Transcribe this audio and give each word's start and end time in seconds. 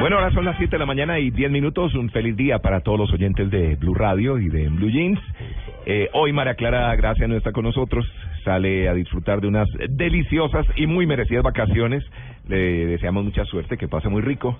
Bueno, 0.00 0.16
ahora 0.16 0.30
son 0.32 0.44
las 0.44 0.56
7 0.58 0.70
de 0.70 0.78
la 0.78 0.86
mañana 0.86 1.18
y 1.18 1.30
10 1.30 1.50
minutos. 1.50 1.94
Un 1.94 2.10
feliz 2.10 2.36
día 2.36 2.58
para 2.58 2.80
todos 2.80 2.98
los 2.98 3.12
oyentes 3.12 3.50
de 3.50 3.76
Blue 3.76 3.94
Radio 3.94 4.38
y 4.38 4.48
de 4.48 4.68
Blue 4.68 4.90
Jeans. 4.90 5.18
Eh, 5.86 6.10
hoy 6.12 6.32
María 6.32 6.54
Clara 6.54 6.94
Gracia 6.96 7.26
no 7.26 7.36
está 7.36 7.50
con 7.52 7.64
nosotros. 7.64 8.06
Sale 8.44 8.88
a 8.88 8.94
disfrutar 8.94 9.40
de 9.40 9.48
unas 9.48 9.68
deliciosas 9.88 10.66
y 10.76 10.86
muy 10.86 11.06
merecidas 11.06 11.42
vacaciones. 11.42 12.04
Le 12.46 12.86
deseamos 12.86 13.24
mucha 13.24 13.44
suerte, 13.46 13.76
que 13.78 13.88
pase 13.88 14.08
muy 14.08 14.22
rico 14.22 14.56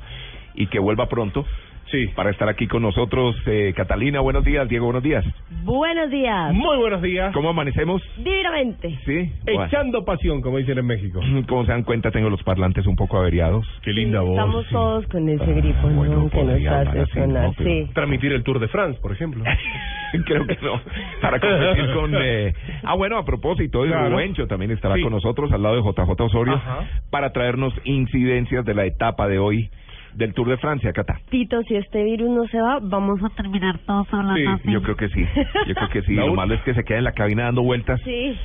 y 0.55 0.67
que 0.69 0.79
vuelva 0.79 1.09
pronto. 1.09 1.45
Sí. 1.91 2.09
Para 2.15 2.31
estar 2.31 2.49
aquí 2.49 2.67
con 2.67 2.83
nosotros. 2.83 3.37
Eh, 3.47 3.73
Catalina, 3.77 4.21
buenos 4.21 4.45
días. 4.45 4.69
Diego, 4.69 4.87
buenos 4.87 5.03
días. 5.03 5.25
Buenos 5.63 6.11
días. 6.11 6.53
Muy 6.53 6.77
buenos 6.79 7.01
días. 7.03 7.33
¿Cómo 7.33 7.51
amanecemos? 7.51 8.03
Divinamente. 8.19 8.99
Sí. 9.05 9.33
Echando 9.47 10.05
pasión, 10.05 10.41
como 10.43 10.59
dicen 10.59 10.79
en 10.79 10.87
México. 10.87 11.21
Como 11.49 11.65
se 11.65 11.73
dan 11.73 11.85
cuenta, 11.85 12.11
tengo 12.11 12.29
los 12.29 12.43
parlantes 12.43 12.87
un 12.87 12.97
poco 12.97 13.19
averiados. 13.19 13.67
Qué 13.83 13.93
linda 13.93 14.21
voz. 14.21 14.33
Estamos 14.33 14.65
sí. 14.67 14.73
todos 14.73 15.07
con 15.07 15.29
ese 15.29 15.53
gripo, 15.53 15.89
bueno, 15.89 16.17
¿no? 16.25 16.31
Que 16.31 16.43
nos 16.43 16.67
hace 16.67 17.07
sonar. 17.13 17.49
¿no? 17.59 17.65
Sí. 17.65 17.89
Transmitir 17.95 18.33
el 18.33 18.43
Tour 18.43 18.59
de 18.59 18.69
France, 18.69 18.99
por 19.01 19.13
ejemplo. 19.13 19.45
Creo 20.27 20.47
que 20.47 20.57
no. 20.63 20.81
Para 21.21 21.39
competir 21.41 21.95
con. 21.95 22.15
Eh... 22.21 22.55
Ah, 22.89 22.95
bueno, 22.95 23.19
a 23.19 23.25
propósito, 23.25 23.83
el 23.85 23.91
Claro. 23.91 24.11
Rubencho 24.11 24.47
también 24.47 24.71
estará 24.71 24.95
Sí. 24.95 25.03
con 25.03 25.13
nosotros 25.13 25.51
al 25.53 25.63
lado 25.63 25.77
de 25.77 25.83
JJ 25.83 26.21
Osorio 26.21 26.55
Ajá. 26.55 26.87
para 27.11 27.33
traernos 27.33 27.75
incidencias 27.85 28.65
de 28.65 28.75
la 28.75 28.85
etapa 28.85 29.27
de 29.27 29.39
hoy 29.39 29.71
del 30.17 30.33
Tour 30.35 30.49
de 30.49 30.57
Francia, 30.57 30.93
Cata. 30.93 31.21
Tito, 31.31 31.63
si 31.63 31.77
este 31.77 32.03
virus 32.05 32.31
no 32.31 32.47
se 32.47 32.61
va, 32.61 32.79
vamos 32.81 33.21
a 33.23 33.29
terminar 33.37 33.79
todos 33.87 34.07
hablando 34.13 34.37
Sí, 34.37 34.47
así. 34.47 34.73
Yo 34.73 34.83
creo 34.83 34.97
que 34.97 35.09
sí. 35.11 35.25
Yo 35.67 35.75
creo 35.75 35.89
que 35.91 36.03
sí. 36.03 36.15
Lo 36.17 36.35
malo 36.35 36.55
es 36.55 36.61
que 36.63 36.75
se 36.75 36.85
queda 36.85 36.99
en 36.99 37.05
la 37.05 37.13
cabina 37.13 37.45
dando 37.45 37.63
vueltas. 37.63 38.01
Sí. 38.05 38.37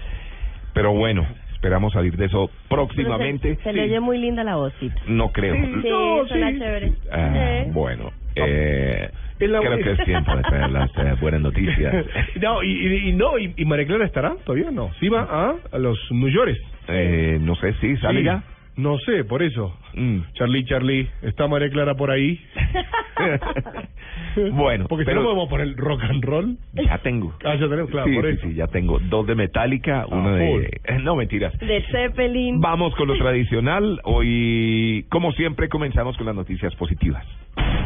Pero 0.73 0.93
bueno, 0.93 1.25
esperamos 1.53 1.93
salir 1.93 2.15
de 2.17 2.25
eso 2.25 2.49
próximamente. 2.69 3.55
Se, 3.57 3.63
se 3.63 3.73
le 3.73 3.83
oye 3.83 3.99
muy 3.99 4.17
linda 4.17 4.43
la 4.43 4.55
voz, 4.55 4.73
Tito. 4.79 4.95
No 5.07 5.31
creo. 5.31 5.53
Sí, 5.55 5.89
No, 5.89 6.25
suena 6.27 6.51
sí. 6.51 6.59
chévere. 6.59 6.91
Ah, 7.11 7.61
Sí. 7.65 7.71
bueno, 7.71 8.11
eh, 8.35 9.09
En 9.39 9.51
la- 9.51 9.59
creo 9.59 9.77
que 9.79 9.91
es 9.93 10.03
tiempo 10.05 10.35
de 10.35 10.43
traer 10.43 10.69
las 10.71 10.89
eh, 10.97 11.15
buenas 11.19 11.41
noticias. 11.41 12.05
no, 12.41 12.63
y, 12.63 12.69
y, 12.69 13.09
y 13.09 13.13
no, 13.13 13.37
y, 13.37 13.53
y 13.57 13.65
María 13.65 13.85
Clara 13.85 14.05
estará 14.05 14.35
todavía 14.45 14.71
no. 14.71 14.91
Sí 14.99 15.09
va 15.09 15.21
a, 15.21 15.55
a 15.71 15.77
los 15.79 15.97
New 16.11 16.29
York. 16.29 16.55
Eh, 16.87 17.37
no 17.41 17.55
sé 17.55 17.73
si 17.81 17.95
sale 17.97 18.19
Sí. 18.19 18.25
ya. 18.25 18.43
No 18.77 18.97
sé, 18.99 19.25
por 19.25 19.43
eso. 19.43 19.75
Mm. 19.95 20.19
Charlie, 20.33 20.63
Charlie, 20.65 21.09
¿está 21.23 21.47
María 21.47 21.69
Clara 21.69 21.93
por 21.95 22.09
ahí? 22.09 22.39
bueno, 24.53 24.85
Porque 24.87 25.03
si 25.03 25.09
pero 25.09 25.21
no 25.21 25.25
podemos 25.27 25.49
poner 25.49 25.75
rock 25.75 26.03
and 26.03 26.23
roll. 26.23 26.57
ya 26.73 26.97
tengo. 26.99 27.33
Ah, 27.43 27.55
ya 27.55 27.67
tenemos, 27.67 27.89
claro, 27.91 28.07
sí, 28.09 28.15
por 28.15 28.25
sí, 28.25 28.31
eso. 28.31 28.47
sí, 28.47 28.53
ya 28.55 28.67
tengo 28.67 28.99
dos 28.99 29.27
de 29.27 29.35
Metallica, 29.35 30.05
uno 30.09 30.37
full. 30.37 30.61
de... 30.61 30.99
No, 31.03 31.15
mentiras. 31.15 31.57
De 31.59 31.81
Zeppelin. 31.91 32.61
Vamos 32.61 32.95
con 32.95 33.07
lo 33.07 33.17
tradicional. 33.17 33.99
Hoy, 34.03 35.05
como 35.09 35.31
siempre, 35.33 35.67
comenzamos 35.67 36.15
con 36.17 36.25
las 36.27 36.35
noticias 36.35 36.73
positivas. 36.75 37.25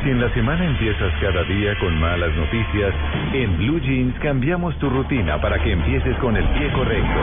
Si 0.04 0.10
en 0.12 0.22
la 0.22 0.32
semana 0.36 0.66
empiezas 0.66 1.12
cada 1.20 1.44
día 1.46 1.76
con 1.80 2.00
malas 2.00 2.32
noticias, 2.36 2.94
en 3.34 3.58
Blue 3.58 3.80
Jeans 3.80 4.14
cambiamos 4.20 4.78
tu 4.78 4.88
rutina 4.90 5.42
para 5.42 5.62
que 5.64 5.72
empieces 5.72 6.16
con 6.18 6.38
el 6.38 6.46
pie 6.50 6.72
correcto. 6.74 7.20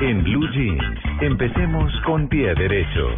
En 0.00 0.22
Blue 0.22 0.46
Jeans, 0.52 0.82
empecemos 1.22 1.90
con 2.04 2.28
pie 2.28 2.54
derecho. 2.54 3.08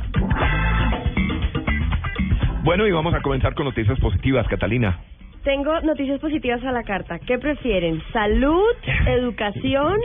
Bueno, 2.62 2.87
y 2.87 2.93
vamos 2.93 3.15
a 3.15 3.21
comenzar 3.21 3.55
con 3.55 3.66
noticias 3.66 3.99
positivas, 3.99 4.47
Catalina. 4.47 5.00
Tengo 5.43 5.81
noticias 5.81 6.21
positivas 6.21 6.62
a 6.65 6.71
la 6.71 6.84
carta. 6.84 7.19
¿Qué 7.19 7.39
prefieren? 7.39 8.00
¿Salud, 8.12 8.62
educación 9.06 9.97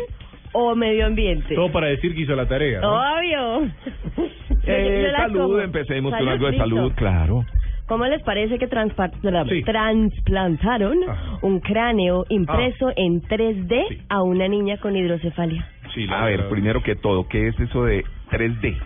o 0.53 0.73
medio 0.75 1.05
ambiente? 1.05 1.53
Todo 1.53 1.71
para 1.71 1.87
decir 1.87 2.15
que 2.15 2.21
hizo 2.21 2.35
la 2.35 2.47
tarea. 2.47 2.81
¿no? 2.81 2.93
Obvio. 2.93 3.71
Eh, 4.65 5.11
salud, 5.17 5.59
empecemos 5.59 6.13
con 6.13 6.25
algo 6.25 6.45
de 6.45 6.51
listo. 6.53 6.63
salud, 6.65 6.93
claro. 6.95 7.43
¿Cómo 7.87 8.05
les 8.05 8.21
parece 8.23 8.57
que 8.57 8.69
transpa- 8.69 9.11
tra- 9.21 9.47
Sí. 9.49 9.61
transplantaron 9.63 10.97
Ajá. 11.07 11.39
un 11.41 11.59
cráneo 11.59 12.25
impreso 12.29 12.87
Ah. 12.89 12.93
en 12.95 13.21
3D 13.21 13.85
Sí. 13.89 13.97
a 14.09 14.23
una 14.23 14.47
niña 14.47 14.77
con 14.77 14.95
hidrocefalia? 14.95 15.67
Sí, 15.93 16.07
la- 16.07 16.23
A 16.23 16.25
ver, 16.25 16.39
la- 16.41 16.49
primero 16.49 16.81
que 16.81 16.95
todo, 16.95 17.27
¿qué 17.27 17.47
es 17.49 17.59
eso 17.59 17.83
de 17.85 18.03
3D? 18.31 18.77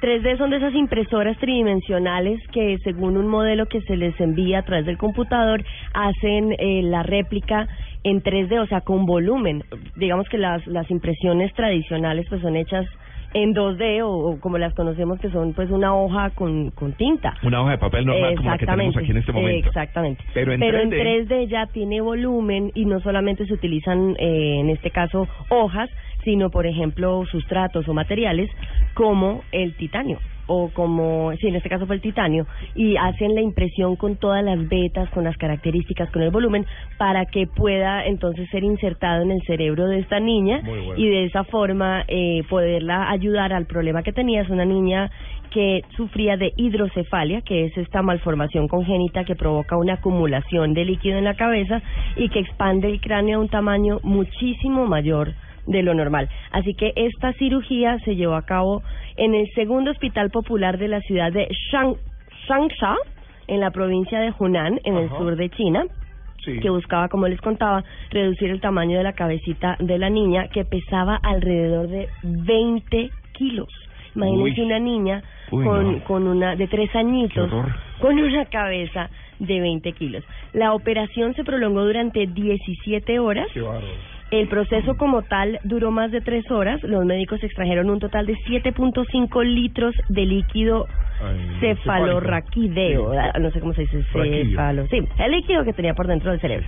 3D 0.00 0.36
son 0.36 0.50
de 0.50 0.58
esas 0.58 0.74
impresoras 0.74 1.36
tridimensionales 1.38 2.38
que 2.52 2.78
según 2.84 3.16
un 3.16 3.26
modelo 3.26 3.66
que 3.66 3.80
se 3.82 3.96
les 3.96 4.18
envía 4.20 4.58
a 4.58 4.62
través 4.62 4.84
del 4.86 4.98
computador 4.98 5.64
hacen 5.94 6.52
eh, 6.58 6.82
la 6.82 7.02
réplica 7.02 7.66
en 8.02 8.20
3D, 8.20 8.58
o 8.60 8.66
sea, 8.66 8.82
con 8.82 9.06
volumen. 9.06 9.64
Digamos 9.96 10.28
que 10.28 10.36
las, 10.38 10.66
las 10.66 10.90
impresiones 10.90 11.52
tradicionales 11.54 12.26
pues 12.28 12.42
son 12.42 12.54
hechas 12.54 12.86
en 13.34 13.54
2D 13.54 14.02
o, 14.02 14.10
o 14.10 14.40
como 14.40 14.58
las 14.58 14.74
conocemos 14.74 15.20
que 15.20 15.30
son 15.30 15.52
pues 15.52 15.70
una 15.70 15.94
hoja 15.94 16.30
con, 16.30 16.70
con 16.70 16.92
tinta. 16.92 17.34
Una 17.42 17.60
hoja 17.62 17.72
de 17.72 17.78
papel 17.78 18.06
normal 18.06 18.36
como 18.36 18.50
la 18.50 18.58
que 18.58 18.66
tenemos 18.66 18.96
Exactamente, 18.96 19.00
aquí 19.00 19.10
en 19.10 19.16
este 19.18 19.32
momento. 19.32 19.68
Exactamente. 19.68 20.24
Pero 20.32 20.52
en 20.52 20.60
3D. 20.60 21.28
3D 21.28 21.48
ya 21.48 21.66
tiene 21.66 22.00
volumen 22.00 22.70
y 22.74 22.86
no 22.86 23.00
solamente 23.00 23.46
se 23.46 23.52
utilizan, 23.52 24.16
eh, 24.18 24.60
en 24.60 24.70
este 24.70 24.90
caso, 24.90 25.28
hojas, 25.50 25.90
sino, 26.22 26.50
por 26.50 26.66
ejemplo, 26.66 27.24
sustratos 27.26 27.86
o 27.88 27.92
materiales 27.92 28.50
como 28.94 29.42
el 29.52 29.74
titanio 29.74 30.18
o 30.46 30.70
como, 30.70 31.32
sí, 31.40 31.48
en 31.48 31.56
este 31.56 31.68
caso 31.68 31.86
fue 31.86 31.96
el 31.96 32.02
titanio, 32.02 32.46
y 32.74 32.96
hacen 32.96 33.34
la 33.34 33.40
impresión 33.40 33.96
con 33.96 34.16
todas 34.16 34.44
las 34.44 34.68
vetas, 34.68 35.08
con 35.10 35.24
las 35.24 35.36
características, 35.36 36.10
con 36.10 36.22
el 36.22 36.30
volumen, 36.30 36.66
para 36.98 37.26
que 37.26 37.46
pueda 37.46 38.04
entonces 38.06 38.48
ser 38.50 38.64
insertado 38.64 39.22
en 39.22 39.30
el 39.30 39.42
cerebro 39.42 39.86
de 39.86 40.00
esta 40.00 40.20
niña 40.20 40.60
bueno. 40.64 40.94
y 40.96 41.08
de 41.08 41.24
esa 41.24 41.44
forma 41.44 42.04
eh, 42.08 42.42
poderla 42.48 43.10
ayudar 43.10 43.52
al 43.52 43.66
problema 43.66 44.02
que 44.02 44.12
tenía. 44.12 44.42
Es 44.42 44.50
una 44.50 44.64
niña 44.64 45.10
que 45.50 45.82
sufría 45.96 46.36
de 46.36 46.52
hidrocefalia, 46.56 47.42
que 47.42 47.66
es 47.66 47.76
esta 47.76 48.02
malformación 48.02 48.66
congénita 48.66 49.24
que 49.24 49.36
provoca 49.36 49.76
una 49.76 49.94
acumulación 49.94 50.74
de 50.74 50.84
líquido 50.84 51.16
en 51.18 51.24
la 51.24 51.34
cabeza 51.34 51.80
y 52.16 52.28
que 52.28 52.40
expande 52.40 52.88
el 52.88 53.00
cráneo 53.00 53.38
a 53.38 53.40
un 53.40 53.48
tamaño 53.48 54.00
muchísimo 54.02 54.86
mayor 54.86 55.32
de 55.66 55.82
lo 55.82 55.94
normal. 55.94 56.28
Así 56.52 56.74
que 56.74 56.92
esta 56.96 57.32
cirugía 57.34 57.98
se 58.04 58.16
llevó 58.16 58.34
a 58.34 58.42
cabo 58.46 58.82
en 59.16 59.34
el 59.34 59.46
segundo 59.54 59.90
hospital 59.90 60.30
popular 60.30 60.78
de 60.78 60.88
la 60.88 61.00
ciudad 61.00 61.32
de 61.32 61.48
Shang 61.70 61.94
Changsha, 62.46 62.96
en 63.46 63.60
la 63.60 63.70
provincia 63.70 64.18
de 64.20 64.32
Hunan, 64.38 64.80
en 64.84 64.96
el 64.96 65.08
sur 65.10 65.36
de 65.36 65.48
China 65.50 65.84
Sí. 66.44 66.60
que 66.60 66.68
buscaba, 66.68 67.08
como 67.08 67.26
les 67.26 67.40
contaba, 67.40 67.82
reducir 68.10 68.50
el 68.50 68.60
tamaño 68.60 68.98
de 68.98 69.02
la 69.04 69.14
cabecita 69.14 69.76
de 69.80 69.96
la 69.98 70.10
niña, 70.10 70.48
que 70.48 70.66
pesaba 70.66 71.16
alrededor 71.22 71.88
de 71.88 72.08
20 72.22 73.10
kilos. 73.32 73.68
Imagínense 74.14 74.60
Uy. 74.60 74.66
una 74.66 74.78
niña 74.78 75.22
Uy, 75.50 75.64
con, 75.64 75.92
no. 75.92 76.04
con 76.04 76.26
una 76.28 76.54
de 76.54 76.66
tres 76.68 76.94
añitos, 76.94 77.50
con 77.98 78.18
una 78.18 78.44
cabeza 78.44 79.08
de 79.38 79.58
20 79.60 79.92
kilos. 79.92 80.22
La 80.52 80.74
operación 80.74 81.34
se 81.34 81.44
prolongó 81.44 81.82
durante 81.84 82.26
17 82.26 83.18
horas. 83.18 83.48
Qué. 83.54 83.62
El 84.40 84.48
proceso 84.48 84.96
como 84.96 85.22
tal 85.22 85.60
duró 85.62 85.92
más 85.92 86.10
de 86.10 86.20
tres 86.20 86.50
horas. 86.50 86.82
Los 86.82 87.04
médicos 87.04 87.42
extrajeron 87.44 87.88
un 87.88 88.00
total 88.00 88.26
de 88.26 88.34
7.5 88.34 89.44
litros 89.44 89.94
de 90.08 90.26
líquido 90.26 90.86
Ay. 91.22 91.58
Ah, 93.16 93.38
No 93.38 93.50
sé 93.52 93.60
cómo 93.60 93.72
se 93.74 93.82
dice. 93.82 94.02
Cefalo. 94.12 94.86
Sí, 94.88 94.98
el 95.18 95.30
líquido 95.30 95.64
que 95.64 95.72
tenía 95.72 95.94
por 95.94 96.08
dentro 96.08 96.32
del 96.32 96.40
cerebro. 96.40 96.66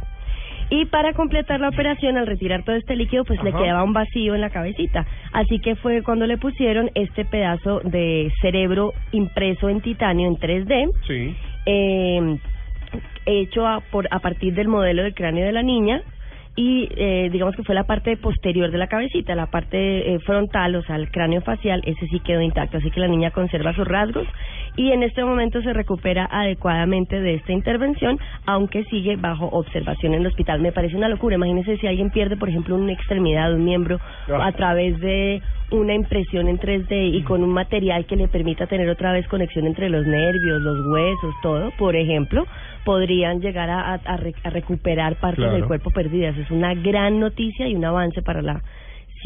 Y 0.71 0.85
para 0.87 1.13
completar 1.13 1.61
la 1.61 1.69
operación, 1.69 2.17
al 2.17 2.27
retirar 2.27 2.65
todo 2.65 2.77
este 2.77 2.95
líquido, 2.97 3.25
pues 3.25 3.43
le 3.43 3.53
quedaba 3.53 3.83
un 3.83 3.93
vacío 3.93 4.35
en 4.35 4.41
la 4.41 4.51
cabecita. 4.51 5.05
Así 5.33 5.59
que 5.61 5.77
fue 5.77 6.03
cuando 6.03 6.27
le 6.27 6.39
pusieron 6.39 6.91
este 6.95 7.25
pedazo 7.25 7.81
de 7.85 8.33
cerebro 8.41 8.93
impreso 9.13 9.69
en 9.69 9.81
titanio 9.81 10.29
en 10.29 10.37
3D. 10.37 10.93
Sí. 11.07 11.37
Eh, 11.67 12.39
hecho 13.27 13.67
a, 13.67 13.81
por, 13.81 14.07
a 14.11 14.21
partir 14.21 14.55
del 14.55 14.69
modelo 14.69 15.03
del 15.03 15.15
cráneo 15.15 15.45
de 15.45 15.53
la 15.53 15.63
niña 15.63 16.03
y 16.57 16.89
eh, 16.97 17.29
digamos 17.31 17.55
que 17.55 17.63
fue 17.63 17.75
la 17.75 17.85
parte 17.85 18.17
posterior 18.17 18.71
de 18.71 18.79
la 18.79 18.89
cabecita, 18.89 19.35
la 19.35 19.47
parte 19.47 20.15
eh, 20.15 20.19
frontal, 20.21 20.75
o 20.75 20.83
sea, 20.83 20.97
el 20.97 21.11
cráneo 21.11 21.43
facial, 21.43 21.83
ese 21.85 22.07
sí 22.09 22.21
quedó 22.21 22.41
intacto, 22.41 22.79
así 22.79 22.91
que 22.91 23.01
la 23.01 23.09
niña 23.09 23.31
conserva 23.31 23.75
sus 23.75 23.87
rasgos 23.87 24.27
y 24.77 24.93
en 24.93 25.03
este 25.03 25.25
momento 25.25 25.61
se 25.63 25.73
recupera 25.73 26.29
adecuadamente 26.31 27.21
de 27.21 27.35
esta 27.35 27.53
intervención, 27.53 28.19
aunque 28.47 28.85
sigue 28.85 29.17
bajo 29.17 29.47
observación 29.47 30.15
en 30.15 30.21
el 30.21 30.27
hospital. 30.27 30.61
Me 30.61 30.73
parece 30.73 30.97
una 30.97 31.09
locura, 31.09 31.37
imagínense 31.37 31.77
si 31.79 31.87
alguien 31.87 32.11
pierde, 32.11 32.37
por 32.37 32.49
ejemplo, 32.49 32.77
una 32.77 32.93
extremidad, 32.93 33.53
un 33.55 33.65
miembro, 33.65 33.99
a 34.29 34.53
través 34.53 34.99
de 35.01 35.43
una 35.71 35.95
impresión 35.95 36.47
en 36.47 36.59
3D 36.59 37.11
y 37.13 37.23
con 37.23 37.43
un 37.43 37.51
material 37.53 38.07
que 38.07 38.15
le 38.17 38.29
permita 38.29 38.67
tener 38.67 38.89
otra 38.89 39.13
vez 39.13 39.27
conexión 39.27 39.67
entre 39.67 39.89
los 39.89 40.07
nervios, 40.07 40.61
los 40.63 40.87
huesos, 40.87 41.35
todo, 41.43 41.73
por 41.73 41.97
ejemplo, 41.97 42.47
podrían 42.85 43.41
llegar 43.41 43.69
a, 43.71 43.95
a- 43.95 44.01
a 44.05 44.17
re- 44.17 44.35
a 44.45 44.51
recuperar 44.51 45.17
partes 45.17 45.39
Claro. 45.39 45.55
del 45.55 45.65
cuerpo 45.65 45.91
perdidas. 45.91 46.37
Es 46.39 46.51
una 46.53 46.75
gran 46.75 47.19
noticia 47.19 47.67
y 47.67 47.75
un 47.75 47.85
avance 47.85 48.23
para 48.23 48.43
la 48.43 48.63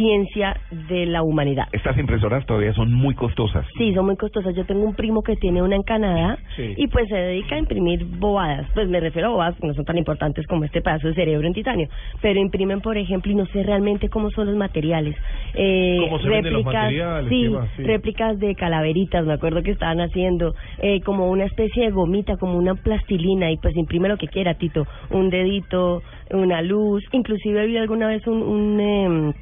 ciencia 0.01 0.57
de 0.89 1.05
la 1.05 1.23
humanidad. 1.23 1.67
Estas 1.73 1.99
impresoras 1.99 2.47
todavía 2.47 2.73
son 2.73 2.91
muy 2.91 3.15
costosas. 3.15 3.67
Sí, 3.77 3.93
son 3.93 4.07
muy 4.07 4.17
costosas. 4.17 4.55
Yo 4.57 4.65
tengo 4.65 4.83
un 4.83 4.95
primo 4.95 5.23
que 5.23 5.37
tiene 5.37 5.61
una 5.63 5.77
en 5.77 5.83
Canadá 5.83 6.39
Sí. 6.57 6.73
y 6.75 6.87
pues 6.89 7.07
se 7.09 7.17
dedica 7.17 7.55
a 7.57 7.59
imprimir 7.59 8.07
bobadas. 8.19 8.67
Pues 8.73 8.89
me 8.89 8.99
refiero 8.99 9.29
a 9.29 9.31
bobadas 9.33 9.57
que 9.61 9.67
no 9.67 9.75
son 9.75 9.85
tan 9.85 9.99
importantes 9.99 10.47
como 10.47 10.65
este 10.65 10.81
pedazo 10.81 11.09
de 11.09 11.15
cerebro 11.15 11.47
en 11.47 11.53
titanio. 11.53 11.89
Pero 12.23 12.41
imprimen, 12.41 12.81
por 12.81 12.97
ejemplo, 12.97 13.31
y 13.31 13.35
no 13.35 13.45
sé 13.47 13.63
realmente 13.63 14.09
cómo 14.09 14.31
son 14.31 14.47
los 14.47 14.57
materiales. 14.57 15.15
Eh, 15.55 15.99
¿Cómo 16.01 16.19
se 16.19 16.29
venden 16.31 16.55
los 16.55 16.65
materiales? 16.65 17.29
Sí. 17.29 17.51
Sí. 17.77 17.83
réplicas 17.83 18.39
de 18.39 18.55
calaveritas, 18.55 19.27
me 19.27 19.35
acuerdo 19.35 19.63
que 19.63 19.73
estaban 19.73 20.01
haciendo. 20.01 20.55
Eh, 20.83 21.03
como 21.03 21.31
una 21.31 21.45
especie 21.45 21.85
de 21.85 21.91
gomita, 21.91 22.39
como 22.39 22.57
una 22.57 22.75
plastilina 22.75 23.51
y 23.51 23.59
pues 23.59 23.77
imprime 23.77 24.09
lo 24.09 24.17
que 24.17 24.29
quiera, 24.29 24.55
Tito. 24.55 24.87
Un 25.11 25.29
dedito, 25.29 26.03
una 26.31 26.63
luz. 26.63 27.05
Inclusive 27.13 27.67
vi 27.67 27.77
alguna 27.77 28.07
vez 28.09 28.27
un... 28.27 28.41
un 28.43 28.81
em, 28.81 29.33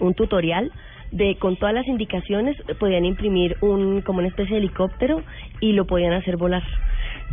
un 0.00 0.14
tutorial 0.14 0.72
de 1.10 1.36
con 1.36 1.56
todas 1.56 1.74
las 1.74 1.86
indicaciones 1.86 2.56
podían 2.78 3.04
imprimir 3.04 3.56
un 3.60 4.02
como 4.02 4.18
una 4.18 4.28
especie 4.28 4.54
de 4.54 4.58
helicóptero 4.58 5.22
y 5.60 5.72
lo 5.72 5.86
podían 5.86 6.12
hacer 6.12 6.36
volar. 6.36 6.62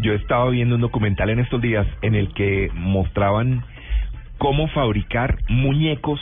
Yo 0.01 0.13
estaba 0.13 0.49
viendo 0.49 0.75
un 0.75 0.81
documental 0.81 1.29
en 1.29 1.39
estos 1.39 1.61
días 1.61 1.87
en 2.01 2.15
el 2.15 2.33
que 2.33 2.69
mostraban 2.73 3.63
cómo 4.37 4.67
fabricar 4.69 5.37
muñecos 5.49 6.19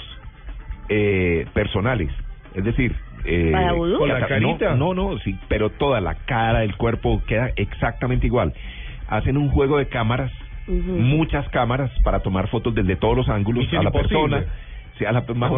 eh, 0.89 1.45
personales. 1.53 2.09
Es 2.53 2.63
decir, 2.63 2.95
eh. 3.25 3.51
¿Con 3.97 4.09
la 4.09 4.27
carita? 4.27 4.75
No, 4.75 4.93
no, 4.93 5.11
no, 5.11 5.19
sí, 5.19 5.37
pero 5.47 5.69
toda 5.69 6.01
la 6.01 6.15
cara, 6.15 6.63
el 6.63 6.75
cuerpo 6.75 7.21
queda 7.27 7.51
exactamente 7.55 8.25
igual. 8.25 8.53
Hacen 9.07 9.37
un 9.37 9.49
juego 9.49 9.77
de 9.77 9.87
cámaras, 9.87 10.31
muchas 10.67 11.47
cámaras 11.49 11.91
para 12.03 12.19
tomar 12.21 12.47
fotos 12.47 12.73
desde 12.75 12.95
todos 12.95 13.17
los 13.17 13.29
ángulos 13.29 13.67
a 13.73 13.77
la 13.77 13.83
Imposible. 13.83 13.99
persona. 13.99 14.45
Sí, 14.99 15.05
a 15.05 15.13
la, 15.13 15.21
más. 15.33 15.51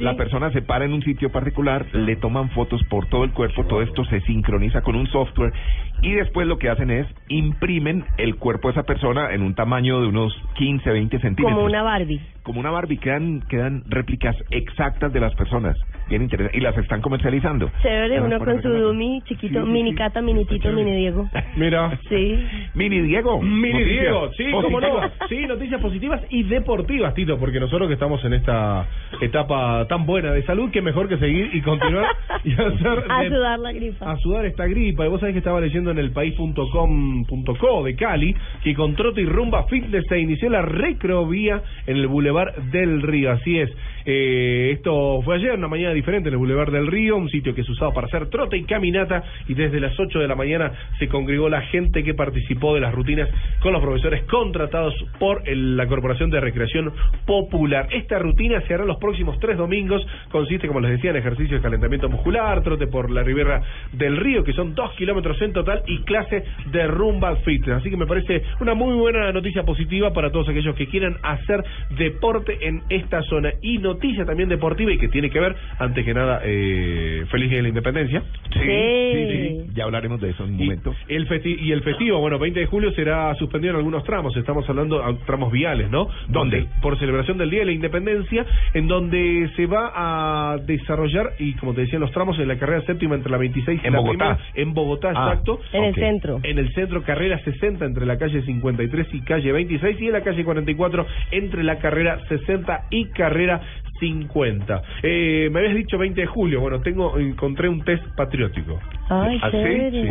La 0.00 0.14
persona 0.14 0.52
se 0.52 0.62
para 0.62 0.84
en 0.84 0.92
un 0.92 1.02
sitio 1.02 1.32
particular, 1.32 1.84
le 1.92 2.14
toman 2.14 2.50
fotos 2.50 2.80
por 2.84 3.06
todo 3.08 3.24
el 3.24 3.32
cuerpo, 3.32 3.64
todo 3.64 3.82
esto 3.82 4.04
se 4.04 4.20
sincroniza 4.20 4.82
con 4.82 4.94
un 4.94 5.08
software 5.08 5.52
y 6.00 6.12
después 6.12 6.46
lo 6.46 6.58
que 6.58 6.70
hacen 6.70 6.92
es 6.92 7.08
imprimen 7.26 8.04
el 8.18 8.36
cuerpo 8.36 8.68
de 8.68 8.72
esa 8.72 8.84
persona 8.84 9.32
en 9.32 9.42
un 9.42 9.56
tamaño 9.56 10.00
de 10.00 10.06
unos 10.06 10.32
15, 10.54 10.90
20 10.90 11.18
centímetros. 11.18 11.56
Como 11.56 11.66
una 11.66 11.82
Barbie. 11.82 12.20
Como 12.44 12.60
una 12.60 12.70
Barbie, 12.70 12.98
quedan, 12.98 13.40
quedan 13.48 13.82
réplicas 13.88 14.36
exactas 14.50 15.12
de 15.12 15.18
las 15.18 15.34
personas. 15.34 15.76
Bien 16.12 16.22
interesante. 16.24 16.58
Y 16.58 16.60
las 16.60 16.76
están 16.76 17.00
comercializando. 17.00 17.70
Chévere, 17.80 18.20
uno 18.20 18.38
con 18.38 18.60
su. 18.60 18.68
Dumi 18.68 19.22
chiquito, 19.22 19.60
Sí, 19.60 19.66
sí, 19.66 19.72
mini 19.72 19.90
sí. 19.92 19.96
Cata, 19.96 20.20
mini 20.20 20.44
Tito, 20.44 20.70
mini 20.72 20.94
Diego. 20.94 21.26
Mira. 21.56 21.98
Sí. 22.10 22.44
Mini 22.74 23.00
Diego. 23.00 23.40
Mini 23.40 23.72
Noticias 23.78 24.00
Diego, 24.02 24.30
sí, 24.36 24.44
cómo 24.50 24.78
no. 24.78 25.00
Sí, 25.30 25.46
noticias 25.46 25.80
positivas 25.80 26.20
y 26.28 26.42
deportivas, 26.42 27.14
Tito, 27.14 27.38
porque 27.38 27.58
nosotros 27.60 27.88
que 27.88 27.94
estamos 27.94 28.22
en 28.26 28.34
esta 28.34 28.86
etapa 29.22 29.86
tan 29.88 30.04
buena 30.04 30.32
de 30.32 30.42
salud, 30.42 30.70
que 30.70 30.82
mejor 30.82 31.08
que 31.08 31.16
seguir 31.16 31.48
y 31.54 31.62
continuar 31.62 32.06
y 32.44 32.52
hacer... 32.60 33.04
A 33.08 33.22
de- 33.22 33.28
sudar 33.30 33.58
la 33.58 33.72
gripa. 33.72 34.10
a 34.12 34.16
sudar 34.18 34.44
esta 34.44 34.66
gripa. 34.66 35.06
Y 35.06 35.08
vos 35.08 35.18
sabés 35.18 35.32
que 35.32 35.38
estaba 35.38 35.62
leyendo 35.62 35.90
en 35.92 35.98
el 35.98 36.10
país.com.co 36.10 37.84
de 37.84 37.96
Cali 37.96 38.34
que 38.62 38.74
con 38.74 38.94
Trote 38.96 39.22
y 39.22 39.24
Rumba 39.24 39.64
Fitness 39.68 40.04
se 40.08 40.18
inició 40.18 40.50
la 40.50 40.60
recrovía 40.62 41.62
en 41.86 41.96
el 41.96 42.06
Boulevard 42.06 42.54
del 42.70 43.00
Río. 43.02 43.30
Así 43.32 43.58
es. 43.58 43.70
Eh, 44.04 44.70
esto 44.72 45.22
fue 45.22 45.36
ayer, 45.36 45.54
una 45.54 45.68
mañana 45.68 45.92
diferente 45.92 46.28
en 46.28 46.34
el 46.34 46.38
Boulevard 46.38 46.72
del 46.72 46.86
Río, 46.86 47.16
un 47.16 47.28
sitio 47.28 47.54
que 47.54 47.60
es 47.60 47.68
usado 47.68 47.92
para 47.92 48.06
hacer 48.06 48.28
trote 48.28 48.56
y 48.56 48.64
caminata. 48.64 49.22
Y 49.48 49.54
desde 49.54 49.80
las 49.80 49.98
8 49.98 50.18
de 50.18 50.28
la 50.28 50.34
mañana 50.34 50.72
se 50.98 51.08
congregó 51.08 51.48
la 51.48 51.62
gente 51.62 52.02
que 52.02 52.14
participó 52.14 52.74
de 52.74 52.80
las 52.80 52.94
rutinas 52.94 53.28
con 53.60 53.72
los 53.72 53.82
profesores 53.82 54.24
contratados 54.24 54.94
por 55.18 55.46
la 55.48 55.86
Corporación 55.86 56.30
de 56.30 56.40
Recreación 56.40 56.92
Popular. 57.26 57.88
Esta 57.92 58.18
rutina 58.18 58.60
se 58.62 58.74
hará 58.74 58.84
los 58.84 58.98
próximos 58.98 59.38
tres 59.38 59.56
domingos. 59.56 60.06
Consiste, 60.30 60.66
como 60.66 60.80
les 60.80 60.92
decía, 60.92 61.10
en 61.10 61.16
ejercicios 61.16 61.60
de 61.60 61.62
calentamiento 61.62 62.08
muscular, 62.08 62.62
trote 62.62 62.86
por 62.86 63.10
la 63.10 63.22
ribera 63.22 63.62
del 63.92 64.16
río, 64.16 64.44
que 64.44 64.52
son 64.52 64.74
dos 64.74 64.92
kilómetros 64.92 65.40
en 65.42 65.52
total, 65.52 65.82
y 65.86 66.02
clase 66.02 66.44
de 66.70 66.86
rumba 66.86 67.36
fitness. 67.36 67.78
Así 67.78 67.90
que 67.90 67.96
me 67.96 68.06
parece 68.06 68.42
una 68.60 68.74
muy 68.74 68.94
buena 68.94 69.32
noticia 69.32 69.62
positiva 69.64 70.12
para 70.12 70.30
todos 70.30 70.48
aquellos 70.48 70.74
que 70.76 70.86
quieran 70.86 71.16
hacer 71.22 71.62
deporte 71.96 72.58
en 72.66 72.82
esta 72.88 73.22
zona. 73.22 73.52
Y 73.60 73.78
noticia 73.92 74.24
también 74.24 74.48
deportiva 74.48 74.92
y 74.92 74.98
que 74.98 75.08
tiene 75.08 75.30
que 75.30 75.40
ver, 75.40 75.54
antes 75.78 76.04
que 76.04 76.14
nada, 76.14 76.40
eh, 76.44 77.24
feliz 77.30 77.48
día 77.50 77.58
de 77.58 77.62
la 77.62 77.68
independencia. 77.68 78.22
Sí, 78.52 78.58
sí, 78.60 79.26
Sí. 79.26 79.48
sí. 79.66 79.70
Ya 79.74 79.84
hablaremos 79.84 80.20
de 80.20 80.30
eso 80.30 80.44
en 80.44 80.54
un 80.54 80.60
Y 80.60 80.64
momento. 80.64 80.94
el, 81.08 81.26
festi- 81.28 81.58
y 81.60 81.72
el 81.72 81.82
festivo, 81.82 82.18
bueno, 82.20 82.38
20 82.38 82.60
de 82.60 82.66
julio 82.66 82.92
será 82.92 83.34
suspendido 83.36 83.72
en 83.72 83.78
algunos 83.78 84.04
tramos, 84.04 84.36
estamos 84.36 84.68
hablando 84.68 85.02
a 85.02 85.16
tramos 85.26 85.50
viales, 85.52 85.90
¿no? 85.90 86.08
¿Dónde? 86.28 86.66
Por, 86.80 86.92
por 86.92 86.98
celebración 86.98 87.38
del 87.38 87.50
Día 87.50 87.60
de 87.60 87.66
la 87.66 87.72
Independencia, 87.72 88.44
en 88.74 88.86
donde 88.88 89.48
se 89.56 89.66
va 89.66 89.92
a 89.94 90.58
desarrollar, 90.58 91.30
y 91.38 91.54
como 91.54 91.74
te 91.74 91.82
decía, 91.82 91.98
los 91.98 92.10
tramos 92.12 92.38
en 92.38 92.48
la 92.48 92.56
carrera 92.58 92.82
séptima 92.82 93.14
entre 93.14 93.30
la 93.30 93.38
26 93.38 93.80
y 93.82 93.86
En 93.86 93.92
la 93.94 94.00
Bogotá. 94.00 94.18
primera, 94.36 94.38
en 94.54 94.74
Bogotá, 94.74 95.08
Ah. 95.14 95.30
exacto. 95.30 95.60
En 95.72 95.84
el 95.84 95.94
centro. 95.94 96.40
En 96.42 96.58
el 96.58 96.72
centro, 96.74 97.02
carrera 97.02 97.38
60 97.44 97.84
entre 97.84 98.04
la 98.06 98.18
calle 98.18 98.42
53 98.42 99.06
y 99.12 99.20
calle 99.22 99.52
26 99.52 100.00
y 100.00 100.06
en 100.06 100.12
la 100.12 100.20
calle 100.22 100.44
44 100.44 101.06
entre 101.30 101.62
la 101.62 101.78
carrera 101.78 102.20
60 102.28 102.82
y 102.90 103.06
carrera 103.06 103.60
50. 104.02 104.82
Eh, 105.04 105.48
me 105.52 105.60
habías 105.60 105.76
dicho 105.76 105.96
20 105.96 106.20
de 106.20 106.26
julio. 106.26 106.60
Bueno, 106.60 106.80
tengo 106.80 107.16
encontré 107.18 107.68
un 107.68 107.84
test 107.84 108.04
patriótico. 108.16 108.80
Ay, 109.08 109.38
¿Ah, 109.40 109.50
sí? 109.52 110.02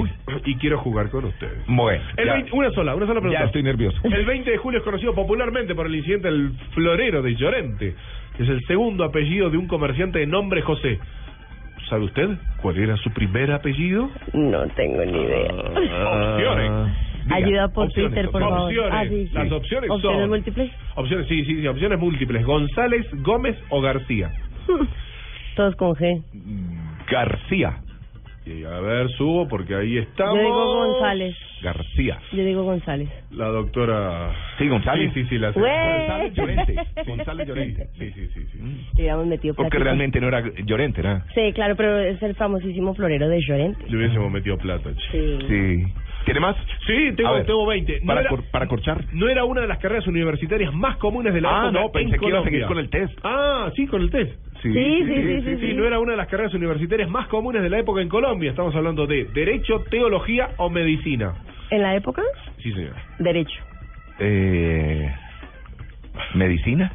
y 0.46 0.56
quiero 0.56 0.78
jugar 0.80 1.10
con 1.10 1.26
ustedes. 1.26 1.58
Bueno, 1.68 2.02
El 2.16 2.26
ya, 2.26 2.34
20 2.36 2.52
una 2.54 2.72
sola, 2.72 2.96
una 2.96 3.06
sola 3.06 3.20
pregunta. 3.20 3.42
ya 3.42 3.46
estoy 3.48 3.64
nervioso. 3.64 4.00
El 4.04 4.26
20 4.26 4.50
de 4.50 4.58
julio 4.58 4.80
es 4.80 4.86
conocido 4.86 5.14
popularmente 5.14 5.76
por 5.76 5.88
el 5.88 5.96
incidente 5.96 6.30
del 6.30 6.52
florero 6.74 7.22
de 7.22 7.36
Llorente, 7.36 7.96
que 8.38 8.44
es 8.44 8.50
el 8.50 8.62
segundo 8.66 9.04
apellido 9.04 9.50
de 9.50 9.58
un 9.58 9.68
comerciante 9.68 10.20
de 10.20 10.26
nombre 10.28 10.62
José. 10.62 10.98
¿Sabe 11.90 12.06
usted 12.06 12.30
cuál 12.62 12.78
era 12.78 12.96
su 12.96 13.12
primer 13.12 13.52
apellido? 13.52 14.10
No 14.32 14.66
tengo 14.70 15.04
ni 15.04 15.22
idea. 15.22 15.52
Opciones. 15.52 16.72
Diga, 17.24 17.36
Ayuda 17.36 17.68
por 17.70 17.86
opciones, 17.88 18.12
Twitter, 18.14 18.32
por 18.32 18.42
favor. 18.42 18.60
opciones. 18.68 18.94
Ah, 18.94 19.04
sí, 19.08 19.28
sí. 19.28 19.34
Las 19.34 19.52
opciones 19.52 19.90
¿Opciones 19.90 20.20
son- 20.22 20.30
múltiples? 20.30 20.72
Opciones, 20.96 21.28
sí, 21.28 21.46
sí, 21.46 21.62
sí, 21.62 21.68
opciones 21.68 22.00
múltiples. 22.00 22.46
González, 22.46 23.08
Gómez 23.24 23.58
o 23.70 23.82
García. 23.82 24.32
Todos 25.56 25.76
con 25.76 25.94
G. 25.96 26.22
García. 27.10 27.78
Y 28.44 28.64
a 28.64 28.80
ver, 28.80 29.08
subo 29.12 29.48
porque 29.48 29.76
ahí 29.76 29.98
estamos. 30.00 30.36
Yo 30.36 30.42
digo 30.42 30.76
González. 30.88 31.36
García. 31.62 32.18
Yo 32.32 32.44
digo 32.44 32.64
González. 32.64 33.08
La 33.30 33.46
doctora... 33.48 34.32
Sí, 34.58 34.68
González. 34.68 35.12
Sí, 35.14 35.22
sí, 35.24 35.30
sí, 35.30 35.38
la. 35.38 35.52
González 35.52 36.34
Llorente. 36.34 36.76
González 37.06 37.48
Llorente. 37.48 37.88
Sí, 38.00 38.12
sí, 38.14 38.28
sí, 38.34 38.46
sí. 38.52 38.60
Le 38.98 39.04
habíamos 39.04 39.28
metido 39.28 39.54
Porque 39.54 39.78
realmente 39.78 40.20
no 40.20 40.28
era 40.30 40.42
Llorente, 40.66 41.02
¿era? 41.02 41.24
Sí, 41.36 41.52
claro, 41.54 41.76
pero 41.76 42.00
es 42.00 42.20
el 42.24 42.34
famosísimo 42.34 42.96
florero 42.96 43.30
de 43.30 43.40
Llorente. 43.42 43.86
Le 43.88 43.98
hubiésemos 43.98 44.32
metido 44.32 44.58
plata, 44.58 44.90
che. 44.96 45.12
Sí. 45.12 45.46
Sí. 45.48 45.94
¿Tiene 46.26 46.40
más? 46.40 46.56
Sí, 46.86 47.12
tengo, 47.16 47.34
ver, 47.34 47.46
tengo 47.46 47.66
20. 47.66 48.00
No 48.02 48.08
Para, 48.08 48.22
era, 48.22 48.30
cor- 48.30 48.44
para 48.52 48.68
corchar. 48.68 49.06
no 49.14 49.28
era 49.28 49.44
una 49.44 49.62
de 49.62 49.68
las 49.68 49.80
carreras 49.80 50.06
universitarias 50.08 50.74
más 50.74 50.98
comunes 50.98 51.34
de 51.34 51.42
la 51.42 51.50
Ah, 51.50 51.64
época 51.68 51.80
no, 51.82 51.92
pensé 51.92 52.16
en 52.16 52.22
que 52.22 52.28
iba 52.28 52.40
a 52.40 52.44
seguir 52.44 52.66
con 52.66 52.78
el 52.78 52.90
test. 52.90 53.18
Ah, 53.24 53.72
sí, 53.76 53.88
con 53.88 54.02
el 54.02 54.12
test. 54.12 54.32
Sí, 54.62 54.72
sí, 54.72 55.06
sí, 55.06 55.42
sí, 55.42 55.58
Sí, 55.60 55.74
no 55.74 55.86
era 55.86 56.00
una 56.00 56.12
de 56.12 56.18
las 56.18 56.28
carreras 56.28 56.54
universitarias 56.54 57.10
más 57.10 57.28
comunes 57.28 57.64
de 57.64 57.70
la 57.70 57.80
época 57.80 58.02
en 58.02 58.10
Colombia. 58.10 58.52
Estamos 58.52 58.76
hablando 58.76 59.08
de 59.08 59.26
Derecho, 59.34 59.84
Teología 59.90 60.52
o 60.58 60.70
Medicina. 60.70 61.34
¿En 61.72 61.82
la 61.82 61.96
época? 61.96 62.22
Sí, 62.62 62.72
señor. 62.72 62.96
Derecho. 63.18 63.62
Eh, 64.20 65.12
¿Medicina? 66.36 66.92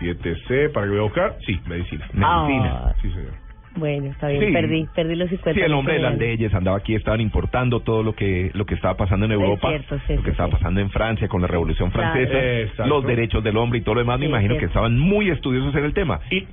7C, 0.00 0.72
¿para 0.72 0.86
que 0.86 0.90
voy 0.90 1.00
a 1.00 1.02
buscar? 1.02 1.36
Sí, 1.46 1.60
Medicina. 1.66 2.06
Medicina. 2.12 2.80
Ah, 2.88 2.94
Sí, 3.02 3.10
señor. 3.10 3.43
Bueno, 3.76 4.10
está 4.10 4.28
bien, 4.28 4.46
Sí. 4.46 4.52
perdí, 4.52 4.86
perdí 4.94 5.14
los 5.16 5.28
50. 5.30 5.58
Sí, 5.60 5.64
el 5.64 5.72
hombre 5.74 5.94
de 5.94 6.00
las 6.00 6.16
leyes 6.18 6.52
andaba 6.54 6.76
aquí, 6.78 6.94
estaban 6.94 7.20
importando 7.20 7.80
todo 7.80 8.02
lo 8.02 8.14
que 8.14 8.50
lo 8.54 8.64
que 8.66 8.74
estaba 8.74 8.96
pasando 8.96 9.26
en 9.26 9.32
Es 9.32 9.38
Europa, 9.40 9.68
cierto, 9.68 9.98
sí, 10.06 10.12
lo 10.14 10.18
sí, 10.20 10.24
que 10.24 10.30
estaba 10.30 10.48
sí. 10.50 10.54
pasando 10.56 10.80
en 10.80 10.90
Francia 10.90 11.28
con 11.28 11.40
la 11.42 11.46
Revolución. 11.48 11.90
Francesa, 11.92 12.38
Exacto. 12.60 12.86
los 12.86 13.04
derechos 13.06 13.42
del 13.44 13.56
hombre 13.56 13.78
y 13.80 13.82
todo 13.82 13.96
lo 13.96 14.00
demás. 14.02 14.18
Me 14.20 14.26
imagino 14.26 14.56
que 14.58 14.66
estaban 14.66 14.98
muy 14.98 15.30
estudiosos 15.30 15.74
en 15.76 15.84
el 15.84 15.92
tema. 15.94 16.20
Y, 16.30 16.38
y, 16.38 16.46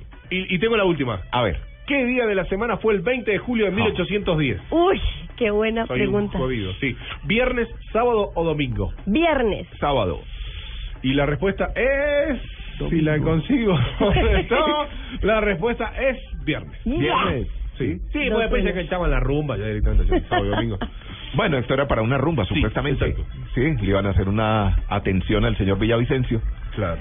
y 0.54 0.58
tengo 0.58 0.76
la 0.76 0.84
última. 0.84 1.20
A 1.30 1.42
ver, 1.42 1.58
¿qué 1.86 2.04
día 2.06 2.26
de 2.26 2.34
la 2.34 2.44
semana 2.46 2.76
fue 2.78 2.94
el 2.94 3.00
20 3.00 3.30
de 3.30 3.38
julio 3.38 3.66
de 3.66 3.70
1810? 3.72 4.60
Uy, 4.70 5.00
qué 5.36 5.50
buena 5.50 5.86
Soy 5.86 5.98
pregunta. 5.98 6.36
un 6.38 6.44
jodido, 6.44 6.72
sí. 6.80 6.96
¿Viernes, 7.24 7.68
sábado 7.92 8.30
o 8.34 8.44
domingo? 8.44 8.92
Viernes. 9.06 9.66
Sábado. 9.78 10.20
Y 11.02 11.14
la 11.14 11.26
respuesta 11.26 11.72
es... 11.74 12.38
Si 12.90 13.00
la 13.00 13.18
consigo. 13.18 13.74
no, 14.50 14.86
la 15.22 15.40
respuesta 15.40 15.92
es 16.00 16.18
viernes. 16.44 16.78
Viernes. 16.84 17.48
Sí, 17.78 17.98
sí, 18.12 18.18
No 18.28 18.32
porque 18.36 18.40
después 18.42 18.64
ya 18.64 18.72
que 18.74 18.80
estaban 18.82 19.10
la 19.10 19.18
rumba, 19.20 19.56
ya 19.56 19.66
directamente 19.66 20.14
el 20.16 20.28
sábado 20.28 20.46
y 20.46 20.50
domingo. 20.50 20.78
Bueno, 21.34 21.56
esto 21.56 21.72
era 21.72 21.88
para 21.88 22.02
una 22.02 22.18
rumba, 22.18 22.44
Sí, 22.44 22.54
supuestamente. 22.56 23.06
exacto. 23.06 23.24
Sí, 23.54 23.62
le 23.80 23.86
iban 23.88 24.04
a 24.04 24.10
hacer 24.10 24.28
una 24.28 24.76
atención 24.88 25.46
al 25.46 25.56
señor 25.56 25.78
Villavicencio. 25.78 26.42
Claro. 26.74 27.00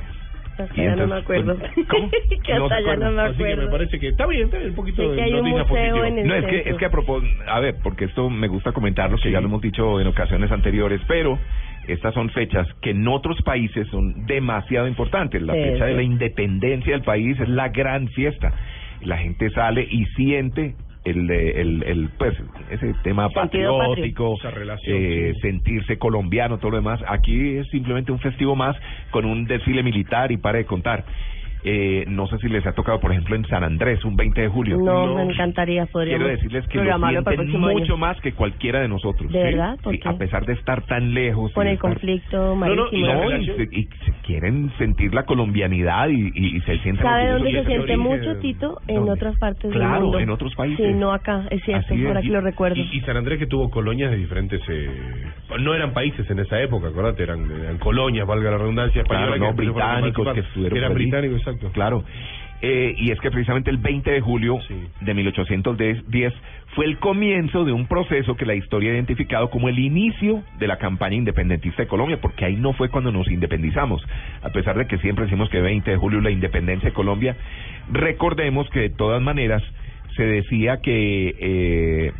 Hasta 0.58 0.74
ya 0.74 0.96
no 0.96 1.08
me 1.08 1.16
acuerdo. 1.18 1.58
¿cómo? 1.90 2.10
que 2.44 2.54
No 2.56 2.63
hasta 2.66 2.80
ya 2.80 2.96
no 2.96 3.12
me 3.12 3.22
Así 3.24 3.38
que 3.38 3.44
me 3.44 3.51
acuerdo. 3.51 3.72
parece 3.72 4.00
que 4.00 4.08
está 4.08 4.25
bien, 4.28 4.44
está 4.46 4.58
bien, 4.58 4.70
un 4.70 4.75
poquito 4.75 5.01
de 5.01 5.08
un 5.22 5.32
noticia 5.34 5.66
positiva. 5.66 6.08
en 6.08 6.28
No, 6.28 6.36
es 6.36 6.46
que, 6.46 6.70
es 6.70 6.78
que 6.78 6.86
a 6.86 6.90
propósito, 6.90 7.44
a 7.46 7.60
ver, 7.60 7.75
porque 7.84 8.06
esto 8.06 8.30
me 8.30 8.48
gusta 8.48 8.72
comentarlo, 8.72 9.18
que 9.18 9.24
Sí. 9.24 9.32
ya 9.32 9.42
lo 9.42 9.48
hemos 9.48 9.62
dicho 9.62 10.00
en 10.00 10.08
ocasiones 10.08 10.50
anteriores, 10.50 11.01
pero 11.10 11.38
estas 11.88 12.14
son 12.14 12.30
fechas 12.30 12.68
que 12.82 12.92
en 12.92 13.08
otros 13.08 13.42
países 13.42 13.88
son 13.90 14.26
demasiado 14.26 14.88
importantes. 14.88 15.42
La 15.42 15.54
Sí, 15.54 15.62
fecha 15.62 15.86
de 15.86 15.96
la 15.96 16.04
independencia 16.04 16.94
del 16.94 17.04
país 17.04 17.40
es 17.40 17.50
la 17.50 17.70
gran 17.70 18.08
fiesta. 18.10 18.54
La 19.02 19.18
gente 19.18 19.50
sale 19.50 19.88
y 19.90 20.06
siente 20.16 20.76
el, 21.04 21.30
eh, 21.32 21.60
el, 21.62 21.84
el 21.84 22.10
pues 22.18 22.34
ese 22.70 22.94
tema 23.04 23.30
Sentido 23.30 23.78
patriótico, 23.80 24.38
relación, 24.54 24.96
eh, 24.98 25.32
sí. 25.36 25.42
sentirse 25.42 25.98
colombiano, 25.98 26.60
todo 26.60 26.72
lo 26.72 26.78
demás. 26.78 27.00
Aquí 27.08 27.58
es 27.58 27.68
simplemente 27.70 28.12
un 28.12 28.20
festivo 28.20 28.56
más 28.56 28.76
con 29.10 29.26
un 29.26 29.46
desfile 29.46 29.82
militar 29.84 30.32
y 30.32 30.38
para 30.38 30.60
de 30.60 30.66
contar. 30.66 31.04
Eh, 31.63 32.06
no 32.08 32.25
sé 32.27 32.38
si 32.39 32.48
les 32.50 32.65
ha 32.65 32.72
tocado, 32.74 33.00
por 33.00 33.12
ejemplo, 33.12 33.36
en 33.36 33.46
San 33.48 33.63
Andrés, 33.63 34.03
un 34.03 34.15
20 34.15 34.41
de 34.41 34.48
julio. 34.48 34.77
No, 34.77 35.06
No. 35.08 35.15
me 35.15 35.24
encantaría. 35.32 35.86
Podríamos 35.86 36.20
Quiero 36.25 36.36
decirles 36.38 36.68
que 36.68 36.77
lo 36.84 36.98
sienten 37.08 37.60
mucho 37.60 37.94
año. 37.94 37.98
más 37.98 38.20
que 38.22 38.34
cualquiera 38.34 38.80
de 38.82 38.88
nosotros. 38.88 39.32
¿De 39.32 39.38
¿sí? 39.39 39.44
verdad? 39.44 39.77
¿Por 39.84 39.94
Sí, 39.94 40.00
qué? 40.00 40.10
a 40.10 40.13
pesar 40.18 40.46
de 40.46 40.53
estar 40.53 40.82
tan 40.88 41.13
lejos. 41.13 41.51
Con 41.53 41.63
y 41.63 41.65
de 41.65 41.72
el 41.72 41.77
estar- 41.77 41.91
conflicto 41.94 42.38
no, 42.38 42.53
y 42.53 42.58
marítimo. 42.58 43.08
la 43.08 43.13
No, 43.15 43.38
y, 43.38 43.46
se, 43.46 43.63
y 43.72 43.84
se 44.06 44.12
quieren 44.25 44.72
sentir 44.77 45.13
la 45.13 45.24
colombianidad 45.24 46.10
y, 46.10 46.32
y, 46.34 46.58
y 46.58 46.62
se 46.62 46.77
sienten 46.80 47.06
¿Sabe 47.06 47.30
dónde 47.30 47.51
de 47.51 47.60
se 47.60 47.65
siente 47.68 47.94
origen. 47.94 48.00
mucho, 48.00 48.39
Tito? 48.39 48.82
En 48.88 48.96
¿Dónde? 48.96 49.12
otras 49.12 49.38
partes 49.38 49.72
Claro, 49.72 49.94
del 49.94 50.01
mundo. 50.03 50.20
en 50.20 50.30
otros 50.32 50.56
países. 50.56 50.86
Sí, 50.86 50.94
no 50.94 51.12
acá, 51.13 51.46
es 51.51 51.62
cierto, 51.63 51.86
Así 51.94 52.01
es. 52.01 52.08
ahora 52.08 52.22
que 52.22 52.27
lo 52.30 52.41
recuerdo. 52.41 52.75
Y, 52.77 52.89
y 52.98 53.01
San 53.01 53.18
Andrés 53.18 53.38
que 53.39 53.46
tuvo 53.48 53.70
colonias 53.70 54.10
de 54.12 54.18
diferentes... 54.18 54.62
Eh, 54.68 54.89
no 55.60 55.74
eran 55.75 55.94
países 55.94 56.30
en 56.30 56.39
esa 56.39 56.60
época, 56.62 56.88
acordate, 56.88 57.24
eran, 57.24 57.50
eran 57.51 57.77
colonias, 57.77 58.25
valga 58.25 58.51
la 58.51 58.58
redundancia. 58.58 59.03
Claro, 59.03 59.36
no, 59.38 59.53
británicos 59.53 60.34
que 60.34 60.39
estuvieron 60.39 60.77
Eran 60.77 60.89
por 60.91 60.98
británicos, 60.98 61.41
exacto. 61.51 61.72
Claro. 61.74 62.03
Eh, 62.63 62.93
y 62.96 63.10
es 63.10 63.20
que 63.20 63.31
precisamente 63.31 63.72
el 63.72 63.77
20 63.77 64.12
de 64.12 64.22
julio 64.22 64.60
Sí. 64.67 64.75
de 65.01 65.13
1810 65.15 66.34
fue 66.75 66.86
el 66.86 67.00
comienzo 67.00 67.65
de 67.65 67.72
un 67.72 67.88
proceso 67.88 68.36
que 68.36 68.46
la 68.46 68.53
historia 68.53 68.91
ha 68.91 68.93
identificado 68.93 69.50
como 69.50 69.67
el 69.67 69.79
inicio 69.79 70.43
de 70.60 70.67
la 70.67 70.77
campaña 70.77 71.15
independentista 71.15 71.81
de 71.81 71.88
Colombia, 71.88 72.20
porque 72.22 72.46
ahí 72.46 72.55
no 72.58 72.74
fue 72.74 72.89
cuando 72.89 73.12
nos 73.12 73.27
independizamos. 73.31 74.05
A 74.43 74.50
pesar 74.50 74.77
de 74.77 74.86
que 74.86 75.00
siempre 75.00 75.25
decimos 75.25 75.50
que 75.50 75.60
20 75.60 75.89
de 75.89 75.98
julio 75.98 76.20
es 76.20 76.24
la 76.24 76.29
independencia 76.31 76.89
de 76.89 76.93
Colombia, 76.93 77.36
recordemos 77.91 78.70
que 78.70 78.79
de 78.81 78.89
todas 78.89 79.22
maneras 79.24 79.63
se 80.15 80.24
decía 80.24 80.81
que 80.81 81.36
eh, 81.39 82.12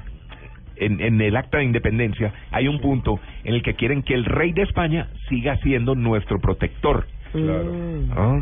en, 0.78 1.02
en 1.02 1.22
el 1.22 1.36
acta 1.36 1.60
de 1.60 1.66
independencia 1.66 2.34
hay 2.50 2.68
un 2.68 2.80
punto 2.82 3.20
en 3.44 3.54
el 3.54 3.62
que 3.62 3.76
quieren 3.76 4.02
que 4.02 4.16
el 4.16 4.26
rey 4.26 4.54
de 4.54 4.64
España 4.64 5.08
siga 5.30 5.58
siendo 5.58 5.94
nuestro 5.94 6.40
protector. 6.40 7.06
Claro. 7.32 7.72
¿ah? 8.16 8.42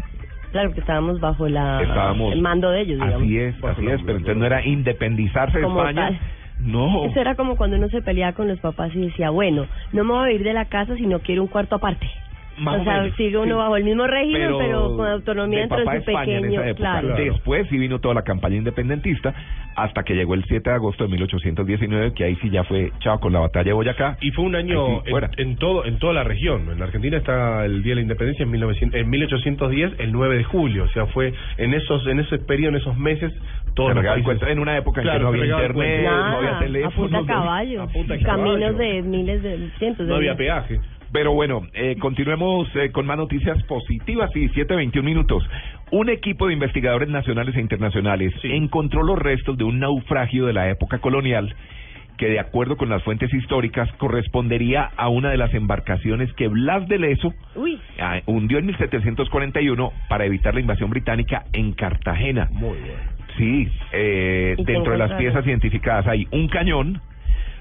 Claro, 0.51 0.73
que 0.73 0.79
estábamos 0.79 1.19
bajo 1.19 1.47
la, 1.47 1.81
Estábamos- 1.81 2.33
el 2.33 2.41
mando 2.41 2.71
de 2.71 2.81
ellos, 2.81 2.95
digamos. 2.99 3.21
Así 3.21 3.37
es, 3.37 3.55
así 3.63 3.87
es, 3.87 4.01
pero 4.01 4.17
entonces 4.17 4.37
no 4.37 4.45
era 4.45 4.65
independizarse 4.65 5.57
de 5.57 5.63
Como 5.63 5.79
España. 5.81 6.07
tal. 6.09 6.19
No. 6.59 7.05
Eso 7.05 7.19
era 7.21 7.35
como 7.35 7.55
cuando 7.55 7.77
uno 7.77 7.87
se 7.89 8.01
peleaba 8.01 8.33
con 8.33 8.47
los 8.47 8.59
papás 8.59 8.93
y 8.93 8.99
decía, 8.99 9.29
bueno, 9.29 9.65
no 9.93 10.03
me 10.03 10.11
voy 10.13 10.29
a 10.29 10.33
ir 10.33 10.43
de 10.43 10.53
la 10.53 10.65
casa, 10.65 10.95
sino 10.95 11.19
quiero 11.19 11.41
un 11.43 11.47
cuarto 11.47 11.75
aparte. 11.75 12.09
Más 12.59 12.77
o 12.77 12.81
o 12.81 12.83
sea, 12.83 13.01
menos, 13.01 13.15
sigue 13.17 13.37
uno 13.37 13.45
sí. 13.55 13.57
bajo 13.57 13.77
el 13.77 13.83
mismo 13.83 14.05
régimen, 14.07 14.51
pero, 14.59 14.95
con 14.95 15.07
autonomía 15.07 15.59
de 15.59 15.67
de 15.67 15.83
su 15.83 15.89
España 15.91 16.33
en 16.35 16.41
pequeño... 16.41 16.61
esa 16.61 16.69
época. 16.69 16.81
claro. 16.91 17.07
Claro. 17.09 17.23
Después 17.23 17.67
sí 17.69 17.77
vino 17.77 17.99
toda 17.99 18.13
la 18.15 18.23
campaña 18.23 18.55
independentista, 18.57 19.33
hasta 19.75 20.03
que 20.03 20.13
llegó 20.13 20.33
el 20.33 20.43
7 20.45 20.69
de 20.69 20.75
agosto 20.75 21.03
de 21.05 21.09
1819, 21.11 22.13
que 22.13 22.23
ahí 22.25 22.35
sí 22.41 22.49
ya 22.49 22.63
fue 22.65 22.91
chao 22.99 23.19
con 23.19 23.31
la 23.33 23.39
batalla 23.39 23.65
de 23.65 23.73
Boyacá. 23.73 24.17
Y 24.21 24.31
fue 24.31 24.45
un 24.45 24.55
año 24.55 25.01
sí, 25.05 25.09
fuera. 25.11 25.29
en, 25.37 25.49
en 25.51 25.55
todo 25.57 25.85
en 25.85 25.99
toda 25.99 26.13
la 26.13 26.23
región. 26.23 26.69
En 26.71 26.79
la 26.79 26.85
Argentina 26.85 27.17
está 27.17 27.65
el 27.65 27.81
Día 27.83 27.91
de 27.91 27.95
la 27.95 28.01
Independencia 28.01 28.43
en, 28.43 28.51
1900 28.51 28.99
en 28.99 29.09
1810, 29.09 29.91
el 29.99 30.11
9 30.11 30.37
de 30.37 30.43
julio. 30.43 30.83
O 30.83 30.89
sea, 30.89 31.05
fue 31.07 31.33
en 31.57 31.73
esos 31.73 32.05
en 32.07 32.19
ese 32.19 32.39
periodo, 32.39 32.69
en 32.69 32.75
esos 32.77 32.97
meses, 32.97 33.31
cuento 34.23 34.47
en 34.47 34.59
una 34.59 34.77
época 34.77 35.01
en 35.01 35.05
Claro, 35.07 35.19
que 35.31 35.37
no 35.37 35.43
había 35.43 35.45
internet, 35.67 36.03
no 36.09 36.37
había 36.37 36.59
teléfono. 36.59 36.87
a 36.89 36.95
punta 36.95 37.17
no- 37.19 37.25
caballo, 37.25 37.83
a 37.83 37.87
punta 37.87 38.19
caminos 38.19 38.59
caballo. 38.59 38.77
de 38.77 39.01
miles 39.03 39.43
de 39.43 39.69
cientos 39.77 40.05
de 40.05 40.11
No 40.11 40.17
había 40.17 40.35
peaje. 40.35 40.79
Pero 41.11 41.33
bueno, 41.33 41.67
eh, 41.73 41.95
continuemos 41.99 42.67
eh, 42.75 42.91
con 42.91 43.05
más 43.05 43.17
noticias 43.17 43.61
positivas. 43.63 44.29
Sí, 44.33 44.47
7.21 44.49 45.03
minutos. 45.03 45.43
Un 45.91 46.09
equipo 46.09 46.47
de 46.47 46.53
investigadores 46.53 47.09
nacionales 47.09 47.55
e 47.55 47.61
internacionales 47.61 48.33
Sí. 48.41 48.51
encontró 48.51 49.01
los 49.03 49.17
restos 49.17 49.57
de 49.57 49.63
un 49.63 49.79
naufragio 49.79 50.45
de 50.45 50.53
la 50.53 50.69
época 50.69 50.99
colonial 50.99 51.55
que, 52.17 52.27
de 52.27 52.39
acuerdo 52.39 52.75
con 52.75 52.89
las 52.89 53.01
fuentes 53.03 53.33
históricas, 53.33 53.89
correspondería 53.93 54.89
a 54.97 55.07
una 55.07 55.31
de 55.31 55.37
las 55.37 55.53
embarcaciones 55.53 56.31
que 56.33 56.49
Blas 56.49 56.85
de 56.89 56.99
Leso 56.99 57.33
Uy, 57.55 57.79
ah, 57.99 58.19
hundió 58.25 58.59
en 58.59 58.65
1741 58.67 59.91
para 60.09 60.25
evitar 60.25 60.53
la 60.53 60.59
invasión 60.59 60.89
británica 60.89 61.45
en 61.53 61.71
Cartagena. 61.71 62.49
Muy 62.51 62.77
bueno. 62.77 63.19
Sí, 63.37 63.69
eh, 63.93 64.55
¿Y 64.57 64.65
qué 64.65 64.73
dentro 64.73 64.91
de 64.91 64.97
las 64.97 65.13
piezas 65.13 65.47
identificadas 65.47 66.05
hay 66.07 66.27
un 66.31 66.49
cañón, 66.49 67.01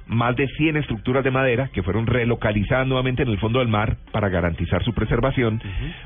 más 0.08 0.34
de 0.36 0.46
100 0.48 0.76
estructuras 0.78 1.22
de 1.22 1.30
madera 1.30 1.68
que 1.72 1.82
fueron 1.82 2.06
relocalizadas 2.06 2.86
nuevamente 2.86 3.22
en 3.22 3.28
el 3.28 3.38
fondo 3.38 3.58
del 3.58 3.68
mar 3.68 3.96
para 4.10 4.28
garantizar 4.28 4.82
su 4.82 4.94
preservación, 4.94 5.60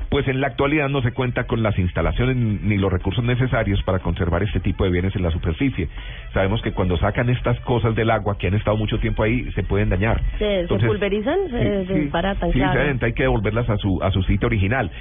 pues 0.09 0.27
en 0.27 0.41
la 0.41 0.47
actualidad 0.47 0.89
no 0.89 1.01
se 1.01 1.11
cuenta 1.13 1.45
con 1.45 1.63
las 1.63 1.77
instalaciones 1.79 2.35
ni 2.35 2.77
los 2.77 2.91
recursos 2.91 3.23
necesarios 3.23 3.81
para 3.83 3.99
conservar 3.99 4.43
este 4.43 4.59
tipo 4.59 4.83
de 4.83 4.91
bienes 4.91 5.15
en 5.15 5.23
la 5.23 5.31
superficie. 5.31 5.87
Sabemos 6.33 6.61
que 6.61 6.73
cuando 6.73 6.97
sacan 6.97 7.29
estas 7.29 7.59
cosas 7.61 7.95
del 7.95 8.09
agua 8.11 8.37
que 8.37 8.47
han 8.47 8.55
estado 8.55 8.77
mucho 8.77 8.99
tiempo 8.99 9.23
ahí 9.23 9.49
se 9.53 9.63
pueden 9.63 9.89
dañar. 9.89 10.21
¿Se, 10.37 10.67
se 10.67 10.79
pulverizan? 10.79 11.37
¿Se 11.49 11.85
sí, 11.87 11.93
desbaratan? 11.93 12.51
sí, 12.51 12.59
claro. 12.59 12.97
se- 12.99 13.05
hay 13.05 13.13
que 13.13 13.23
devolverlas 13.23 13.69
a 13.69 13.77
su, 13.77 13.99
a 14.03 14.11
su 14.11 14.21
sitio 14.23 14.47
original. 14.47 14.91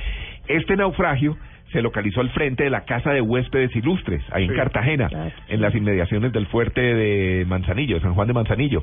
Este 0.49 0.77
naufragio 0.77 1.37
se 1.73 1.83
localizó 1.83 2.21
al 2.21 2.31
frente 2.31 2.65
de 2.65 2.71
la 2.71 2.85
Casa 2.85 3.13
de 3.13 3.21
Huéspedes 3.21 3.75
Ilustres, 3.75 4.23
ahí 4.31 4.45
en. 4.45 4.55
Cartagena, 4.55 5.09
en 5.49 5.61
las 5.61 5.75
inmediaciones 5.75 6.33
del 6.33 6.47
fuerte 6.47 6.81
de 6.81 7.45
Manzanillo, 7.47 7.97
de 7.97 8.03
San 8.03 8.15
Juan 8.15 8.29
de 8.29 8.35
Manzanillo. 8.35 8.83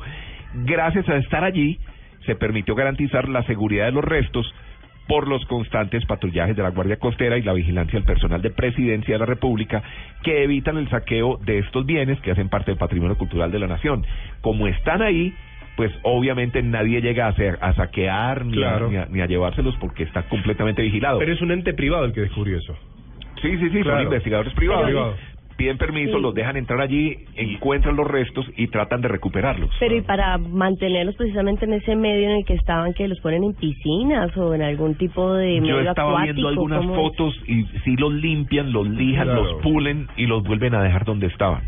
Gracias 0.65 1.07
a 1.07 1.17
estar 1.17 1.43
allí, 1.43 1.79
se 2.25 2.35
permitió 2.35 2.75
garantizar 2.75 3.29
la 3.29 3.43
seguridad 3.43 3.85
de 3.85 3.91
los 3.91 4.03
restos 4.03 4.51
por 5.07 5.27
los 5.27 5.43
constantes 5.45 6.05
patrullajes 6.05 6.55
de 6.55 6.61
la 6.61 6.69
Guardia 6.69 6.97
Costera 6.97 7.37
y 7.37 7.41
la 7.41 7.53
vigilancia 7.53 7.97
del 7.97 8.05
personal 8.05 8.43
de 8.43 8.51
Presidencia 8.51 9.15
de 9.15 9.19
la 9.19 9.25
República 9.25 9.81
que 10.23 10.43
evitan 10.43 10.77
el 10.77 10.87
saqueo 10.89 11.37
de 11.43 11.57
estos 11.59 11.85
bienes 11.85 12.19
que 12.21 12.29
hacen 12.29 12.47
parte 12.47 12.69
del 12.69 12.77
patrimonio 12.77 13.17
cultural 13.17 13.51
de 13.51 13.57
la 13.57 13.65
nación. 13.65 14.05
Como 14.41 14.67
están 14.67 15.01
ahí, 15.01 15.33
pues 15.75 15.91
obviamente 16.03 16.61
nadie 16.61 17.01
llega 17.01 17.25
a, 17.27 17.29
hacer- 17.29 17.57
a 17.61 17.73
saquear 17.73 18.45
ni, 18.45 18.61
a- 18.63 18.79
ni 18.79 18.97
a, 18.97 19.05
ni 19.09 19.21
a 19.21 19.25
llevárselos 19.27 19.75
porque 19.79 20.03
está 20.03 20.23
completamente 20.23 20.81
vigilado. 20.81 21.19
Pero 21.19 21.33
es 21.33 21.41
un 21.41 21.51
ente 21.51 21.73
privado 21.73 22.05
el 22.05 22.13
que 22.13 22.21
descubrió 22.21 22.57
eso. 22.57 22.75
Sí, 23.41 23.57
sí, 23.57 23.69
sí, 23.69 23.81
Claro. 23.81 23.97
son 23.99 24.03
investigadores 24.07 24.53
privados. 24.53 24.85
Pero-. 24.85 25.39
Piden 25.55 25.77
permiso, 25.77 26.15
Sí. 26.15 26.21
los 26.21 26.33
dejan 26.33 26.55
entrar 26.55 26.79
allí, 26.79 27.17
encuentran 27.35 27.97
los 27.97 28.07
restos 28.07 28.45
y 28.55 28.67
tratan 28.67 29.01
de 29.01 29.09
recuperarlos. 29.09 29.69
Pero 29.77 29.93
y 29.97 29.99
para 29.99 30.37
mantenerlos 30.37 31.17
precisamente 31.17 31.65
en 31.65 31.73
ese 31.73 31.97
medio 31.97 32.29
en 32.29 32.37
el 32.37 32.45
que 32.45 32.53
estaban, 32.53 32.93
que 32.93 33.09
los 33.09 33.19
ponen 33.19 33.43
en 33.43 33.53
piscinas 33.55 34.35
o 34.37 34.53
en 34.55 34.61
algún 34.61 34.95
tipo 34.95 35.33
de 35.33 35.55
Yo 35.55 35.61
medio 35.61 35.81
estaba 35.81 36.11
acuático, 36.11 36.33
viendo 36.33 36.47
algunas 36.47 36.85
fotos 36.85 37.35
y 37.45 37.65
sí 37.83 37.97
los 37.97 38.13
limpian, 38.13 38.71
los 38.71 38.87
lijan, 38.87 39.25
Claro. 39.25 39.43
los 39.43 39.61
pulen 39.61 40.07
y 40.15 40.27
los 40.27 40.43
vuelven 40.43 40.75
a 40.75 40.81
dejar 40.81 41.03
donde 41.03 41.27
estaban. 41.27 41.61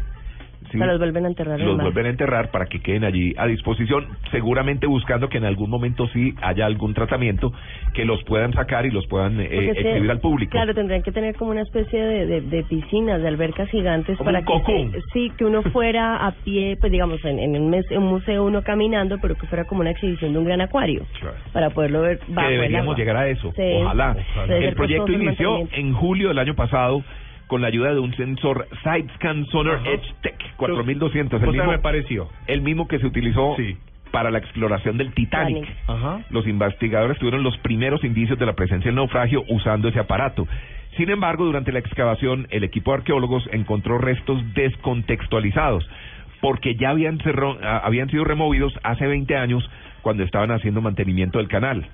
¿Sí? 0.72 0.78
Los 0.78 0.98
vuelven 1.00 1.26
a 1.26 1.28
enterrar 1.30 1.60
en 1.60 1.66
los 1.68 1.76
el 1.78 1.82
vuelven 1.84 2.06
a 2.06 2.10
enterrar 2.10 2.52
para 2.52 2.66
que 2.68 2.80
queden 2.82 3.04
allí 3.04 3.34
a 3.38 3.46
disposición, 3.48 4.06
seguramente 4.32 4.88
buscando 4.88 5.30
que 5.30 5.38
en 5.38 5.46
algún 5.46 5.70
momento 5.70 6.08
sí 6.10 6.34
haya 6.42 6.66
algún 6.66 6.94
tratamiento 6.94 7.52
que 7.94 8.06
los 8.06 8.24
puedan 8.24 8.54
sacar 8.54 8.86
y 8.86 8.92
los 8.92 9.06
puedan 9.08 9.40
eh, 9.40 9.48
que, 9.50 9.70
exhibir 9.72 10.10
al 10.12 10.20
público. 10.20 10.52
Claro, 10.52 10.74
tendrían 10.74 11.04
que 11.04 11.12
tener 11.12 11.36
como 11.36 11.52
una 11.52 11.62
especie 11.62 12.02
de, 12.02 12.26
de, 12.26 12.42
de 12.42 12.64
piscinas, 12.64 13.22
de 13.22 13.28
albercas 13.28 13.70
gigantes 13.70 14.18
Como 14.18 14.26
para 14.32 14.40
un 14.40 14.46
que 14.46 14.52
cocún. 14.54 14.92
se- 14.92 15.02
sí, 15.14 15.32
que 15.38 15.46
uno 15.46 15.62
fuera 15.64 16.26
a 16.26 16.32
pie, 16.32 16.78
pues 16.80 16.92
digamos, 16.92 17.24
en, 17.26 17.40
en 17.40 17.62
un, 17.62 17.70
mes- 17.70 17.90
un 17.92 18.06
museo 18.06 18.46
uno 18.46 18.62
caminando, 18.64 19.18
pero 19.22 19.36
que 19.36 19.48
fuera 19.48 19.66
como 19.66 19.82
una 19.82 19.92
exhibición 19.92 20.34
de 20.34 20.40
un 20.40 20.46
gran 20.46 20.62
acuario, 20.62 21.06
Claro. 21.20 21.36
para 21.54 21.70
poderlo 21.72 22.02
ver 22.02 22.20
que 22.20 22.32
bajo 22.34 22.48
el 22.48 22.54
deberíamos 22.56 22.94
agua. 22.94 22.98
llegar 22.98 23.18
a 23.18 23.28
eso. 23.28 23.52
Sí. 23.56 23.62
Ojalá. 23.84 24.16
Ojalá. 24.36 24.58
El 24.58 24.74
proyecto 24.76 25.08
el 25.08 25.22
inició 25.24 25.68
en 25.72 25.94
julio 25.94 26.30
del 26.30 26.40
año 26.40 26.56
pasado 26.56 27.04
con 27.52 27.62
la 27.62 27.68
ayuda 27.68 27.94
de 27.94 28.00
un 28.00 28.16
sensor 28.16 28.66
Sidescan 28.82 29.46
Sonar 29.48 29.76
Ajá. 29.82 29.90
Edge 29.92 30.14
Tech 30.22 30.56
4200, 30.56 31.34
O 31.34 31.36
el 31.36 31.52
sea, 31.52 31.52
mismo, 31.52 31.72
me 31.74 31.80
pareció. 31.80 32.30
el 32.48 32.62
mismo 32.62 32.88
que 32.88 32.98
se 32.98 33.06
utilizó 33.06 33.56
Sí. 33.58 33.76
para 34.10 34.32
la 34.32 34.38
exploración 34.38 34.98
del 34.98 35.14
Titanic. 35.14 35.68
Ajá. 35.86 36.22
Los 36.30 36.48
investigadores 36.48 37.18
tuvieron 37.20 37.44
los 37.44 37.58
primeros 37.58 38.06
indicios 38.06 38.40
de 38.40 38.46
la 38.46 38.54
presencia 38.54 38.88
del 38.88 38.96
naufragio 38.96 39.44
usando 39.50 39.90
ese 39.90 40.00
aparato. 40.00 40.48
Sin 40.96 41.10
embargo, 41.10 41.44
durante 41.44 41.74
la 41.74 41.80
excavación, 41.80 42.48
el 42.52 42.64
equipo 42.64 42.92
de 42.92 43.00
arqueólogos 43.00 43.44
encontró 43.52 43.98
restos 43.98 44.42
descontextualizados, 44.54 45.86
porque 46.40 46.76
ya 46.76 46.92
habían, 46.92 47.18
cerro- 47.20 47.58
ah, 47.62 47.82
habían 47.84 48.10
sido 48.10 48.24
removidos 48.24 48.74
hace 48.84 49.08
20 49.08 49.36
años 49.36 49.70
cuando 50.02 50.24
estaban 50.24 50.52
haciendo 50.52 50.80
mantenimiento 50.82 51.38
del 51.40 51.50
canal. 51.50 51.86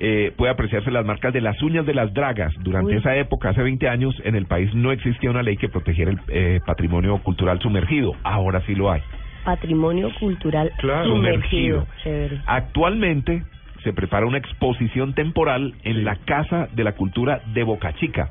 Eh, 0.00 0.32
puede 0.36 0.50
apreciarse 0.52 0.90
las 0.90 1.04
marcas 1.04 1.32
de 1.32 1.40
las 1.40 1.60
uñas 1.62 1.86
de 1.86 1.94
las 1.94 2.12
dragas. 2.12 2.52
Durante 2.60 2.92
Uy. 2.92 2.98
esa 2.98 3.14
época, 3.16 3.50
hace 3.50 3.62
20 3.62 3.88
años, 3.88 4.14
en 4.24 4.34
el 4.34 4.46
país 4.46 4.74
no 4.74 4.90
existía 4.90 5.30
una 5.30 5.42
ley 5.42 5.56
que 5.56 5.68
protegiera 5.68 6.10
el 6.10 6.18
eh, 6.28 6.60
patrimonio 6.66 7.18
cultural 7.22 7.60
sumergido. 7.60 8.12
Ahora 8.24 8.60
sí 8.66 8.74
lo 8.74 8.90
hay. 8.90 9.02
Patrimonio 9.44 10.10
cultural 10.18 10.72
Claro. 10.78 11.04
sumergido. 11.16 11.86
Sumergido. 12.02 12.42
Actualmente 12.46 13.42
se 13.82 13.92
prepara 13.92 14.26
una 14.26 14.38
exposición 14.38 15.14
temporal 15.14 15.74
en 15.84 16.04
la 16.04 16.16
Casa 16.24 16.68
de 16.72 16.84
la 16.84 16.92
Cultura 16.92 17.40
de 17.52 17.62
Boca 17.64 17.92
Chica, 17.94 18.30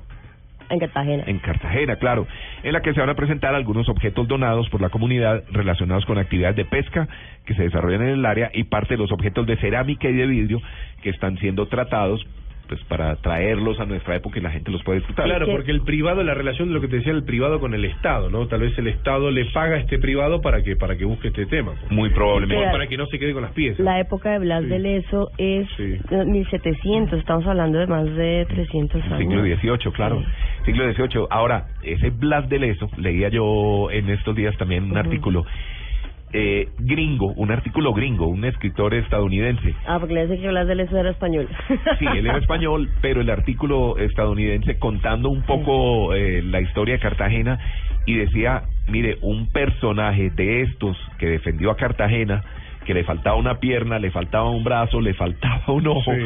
En 0.72 0.80
Cartagena. 0.80 1.24
en 1.28 1.40
Cartagena, 1.40 1.96
claro, 1.98 2.28
en 2.64 2.74
la 2.74 2.82
que 2.82 2.94
se 2.94 3.00
van 3.00 3.10
a 3.10 3.16
presentar 3.16 3.54
algunos 3.54 3.90
objetos 3.90 4.28
donados 4.28 4.70
por 4.70 4.82
la 4.82 4.90
comunidad 4.90 5.44
relacionados 5.52 6.06
con 6.06 6.18
actividades 6.18 6.56
de 6.56 6.66
pesca 6.66 7.08
que 7.46 7.54
se 7.54 7.64
desarrollan 7.64 8.04
en 8.04 8.10
el 8.10 8.26
área 8.26 8.50
y 8.54 8.64
parte 8.64 8.94
de 8.94 8.98
los 8.98 9.12
objetos 9.12 9.46
de 9.46 9.58
cerámica 9.58 10.10
y 10.10 10.14
de 10.14 10.26
vidrio 10.26 10.62
que 11.02 11.10
están 11.10 11.38
siendo 11.38 11.68
tratados 11.68 12.26
pues 12.72 12.82
para 12.86 13.18
traerlos 13.18 13.78
a 13.82 13.86
nuestra 13.86 14.16
época 14.16 14.40
y 14.40 14.42
la 14.42 14.50
gente 14.50 14.72
los 14.72 14.82
puede 14.84 15.00
disfrutar. 15.00 15.26
Claro, 15.26 15.46
que- 15.46 15.52
porque 15.52 15.72
el 15.72 15.82
privado, 15.82 16.24
la 16.24 16.34
relación 16.34 16.70
de 16.70 16.74
lo 16.74 16.80
que 16.80 16.88
te 16.88 16.96
decía 16.96 17.12
el 17.12 17.26
privado 17.26 17.60
con 17.60 17.74
el 17.74 17.84
Estado, 17.84 18.30
¿no? 18.30 18.48
Tal 18.48 18.62
vez 18.62 18.78
el 18.78 18.88
Estado 18.88 19.30
le 19.30 19.44
paga 19.52 19.76
a 19.76 19.80
este 19.80 20.00
privado 20.00 20.40
para 20.40 20.64
que 20.64 20.78
para 20.78 20.96
que 20.96 21.04
busque 21.04 21.28
este 21.28 21.46
tema. 21.48 21.74
pues. 21.78 21.92
Muy 21.92 22.10
probablemente. 22.12 22.72
Para 22.72 22.88
que 22.88 22.96
no 22.96 23.06
se 23.08 23.20
quede 23.20 23.34
con 23.34 23.42
las 23.42 23.52
piezas. 23.52 23.82
La 23.82 24.00
época 24.00 24.32
de 24.32 24.40
Blas 24.40 24.64
Sí. 24.64 24.70
de 24.70 24.80
Leso 24.80 25.32
es 25.38 25.68
Sí. 25.76 25.98
eh, 26.12 26.24
1700, 26.26 27.20
estamos 27.20 27.46
hablando 27.46 27.78
de 27.80 27.88
más 27.88 28.06
de 28.16 28.46
300 28.48 29.04
años. 29.04 29.18
Siglo 29.20 29.42
XVIII, 29.44 29.92
claro. 29.92 30.24
Siglo 30.64 30.86
XVIII. 30.94 31.26
Ahora, 31.30 31.66
ese 31.84 32.10
Blas 32.10 32.48
de 32.48 32.58
Leso, 32.60 32.90
leía 32.98 33.28
yo 33.28 33.90
en 33.92 34.10
estos 34.10 34.34
días 34.34 34.56
también 34.58 34.86
un 34.90 34.98
artículo 34.98 35.46
eh, 36.34 36.70
gringo, 36.80 37.34
un 37.36 37.52
artículo 37.52 37.94
gringo, 37.94 38.28
un 38.28 38.46
escritor 38.46 38.94
estadounidense. 38.94 39.76
Ah, 39.86 39.98
porque 40.00 40.14
le 40.14 40.28
dice 40.28 40.42
que 40.42 40.48
Blas 40.50 40.68
de 40.68 40.76
Leso 40.76 40.98
era 40.98 41.10
español. 41.10 41.48
Sí, 42.00 42.06
él 42.06 42.26
era 42.26 42.38
español, 42.38 42.90
pero 43.02 43.22
el 43.22 43.30
artículo 43.30 43.98
estadounidense 43.98 44.80
contando 44.80 45.30
un 45.30 45.42
poco 45.44 46.14
eh, 46.14 46.42
la 46.44 46.62
historia 46.62 46.96
de 46.96 47.00
Cartagena 47.00 47.60
y 48.06 48.16
decía, 48.16 48.64
mire, 48.88 49.18
un 49.22 49.48
personaje 49.52 50.30
de 50.32 50.62
estos 50.64 50.98
que 51.20 51.28
defendió 51.28 51.72
a 51.72 51.76
Cartagena, 51.76 52.44
que 52.86 52.94
le 52.94 53.04
faltaba 53.04 53.36
una 53.36 53.60
pierna, 53.60 54.00
le 54.00 54.10
faltaba 54.12 54.50
un 54.50 54.64
brazo, 54.64 55.02
le 55.02 55.14
faltaba 55.14 55.64
un 55.68 55.88
ojo, 55.88 56.12
Sí. 56.14 56.22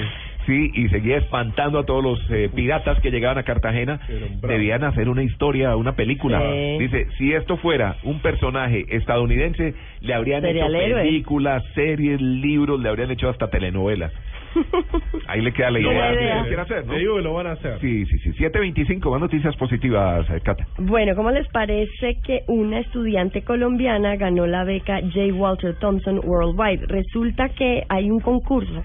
Sí, 0.46 0.72
y 0.74 0.88
seguía 0.90 1.18
espantando 1.18 1.80
a 1.80 1.86
todos 1.86 2.04
los 2.04 2.32
eh, 2.32 2.50
piratas 2.54 3.00
que 3.00 3.12
llegaban 3.12 3.38
a 3.38 3.44
Cartagena, 3.44 4.00
debían 4.42 4.84
hacer 4.84 5.10
una 5.10 5.24
historia, 5.24 5.75
una 5.75 5.96
película. 5.96 6.40
Sí. 6.42 6.78
Dice, 6.80 7.08
si 7.18 7.34
esto 7.34 7.58
fuera 7.58 7.98
un 8.04 8.20
personaje 8.22 8.86
estadounidense, 8.90 9.74
le 10.02 10.14
habrían 10.14 10.42
Sería 10.42 10.68
hecho 10.68 10.96
películas, 10.96 11.64
series, 11.74 12.22
libros, 12.22 12.80
le 12.80 12.90
habrían 12.90 13.12
hecho 13.12 13.30
hasta 13.30 13.50
telenovelas. 13.50 14.12
Ahí 15.28 15.42
le 15.42 15.52
queda 15.52 15.72
la 15.72 15.80
idea. 15.80 16.14
idea. 16.14 16.42
¿Qué 16.42 16.48
quiere 16.48 16.62
hacer, 16.62 16.86
no? 16.86 16.94
Te 16.94 17.00
digo 17.00 17.16
que 17.18 17.22
lo 17.22 17.34
van 17.34 17.48
a 17.48 17.52
hacer. 17.54 17.80
Sí, 17.80 18.06
sí, 18.06 18.18
sí. 18.20 18.32
725, 18.34 19.12
más 19.12 19.20
noticias 19.20 19.56
positivas, 19.58 20.30
eh, 20.30 20.40
Cata. 20.44 20.66
Bueno, 20.78 21.16
¿cómo 21.16 21.32
les 21.32 21.48
parece 21.50 22.18
que 22.24 22.44
una 22.48 22.80
estudiante 22.80 23.42
colombiana 23.42 24.16
ganó 24.16 24.48
la 24.48 24.64
beca 24.64 25.02
J. 25.02 25.34
Walter 25.34 25.75
Thompson 25.80 26.22
Worldwide? 26.24 26.86
Resulta 26.88 27.50
que 27.50 27.84
hay 27.90 28.10
un 28.10 28.20
concurso 28.20 28.84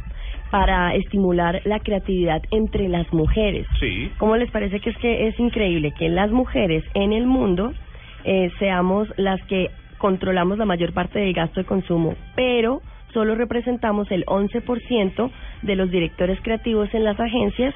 para 0.50 0.95
estimular 0.95 1.62
la 1.64 1.80
creatividad 1.80 2.42
entre 2.50 2.88
las 2.88 3.12
mujeres. 3.12 3.66
Sí. 3.78 4.11
¿Cómo 4.19 4.37
les 4.37 4.50
parece 4.50 4.80
que 4.80 4.90
es 4.90 4.97
que 4.99 5.28
es 5.28 5.38
increíble 5.38 5.92
que 5.92 6.09
las 6.09 6.30
mujeres 6.30 6.85
en 6.95 7.12
el 7.12 7.26
mundo 7.26 7.73
eh, 8.25 8.50
seamos 8.59 9.09
las 9.16 9.40
que 9.45 9.71
controlamos 9.99 10.59
la 10.59 10.64
mayor 10.64 10.92
parte 10.92 11.19
del 11.19 11.35
gasto 11.35 11.61
de 11.61 11.66
consumo, 11.66 12.14
pero 12.35 12.80
solo 13.12 13.35
representamos 13.35 14.11
el 14.11 14.25
11% 14.25 15.30
de 15.62 15.76
los 15.76 15.90
directores 15.90 16.40
creativos 16.40 16.92
en 16.95 17.04
las 17.04 17.21
agencias 17.21 17.75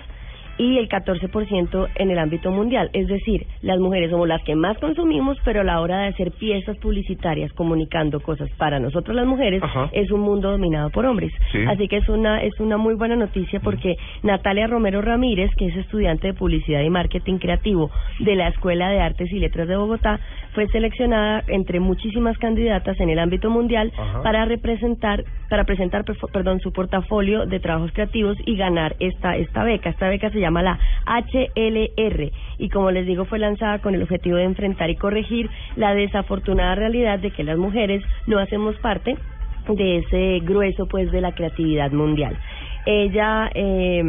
y 0.58 0.78
el 0.78 0.88
14% 0.88 1.88
en 1.96 2.11
el 2.11 2.18
ámbito 2.18 2.50
mundial. 2.50 2.90
Es 2.92 3.06
decir, 3.08 3.46
las 3.62 3.78
mujeres 3.78 4.11
somos 4.11 4.28
las 4.28 4.42
que 4.44 4.54
más 4.54 4.79
consumimos, 4.79 5.37
pero 5.44 5.62
a 5.62 5.64
la 5.64 5.81
hora 5.81 6.00
de 6.00 6.09
hacer 6.09 6.33
piezas 6.33 6.76
publicitarias 6.79 7.52
comunicando 7.52 8.20
cosas 8.20 8.50
para 8.57 8.79
nosotros 8.79 9.16
las 9.16 9.26
mujeres, 9.26 9.62
Ajá. 9.62 9.88
es 9.92 10.11
un 10.11 10.20
mundo 10.20 10.50
dominado 10.50 10.90
por 10.90 11.07
hombres. 11.07 11.33
Sí. 11.52 11.59
Así 11.66 11.88
que 11.88 11.98
es 11.98 12.09
una 12.09 12.42
es 12.42 12.59
una 12.61 12.76
muy 12.76 12.94
buena 12.94 13.16
noticia 13.16 13.61
porque 13.61 13.96
Natalia 14.22 14.66
Romero 14.66 15.02
Ramírez, 15.02 15.50
que 15.57 15.66
es 15.66 15.76
estudiante 15.76 16.29
de 16.29 16.35
publicidad 16.35 16.83
y 16.83 16.90
marketing 16.90 17.38
creativo 17.38 17.90
de 18.20 18.37
la 18.37 18.48
Escuela 18.48 18.90
de 18.90 19.00
Artes 19.00 19.31
y 19.33 19.38
Letras 19.38 19.68
de 19.68 19.76
Bogotá, 19.76 20.20
fue 20.55 20.69
seleccionada 20.69 21.43
entre 21.49 21.81
muchísimas 21.81 22.38
candidatas 22.38 22.99
en 23.01 23.11
el 23.11 23.19
ámbito 23.19 23.51
mundial 23.51 23.93
Ajá. 23.97 24.23
para 24.23 24.45
representar 24.45 25.25
para 25.51 25.64
presentar 25.64 26.05
perdón 26.33 26.61
su 26.61 26.73
portafolio 26.73 27.47
de 27.47 27.61
trabajos 27.61 27.93
creativos 27.93 28.37
y 28.47 28.57
ganar 28.57 28.97
esta 29.01 29.37
esta 29.37 29.64
beca. 29.64 29.90
Esta 29.90 30.09
beca 30.09 30.31
se 30.31 30.40
llama 30.40 30.62
la 30.62 30.79
HLR 31.07 32.31
y 32.59 32.69
como 32.71 32.90
les 32.90 33.07
digo 33.07 33.25
fue 33.25 33.38
lanzada 33.38 33.81
con 33.81 33.95
el 33.95 34.03
objetivo 34.03 34.37
de 34.37 34.45
enfrentar 34.45 34.90
y 34.90 34.97
corregir 34.97 35.51
la 35.77 35.95
desafortunada 35.95 36.75
realidad 36.75 37.19
de 37.19 37.31
que 37.31 37.45
las 37.45 37.59
mujeres 37.59 38.03
no 38.27 38.38
hacemos 38.38 38.77
parte 38.77 39.17
de 39.69 39.99
ese 39.99 40.40
grueso 40.45 40.87
pues 40.87 41.11
de 41.11 41.21
la 41.21 41.33
creatividad 41.33 41.90
mundial. 41.90 42.37
Ella 42.87 43.51
eh, 43.55 44.03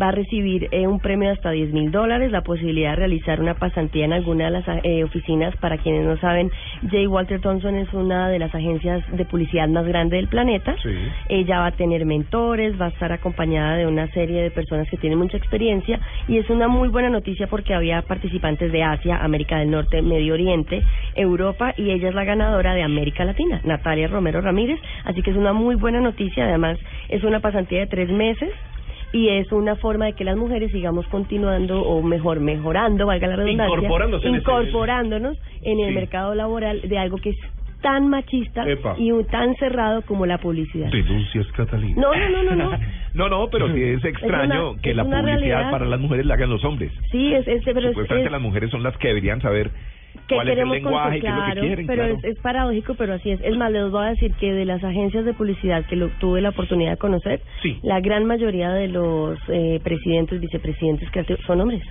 va 0.00 0.08
a 0.08 0.12
recibir 0.12 0.68
eh, 0.70 0.86
un 0.86 1.00
premio 1.00 1.28
de 1.28 1.34
hasta 1.34 1.50
10 1.50 1.72
mil 1.72 1.90
dólares, 1.90 2.30
la 2.30 2.42
posibilidad 2.42 2.90
de 2.90 2.96
realizar 2.96 3.40
una 3.40 3.54
pasantía 3.54 4.04
en 4.04 4.12
alguna 4.12 4.46
de 4.46 4.50
las 4.50 4.64
eh, 4.82 5.04
oficinas. 5.04 5.56
Para 5.56 5.78
quienes 5.78 6.04
no 6.04 6.16
saben, 6.18 6.50
J. 6.82 7.08
Walter 7.08 7.40
Thompson 7.40 7.76
es 7.76 7.92
una 7.92 8.28
de 8.28 8.38
las 8.38 8.54
agencias 8.54 9.04
de 9.12 9.24
publicidad 9.24 9.68
más 9.68 9.86
grande 9.86 10.16
del 10.16 10.28
planeta. 10.28 10.76
Sí. 10.82 10.90
Ella 11.28 11.60
va 11.60 11.66
a 11.66 11.72
tener 11.72 12.04
mentores, 12.04 12.80
va 12.80 12.86
a 12.86 12.88
estar 12.88 13.12
acompañada 13.12 13.76
de 13.76 13.86
una 13.86 14.08
serie 14.08 14.42
de 14.42 14.50
personas 14.50 14.88
que 14.88 14.96
tienen 14.96 15.18
mucha 15.18 15.36
experiencia 15.36 16.00
y 16.28 16.38
es 16.38 16.50
una 16.50 16.68
muy 16.68 16.88
buena 16.88 17.10
noticia 17.10 17.46
porque 17.46 17.74
había 17.74 18.02
participantes 18.02 18.72
de 18.72 18.82
Asia, 18.82 19.18
América 19.18 19.58
del 19.58 19.70
Norte, 19.70 20.02
Medio 20.02 20.34
Oriente, 20.34 20.82
Europa 21.14 21.74
y 21.76 21.90
ella 21.90 22.08
es 22.08 22.14
la 22.14 22.24
ganadora 22.24 22.74
de 22.74 22.82
América 22.82 23.24
Latina, 23.24 23.60
Natalia 23.64 24.08
Romero 24.08 24.40
Ramírez. 24.40 24.80
Así 25.04 25.22
que 25.22 25.30
es 25.30 25.36
una 25.36 25.52
muy 25.52 25.76
buena 25.76 26.00
noticia. 26.00 26.44
Además, 26.44 26.78
es 27.08 27.22
una 27.24 27.40
pasantía 27.40 27.80
de 27.80 27.86
tres 27.86 28.10
meses 28.10 28.50
y 29.14 29.28
es 29.28 29.50
una 29.52 29.76
forma 29.76 30.06
de 30.06 30.12
que 30.14 30.24
las 30.24 30.36
mujeres 30.36 30.70
sigamos 30.72 31.06
continuando 31.06 31.80
o 31.82 32.02
mejor 32.02 32.40
mejorando, 32.40 33.06
valga 33.06 33.28
la 33.28 33.36
redundancia, 33.36 33.74
Incorporándose 33.76 34.26
en 34.28 34.34
ese- 34.34 34.40
incorporándonos 34.42 35.38
en 35.62 35.80
el 35.80 35.88
Sí. 35.90 35.94
mercado 35.94 36.34
laboral 36.34 36.80
de 36.82 36.98
algo 36.98 37.16
que 37.18 37.30
es 37.30 37.36
tan 37.80 38.08
machista 38.08 38.66
Epa. 38.68 38.94
y 38.98 39.12
un- 39.12 39.26
tan 39.26 39.54
cerrado 39.56 40.02
como 40.02 40.24
la 40.26 40.38
publicidad. 40.38 40.90
Denuncias, 40.90 41.46
Catalina. 41.52 42.00
No, 42.00 42.14
no, 42.14 42.28
no, 42.30 42.42
no, 42.42 42.56
no. 42.56 42.70
No, 43.14 43.28
no, 43.28 43.48
pero 43.50 43.72
sí 43.72 43.80
es 43.80 44.04
extraño 44.04 44.70
una- 44.72 44.80
que 44.82 44.90
es 44.90 44.96
la 44.96 45.04
publicidad 45.04 45.24
realidad. 45.26 45.70
para 45.70 45.84
las 45.86 46.00
mujeres 46.00 46.26
la 46.26 46.34
hagan 46.34 46.50
los 46.50 46.64
hombres. 46.64 46.90
Sí, 47.12 47.32
es, 47.34 47.46
es, 47.46 47.62
pero 47.62 47.82
Supuestamente 47.90 48.26
es- 48.26 48.32
las 48.32 48.40
mujeres 48.40 48.70
son 48.70 48.82
las 48.82 48.96
que 48.96 49.08
deberían 49.08 49.40
saber 49.40 49.70
que 50.28 50.34
cuál 50.36 50.48
es 50.48 50.52
el 50.58 50.64
queremos 50.64 50.76
y 50.76 50.80
qué 50.80 50.86
es 50.86 50.92
lo 51.04 51.10
que 51.12 51.20
claro, 51.20 51.60
quieren. 51.62 51.86
pero 51.86 52.02
claro. 52.04 52.14
es, 52.18 52.24
es 52.24 52.38
paradójico, 52.40 52.94
pero 52.94 53.14
así 53.14 53.30
es. 53.30 53.40
Es 53.42 53.56
más, 53.56 53.70
les 53.72 53.90
voy 53.90 54.04
a 54.06 54.08
decir 54.10 54.32
que 54.34 54.52
de 54.52 54.64
las 54.64 54.82
agencias 54.82 55.24
de 55.24 55.34
publicidad 55.34 55.84
que 55.86 55.96
lo, 55.96 56.08
tuve 56.20 56.40
la 56.40 56.50
oportunidad 56.50 56.92
de 56.92 56.96
conocer, 56.96 57.40
Sí. 57.62 57.78
la 57.82 58.00
gran 58.00 58.24
mayoría 58.24 58.70
de 58.70 58.88
los 58.88 59.38
eh, 59.48 59.80
presidentes, 59.84 60.40
vicepresidentes 60.40 61.10
creativos 61.10 61.40
son 61.46 61.60
hombres. 61.60 61.82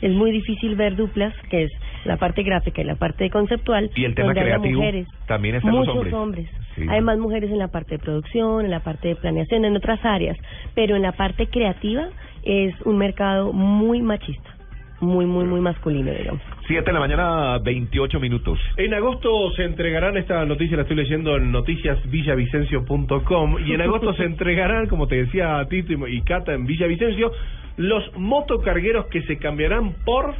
Es 0.00 0.10
muy 0.12 0.32
difícil 0.32 0.74
ver 0.74 0.96
duplas, 0.96 1.32
que 1.48 1.62
es 1.64 1.70
la 2.04 2.16
parte 2.16 2.42
gráfica 2.42 2.80
y 2.82 2.84
la 2.84 2.96
parte 2.96 3.30
conceptual, 3.30 3.88
Y 3.94 4.04
el 4.04 4.16
tema 4.16 4.26
donde 4.34 4.40
creativo 4.42 4.78
mujeres. 4.80 5.06
también 5.28 5.54
están 5.54 5.76
los 5.76 5.86
Muchos 5.86 6.12
hombres. 6.12 6.48
Sí. 6.74 6.82
Hay 6.88 7.00
más 7.02 7.18
mujeres 7.18 7.50
en 7.52 7.58
la 7.58 7.68
parte 7.68 7.96
de 7.96 7.98
producción, 8.00 8.64
en 8.64 8.70
la 8.72 8.80
parte 8.80 9.08
de 9.08 9.14
planeación, 9.16 9.64
en 9.64 9.76
otras 9.76 10.04
áreas, 10.04 10.36
pero 10.74 10.96
en 10.96 11.02
la 11.02 11.12
parte 11.12 11.46
creativa 11.46 12.08
es 12.42 12.74
un 12.84 12.98
mercado 12.98 13.52
muy 13.52 14.02
machista, 14.02 14.56
muy, 15.02 15.26
muy, 15.26 15.44
muy 15.44 15.60
masculino, 15.60 16.10
digamos. 16.12 16.40
7 16.66 16.84
de 16.84 16.92
la 16.92 17.00
mañana, 17.00 17.58
28 17.58 18.20
minutos. 18.20 18.58
En 18.76 18.94
agosto 18.94 19.50
se 19.56 19.64
entregarán, 19.64 20.16
esta 20.16 20.46
noticia 20.46 20.76
la 20.76 20.82
estoy 20.82 20.96
leyendo 20.96 21.36
en 21.36 21.50
noticiasvillavicencio.com, 21.52 23.58
y 23.66 23.74
en 23.74 23.80
agosto 23.82 24.14
se 24.14 24.24
entregarán, 24.24 24.86
como 24.86 25.08
te 25.08 25.16
decía 25.16 25.66
Tito 25.68 25.92
y 25.92 26.16
y 26.16 26.22
Cata 26.22 26.54
en 26.54 26.64
Villavicencio, 26.66 27.32
los 27.76 28.16
motocargueros 28.16 29.06
que 29.06 29.22
se 29.22 29.38
cambiarán 29.38 29.94
por 30.04 30.34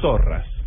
zorras. 0.00 0.57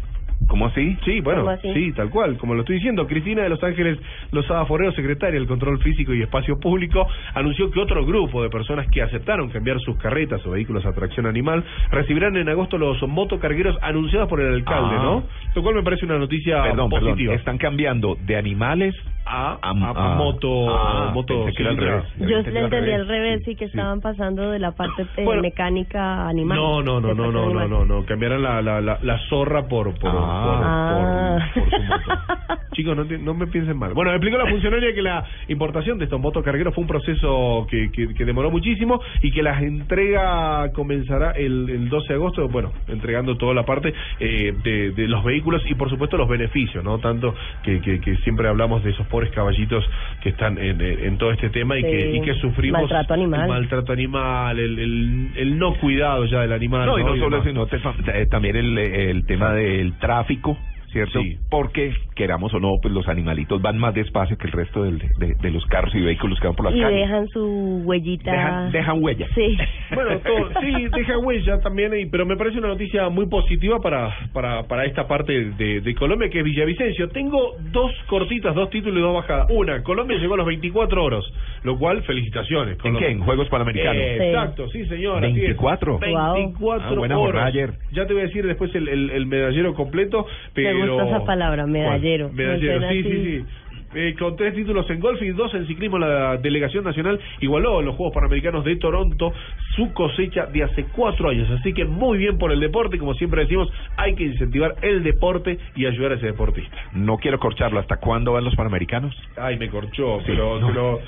¿Cómo 0.48 0.66
así? 0.66 0.98
Sí, 1.06 1.22
bueno, 1.22 1.46
sí, 1.62 1.94
tal 1.94 2.10
cual, 2.10 2.38
como 2.38 2.54
lo 2.54 2.62
estoy 2.62 2.76
diciendo. 2.76 3.08
Cristina 3.08 3.44
de 3.44 3.50
Los 3.50 3.64
Ángeles 3.64 3.98
Lozada 4.32 4.66
Forero, 4.66 4.92
secretaria 4.92 5.40
del 5.40 5.48
Control 5.48 5.80
Físico 5.82 6.14
y 6.14 6.22
Espacio 6.22 6.60
Público, 6.60 7.08
anunció 7.34 7.72
que 7.72 7.80
otro 7.80 8.06
grupo 8.06 8.44
de 8.44 8.50
personas 8.50 8.86
que 8.92 9.02
aceptaron 9.02 9.50
cambiar 9.50 9.80
sus 9.80 9.96
carretas 9.98 10.46
o 10.46 10.52
vehículos 10.52 10.86
a 10.86 10.92
tracción 10.94 11.26
animal 11.26 11.64
recibirán 11.90 12.36
en 12.36 12.50
agosto 12.50 12.78
los 12.78 13.02
motocargueros 13.08 13.78
anunciados 13.82 14.28
por 14.28 14.42
el 14.42 14.54
alcalde, 14.56 14.96
Ah. 15.00 15.04
¿no? 15.04 15.24
Lo 15.56 15.62
cual 15.64 15.76
me 15.76 15.84
parece 15.84 16.06
una 16.06 16.18
noticia 16.18 16.62
Perdón, 16.64 16.90
positiva. 16.90 17.16
perdón. 17.16 17.36
Están 17.36 17.58
cambiando 17.58 18.18
de 18.26 18.36
animales 18.36 18.94
a, 19.26 19.54
A- 19.62 19.70
a, 19.70 20.16
moto, 20.16 20.70
ah, 20.76 21.12
moto 21.14 21.46
que 21.56 21.62
era 21.62 21.72
al 21.72 21.78
revés. 21.78 22.04
Yo 22.20 22.38
entendí 22.40 22.58
al 22.60 22.70
revés. 22.72 23.08
revés, 23.08 23.42
sí, 23.46 23.56
que 23.56 23.66
Sí, 23.68 23.72
sí. 23.72 23.78
estaban 23.78 24.02
pasando 24.02 24.50
de 24.52 24.60
la 24.60 24.72
parte 24.74 25.04
eh, 25.16 25.24
Bueno, 25.24 25.44
mecánica 25.44 26.28
animal. 26.28 26.58
No, 26.58 26.82
no, 26.82 27.00
no, 27.00 27.14
no, 27.14 27.32
no, 27.32 27.54
no, 27.54 27.68
no, 27.68 27.86
no, 27.86 28.06
cambiarán 28.06 28.42
la, 28.42 28.62
la, 28.62 28.82
la, 28.82 28.98
la 29.02 29.18
zorra 29.30 29.68
por, 29.68 29.98
por, 29.98 30.10
Ah. 30.12 30.31
Por, 30.32 31.54
por, 31.54 31.64
por 31.64 31.70
su 31.72 31.84
moto. 31.84 32.62
Chicos, 32.74 32.96
no, 32.96 33.06
te- 33.06 33.18
no 33.18 33.34
me 33.34 33.48
piensen 33.48 33.78
mal. 33.78 33.94
Bueno, 33.94 34.12
me 34.12 34.18
explicó 34.18 34.38
la 34.38 34.50
funcionaria 34.50 34.94
que 34.94 35.02
la 35.02 35.26
importación 35.50 35.98
de 35.98 36.06
estos 36.06 36.20
motocargueros 36.22 36.74
fue 36.74 36.84
un 36.84 36.88
proceso 36.88 37.68
que, 37.70 37.92
que, 37.92 38.14
que 38.14 38.26
demoró 38.26 38.50
muchísimo 38.50 39.02
y 39.22 39.32
que 39.32 39.44
la 39.44 39.60
entrega 39.62 40.72
comenzará 40.74 41.32
el, 41.32 41.70
el 41.70 41.90
12 41.90 42.08
de 42.08 42.14
agosto, 42.16 42.48
bueno, 42.48 42.72
entregando 42.88 43.36
toda 43.38 43.54
la 43.54 43.66
parte 43.66 43.94
eh, 44.20 44.54
de, 44.64 44.92
de 44.92 45.08
los 45.08 45.24
vehículos 45.24 45.62
y 45.70 45.76
por 45.76 45.90
supuesto 45.90 46.16
los 46.18 46.30
beneficios, 46.30 46.84
¿no? 46.84 46.98
Tanto 47.00 47.36
que, 47.64 47.82
que, 47.82 48.00
que 48.00 48.16
siempre 48.18 48.48
hablamos 48.48 48.84
de 48.84 48.92
esos 48.92 49.06
pobres 49.08 49.32
caballitos 49.32 49.84
que 50.22 50.30
están 50.30 50.58
en, 50.58 51.18
todo 51.18 51.32
este 51.32 51.50
tema 51.50 51.78
y, 51.78 51.82
Sí. 51.82 51.88
que, 51.90 52.16
y 52.16 52.22
que 52.22 52.34
sufrimos 52.36 52.82
Maltrato 52.82 53.14
animal. 53.16 53.42
el 53.42 53.48
maltrato 53.50 53.92
animal, 53.92 54.60
el, 54.60 54.80
el, 54.80 55.32
el 55.36 55.58
no 55.60 55.74
cuidado 55.76 56.26
ya 56.26 56.42
del 56.42 56.54
animal. 56.54 56.86
No, 56.86 56.98
y 57.00 57.04
no 57.04 57.16
solo 57.18 57.38
eso, 57.38 57.48
sino 57.48 57.66
te 57.66 57.80
fa- 57.80 57.94
eh, 58.14 58.28
también 58.28 58.56
el, 58.56 58.78
el 58.78 59.26
tema 59.26 59.52
del 59.54 59.94
tráfico, 60.22 60.58
¿cierto? 60.92 61.22
Sí. 61.22 61.38
Porque, 61.50 61.94
queramos 62.16 62.54
o 62.54 62.60
no, 62.60 62.74
pues 62.82 62.94
los 62.94 63.08
animalitos 63.08 63.62
van 63.62 63.78
más 63.78 63.94
despacio 63.94 64.38
que 64.38 64.48
el 64.48 64.54
resto 64.54 64.84
del- 64.84 65.00
de, 65.18 65.36
de 65.36 65.52
los 65.52 65.66
carros 65.66 65.94
y 65.96 66.00
vehículos 66.02 66.40
que 66.40 66.48
van 66.48 66.56
por 66.56 66.66
las 66.66 66.76
Y 66.76 66.82
calles. 66.82 67.00
dejan 67.02 67.28
su 67.30 67.82
huellita. 67.86 68.32
Dejan- 68.32 68.72
dejan 68.72 69.04
huella. 69.04 69.28
Sí. 69.36 69.58
Bueno, 69.94 70.20
todo, 70.20 70.50
sí, 70.62 70.88
deja 70.96 71.18
huella 71.18 71.60
también, 71.60 71.94
y- 72.00 72.06
pero 72.06 72.26
me 72.26 72.38
parece 72.38 72.58
una 72.60 72.70
noticia 72.70 73.10
muy 73.10 73.28
positiva 73.28 73.80
para, 73.80 74.10
para, 74.32 74.64
para 74.64 74.86
esta 74.86 75.06
parte 75.08 75.52
de, 75.52 75.82
de 75.82 75.96
Colombia, 75.96 76.30
que 76.30 76.40
es 76.40 76.46
Villavicencio. 76.46 77.10
Tengo 77.10 77.56
dos 77.74 77.92
cortitas, 78.08 78.56
dos 78.56 78.70
títulos 78.70 78.98
y 78.98 79.02
dos 79.02 79.14
bajadas. 79.14 79.48
Una, 79.50 79.84
Colombia 79.84 80.18
llegó 80.18 80.36
a 80.36 80.38
los 80.38 80.46
24 80.46 81.04
horas, 81.04 81.24
lo 81.64 81.78
cual, 81.78 82.04
felicitaciones. 82.04 82.78
¿En 82.84 82.98
qué? 82.98 83.10
¿En 83.12 83.20
Juegos 83.20 83.50
Panamericanos? 83.50 83.96
Eh, 84.02 84.18
Sí. 84.22 84.24
Exacto, 84.28 84.70
sí, 84.70 84.80
es. 84.82 84.90
24. 84.90 86.00
24 86.00 86.88
Ah, 86.88 86.94
buena 86.96 87.18
horas. 87.18 87.46
ayer. 87.48 87.74
Ya 87.92 88.06
te 88.08 88.14
voy 88.14 88.24
a 88.24 88.26
decir 88.28 88.46
después 88.46 88.74
el, 88.76 88.88
el, 88.88 89.10
el 89.10 89.26
medallero 89.26 89.74
completo, 89.74 90.26
pero... 90.54 90.81
gusta 90.88 91.08
esa 91.08 91.26
palabra, 91.26 91.66
medallero. 91.66 92.26
¿Cuál? 92.28 92.36
Medallero, 92.38 92.80
Me 92.82 92.90
sí, 92.94 93.04
sí, 93.04 93.12
sí. 93.40 93.46
Eh, 93.94 94.16
con 94.18 94.38
tres 94.38 94.56
títulos 94.56 94.90
en 94.90 95.02
golf 95.02 95.22
y 95.22 95.32
dos 95.32 95.54
en 95.54 95.68
ciclismo, 95.68 96.00
la 96.00 96.38
delegación 96.38 96.86
nacional 96.86 97.20
igualó 97.42 97.82
en 97.82 97.88
los 97.88 97.96
Juegos 97.98 98.14
Panamericanos 98.14 98.64
de 98.64 98.78
Toronto 98.78 99.34
su 99.76 99.92
cosecha 99.92 100.46
de 100.46 100.64
hace 100.64 100.86
cuatro 100.96 101.28
años. 101.30 101.50
Así 101.52 101.74
que 101.74 101.84
muy 101.84 102.18
bien 102.18 102.38
por 102.38 102.54
el 102.54 102.62
deporte. 102.62 102.98
Como 102.98 103.14
siempre 103.16 103.42
decimos, 103.42 103.70
hay 103.98 104.16
que 104.16 104.24
incentivar 104.24 104.76
el 104.82 105.04
deporte 105.04 105.58
y 105.76 105.88
ayudar 105.88 106.14
a 106.14 106.16
ese 106.16 106.28
deportista. 106.28 106.74
No 106.94 107.18
quiero 107.18 107.38
corcharlo. 107.38 107.82
¿Hasta 107.82 107.98
cuándo 107.98 108.32
van 108.32 108.46
los 108.46 108.56
Panamericanos? 108.56 109.14
Ay, 109.36 109.58
me 109.58 109.68
corchó, 109.70 110.20
Sí, 110.20 110.26
pero... 110.28 110.62
no. 110.62 110.68
pero 110.68 111.00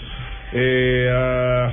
eh, 0.54 1.10
ah, 1.12 1.72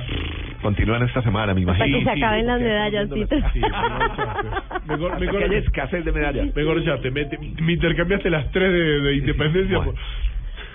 Continúan 0.61 1.01
esta 1.03 1.23
semana, 1.23 1.53
me 1.55 1.61
Hasta 1.61 1.73
imagino. 1.87 1.97
que 1.99 2.03
se 2.05 2.13
sí, 2.13 2.21
acaben 2.23 2.45
las 2.45 2.57
porque 2.59 2.69
medallas, 2.69 3.09
las- 3.09 3.51
sí, 3.53 3.59
me 3.59 3.67
corchaste. 3.71 4.85
Me 4.85 4.97
cor- 4.97 5.19
me 5.19 5.25
Hasta 5.25 5.37
que 5.39 5.43
haya 5.45 5.57
escasez 5.57 6.05
de 6.05 6.11
medallas. 6.11 6.55
Me 6.55 6.63
corchaste, 6.63 7.11
me, 7.11 7.27
me 7.61 7.73
intercambiaste 7.73 8.29
las 8.29 8.51
tres 8.51 8.71
de, 8.71 8.79
de 9.01 9.15
independencia. 9.15 9.77
Bueno. 9.79 9.93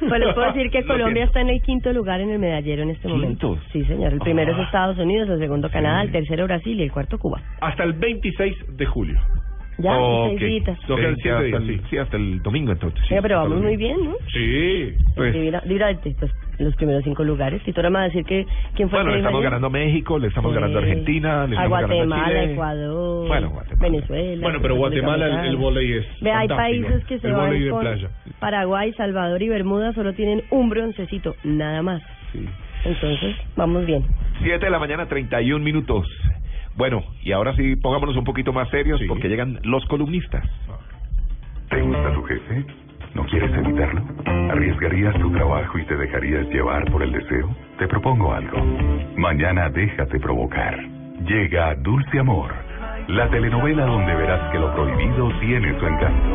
Pues 0.00 0.20
les 0.20 0.34
puedo 0.34 0.52
decir 0.52 0.70
que 0.70 0.80
Lo 0.82 0.86
Colombia 0.88 1.14
siento. 1.22 1.26
está 1.30 1.40
en 1.40 1.48
el 1.50 1.62
quinto 1.62 1.92
lugar 1.92 2.20
en 2.20 2.30
el 2.30 2.38
medallero 2.38 2.82
en 2.82 2.90
este 2.90 3.08
momento. 3.08 3.54
¿Quinto? 3.54 3.62
Sí, 3.72 3.84
señor. 3.84 4.12
El 4.12 4.18
primero 4.18 4.52
Ah. 4.54 4.58
es 4.60 4.66
Estados 4.66 4.98
Unidos, 4.98 5.28
el 5.30 5.38
segundo 5.38 5.70
Canadá, 5.70 6.02
el 6.02 6.10
tercero 6.12 6.44
Brasil 6.46 6.78
y 6.78 6.82
el 6.82 6.92
cuarto 6.92 7.18
Cuba. 7.18 7.40
Hasta 7.60 7.84
el 7.84 7.92
26 7.94 8.54
de 8.76 8.86
julio. 8.86 9.20
Ya, 9.78 9.96
Ok. 9.98 10.38
seis 10.38 10.40
días. 10.64 10.78
Quedan 10.86 11.14
Sí, 11.16 11.20
siete 11.22 11.36
hasta 11.36 11.56
el, 11.58 11.66
sí. 11.66 11.80
sí, 11.90 11.98
hasta 11.98 12.16
el 12.16 12.42
domingo 12.42 12.72
entonces. 12.72 13.00
sí. 13.08 13.14
Pero 13.22 13.36
Hasta 13.40 13.48
vamos 13.48 13.62
muy 13.64 13.76
bien, 13.76 13.96
¿no? 14.04 14.14
Sí. 14.32 14.94
Pues, 15.14 15.32
Divina- 15.32 15.60
divina- 15.64 15.90
los 16.58 16.74
primeros 16.76 17.04
cinco 17.04 17.24
lugares. 17.24 17.62
Tito 17.62 17.80
ahora 17.80 17.90
me 17.90 17.98
va 17.98 18.02
a 18.02 18.06
decir 18.08 18.24
que 18.24 18.46
quién 18.74 18.88
fue 18.90 18.98
bueno, 18.98 19.10
el 19.10 19.16
le 19.16 19.20
estamos 19.20 19.42
ganando 19.42 19.66
a 19.66 19.70
México, 19.70 20.18
le 20.18 20.28
estamos 20.28 20.50
ayer? 20.50 20.60
ganando 20.60 20.78
a 20.78 20.82
Argentina, 20.82 21.46
le 21.46 21.56
a 21.56 21.64
estamos 21.64 21.80
ganando 21.80 21.94
a 21.94 21.96
Guatemala, 22.06 22.40
Chile. 22.40 22.52
Ecuador, 22.52 23.28
Bueno, 23.28 23.50
Guatemala. 23.50 23.82
Venezuela. 23.90 24.42
Bueno, 24.42 24.58
pero 24.62 24.74
Guatemala 24.76 25.26
el, 25.42 25.46
el 25.50 25.56
volei 25.56 25.92
es 25.92 26.06
Ve, 26.20 26.30
hay 26.32 26.48
países 26.48 27.04
que 27.04 27.18
se 27.18 27.26
el 27.28 27.32
van 27.34 27.46
volei 27.46 27.62
de 27.64 27.70
con 27.70 27.80
playa. 27.80 28.08
Paraguay, 28.40 28.92
Salvador 28.94 29.42
y 29.42 29.48
Bermuda 29.48 29.92
solo 29.92 30.12
tienen 30.14 30.42
un 30.50 30.68
broncecito, 30.68 31.34
nada 31.44 31.82
más. 31.82 32.02
Sí. 32.32 32.44
Entonces, 32.84 33.36
vamos 33.56 33.84
bien. 33.86 34.04
7 34.42 34.64
de 34.64 34.70
la 34.70 34.78
mañana, 34.78 35.06
31 35.06 35.64
minutos. 35.64 36.06
Bueno, 36.76 37.02
y 37.22 37.32
ahora 37.32 37.54
sí, 37.56 37.74
pongámonos 37.76 38.16
un 38.16 38.24
poquito 38.24 38.52
más 38.52 38.68
serios 38.70 39.00
Sí. 39.00 39.06
porque 39.06 39.28
llegan 39.28 39.58
los 39.64 39.84
columnistas. 39.86 40.44
¿Te 41.70 41.80
gusta 41.82 42.12
tu 42.12 42.22
jefe? 42.24 42.64
¿No 43.14 43.24
quieres 43.24 43.50
evitarlo? 43.52 44.02
¿Arriesgarías 44.50 45.14
tu 45.20 45.30
trabajo 45.32 45.78
y 45.78 45.84
te 45.86 45.96
dejarías 45.96 46.46
llevar 46.48 46.84
por 46.90 47.02
el 47.02 47.12
deseo? 47.12 47.48
Te 47.78 47.88
propongo 47.88 48.32
algo. 48.32 48.58
Mañana 49.16 49.68
déjate 49.70 50.20
provocar. 50.20 50.78
Llega 51.26 51.74
Dulce 51.76 52.18
Amor, 52.18 52.52
la 53.08 53.28
telenovela 53.30 53.86
donde 53.86 54.14
verás 54.14 54.52
que 54.52 54.58
lo 54.58 54.74
prohibido 54.74 55.30
tiene 55.40 55.78
su 55.78 55.86
encanto. 55.86 56.28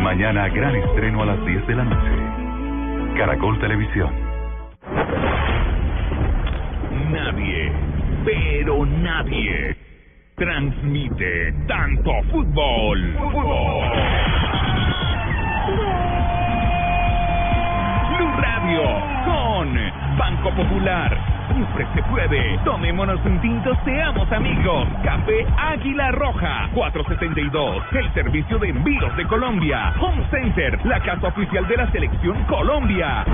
Mañana 0.00 0.48
gran 0.48 0.76
estreno 0.76 1.22
a 1.22 1.26
las 1.26 1.44
10 1.46 1.66
de 1.66 1.74
la 1.74 1.84
noche. 1.84 3.16
Caracol 3.16 3.58
Televisión. 3.60 4.10
Nadie, 7.10 7.72
pero 8.24 8.86
nadie, 8.86 9.76
transmite 10.36 11.52
tanto 11.66 12.12
fútbol. 12.30 13.16
Fútbol. 13.18 14.49
Con 19.24 19.74
Banco 20.16 20.50
Popular. 20.54 21.39
Siempre 21.52 21.86
se 21.94 22.02
puede. 22.04 22.58
Tomémonos 22.64 23.24
un 23.24 23.40
tinto, 23.40 23.76
seamos 23.84 24.30
amigos. 24.32 24.86
Café 25.02 25.46
Águila 25.56 26.12
Roja, 26.12 26.68
472. 26.74 27.82
El 27.92 28.12
servicio 28.14 28.58
de 28.58 28.68
envíos 28.68 29.16
de 29.16 29.26
Colombia. 29.26 29.92
Home 30.00 30.24
Center, 30.30 30.78
la 30.84 31.00
casa 31.00 31.28
oficial 31.28 31.66
de 31.66 31.76
la 31.76 31.90
selección 31.90 32.42
Colombia. 32.44 33.24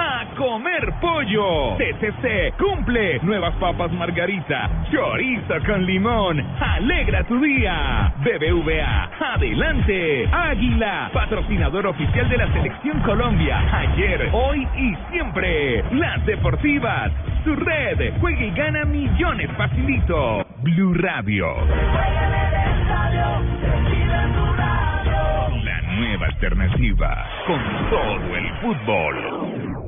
A 0.00 0.24
comer 0.36 0.92
pollo. 1.00 1.76
TCC 1.76 2.54
cumple. 2.56 3.18
Nuevas 3.22 3.54
papas 3.56 3.90
margarita. 3.92 4.70
Chorizo 4.92 5.54
con 5.66 5.84
limón. 5.84 6.40
Alegra 6.60 7.24
tu 7.24 7.40
día. 7.40 8.12
BBVA. 8.18 9.10
Adelante. 9.34 10.28
Águila. 10.32 11.10
Patrocinador 11.12 11.88
oficial 11.88 12.28
de 12.28 12.36
la 12.36 12.52
selección 12.52 13.00
Colombia. 13.00 13.58
Ayer, 13.72 14.30
hoy 14.32 14.66
y 14.76 14.94
siempre. 15.10 15.57
Las 15.92 16.24
deportivas. 16.26 17.10
Su 17.44 17.54
red. 17.56 18.12
Juega 18.20 18.44
y 18.44 18.50
gana 18.50 18.84
millones 18.84 19.50
facilito. 19.56 20.46
Blue 20.62 20.94
Radio. 20.94 21.46
La 25.64 25.82
nueva 25.96 26.26
alternativa. 26.26 27.26
Con 27.46 27.60
todo 27.90 28.36
el 28.36 28.52
fútbol. 28.60 29.87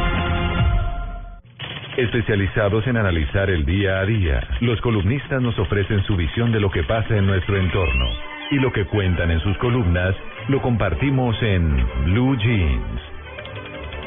Especializados 1.97 2.87
en 2.87 2.95
analizar 2.95 3.49
el 3.49 3.65
día 3.65 3.99
a 3.99 4.05
día, 4.05 4.41
los 4.61 4.79
columnistas 4.79 5.41
nos 5.41 5.59
ofrecen 5.59 6.01
su 6.03 6.15
visión 6.15 6.51
de 6.53 6.61
lo 6.61 6.71
que 6.71 6.83
pasa 6.83 7.17
en 7.17 7.27
nuestro 7.27 7.57
entorno. 7.57 8.05
Y 8.49 8.55
lo 8.55 8.71
que 8.71 8.85
cuentan 8.85 9.29
en 9.29 9.41
sus 9.41 9.57
columnas 9.57 10.15
lo 10.47 10.61
compartimos 10.61 11.35
en 11.41 11.85
Blue 12.05 12.37
Jeans. 12.37 13.01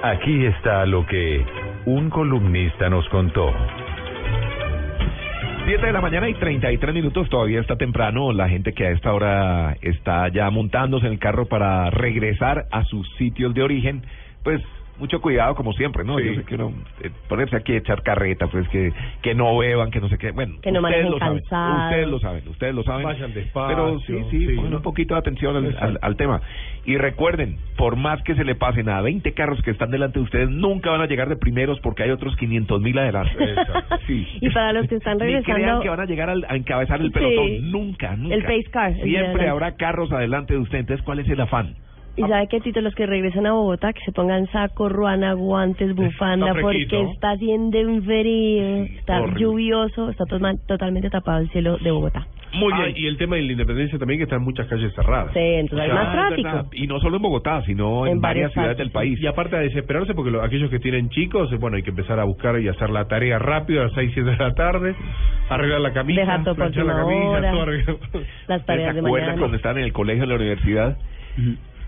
Aquí 0.02 0.46
está 0.46 0.86
lo 0.86 1.04
que 1.04 1.44
un 1.84 2.08
columnista 2.08 2.88
nos 2.88 3.06
contó. 3.10 3.52
7 5.66 5.84
de 5.86 5.92
la 5.92 6.00
mañana 6.00 6.28
y 6.28 6.34
33 6.34 6.94
minutos, 6.94 7.28
todavía 7.28 7.60
está 7.60 7.76
temprano. 7.76 8.32
La 8.32 8.48
gente 8.48 8.72
que 8.72 8.86
a 8.86 8.90
esta 8.92 9.12
hora 9.12 9.76
está 9.82 10.28
ya 10.28 10.48
montándose 10.50 11.06
en 11.06 11.12
el 11.12 11.18
carro 11.18 11.46
para 11.46 11.90
regresar 11.90 12.64
a 12.70 12.84
sus 12.84 13.06
sitios 13.16 13.52
de 13.54 13.62
origen, 13.62 14.02
pues 14.42 14.62
mucho 14.98 15.20
cuidado 15.20 15.54
como 15.54 15.72
siempre, 15.72 16.04
¿no? 16.04 16.18
Sí. 16.18 16.24
Yo 16.26 16.34
sé 16.36 16.44
que 16.44 16.54
uno 16.54 16.72
eh, 17.02 17.10
ponerse 17.28 17.56
aquí 17.56 17.72
a 17.72 17.78
echar 17.78 18.02
carreta, 18.02 18.46
pues 18.46 18.68
que 18.68 18.92
que 19.22 19.34
no 19.34 19.56
beban, 19.58 19.90
que 19.90 20.00
no 20.00 20.08
sé 20.08 20.18
qué, 20.18 20.30
bueno, 20.30 20.54
Que 20.62 20.70
no 20.72 20.80
ustedes 20.80 21.10
lo 21.10 21.18
saben, 21.18 21.38
ustedes 21.42 22.08
lo 22.08 22.18
saben, 22.20 22.48
ustedes 22.48 22.74
lo 22.74 22.82
saben. 22.84 23.04
Vayan 23.04 23.34
despacio, 23.34 23.76
Pero 23.76 23.98
sí, 24.00 24.14
sí, 24.30 24.46
sí, 24.46 24.52
un 24.56 24.82
poquito 24.82 25.14
de 25.14 25.20
atención 25.20 25.56
al, 25.56 25.64
al, 25.66 25.70
Exacto. 25.72 25.98
al 26.02 26.16
tema. 26.16 26.40
Y 26.84 26.96
recuerden, 26.98 27.56
por 27.76 27.96
más 27.96 28.22
que 28.22 28.34
se 28.34 28.44
le 28.44 28.54
pasen 28.54 28.88
a 28.88 29.00
20 29.00 29.32
carros 29.32 29.60
que 29.62 29.70
están 29.70 29.90
delante 29.90 30.18
de 30.18 30.24
ustedes, 30.24 30.50
nunca 30.50 30.90
van 30.90 31.00
a 31.00 31.06
llegar 31.06 31.28
de 31.28 31.36
primeros 31.36 31.80
porque 31.80 32.02
hay 32.02 32.10
otros 32.10 32.36
500 32.36 32.80
mil 32.80 32.98
adelante. 32.98 33.32
Sí. 34.06 34.26
Y 34.40 34.50
para 34.50 34.72
los 34.72 34.86
que 34.88 34.96
están 34.96 35.14
Ni 35.18 35.24
crean 35.24 35.42
regresando, 35.44 35.80
que 35.82 35.88
van 35.88 36.00
a 36.00 36.04
llegar 36.04 36.30
al- 36.30 36.44
a 36.48 36.56
encabezar 36.56 37.00
el 37.00 37.06
Sí. 37.08 37.12
pelotón. 37.12 37.70
Nunca, 37.70 38.16
nunca. 38.16 38.34
El 38.34 38.42
pace 38.42 38.64
car, 38.70 38.94
Siempre 39.02 39.48
habrá 39.48 39.76
carros 39.76 40.12
adelante 40.12 40.54
de 40.54 40.60
usted. 40.60 40.78
Entonces, 40.78 41.04
¿cuál 41.04 41.18
es 41.20 41.28
el 41.28 41.40
afán? 41.40 41.74
Y 42.16 42.22
sabe 42.22 42.46
que 42.48 42.60
Tito, 42.60 42.80
los 42.80 42.94
que 42.94 43.06
regresan 43.06 43.46
a 43.46 43.52
Bogotá, 43.52 43.92
que 43.92 44.00
se 44.04 44.12
pongan 44.12 44.46
saco, 44.52 44.88
ruana, 44.88 45.32
guantes, 45.34 45.94
bufanda, 45.96 46.48
Está 46.48 46.60
porque 46.60 46.86
está 47.12 47.30
haciendo 47.32 47.78
un 47.80 48.02
frío, 48.04 48.84
está 48.98 49.20
horrible. 49.22 49.40
lluvioso, 49.40 50.10
está 50.10 50.24
totalmente 50.66 51.10
tapado 51.10 51.38
el 51.40 51.50
cielo 51.50 51.76
de 51.78 51.90
Bogotá. 51.90 52.26
Muy 52.56 52.72
Ah, 52.72 52.84
bien. 52.84 52.94
y 52.96 53.06
el 53.08 53.16
tema 53.18 53.34
de 53.34 53.42
la 53.42 53.50
independencia 53.50 53.98
también, 53.98 54.20
que 54.20 54.24
están 54.24 54.40
muchas 54.42 54.68
calles 54.68 54.94
cerradas. 54.94 55.32
Sí, 55.32 55.40
entonces 55.40 55.86
hay 55.86 55.90
Ah, 55.90 55.94
más 55.94 56.32
es 56.36 56.42
tráfico. 56.44 56.70
Y 56.76 56.86
no 56.86 57.00
solo 57.00 57.16
en 57.16 57.22
Bogotá, 57.22 57.62
sino 57.66 58.06
en, 58.06 58.12
En 58.12 58.20
varias 58.20 58.52
ciudades 58.52 58.76
partes, 58.76 58.84
del 58.84 58.92
país. 58.92 59.20
Y 59.20 59.26
aparte 59.26 59.56
de 59.56 59.62
desesperarse, 59.64 60.14
porque 60.14 60.30
lo- 60.30 60.40
aquellos 60.40 60.70
que 60.70 60.78
tienen 60.78 61.08
chicos, 61.10 61.50
eh, 61.52 61.56
bueno, 61.56 61.76
hay 61.78 61.82
que 61.82 61.90
empezar 61.90 62.20
a 62.20 62.24
buscar 62.24 62.60
y 62.60 62.68
hacer 62.68 62.90
la 62.90 63.08
tarea 63.08 63.40
rápido 63.40 63.80
a 63.80 63.84
las 63.86 63.94
6, 63.94 64.12
7 64.14 64.30
de 64.30 64.36
la 64.36 64.54
tarde, 64.54 64.94
arreglar 65.48 65.80
la 65.80 65.92
camisa, 65.92 66.20
Dejar 66.20 66.44
todo 66.44 66.54
por 66.54 66.70
planchar 66.72 66.84
la 66.86 66.94
camisa, 66.94 67.28
hora. 67.30 67.50
todo 67.50 67.62
arreglar. 67.62 67.96
Las 68.46 68.60
¿Se 68.60 68.66
tareas 68.66 68.94
de 68.94 69.02
mañana. 69.02 69.36
cuando 69.36 69.56
estaban 69.56 69.78
en 69.78 69.84
el 69.84 69.92
colegio, 69.92 70.22
en 70.22 70.28
la 70.28 70.36
universidad? 70.36 70.96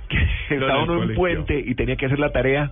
Que 0.09 0.19
estaba 0.55 0.85
uno 0.85 1.03
en 1.03 1.11
un 1.11 1.15
puente 1.15 1.59
y 1.59 1.75
tenía 1.75 1.97
que 1.97 2.07
hacer 2.07 2.19
la 2.19 2.31
tarea 2.31 2.71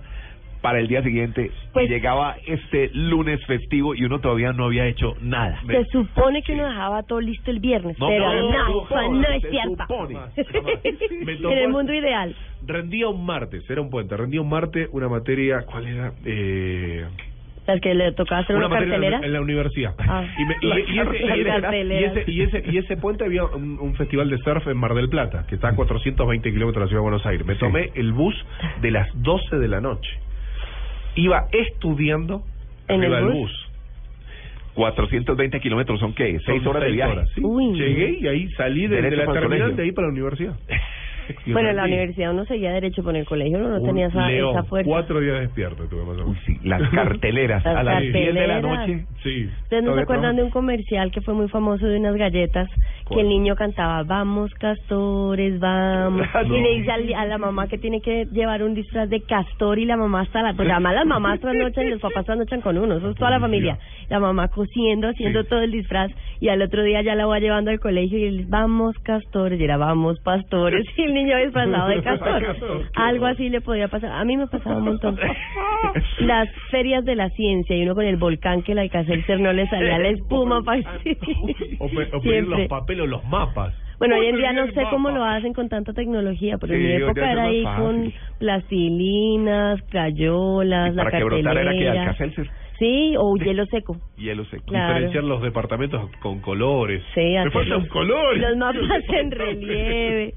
para 0.61 0.79
el 0.79 0.87
día 0.87 1.03
siguiente. 1.03 1.51
Pues- 1.73 1.85
y 1.85 1.89
llegaba 1.89 2.37
este 2.47 2.89
lunes 2.93 3.45
festivo 3.45 3.93
y 3.93 4.03
uno 4.03 4.19
todavía 4.19 4.51
no 4.51 4.65
había 4.65 4.87
hecho 4.87 5.15
nada. 5.21 5.61
Se 5.67 5.85
supone 5.85 6.41
que 6.41 6.53
uno 6.53 6.65
dejaba 6.67 7.03
todo 7.03 7.21
listo 7.21 7.51
el 7.51 7.59
viernes, 7.59 7.99
No, 7.99 8.07
pero 8.07 8.49
no, 8.49 9.11
no, 9.11 9.27
es 9.29 9.43
cierto. 9.47 10.09
en 11.51 11.57
el 11.57 11.69
mundo 11.69 11.93
ideal. 11.93 12.35
Rendía 12.65 13.07
un 13.09 13.23
martes, 13.25 13.69
era 13.69 13.79
un 13.79 13.91
puente, 13.91 14.17
rendía 14.17 14.41
un 14.41 14.49
martes 14.49 14.89
una 14.91 15.07
materia, 15.07 15.61
¿cuál 15.67 15.87
era? 15.87 16.13
Eh, 16.25 17.05
¿Sabes 17.65 17.81
que 17.81 17.93
le 17.95 18.11
tocaba 18.11 18.41
hacer 18.41 18.55
una, 18.55 18.65
en 18.65 18.71
la- 18.71 18.77
cartelera? 18.79 19.19
en 19.23 19.33
la 19.33 19.41
universidad. 19.41 19.95
Ah. 19.97 20.23
Y, 20.37 20.45
me- 20.45 20.55
y- 20.61 20.67
La 20.67 20.79
y 20.79 20.81
ese, 20.83 20.91
y, 20.93 20.95
cartelera. 20.97 21.35
ese, 21.35 21.61
Cartelera. 21.61 21.99
y, 21.99 22.03
ese, 22.19 22.31
y, 22.31 22.41
ese, 22.41 22.63
y 22.71 22.77
ese 22.77 22.97
puente 22.97 23.23
había 23.25 23.43
un, 23.45 23.79
un 23.79 23.95
festival 23.95 24.29
de 24.29 24.37
surf 24.37 24.67
en 24.67 24.77
Mar 24.77 24.93
del 24.93 25.09
Plata, 25.09 25.45
que 25.47 25.55
está 25.55 25.69
a 25.69 25.75
420 25.75 26.51
kilómetros 26.51 26.81
de 26.81 26.85
la 26.85 26.87
ciudad 26.89 26.99
de 27.01 27.03
Buenos 27.09 27.25
Aires. 27.25 27.45
Me 27.45 27.55
tomé 27.55 27.89
el 27.95 28.11
bus 28.13 28.35
de 28.81 28.91
las 28.91 29.09
12 29.21 29.57
de 29.57 29.67
la 29.67 29.81
noche. 29.81 30.09
Iba 31.15 31.47
estudiando 31.51 32.43
¿En 32.87 33.01
arriba 33.01 33.19
el 33.19 33.25
bus? 33.25 33.33
bus. 33.33 33.71
420 34.75 35.59
kilómetros 35.61 35.99
son 35.99 36.13
qué? 36.13 36.33
Son 36.39 36.55
Seis 36.55 36.65
horas 36.67 36.83
de 36.83 36.91
viaje. 36.91 37.11
horas, 37.13 37.29
sí. 37.33 37.41
Uy. 37.43 37.79
Llegué 37.79 38.17
y 38.19 38.27
ahí 38.27 38.49
salí 38.51 38.87
de, 38.87 39.01
de 39.01 39.15
la 39.15 39.31
terminal 39.31 39.75
de 39.75 39.83
ahí 39.83 39.91
para 39.91 40.07
la 40.07 40.13
universidad. 40.13 40.53
Bueno, 41.47 41.69
en 41.69 41.75
la 41.75 41.83
universidad 41.85 42.31
uno 42.31 42.45
seguía 42.45 42.71
derecho 42.71 43.03
por 43.03 43.15
el 43.15 43.25
colegio, 43.25 43.57
uno 43.57 43.69
no 43.69 43.77
Un 43.77 43.85
tenía 43.85 44.07
esa, 44.07 44.27
león, 44.27 44.51
esa 44.51 44.63
fuerza. 44.63 44.89
Cuatro 44.89 45.19
días 45.19 45.39
despierto 45.41 45.83
tuve 45.87 46.03
más 46.05 46.17
o 46.19 46.25
Uy, 46.25 46.29
menos. 46.31 46.37
sí, 46.45 46.57
las 46.63 46.89
carteleras 46.91 47.63
Las 47.65 47.75
a 47.77 47.83
las 47.83 48.01
10 48.01 48.13
de 48.33 48.47
la 48.47 48.61
noche. 48.61 49.05
Sí. 49.23 49.49
¿Ustedes 49.63 49.83
no 49.83 49.95
se 49.95 50.01
acuerdan 50.01 50.35
de 50.35 50.43
un 50.43 50.49
comercial 50.51 51.11
que 51.11 51.21
fue 51.21 51.33
muy 51.33 51.47
famoso 51.49 51.85
de 51.87 51.97
unas 51.99 52.15
galletas 52.15 52.69
que 53.09 53.21
el 53.21 53.29
niño 53.29 53.55
cantaba, 53.55 54.03
vamos 54.03 54.51
castores, 54.55 55.59
vamos? 55.59 56.21
Ah, 56.35 56.43
no. 56.43 56.55
Y 56.57 56.61
le 56.61 56.75
dice 56.79 56.91
al- 56.91 57.13
a 57.13 57.25
la 57.25 57.37
mamá 57.37 57.67
que 57.67 57.77
tiene 57.77 58.01
que 58.01 58.25
llevar 58.31 58.61
un 58.63 58.73
disfraz 58.73 59.09
de 59.09 59.21
castor 59.21 59.79
y 59.79 59.85
la 59.85 59.95
mamá 59.95 60.21
hasta 60.21 60.41
la... 60.41 60.53
Pues 60.53 60.69
además 60.69 60.95
las 60.95 61.05
mamás 61.05 61.39
trasnochan 61.39 61.85
y 61.87 61.89
los 61.91 62.01
papás 62.01 62.25
trasnochan 62.25 62.61
con 62.61 62.77
uno, 62.77 62.97
eso 62.97 63.11
es 63.11 63.15
toda 63.15 63.31
la 63.31 63.39
familia. 63.39 63.77
La 64.09 64.19
mamá 64.19 64.47
cosiendo, 64.49 65.07
haciendo 65.07 65.43
Sí. 65.43 65.49
todo 65.49 65.61
el 65.61 65.71
disfraz 65.71 66.11
y 66.41 66.49
al 66.49 66.61
otro 66.61 66.83
día 66.83 67.01
ya 67.03 67.15
la 67.15 67.25
va 67.25 67.39
llevando 67.39 67.71
al 67.71 67.79
colegio 67.79 68.17
y 68.19 68.23
él, 68.25 68.45
vamos 68.49 68.95
castores, 69.03 69.59
y 69.59 69.63
era, 69.63 69.77
vamos 69.77 70.19
pastores, 70.19 70.85
y 70.97 71.03
el 71.03 71.13
niño 71.15 71.37
disfrazado 71.37 71.87
de 71.89 72.01
castor. 72.03 72.43
Algo 72.95 73.25
así 73.25 73.49
le 73.49 73.61
podía 73.61 73.87
pasar. 73.87 74.11
A 74.11 74.23
mí 74.23 74.37
me 74.37 74.45
pasaba 74.47 74.77
un 74.77 74.85
montón. 74.85 75.17
Las 76.19 76.47
ferias 76.69 77.03
de 77.05 77.15
la 77.15 77.29
ciencia 77.29 77.75
y 77.75 77.81
uno 77.83 77.95
con 77.95 78.05
el 78.05 78.17
volcán 78.17 78.61
que 78.61 78.73
el 78.73 78.79
Alcacelser 78.79 79.39
no 79.39 79.51
le 79.53 79.67
salía 79.67 79.97
la 79.97 80.09
espuma 80.09 80.61
para 80.61 80.81
O, 81.79 81.85
o 81.85 82.21
pedir 82.21 82.43
los 82.47 82.67
papeles 82.67 83.03
o 83.03 83.07
los 83.07 83.23
mapas. 83.25 83.73
Bueno, 83.97 84.17
hoy 84.17 84.27
en 84.27 84.35
día 84.35 84.51
no 84.51 84.67
sé 84.67 84.83
cómo 84.89 85.09
lo 85.09 85.23
hacen 85.23 85.53
con 85.53 85.69
tanta 85.69 85.93
tecnología, 85.93 86.57
pero 86.59 86.73
en 86.73 86.83
mi 86.83 86.91
época 86.93 87.31
era 87.31 87.43
ahí 87.45 87.63
fácil. 87.63 87.83
con 87.83 88.13
plastilinas, 88.39 89.81
crayolas, 89.89 90.91
Y 90.91 90.95
la 90.97 91.03
para 91.03 91.17
que 91.17 91.23
brotara 91.23 91.61
era 91.61 91.71
que 91.71 91.85
cartelera. 91.85 92.51
Sí, 92.77 93.15
o 93.17 93.37
hielo 93.37 93.65
seco. 93.67 93.95
hielo 94.17 94.43
seco. 94.45 94.65
Claro. 94.65 94.87
Diferenciar 94.95 95.23
los 95.23 95.41
departamentos 95.41 96.09
con 96.21 96.41
colores. 96.41 97.01
Sí, 97.13 97.21
Me 97.21 97.49
faltan 97.49 97.79
los- 97.79 97.87
colores. 97.87 98.41
Los 98.41 98.57
mapas 98.57 99.01
en 99.13 99.31
relieve, 99.31 100.33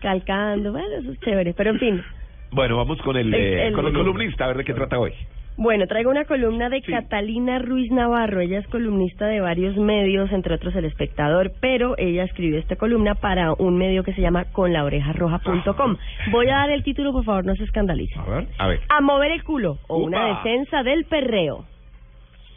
calcando, 0.00 0.72
bueno, 0.72 0.88
eso 1.00 1.12
es 1.12 1.20
chévere. 1.20 1.54
Pero 1.54 1.70
en 1.70 1.78
fin, 1.78 2.02
Bueno, 2.50 2.78
vamos 2.78 2.96
con 3.02 3.16
el, 3.16 3.34
El- 3.34 3.34
eh, 3.34 3.66
el- 3.66 3.72
con 3.74 3.86
el 3.86 3.92
columnista, 3.92 4.44
a 4.44 4.48
ver 4.48 4.56
de 4.58 4.64
qué 4.64 4.72
trata 4.74 4.98
hoy. 4.98 5.12
Bueno, 5.60 5.86
traigo 5.88 6.10
una 6.12 6.24
columna 6.24 6.68
de 6.68 6.80
Catalina 6.82 7.58
Ruiz 7.58 7.90
Navarro. 7.90 8.40
Ella 8.40 8.60
es 8.60 8.66
columnista 8.68 9.26
de 9.26 9.40
varios 9.40 9.76
medios, 9.76 10.30
entre 10.30 10.54
otros 10.54 10.72
El 10.76 10.84
Espectador, 10.84 11.50
pero 11.60 11.96
ella 11.98 12.22
escribió 12.22 12.58
esta 12.60 12.76
columna 12.76 13.16
para 13.16 13.52
un 13.54 13.76
medio 13.76 14.04
que 14.04 14.14
se 14.14 14.20
llama 14.20 14.44
conlaorejarroja.com. 14.52 15.96
Voy 16.30 16.48
a 16.48 16.54
dar 16.58 16.70
el 16.70 16.84
título, 16.84 17.12
por 17.12 17.24
favor, 17.24 17.44
no 17.44 17.56
se 17.56 17.64
escandalice. 17.64 18.14
A 18.20 18.24
ver. 18.30 18.46
A 18.56 18.66
ver. 18.68 18.80
A 18.88 19.00
mover 19.00 19.32
el 19.32 19.42
culo 19.42 19.78
o 19.88 19.98
una 19.98 20.28
defensa 20.28 20.84
del 20.84 21.04
perreo. 21.06 21.64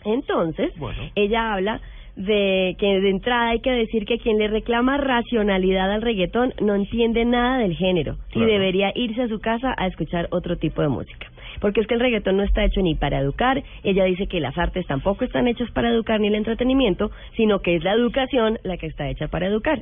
Entonces, 0.06 0.72
Bueno. 0.78 1.02
ella 1.16 1.54
habla 1.54 1.82
de 2.26 2.76
que 2.80 3.00
de 3.02 3.10
entrada 3.10 3.50
hay 3.50 3.60
que 3.60 3.72
decir 3.72 4.06
que 4.06 4.18
quien 4.18 4.38
le 4.38 4.48
reclama 4.48 4.98
racionalidad 4.98 5.92
al 5.92 6.02
reggaetón 6.02 6.54
no 6.62 6.76
entiende 6.76 7.26
nada 7.26 7.58
del 7.60 7.76
género 7.76 8.16
Claro. 8.32 8.48
y 8.48 8.52
debería 8.52 8.92
irse 8.96 9.22
a 9.24 9.28
su 9.28 9.40
casa 9.40 9.74
a 9.78 9.88
escuchar 9.88 10.28
otro 10.32 10.58
tipo 10.58 10.82
de 10.82 10.88
música. 10.90 11.28
Porque 11.60 11.82
es 11.82 11.88
que 11.88 11.94
el 11.94 12.00
reggaetón 12.00 12.38
no 12.38 12.44
está 12.44 12.64
hecho 12.64 12.82
ni 12.82 12.96
para 12.96 13.20
educar, 13.20 13.62
ella 13.84 14.06
dice 14.06 14.28
que 14.28 14.40
las 14.40 14.58
artes 14.58 14.86
tampoco 14.88 15.26
están 15.26 15.48
hechas 15.48 15.70
para 15.72 15.90
educar 15.90 16.20
ni 16.20 16.28
el 16.28 16.36
entretenimiento, 16.36 17.12
sino 17.36 17.60
que 17.60 17.76
es 17.76 17.84
la 17.84 17.94
educación 17.94 18.58
la 18.64 18.78
que 18.78 18.88
está 18.88 19.10
hecha 19.10 19.28
para 19.28 19.48
educar. 19.48 19.82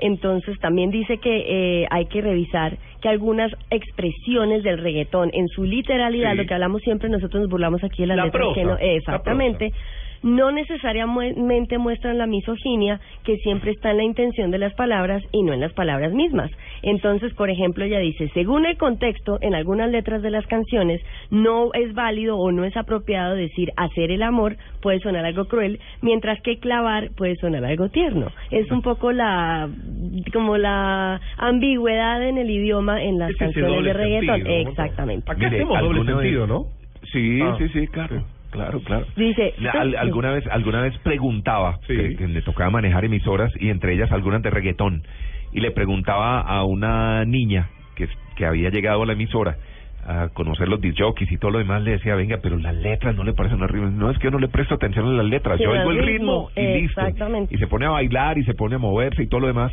Entonces 0.00 0.58
también 0.58 0.90
dice 0.90 1.18
que 1.18 1.44
eh, 1.82 1.86
hay 1.90 2.06
que 2.06 2.20
revisar 2.20 2.76
que 3.00 3.08
algunas 3.08 3.52
expresiones 3.70 4.62
del 4.64 4.78
reggaetón 4.78 5.30
en 5.32 5.46
su 5.48 5.62
literalidad, 5.64 6.32
Sí. 6.32 6.38
lo 6.38 6.46
que 6.46 6.54
hablamos 6.54 6.82
siempre, 6.82 7.08
nosotros 7.08 7.42
nos 7.42 7.50
burlamos 7.50 7.82
aquí 7.84 8.02
de 8.02 8.08
las 8.08 8.16
La 8.16 8.24
letras 8.24 8.42
prosa, 8.42 8.54
que 8.60 8.64
no, 8.66 8.76
exactamente, 8.78 9.72
no 10.24 10.50
necesariamente 10.50 11.76
muestran 11.78 12.16
la 12.18 12.26
misoginia 12.26 12.98
que 13.24 13.36
siempre 13.36 13.70
está 13.72 13.90
en 13.90 13.98
la 13.98 14.04
intención 14.04 14.50
de 14.50 14.58
las 14.58 14.72
palabras 14.74 15.22
y 15.32 15.42
no 15.42 15.52
en 15.52 15.60
las 15.60 15.72
palabras 15.74 16.12
mismas. 16.14 16.50
Entonces, 16.82 17.32
por 17.34 17.50
ejemplo, 17.50 17.84
ella 17.84 17.98
dice, 17.98 18.30
según 18.34 18.64
el 18.66 18.76
contexto, 18.78 19.38
en 19.42 19.54
algunas 19.54 19.90
letras 19.90 20.22
de 20.22 20.30
las 20.30 20.46
canciones 20.46 21.00
no 21.30 21.72
es 21.74 21.92
válido 21.94 22.36
o 22.38 22.50
no 22.52 22.64
es 22.64 22.76
apropiado 22.76 23.34
decir 23.34 23.70
hacer 23.76 24.10
el 24.10 24.22
amor 24.22 24.56
puede 24.80 24.98
sonar 25.00 25.24
algo 25.24 25.44
cruel, 25.44 25.78
mientras 26.02 26.40
que 26.42 26.58
clavar 26.58 27.10
puede 27.16 27.36
sonar 27.36 27.64
algo 27.64 27.88
tierno. 27.90 28.28
Es 28.50 28.70
un 28.70 28.80
poco 28.82 29.12
la 29.12 29.68
como 30.32 30.56
la 30.56 31.20
ambigüedad 31.36 32.26
en 32.26 32.38
el 32.38 32.50
idioma 32.50 33.02
en 33.02 33.18
las 33.18 33.30
Es 33.30 33.36
canciones 33.36 33.84
de 33.84 33.92
reggaetón. 33.92 34.36
sentido, 34.36 34.62
¿no? 34.64 34.70
Exactamente. 34.70 35.30
Acá 35.30 35.46
hacemos 35.48 35.68
doble 35.80 36.00
¿alguna 36.00 36.14
vez- 36.16 36.22
sentido, 36.22 36.46
¿no? 36.46 36.64
Sí, 37.12 37.38
Ah. 37.42 37.54
sí, 37.58 37.68
sí, 37.68 37.86
claro, 37.88 38.24
claro, 38.54 38.80
claro. 38.80 39.06
Dice, 39.16 39.52
La- 39.58 39.72
al- 39.72 39.96
alguna 39.96 40.30
vez, 40.32 40.46
alguna 40.50 40.80
vez 40.80 40.96
preguntaba 41.02 41.78
Sí. 41.86 41.94
que, 41.96 42.16
que 42.16 42.28
le 42.28 42.40
tocaba 42.42 42.70
manejar 42.70 43.04
emisoras 43.04 43.52
y 43.60 43.68
entre 43.68 43.92
ellas 43.94 44.10
algunas 44.12 44.42
de 44.42 44.50
reggaetón 44.50 45.02
y 45.52 45.60
le 45.60 45.70
preguntaba 45.70 46.40
a 46.40 46.64
una 46.64 47.24
niña 47.26 47.68
que 47.96 48.08
que 48.36 48.46
había 48.46 48.70
llegado 48.70 49.02
a 49.02 49.06
la 49.06 49.12
emisora 49.12 49.56
a 50.06 50.28
conocer 50.34 50.68
los 50.68 50.80
disjockeys 50.80 51.30
y 51.32 51.38
todo 51.38 51.52
lo 51.52 51.58
demás 51.60 51.80
le 51.82 51.92
decía 51.92 52.14
venga 52.16 52.38
pero 52.42 52.58
las 52.58 52.74
letras 52.74 53.14
no 53.16 53.22
le 53.24 53.32
parecen 53.32 53.62
horribles 53.62 53.92
no 53.92 54.10
es 54.10 54.18
que 54.18 54.24
yo 54.24 54.30
no 54.32 54.38
le 54.38 54.48
presto 54.48 54.74
atención 54.74 55.06
a 55.06 55.12
las 55.12 55.26
letras 55.26 55.56
Sí, 55.56 55.64
yo 55.64 55.70
oigo 55.70 55.92
el 55.92 56.04
ritmo, 56.04 56.50
ritmo 56.56 56.76
y 56.76 56.80
listo 56.82 57.00
exactamente. 57.00 57.54
y 57.54 57.58
se 57.58 57.66
pone 57.68 57.86
a 57.86 57.90
bailar 57.90 58.36
y 58.36 58.44
se 58.44 58.52
pone 58.54 58.74
a 58.74 58.78
moverse 58.78 59.22
y 59.22 59.28
todo 59.28 59.40
lo 59.40 59.46
demás 59.46 59.72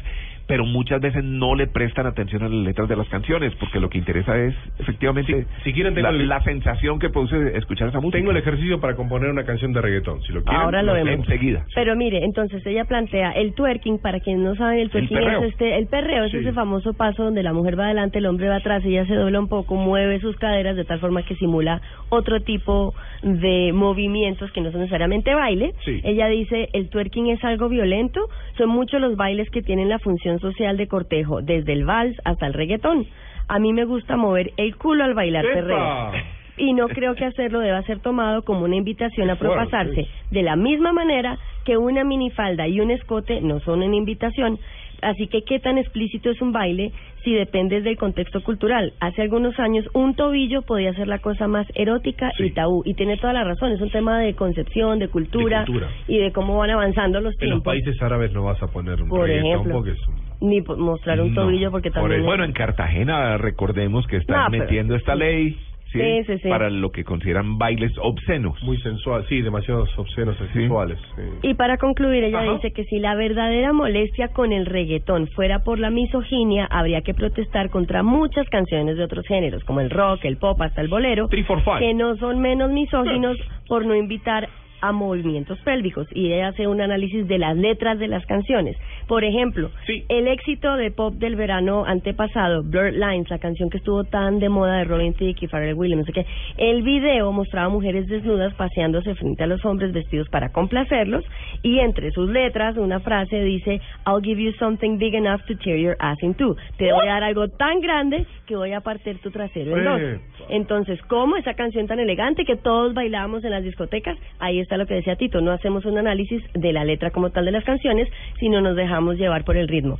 pero 0.51 0.65
muchas 0.65 0.99
veces 0.99 1.23
no 1.23 1.55
le 1.55 1.67
prestan 1.67 2.07
atención 2.07 2.43
a 2.43 2.49
las 2.49 2.57
letras 2.65 2.89
de 2.89 2.97
las 2.97 3.07
canciones 3.07 3.53
porque 3.57 3.79
lo 3.79 3.89
que 3.89 3.97
interesa 3.97 4.37
es 4.37 4.53
efectivamente 4.79 5.45
Si- 5.63 5.63
si 5.63 5.73
quieren, 5.73 5.95
la, 6.01 6.09
el- 6.09 6.27
la 6.27 6.43
sensación 6.43 6.99
que 6.99 7.09
produce 7.09 7.57
escuchar 7.57 7.87
esa 7.87 8.01
música 8.01 8.17
Tengo 8.17 8.31
el 8.31 8.37
ejercicio 8.37 8.81
para 8.81 8.95
componer 8.97 9.29
una 9.29 9.45
canción 9.45 9.71
de 9.71 9.79
reggaetón. 9.79 10.21
Si 10.23 10.33
lo 10.33 10.43
quieren, 10.43 10.59
Ahora 10.61 10.83
lo 10.83 10.93
vemos. 10.93 11.25
enseguida 11.25 11.63
Pero 11.73 11.95
mire, 11.95 12.25
entonces 12.25 12.65
ella 12.65 12.83
plantea 12.83 13.31
el 13.31 13.53
twerking, 13.53 13.99
para 14.01 14.19
quienes 14.19 14.43
no 14.43 14.55
saben, 14.55 14.79
el 14.79 14.89
twerking 14.89 15.17
es 15.19 15.43
este, 15.53 15.77
el 15.77 15.87
perreo 15.87 16.25
es 16.25 16.33
ese 16.33 16.51
famoso 16.51 16.93
paso 16.95 17.23
donde 17.23 17.43
la 17.43 17.53
mujer 17.53 17.79
va 17.79 17.85
adelante, 17.85 18.17
el 18.17 18.25
hombre 18.25 18.49
va 18.49 18.57
atrás, 18.57 18.83
ella 18.83 19.05
se 19.05 19.15
dobla 19.15 19.39
un 19.39 19.47
poco, 19.47 19.75
mueve 19.75 20.19
sus 20.19 20.35
caderas 20.35 20.75
de 20.75 20.83
tal 20.83 20.99
forma 20.99 21.23
que 21.23 21.35
simula 21.37 21.81
otro 22.09 22.41
tipo 22.41 22.93
de 23.21 23.71
movimientos 23.73 24.51
que 24.51 24.61
no 24.61 24.71
son 24.71 24.81
necesariamente 24.81 25.33
baile. 25.33 25.73
Sí. 25.85 26.01
Ella 26.03 26.27
dice, 26.27 26.69
el 26.73 26.89
twerking 26.89 27.27
es 27.27 27.43
algo 27.43 27.69
violento, 27.69 28.27
son 28.57 28.69
muchos 28.69 28.99
los 28.99 29.15
bailes 29.15 29.49
que 29.49 29.61
tienen 29.61 29.89
la 29.89 29.99
función 29.99 30.39
social 30.39 30.77
de 30.77 30.87
cortejo, 30.87 31.41
desde 31.41 31.73
el 31.73 31.85
vals 31.85 32.17
hasta 32.25 32.47
el 32.47 32.53
reggaetón. 32.53 33.05
A 33.47 33.59
mí 33.59 33.73
me 33.73 33.85
gusta 33.85 34.17
mover 34.17 34.53
el 34.57 34.75
culo 34.75 35.03
al 35.03 35.13
bailar 35.13 35.45
perreo. 35.45 36.11
y 36.57 36.73
no 36.73 36.87
creo 36.89 37.15
que 37.15 37.25
hacerlo 37.25 37.59
deba 37.59 37.81
ser 37.83 37.99
tomado 37.99 38.43
como 38.43 38.65
una 38.65 38.75
invitación 38.75 39.29
a 39.29 39.35
propasarse. 39.35 40.07
De 40.29 40.43
la 40.43 40.55
misma 40.55 40.91
manera 40.91 41.37
que 41.65 41.77
una 41.77 42.03
minifalda 42.03 42.67
y 42.67 42.79
un 42.79 42.91
escote 42.91 43.41
no 43.41 43.59
son 43.61 43.81
una 43.81 43.95
invitación. 43.95 44.59
Así 45.01 45.27
que, 45.27 45.41
¿qué 45.43 45.59
tan 45.59 45.77
explícito 45.77 46.29
es 46.29 46.41
un 46.41 46.51
baile 46.51 46.91
si 47.23 47.33
depende 47.33 47.81
del 47.81 47.97
contexto 47.97 48.41
cultural? 48.43 48.93
Hace 48.99 49.23
algunos 49.23 49.59
años, 49.59 49.85
un 49.93 50.15
tobillo 50.15 50.61
podía 50.61 50.93
ser 50.93 51.07
la 51.07 51.19
cosa 51.19 51.47
más 51.47 51.65
erótica 51.75 52.31
y 52.37 52.51
tabú. 52.51 52.83
Y 52.85 52.93
tiene 52.93 53.17
toda 53.17 53.33
la 53.33 53.43
razón. 53.43 53.71
Es 53.71 53.81
un 53.81 53.89
tema 53.89 54.19
de 54.19 54.35
concepción, 54.35 54.99
de 54.99 55.07
cultura, 55.07 55.61
De 55.61 55.65
cultura. 55.65 55.89
y 56.07 56.17
de 56.19 56.31
cómo 56.31 56.57
van 56.57 56.69
avanzando 56.69 57.19
los 57.19 57.33
En 57.41 57.49
los 57.49 57.63
tiempos. 57.63 57.63
países 57.63 58.01
árabes 58.01 58.31
no 58.33 58.43
vas 58.43 58.61
a 58.61 58.67
poner 58.67 59.01
un 59.01 59.09
Por 59.09 59.29
ejemplo. 59.29 59.73
porque 59.73 59.91
es 59.91 60.07
un- 60.07 60.49
Ni 60.49 60.59
mostrar 60.61 61.21
un 61.21 61.33
No, 61.33 61.43
tobillo 61.43 61.69
porque 61.71 61.89
por 61.91 62.01
también... 62.01 62.23
bueno, 62.25 62.43
en 62.43 62.51
Cartagena 62.53 63.37
recordemos 63.37 64.07
que 64.07 64.17
están 64.17 64.37
No, 64.37 64.45
pero- 64.49 64.63
metiendo 64.63 64.95
esta 64.95 65.13
ley 65.15 65.55
¿sí? 65.91 65.99
Sí, 65.99 66.23
sí, 66.25 66.37
sí. 66.39 66.49
para 66.49 66.69
lo 66.69 66.91
que 66.91 67.03
consideran 67.03 67.57
bailes 67.57 67.91
obscenos. 68.01 68.61
muy 68.63 68.77
sensual, 68.81 69.25
sí, 69.27 69.41
demasiados 69.41 69.89
obscenos 69.97 70.35
y 70.41 70.53
sexuales. 70.53 70.99
sí. 71.15 71.49
Y 71.49 71.53
para 71.53 71.77
concluir, 71.77 72.23
ella 72.23 72.41
Ajá. 72.41 72.53
dice 72.53 72.71
que 72.71 72.83
si 72.85 72.99
la 72.99 73.15
verdadera 73.15 73.73
molestia 73.73 74.29
con 74.29 74.53
el 74.53 74.65
reggaetón 74.65 75.27
fuera 75.29 75.59
por 75.63 75.79
la 75.79 75.89
misoginia, 75.89 76.65
habría 76.65 77.01
que 77.01 77.13
protestar 77.13 77.69
contra 77.69 78.03
muchas 78.03 78.47
canciones 78.49 78.97
de 78.97 79.03
otros 79.03 79.25
géneros, 79.27 79.63
como 79.63 79.81
el 79.81 79.89
rock, 79.89 80.25
el 80.25 80.37
pop, 80.37 80.61
hasta 80.61 80.81
el 80.81 80.87
bolero, 80.87 81.27
que 81.27 81.93
no 81.93 82.15
son 82.17 82.39
menos 82.39 82.71
misóginos 82.71 83.37
por 83.67 83.85
no 83.85 83.95
invitar 83.95 84.49
a 84.81 84.91
movimientos 84.91 85.59
pélvicos. 85.61 86.07
Y 86.13 86.33
ella 86.33 86.49
hace 86.49 86.67
un 86.67 86.81
análisis 86.81 87.27
de 87.27 87.37
las 87.37 87.55
letras 87.55 87.99
de 87.99 88.07
las 88.07 88.25
canciones. 88.25 88.75
Por 89.07 89.23
ejemplo, 89.23 89.69
Sí. 89.85 90.03
el 90.09 90.27
éxito 90.27 90.75
de 90.75 90.91
pop 90.91 91.13
del 91.15 91.35
verano 91.35 91.83
antepasado, 91.85 92.63
Blurred 92.63 92.95
Lines, 92.95 93.29
la 93.29 93.39
canción 93.39 93.69
que 93.69 93.77
estuvo 93.77 94.03
tan 94.03 94.39
de 94.39 94.49
moda 94.49 94.77
de 94.77 94.83
Robin 94.85 95.13
Thicke 95.13 95.43
y 95.43 95.47
Pharrell 95.47 95.75
Williams, 95.75 96.01
no 96.01 96.05
sé 96.05 96.13
qué, 96.13 96.25
el 96.57 96.81
video 96.83 97.31
mostraba 97.31 97.69
mujeres 97.69 98.07
desnudas 98.07 98.53
paseándose 98.55 99.15
frente 99.15 99.43
a 99.43 99.47
los 99.47 99.63
hombres 99.65 99.91
vestidos 99.93 100.29
para 100.29 100.49
complacerlos 100.51 101.23
y 101.61 101.79
entre 101.79 102.11
sus 102.11 102.29
letras 102.29 102.77
una 102.77 102.99
frase 102.99 103.41
dice 103.43 103.81
I'll 104.05 104.21
give 104.23 104.41
you 104.41 104.51
something 104.53 104.97
big 104.97 105.13
enough 105.15 105.41
to 105.47 105.55
tear 105.55 105.77
your 105.77 105.95
ass 105.99 106.21
in 106.21 106.33
two. 106.33 106.55
Te 106.77 106.91
voy 106.91 107.07
a 107.07 107.13
dar 107.13 107.23
algo 107.23 107.47
tan 107.49 107.81
grande 107.81 108.25
que 108.45 108.55
voy 108.55 108.73
a 108.73 108.81
partir 108.81 109.19
tu 109.19 109.31
trasero 109.31 109.77
en 109.77 109.83
dos. 109.83 110.01
Epa. 110.01 110.21
Entonces, 110.49 110.99
¿cómo 111.03 111.37
esa 111.37 111.53
canción 111.53 111.87
tan 111.87 111.99
elegante 111.99 112.45
que 112.45 112.55
todos 112.55 112.93
bailábamos 112.93 113.43
en 113.43 113.51
las 113.51 113.63
discotecas? 113.63 114.17
Ahí 114.39 114.59
está 114.59 114.70
lo 114.77 114.85
que 114.85 114.95
decía 114.95 115.15
Tito, 115.15 115.41
no 115.41 115.51
hacemos 115.51 115.85
un 115.85 115.97
análisis 115.97 116.41
de 116.53 116.73
la 116.73 116.83
letra 116.83 117.11
como 117.11 117.29
tal 117.29 117.45
de 117.45 117.51
las 117.51 117.63
canciones, 117.63 118.07
sino 118.39 118.61
nos 118.61 118.75
dejamos 118.75 119.17
llevar 119.17 119.43
por 119.43 119.57
el 119.57 119.67
ritmo. 119.67 119.99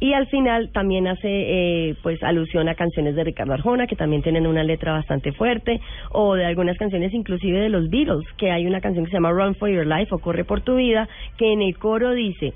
Y 0.00 0.14
al 0.14 0.26
final 0.26 0.70
también 0.72 1.06
hace 1.06 1.28
eh, 1.28 1.94
pues 2.02 2.20
alusión 2.24 2.68
a 2.68 2.74
canciones 2.74 3.14
de 3.14 3.22
Ricardo 3.22 3.52
Arjona 3.52 3.86
que 3.86 3.94
también 3.94 4.20
tienen 4.22 4.48
una 4.48 4.64
letra 4.64 4.92
bastante 4.92 5.30
fuerte 5.30 5.80
o 6.10 6.34
de 6.34 6.44
algunas 6.44 6.76
canciones 6.76 7.14
inclusive 7.14 7.60
de 7.60 7.68
los 7.68 7.88
Beatles, 7.88 8.26
que 8.36 8.50
hay 8.50 8.66
una 8.66 8.80
canción 8.80 9.04
que 9.04 9.12
se 9.12 9.16
llama 9.16 9.30
Run 9.30 9.54
for 9.54 9.68
Your 9.68 9.86
Life 9.86 10.12
o 10.12 10.18
Corre 10.18 10.42
por 10.42 10.60
tu 10.60 10.74
vida, 10.74 11.08
que 11.38 11.52
en 11.52 11.62
el 11.62 11.78
coro 11.78 12.10
dice 12.10 12.52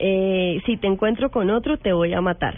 eh, 0.00 0.60
si 0.66 0.76
te 0.78 0.86
encuentro 0.86 1.30
con 1.30 1.50
otro 1.50 1.76
te 1.76 1.92
voy 1.92 2.12
a 2.14 2.20
matar. 2.20 2.56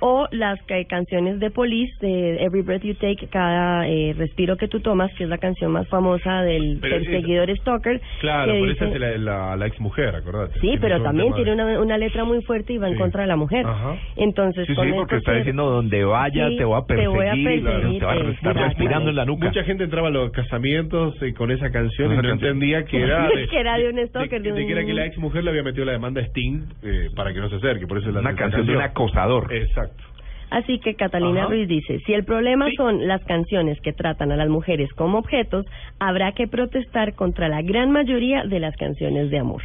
O 0.00 0.26
las 0.30 0.60
ca- 0.62 0.82
canciones 0.88 1.38
de 1.38 1.50
Police, 1.50 1.92
de 2.00 2.42
Every 2.42 2.62
Breath 2.62 2.82
You 2.82 2.94
Take, 2.94 3.28
cada 3.30 3.86
eh, 3.88 4.14
respiro 4.16 4.56
que 4.56 4.68
tú 4.68 4.80
tomas, 4.80 5.12
que 5.14 5.24
es 5.24 5.30
la 5.30 5.38
canción 5.38 5.70
más 5.72 5.86
famosa 5.88 6.42
del 6.42 6.78
Pero 6.80 6.96
es- 6.96 7.04
perseguidor 7.06 7.50
Stalker. 7.58 8.00
Claro, 8.20 8.52
pero 8.52 8.64
dice- 8.66 8.84
esa 8.86 8.94
es 8.94 9.00
la, 9.00 9.18
la, 9.18 9.56
la 9.56 9.66
ex 9.66 9.78
mujer, 9.80 10.14
acordate. 10.16 10.54
Sí, 10.54 10.60
Tiene 10.62 10.78
pero 10.80 11.02
también 11.02 11.34
tiene 11.34 11.52
una, 11.52 11.80
una 11.80 11.98
letra 11.98 12.24
muy 12.24 12.42
fuerte 12.42 12.72
y 12.72 12.78
va 12.78 12.88
en 12.88 12.94
Sí. 12.94 12.98
contra 13.00 13.22
de 13.22 13.28
la 13.28 13.36
mujer. 13.36 13.66
Ajá. 13.66 13.96
Entonces, 14.16 14.66
Sí, 14.66 14.74
con 14.74 14.86
sí, 14.86 14.92
porque 14.96 15.16
está 15.16 15.34
diciendo 15.34 15.70
donde 15.70 16.04
vaya 16.04 16.48
Sí, 16.48 16.56
te 16.56 16.64
voy 16.64 16.78
a 16.78 16.80
te 16.80 16.86
perseguir, 16.94 17.08
voy 17.14 17.26
a 17.26 17.30
perseguir, 17.32 17.98
te 18.00 18.04
va 18.06 18.12
a 18.12 18.16
eh, 18.16 18.30
estar 18.30 18.56
respirando 18.56 19.10
en 19.10 19.16
la 19.16 19.24
nuca. 19.24 19.46
Mucha 19.46 19.62
gente 19.64 19.84
entraba 19.84 20.08
a 20.08 20.10
los 20.10 20.30
casamientos 20.32 21.20
eh, 21.22 21.34
con 21.34 21.50
esa 21.50 21.70
canción 21.70 22.12
y 22.12 22.16
no 22.16 22.22
canción. 22.22 22.38
entendía 22.38 22.84
que 22.84 23.02
era 23.02 23.28
de, 23.28 23.46
Que 23.48 23.60
era 23.60 23.76
de 23.76 23.88
un 23.90 24.06
stalker, 24.08 24.40
de, 24.42 24.52
de 24.52 24.58
de 24.60 24.66
que 24.66 24.72
era 24.72 24.84
que 24.84 24.94
la 24.94 25.06
ex 25.06 25.18
mujer 25.18 25.44
le 25.44 25.50
había 25.50 25.62
metido 25.62 25.84
la 25.84 25.92
demanda 25.92 26.20
a 26.20 26.24
Sting 26.24 26.62
eh, 26.82 27.10
para 27.14 27.32
que 27.32 27.40
no 27.40 27.48
se 27.48 27.56
acerque, 27.56 27.86
por 27.86 27.98
eso 27.98 28.08
es 28.08 28.14
la 28.14 28.20
Una 28.20 28.34
canción 28.34 28.66
de 28.66 28.76
un 28.76 28.82
acosador. 28.82 29.52
Exacto. 29.52 30.04
Así 30.50 30.78
que 30.78 30.94
Catalina 30.94 31.40
Ajá. 31.40 31.48
Ruiz 31.50 31.68
dice, 31.68 32.00
si 32.06 32.14
el 32.14 32.24
problema 32.24 32.66
Sí. 32.70 32.76
son 32.76 33.06
las 33.06 33.22
canciones 33.24 33.78
que 33.82 33.92
tratan 33.92 34.32
a 34.32 34.36
las 34.36 34.48
mujeres 34.48 34.90
como 34.94 35.18
objetos, 35.18 35.66
habrá 35.98 36.32
que 36.32 36.46
protestar 36.48 37.14
contra 37.14 37.48
la 37.48 37.60
gran 37.60 37.90
mayoría 37.90 38.44
de 38.44 38.58
las 38.58 38.74
canciones 38.76 39.28
de 39.30 39.38
amor. 39.38 39.62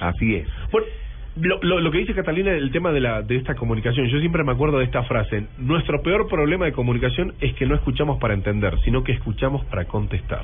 Así 0.00 0.34
es. 0.36 0.46
Bueno, 0.70 0.86
lo, 1.40 1.58
lo, 1.62 1.80
lo 1.80 1.90
que 1.90 1.98
dice 1.98 2.14
Catalina 2.14 2.50
el 2.52 2.70
tema 2.72 2.92
de 2.92 3.00
la 3.00 3.22
de 3.22 3.36
esta 3.36 3.54
comunicación, 3.54 4.06
yo 4.08 4.18
siempre 4.18 4.44
me 4.44 4.52
acuerdo 4.52 4.78
de 4.80 4.84
esta 4.84 5.02
frase, 5.04 5.46
nuestro 5.56 6.02
peor 6.02 6.28
problema 6.28 6.66
de 6.66 6.72
comunicación 6.72 7.32
es 7.40 7.54
que 7.54 7.64
no 7.64 7.74
escuchamos 7.76 8.18
para 8.18 8.34
entender, 8.34 8.74
sino 8.84 9.04
que 9.04 9.12
escuchamos 9.12 9.64
para 9.66 9.86
contestar. 9.86 10.42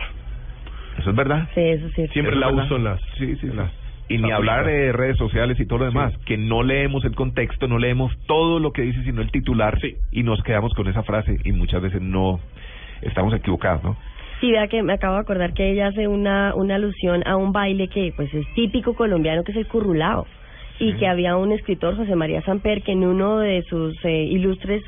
Eso 0.98 1.10
es 1.10 1.16
verdad. 1.16 1.48
Sí, 1.54 1.60
eso 1.60 1.88
sí. 1.94 2.06
Siempre 2.08 2.34
Es 2.34 2.40
la 2.40 2.46
verdad. 2.46 2.64
uso 2.64 2.76
en 2.76 2.84
las... 2.84 3.00
Sí, 3.18 3.36
sí, 3.36 3.46
en 3.46 3.50
sí. 3.50 3.56
las 3.56 3.70
Y 4.08 4.18
ni 4.18 4.30
hablar 4.30 4.66
de 4.66 4.92
redes 4.92 5.16
sociales 5.16 5.58
y 5.58 5.66
todo 5.66 5.78
lo 5.80 5.84
demás, 5.86 6.12
Sí. 6.12 6.18
que 6.26 6.36
no 6.36 6.62
leemos 6.62 7.04
el 7.04 7.14
contexto, 7.14 7.66
no 7.68 7.78
leemos 7.78 8.12
todo 8.26 8.58
lo 8.60 8.72
que 8.72 8.82
dice, 8.82 9.02
sino 9.04 9.22
el 9.22 9.30
titular, 9.30 9.78
Sí. 9.80 9.96
y 10.12 10.22
nos 10.22 10.42
quedamos 10.42 10.74
con 10.74 10.88
esa 10.88 11.02
frase 11.02 11.38
y 11.44 11.52
muchas 11.52 11.80
veces 11.80 12.02
no 12.02 12.38
estamos 13.00 13.32
equivocados, 13.34 13.82
¿no? 13.82 13.96
Sí, 14.40 14.50
vea 14.50 14.66
que 14.68 14.82
me 14.82 14.92
acabo 14.92 15.14
de 15.14 15.20
acordar 15.20 15.54
que 15.54 15.70
ella 15.70 15.86
hace 15.86 16.06
una, 16.06 16.54
una 16.54 16.74
alusión 16.74 17.22
a 17.26 17.36
un 17.36 17.52
baile 17.52 17.88
que 17.88 18.12
pues 18.14 18.32
es 18.34 18.46
típico 18.54 18.94
colombiano, 18.94 19.42
que 19.42 19.52
es 19.52 19.58
el 19.58 19.66
currulao. 19.66 20.26
Y 20.80 20.94
que 20.94 21.06
había 21.06 21.36
un 21.36 21.52
escritor, 21.52 21.96
José 21.96 22.16
María 22.16 22.42
Samper, 22.42 22.82
que 22.82 22.92
en 22.92 23.04
uno 23.04 23.38
de 23.38 23.62
sus 23.62 23.94
eh, 24.04 24.24
ilustres 24.24 24.82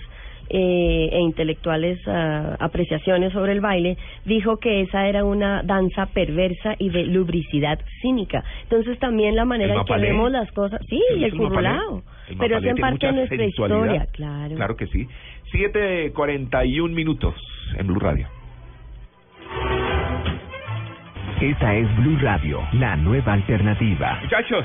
eh, 0.48 1.08
e 1.12 1.20
intelectuales 1.20 1.98
ah, 2.06 2.56
apreciaciones 2.60 3.32
sobre 3.32 3.52
el 3.52 3.60
baile, 3.60 3.96
dijo 4.24 4.58
que 4.58 4.82
esa 4.82 5.06
era 5.08 5.24
una 5.24 5.62
danza 5.62 6.06
perversa 6.06 6.74
y 6.78 6.90
de 6.90 7.04
lubricidad 7.04 7.78
cínica. 8.00 8.44
Entonces 8.64 8.98
también 8.98 9.36
la 9.36 9.44
manera 9.44 9.74
en 9.74 9.84
que 9.84 9.96
vemos 9.98 10.30
las 10.30 10.50
cosas, 10.52 10.80
sí, 10.88 11.00
y 11.16 11.24
el 11.24 11.34
El 12.28 12.38
pero 12.38 12.56
es 12.56 12.62
mapalé 12.62 12.70
en 12.70 12.74
tiene 12.74 12.80
parte 12.80 13.06
de 13.06 13.12
nuestra 13.12 13.44
historia, 13.44 14.06
claro. 14.12 14.54
Claro 14.54 14.76
que 14.76 14.86
sí. 14.88 15.06
7.41 15.52 16.90
minutos 16.90 17.34
en 17.78 17.86
Blue 17.86 18.00
Radio. 18.00 18.28
Esta 21.40 21.74
es 21.74 21.96
Blue 21.98 22.18
Radio, 22.20 22.60
la 22.72 22.96
nueva 22.96 23.34
alternativa. 23.34 24.20
Muchachos, 24.22 24.64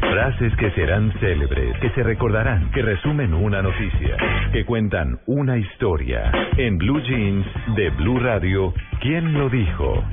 Frases 0.00 0.54
que 0.56 0.70
serán 0.72 1.12
célebres, 1.20 1.78
que 1.80 1.90
se 1.90 2.02
recordarán, 2.02 2.70
que 2.72 2.82
resumen 2.82 3.34
una 3.34 3.62
noticia, 3.62 4.16
que 4.52 4.64
cuentan 4.64 5.18
una 5.26 5.58
historia. 5.58 6.32
En 6.56 6.78
Blue 6.78 7.00
Jeans 7.00 7.46
de 7.76 7.90
Blue 7.90 8.18
Radio, 8.18 8.74
¿quién 9.00 9.34
lo 9.34 9.48
dijo? 9.48 10.04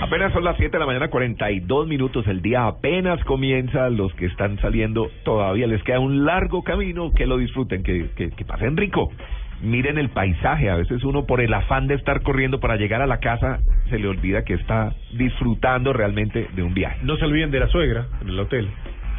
Apenas 0.00 0.34
son 0.34 0.44
las 0.44 0.56
7 0.58 0.70
de 0.70 0.78
la 0.78 0.86
mañana, 0.86 1.08
42 1.08 1.88
minutos. 1.88 2.26
El 2.26 2.42
día 2.42 2.66
apenas 2.66 3.24
comienza. 3.24 3.88
Los 3.88 4.12
que 4.14 4.26
están 4.26 4.58
saliendo 4.60 5.08
todavía 5.24 5.66
les 5.66 5.82
queda 5.82 5.98
un 5.98 6.26
largo 6.26 6.62
camino. 6.62 7.10
Que 7.12 7.26
lo 7.26 7.38
disfruten, 7.38 7.82
que, 7.82 8.10
que, 8.14 8.30
que 8.30 8.44
pasen 8.44 8.76
rico. 8.76 9.10
Miren 9.62 9.98
el 9.98 10.10
paisaje. 10.10 10.70
A 10.70 10.76
veces 10.76 11.04
uno, 11.04 11.26
por 11.26 11.40
el 11.40 11.52
afán 11.54 11.86
de 11.86 11.94
estar 11.94 12.22
corriendo 12.22 12.60
para 12.60 12.76
llegar 12.76 13.02
a 13.02 13.06
la 13.06 13.18
casa, 13.18 13.60
se 13.90 13.98
le 13.98 14.08
olvida 14.08 14.44
que 14.44 14.54
está 14.54 14.94
disfrutando 15.12 15.92
realmente 15.92 16.48
de 16.54 16.62
un 16.62 16.74
viaje. 16.74 16.98
No 17.02 17.16
se 17.16 17.24
olviden 17.24 17.50
de 17.50 17.60
la 17.60 17.68
suegra 17.68 18.06
en 18.20 18.28
el 18.28 18.38
hotel. 18.38 18.68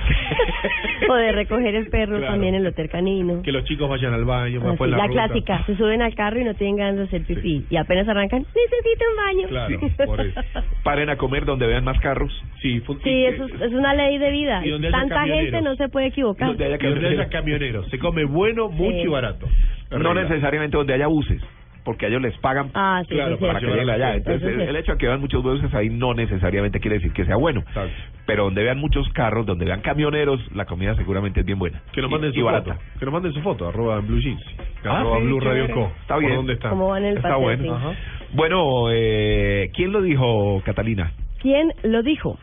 O 1.09 1.13
de 1.15 1.31
recoger 1.33 1.75
el 1.75 1.87
perro 1.89 2.17
Claro. 2.17 2.33
también 2.33 2.55
en 2.55 2.61
el 2.61 2.67
hotel 2.67 2.89
canino. 2.89 3.41
Que 3.43 3.51
los 3.51 3.63
chicos 3.65 3.89
vayan 3.89 4.13
al 4.13 4.25
baño. 4.25 4.61
Ah, 4.65 4.75
sí, 4.77 4.89
la, 4.89 4.97
la 4.97 5.07
clásica, 5.07 5.63
se 5.65 5.75
suben 5.75 6.01
al 6.01 6.15
carro 6.15 6.39
y 6.39 6.43
no 6.43 6.53
tienen 6.55 6.77
ganas 6.77 6.95
de 6.97 7.03
hacer 7.03 7.23
pipí. 7.23 7.65
Y 7.69 7.75
apenas 7.77 8.07
arrancan, 8.07 8.39
necesito 8.39 9.05
un 9.11 9.15
baño. 9.17 9.47
Claro, 9.49 9.79
por 10.07 10.21
eso. 10.21 10.41
Paren 10.83 11.09
a 11.09 11.17
comer 11.17 11.45
donde 11.45 11.67
vean 11.67 11.83
más 11.83 11.99
carros. 11.99 12.31
Sí, 12.61 12.81
Sí, 13.03 13.25
eso 13.25 13.45
es, 13.45 13.61
es 13.61 13.73
una 13.73 13.93
ley 13.93 14.17
de 14.17 14.31
vida. 14.31 14.65
Y 14.65 14.69
donde 14.69 14.87
haya 14.87 14.97
Tanta 14.97 15.25
gente 15.25 15.61
no 15.61 15.75
se 15.75 15.89
puede 15.89 16.07
equivocar. 16.07 16.47
Donde 16.49 16.65
haya 16.65 17.27
camioneros. 17.29 17.87
Se 17.89 17.99
come 17.99 18.25
bueno, 18.25 18.69
mucho 18.69 18.95
Sí. 18.97 19.03
y 19.03 19.07
barato. 19.07 19.47
No 19.91 20.13
necesariamente 20.13 20.75
donde 20.77 20.93
haya 20.93 21.07
buses, 21.07 21.41
porque 21.85 22.07
a 22.07 22.09
ellos 22.09 22.21
les 22.21 22.37
pagan 22.39 22.71
Ah, 22.73 23.01
sí, 23.07 23.13
Claro, 23.15 23.35
sí, 23.37 23.41
sí, 23.41 23.45
para 23.47 23.59
sí. 23.59 23.65
que 23.65 23.71
lleguen 23.71 23.89
allá. 23.91 24.15
Entonces, 24.15 24.41
sí. 24.55 24.61
el, 24.61 24.69
el 24.69 24.75
hecho 24.75 24.91
de 24.93 24.97
que 24.97 25.07
vean 25.07 25.21
muchos 25.21 25.41
buses 25.43 25.73
ahí 25.73 25.89
no 25.89 26.13
necesariamente 26.13 26.79
quiere 26.81 26.95
decir 26.97 27.13
que 27.13 27.23
sea 27.25 27.37
bueno. 27.37 27.61
Exacto. 27.61 27.93
Pero 28.25 28.43
donde 28.45 28.63
vean 28.63 28.79
muchos 28.79 29.07
carros, 29.13 29.45
donde 29.45 29.65
vean 29.65 29.81
camioneros, 29.81 30.41
la 30.55 30.65
comida 30.65 30.95
seguramente 30.95 31.39
es 31.41 31.45
bien 31.45 31.59
buena. 31.59 31.81
Que 31.93 32.01
nos 32.01 32.09
Y- 32.09 32.13
manden 32.13 32.31
y 32.31 32.35
su 32.39 32.43
barata. 32.43 32.73
foto. 32.73 32.85
Que 32.99 33.05
nos 33.05 33.13
manden 33.13 33.31
su 33.33 33.41
foto, 33.41 33.67
arroba 33.69 33.99
Blue 33.99 34.19
Jeans. 34.19 34.43
Arroba 34.83 35.15
Ah, 35.15 35.19
sí, 35.19 35.25
Blue 35.27 35.39
Radio. 35.39 35.71
Co. 35.73 35.91
Está 36.01 36.15
¿Por 36.15 36.23
bien. 36.23 36.35
dónde 36.35 36.53
está? 36.53 36.69
¿Cómo 36.71 36.87
va 36.89 36.97
en 36.97 37.05
el 37.05 37.15
Está 37.17 37.29
paseo? 37.29 37.41
bueno. 37.43 37.75
Ajá. 37.75 37.91
Bueno, 38.33 38.87
eh, 38.91 39.69
¿quién 39.75 39.91
lo 39.91 40.01
dijo, 40.01 40.61
Catalina? 40.65 41.11
¿Quién 41.39 41.71
lo 41.83 42.01
dijo? 42.01 42.37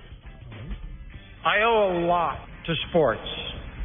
I 1.44 1.62
owe 1.64 1.90
a 1.90 2.06
lot 2.06 2.38
to 2.66 2.72
sports. 2.86 3.20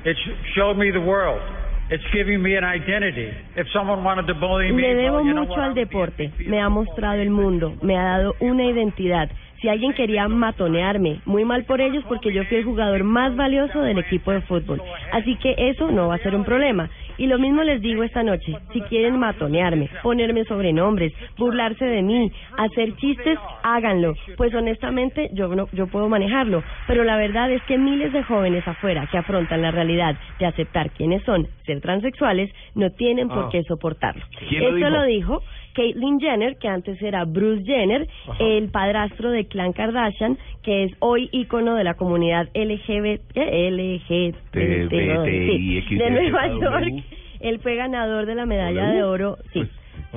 It's 0.05 0.20
showed 0.55 0.78
me 0.78 0.91
the 0.91 0.99
world. 0.99 1.41
It's 1.90 2.04
giving 2.12 2.42
me 2.42 2.58
an 2.58 2.66
identity. 2.66 3.32
If 3.56 3.68
someone 3.72 4.04
wanted 4.04 4.28
to 4.28 4.34
bully 4.34 4.74
me, 4.74 4.82
Le 4.82 4.96
debo 4.96 5.24
mucho 5.24 5.56
al 5.56 5.74
deporte, 5.74 6.32
me 6.46 6.60
ha 6.60 6.68
mostrado 6.68 7.22
el 7.22 7.30
mundo, 7.30 7.76
me 7.82 7.98
ha 7.98 8.04
dado 8.04 8.36
una 8.42 8.66
identidad. 8.66 9.30
Si 9.62 9.70
alguien 9.70 9.94
quería 9.94 10.28
matonearme, 10.28 11.22
muy 11.26 11.46
mal 11.46 11.64
por 11.64 11.80
ellos 11.80 12.04
porque 12.10 12.34
yo 12.34 12.44
fui 12.44 12.58
el 12.58 12.66
jugador 12.66 13.04
más 13.06 13.36
valioso 13.36 13.82
del 13.82 14.00
equipo 14.00 14.32
de 14.32 14.42
fútbol. 14.42 14.82
Así 15.14 15.36
que 15.38 15.56
eso 15.58 15.90
no 15.90 16.10
va 16.10 16.16
a 16.16 16.20
ser 16.20 16.36
un 16.36 16.44
problema. 16.44 16.90
Y 17.18 17.28
lo 17.28 17.39
mismo 17.39 17.63
les 17.63 17.82
digo 17.82 18.03
esta 18.03 18.24
noche, 18.24 18.55
si 18.74 18.82
quieren 18.82 19.18
matonearme, 19.18 19.89
ponerme 20.03 20.43
sobrenombres, 20.45 21.13
burlarse 21.38 21.86
de 21.86 22.01
mí, 22.03 22.32
hacer 22.57 22.95
chistes, 22.97 23.39
háganlo, 23.63 24.13
pues 24.38 24.53
honestamente 24.53 25.30
yo 25.34 25.47
no, 25.55 25.68
yo 25.74 25.88
puedo 25.88 26.07
manejarlo, 26.09 26.63
pero 26.88 27.03
la 27.03 27.18
verdad 27.18 27.51
es 27.51 27.61
que 27.63 27.78
miles 27.78 28.13
de 28.13 28.24
jóvenes 28.24 28.68
afuera 28.68 29.07
que 29.11 29.18
afrontan 29.18 29.61
la 29.61 29.72
realidad 29.72 30.15
de 30.39 30.45
aceptar 30.45 30.91
quiénes 30.91 31.24
son, 31.24 31.47
ser 31.65 31.82
transexuales, 31.82 32.51
no 32.76 32.91
tienen 32.91 33.28
por 33.30 33.45
Ah. 33.45 33.49
qué 33.51 33.63
soportarlo. 33.63 34.24
¿Quién 34.49 34.63
lo 34.63 34.78
Esto 34.78 34.89
lo 34.89 35.03
dijo 35.03 35.43
Caitlyn 35.78 36.20
Jenner, 36.20 36.58
que 36.58 36.68
antes 36.68 37.00
era 37.04 37.24
Bruce 37.24 37.64
Jenner, 37.64 38.08
el 38.40 38.70
padrastro 38.70 39.30
de 39.30 39.46
Clan 39.46 39.74
Kardashian, 39.74 40.36
que 40.64 40.86
es 40.86 40.92
hoy 41.00 41.30
ícono 41.32 41.76
de 41.76 41.84
la 41.84 41.94
comunidad 41.94 42.48
LGBT, 42.56 43.38
LGBT 43.38 44.36
TBTI, 44.52 45.82
sí, 45.88 45.96
de 45.96 46.10
Nueva. 46.10 46.48
York. 46.48 47.04
Él 47.40 47.60
fue 47.60 47.76
ganador 47.76 48.26
de 48.26 48.34
la 48.34 48.48
medalla 48.48 48.90
de 48.92 49.04
oro, 49.04 49.38
sí, 49.54 49.62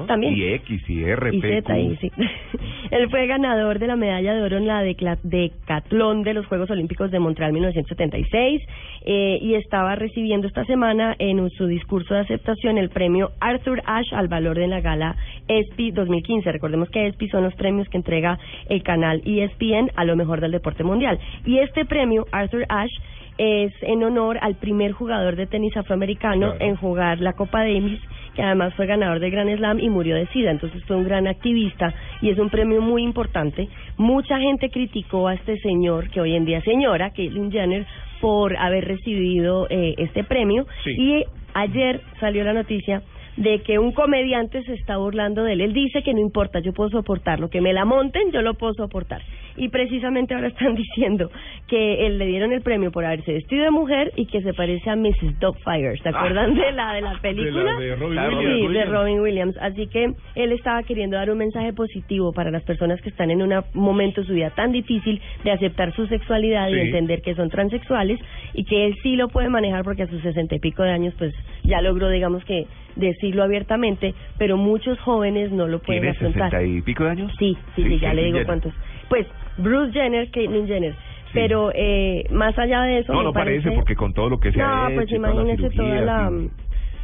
también. 0.07 0.35
Y 0.37 0.45
X, 0.55 0.89
y 0.89 1.05
R, 1.05 1.35
Y 1.35 1.41
P, 1.41 1.63
Z, 1.63 1.79
y 1.79 1.97
sí. 1.97 2.13
Él 2.91 3.09
fue 3.11 3.27
ganador 3.27 3.79
de 3.79 3.87
la 3.87 3.97
medalla 3.97 4.35
de 4.35 4.43
oro 4.43 4.57
en 4.57 4.67
la 4.67 4.83
decatlón 4.83 6.23
de 6.23 6.35
los 6.35 6.47
Juegos 6.47 6.71
Olímpicos 6.71 7.11
de 7.11 7.19
Montreal 7.19 7.53
1976 7.53 8.63
eh, 9.05 9.39
y 9.41 9.55
estaba 9.55 9.95
recibiendo 9.95 10.47
esta 10.47 10.65
semana 10.65 11.15
en 11.19 11.49
su 11.51 11.67
discurso 11.67 12.15
de 12.15 12.21
aceptación 12.21 12.79
el 12.79 12.91
premio 12.91 13.31
Arthur 13.41 13.83
Ashe 13.87 14.15
al 14.15 14.29
valor 14.29 14.59
de 14.59 14.67
la 14.67 14.81
gala 14.81 15.17
ESPY 15.49 15.93
2015. 15.93 16.51
Recordemos 16.53 16.91
que 16.91 17.07
ESPY 17.07 17.29
son 17.29 17.45
los 17.45 17.55
premios 17.55 17.89
que 17.89 17.97
entrega 17.97 18.39
el 18.69 18.83
canal 18.83 19.23
ESPN 19.25 19.91
a 19.97 20.05
lo 20.05 20.17
mejor 20.17 20.41
del 20.41 20.53
deporte 20.53 20.85
mundial. 20.85 21.19
Y 21.45 21.59
este 21.59 21.85
premio 21.85 22.27
Arthur 22.33 22.65
Ashe 22.69 23.01
es 23.39 23.73
en 23.83 24.03
honor 24.05 24.39
al 24.43 24.57
primer 24.57 24.93
jugador 24.93 25.35
de 25.37 25.47
tenis 25.47 25.75
afroamericano 25.77 26.51
Claro. 26.51 26.65
en 26.65 26.77
jugar 26.77 27.21
la 27.21 27.33
Copa 27.33 27.61
Davis, 27.61 28.01
que 28.35 28.43
además 28.43 28.75
fue 28.75 28.87
ganador 28.87 29.21
de 29.21 29.31
Grand 29.31 29.55
Slam 29.57 29.81
y 29.81 29.91
murió 29.91 30.17
de 30.17 30.27
SIDA. 30.29 30.51
Entonces 30.51 30.83
fue 30.85 30.97
un 30.97 31.05
gran 31.05 31.27
activista 31.27 31.93
y 32.21 32.31
es 32.31 32.39
un 32.39 32.51
premio 32.51 32.81
muy 32.81 33.03
importante. 33.03 33.69
Mucha 33.97 34.39
gente 34.39 34.71
criticó 34.71 35.29
a 35.29 35.35
este 35.35 35.59
señor, 35.61 36.11
que 36.11 36.21
hoy 36.21 36.35
en 36.35 36.45
día 36.45 36.59
es 36.59 36.65
señora, 36.65 37.11
Caitlyn 37.11 37.51
Jenner, 37.51 37.87
por 38.21 38.57
haber 38.57 38.87
recibido 38.87 39.67
eh, 39.71 39.95
este 39.99 40.25
premio. 40.25 40.67
Sí. 40.85 40.91
Y 40.91 41.25
ayer 41.55 42.01
salió 42.21 42.45
la 42.45 42.53
noticia 42.53 43.03
de 43.37 43.63
que 43.63 43.79
un 43.79 43.93
comediante 43.93 44.63
se 44.65 44.75
está 44.75 44.99
burlando 44.99 45.43
de 45.45 45.55
él. 45.55 45.61
Él 45.63 45.73
dice 45.73 46.03
que 46.03 46.13
no 46.13 46.21
importa, 46.21 46.61
yo 46.61 46.73
puedo 46.73 46.91
soportarlo, 46.91 47.49
que 47.49 47.61
me 47.61 47.73
la 47.73 47.85
monten, 47.85 48.31
yo 48.33 48.43
lo 48.43 48.55
puedo 48.55 48.75
soportar. 48.75 49.23
Y 49.61 49.69
precisamente 49.69 50.35
ahora 50.35 50.49
están 50.49 50.75
diciendo 50.85 51.31
que 51.69 52.07
él 52.07 52.19
le 52.19 52.27
dieron 52.27 52.53
el 52.53 52.63
premio 52.63 52.91
por 52.91 53.05
haberse 53.05 53.33
vestido 53.35 53.63
de 53.63 53.71
mujer 53.71 54.11
y 54.17 54.25
que 54.27 54.41
se 54.41 54.55
parece 54.55 54.89
a 54.89 54.97
Mrs. 54.97 55.39
Doubtfire. 55.39 55.97
¿Se 56.03 56.09
acuerdan 56.09 56.55
de 56.55 56.73
la 56.73 56.95
de 56.95 57.01
la 57.03 57.19
película? 57.21 57.77
De, 57.79 57.89
la 57.91 57.91
de 57.91 57.97
Robin 57.97 58.13
Claro, 58.15 58.39
Williams. 58.39 58.61
Sí, 58.73 58.73
de. 58.79 58.85
Robin 58.87 59.21
Williams. 59.21 59.57
Así 59.61 59.87
que 59.87 60.13
él 60.35 60.53
estaba 60.53 60.83
queriendo 60.83 61.17
dar 61.17 61.31
un 61.31 61.39
mensaje 61.39 61.73
positivo 61.75 62.33
para 62.33 62.51
las 62.51 62.63
personas 62.63 63.01
que 63.03 63.11
están 63.11 63.31
en 63.31 63.43
un 63.43 63.53
momento 63.75 64.23
de 64.23 64.27
su 64.27 64.33
vida 64.33 64.51
tan 64.51 64.73
difícil 64.73 65.21
de 65.45 65.51
aceptar 65.53 65.95
su 65.95 66.07
sexualidad 66.07 66.69
y 66.69 66.75
Sí. 66.75 66.81
entender 66.81 67.21
que 67.21 67.35
son 67.35 67.51
transexuales 67.51 68.19
y 68.55 68.65
que 68.65 68.87
él 68.87 68.97
sí 69.03 69.15
lo 69.17 69.29
puede 69.29 69.49
manejar 69.51 69.85
porque 69.85 70.05
a 70.05 70.07
sus 70.07 70.23
sesenta 70.23 70.55
y 70.55 70.59
pico 70.59 70.83
de 70.83 70.91
años 70.91 71.15
pues 71.19 71.35
ya 71.65 71.81
logró 71.83 72.09
digamos 72.09 72.45
que 72.47 72.65
decirlo 72.97 73.43
abiertamente, 73.45 74.15
pero 74.39 74.57
muchos 74.57 74.99
jóvenes 75.01 75.53
no 75.53 75.67
lo 75.69 75.79
pueden 75.81 76.03
¿Tiene 76.03 76.17
afrontar. 76.17 76.51
sesenta 76.51 76.63
y 76.79 76.83
pico 76.83 77.05
de 77.05 77.11
años? 77.11 77.33
Sí, 77.39 77.57
sí, 77.77 77.85
sí, 77.85 77.99
ya 78.01 78.15
le 78.15 78.25
digo 78.25 78.41
cuántos. 78.47 78.73
Pues 79.09 79.27
Bruce 79.59 79.93
Jenner, 79.93 80.31
Caitlyn 80.31 80.67
Jenner. 80.67 80.95
Pero 81.33 81.71
eh, 81.75 82.25
más 82.31 82.59
allá 82.59 82.83
de 82.83 82.99
eso 82.99 83.13
No, 83.13 83.23
no 83.23 83.33
parece 83.33 83.71
porque 83.71 83.95
con 83.95 84.13
todo 84.13 84.29
lo 84.29 84.41
que 84.41 84.51
se 84.51 84.61
ha 84.61 84.67
no, 84.67 84.87
hecho 84.89 84.95
pues 84.97 85.13
y 85.13 85.17
todas 85.17 85.35
las 85.37 85.45
imagínese 85.45 85.77
toda 85.77 86.01
la 86.01 86.31
y- 86.33 86.51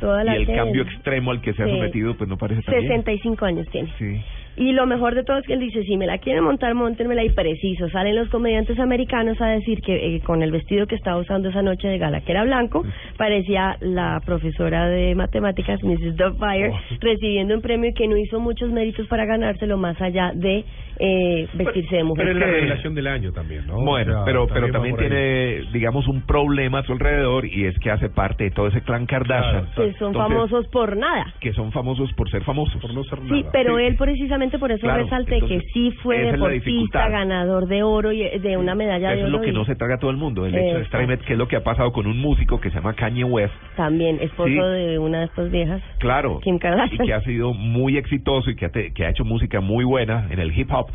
toda 0.01 0.25
la 0.25 0.37
y 0.39 0.43
el 0.43 0.47
cambio 0.57 0.83
extremo 0.83 1.31
al 1.31 1.41
que 1.41 1.53
se 1.55 1.63
ha 1.63 1.67
Sí. 1.67 1.71
sometido, 1.73 2.15
pues 2.17 2.29
no 2.29 2.37
parece 2.37 2.61
tan 2.63 2.75
bien. 2.75 2.89
65 2.89 3.45
años 3.45 3.69
tiene. 3.71 3.89
Sí. 3.99 4.21
Y 4.57 4.73
lo 4.73 4.87
mejor 4.87 5.15
de 5.15 5.23
todo 5.25 5.39
es 5.39 5.47
que 5.47 5.53
él 5.53 5.61
dice, 5.61 5.83
si 5.85 5.97
me 5.97 6.07
la 6.07 6.19
quieren 6.19 6.43
montar, 6.45 6.75
montenmela 6.75 7.23
y 7.25 7.31
preciso. 7.31 7.89
Salen 7.91 8.17
los 8.17 8.29
comediantes 8.31 8.79
americanos 8.79 9.41
a 9.41 9.49
decir 9.49 9.83
que 9.83 10.17
eh, 10.17 10.21
con 10.21 10.43
el 10.43 10.51
vestido 10.51 10.87
que 10.87 10.95
estaba 10.95 11.19
usando 11.19 11.51
esa 11.51 11.63
noche 11.63 11.89
de 11.89 11.99
gala, 11.99 12.23
que 12.23 12.33
era 12.33 12.45
blanco, 12.45 12.85
parecía 13.17 13.77
la 13.81 14.21
profesora 14.25 14.89
de 14.89 15.15
matemáticas, 15.15 15.83
Mrs. 15.83 16.17
Doubtfire, 16.17 16.71
Oh. 16.71 16.79
recibiendo 17.01 17.55
un 17.55 17.61
premio 17.61 17.91
y 17.91 17.95
que 17.95 18.09
no 18.09 18.17
hizo 18.17 18.41
muchos 18.41 18.71
méritos 18.71 19.07
para 19.09 19.25
ganárselo 19.27 19.77
más 19.77 20.01
allá 20.01 20.33
de 20.35 20.65
eh, 20.99 21.47
vestirse 21.53 21.97
de 21.97 22.05
mujer. 22.05 22.25
Pero 22.27 22.39
es 22.39 22.41
la 22.47 22.53
revelación 22.53 22.95
del 22.95 23.07
año 23.07 23.33
también, 23.33 23.67
¿no? 23.67 23.81
Bueno, 23.83 24.13
O 24.13 24.15
sea, 24.17 24.25
pero 24.25 24.47
pero 24.47 24.71
también 24.73 24.95
por 24.95 25.05
ahí. 25.05 25.11
tiene, 25.11 25.65
digamos, 25.73 26.09
un 26.09 26.23
problema 26.23 26.79
a 26.79 26.83
su 26.85 26.93
alrededor 26.93 27.45
y 27.45 27.67
es 27.67 27.79
que 27.81 27.91
hace 27.91 28.09
parte 28.09 28.45
de 28.45 28.51
todo 28.53 28.69
ese 28.69 28.81
clan 28.81 29.05
Kardashian. 29.05 29.67
que 29.77 29.93
son 29.99 30.09
Entonces, 30.09 30.15
famosos 30.17 30.67
por 30.69 30.97
nada. 30.97 31.27
Que 31.41 31.53
son 31.53 31.71
famosos 31.73 32.11
por 32.15 32.31
ser 32.31 32.43
famosos. 32.45 32.81
Por 32.81 32.95
no 32.95 33.05
ser 33.05 33.19
Sí, 33.29 33.41
nada. 33.43 33.51
pero 33.53 33.77
Sí. 33.77 33.85
él 33.85 33.97
precisamente 33.97 34.46
por 34.59 34.71
eso 34.73 34.81
Claro, 34.83 35.03
resalté 35.05 35.35
entonces, 35.35 35.63
que 35.63 35.69
sí 35.73 35.91
fue 36.03 36.27
es 36.27 36.33
deportista, 36.33 37.09
ganador 37.09 37.67
de 37.67 37.83
oro 37.83 38.13
y 38.13 38.23
eh, 38.23 38.39
de 38.41 38.57
una 38.57 38.75
medalla 38.75 39.11
de 39.11 39.15
Eso 39.17 39.27
es 39.27 39.33
oro. 39.33 39.39
lo 39.39 39.45
que 39.45 39.51
y 39.51 39.53
no 39.53 39.65
se 39.65 39.75
traga 39.75 39.99
todo 39.99 40.11
el 40.11 40.17
mundo. 40.17 40.47
El 40.47 40.55
hecho 40.55 40.77
de 40.79 40.83
estar 40.83 41.19
que 41.19 41.33
es 41.33 41.39
lo 41.39 41.49
que 41.49 41.57
ha 41.57 41.63
pasado 41.65 41.93
con 41.93 42.07
un 42.07 42.19
músico 42.19 42.61
que 42.61 42.71
se 42.71 42.77
llama 42.77 42.95
Kanye 42.95 43.25
West. 43.25 43.55
También 43.77 44.19
esposo 44.21 44.49
Sí. 44.49 44.55
de 44.55 44.99
una 44.99 45.21
de 45.21 45.25
estas 45.27 45.51
viejas. 45.51 45.83
Claro. 45.99 46.41
Kim 46.41 46.59
Kardashian. 46.59 47.03
Y 47.05 47.07
que 47.07 47.15
ha 47.15 47.21
sido 47.23 47.53
muy 47.55 47.97
exitoso 47.97 48.51
y 48.51 48.57
que 48.57 48.67
ha, 48.67 48.71
te- 48.71 48.93
que 48.93 49.05
ha 49.05 49.11
hecho 49.11 49.25
música 49.25 49.61
muy 49.61 49.85
buena 49.85 50.27
en 50.31 50.39
el 50.39 50.57
hip 50.59 50.71
hop. 50.73 50.87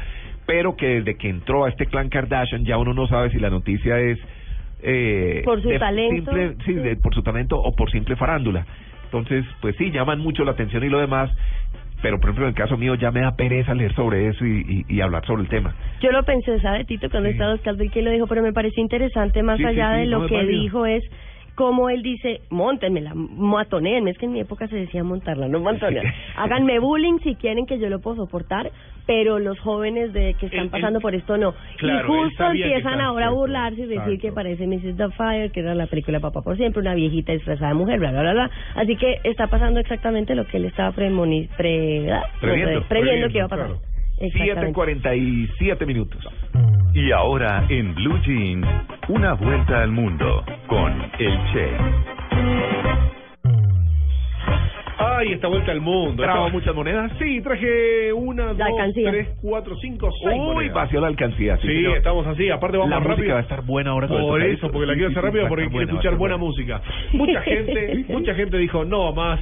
Pero 0.47 0.75
que 0.75 0.87
desde 1.01 1.17
que 1.17 1.29
entró 1.29 1.65
a 1.65 1.69
este 1.69 1.85
clan 1.85 2.09
Kardashian 2.09 2.65
ya 2.65 2.77
uno 2.77 2.93
no 2.93 3.07
sabe 3.07 3.29
si 3.31 3.39
la 3.39 3.49
noticia 3.49 3.99
es. 3.99 4.17
Eh, 4.83 5.41
Por 5.45 5.61
su 5.61 5.69
de 5.69 5.77
talento. 5.79 6.31
simple- 6.31 6.55
sí, 6.65 6.73
de- 6.73 6.95
por 6.95 7.13
su 7.13 7.21
talento 7.21 7.55
o 7.59 7.71
por 7.75 7.91
simple 7.91 8.15
farándula. 8.15 8.65
Entonces, 9.05 9.45
pues 9.61 9.75
sí, 9.77 9.91
llaman 9.91 10.19
mucho 10.19 10.43
la 10.43 10.51
atención 10.51 10.83
y 10.83 10.89
lo 10.89 10.99
demás. 10.99 11.29
Pero, 12.01 12.19
por 12.19 12.29
ejemplo, 12.29 12.45
en 12.45 12.49
el 12.49 12.55
caso 12.55 12.77
mío 12.77 12.95
ya 12.95 13.11
me 13.11 13.21
da 13.21 13.35
pereza 13.35 13.73
leer 13.73 13.93
sobre 13.93 14.27
eso 14.27 14.45
y, 14.45 14.85
y, 14.89 14.95
y 14.95 15.01
hablar 15.01 15.25
sobre 15.25 15.43
el 15.43 15.49
tema. 15.49 15.75
Yo 16.01 16.11
lo 16.11 16.23
pensé, 16.23 16.59
¿sabe, 16.59 16.83
Tito? 16.85 17.09
Cuando 17.09 17.29
Sí. 17.29 17.33
estaba 17.33 17.55
y 17.83 17.89
que 17.89 18.01
lo 18.01 18.11
dijo, 18.11 18.27
pero 18.27 18.41
me 18.41 18.53
pareció 18.53 18.81
interesante, 18.81 19.43
más 19.43 19.57
Sí, 19.57 19.65
allá 19.65 19.93
sí, 19.93 19.99
de 20.01 20.05
lo 20.07 20.25
que 20.25 20.45
dijo, 20.45 20.85
es 20.85 21.03
cómo 21.55 21.89
él 21.89 22.01
dice, 22.01 22.41
montenmela, 22.49 23.13
matonenme, 23.13 24.11
es 24.11 24.17
que 24.17 24.25
en 24.25 24.31
mi 24.33 24.39
época 24.39 24.67
se 24.67 24.75
decía 24.75 25.03
montarla, 25.03 25.47
no 25.47 25.59
montonear. 25.59 26.05
Háganme 26.37 26.79
bullying 26.79 27.19
si 27.23 27.35
quieren 27.35 27.65
que 27.65 27.77
yo 27.79 27.89
lo 27.89 27.99
puedo 27.99 28.15
soportar, 28.17 28.71
pero 29.05 29.39
los 29.39 29.59
jóvenes 29.59 30.13
de 30.13 30.35
que 30.35 30.45
están 30.45 30.69
pasando 30.69 30.99
por 31.01 31.13
esto 31.15 31.37
no. 31.37 31.53
Claro, 31.77 32.07
y 32.07 32.11
justo 32.21 32.43
empiezan 32.51 33.01
ahora 33.01 33.27
a 33.27 33.29
burlarse 33.31 33.81
y 33.81 33.85
decir 33.87 34.19
que 34.19 34.31
parece 34.31 34.65
Mrs. 34.67 34.95
Doubtfire, 34.97 35.49
que 35.51 35.59
era 35.59 35.75
la 35.75 35.87
película 35.87 36.19
Papá 36.19 36.41
por 36.41 36.55
Siempre, 36.55 36.81
una 36.81 36.93
viejita 36.93 37.33
disfrazada 37.33 37.69
de 37.69 37.75
mujer, 37.75 37.99
bla, 37.99 38.11
bla, 38.11 38.21
bla, 38.21 38.33
bla. 38.33 38.51
Así 38.75 38.95
que 38.95 39.19
está 39.23 39.47
pasando 39.47 39.79
exactamente 39.79 40.35
lo 40.35 40.45
que 40.45 40.57
él 40.57 40.65
estaba 40.65 40.91
premoni 40.93 41.47
pre. 41.57 42.09
Previendo. 42.39 42.73
No, 42.79 42.87
pre- 42.87 42.87
previendo 43.01 43.27
que 43.29 43.37
iba 43.37 43.45
a 43.45 43.49
pasar. 43.49 43.67
Claro. 43.67 43.81
Exactamente. 44.19 44.79
7.47 44.79 45.85
minutos. 45.87 46.23
Y 46.93 47.11
ahora 47.11 47.65
en 47.69 47.95
Blue 47.95 48.19
Jeans, 48.25 48.67
una 49.07 49.33
vuelta 49.33 49.81
al 49.83 49.91
mundo 49.91 50.43
con 50.67 50.91
el 51.19 51.39
Che. 51.53 51.69
Ay, 54.97 55.33
esta 55.33 55.47
vuelta 55.47 55.71
al 55.71 55.81
mundo. 55.81 56.21
¿Trajo 56.21 56.49
muchas 56.49 56.75
monedas? 56.75 57.11
Sí, 57.17 57.41
traje 57.41 58.11
una, 58.13 58.45
La 58.47 58.53
dos, 58.53 58.61
alcancía. 58.79 59.11
tres, 59.11 59.29
cuatro, 59.41 59.75
cinco, 59.77 60.09
seis 60.23 60.39
Uy, 60.39 60.45
monedas. 60.53 60.73
vació 60.75 61.01
la 61.01 61.07
alcancía. 61.07 61.57
Sí, 61.57 61.67
Sí, 61.67 61.73
señor. 61.75 61.97
estamos 61.97 62.27
así. 62.27 62.49
Aparte 62.49 62.77
vamos 62.77 62.89
la 62.91 62.97
rápido. 62.97 63.15
música 63.17 63.33
va 63.33 63.39
a 63.39 63.43
estar 63.43 63.61
buena 63.65 63.91
ahora 63.91 64.07
con 64.07 64.21
Por 64.21 64.41
eso, 64.43 64.69
porque 64.71 64.85
la 64.87 64.93
quiero 64.93 65.09
hacer 65.09 65.21
sí, 65.21 65.25
rápido 65.27 65.47
porque 65.47 65.67
quiero 65.69 65.85
escuchar 65.85 66.15
buena 66.17 66.35
buena. 66.35 66.37
música. 66.51 66.81
Mucha 67.13 67.41
gente, 67.43 68.05
mucha 68.09 68.35
gente 68.35 68.57
dijo, 68.57 68.83
no 68.85 69.11
más, 69.13 69.39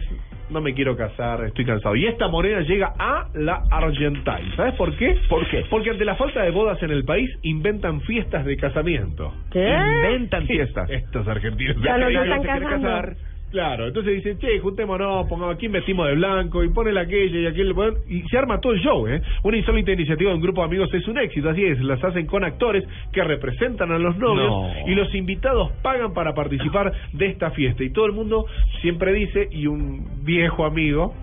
no 0.49 0.61
me 0.61 0.73
quiero 0.73 0.95
casar, 0.95 1.43
estoy 1.45 1.65
cansado. 1.65 1.95
Y 1.95 2.07
esta 2.07 2.27
moneda 2.27 2.61
llega 2.61 2.93
a 2.97 3.27
la 3.33 3.63
Argentine. 3.71 4.55
¿Sabes 4.55 4.75
por 4.75 4.95
qué? 4.97 5.17
¿Por 5.29 5.47
qué? 5.49 5.65
Porque 5.69 5.89
ante 5.89 6.05
la 6.05 6.15
falta 6.15 6.43
de 6.43 6.51
bodas 6.51 6.81
en 6.83 6.91
el 6.91 7.03
país, 7.05 7.29
inventan 7.43 8.01
fiestas 8.01 8.45
de 8.45 8.57
casamiento. 8.57 9.33
¿Qué? 9.51 9.67
Inventan 9.69 10.45
fiestas. 10.47 10.89
Estos 10.89 11.27
argentinos. 11.27 11.77
Ya 11.83 11.97
no 11.97 12.09
no 12.09 12.23
están 12.23 12.43
casando. 12.43 12.87
casar, 12.87 13.15
Claro, 13.51 13.87
entonces 13.87 14.13
dicen, 14.13 14.37
che, 14.37 14.59
juntémonos, 14.59 15.27
pongamos 15.27 15.55
aquí, 15.55 15.67
vestimos 15.67 16.07
de 16.07 16.15
blanco, 16.15 16.63
y 16.63 16.69
pone 16.69 16.91
la 16.91 17.01
aquella 17.01 17.49
y 17.49 17.73
ponen, 17.73 17.95
y 18.07 18.21
se 18.29 18.37
arma 18.37 18.59
todo 18.61 18.73
el 18.73 18.79
show, 18.79 19.07
¿eh? 19.07 19.21
Una 19.43 19.57
insólita 19.57 19.91
iniciativa 19.91 20.29
de 20.29 20.35
un 20.35 20.41
grupo 20.41 20.61
de 20.61 20.67
amigos 20.67 20.93
es 20.93 21.07
un 21.07 21.17
éxito, 21.17 21.49
así 21.49 21.65
es, 21.65 21.79
las 21.81 22.03
hacen 22.03 22.27
con 22.27 22.43
actores 22.43 22.85
que 23.11 23.23
representan 23.23 23.91
a 23.91 23.97
los 23.97 24.15
novios 24.17 24.49
No. 24.49 24.71
y 24.87 24.93
los 24.93 25.13
invitados 25.15 25.71
pagan 25.81 26.13
para 26.13 26.33
participar 26.33 26.93
de 27.13 27.25
esta 27.25 27.49
fiesta. 27.51 27.83
Y 27.83 27.89
todo 27.89 28.05
el 28.05 28.11
mundo 28.11 28.45
siempre 28.81 29.13
dice, 29.13 29.47
y 29.51 29.65
un 29.65 30.23
viejo 30.23 30.65
amigo 30.65 31.13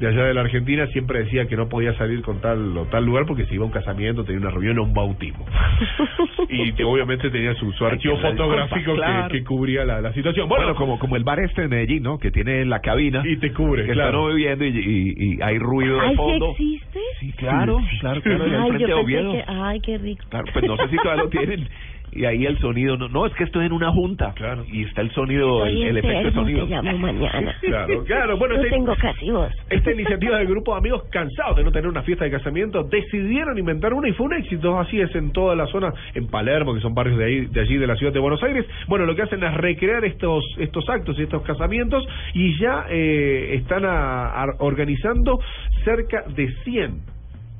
de 0.00 0.08
allá 0.08 0.24
de 0.24 0.34
la 0.34 0.40
Argentina 0.40 0.86
siempre 0.88 1.20
decía 1.24 1.46
que 1.46 1.56
no 1.56 1.68
podía 1.68 1.92
salir 1.98 2.22
con 2.22 2.40
tal 2.40 2.76
o 2.76 2.86
tal 2.86 3.04
lugar 3.04 3.26
porque 3.26 3.44
se 3.46 3.54
iba 3.54 3.64
a 3.64 3.66
un 3.66 3.72
casamiento, 3.72 4.24
tenía 4.24 4.40
una 4.40 4.50
reunión 4.50 4.78
o 4.78 4.82
un 4.84 4.94
bautismo. 4.94 5.44
y 6.48 6.72
que 6.72 6.84
obviamente 6.84 7.30
tenía 7.30 7.54
su, 7.54 7.70
su 7.72 7.84
archivo 7.84 8.16
que 8.16 8.22
fotográfico 8.22 8.92
que- 8.92 8.96
claro. 8.98 9.28
que, 9.28 9.44
cubría 9.44 9.84
la, 9.84 10.00
la 10.00 10.12
situación. 10.12 10.48
Bueno, 10.48 10.64
Bueno, 10.64 10.78
como, 10.78 10.98
como 10.98 11.16
el 11.16 11.24
bar 11.24 11.38
este 11.40 11.62
de 11.62 11.68
Medellín, 11.68 12.02
¿no? 12.02 12.18
Que 12.18 12.30
tiene 12.30 12.64
la 12.64 12.80
cabina. 12.80 13.22
Y 13.24 13.36
te 13.36 13.52
cubre, 13.52 13.84
Que 13.86 13.92
claro. 13.92 14.20
están 14.30 14.36
bebiendo 14.36 14.64
y, 14.64 14.68
y, 14.68 15.34
y 15.34 15.42
hay 15.42 15.58
ruido 15.58 15.96
de 15.96 16.02
Ay, 16.02 16.10
¿sí 16.10 16.16
fondo. 16.16 16.50
existe? 16.52 16.98
Sí, 17.20 17.32
claro, 17.32 17.78
claro, 18.00 18.22
claro. 18.22 18.44
al 18.44 18.54
Ay, 18.54 18.68
frente 18.70 18.84
de 18.86 18.90
yo 18.90 19.04
pensé 19.04 19.32
que... 19.32 19.44
Ay, 19.48 19.80
qué 19.80 19.98
rico. 19.98 20.24
Claro, 20.30 20.46
pues 20.52 20.64
no 20.66 20.76
sé 20.78 20.88
si 20.88 20.96
todavía 20.96 21.24
lo 21.24 21.28
tienen. 21.38 21.68
Y 22.12 22.24
ahí 22.24 22.44
el 22.44 22.58
sonido, 22.58 22.96
no, 22.96 23.08
no, 23.08 23.26
es 23.26 23.32
que 23.34 23.44
estoy 23.44 23.66
en 23.66 23.72
una 23.72 23.92
junta. 23.92 24.32
Claro. 24.34 24.64
Y 24.70 24.82
está 24.84 25.00
el 25.02 25.10
sonido, 25.12 25.64
el, 25.64 25.74
Estoy 25.74 25.88
el 25.88 25.96
efecto 25.98 26.28
de 26.28 26.32
sonido. 26.32 26.66
te 26.66 26.70
llamo 26.74 26.98
mañana. 26.98 27.54
Claro, 27.60 28.04
claro. 28.04 28.36
Bueno, 28.38 28.56
no 28.56 28.62
este- 28.62 28.74
tengo 28.76 28.94
casi 28.96 29.30
voz. 29.30 29.52
Esta 29.68 29.92
iniciativa 29.92 30.38
del 30.38 30.48
grupo 30.48 30.72
de 30.72 30.78
amigos 30.78 31.04
cansados 31.12 31.56
de 31.56 31.64
no 31.64 31.70
tener 31.70 31.88
una 31.88 32.02
fiesta 32.02 32.24
de 32.24 32.30
casamiento 32.32 32.82
decidieron 32.84 33.56
inventar 33.58 33.92
una 33.94 34.08
y 34.08 34.12
fue 34.12 34.26
un 34.26 34.34
éxito. 34.34 34.78
Así 34.78 35.00
es 35.00 35.14
en 35.14 35.30
toda 35.32 35.54
la 35.54 35.66
zona, 35.66 35.92
en 36.14 36.26
Palermo, 36.26 36.74
que 36.74 36.80
son 36.80 36.94
barrios 36.94 37.16
de 37.18 37.24
ahí, 37.24 37.46
de 37.46 37.60
allí 37.60 37.76
de 37.76 37.86
la 37.86 37.94
ciudad 37.96 38.12
de 38.12 38.18
Buenos 38.18 38.42
Aires. 38.42 38.66
Bueno, 38.88 39.06
lo 39.06 39.14
que 39.14 39.22
hacen 39.22 39.42
es 39.44 39.54
recrear 39.54 40.04
estos 40.04 40.44
estos 40.58 40.88
actos 40.88 41.18
y 41.18 41.22
estos 41.22 41.42
casamientos 41.42 42.04
y 42.34 42.58
ya 42.58 42.86
eh, 42.90 43.54
están 43.54 43.84
a- 43.84 44.26
a- 44.42 44.56
organizando 44.58 45.38
cerca 45.84 46.24
de 46.34 46.52
100 46.64 47.00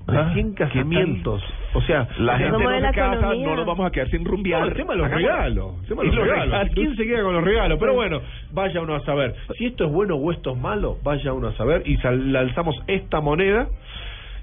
Ah, 0.09 0.30
100 0.34 0.55
¿qué 0.55 0.64
tal? 0.64 0.68
casamientos. 0.68 1.42
O 1.74 1.82
sea, 1.82 2.09
La 2.18 2.36
gente 2.36 2.53
¿Cómo 2.55 2.64
no 2.64 2.70
de 2.70 2.76
se 2.76 2.82
la 2.82 2.92
casa, 2.92 3.14
economía? 3.16 3.46
no 3.46 3.57
nos 3.57 3.66
vamos 3.66 3.86
a 3.86 3.90
quedar 3.92 4.09
sin 4.11 4.24
rumbear. 4.24 4.61
no, 4.62 4.66
el 4.68 4.74
tema 4.74 4.92
de 4.94 4.98
los 4.98 5.11
regalos. 5.11 5.74
El 5.82 5.86
tema 5.88 6.03
de 6.03 6.09
Y 6.09 6.11
los 6.11 6.18
los 6.18 6.26
regalos. 6.26 6.53
regalos. 6.53 6.74
¿Quién 6.74 6.96
se 6.96 7.05
queda 7.05 7.22
con 7.22 7.34
los 7.34 7.44
regalos? 7.44 7.78
Pero 7.78 7.94
bueno, 7.94 8.20
vaya 8.53 8.80
uno 8.80 8.94
a 8.96 9.01
saber. 9.05 9.34
Si 9.57 9.66
esto 9.66 9.84
es 9.86 9.92
bueno 9.92 10.16
o 10.16 10.32
esto 10.32 10.53
es 10.53 10.59
malo, 10.59 10.98
vaya 11.05 11.32
uno 11.32 11.48
a 11.48 11.53
saber. 11.57 11.82
Y 11.86 11.96
sal- 11.98 12.32
lanzamos 12.32 12.74
esta 12.88 13.20
moneda. 13.20 13.68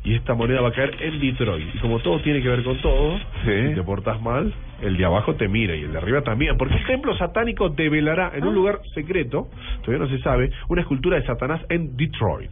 Y 0.03 0.13
esta 0.15 0.35
moneda 0.35 0.61
va 0.61 0.69
a 0.69 0.71
caer 0.71 0.95
en 1.01 1.19
Detroit. 1.19 1.67
Y 1.75 1.79
como 1.79 1.99
todo 1.99 2.19
tiene 2.21 2.41
que 2.41 2.47
ver 2.47 2.63
con 2.63 2.77
todo, 2.77 3.17
Sí. 3.43 3.67
si 3.69 3.75
te 3.75 3.83
portas 3.83 4.21
mal, 4.21 4.53
el 4.81 4.95
de 4.95 5.03
abajo 5.03 5.35
te 5.35 5.49
mira 5.49 5.75
y 5.75 5.81
el 5.81 5.91
de 5.91 5.97
arriba 5.97 6.21
también. 6.21 6.55
Porque 6.57 6.75
el 6.75 6.85
templo 6.85 7.17
satánico 7.17 7.67
develará 7.69 8.31
en 8.33 8.45
un 8.47 8.53
lugar 8.55 8.79
secreto, 8.93 9.49
todavía 9.83 10.05
no 10.07 10.09
se 10.09 10.23
sabe, 10.23 10.49
una 10.69 10.81
escultura 10.81 11.17
de 11.19 11.25
Satanás 11.25 11.59
en 11.67 11.97
Detroit. 11.97 12.51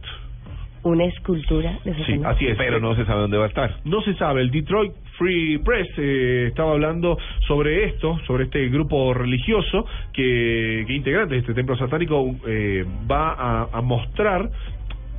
Una 0.86 1.04
escultura 1.06 1.80
de 1.84 1.94
Sí, 2.04 2.20
así 2.24 2.46
es. 2.46 2.56
Pero 2.56 2.78
no 2.78 2.94
se 2.94 3.04
sabe 3.04 3.22
dónde 3.22 3.36
va 3.36 3.46
a 3.46 3.48
estar. 3.48 3.74
No 3.84 4.00
se 4.02 4.14
sabe, 4.14 4.40
el 4.40 4.52
Detroit 4.52 4.92
Free 5.18 5.58
Press 5.58 5.88
eh, 5.96 6.44
estaba 6.46 6.74
hablando 6.74 7.18
sobre 7.48 7.86
esto, 7.86 8.20
sobre 8.24 8.44
este 8.44 8.68
grupo 8.68 9.12
religioso 9.12 9.84
que, 10.12 10.84
que 10.86 10.92
integrante 10.92 11.34
de 11.34 11.40
este 11.40 11.54
templo 11.54 11.76
satánico 11.76 12.36
eh, 12.46 12.84
va 13.10 13.32
a, 13.32 13.68
a 13.72 13.80
mostrar 13.80 14.48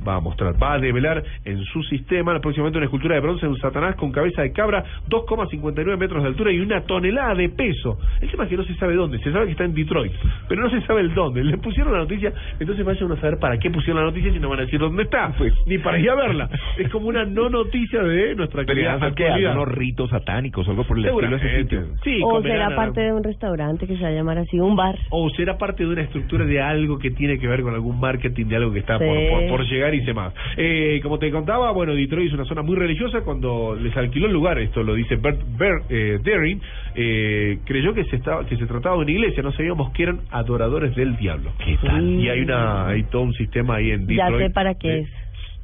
va 0.06 0.16
a 0.16 0.20
mostrar, 0.20 0.54
va 0.62 0.74
a 0.74 0.78
develar 0.78 1.22
en 1.44 1.62
su 1.64 1.82
sistema 1.84 2.38
próximamente 2.40 2.78
una 2.78 2.86
escultura 2.86 3.14
de 3.14 3.20
bronce 3.20 3.46
de 3.46 3.52
un 3.52 3.58
Satanás 3.58 3.96
con 3.96 4.12
cabeza 4.12 4.42
de 4.42 4.52
cabra, 4.52 4.84
2,59 5.08 5.96
metros 5.98 6.22
de 6.22 6.28
altura 6.28 6.52
y 6.52 6.60
una 6.60 6.80
tonelada 6.82 7.34
de 7.34 7.48
peso. 7.48 7.98
El 8.20 8.30
tema 8.30 8.44
es 8.44 8.50
que 8.50 8.56
no 8.56 8.64
se 8.64 8.74
sabe 8.76 8.94
dónde, 8.94 9.18
se 9.18 9.32
sabe 9.32 9.46
que 9.46 9.52
está 9.52 9.64
en 9.64 9.74
Detroit, 9.74 10.12
pero 10.48 10.62
no 10.62 10.70
se 10.70 10.80
sabe 10.86 11.00
el 11.00 11.14
dónde. 11.14 11.44
Le 11.44 11.58
pusieron 11.58 11.92
la 11.92 11.98
noticia, 12.00 12.32
entonces 12.58 12.84
vaya 12.84 13.04
uno 13.04 13.14
a 13.14 13.20
saber 13.20 13.38
para 13.38 13.58
qué 13.58 13.70
pusieron 13.70 14.02
la 14.02 14.08
noticia 14.10 14.32
si 14.32 14.38
no 14.38 14.48
van 14.48 14.60
a 14.60 14.62
decir 14.62 14.78
dónde 14.80 15.02
está, 15.04 15.32
Pues. 15.36 15.52
ni 15.66 15.78
para 15.78 15.98
ir 15.98 16.10
a 16.10 16.14
verla. 16.14 16.48
Es 16.78 16.88
como 16.90 17.08
una 17.08 17.24
no 17.24 17.48
noticia 17.48 18.02
de 18.02 18.34
nuestra 18.34 18.60
actualidad. 18.62 19.02
algunos 19.02 19.68
ritos 19.68 20.10
satánicos, 20.10 20.68
algo 20.68 20.84
por 20.84 20.98
el 20.98 21.06
estilo 21.06 21.30
de 21.30 21.36
ese 21.36 21.58
sitio. 21.62 21.82
Sí, 22.04 22.20
o 22.24 22.40
será 22.42 22.68
a- 22.68 22.76
parte 22.76 23.00
de 23.00 23.12
un 23.12 23.22
restaurante 23.24 23.86
que 23.86 23.96
se 23.96 24.02
va 24.02 24.08
a 24.08 24.12
llamar 24.12 24.38
así, 24.38 24.58
un 24.60 24.76
bar. 24.76 24.96
o 25.10 25.28
será 25.30 25.58
parte 25.58 25.84
de 25.84 25.90
una 25.90 26.02
estructura 26.02 26.44
de 26.44 26.60
algo 26.60 26.98
que 26.98 27.10
tiene 27.10 27.38
que 27.38 27.46
ver 27.48 27.62
con 27.62 27.74
algún 27.74 27.98
marketing 27.98 28.46
de 28.46 28.56
algo 28.56 28.72
que 28.72 28.78
está 28.80 28.98
Sí. 28.98 29.04
por, 29.04 29.16
por, 29.40 29.48
por 29.48 29.66
llegar 29.66 29.87
y 29.94 30.00
demás. 30.00 30.32
Eh, 30.56 31.00
como 31.02 31.18
te 31.18 31.30
contaba, 31.30 31.70
bueno, 31.72 31.94
Detroit 31.94 32.28
es 32.28 32.34
una 32.34 32.44
zona 32.44 32.62
muy 32.62 32.76
religiosa. 32.76 33.22
Cuando 33.22 33.76
les 33.80 33.96
alquiló 33.96 34.26
el 34.26 34.32
lugar, 34.32 34.58
esto 34.58 34.82
lo 34.82 34.94
dice 34.94 35.16
Bert, 35.16 35.40
Bert, 35.56 35.84
eh, 35.90 36.18
Daring, 36.22 36.60
eh, 36.94 37.58
creyó 37.64 37.94
que 37.94 38.04
se 38.04 38.16
estaba 38.16 38.46
que 38.46 38.56
se 38.56 38.66
trataba 38.66 38.96
de 38.96 39.02
una 39.02 39.10
iglesia. 39.10 39.42
No 39.42 39.52
sabíamos 39.52 39.92
que 39.92 40.04
eran 40.04 40.20
adoradores 40.30 40.94
del 40.94 41.16
diablo. 41.16 41.52
¿Qué 41.64 41.76
tal? 41.82 42.04
Y 42.04 42.28
hay 42.28 42.40
una 42.40 42.88
hay 42.88 43.02
todo 43.04 43.22
un 43.22 43.34
sistema 43.34 43.76
ahí 43.76 43.90
en 43.90 44.06
Ya 44.08 44.24
Detroit. 44.26 44.48
sé 44.48 44.52
para 44.52 44.74
qué 44.74 44.98
es. 45.00 45.08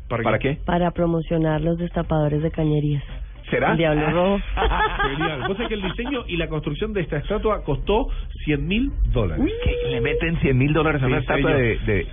¿Para 0.08 0.38
qué? 0.38 0.58
Para 0.64 0.90
promocionar 0.90 1.60
los 1.60 1.78
destapadores 1.78 2.42
de 2.42 2.50
cañerías. 2.50 3.02
¿Será? 3.50 3.72
El 3.72 3.78
diablo 3.78 4.10
rojo. 4.10 4.40
Genial. 5.16 5.42
Vos 5.46 5.56
sabés 5.56 5.68
que 5.68 5.74
el 5.74 5.82
diseño 5.82 6.24
y 6.26 6.36
la 6.36 6.48
construcción 6.48 6.92
de 6.92 7.02
esta 7.02 7.18
estatua 7.18 7.62
costó 7.62 8.08
100 8.44 8.66
mil 8.66 8.90
dólares. 9.12 9.44
¿Qué? 9.64 9.90
Le 9.90 10.00
meten 10.00 10.38
100 10.40 10.56
mil 10.56 10.72
dólares 10.72 11.02
a 11.02 11.06
Sí, 11.06 11.12
una 11.12 11.20
estatua 11.20 11.54
de, 11.54 11.78
de, 11.86 12.06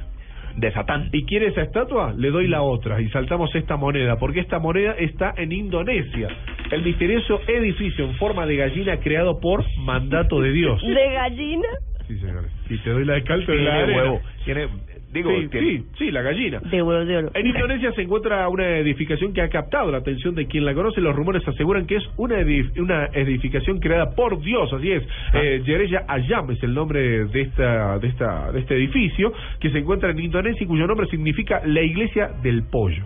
de 0.56 0.72
Satán. 0.72 1.10
¿Y 1.12 1.26
quiere 1.26 1.47
esa 1.47 1.62
estatua? 1.62 2.14
Le 2.18 2.30
doy 2.30 2.47
la 2.47 2.62
otra 2.62 3.02
y 3.02 3.10
saltamos 3.10 3.54
esta 3.56 3.78
moneda, 3.78 4.18
porque 4.18 4.39
esta 4.39 4.60
moneda 4.60 4.93
está 4.97 5.34
en 5.38 5.52
Indonesia. 5.52 6.30
El 6.72 6.84
misterioso 6.84 7.41
edificio 7.47 8.06
en 8.06 8.16
forma 8.16 8.45
de 8.45 8.56
gallina 8.58 8.99
creado 8.99 9.39
por 9.39 9.66
mandato 9.80 10.41
de 10.41 10.52
Dios. 10.52 10.82
¿De 10.82 11.14
gallina? 11.14 11.68
Sí, 12.08 12.18
señores. 12.20 12.52
Si 12.68 12.78
te 12.80 12.89
doy 12.89 13.06
la 13.06 13.14
de 13.14 13.24
cal, 13.24 13.45
la 13.47 13.76
arena. 13.76 13.97
huevo. 13.97 14.22
Tiene, 14.45 14.68
digo, 15.14 15.30
sí, 15.30 15.47
sí, 15.59 15.86
sí, 15.97 16.12
la 16.12 16.22
gallina. 16.22 16.59
De 16.59 16.82
huevos 16.82 17.07
de 17.07 17.18
oro. 17.18 17.32
En 17.34 17.47
Indonesia 17.47 17.91
se 17.93 18.01
encuentra 18.01 18.47
una 18.49 18.78
edificación 18.78 19.34
que 19.34 19.41
ha 19.41 19.49
captado 19.49 19.91
la 19.91 19.97
atención 19.99 20.36
de 20.36 20.47
quien 20.47 20.66
la 20.66 20.74
conoce. 20.74 21.01
Los 21.01 21.16
rumores 21.16 21.47
aseguran 21.47 21.86
que 21.86 21.95
es 21.97 22.03
una, 22.18 22.39
edif- 22.39 22.78
una 22.80 23.05
edificación 23.14 23.80
creada 23.80 24.16
por 24.16 24.41
Dios, 24.41 24.72
así 24.74 24.91
es. 24.91 25.03
Eh, 25.34 25.62
Yereya 25.66 26.05
Ayam 26.07 26.49
es 26.51 26.62
el 26.64 26.74
nombre 26.74 27.26
de 27.26 27.41
esta, 27.41 27.99
de 27.99 28.07
esta, 28.07 28.51
de 28.51 28.59
este 28.59 28.76
edificio 28.76 29.34
que 29.59 29.70
se 29.72 29.80
encuentra 29.80 30.12
en 30.12 30.20
Indonesia 30.20 30.64
y 30.64 30.68
cuyo 30.68 30.88
nombre 30.88 31.07
significa 31.07 31.62
la 31.66 31.82
iglesia 31.82 32.30
del 32.41 32.64
pollo. 32.64 33.03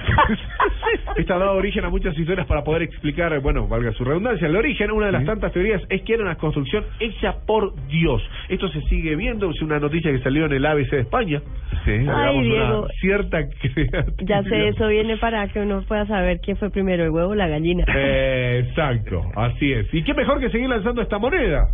Esto 1.16 1.34
ha 1.34 1.38
dado 1.38 1.52
origen 1.54 1.84
a 1.84 1.90
muchas 1.90 2.16
historias 2.18 2.46
para 2.46 2.64
poder 2.64 2.82
explicar, 2.82 3.38
bueno, 3.40 3.68
valga 3.68 3.92
su 3.92 4.04
redundancia, 4.04 4.46
el 4.46 4.56
origen. 4.56 4.90
Una 4.90 5.06
de 5.06 5.12
las 5.12 5.24
tantas 5.24 5.52
teorías 5.52 5.82
es 5.88 6.02
que 6.02 6.14
era 6.14 6.22
una 6.22 6.36
construcción 6.36 6.84
hecha 6.98 7.34
por 7.46 7.74
Dios. 7.88 8.22
Esto 8.48 8.68
se 8.68 8.80
sigue 8.82 9.14
viendo, 9.16 9.50
es 9.50 9.60
una 9.62 9.78
noticia 9.78 10.10
que 10.10 10.18
salió 10.20 10.46
en 10.46 10.52
el 10.52 10.66
ABC 10.66 10.90
de 10.90 11.00
España. 11.00 11.29
Sí. 11.38 12.06
Ay, 12.08 12.42
Diego. 12.42 12.80
Una 12.80 12.88
cierta. 13.00 13.40
Ya 14.22 14.42
sé, 14.42 14.68
eso 14.68 14.88
viene 14.88 15.16
para 15.16 15.46
que 15.48 15.60
uno 15.60 15.82
pueda 15.86 16.06
saber 16.06 16.40
quién 16.40 16.56
fue 16.56 16.70
primero, 16.70 17.04
el 17.04 17.10
huevo 17.10 17.30
o 17.30 17.34
la 17.34 17.48
gallina. 17.48 17.84
Eh, 17.94 18.64
exacto, 18.66 19.22
así 19.36 19.72
es. 19.72 19.86
¿Y 19.94 20.02
qué 20.02 20.12
mejor 20.14 20.40
que 20.40 20.50
seguir 20.50 20.68
lanzando 20.68 21.00
esta 21.02 21.18
moneda? 21.18 21.68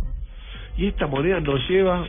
Y 0.77 0.87
esta 0.87 1.07
moneda 1.07 1.39
nos 1.39 1.67
lleva... 1.69 2.05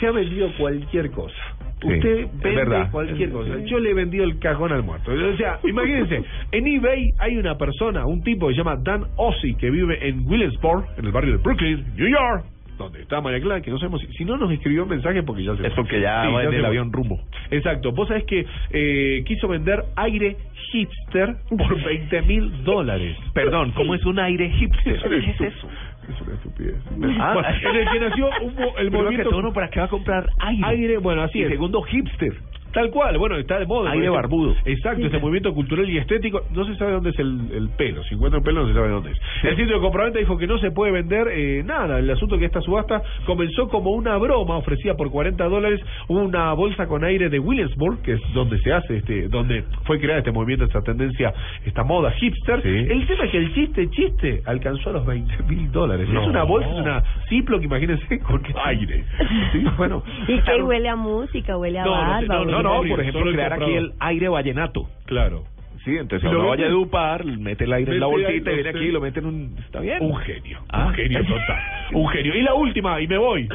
Se 0.00 0.06
ha 0.08 0.10
vendido 0.10 0.50
cualquier 0.58 1.10
cosa. 1.12 1.34
Sí, 1.80 1.88
Usted 1.88 2.26
vende 2.34 2.54
verdad. 2.54 2.90
cualquier 2.90 3.30
cosa. 3.30 3.58
Yo 3.64 3.78
le 3.78 3.90
he 3.90 3.94
vendido 3.94 4.24
el 4.24 4.38
cajón 4.38 4.72
al 4.72 4.82
muerto. 4.82 5.12
O 5.12 5.36
sea, 5.36 5.58
imagínense, 5.64 6.22
en 6.52 6.66
eBay 6.66 7.10
hay 7.18 7.36
una 7.36 7.56
persona, 7.56 8.06
un 8.06 8.22
tipo 8.22 8.48
que 8.48 8.54
se 8.54 8.58
llama 8.58 8.76
Dan 8.82 9.04
Ossi, 9.16 9.54
que 9.56 9.70
vive 9.70 9.98
en 10.08 10.26
Williamsburg, 10.26 10.86
en 10.96 11.06
el 11.06 11.12
barrio 11.12 11.36
de 11.36 11.42
Brooklyn, 11.42 11.84
New 11.96 12.08
York, 12.08 12.44
donde 12.78 13.02
está 13.02 13.20
María 13.20 13.40
Clara, 13.40 13.60
que 13.60 13.70
no 13.70 13.78
sabemos 13.78 14.00
si, 14.00 14.06
si 14.14 14.24
no 14.24 14.36
nos 14.36 14.50
escribió 14.50 14.82
un 14.84 14.88
mensaje 14.88 15.22
porque 15.22 15.44
ya 15.44 15.54
se 15.56 15.66
Es 15.66 15.74
fue. 15.74 15.84
porque 15.84 16.00
ya 16.00 16.24
Sí, 16.26 16.32
va 16.32 16.42
en 16.44 16.50
se 16.50 16.56
el 16.56 16.60
fue. 16.62 16.68
avión 16.68 16.92
rumbo. 16.92 17.20
Exacto. 17.50 17.92
Vos 17.92 18.08
sabés 18.08 18.24
que 18.24 18.46
eh, 18.70 19.22
quiso 19.26 19.46
vender 19.48 19.84
aire 19.96 20.36
hipster 20.70 21.36
por 21.56 21.82
20 21.84 22.22
mil 22.22 22.64
dólares. 22.64 23.16
Perdón, 23.34 23.72
¿cómo 23.72 23.94
es 23.94 24.04
un 24.06 24.18
aire 24.18 24.48
hipster? 24.50 24.94
Es 24.96 25.02
una 25.04 25.20
¿Qué 25.20 25.30
es 25.30 25.40
eso? 25.40 25.68
Es 26.08 26.20
una 26.20 26.34
estupidez. 26.34 26.76
Ah. 27.20 27.34
Bueno, 27.34 27.48
en 27.70 27.76
el 27.76 27.92
que 27.92 28.00
nació 28.00 28.26
un 28.42 28.54
el 28.78 28.90
que 28.90 28.96
movimiento... 28.96 29.30
todo, 29.30 29.38
uno, 29.40 29.52
¿para 29.52 29.68
qué 29.70 29.78
va 29.80 29.86
a 29.86 29.88
comprar 29.88 30.28
aire? 30.40 30.66
Aire, 30.66 30.98
bueno, 30.98 31.22
así 31.22 31.38
y 31.38 31.42
es. 31.42 31.50
segundo, 31.50 31.82
hipster. 31.82 32.32
Tal 32.72 32.90
cual, 32.90 33.18
bueno, 33.18 33.36
está 33.36 33.58
de 33.58 33.66
moda. 33.66 33.90
Aire 33.90 34.08
barbudo. 34.08 34.54
Exacto, 34.64 35.04
este 35.04 35.18
movimiento 35.18 35.52
cultural 35.52 35.88
y 35.88 35.98
estético. 35.98 36.42
No 36.50 36.64
se 36.64 36.74
sabe 36.76 36.92
dónde 36.92 37.10
es 37.10 37.18
el, 37.18 37.50
el 37.52 37.68
pelo. 37.70 38.02
Si 38.04 38.14
encuentra 38.14 38.38
el 38.38 38.44
pelo, 38.44 38.62
no 38.62 38.68
se 38.68 38.74
sabe 38.74 38.88
dónde 38.88 39.10
es. 39.10 39.18
El 39.42 39.56
sitio 39.56 39.76
de 39.76 39.80
compraventa 39.80 40.18
dijo 40.18 40.38
que 40.38 40.46
no 40.46 40.58
se 40.58 40.70
puede 40.70 40.92
vender 40.92 41.28
eh, 41.28 41.62
nada. 41.64 41.98
El 41.98 42.10
asunto 42.10 42.38
que 42.38 42.46
esta 42.46 42.62
subasta 42.62 43.02
comenzó 43.26 43.68
como 43.68 43.90
una 43.90 44.16
broma 44.16 44.56
ofrecida 44.56 44.94
por 44.94 45.10
40 45.10 45.44
dólares 45.44 45.80
una 46.08 46.52
bolsa 46.54 46.86
con 46.86 47.04
aire 47.04 47.28
de 47.28 47.38
Williamsburg, 47.38 48.00
que 48.02 48.12
es 48.12 48.20
donde 48.32 48.58
se 48.60 48.72
hace, 48.72 48.98
este 48.98 49.28
donde 49.28 49.64
fue 49.84 49.98
creada 49.98 50.20
este 50.20 50.32
movimiento, 50.32 50.64
esta 50.64 50.80
tendencia, 50.80 51.32
esta 51.66 51.84
moda 51.84 52.10
hipster. 52.12 52.62
Sí. 52.62 52.68
El 52.68 53.06
tema 53.06 53.24
es 53.24 53.30
que 53.30 53.38
el 53.38 53.54
chiste, 53.54 53.90
chiste, 53.90 54.42
alcanzó 54.46 54.90
a 54.90 54.92
los 54.94 55.06
20 55.06 55.42
mil 55.44 55.70
dólares. 55.70 56.08
No. 56.08 56.22
Es 56.22 56.28
una 56.28 56.44
bolsa, 56.44 56.70
es 56.70 56.76
una 56.76 57.02
Ziploc, 57.28 57.62
imagínense, 57.62 58.18
con 58.26 58.42
aire. 58.64 59.04
Sí, 59.52 59.64
bueno. 59.76 60.02
Y 60.26 60.40
que 60.40 60.62
huele 60.62 60.88
a 60.88 60.96
música, 60.96 61.56
huele 61.56 61.78
a 61.78 61.84
No, 61.84 62.44
no 62.44 62.61
barba. 62.61 62.61
No, 62.62 62.82
por 62.88 63.00
ejemplo, 63.00 63.32
crear 63.32 63.52
aquí 63.54 63.72
el 63.74 63.92
aire 64.00 64.28
vallenato. 64.28 64.88
Claro. 65.06 65.44
Sí, 65.84 65.96
entonces 65.96 66.28
¿Y 66.30 66.32
lo 66.32 66.40
uno 66.40 66.48
vaya 66.50 66.64
a 66.66 66.68
edupar, 66.68 67.24
mete 67.24 67.64
el 67.64 67.72
aire 67.72 67.92
en 67.94 68.00
la 68.00 68.06
bolsita 68.06 68.52
y 68.52 68.54
viene 68.54 68.68
aquí 68.70 68.78
y 68.84 68.92
lo 68.92 69.00
mete 69.00 69.18
en 69.18 69.26
un... 69.26 69.56
¿Está 69.58 69.80
bien? 69.80 69.98
Un 70.00 70.16
genio, 70.18 70.60
Ah. 70.70 70.86
un 70.86 70.94
genio 70.94 71.24
total. 71.24 71.60
Un 71.92 72.08
genio. 72.08 72.36
Y 72.36 72.42
la 72.42 72.54
última, 72.54 73.00
y 73.00 73.08
me 73.08 73.18
voy. 73.18 73.48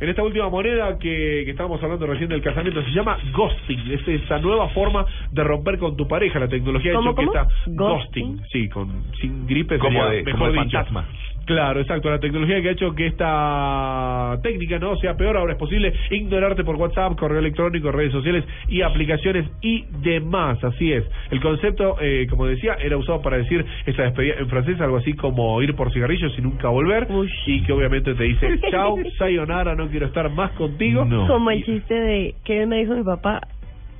en 0.00 0.08
esta 0.08 0.22
última 0.22 0.48
moneda 0.48 0.98
que, 0.98 1.42
que 1.44 1.50
estábamos 1.50 1.82
hablando 1.82 2.06
recién 2.06 2.30
del 2.30 2.40
casamiento, 2.40 2.82
se 2.82 2.90
llama 2.92 3.18
ghosting. 3.32 3.92
Es 3.92 4.08
esta 4.08 4.38
nueva 4.38 4.68
forma 4.70 5.04
de 5.30 5.44
romper 5.44 5.76
con 5.78 5.96
tu 5.98 6.08
pareja. 6.08 6.38
La 6.38 6.48
tecnología 6.48 6.92
ha 6.92 6.94
¿Cómo, 6.96 7.10
hecho 7.10 7.20
que 7.20 7.26
Ghosting. 7.26 7.76
ghosting, 7.76 8.40
sí, 8.52 8.68
con 8.70 8.88
sin 9.20 9.46
gripe 9.46 9.78
Como 9.78 10.02
de- 10.06 10.22
mejor 10.22 10.32
como 10.40 10.52
de 10.52 10.64
dicho. 10.64 10.78
fantasma. 10.78 11.04
Claro, 11.46 11.80
exacto. 11.80 12.10
La 12.10 12.18
tecnología 12.18 12.60
que 12.60 12.68
ha 12.68 12.72
hecho 12.72 12.92
que 12.94 13.06
esta 13.06 14.36
técnica 14.42 14.80
no 14.80 14.96
sea 14.96 15.16
peor, 15.16 15.36
ahora 15.36 15.52
es 15.52 15.58
posible 15.58 15.92
ignorarte 16.10 16.64
por 16.64 16.74
WhatsApp, 16.74 17.16
correo 17.16 17.38
electrónico, 17.38 17.92
redes 17.92 18.12
sociales 18.12 18.44
y 18.68 18.82
aplicaciones 18.82 19.48
y 19.62 19.84
demás. 20.02 20.62
Así 20.64 20.92
es. 20.92 21.04
El 21.30 21.40
concepto, 21.40 21.98
eh, 22.00 22.26
como 22.28 22.46
decía, 22.46 22.74
era 22.82 22.96
usado 22.96 23.22
para 23.22 23.38
decir 23.38 23.64
esta 23.86 24.02
despedida 24.02 24.34
en 24.38 24.48
francés, 24.48 24.80
algo 24.80 24.96
así 24.96 25.12
como 25.12 25.62
ir 25.62 25.74
por 25.76 25.92
cigarrillos 25.92 26.36
y 26.36 26.42
nunca 26.42 26.68
volver. 26.68 27.06
Y 27.46 27.62
que 27.62 27.72
obviamente 27.72 28.14
te 28.14 28.24
dice, 28.24 28.60
chao, 28.70 28.96
sayonara, 29.16 29.76
no 29.76 29.88
quiero 29.88 30.06
estar 30.06 30.28
más 30.30 30.50
contigo. 30.52 31.06
Como 31.28 31.50
el 31.52 31.64
chiste 31.64 31.94
de 31.94 32.34
que 32.44 32.66
me 32.66 32.78
dijo 32.78 32.94
mi 32.94 33.04
papá, 33.04 33.40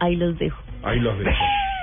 ahí 0.01 0.17
los 0.17 0.37
dejo. 0.37 0.61
Ahí 0.83 0.99
los 0.99 1.17
dejo. 1.19 1.31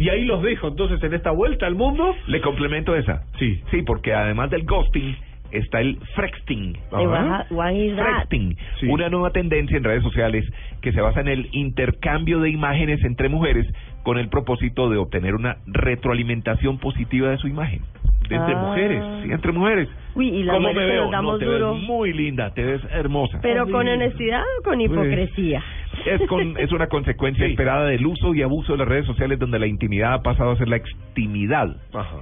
Y 0.00 0.08
ahí 0.08 0.24
los 0.24 0.42
dejo. 0.42 0.68
Entonces, 0.68 1.02
en 1.02 1.14
esta 1.14 1.30
vuelta 1.30 1.66
al 1.66 1.74
mundo. 1.74 2.14
Le 2.26 2.40
complemento 2.40 2.96
esa. 2.96 3.22
Sí. 3.38 3.60
Sí, 3.70 3.82
porque 3.82 4.12
además 4.14 4.50
del 4.50 4.64
ghosting 4.64 5.14
está 5.52 5.80
el 5.80 5.98
frexting. 6.14 6.74
That? 6.90 7.46
Frexting, 7.48 8.56
una 8.88 9.08
nueva 9.08 9.30
tendencia 9.30 9.76
en 9.76 9.84
redes 9.84 10.02
sociales 10.02 10.44
que 10.80 10.92
se 10.92 11.00
basa 11.00 11.20
en 11.20 11.28
el 11.28 11.48
intercambio 11.52 12.40
de 12.40 12.50
imágenes 12.50 13.02
entre 13.04 13.28
mujeres 13.28 13.66
con 14.04 14.16
el 14.18 14.28
propósito 14.28 14.88
de 14.88 14.96
obtener 14.96 15.34
una 15.34 15.56
retroalimentación 15.66 16.78
positiva 16.78 17.30
de 17.30 17.36
su 17.38 17.48
imagen. 17.48 17.82
Entre 18.30 18.54
Ah. 18.54 18.58
mujeres, 18.62 19.02
sí, 19.24 19.32
entre 19.32 19.50
mujeres. 19.52 19.88
Uy, 20.14 20.28
y 20.28 20.46
¿Cómo 20.46 20.72
me 20.72 20.86
veo? 20.86 21.10
damos 21.10 21.32
no, 21.32 21.38
te 21.40 21.44
duro. 21.46 21.74
ves 21.74 21.82
muy 21.82 22.12
linda, 22.12 22.54
te 22.54 22.62
ves 22.64 22.80
hermosa. 22.92 23.40
Pero 23.42 23.66
con 23.68 23.88
honestidad 23.88 24.42
o 24.60 24.62
con 24.62 24.80
hipocresía. 24.80 25.60
Es, 26.06 26.26
con, 26.28 26.56
es 26.58 26.72
una 26.72 26.86
consecuencia 26.88 27.46
esperada 27.46 27.86
del 27.86 28.06
uso 28.06 28.34
y 28.34 28.42
abuso 28.42 28.72
de 28.72 28.78
las 28.78 28.88
redes 28.88 29.06
sociales 29.06 29.38
donde 29.38 29.58
la 29.58 29.66
intimidad 29.66 30.14
ha 30.14 30.22
pasado 30.22 30.52
a 30.52 30.56
ser 30.56 30.68
la 30.68 30.76
extimidad 30.76 31.76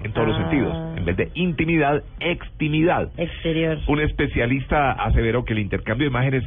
en 0.04 0.12
todos 0.12 0.28
los 0.28 0.36
Ah. 0.36 0.40
sentidos. 0.42 0.98
En 0.98 1.04
vez 1.04 1.16
de 1.16 1.30
intimidad, 1.34 2.02
extimidad. 2.20 3.10
Exterior. 3.16 3.78
Un 3.86 4.00
especialista 4.00 4.92
aseveró 4.92 5.44
que 5.44 5.52
el 5.52 5.60
intercambio 5.60 6.06
de 6.06 6.10
imágenes 6.10 6.44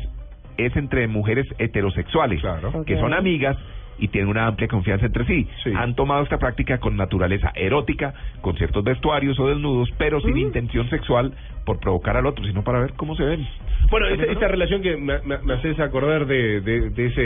es 0.57 0.75
entre 0.75 1.07
mujeres 1.07 1.47
heterosexuales 1.57 2.41
que 2.85 2.97
son 2.99 3.13
amigas 3.13 3.57
y 3.97 4.07
tienen 4.07 4.29
una 4.29 4.47
amplia 4.47 4.67
confianza 4.67 5.05
entre 5.05 5.25
sí. 5.25 5.47
Han 5.75 5.95
tomado 5.95 6.23
esta 6.23 6.37
práctica 6.39 6.79
con 6.79 6.97
naturaleza 6.97 7.51
erótica, 7.55 8.13
con 8.41 8.55
ciertos 8.57 8.83
vestuarios 8.83 9.39
o 9.39 9.47
desnudos, 9.47 9.89
pero 9.97 10.19
sin 10.21 10.37
intención 10.37 10.89
sexual 10.89 11.33
por 11.65 11.79
provocar 11.79 12.17
al 12.17 12.25
otro, 12.25 12.45
sino 12.45 12.63
para 12.63 12.79
ver 12.79 12.93
cómo 12.95 13.15
se 13.15 13.23
ven. 13.23 13.45
Bueno, 13.89 14.07
esta, 14.07 14.25
esta 14.25 14.47
relación 14.47 14.81
que 14.81 14.95
me, 14.97 15.19
me, 15.21 15.37
me 15.39 15.53
haces 15.53 15.79
acordar 15.79 16.25
de, 16.27 16.61
de, 16.61 16.89
de 16.91 17.05
ese 17.07 17.21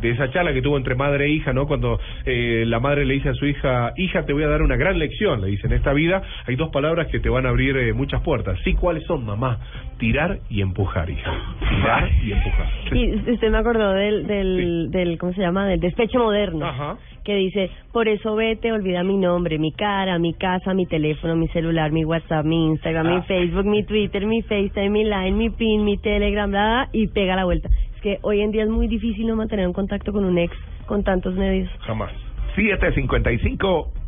de 0.00 0.10
esa 0.10 0.30
charla 0.30 0.52
que 0.52 0.62
tuvo 0.62 0.76
entre 0.76 0.94
madre 0.94 1.26
e 1.26 1.30
hija, 1.30 1.52
¿no? 1.52 1.66
Cuando 1.66 1.98
eh, 2.24 2.64
la 2.66 2.80
madre 2.80 3.04
le 3.04 3.14
dice 3.14 3.30
a 3.30 3.34
su 3.34 3.46
hija, 3.46 3.92
hija, 3.96 4.24
te 4.24 4.32
voy 4.32 4.42
a 4.44 4.48
dar 4.48 4.62
una 4.62 4.76
gran 4.76 4.98
lección. 4.98 5.40
Le 5.40 5.48
dice, 5.48 5.66
en 5.66 5.72
esta 5.74 5.92
vida 5.92 6.22
hay 6.46 6.56
dos 6.56 6.70
palabras 6.70 7.08
que 7.08 7.20
te 7.20 7.28
van 7.28 7.46
a 7.46 7.50
abrir 7.50 7.76
eh, 7.76 7.92
muchas 7.92 8.22
puertas. 8.22 8.58
Sí, 8.64 8.74
¿cuáles 8.74 9.04
son, 9.06 9.24
mamá? 9.24 9.58
Tirar 9.98 10.38
y 10.48 10.60
empujar, 10.60 11.10
hija. 11.10 11.32
Tirar 11.68 12.10
y 12.24 12.32
empujar. 12.32 12.66
Y 12.92 13.30
usted 13.32 13.50
me 13.50 13.58
acordó 13.58 13.92
del, 13.92 14.26
del, 14.26 14.90
del 14.90 15.18
¿cómo 15.18 15.32
se 15.32 15.40
llama? 15.40 15.66
Del 15.66 15.80
despecho 15.80 16.18
moderno. 16.18 16.96
Que 17.24 17.34
dice, 17.34 17.70
por 17.92 18.08
eso 18.08 18.34
vete, 18.36 18.72
olvida 18.72 19.02
mi 19.02 19.18
nombre, 19.18 19.58
mi 19.58 19.72
cara, 19.72 20.18
mi 20.18 20.32
casa, 20.32 20.72
mi 20.72 20.86
teléfono, 20.86 21.36
mi 21.36 21.46
celular, 21.48 21.92
mi 21.92 22.02
WhatsApp, 22.04 22.46
mi 22.46 22.68
Instagram, 22.68 23.06
mi 23.08 23.16
Ah. 23.16 23.22
Facebook, 23.28 23.66
mi 23.68 23.84
Twitter, 23.84 24.26
mi 24.26 24.42
FaceTime, 24.42 24.90
mi 24.90 25.04
Line, 25.04 25.32
mi 25.32 25.50
PIN, 25.50 25.84
mi 25.84 25.98
Telegram, 25.98 26.50
bla, 26.50 26.64
bla, 26.64 26.88
y 26.92 27.08
pega 27.08 27.36
la 27.36 27.44
vuelta. 27.44 27.68
Es 27.94 28.00
que 28.00 28.18
hoy 28.22 28.40
en 28.40 28.50
día 28.50 28.64
es 28.64 28.68
muy 28.68 28.88
difícil 28.88 29.26
no 29.26 29.36
mantener 29.36 29.66
un 29.66 29.72
contacto 29.72 30.12
con 30.12 30.24
un 30.24 30.38
ex 30.38 30.54
con 30.86 31.04
tantos 31.04 31.34
medios. 31.34 31.70
Jamás. 31.80 32.12
755. 32.54 33.92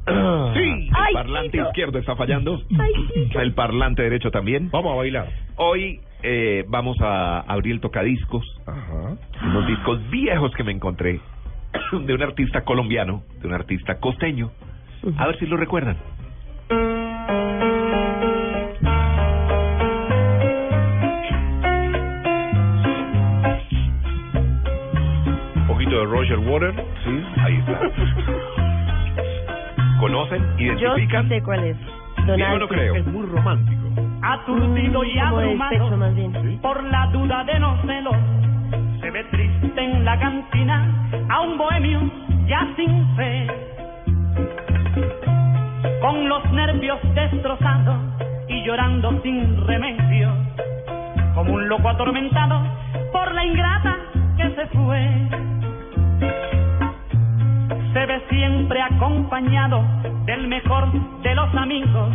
Sí, 0.54 0.58
el 0.58 0.90
Ay, 0.92 1.14
parlante 1.14 1.58
izquierdo 1.58 1.98
está 1.98 2.16
fallando. 2.16 2.60
Ay. 2.78 3.30
El 3.34 3.52
parlante 3.52 4.02
derecho 4.02 4.30
también. 4.30 4.68
Vamos 4.70 4.92
a 4.92 4.96
bailar. 4.96 5.28
Hoy 5.56 6.00
eh, 6.22 6.64
vamos 6.66 6.96
a 7.00 7.40
abrir 7.40 7.74
el 7.74 7.80
tocadiscos. 7.80 8.44
Unos 9.42 9.66
discos 9.68 10.00
viejos 10.10 10.52
que 10.56 10.64
me 10.64 10.72
encontré 10.72 11.20
de 11.92 12.14
un 12.14 12.22
artista 12.22 12.62
colombiano, 12.64 13.22
de 13.40 13.46
un 13.46 13.54
artista 13.54 14.00
costeño. 14.00 14.50
A 15.16 15.26
ver 15.26 15.38
si 15.38 15.46
lo 15.46 15.56
recuerdan. 15.56 15.96
De 26.00 26.06
Roger 26.06 26.38
Water. 26.38 26.74
Sí, 27.04 27.24
ahí 27.44 27.56
está. 27.58 27.80
¿Conocen? 30.00 30.42
Yo 30.58 30.64
¿Identifican? 30.72 31.28
sé 31.28 31.42
cuál 31.42 31.64
es. 31.64 31.76
Yo 32.26 32.58
no 32.58 32.68
creo. 32.68 32.94
Es 32.96 33.06
muy 33.06 33.26
romántico. 33.26 33.80
aturdido 34.22 35.04
y 35.04 35.18
abrumado 35.18 35.98
por 36.62 36.82
la 36.84 37.06
duda 37.06 37.44
de 37.44 37.58
no 37.58 37.76
celos. 37.86 38.16
Se 39.00 39.10
ve 39.10 39.24
triste 39.24 39.80
en 39.82 40.04
la 40.04 40.18
cantina 40.18 40.86
a 41.28 41.40
un 41.40 41.58
bohemio 41.58 42.00
ya 42.46 42.66
sin 42.76 43.16
fe. 43.16 43.46
Con 46.00 46.28
los 46.28 46.50
nervios 46.52 46.98
destrozados 47.14 47.96
y 48.48 48.62
llorando 48.64 49.20
sin 49.22 49.66
remedio. 49.66 50.30
Como 51.34 51.54
un 51.54 51.68
loco 51.68 51.88
atormentado 51.88 52.62
por 53.12 53.32
la 53.34 53.44
ingrata 53.44 53.96
que 54.36 54.50
se 54.54 54.66
fue. 54.68 55.59
Se 57.92 58.06
ve 58.06 58.22
siempre 58.28 58.80
acompañado 58.82 59.82
del 60.26 60.46
mejor 60.48 60.90
de 61.22 61.34
los 61.34 61.54
amigos. 61.54 62.08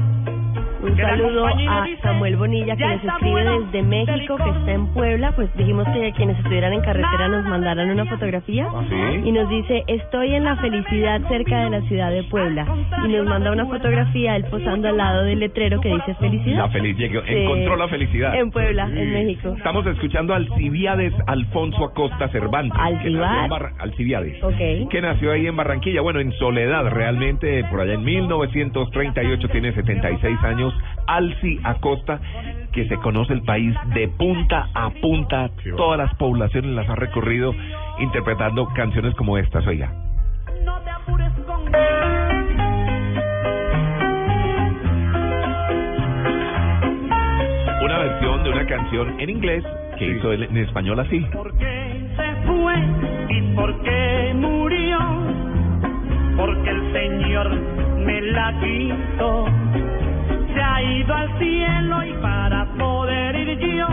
Un 0.86 0.98
saludo 0.98 1.48
a 1.48 1.54
dice, 1.86 2.02
Samuel 2.02 2.36
Bonilla 2.38 2.76
que 2.76 2.80
"Ya 2.82 2.96
nos 2.96 3.04
escribe 3.04 3.32
bueno 3.32 3.60
desde 3.62 3.84
México, 3.84 4.38
que 4.38 4.50
está 4.50 4.72
en 4.72 4.88
Puebla. 4.94 5.32
Pues 5.36 5.50
dijimos 5.56 5.88
que 5.94 6.12
quienes 6.14 6.38
estuvieran 6.38 6.74
en 6.74 6.82
carretera 6.82 7.28
nos 7.28 7.46
mandaran 7.46 7.90
una 7.90 8.06
fotografía. 8.06 8.68
sí? 8.90 9.22
Y 9.26 9.32
nos 9.32 9.50
dice, 9.50 9.84
estoy 9.88 10.36
en 10.36 10.44
la 10.44 10.56
felicidad 10.58 11.22
cerca 11.28 11.64
de 11.64 11.70
la 11.72 11.82
ciudad 11.88 12.12
de 12.12 12.24
Puebla. 12.24 12.66
Y 13.06 13.08
nos 13.10 13.26
manda 13.26 13.52
una 13.52 13.66
fotografía, 13.66 14.36
él 14.36 14.46
posando 14.46 14.88
al 14.90 14.98
lado 14.98 15.24
del 15.24 15.40
letrero 15.40 15.80
que 15.82 15.90
dice 15.90 16.14
felicidad. 16.16 16.58
La 16.66 16.70
Sí. 17.26 17.36
encontró 17.36 17.76
la 17.76 17.88
felicidad. 17.88 18.36
En 18.36 18.52
Puebla, 18.52 18.86
en 18.86 19.14
México. 19.14 19.54
Estamos 19.58 19.86
escuchando 19.88 20.34
a 20.34 20.38
Alcibiades 20.38 21.14
Alfonso 21.28 21.84
Acosta 21.86 22.28
Cervantes. 22.30 22.78
Barra- 23.50 23.74
Alcibiades. 23.80 24.42
Ok. 24.44 24.90
Que 24.90 25.02
nació 25.02 25.32
ahí 25.32 25.48
en 25.48 25.56
Barranquilla, 25.56 26.02
bueno, 26.02 26.20
en 26.20 26.32
Soledad, 26.34 26.90
realmente, 26.92 27.64
por 27.72 27.80
allá 27.82 27.94
en 27.94 28.04
1938, 28.04 29.48
tiene 29.50 29.74
76 29.74 30.38
años. 30.44 30.74
Alci 31.08 31.60
Acosta, 31.64 32.20
que 32.72 32.88
se 32.88 32.98
conoce 32.98 33.34
el 33.34 33.44
país 33.44 33.76
de 33.94 34.08
punta 34.08 34.70
a 34.74 34.90
punta, 34.90 35.50
todas 35.78 35.98
las 35.98 36.14
poblaciones 36.16 36.72
las 36.72 36.90
ha 36.90 36.96
recorrido 36.96 37.54
interpretando 38.00 38.68
canciones 38.76 39.14
como 39.16 39.38
estas, 39.38 39.66
oiga. 39.68 39.92
No 40.64 40.80
te 40.82 40.90
apures 40.90 41.32
con 41.46 41.66
Una 47.84 47.98
versión 48.00 48.44
de 48.44 48.50
una 48.50 48.66
canción 48.66 49.20
en 49.20 49.30
inglés 49.30 49.64
que 49.98 50.08
hizo 50.08 50.32
él 50.32 50.44
en 50.44 50.58
español 50.58 51.00
así. 51.00 51.20
por 51.32 51.56
qué 51.58 52.10
se 52.16 52.48
fue 52.48 52.76
y 53.30 53.56
por 53.56 53.82
qué 53.84 54.34
murió. 54.36 54.98
Porque 56.36 56.70
el 56.70 56.92
Señor 56.94 57.50
me 58.06 58.22
la 58.22 58.54
quitó. 58.60 59.46
Ha 60.76 60.84
ido 60.84 61.14
al 61.14 61.40
cielo 61.40 62.04
y 62.04 62.14
para 62.22 62.66
poder 62.78 63.34
ir 63.34 63.78
yo, 63.78 63.88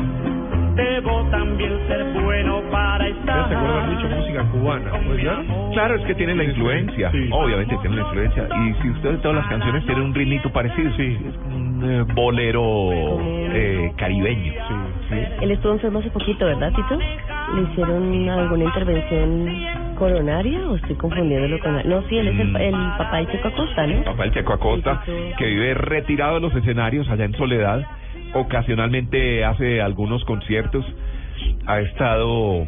debo 0.75 1.25
también 1.31 1.79
ser 1.87 2.05
bueno 2.23 2.63
para 2.71 3.09
estar. 3.09 3.49
Se 3.49 3.55
acuerda 3.55 3.87
mucho 3.87 4.09
música 4.09 4.43
cubana, 4.51 4.91
¿puede 5.07 5.23
ser? 5.23 5.37
Claro, 5.73 5.95
es 5.97 6.03
que 6.07 6.15
tiene 6.15 6.35
la 6.35 6.45
influencia. 6.45 7.11
Obviamente 7.31 7.77
tiene 7.81 7.97
la 7.97 8.03
influencia. 8.03 8.49
Y 8.49 8.83
si 8.83 8.91
ustedes 8.91 9.21
todas 9.23 9.37
las 9.39 9.47
canciones 9.49 9.85
tienen 9.85 10.05
un 10.05 10.15
ritmito 10.15 10.51
parecido, 10.51 10.91
sí. 10.97 11.19
Es 11.29 11.37
un 11.47 11.83
eh, 11.85 12.05
bolero 12.15 13.19
eh, 13.21 13.93
caribeño. 13.97 14.53
Él 15.41 15.51
estuvo 15.51 15.73
enfermo 15.73 15.99
hace 15.99 16.11
poquito, 16.11 16.47
¿verdad, 16.47 16.73
Tito? 16.75 16.99
¿Le 17.55 17.63
hicieron 17.71 18.29
alguna 18.29 18.65
intervención 18.65 19.95
coronaria 19.99 20.69
o 20.69 20.77
estoy 20.77 20.97
confundiéndolo 20.97 21.59
con... 21.61 21.89
No, 21.89 22.03
sí, 22.09 22.17
él 22.17 22.29
es 22.29 22.41
el, 22.41 22.57
el 22.57 22.73
papá 22.73 23.19
de 23.19 23.27
Checo 23.29 23.49
Acosta, 23.49 23.87
¿no? 23.87 24.05
Papá 24.05 24.23
del 24.25 24.33
Checo 24.33 24.53
Acosta, 24.53 25.03
que 25.05 25.47
vive 25.47 25.75
retirado 25.75 26.37
de 26.37 26.41
los 26.41 26.55
escenarios 26.55 27.09
allá 27.09 27.25
en 27.25 27.35
Soledad. 27.35 27.87
Ocasionalmente 28.35 29.45
hace 29.45 29.81
algunos 29.83 30.25
conciertos. 30.25 30.85
Ha 31.67 31.81
estado 31.81 32.67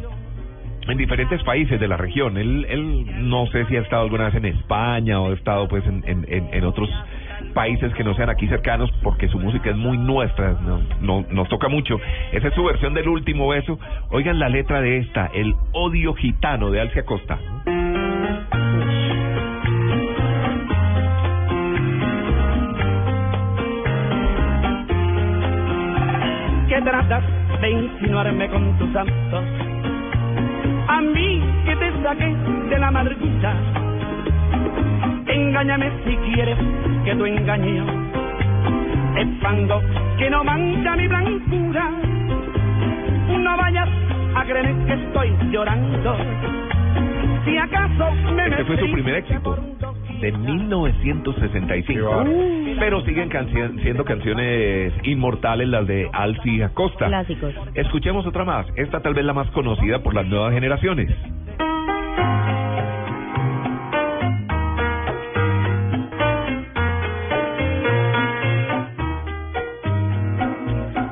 en 0.87 0.97
diferentes 0.97 1.41
países 1.43 1.79
de 1.79 1.87
la 1.87 1.97
región. 1.97 2.37
Él, 2.37 2.65
él 2.69 3.27
no 3.29 3.47
sé 3.47 3.65
si 3.65 3.75
ha 3.75 3.81
estado 3.81 4.03
alguna 4.03 4.25
vez 4.25 4.35
en 4.35 4.45
España 4.45 5.19
o 5.19 5.31
ha 5.31 5.33
estado 5.33 5.67
pues 5.67 5.83
en, 5.87 6.03
en, 6.07 6.25
en, 6.53 6.63
otros 6.63 6.89
países 7.53 7.93
que 7.95 8.03
no 8.03 8.13
sean 8.15 8.29
aquí 8.29 8.47
cercanos 8.47 8.91
porque 9.01 9.27
su 9.29 9.39
música 9.39 9.69
es 9.69 9.75
muy 9.77 9.97
nuestra, 9.97 10.51
no, 10.61 10.81
no- 11.01 11.25
nos 11.31 11.49
toca 11.49 11.67
mucho. 11.69 11.99
Esa 12.31 12.49
es 12.49 12.53
su 12.53 12.63
versión 12.63 12.93
del 12.93 13.07
último 13.07 13.47
beso. 13.47 13.79
Oigan 14.11 14.37
la 14.39 14.49
letra 14.49 14.81
de 14.81 14.97
esta, 14.97 15.27
El 15.33 15.55
odio 15.71 16.13
gitano 16.13 16.69
de 16.69 16.81
Alcia 16.81 17.03
Costa. 17.05 17.39
Tratas 26.85 27.23
de 27.61 27.69
insinuarme 27.71 28.47
con 28.47 28.77
tus 28.77 28.93
santos. 28.93 29.43
A 30.87 31.01
mí 31.01 31.43
que 31.65 31.75
te 31.75 32.03
saqué 32.03 32.35
de 32.69 32.79
la 32.79 32.87
amargura. 32.87 33.53
Engáñame 35.27 35.91
si 36.05 36.15
quieres 36.17 36.57
que 37.03 37.15
tu 37.15 37.25
engaño 37.25 37.85
es 39.17 39.27
fango 39.41 39.81
que 40.17 40.29
no 40.29 40.43
mancha 40.43 40.95
mi 40.95 41.07
blancura. 41.07 41.91
No 43.39 43.57
vayas 43.57 43.89
a 44.35 44.43
creer 44.45 44.75
que 44.85 44.93
estoy 44.93 45.35
llorando. 45.51 46.17
Si 47.45 47.57
acaso 47.57 48.11
me 48.35 48.47
Este 48.47 48.63
fue 48.63 48.77
su 48.77 48.81
metí 48.83 48.93
primer 48.93 49.15
éxito 49.15 49.57
de 50.25 50.31
1965. 50.31 52.23
Pero 52.79 53.01
siguen 53.05 53.29
siendo 53.83 54.03
canciones 54.03 54.93
inmortales 55.03 55.67
las 55.67 55.85
de 55.85 56.09
Alci 56.11 56.63
Acosta. 56.63 57.05
Clásicos. 57.07 57.53
Escuchemos 57.75 58.25
otra 58.25 58.43
más. 58.43 58.65
Esta 58.75 59.01
tal 59.01 59.13
vez 59.13 59.23
la 59.23 59.33
más 59.33 59.47
conocida 59.51 60.01
por 60.01 60.15
las 60.15 60.25
nuevas 60.25 60.51
generaciones. 60.53 61.11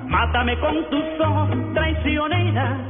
Mátame 0.07 0.57
con 0.59 0.89
tus 0.89 1.03
ojos 1.19 1.49
traicionera, 1.75 2.87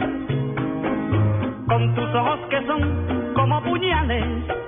con 1.68 1.96
tus 1.96 2.16
ojos 2.16 2.40
que 2.50 2.66
son 2.66 3.34
como 3.36 3.62
puñales. 3.64 4.63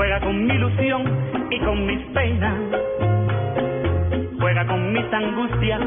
Juega 0.00 0.18
con 0.20 0.46
mi 0.46 0.54
ilusión 0.54 1.02
y 1.50 1.58
con 1.58 1.86
mis 1.86 2.00
penas. 2.14 2.56
Juega 4.40 4.66
con 4.66 4.92
mis 4.94 5.12
angustias 5.12 5.80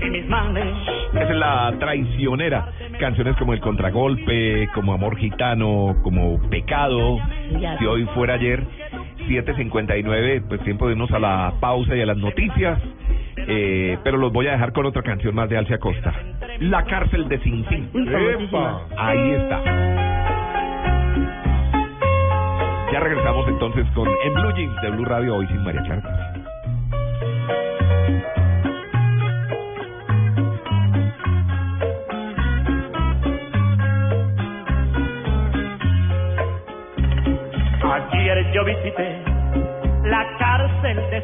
y 0.00 0.04
mis 0.06 0.26
males. 0.26 0.74
Esa 1.12 1.22
es 1.24 1.36
la 1.36 1.74
traicionera. 1.78 2.72
Canciones 2.98 3.36
como 3.36 3.52
El 3.52 3.60
Contragolpe, 3.60 4.70
como 4.72 4.94
Amor 4.94 5.18
Gitano, 5.18 5.96
como 6.02 6.40
Pecado. 6.48 7.18
Si 7.78 7.84
hoy 7.84 8.06
fuera 8.14 8.36
ayer, 8.36 8.64
7.59, 9.28 10.44
pues 10.48 10.62
tiempo 10.62 10.86
de 10.86 10.92
irnos 10.92 11.10
a 11.12 11.18
la 11.18 11.52
pausa 11.60 11.94
y 11.94 12.00
a 12.00 12.06
las 12.06 12.16
noticias. 12.16 12.80
Eh, 13.36 13.98
pero 14.02 14.16
los 14.16 14.32
voy 14.32 14.46
a 14.46 14.52
dejar 14.52 14.72
con 14.72 14.86
otra 14.86 15.02
canción 15.02 15.34
más 15.34 15.50
de 15.50 15.58
Alcia 15.58 15.76
Costa. 15.76 16.14
La 16.60 16.84
cárcel 16.84 17.28
de 17.28 17.38
Sin 17.40 17.68
Sin. 17.68 17.90
Uy, 17.92 18.06
famosísima. 18.06 18.80
Ahí 18.96 19.30
está. 19.32 20.07
Regresamos 23.00 23.46
entonces 23.46 23.86
con 23.94 24.08
En 24.08 24.34
Blue 24.34 24.52
Jeans 24.54 24.82
de 24.82 24.90
Blue 24.90 25.04
Radio 25.04 25.36
hoy 25.36 25.46
sin 25.46 25.62
María 25.62 25.82
Clara. 25.82 26.32
Ayer 37.84 38.52
yo 38.52 38.64
visité 38.64 39.22
la 40.04 40.26
cárcel 40.38 40.96
de 41.10 41.20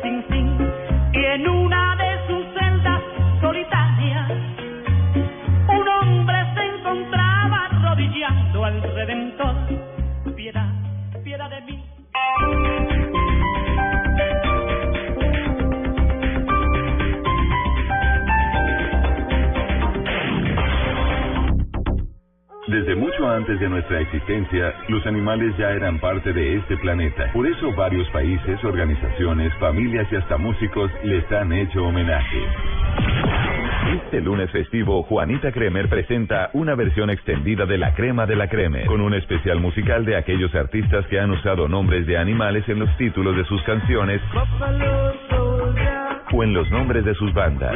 antes 23.44 23.60
de 23.60 23.68
nuestra 23.68 24.00
existencia, 24.00 24.74
los 24.88 25.04
animales 25.04 25.54
ya 25.58 25.70
eran 25.72 25.98
parte 25.98 26.32
de 26.32 26.56
este 26.56 26.78
planeta. 26.78 27.30
Por 27.34 27.46
eso 27.46 27.74
varios 27.74 28.08
países, 28.08 28.64
organizaciones, 28.64 29.52
familias 29.60 30.10
y 30.10 30.16
hasta 30.16 30.38
músicos 30.38 30.90
les 31.02 31.30
han 31.30 31.52
hecho 31.52 31.84
homenaje. 31.84 32.38
Este 34.02 34.22
lunes 34.22 34.50
festivo, 34.50 35.02
Juanita 35.02 35.52
Kremer 35.52 35.90
presenta 35.90 36.48
una 36.54 36.74
versión 36.74 37.10
extendida 37.10 37.66
de 37.66 37.76
La 37.76 37.94
Crema 37.94 38.24
de 38.24 38.36
la 38.36 38.48
Kremer, 38.48 38.86
con 38.86 39.02
un 39.02 39.12
especial 39.12 39.60
musical 39.60 40.06
de 40.06 40.16
aquellos 40.16 40.54
artistas 40.54 41.06
que 41.08 41.20
han 41.20 41.30
usado 41.30 41.68
nombres 41.68 42.06
de 42.06 42.16
animales 42.16 42.66
en 42.66 42.78
los 42.78 42.96
títulos 42.96 43.36
de 43.36 43.44
sus 43.44 43.62
canciones 43.64 44.22
o 46.32 46.42
en 46.42 46.54
los 46.54 46.70
nombres 46.70 47.04
de 47.04 47.14
sus 47.14 47.30
bandas. 47.34 47.74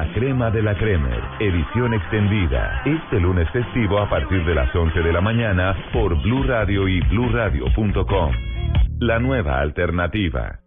La 0.00 0.10
crema 0.14 0.50
de 0.50 0.62
la 0.62 0.74
Kremer, 0.74 1.22
edición 1.40 1.92
extendida. 1.92 2.80
Este 2.86 3.20
lunes 3.20 3.46
festivo 3.50 3.98
a 3.98 4.08
partir 4.08 4.42
de 4.46 4.54
las 4.54 4.74
11 4.74 4.98
de 4.98 5.12
la 5.12 5.20
mañana 5.20 5.76
por 5.92 6.18
Blue 6.22 6.42
Radio 6.44 6.88
y 6.88 7.02
BlueRadio.com. 7.02 8.32
La 8.98 9.18
nueva 9.18 9.60
alternativa. 9.60 10.59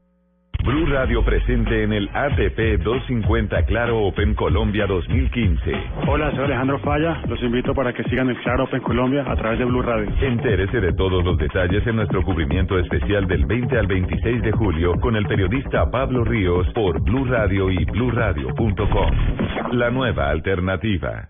Blue 0.64 0.86
Radio 0.86 1.26
presente 1.26 1.84
en 1.84 1.92
el 1.92 2.10
ATP 2.14 2.82
250 2.82 3.66
Claro 3.66 4.00
Open 4.06 4.34
Colombia 4.34 4.86
2015. 4.88 5.72
Hola, 6.08 6.32
soy 6.32 6.46
Alejandro 6.46 6.80
Falla. 6.80 7.22
Los 7.28 7.42
invito 7.44 7.74
para 7.74 7.92
que 7.92 8.02
sigan 8.06 8.30
el 8.30 8.38
Claro 8.38 8.64
Open 8.64 8.80
Colombia 8.80 9.26
a 9.28 9.36
través 9.36 9.60
de 9.60 9.66
Blue 9.66 9.82
Radio. 9.82 10.10
Entérese 10.22 10.80
de 10.80 10.94
todos 10.94 11.22
los 11.26 11.38
detalles 11.38 11.86
en 11.86 11.98
nuestro 11.98 12.24
cubrimiento 12.24 12.80
especial 12.80 13.28
del 13.28 13.46
20 13.46 13.78
al 13.78 13.88
26 13.88 14.42
de 14.42 14.52
julio 14.54 14.94
con 15.02 15.18
el 15.18 15.26
periodista 15.26 15.92
Pablo 15.92 16.24
Ríos 16.24 16.66
por 16.74 17.02
Blue 17.02 17.26
Radio 17.26 17.70
y 17.70 17.84
BlueRadio.com. 17.84 19.12
La 19.74 19.90
nueva 19.90 20.30
alternativa. 20.30 21.30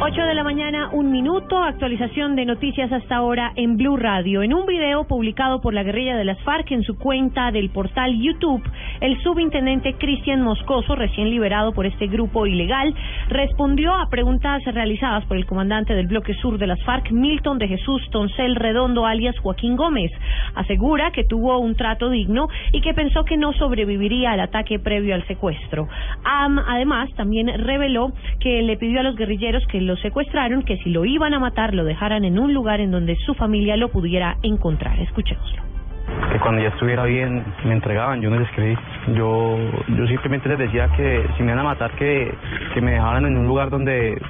8 0.00 0.14
de 0.14 0.34
la 0.34 0.44
mañana, 0.44 0.90
un 0.92 1.10
minuto, 1.10 1.58
actualización 1.58 2.36
de 2.36 2.44
noticias 2.44 2.92
hasta 2.92 3.16
ahora 3.16 3.50
en 3.56 3.76
Blue 3.76 3.96
Radio. 3.96 4.44
En 4.44 4.54
un 4.54 4.64
video 4.64 5.08
publicado 5.08 5.60
por 5.60 5.74
la 5.74 5.82
guerrilla 5.82 6.16
de 6.16 6.24
las 6.24 6.40
FARC 6.44 6.70
en 6.70 6.84
su 6.84 6.96
cuenta 6.96 7.50
del 7.50 7.70
portal 7.70 8.16
YouTube, 8.16 8.62
el 9.00 9.20
subintendente 9.24 9.94
Cristian 9.94 10.42
Moscoso, 10.42 10.94
recién 10.94 11.30
liberado 11.30 11.72
por 11.72 11.84
este 11.84 12.06
grupo 12.06 12.46
ilegal, 12.46 12.94
respondió 13.28 13.92
a 13.92 14.08
preguntas 14.08 14.62
realizadas 14.66 15.24
por 15.24 15.36
el 15.36 15.46
comandante 15.46 15.94
del 15.94 16.06
bloque 16.06 16.34
sur 16.34 16.58
de 16.58 16.68
las 16.68 16.80
FARC, 16.84 17.10
Milton 17.10 17.58
de 17.58 17.66
Jesús 17.66 18.00
Toncel 18.12 18.54
Redondo, 18.54 19.04
alias 19.04 19.36
Joaquín 19.40 19.74
Gómez. 19.74 20.12
Asegura 20.54 21.10
que 21.10 21.24
tuvo 21.24 21.58
un 21.58 21.74
trato 21.74 22.08
digno 22.08 22.46
y 22.70 22.82
que 22.82 22.94
pensó 22.94 23.24
que 23.24 23.36
no 23.36 23.52
sobreviviría 23.54 24.30
al 24.30 24.40
ataque 24.40 24.78
previo 24.78 25.16
al 25.16 25.26
secuestro. 25.26 25.88
Am, 26.22 26.56
además, 26.60 27.10
también 27.16 27.48
reveló 27.48 28.12
que 28.38 28.62
le 28.62 28.76
pidió 28.76 29.00
a 29.00 29.02
los 29.02 29.16
guerrilleros 29.16 29.66
que 29.66 29.87
lo 29.88 29.96
secuestraron 29.96 30.62
que 30.62 30.76
si 30.78 30.90
lo 30.90 31.04
iban 31.04 31.34
a 31.34 31.40
matar 31.40 31.74
lo 31.74 31.82
dejaran 31.82 32.24
en 32.24 32.38
un 32.38 32.52
lugar 32.52 32.80
en 32.80 32.90
donde 32.90 33.16
su 33.26 33.34
familia 33.34 33.76
lo 33.76 33.88
pudiera 33.88 34.36
encontrar. 34.42 35.00
Escuchémoslo. 35.00 35.77
Que 36.32 36.38
cuando 36.40 36.60
ya 36.60 36.68
estuviera 36.68 37.04
bien 37.04 37.44
me 37.64 37.72
entregaban, 37.72 38.20
yo 38.20 38.30
no 38.30 38.38
les 38.38 38.50
creí. 38.50 38.76
Yo, 39.14 39.58
yo 39.88 40.06
simplemente 40.06 40.48
les 40.48 40.58
decía 40.58 40.88
que 40.96 41.26
si 41.36 41.42
me 41.42 41.52
iban 41.52 41.60
a 41.60 41.68
matar, 41.68 41.90
que, 41.92 42.34
que 42.74 42.80
me 42.80 42.92
dejaran 42.92 43.26
en 43.26 43.36
un 43.36 43.46
lugar 43.46 43.70
donde, 43.70 44.20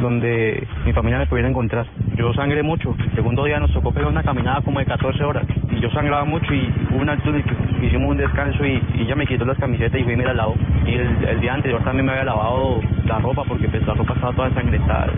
donde 0.00 0.66
mi 0.84 0.92
familia 0.92 1.18
me 1.18 1.26
pudiera 1.26 1.48
encontrar. 1.48 1.86
Yo 2.16 2.32
sangré 2.34 2.62
mucho. 2.62 2.94
El 2.98 3.14
segundo 3.14 3.44
día 3.44 3.60
nos 3.60 3.72
tocó 3.72 3.92
pegar 3.92 4.08
una 4.08 4.22
caminada 4.22 4.60
como 4.62 4.78
de 4.78 4.86
14 4.86 5.22
horas. 5.24 5.44
Y 5.70 5.80
yo 5.80 5.90
sangraba 5.90 6.24
mucho 6.24 6.52
y 6.54 6.72
hubo 6.90 7.02
un 7.02 7.08
alto 7.08 7.32
que 7.32 7.86
hicimos 7.86 8.10
un 8.10 8.16
descanso 8.16 8.64
y, 8.64 8.82
y 8.94 9.02
ella 9.02 9.16
me 9.16 9.26
quitó 9.26 9.44
las 9.44 9.58
camisetas 9.58 10.00
y 10.00 10.04
fue 10.04 10.14
y 10.14 10.16
me 10.16 10.24
las 10.24 10.36
lavó. 10.36 10.54
Y 10.86 10.94
el, 10.94 11.24
el 11.28 11.40
día 11.40 11.54
anterior 11.54 11.82
también 11.84 12.06
me 12.06 12.12
había 12.12 12.24
lavado 12.24 12.80
la 13.04 13.18
ropa 13.18 13.42
porque 13.46 13.68
pues, 13.68 13.86
la 13.86 13.94
ropa 13.94 14.14
estaba 14.14 14.32
toda 14.32 14.48
ensangrentada. 14.48 15.12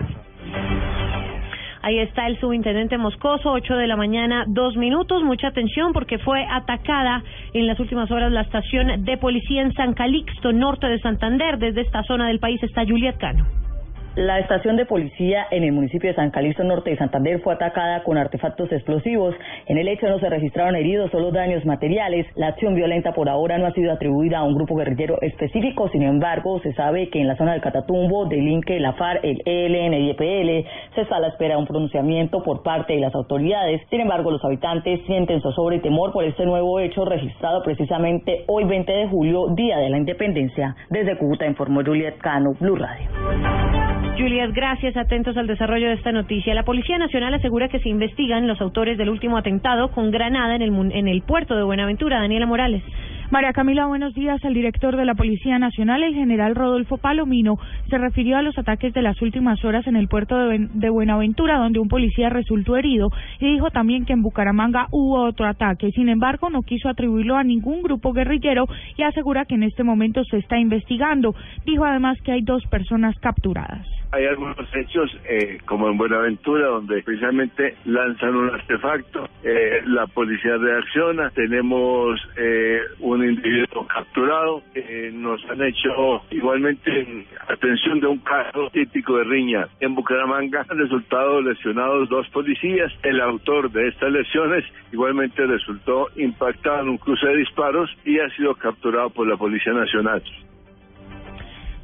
Ahí 1.83 1.99
está 1.99 2.27
el 2.27 2.39
subintendente 2.41 2.99
Moscoso, 2.99 3.53
8 3.53 3.77
de 3.77 3.87
la 3.87 3.97
mañana, 3.97 4.45
dos 4.49 4.77
minutos. 4.77 5.23
Mucha 5.23 5.49
atención 5.49 5.93
porque 5.93 6.19
fue 6.19 6.45
atacada 6.51 7.23
en 7.55 7.67
las 7.67 7.79
últimas 7.79 8.11
horas 8.11 8.33
la 8.33 8.43
estación 8.43 9.05
de 9.05 9.17
policía 9.17 9.63
en 9.63 9.73
San 9.75 9.95
Calixto, 9.95 10.53
norte 10.53 10.89
de 10.89 10.99
Santander. 11.01 11.59
Desde 11.59 11.83
esta 11.83 12.03
zona 12.03 12.29
del 12.29 12.41
país 12.41 12.63
está 12.63 12.85
Juliet 12.85 13.19
Cano. 13.19 13.68
La 14.17 14.41
estación 14.41 14.77
de 14.77 14.85
policía 14.85 15.47
en 15.51 15.63
el 15.63 15.73
municipio 15.73 16.11
de 16.11 16.17
San 16.17 16.31
Calixto 16.31 16.65
Norte 16.65 16.91
de 16.91 16.97
Santander 16.97 17.41
fue 17.41 17.55
atacada 17.55 18.03
con 18.03 18.19
artefactos 18.19 18.73
explosivos. 18.73 19.35
En 19.67 19.79
el 19.79 19.87
hecho 19.87 20.09
no 20.09 20.19
se 20.19 20.29
registraron 20.29 20.75
heridos, 20.75 21.11
solo 21.13 21.31
daños 21.31 21.65
materiales. 21.65 22.27
La 22.35 22.49
acción 22.49 22.75
violenta 22.75 23.13
por 23.13 23.29
ahora 23.29 23.59
no 23.59 23.67
ha 23.67 23.73
sido 23.73 23.93
atribuida 23.93 24.39
a 24.39 24.45
un 24.45 24.55
grupo 24.55 24.75
guerrillero 24.75 25.19
específico. 25.21 25.89
Sin 25.91 26.03
embargo, 26.03 26.59
se 26.61 26.73
sabe 26.73 27.11
que 27.11 27.21
en 27.21 27.29
la 27.29 27.37
zona 27.37 27.53
del 27.53 27.61
Catatumbo, 27.61 28.27
del 28.27 28.49
INCE, 28.49 28.81
la 28.81 28.95
FARC, 28.95 29.21
el 29.23 29.41
ELN 29.45 29.95
y 29.95 30.11
EPL 30.11 30.69
se 30.97 31.03
está 31.03 31.17
a 31.17 31.21
la 31.21 31.29
espera 31.29 31.55
de 31.55 31.61
un 31.61 31.67
pronunciamiento 31.67 32.43
por 32.43 32.65
parte 32.65 32.95
de 32.95 33.01
las 33.01 33.15
autoridades. 33.15 33.83
Sin 33.89 34.01
embargo, 34.01 34.33
los 34.33 34.45
habitantes 34.45 35.01
sienten 35.07 35.41
zozobra 35.41 35.77
y 35.77 35.81
temor 35.81 36.13
por 36.13 36.25
este 36.25 36.45
nuevo 36.45 36.81
hecho 36.81 37.05
registrado 37.05 37.63
precisamente 37.63 38.45
hoy 38.49 38.65
20 38.65 38.91
de 38.91 39.09
julio, 39.09 39.47
Día 39.55 39.79
de 39.79 39.91
la 39.91 39.99
Independencia. 39.99 40.75
Desde 40.91 41.17
Cúcuta 41.17 41.47
informó 41.47 41.83
Juliet 41.85 42.19
Cano, 42.19 42.55
Blue 42.59 42.75
Radio. 42.75 43.78
Juliet, 44.19 44.51
gracias. 44.53 44.97
Atentos 44.97 45.37
al 45.37 45.47
desarrollo 45.47 45.87
de 45.87 45.95
esta 45.95 46.11
noticia. 46.11 46.53
La 46.53 46.65
Policía 46.65 46.99
Nacional 46.99 47.35
asegura 47.35 47.69
que 47.69 47.79
se 47.79 47.89
investigan 47.89 48.49
los 48.49 48.61
autores 48.61 48.99
del 48.99 49.11
último 49.11 49.39
atentado 49.39 49.93
con 49.93 50.11
granada 50.11 50.57
en 50.57 50.63
el, 50.63 50.73
en 50.93 51.07
el 51.07 51.23
puerto 51.23 51.55
de 51.55 51.63
Buenaventura. 51.63 52.21
Daniela 52.21 52.45
Morales. 52.45 52.83
María 53.31 53.53
Camila, 53.53 53.87
buenos 53.87 54.15
días. 54.15 54.43
El 54.43 54.55
director 54.55 54.97
de 54.97 55.05
la 55.05 55.15
Policía 55.15 55.59
Nacional, 55.61 56.03
el 56.03 56.15
general 56.15 56.57
Rodolfo 56.57 56.97
Palomino, 56.97 57.59
se 57.91 57.99
refirió 57.99 58.39
a 58.39 58.43
los 58.43 58.59
ataques 58.59 58.93
de 58.93 59.03
las 59.03 59.21
últimas 59.23 59.63
horas 59.65 59.87
en 59.87 59.95
el 59.95 60.09
puerto 60.09 60.37
de 60.37 60.91
Buenaventura, 60.91 61.59
donde 61.59 61.79
un 61.79 61.89
policía 61.89 62.31
resultó 62.31 62.77
herido, 62.77 63.11
y 63.39 63.53
dijo 63.53 63.71
también 63.71 64.05
que 64.07 64.15
en 64.15 64.23
Bucaramanga 64.23 64.87
hubo 64.91 65.23
otro 65.23 65.47
ataque. 65.47 65.93
Sin 65.93 66.09
embargo, 66.09 66.49
no 66.49 66.63
quiso 66.63 66.89
atribuirlo 66.89 67.37
a 67.37 67.45
ningún 67.45 67.83
grupo 67.83 68.15
guerrillero 68.15 68.65
y 68.97 69.03
asegura 69.03 69.45
que 69.45 69.57
en 69.57 69.63
este 69.63 69.85
momento 69.85 70.25
se 70.25 70.39
está 70.39 70.59
investigando. 70.59 71.35
Dijo 71.67 71.85
además 71.85 72.17
que 72.25 72.33
hay 72.33 72.41
dos 72.41 72.65
personas 72.67 73.15
capturadas. 73.21 73.98
Hay 74.11 74.25
algunos 74.25 74.57
hechos, 74.75 75.15
eh, 75.29 75.59
como 75.67 75.89
en 75.91 75.99
Buenaventura, 75.99 76.69
donde 76.69 77.03
precisamente 77.03 77.77
lanzan 77.85 78.35
un 78.37 78.49
artefacto, 78.49 79.29
eh, 79.43 79.83
la 79.85 80.07
policía 80.07 80.57
reacciona, 80.57 81.29
tenemos 81.31 82.19
eh, 82.39 82.81
un 83.01 83.23
individuo 83.23 83.87
capturado, 83.87 84.63
eh, 84.75 85.11
nos 85.13 85.45
han 85.51 85.63
hecho 85.63 86.23
igualmente 86.31 87.01
en 87.01 87.27
atención 87.49 88.01
de 88.01 88.07
un 88.07 88.19
caso 88.21 88.71
típico 88.73 89.19
de 89.19 89.25
riña 89.25 89.69
en 89.81 89.95
Bucaramanga, 89.95 90.65
han 90.67 90.79
resultado 90.79 91.43
lesionados 91.43 92.09
dos 92.09 92.27
policías, 92.31 92.91
el 93.03 93.21
autor 93.21 93.71
de 93.71 93.89
estas 93.89 94.11
lesiones 94.11 94.65
igualmente 94.91 95.45
resultó 95.45 96.09
impactado 96.17 96.81
en 96.81 96.89
un 96.89 96.99
cruce 96.99 97.27
de 97.27 97.37
disparos 97.37 97.91
y 98.07 98.19
ha 98.21 98.29
sido 98.31 98.55
capturado 98.55 99.11
por 99.11 99.29
la 99.29 99.37
Policía 99.37 99.75
Nacional. 99.75 100.23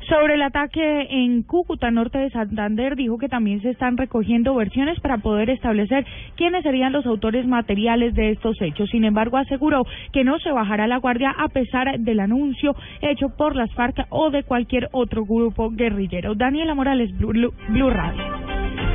Sobre 0.08 0.34
el 0.34 0.42
ataque 0.42 1.06
en 1.10 1.42
Cúcuta, 1.44 1.90
norte 1.90 2.18
de 2.18 2.28
Santander, 2.30 2.94
dijo 2.94 3.16
que 3.16 3.28
también 3.28 3.62
se 3.62 3.70
están 3.70 3.96
recogiendo 3.96 4.54
versiones 4.54 5.00
para 5.00 5.18
poder 5.18 5.48
establecer 5.48 6.04
quiénes 6.36 6.62
serían 6.62 6.92
los 6.92 7.06
autores 7.06 7.46
materiales 7.46 8.14
de 8.14 8.30
estos 8.32 8.60
hechos. 8.60 8.90
Sin 8.90 9.04
embargo, 9.04 9.38
aseguró 9.38 9.86
que 10.12 10.22
no 10.22 10.38
se 10.40 10.52
bajará 10.52 10.86
la 10.86 10.98
guardia 10.98 11.34
a 11.38 11.48
pesar 11.48 11.98
del 11.98 12.20
anuncio 12.20 12.76
hecho 13.00 13.30
por 13.36 13.56
las 13.56 13.72
FARC 13.74 14.06
o 14.10 14.30
de 14.30 14.42
cualquier 14.42 14.88
otro 14.92 15.24
grupo 15.24 15.70
guerrillero. 15.70 16.34
Daniela 16.34 16.74
Morales, 16.74 17.16
Blue, 17.16 17.52
Blue- 17.68 17.90
Radio. 17.90 18.53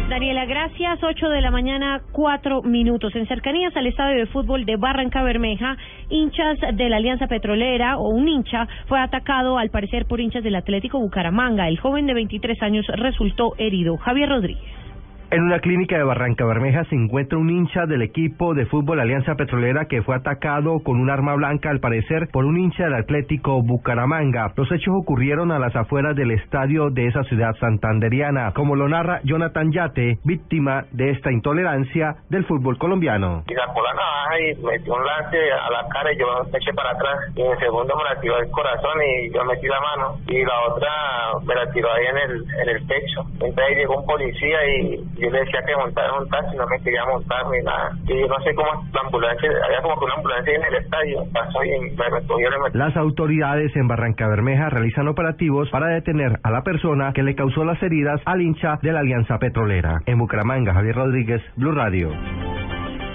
Daniela, 0.10 0.46
gracias. 0.46 1.04
8 1.04 1.30
de 1.30 1.40
la 1.40 1.52
mañana, 1.52 2.02
4 2.14 2.64
minutos. 2.64 3.16
En 3.16 3.28
cercanías 3.28 3.78
al 3.78 3.86
estadio 3.86 4.18
de 4.18 4.26
fútbol 4.26 4.66
de 4.66 4.76
Barranca 4.76 5.22
Bermeja, 5.22 5.78
hinchas 6.10 6.58
de 6.74 6.90
la 6.90 6.98
Alianza 6.98 7.28
Petrolera 7.28 8.00
o 8.00 8.10
un 8.10 8.28
hincha 8.28 8.68
fue 8.88 9.00
atacado 9.00 9.60
al 9.60 9.70
parecer 9.70 10.08
por 10.08 10.20
hinchas 10.20 10.44
del 10.44 10.56
Atlético 10.56 11.00
Bucaramanga. 11.00 11.68
El 11.68 11.80
joven 11.80 12.08
de 12.08 12.16
23 12.16 12.60
años 12.64 12.88
resultó 12.88 13.54
herido. 13.60 13.98
Javier 13.98 14.30
Rodríguez. 14.30 14.79
En 15.32 15.44
una 15.44 15.60
clínica 15.60 15.96
de 15.96 16.04
Barranca 16.04 16.44
Bermeja 16.44 16.86
se 16.86 16.96
encuentra 16.96 17.38
un 17.38 17.52
hincha 17.52 17.86
del 17.86 18.02
equipo 18.02 18.56
de 18.56 18.66
fútbol 18.66 19.00
Alianza 19.00 19.36
Petrolera 19.36 19.86
que 19.86 20.02
fue 20.02 20.16
atacado 20.16 20.80
con 20.84 21.00
un 21.00 21.12
arma 21.12 21.36
blanca 21.36 21.70
al 21.70 21.80
parecer 21.80 22.30
por 22.32 22.46
un 22.46 22.58
hincha 22.58 22.86
del 22.86 22.96
Atlético 22.96 23.62
Bucaramanga. 23.62 24.52
Los 24.56 24.72
hechos 24.72 24.96
ocurrieron 25.00 25.52
a 25.52 25.60
las 25.60 25.76
afueras 25.76 26.16
del 26.16 26.32
estadio 26.32 26.90
de 26.90 27.06
esa 27.06 27.24
ciudad 27.26 27.54
santanderiana, 27.60 28.54
como 28.56 28.76
lo 28.76 28.90
narra 28.90 29.22
Jonathan 29.24 29.72
Yate, 29.72 30.18
víctima 30.24 30.86
de 30.94 31.12
esta 31.12 31.32
intolerancia 31.32 32.16
del 32.32 32.46
fútbol 32.46 32.80
colombiano. 32.80 33.44
y 33.48 33.54
sacó 33.54 33.84
la 33.84 33.94
navaja 33.94 34.40
y 34.40 34.56
metió 34.66 34.96
un 34.96 35.06
lance 35.06 35.38
a 35.38 35.70
la 35.70 35.88
cara 35.90 36.12
y 36.12 36.18
yo 36.18 36.26
me 36.52 36.58
eché 36.58 36.74
para 36.74 36.90
atrás 36.90 37.20
y 37.36 37.42
en 37.42 37.52
el 37.52 37.60
segundo 37.60 37.96
me 37.96 38.04
la 38.04 38.20
tiró 38.20 38.40
el 38.40 38.50
corazón 38.50 38.98
y 39.06 39.32
yo 39.32 39.46
metí 39.46 39.68
la 39.68 39.80
mano 39.80 40.18
y 40.28 40.44
la 40.44 40.60
otra 40.70 40.90
me 41.46 41.54
la 41.54 41.72
tiró 41.72 41.92
ahí 41.94 42.06
en 42.08 42.18
el, 42.18 42.46
en 42.64 42.70
el 42.70 42.88
pecho 42.88 43.22
entonces 43.34 43.60
ahí 43.60 43.76
llegó 43.76 44.00
un 44.00 44.06
policía 44.08 44.58
y 44.68 45.19
yo 45.20 45.30
le 45.30 45.40
decía 45.40 45.62
que 45.66 45.76
montara 45.76 46.14
un 46.14 46.30
taxi 46.30 46.56
no 46.56 46.68
me 46.68 46.80
quería 46.82 47.06
montar 47.06 47.48
ni 47.50 47.62
nada 47.64 47.92
y 48.08 48.20
yo 48.20 48.28
no 48.28 48.40
sé 48.44 48.54
cómo 48.56 48.70
la 48.94 49.02
ambulancia 49.02 49.50
había 49.66 49.82
como 49.82 50.00
que 50.00 50.06
una 50.06 50.16
ambulancia 50.16 50.56
en 50.56 50.64
el 50.64 50.76
estadio 50.76 51.26
pasó 51.34 51.64
y 51.64 51.80
me 51.96 52.06
me 52.10 52.70
Las 52.74 52.96
autoridades 52.98 53.76
en 53.76 53.88
Barranca 53.88 54.28
Bermeja 54.28 54.70
realizan 54.70 55.08
operativos 55.08 55.70
para 55.70 55.88
detener 55.88 56.40
a 56.44 56.52
la 56.52 56.62
persona 56.64 57.12
que 57.14 57.24
le 57.24 57.36
causó 57.36 57.66
las 57.66 57.82
heridas 57.82 58.22
al 58.26 58.42
hincha 58.42 58.78
de 58.82 58.92
la 58.92 59.00
Alianza 59.00 59.38
Petrolera. 59.40 60.00
En 60.06 60.18
Bucaramanga, 60.18 60.74
Javier 60.74 60.96
Rodríguez, 60.96 61.42
Blue 61.56 61.72
Radio. 61.72 62.10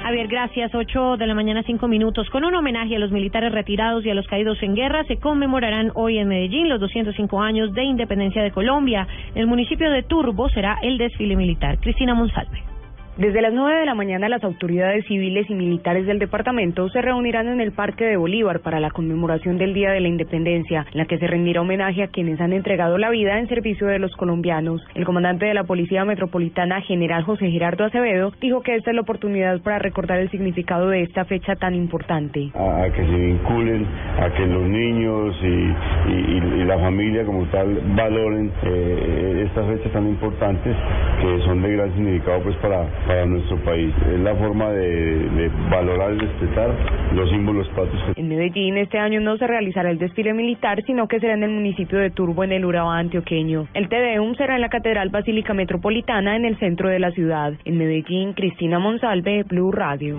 Javier, 0.04 0.28
gracias. 0.28 0.74
8 0.74 1.16
de 1.16 1.26
la 1.26 1.34
mañana, 1.34 1.62
5 1.64 1.88
minutos. 1.88 2.28
Con 2.28 2.44
un 2.44 2.54
homenaje 2.54 2.94
a 2.94 2.98
los 2.98 3.10
militares 3.10 3.50
retirados 3.52 4.04
y 4.04 4.10
a 4.10 4.14
los 4.14 4.26
caídos 4.26 4.62
en 4.62 4.74
guerra, 4.74 5.02
se 5.04 5.16
conmemorarán 5.16 5.92
hoy 5.94 6.18
en 6.18 6.28
Medellín 6.28 6.68
los 6.68 6.78
205 6.78 7.40
años 7.40 7.72
de 7.72 7.84
independencia 7.84 8.42
de 8.42 8.50
Colombia. 8.50 9.08
En 9.34 9.40
el 9.40 9.46
municipio 9.46 9.90
de 9.90 10.02
Turbo 10.02 10.50
será 10.50 10.76
el 10.82 10.98
desfile 10.98 11.36
militar. 11.36 11.78
Cristina 11.80 12.12
Monsalve. 12.12 12.73
Desde 13.16 13.42
las 13.42 13.52
9 13.52 13.78
de 13.78 13.86
la 13.86 13.94
mañana 13.94 14.28
las 14.28 14.42
autoridades 14.42 15.06
civiles 15.06 15.48
y 15.48 15.54
militares 15.54 16.04
del 16.04 16.18
departamento 16.18 16.88
se 16.88 17.00
reunirán 17.00 17.46
en 17.46 17.60
el 17.60 17.70
Parque 17.70 18.04
de 18.04 18.16
Bolívar 18.16 18.58
para 18.58 18.80
la 18.80 18.90
conmemoración 18.90 19.56
del 19.56 19.72
Día 19.72 19.92
de 19.92 20.00
la 20.00 20.08
Independencia, 20.08 20.84
en 20.90 20.98
la 20.98 21.04
que 21.06 21.18
se 21.18 21.28
rendirá 21.28 21.60
homenaje 21.60 22.02
a 22.02 22.08
quienes 22.08 22.40
han 22.40 22.52
entregado 22.52 22.98
la 22.98 23.10
vida 23.10 23.38
en 23.38 23.46
servicio 23.46 23.86
de 23.86 24.00
los 24.00 24.16
colombianos. 24.16 24.82
El 24.96 25.04
comandante 25.04 25.46
de 25.46 25.54
la 25.54 25.62
Policía 25.62 26.04
Metropolitana, 26.04 26.80
general 26.80 27.22
José 27.22 27.52
Gerardo 27.52 27.84
Acevedo, 27.84 28.32
dijo 28.40 28.62
que 28.62 28.74
esta 28.74 28.90
es 28.90 28.96
la 28.96 29.02
oportunidad 29.02 29.60
para 29.60 29.78
recordar 29.78 30.18
el 30.18 30.28
significado 30.32 30.88
de 30.88 31.02
esta 31.02 31.24
fecha 31.24 31.54
tan 31.54 31.76
importante. 31.76 32.50
a, 32.52 32.90
que 32.90 33.06
se 33.06 33.16
vinculen, 33.16 33.86
a 34.18 34.28
que 34.34 34.44
los 34.44 34.64
niños 34.64 35.36
y 35.40 36.64
la 36.64 36.78
familia 36.78 37.24
como 37.24 37.44
tal 37.46 37.80
valoren 37.94 38.50
eh, 38.64 39.44
estas 39.46 39.66
fechas 39.68 39.92
tan 39.92 40.08
importantes 40.08 40.76
que 41.20 41.40
son 41.44 41.62
de 41.62 41.72
gran 41.76 41.94
significado 41.94 42.40
pues 42.42 42.56
para, 42.56 42.86
para 43.06 43.26
nuestro 43.26 43.56
país. 43.64 43.94
Es 44.12 44.20
la 44.20 44.34
forma 44.34 44.70
de, 44.70 45.50
valorar 45.70 46.14
y 46.14 46.18
respetar 46.18 46.70
los 47.12 47.30
símbolos 47.30 47.68
patrios 47.68 48.02
En 48.16 48.28
Medellín 48.28 48.76
este 48.76 48.98
año 48.98 49.20
no 49.20 49.36
se 49.36 49.46
realizará 49.46 49.90
el 49.90 49.98
desfile 49.98 50.32
militar, 50.32 50.82
sino 50.86 51.08
que 51.08 51.20
será 51.20 51.34
en 51.34 51.44
el 51.44 51.50
municipio 51.50 51.98
de 51.98 52.10
Turbo, 52.10 52.44
en 52.44 52.52
el 52.52 52.64
Urabá 52.64 52.98
antioqueño. 52.98 53.68
El 53.74 53.88
Tedeum 53.88 54.34
será 54.36 54.56
en 54.56 54.60
la 54.60 54.68
Catedral 54.68 55.10
Basílica 55.10 55.54
Metropolitana, 55.54 56.36
en 56.36 56.44
el 56.44 56.58
centro 56.58 56.88
de 56.88 56.98
la 56.98 57.10
ciudad. 57.12 57.52
En 57.64 57.78
Medellín, 57.78 58.32
Cristina 58.32 58.78
Monsalve, 58.78 59.44
Blue 59.44 59.72
Radio. 59.72 60.18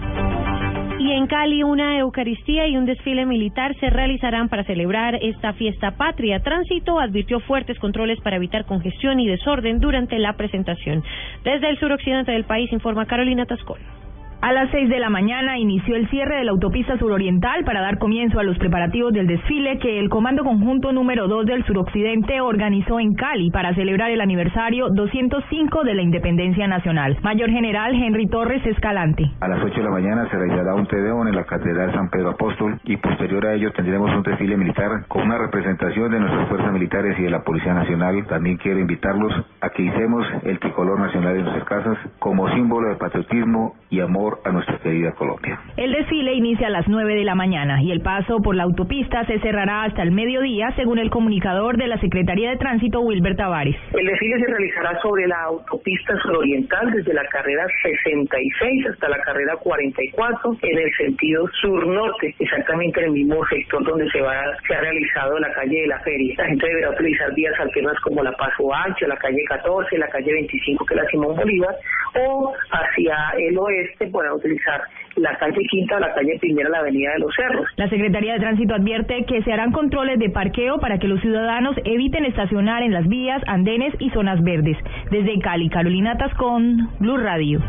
Y 0.97 1.11
en 1.11 1.27
Cali, 1.27 1.61
una 1.61 1.99
Eucaristía 1.99 2.67
y 2.67 2.77
un 2.77 2.85
desfile 2.85 3.25
militar 3.25 3.75
se 3.79 3.89
realizarán 3.89 4.47
para 4.47 4.63
celebrar 4.63 5.15
esta 5.15 5.51
fiesta 5.53 5.91
patria. 5.91 6.39
Tránsito 6.39 6.99
advirtió 6.99 7.41
fuertes 7.41 7.77
controles 7.79 8.19
para 8.21 8.37
evitar 8.37 8.65
congestión 8.65 9.19
y 9.19 9.27
desorden 9.27 9.79
durante 9.79 10.17
la 10.19 10.33
presentación. 10.37 11.03
Desde 11.43 11.69
el 11.69 11.79
suroccidente 11.79 12.31
del 12.31 12.45
país 12.45 12.71
informa 12.71 13.05
Carolina 13.05 13.45
Tascón. 13.45 14.04
A 14.45 14.53
las 14.53 14.69
6 14.69 14.89
de 14.89 14.99
la 14.99 15.09
mañana 15.09 15.57
inició 15.57 15.95
el 15.95 16.07
cierre 16.11 16.37
de 16.37 16.43
la 16.43 16.51
autopista 16.51 16.99
suroriental 16.99 17.63
para 17.63 17.81
dar 17.81 17.97
comienzo 17.97 18.39
a 18.39 18.43
los 18.43 18.59
preparativos 18.59 19.11
del 19.11 19.25
desfile 19.25 19.79
que 19.79 19.97
el 19.97 20.07
Comando 20.07 20.43
Conjunto 20.43 20.91
número 20.91 21.27
2 21.27 21.47
del 21.47 21.65
Suroccidente 21.65 22.39
organizó 22.41 22.99
en 22.99 23.15
Cali 23.15 23.49
para 23.49 23.73
celebrar 23.73 24.11
el 24.11 24.21
aniversario 24.21 24.89
205 24.89 25.83
de 25.83 25.95
la 25.95 26.03
Independencia 26.03 26.67
Nacional. 26.67 27.17
Mayor 27.23 27.49
General 27.49 27.91
Henry 27.95 28.27
Torres 28.27 28.63
Escalante. 28.67 29.31
A 29.39 29.47
las 29.47 29.63
8 29.63 29.77
de 29.77 29.83
la 29.83 29.89
mañana 29.89 30.29
se 30.29 30.37
realizará 30.37 30.75
un 30.75 30.85
tedeón 30.85 31.27
en 31.27 31.35
la 31.35 31.45
Catedral 31.45 31.91
San 31.93 32.11
Pedro 32.11 32.29
Apóstol 32.29 32.79
y 32.83 32.97
posterior 32.97 33.47
a 33.47 33.55
ello 33.55 33.71
tendremos 33.71 34.15
un 34.15 34.21
desfile 34.21 34.57
militar 34.57 35.07
con 35.07 35.23
una 35.23 35.39
representación 35.39 36.11
de 36.11 36.19
nuestras 36.19 36.49
fuerzas 36.49 36.71
militares 36.71 37.17
y 37.17 37.23
de 37.23 37.31
la 37.31 37.41
Policía 37.41 37.73
Nacional. 37.73 38.23
También 38.27 38.57
quiero 38.57 38.77
invitarlos 38.77 39.33
a 39.61 39.71
que 39.71 39.81
hicemos 39.81 40.23
el 40.43 40.59
tricolor 40.59 40.99
nacional 40.99 41.35
en 41.35 41.45
nuestras 41.45 41.67
casas 41.67 41.97
como 42.19 42.47
símbolo 42.53 42.89
de 42.89 42.95
patriotismo 42.97 43.73
y 43.89 44.01
amor 44.01 44.34
a 44.43 44.51
nuestra 44.51 44.77
querida 44.79 45.11
Colombia. 45.13 45.59
El 45.77 45.91
desfile 45.93 46.33
inicia 46.33 46.67
a 46.67 46.69
las 46.69 46.87
9 46.87 47.15
de 47.15 47.23
la 47.23 47.35
mañana 47.35 47.81
y 47.81 47.91
el 47.91 48.01
paso 48.01 48.41
por 48.41 48.55
la 48.55 48.63
autopista 48.63 49.25
se 49.25 49.39
cerrará 49.39 49.83
hasta 49.83 50.01
el 50.01 50.11
mediodía, 50.11 50.71
según 50.75 50.99
el 50.99 51.09
comunicador 51.09 51.77
de 51.77 51.87
la 51.87 51.99
Secretaría 51.99 52.49
de 52.49 52.57
Tránsito, 52.57 53.01
Wilber 53.01 53.35
Tavares. 53.35 53.75
El 53.93 54.05
desfile 54.05 54.39
se 54.39 54.47
realizará 54.47 54.99
sobre 55.01 55.27
la 55.27 55.43
autopista 55.43 56.15
suroriental 56.21 56.91
desde 56.91 57.13
la 57.13 57.25
carrera 57.25 57.65
66 57.81 58.87
hasta 58.87 59.09
la 59.09 59.19
carrera 59.21 59.55
44 59.57 60.57
en 60.61 60.77
el 60.77 60.91
sentido 60.95 61.47
sur-norte, 61.61 62.35
exactamente 62.39 62.99
en 62.99 63.07
el 63.07 63.11
mismo 63.11 63.45
sector 63.47 63.83
donde 63.83 64.09
se 64.09 64.21
va 64.21 64.35
se 64.67 64.75
ha 64.75 64.81
realizado 64.81 65.37
la 65.39 65.51
calle 65.53 65.81
de 65.81 65.87
la 65.87 65.99
feria. 65.99 66.35
La 66.37 66.45
gente 66.45 66.67
deberá 66.67 66.89
utilizar 66.91 67.33
vías 67.33 67.59
alternas 67.59 67.99
como 68.01 68.23
la 68.23 68.31
Paso 68.33 68.73
Ancho, 68.73 69.07
la 69.07 69.17
calle 69.17 69.43
14, 69.47 69.97
la 69.97 70.07
calle 70.09 70.31
25 70.33 70.85
que 70.85 70.93
es 70.93 71.01
la 71.01 71.09
Simón 71.09 71.35
Bolívar 71.35 71.75
o 72.19 72.53
hacia 72.71 73.15
el 73.37 73.57
oeste 73.57 74.07
utilizar 74.33 74.81
la 75.15 75.37
calle 75.37 75.65
Quinta 75.69 75.97
o 75.97 75.99
la 75.99 76.13
calle 76.13 76.37
Primera, 76.39 76.69
la 76.69 76.79
avenida 76.79 77.11
de 77.13 77.19
los 77.19 77.33
Cerros. 77.35 77.67
La 77.77 77.89
Secretaría 77.89 78.33
de 78.33 78.39
Tránsito 78.39 78.75
advierte 78.75 79.25
que 79.25 79.41
se 79.43 79.53
harán 79.53 79.71
controles 79.71 80.19
de 80.19 80.29
parqueo 80.29 80.79
para 80.79 80.97
que 80.97 81.07
los 81.07 81.21
ciudadanos 81.21 81.75
eviten 81.85 82.25
estacionar 82.25 82.83
en 82.83 82.93
las 82.93 83.07
vías, 83.07 83.41
andenes 83.47 83.93
y 83.99 84.09
zonas 84.11 84.43
verdes. 84.43 84.77
Desde 85.11 85.39
Cali, 85.39 85.69
Carolina 85.69 86.17
Tascón, 86.17 86.89
Blue 86.99 87.17
Radio. 87.17 87.61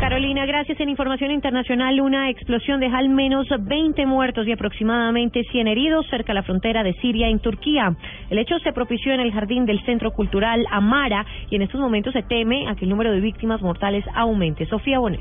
Carolina, 0.00 0.46
gracias. 0.46 0.80
En 0.80 0.88
información 0.88 1.30
internacional, 1.30 2.00
una 2.00 2.30
explosión 2.30 2.80
deja 2.80 2.96
al 2.96 3.10
menos 3.10 3.46
20 3.50 4.06
muertos 4.06 4.46
y 4.46 4.52
aproximadamente 4.52 5.44
100 5.52 5.68
heridos 5.68 6.06
cerca 6.08 6.32
de 6.32 6.36
la 6.36 6.42
frontera 6.42 6.82
de 6.82 6.94
Siria 6.94 7.28
en 7.28 7.38
Turquía. 7.38 7.94
El 8.30 8.38
hecho 8.38 8.58
se 8.60 8.72
propició 8.72 9.12
en 9.12 9.20
el 9.20 9.30
jardín 9.30 9.66
del 9.66 9.84
Centro 9.84 10.10
Cultural 10.12 10.66
Amara 10.70 11.26
y 11.50 11.56
en 11.56 11.62
estos 11.62 11.80
momentos 11.80 12.14
se 12.14 12.22
teme 12.22 12.66
a 12.66 12.76
que 12.76 12.86
el 12.86 12.90
número 12.90 13.12
de 13.12 13.20
víctimas 13.20 13.60
mortales 13.60 14.02
aumente. 14.14 14.64
Sofía 14.66 14.98
Bonet. 14.98 15.20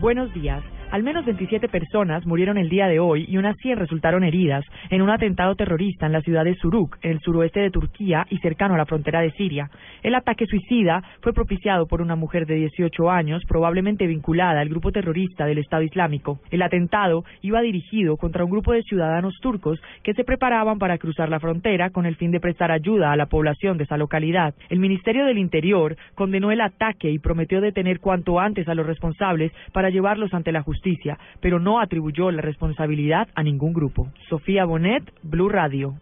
Buenos 0.00 0.32
días. 0.34 0.64
Al 0.90 1.02
menos 1.02 1.26
27 1.26 1.68
personas 1.68 2.24
murieron 2.24 2.56
el 2.56 2.70
día 2.70 2.86
de 2.88 2.98
hoy 2.98 3.26
y 3.28 3.36
unas 3.36 3.58
100 3.58 3.78
resultaron 3.78 4.24
heridas 4.24 4.64
en 4.88 5.02
un 5.02 5.10
atentado 5.10 5.54
terrorista 5.54 6.06
en 6.06 6.12
la 6.12 6.22
ciudad 6.22 6.46
de 6.46 6.54
Suruk, 6.54 6.96
en 7.02 7.10
el 7.10 7.20
suroeste 7.20 7.60
de 7.60 7.70
Turquía 7.70 8.26
y 8.30 8.38
cercano 8.38 8.74
a 8.74 8.78
la 8.78 8.86
frontera 8.86 9.20
de 9.20 9.30
Siria. 9.32 9.68
El 10.02 10.14
ataque 10.14 10.46
suicida 10.46 11.02
fue 11.20 11.34
propiciado 11.34 11.86
por 11.86 12.00
una 12.00 12.16
mujer 12.16 12.46
de 12.46 12.54
18 12.54 13.10
años, 13.10 13.42
probablemente 13.46 14.06
vinculada 14.06 14.60
al 14.60 14.70
grupo 14.70 14.90
terrorista 14.90 15.44
del 15.44 15.58
Estado 15.58 15.82
Islámico. 15.82 16.40
El 16.50 16.62
atentado 16.62 17.22
iba 17.42 17.60
dirigido 17.60 18.16
contra 18.16 18.44
un 18.44 18.50
grupo 18.50 18.72
de 18.72 18.82
ciudadanos 18.82 19.34
turcos 19.42 19.78
que 20.02 20.14
se 20.14 20.24
preparaban 20.24 20.78
para 20.78 20.96
cruzar 20.96 21.28
la 21.28 21.38
frontera 21.38 21.90
con 21.90 22.06
el 22.06 22.16
fin 22.16 22.30
de 22.30 22.40
prestar 22.40 22.70
ayuda 22.72 23.12
a 23.12 23.16
la 23.16 23.26
población 23.26 23.76
de 23.76 23.84
esa 23.84 23.98
localidad. 23.98 24.54
El 24.70 24.78
Ministerio 24.78 25.26
del 25.26 25.36
Interior 25.36 25.98
condenó 26.14 26.50
el 26.50 26.62
ataque 26.62 27.10
y 27.10 27.18
prometió 27.18 27.60
detener 27.60 28.00
cuanto 28.00 28.40
antes 28.40 28.66
a 28.68 28.74
los 28.74 28.86
responsables 28.86 29.52
para 29.72 29.90
llevarlos 29.90 30.32
ante 30.32 30.50
la 30.50 30.62
justicia 30.62 30.77
justicia, 30.78 31.18
pero 31.40 31.58
no 31.58 31.80
atribuyó 31.80 32.30
la 32.30 32.40
responsabilidad 32.40 33.28
a 33.34 33.42
ningún 33.42 33.72
grupo. 33.72 34.08
Sofía 34.28 34.64
Bonet, 34.64 35.02
Blue 35.22 35.48
Radio. 35.48 35.94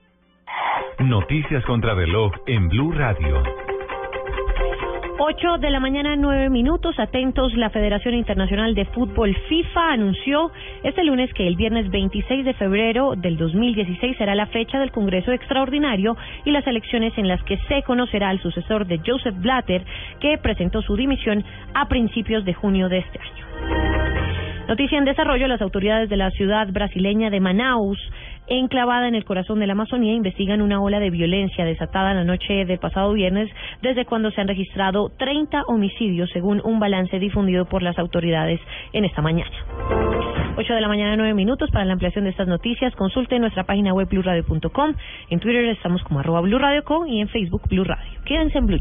Noticias 0.99 1.64
contra 1.64 1.95
reloj 1.95 2.33
en 2.47 2.68
Blue 2.68 2.93
Radio. 2.93 3.43
8 5.18 5.59
de 5.59 5.70
la 5.70 5.81
mañana, 5.81 6.14
9 6.14 6.51
minutos. 6.51 6.99
Atentos, 6.99 7.55
la 7.55 7.70
Federación 7.70 8.14
Internacional 8.14 8.74
de 8.74 8.85
Fútbol 8.85 9.35
FIFA 9.49 9.93
anunció 9.93 10.51
este 10.83 11.05
lunes 11.05 11.33
que 11.33 11.49
el 11.49 11.57
viernes 11.57 11.91
26 11.91 12.45
de 12.45 12.53
febrero 12.53 13.14
del 13.16 13.39
2016 13.39 14.18
será 14.18 14.35
la 14.35 14.47
fecha 14.47 14.79
del 14.79 14.93
Congreso 14.93 15.33
Extraordinario 15.33 16.18
y 16.45 16.51
las 16.51 16.66
elecciones 16.66 17.16
en 17.16 17.29
las 17.29 17.43
que 17.45 17.57
se 17.68 17.83
conocerá 17.83 18.29
al 18.29 18.43
sucesor 18.43 18.87
de 18.87 19.01
Joseph 19.07 19.37
Blatter, 19.39 19.87
que 20.20 20.37
presentó 20.37 20.83
su 20.83 20.97
dimisión 20.97 21.43
a 21.72 21.89
principios 21.89 22.45
de 22.45 22.53
junio 22.53 22.91
de 22.91 22.99
este 22.99 23.18
año. 23.18 23.46
Noticia 24.69 24.99
en 24.99 25.05
desarrollo, 25.05 25.47
las 25.47 25.62
autoridades 25.62 26.09
de 26.09 26.17
la 26.17 26.33
ciudad 26.33 26.67
brasileña 26.73 27.31
de 27.31 27.39
Manaus, 27.39 27.99
enclavada 28.49 29.07
en 29.07 29.14
el 29.14 29.25
corazón 29.25 29.61
de 29.61 29.67
la 29.69 29.75
Amazonía, 29.75 30.12
investigan 30.12 30.61
una 30.61 30.83
ola 30.83 30.99
de 30.99 31.11
violencia 31.11 31.64
desatada 31.64 32.14
la 32.14 32.25
noche 32.25 32.64
del 32.64 32.81
pasado 32.81 33.12
viernes, 33.12 33.49
desde 33.81 34.07
cuando 34.07 34.33
se 34.33 34.41
han 34.41 34.49
registrado 34.49 35.11
30 35.19 35.62
homicidios, 35.69 36.31
según 36.33 36.61
un 36.64 36.81
balance 36.81 37.17
difundido 37.21 37.67
por 37.67 37.85
las 37.85 37.97
autoridades 37.97 38.61
en 38.93 39.05
esta 39.05 39.23
mañana. 39.23 39.55
8 40.57 40.75
de 40.75 40.81
la 40.81 40.89
mañana, 40.89 41.17
9 41.17 41.35
minutos. 41.35 41.71
Para 41.71 41.85
la 41.85 41.93
ampliación 41.93 42.25
de 42.25 42.31
estas 42.31 42.49
noticias, 42.49 42.93
consulte 42.97 43.39
nuestra 43.39 43.64
página 43.64 43.95
web 43.95 44.09
blurradio.com. 44.09 44.95
En 45.31 45.39
Twitter 45.39 45.64
estamos 45.67 46.03
como 46.03 46.19
arroba 46.19 46.41
Blue 46.41 46.59
y 47.07 47.21
en 47.21 47.29
Facebook 47.29 47.62
Blue 47.69 47.85
Radio. 47.85 48.21
Quédense 48.25 48.59
en 48.59 48.67
Blue 48.67 48.81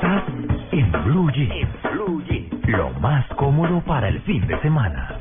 Estás 0.00 0.22
en 0.72 0.92
Blue 1.04 1.30
Jeans. 1.30 1.68
Lo 2.68 2.88
más 3.00 3.26
cómodo 3.36 3.82
para 3.82 4.08
el 4.08 4.18
fin 4.22 4.46
de 4.46 4.58
semana. 4.62 5.18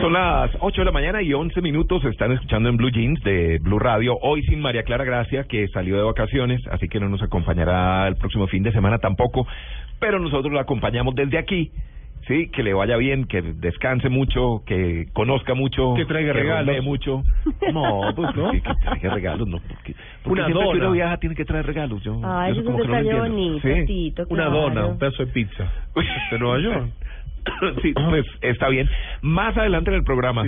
Son 0.00 0.14
las 0.14 0.50
8 0.58 0.80
de 0.80 0.84
la 0.86 0.90
mañana 0.90 1.20
y 1.20 1.34
11 1.34 1.60
minutos. 1.60 2.02
Están 2.06 2.32
escuchando 2.32 2.70
en 2.70 2.78
Blue 2.78 2.90
Jeans 2.90 3.22
de 3.24 3.58
Blue 3.58 3.78
Radio. 3.78 4.16
Hoy 4.22 4.42
sin 4.44 4.62
María 4.62 4.84
Clara 4.84 5.04
Gracia, 5.04 5.44
que 5.44 5.68
salió 5.68 5.98
de 5.98 6.02
vacaciones, 6.04 6.66
así 6.68 6.88
que 6.88 6.98
no 6.98 7.10
nos 7.10 7.22
acompañará 7.22 8.08
el 8.08 8.16
próximo 8.16 8.46
fin 8.46 8.62
de 8.62 8.72
semana 8.72 8.96
tampoco. 8.96 9.46
Pero 10.00 10.18
nosotros 10.18 10.50
la 10.54 10.62
acompañamos 10.62 11.14
desde 11.14 11.36
aquí 11.36 11.72
Sí, 12.28 12.50
que 12.50 12.62
le 12.62 12.74
vaya 12.74 12.98
bien, 12.98 13.24
que 13.24 13.40
descanse 13.40 14.10
mucho, 14.10 14.62
que 14.66 15.06
conozca 15.14 15.54
mucho, 15.54 15.94
que 15.94 16.04
traiga 16.04 16.34
regalos, 16.34 16.84
mucho. 16.84 17.22
No, 17.72 18.02
pues 18.14 18.36
¿no? 18.36 18.52
Que, 18.52 18.60
traiga 18.60 19.14
regalos, 19.14 19.48
no. 19.48 19.58
Porque, 19.60 19.94
porque 20.22 20.42
una 20.42 20.48
dona. 20.50 20.72
que 20.72 20.78
uno 20.78 20.92
viaja 20.92 21.16
tiene 21.16 21.34
que 21.34 21.46
traer 21.46 21.64
regalos. 21.64 22.02
Yo, 22.02 22.20
Ay, 22.22 22.54
yo 22.54 22.60
es 22.60 22.66
un 22.66 22.76
detalle 22.76 23.12
no 23.12 23.18
bonito, 23.20 23.60
¿Sí? 23.66 23.86
Tito, 23.86 24.26
Una 24.28 24.44
dona, 24.50 24.86
un 24.86 24.98
pedazo 24.98 25.24
de 25.24 25.32
pizza. 25.32 25.72
de 26.30 26.38
Nueva 26.38 26.60
York. 26.60 26.90
sí, 27.82 27.94
pues 27.94 28.26
está 28.42 28.68
bien. 28.68 28.90
Más 29.22 29.56
adelante 29.56 29.88
en 29.88 29.96
el 29.96 30.04
programa, 30.04 30.44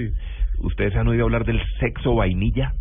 ¿ustedes 0.59 0.95
han 0.97 1.09
oído 1.09 1.25
hablar 1.25 1.47
del 1.47 1.63
sexo 1.79 2.15
vainilla? 2.15 2.75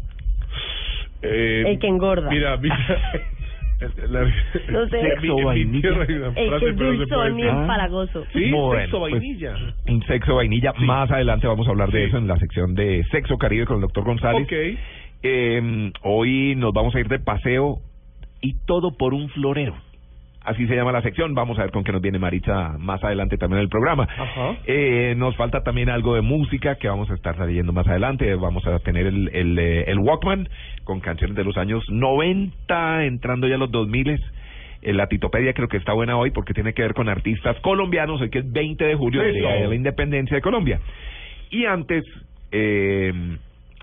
Eh, 1.22 1.64
El 1.68 1.80
que 1.80 1.88
engorda. 1.88 2.30
Mira, 2.30 2.58
mira. 2.58 2.78
No 3.80 4.88
sé. 4.88 5.00
en 5.00 5.76
en 5.76 5.82
que 5.82 6.50
frase, 6.50 6.70
es 6.70 6.76
dulzón 6.76 7.40
y 7.40 7.44
empalagoso. 7.44 8.26
Sí, 8.34 8.52
Bueno, 8.52 8.82
sexo 8.82 9.00
pues, 9.00 9.14
vainilla. 9.14 9.56
Un 9.88 10.04
sexo 10.04 10.36
vainilla. 10.36 10.74
Más 10.80 11.10
adelante 11.12 11.48
vamos 11.48 11.68
a 11.68 11.72
hablar 11.72 11.92
de 11.92 12.06
eso 12.06 12.18
en 12.18 12.28
la 12.28 12.38
sección 12.38 12.76
de 12.76 13.04
Sexo 13.12 13.38
Caribe 13.38 13.66
con 13.66 13.78
el 13.78 13.82
doctor 13.82 14.04
González. 14.04 14.44
Ok. 14.44 14.80
Eh, 15.22 15.92
hoy 16.04 16.56
nos 16.56 16.74
vamos 16.74 16.96
a 16.96 17.00
ir 17.00 17.08
de 17.08 17.20
paseo 17.20 17.80
y 18.42 18.56
todo 18.66 18.96
por 18.98 19.14
un 19.14 19.30
florero. 19.30 19.76
Así 20.44 20.68
se 20.68 20.76
llama 20.76 20.92
la 20.92 21.02
sección. 21.02 21.36
Vamos 21.36 21.60
a 21.60 21.64
ver 21.64 21.72
con 21.72 21.84
qué 21.84 21.92
nos 21.92 22.02
viene 22.02 22.18
Maritza 22.18 22.78
más 22.80 23.04
adelante 23.04 23.38
también 23.38 23.60
en 23.60 23.64
el 23.64 23.70
programa. 23.70 24.04
Ajá. 24.04 24.58
Eh, 24.66 25.14
nos 25.18 25.36
falta 25.36 25.64
también 25.64 25.90
algo 25.90 26.16
de 26.16 26.22
música 26.22 26.76
que 26.76 26.88
vamos 26.88 27.10
a 27.12 27.14
estar 27.14 27.38
leyendo 27.40 27.74
más 27.74 27.88
adelante. 27.88 28.34
Vamos 28.36 28.66
a 28.66 28.80
tener 28.80 29.06
el, 29.06 29.30
el, 29.34 29.60
eh, 29.60 29.84
el 29.88 30.00
Walkman 30.00 30.50
con 30.84 31.02
canciones 31.02 31.36
de 31.36 31.44
los 31.44 31.58
años 31.58 31.84
90, 31.90 33.06
entrando 33.06 33.48
ya 33.48 33.56
a 33.56 33.58
los 33.60 33.72
2000. 33.72 34.20
Eh, 34.82 34.94
la 34.94 35.08
Titopedia 35.08 35.54
creo 35.54 35.68
que 35.68 35.78
está 35.78 35.94
buena 35.94 36.18
hoy 36.18 36.32
porque 36.32 36.54
tiene 36.54 36.74
que 36.74 36.82
ver 36.82 36.94
con 36.94 37.10
artistas 37.10 37.60
colombianos, 37.60 38.22
hoy 38.22 38.30
que 38.30 38.40
es 38.40 38.52
20 38.52 38.86
de 38.86 38.96
julio, 38.96 39.22
el 39.22 39.34
día 39.34 39.54
de 39.54 39.68
la 39.68 39.76
independencia 39.76 40.36
de 40.36 40.42
Colombia. 40.42 40.80
Y 41.52 41.66
antes, 41.66 42.06
eh, 42.52 43.12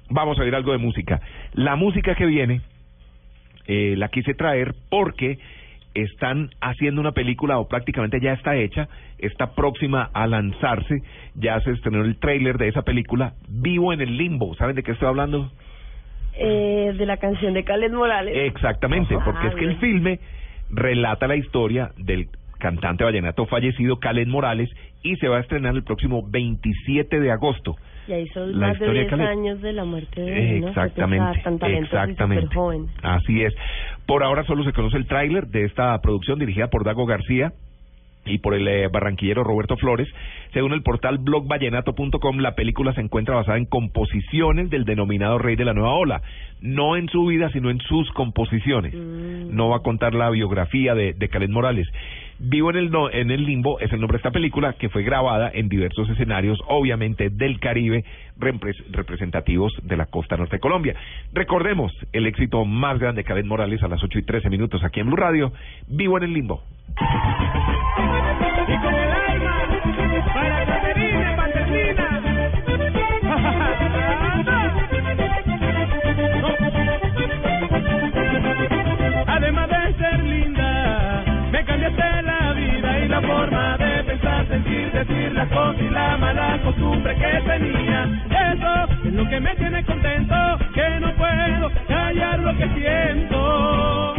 vamos 0.08 0.38
a 0.38 0.44
ver 0.44 0.54
algo 0.54 0.72
de 0.72 0.78
música. 0.78 1.20
La 1.52 1.76
música 1.76 2.14
que 2.14 2.26
viene, 2.26 2.62
eh, 3.66 3.94
la 3.96 4.08
quise 4.08 4.34
traer 4.34 4.74
porque 4.88 5.38
están 6.02 6.50
haciendo 6.60 7.00
una 7.00 7.12
película 7.12 7.58
o 7.58 7.68
prácticamente 7.68 8.20
ya 8.20 8.32
está 8.32 8.56
hecha, 8.56 8.88
está 9.18 9.54
próxima 9.54 10.10
a 10.12 10.26
lanzarse, 10.26 11.02
ya 11.34 11.60
se 11.60 11.72
estrenó 11.72 12.04
el 12.04 12.18
tráiler 12.18 12.58
de 12.58 12.68
esa 12.68 12.82
película, 12.82 13.32
Vivo 13.48 13.92
en 13.92 14.00
el 14.00 14.16
Limbo. 14.16 14.54
¿Saben 14.56 14.76
de 14.76 14.82
qué 14.82 14.92
estoy 14.92 15.08
hablando? 15.08 15.50
Eh, 16.38 16.92
de 16.96 17.06
la 17.06 17.16
canción 17.16 17.54
de 17.54 17.64
Khaled 17.64 17.92
Morales. 17.92 18.34
Exactamente, 18.36 19.16
porque 19.24 19.48
es 19.48 19.54
que 19.54 19.64
el 19.64 19.76
filme 19.76 20.20
relata 20.70 21.26
la 21.26 21.36
historia 21.36 21.92
del 21.96 22.28
cantante 22.58 23.04
vallenato 23.04 23.46
fallecido 23.46 23.98
Khaled 23.98 24.26
Morales 24.26 24.70
y 25.02 25.16
se 25.16 25.28
va 25.28 25.38
a 25.38 25.40
estrenar 25.40 25.74
el 25.74 25.82
próximo 25.82 26.22
27 26.28 27.20
de 27.20 27.30
agosto. 27.30 27.76
Ya 28.08 28.18
hizo 28.18 28.46
La 28.46 28.68
más 28.68 28.78
de 28.78 28.84
historia 28.86 29.02
de 29.02 29.08
10 29.08 29.10
Khaled. 29.10 29.26
años 29.26 29.62
de 29.62 29.72
la 29.72 29.84
muerte 29.84 30.20
de 30.20 30.56
él, 30.56 30.60
¿no? 30.60 30.68
Exactamente, 30.68 31.42
tan 31.42 31.74
exactamente. 31.74 32.56
Así 33.02 33.42
es. 33.42 33.54
Por 34.06 34.22
ahora 34.22 34.44
solo 34.44 34.64
se 34.64 34.72
conoce 34.72 34.96
el 34.96 35.06
tráiler 35.06 35.48
de 35.48 35.64
esta 35.64 36.00
producción 36.00 36.38
dirigida 36.38 36.68
por 36.68 36.84
Dago 36.84 37.06
García 37.06 37.52
y 38.26 38.38
por 38.38 38.54
el 38.54 38.66
eh, 38.68 38.88
barranquillero 38.88 39.44
Roberto 39.44 39.76
Flores. 39.76 40.08
Según 40.52 40.72
el 40.72 40.82
portal 40.82 41.18
blogvallenato.com, 41.18 42.38
la 42.38 42.54
película 42.54 42.92
se 42.92 43.00
encuentra 43.00 43.36
basada 43.36 43.58
en 43.58 43.66
composiciones 43.66 44.70
del 44.70 44.84
denominado 44.84 45.38
rey 45.38 45.56
de 45.56 45.64
la 45.64 45.74
nueva 45.74 45.94
ola, 45.94 46.22
no 46.60 46.96
en 46.96 47.08
su 47.08 47.26
vida, 47.26 47.50
sino 47.50 47.70
en 47.70 47.80
sus 47.80 48.10
composiciones. 48.12 48.94
No 48.94 49.68
va 49.68 49.78
a 49.78 49.82
contar 49.82 50.14
la 50.14 50.30
biografía 50.30 50.94
de, 50.94 51.14
de 51.14 51.48
Morales. 51.48 51.88
Vivo 52.38 52.70
en 52.70 52.76
el, 52.76 52.90
no- 52.90 53.10
en 53.10 53.30
el 53.30 53.44
limbo 53.44 53.80
es 53.80 53.92
el 53.92 54.00
nombre 54.00 54.16
de 54.16 54.20
esta 54.20 54.30
película 54.30 54.74
que 54.74 54.88
fue 54.88 55.02
grabada 55.02 55.50
en 55.52 55.68
diversos 55.68 56.08
escenarios, 56.10 56.58
obviamente 56.68 57.30
del 57.30 57.58
Caribe, 57.60 58.04
repres- 58.38 58.84
representativos 58.90 59.72
de 59.82 59.96
la 59.96 60.06
costa 60.06 60.36
norte 60.36 60.56
de 60.56 60.60
Colombia. 60.60 60.94
Recordemos 61.32 61.92
el 62.12 62.26
éxito 62.26 62.64
más 62.64 62.98
grande 62.98 63.22
de 63.22 63.24
Khaled 63.28 63.44
Morales 63.46 63.82
a 63.82 63.88
las 63.88 64.02
8 64.02 64.18
y 64.18 64.22
13 64.22 64.50
minutos 64.50 64.84
aquí 64.84 65.00
en 65.00 65.06
Blue 65.06 65.16
Radio. 65.16 65.52
Vivo 65.88 66.18
en 66.18 66.24
el 66.24 66.32
limbo. 66.34 66.62
La 83.16 83.22
forma 83.22 83.78
de 83.78 84.04
pensar, 84.04 84.46
sentir, 84.46 84.92
decir 84.92 85.32
las 85.32 85.48
cosas 85.48 85.80
y 85.80 85.88
la 85.88 86.18
mala 86.18 86.60
costumbre 86.62 87.14
que 87.14 87.40
tenía. 87.50 88.04
Eso 88.52 89.06
es 89.06 89.12
lo 89.14 89.26
que 89.28 89.40
me 89.40 89.54
tiene 89.56 89.82
contento, 89.84 90.34
que 90.74 91.00
no 91.00 91.14
puedo 91.14 91.70
callar 91.88 92.38
lo 92.40 92.54
que 92.58 92.68
siento. 92.74 94.14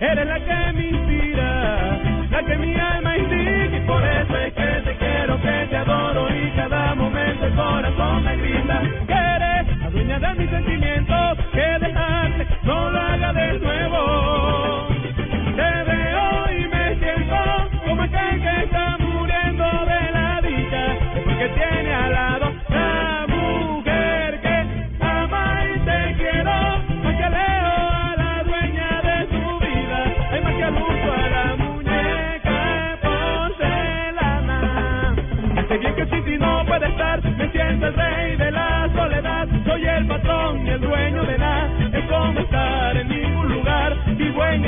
Eres 0.00 0.26
la 0.26 0.40
que 0.40 0.72
me 0.72 1.07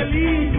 vivo 0.05 0.50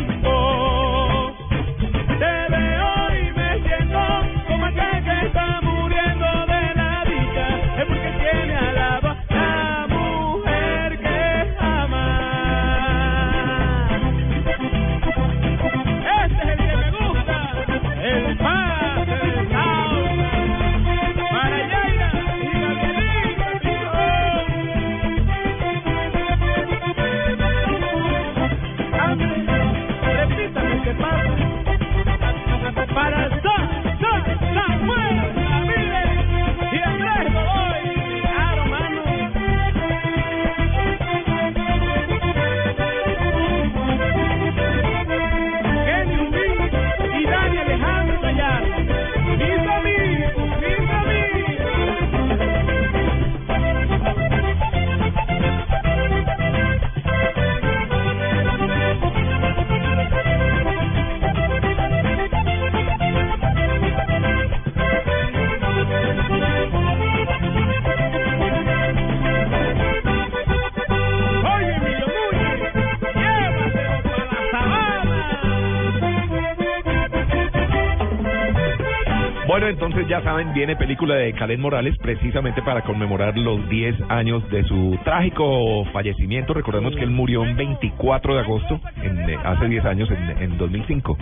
ya 80.13 80.21
saben, 80.21 80.53
viene 80.53 80.77
película 80.77 81.15
de 81.15 81.33
Khaled 81.33 81.59
Morales 81.59 81.97
precisamente 81.97 82.61
para 82.61 82.83
conmemorar 82.83 83.39
los 83.39 83.67
10 83.71 83.95
años 84.11 84.47
de 84.51 84.63
su 84.65 84.99
trágico 85.05 85.87
fallecimiento. 85.87 86.53
Recordemos 86.53 86.95
que 86.95 87.03
él 87.05 87.09
murió 87.11 87.45
el 87.45 87.55
24 87.55 88.35
de 88.35 88.41
agosto, 88.41 88.79
en, 89.03 89.31
eh, 89.31 89.39
hace 89.43 89.69
10 89.69 89.85
años, 89.87 90.11
en, 90.11 90.43
en 90.43 90.59
2005. 90.59 91.17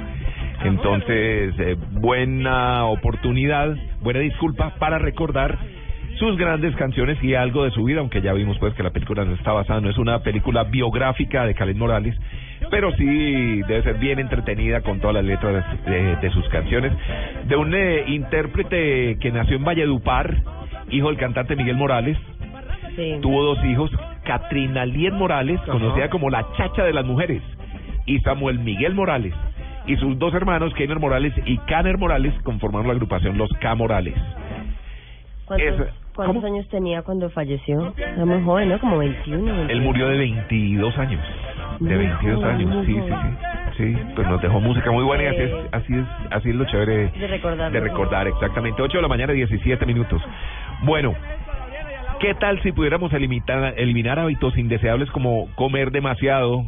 Entonces, 0.65 1.55
eh, 1.61 1.77
buena 1.93 2.87
oportunidad, 2.87 3.77
buena 4.03 4.19
disculpa 4.19 4.75
para 4.81 4.99
recordar 4.99 5.57
sus 6.19 6.37
grandes 6.37 6.75
canciones 6.75 7.17
y 7.23 7.35
algo 7.35 7.63
de 7.65 7.71
su 7.71 7.85
vida, 7.85 8.01
aunque 8.01 8.21
ya 8.21 8.33
vimos 8.33 8.59
pues 8.59 8.75
que 8.75 8.83
la 8.83 8.91
película 8.91 9.25
no 9.25 9.35
está 9.35 9.53
basada, 9.53 9.81
no 9.81 9.89
es 9.89 9.99
una 9.99 10.19
película 10.19 10.65
biográfica 10.65 11.47
de 11.47 11.55
Khaled 11.55 11.77
Morales, 11.77 12.15
pero 12.71 12.93
sí 12.97 13.63
debe 13.63 13.83
ser 13.83 13.95
bien 13.95 14.19
entretenida 14.19 14.83
con 14.83 15.01
todas 15.01 15.15
las 15.15 15.25
letras 15.25 15.65
de- 15.87 16.17
de 16.17 16.31
sus 16.31 16.47
canciones, 16.51 16.93
de 17.51 17.57
un 17.57 17.75
eh, 17.75 18.05
intérprete 18.07 19.19
que 19.19 19.33
nació 19.33 19.57
en 19.57 19.65
Valledupar, 19.65 20.37
hijo 20.89 21.09
del 21.09 21.17
cantante 21.17 21.57
Miguel 21.57 21.77
Morales, 21.77 22.17
tuvo 23.21 23.43
dos 23.43 23.65
hijos, 23.65 23.91
Katrina 24.25 24.87
Lien 24.87 25.15
Morales, 25.15 25.61
conocida 25.63 26.09
como 26.11 26.31
la 26.31 26.47
chacha 26.57 26.85
de 26.85 26.93
las 26.93 27.05
mujeres, 27.05 27.43
y 28.07 28.21
Samuel 28.21 28.61
Miguel 28.61 28.95
Morales, 28.95 29.35
y 29.87 29.97
sus 29.97 30.17
dos 30.17 30.33
hermanos, 30.33 30.73
Keiner 30.75 31.01
Morales 31.01 31.35
y 31.45 31.59
Caner 31.59 31.99
Morales, 31.99 32.33
conformaron 32.45 32.87
la 32.87 32.93
agrupación 32.93 33.37
Los 33.37 33.51
K 33.61 33.75
Morales. 33.75 34.15
¿Cuántos, 36.15 36.45
años 36.45 36.69
tenía 36.69 37.03
cuando 37.03 37.31
falleció? 37.31 37.93
Era 37.97 38.25
muy 38.25 38.45
joven, 38.45 38.69
¿no? 38.69 38.79
Como 38.79 38.99
21. 38.99 39.71
Él 39.71 39.81
murió 39.81 40.09
de 40.09 40.19
22 40.19 40.99
años. 40.99 41.23
De 41.81 41.97
Muy 41.97 42.07
22 42.07 42.37
joven, 42.37 42.57
años, 42.57 42.87
sí, 42.87 42.95
sí, 42.95 43.01
sí. 43.01 43.50
Sí, 43.81 43.97
pues 44.15 44.29
nos 44.29 44.43
dejó 44.43 44.61
música 44.61 44.91
muy 44.91 45.05
buena 45.05 45.25
y 45.25 45.27
así 45.29 45.41
es, 45.41 45.53
así 45.73 45.95
es, 45.95 46.07
así 46.31 46.51
es 46.51 46.55
lo 46.55 46.67
chévere 46.67 47.09
De 47.19 47.27
recordar. 47.27 47.73
de 47.73 47.81
recordar, 47.81 48.29
exactamente. 48.29 48.83
8 48.83 48.99
de 48.99 49.03
la 49.03 49.09
mañana, 49.09 49.33
17 49.33 49.87
minutos. 49.87 50.21
Bueno, 50.83 51.15
¿qué 52.21 52.35
tal 52.35 52.61
si 52.63 52.73
pudiéramos 52.73 53.11
eliminar, 53.15 53.75
eliminar 53.79 54.19
hábitos 54.19 54.57
indeseables 54.59 55.11
como 55.11 55.49
comer 55.55 55.93
demasiado, 55.93 56.63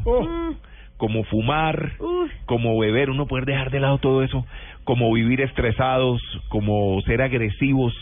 como 0.96 1.24
fumar, 1.24 1.92
como 2.46 2.78
beber, 2.78 3.10
uno 3.10 3.26
poder 3.26 3.44
dejar 3.44 3.70
de 3.70 3.80
lado 3.80 3.98
todo 3.98 4.22
eso, 4.22 4.46
como 4.84 5.12
vivir 5.12 5.42
estresados, 5.42 6.22
como 6.48 7.00
ser 7.02 7.20
agresivos, 7.20 7.92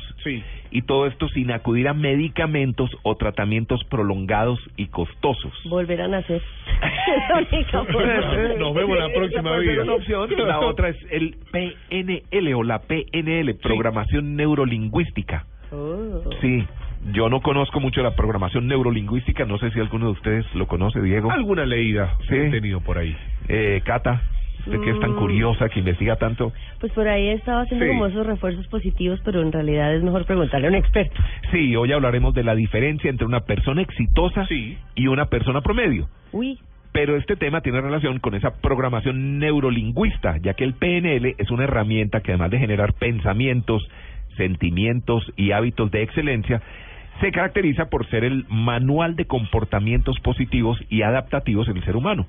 y 0.71 0.83
todo 0.83 1.07
esto 1.07 1.29
sin 1.29 1.51
acudir 1.51 1.88
a 1.88 1.95
medicamentos 1.95 2.91
o 3.03 3.17
tratamientos 3.17 3.83
prolongados 3.84 4.59
y 4.76 4.87
costosos. 4.87 5.53
Volver 5.68 6.03
a 6.03 6.09
nacer. 6.09 6.42
Nos 8.59 8.75
vemos 8.75 8.99
la 8.99 9.09
próxima 9.13 9.57
vida. 9.59 9.83
una 9.83 9.95
opción. 9.95 10.29
La 10.47 10.61
otra 10.61 10.88
es 10.91 10.97
el 11.11 11.37
PNL 11.53 12.55
o 12.55 12.63
la 12.63 12.80
PNL, 12.80 13.55
Programación 13.63 14.37
Neurolingüística. 14.37 15.45
Oh. 15.72 16.22
Sí, 16.41 16.64
yo 17.13 17.29
no 17.29 17.41
conozco 17.41 17.80
mucho 17.80 18.03
la 18.03 18.14
programación 18.17 18.67
neurolingüística, 18.67 19.45
no 19.45 19.57
sé 19.59 19.71
si 19.71 19.79
alguno 19.80 20.07
de 20.07 20.13
ustedes 20.13 20.55
lo 20.55 20.67
conoce, 20.67 21.01
Diego. 21.01 21.30
Alguna 21.30 21.64
leída 21.64 22.17
Sí. 22.29 22.34
he 22.34 22.51
tenido 22.51 22.80
por 22.80 22.99
ahí. 22.99 23.17
Eh, 23.49 23.80
Cata, 23.84 24.22
usted 24.66 24.80
que 24.80 24.91
es 24.91 25.00
tan 25.00 25.14
curiosa, 25.14 25.68
que 25.68 25.80
investiga 25.80 26.16
tanto. 26.16 26.53
Pues 26.78 26.92
por 26.92 27.08
ahí 27.08 27.28
estaba 27.28 27.62
haciendo 27.62 27.84
Sí. 27.84 27.91
como 27.92 28.07
esos 28.07 28.26
refuerzos 28.26 28.66
positivos, 28.68 29.20
pero 29.24 29.42
en 29.42 29.53
realidad 29.53 29.95
es 29.95 30.03
mejor 30.03 30.24
preguntarle 30.24 30.66
a 30.66 30.70
un 30.70 30.76
experto. 30.76 31.20
Sí, 31.53 31.74
hoy 31.76 31.92
hablaremos 31.92 32.34
de 32.34 32.45
la 32.45 32.54
diferencia 32.54 33.11
entre 33.11 33.26
una 33.26 33.41
persona 33.41 33.82
exitosa 33.82 34.46
y 34.95 35.07
una 35.07 35.26
persona 35.26 35.61
promedio. 35.61 36.08
Uy. 36.32 36.58
Pero 36.92 37.16
este 37.16 37.37
tema 37.37 37.61
tiene 37.61 37.80
relación 37.80 38.18
con 38.18 38.34
esa 38.34 38.50
programación 38.61 39.38
neurolingüista, 39.38 40.38
ya 40.38 40.54
que 40.54 40.64
el 40.64 40.74
PNL 40.74 41.34
es 41.38 41.50
una 41.50 41.64
herramienta 41.64 42.20
que 42.20 42.32
además 42.32 42.50
de 42.50 42.58
generar 42.58 42.95
pensamientos, 42.95 43.88
sentimientos 44.37 45.24
y 45.37 45.53
hábitos 45.53 45.91
de 45.91 46.03
excelencia, 46.03 46.61
se 47.20 47.30
caracteriza 47.32 47.91
por 47.91 48.08
ser 48.08 48.24
el 48.24 48.46
manual 48.49 49.14
de 49.14 49.26
comportamientos 49.26 50.18
positivos 50.20 50.82
y 50.88 51.03
adaptativos 51.03 51.68
en 51.68 51.76
el 51.76 51.84
ser 51.84 51.96
humano. 51.96 52.26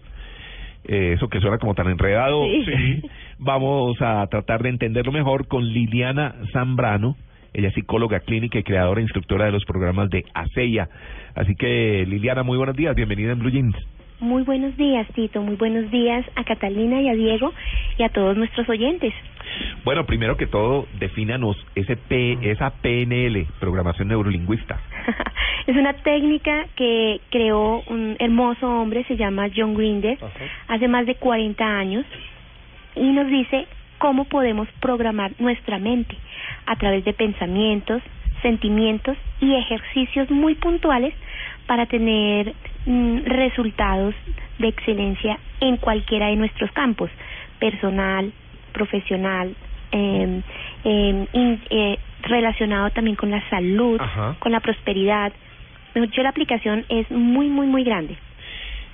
Eh, 0.87 1.13
eso 1.15 1.27
que 1.29 1.39
suena 1.39 1.57
como 1.59 1.75
tan 1.75 1.87
enredado, 1.87 2.43
Sí. 2.65 3.01
vamos 3.37 3.95
a 4.01 4.25
tratar 4.27 4.63
de 4.63 4.69
entenderlo 4.69 5.11
mejor 5.11 5.47
con 5.47 5.65
Liliana 5.65 6.35
Zambrano. 6.53 7.15
Ella 7.53 7.67
es 7.67 7.73
psicóloga 7.73 8.21
clínica 8.21 8.59
y 8.59 8.63
creadora 8.63 8.99
e 8.99 9.03
instructora 9.03 9.45
de 9.45 9.51
los 9.51 9.65
programas 9.65 10.09
de 10.09 10.23
ASEIA. 10.33 10.87
Así 11.35 11.53
que, 11.55 12.05
Liliana, 12.07 12.43
muy 12.43 12.57
buenos 12.57 12.75
días. 12.75 12.95
Bienvenida 12.95 13.33
en 13.33 13.39
Blue 13.39 13.51
Jeans. 13.51 13.75
Muy 14.21 14.43
buenos 14.43 14.77
días, 14.77 15.07
Tito. 15.15 15.41
Muy 15.41 15.55
buenos 15.55 15.89
días 15.91 16.23
a 16.35 16.43
Catalina 16.43 17.01
y 17.01 17.09
a 17.09 17.13
Diego 17.15 17.51
y 17.97 18.03
a 18.03 18.09
todos 18.09 18.37
nuestros 18.37 18.69
oyentes. 18.69 19.13
Bueno, 19.83 20.05
primero 20.05 20.37
que 20.37 20.47
todo, 20.47 20.87
defínanos 20.99 21.57
ese 21.75 21.97
P, 21.97 22.37
esa 22.41 22.69
PNL, 22.81 23.47
programación 23.59 24.09
neurolingüista. 24.09 24.79
Es 25.67 25.75
una 25.75 25.93
técnica 25.93 26.65
que 26.75 27.21
creó 27.29 27.83
un 27.87 28.15
hermoso 28.17 28.67
hombre, 28.67 29.03
se 29.03 29.15
llama 29.15 29.47
John 29.55 29.75
Grinder, 29.75 30.17
hace 30.67 30.87
más 30.87 31.05
de 31.05 31.15
40 31.15 31.63
años 31.63 32.03
y 32.95 33.11
nos 33.11 33.27
dice 33.27 33.67
cómo 33.99 34.25
podemos 34.25 34.67
programar 34.79 35.31
nuestra 35.37 35.77
mente 35.77 36.17
a 36.65 36.75
través 36.77 37.05
de 37.05 37.13
pensamientos, 37.13 38.01
sentimientos 38.41 39.15
y 39.39 39.53
ejercicios 39.53 40.31
muy 40.31 40.55
puntuales 40.55 41.13
para 41.67 41.85
tener 41.85 42.53
mm, 42.87 43.19
resultados 43.25 44.15
de 44.57 44.67
excelencia 44.67 45.37
en 45.59 45.77
cualquiera 45.77 46.27
de 46.27 46.37
nuestros 46.37 46.71
campos, 46.71 47.11
personal, 47.59 48.33
profesional, 48.71 49.55
eh, 49.91 50.41
eh, 50.83 51.27
in- 51.33 51.61
eh, 51.69 51.97
relacionado 52.23 52.89
también 52.91 53.15
con 53.15 53.31
la 53.31 53.41
salud, 53.49 53.99
Ajá. 53.99 54.35
con 54.39 54.51
la 54.51 54.59
prosperidad. 54.59 55.33
Mejor 55.93 56.09
dicho, 56.09 56.23
la 56.23 56.29
aplicación 56.29 56.85
es 56.89 57.09
muy, 57.11 57.47
muy, 57.49 57.67
muy 57.67 57.83
grande. 57.83 58.15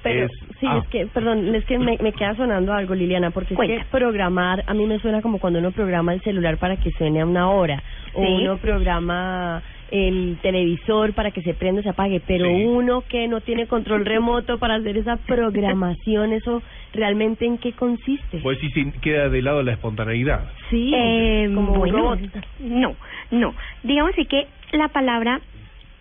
Pero 0.03 0.25
Es- 0.25 0.31
sí, 0.59 0.65
ah. 0.67 0.79
es 0.83 0.89
que, 0.89 1.07
perdón, 1.07 1.53
es 1.53 1.65
que 1.65 1.77
me, 1.77 1.97
me 2.01 2.13
queda 2.13 2.35
sonando 2.35 2.73
algo, 2.73 2.95
Liliana, 2.95 3.31
porque 3.31 3.53
es 3.53 3.59
que 3.59 3.85
programar, 3.91 4.63
a 4.67 4.73
mí 4.73 4.85
me 4.85 4.99
suena 4.99 5.21
como 5.21 5.37
cuando 5.39 5.59
uno 5.59 5.71
programa 5.71 6.13
el 6.13 6.21
celular 6.21 6.57
para 6.57 6.77
que 6.77 6.91
suene 6.91 7.21
a 7.21 7.25
una 7.25 7.49
hora, 7.49 7.83
o 8.13 8.21
uno 8.21 8.57
programa 8.57 9.61
el 9.91 10.37
televisor 10.41 11.13
para 11.13 11.31
que 11.31 11.41
se 11.41 11.53
prenda 11.53 11.81
o 11.81 11.83
se 11.83 11.89
apague, 11.89 12.21
pero 12.25 12.49
uno 12.49 13.01
que 13.01 13.27
no 13.27 13.41
tiene 13.41 13.67
control 13.67 14.05
remoto 14.05 14.57
para 14.59 14.75
hacer 14.75 14.97
esa 14.97 15.17
programación, 15.17 16.33
eso 16.33 16.61
realmente 16.93 17.45
en 17.45 17.57
qué 17.57 17.73
consiste? 17.73 18.39
Pues 18.39 18.59
sí, 18.59 18.69
sí, 18.71 18.91
queda 19.01 19.29
de 19.29 19.41
lado 19.41 19.63
la 19.63 19.73
espontaneidad. 19.73 20.51
Sí, 20.69 20.91
Eh, 20.93 21.49
como 21.53 21.73
bueno, 21.75 21.97
robot. 21.97 22.19
No, 22.59 22.95
no. 23.31 23.53
Digamos 23.83 24.13
así 24.13 24.25
que 24.25 24.47
la 24.71 24.89
palabra 24.89 25.39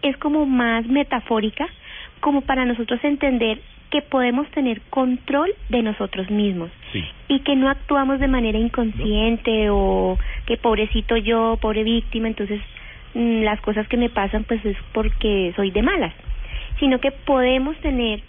es 0.03 0.17
como 0.17 0.47
más 0.47 0.87
metafórica, 0.87 1.67
como 2.21 2.43
para 2.43 2.65
nosotros 2.65 3.03
entender 3.05 3.59
que 3.91 4.03
podemos 4.03 4.49
tener 4.51 4.81
control 4.91 5.51
de 5.69 5.83
nosotros 5.83 6.29
mismos 6.31 6.71
y 7.29 7.41
que 7.41 7.55
no 7.55 7.69
actuamos 7.69 8.19
de 8.19 8.27
manera 8.27 8.59
inconsciente 8.59 9.71
o 9.71 10.19
que 10.47 10.57
pobrecito 10.57 11.17
yo, 11.17 11.57
pobre 11.61 11.85
víctima, 11.85 12.27
entonces 12.29 12.61
las 13.17 13.61
cosas 13.61 13.89
que 13.89 13.97
me 13.97 14.11
pasan 14.11 14.45
pues 14.45 14.65
es 14.65 14.77
porque 14.93 15.53
soy 15.57 15.71
de 15.71 15.83
malas, 15.83 16.13
sino 16.79 17.01
que 17.01 17.11
podemos 17.11 17.77
tener 17.79 18.21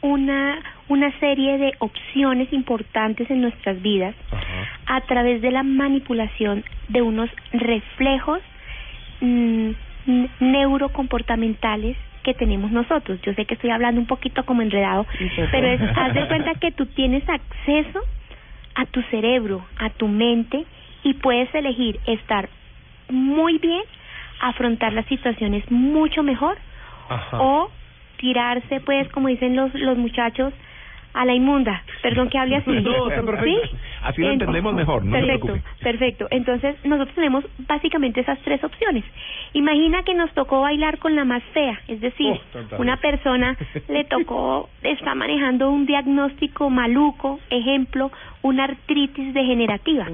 una 0.00 0.60
una 0.88 1.10
serie 1.18 1.58
de 1.58 1.74
opciones 1.80 2.52
importantes 2.52 3.30
en 3.30 3.42
nuestras 3.42 3.80
vidas 3.82 4.14
a 4.86 5.00
través 5.02 5.42
de 5.42 5.50
la 5.50 5.62
manipulación 5.62 6.64
de 6.88 7.02
unos 7.02 7.28
reflejos 7.52 8.40
mm, 9.20 9.70
neurocomportamentales 10.40 11.96
que 12.22 12.32
tenemos 12.34 12.70
nosotros. 12.70 13.20
Yo 13.22 13.34
sé 13.34 13.44
que 13.44 13.54
estoy 13.54 13.70
hablando 13.70 14.00
un 14.00 14.06
poquito 14.06 14.44
como 14.44 14.62
enredado, 14.62 15.06
pero 15.50 15.66
es, 15.66 15.80
haz 15.96 16.14
de 16.14 16.26
cuenta 16.26 16.54
que 16.54 16.72
tú 16.72 16.86
tienes 16.86 17.22
acceso 17.28 18.00
a 18.74 18.86
tu 18.86 19.02
cerebro, 19.10 19.64
a 19.78 19.90
tu 19.90 20.08
mente 20.08 20.64
y 21.04 21.14
puedes 21.14 21.54
elegir 21.54 21.98
estar 22.06 22.48
muy 23.10 23.58
bien, 23.58 23.82
afrontar 24.40 24.92
las 24.92 25.06
situaciones 25.06 25.68
mucho 25.70 26.22
mejor 26.22 26.56
o 27.32 27.70
tirarse, 28.18 28.80
pues, 28.80 29.08
como 29.12 29.28
dicen 29.28 29.56
los, 29.56 29.72
los 29.74 29.96
muchachos, 29.96 30.52
a 31.14 31.24
la 31.24 31.32
inmunda. 31.34 31.82
Perdón 32.02 32.28
que 32.28 32.38
hable 32.38 32.56
así. 32.56 32.70
No, 32.82 33.08
está 33.08 33.22
perfecto. 33.22 33.66
¿Sí? 33.70 33.76
Así 34.02 34.20
lo 34.20 34.26
En- 34.28 34.32
entendemos 34.34 34.74
mejor, 34.74 35.04
no 35.04 35.12
perfecto, 35.12 35.58
perfecto. 35.82 36.28
Entonces, 36.30 36.76
nosotros 36.84 37.14
tenemos 37.14 37.44
básicamente 37.66 38.20
esas 38.20 38.38
tres 38.40 38.62
opciones. 38.62 39.04
Imagina 39.54 40.02
que 40.02 40.14
nos 40.14 40.30
tocó 40.34 40.60
bailar 40.60 40.98
con 40.98 41.16
la 41.16 41.24
más 41.24 41.42
fea, 41.54 41.80
es 41.88 42.00
decir, 42.00 42.38
Oh, 42.54 42.76
una 42.80 42.98
persona 42.98 43.56
le 43.88 44.04
tocó, 44.04 44.68
está 44.82 45.14
manejando 45.14 45.70
un 45.70 45.86
diagnóstico 45.86 46.68
maluco, 46.70 47.40
ejemplo, 47.50 48.12
una 48.42 48.64
artritis 48.64 49.32
degenerativa. 49.34 50.06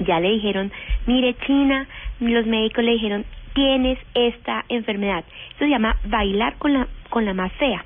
Ya 0.00 0.20
le 0.20 0.30
dijeron, 0.30 0.72
mire 1.06 1.34
China, 1.46 1.86
los 2.20 2.46
médicos 2.46 2.84
le 2.84 2.92
dijeron, 2.92 3.24
tienes 3.54 3.98
esta 4.14 4.64
enfermedad. 4.68 5.24
Eso 5.50 5.60
se 5.60 5.68
llama 5.68 5.96
bailar 6.04 6.56
con 6.58 6.74
la, 6.74 6.86
con 7.10 7.24
la 7.24 7.34
más 7.34 7.52
fea. 7.52 7.84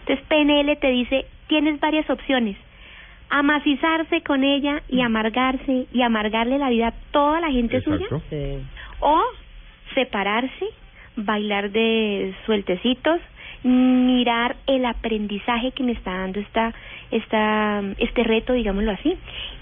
Entonces 0.00 0.24
PNL 0.28 0.76
te 0.78 0.90
dice, 0.90 1.26
tienes 1.48 1.80
varias 1.80 2.08
opciones. 2.08 2.56
Amacizarse 3.30 4.22
con 4.22 4.42
ella 4.42 4.82
y 4.88 5.02
amargarse 5.02 5.86
y 5.92 6.02
amargarle 6.02 6.58
la 6.58 6.70
vida 6.70 6.88
a 6.88 6.94
toda 7.10 7.40
la 7.40 7.50
gente 7.50 7.82
suya. 7.82 8.06
O 9.00 9.20
separarse, 9.94 10.66
bailar 11.16 11.70
de 11.70 12.34
sueltecitos, 12.46 13.20
mirar 13.64 14.56
el 14.66 14.86
aprendizaje 14.86 15.72
que 15.72 15.82
me 15.82 15.92
está 15.92 16.12
dando 16.12 16.40
esta, 16.40 16.72
esta, 17.10 17.82
este 17.98 18.22
reto, 18.22 18.52
digámoslo 18.52 18.92
así, 18.92 19.16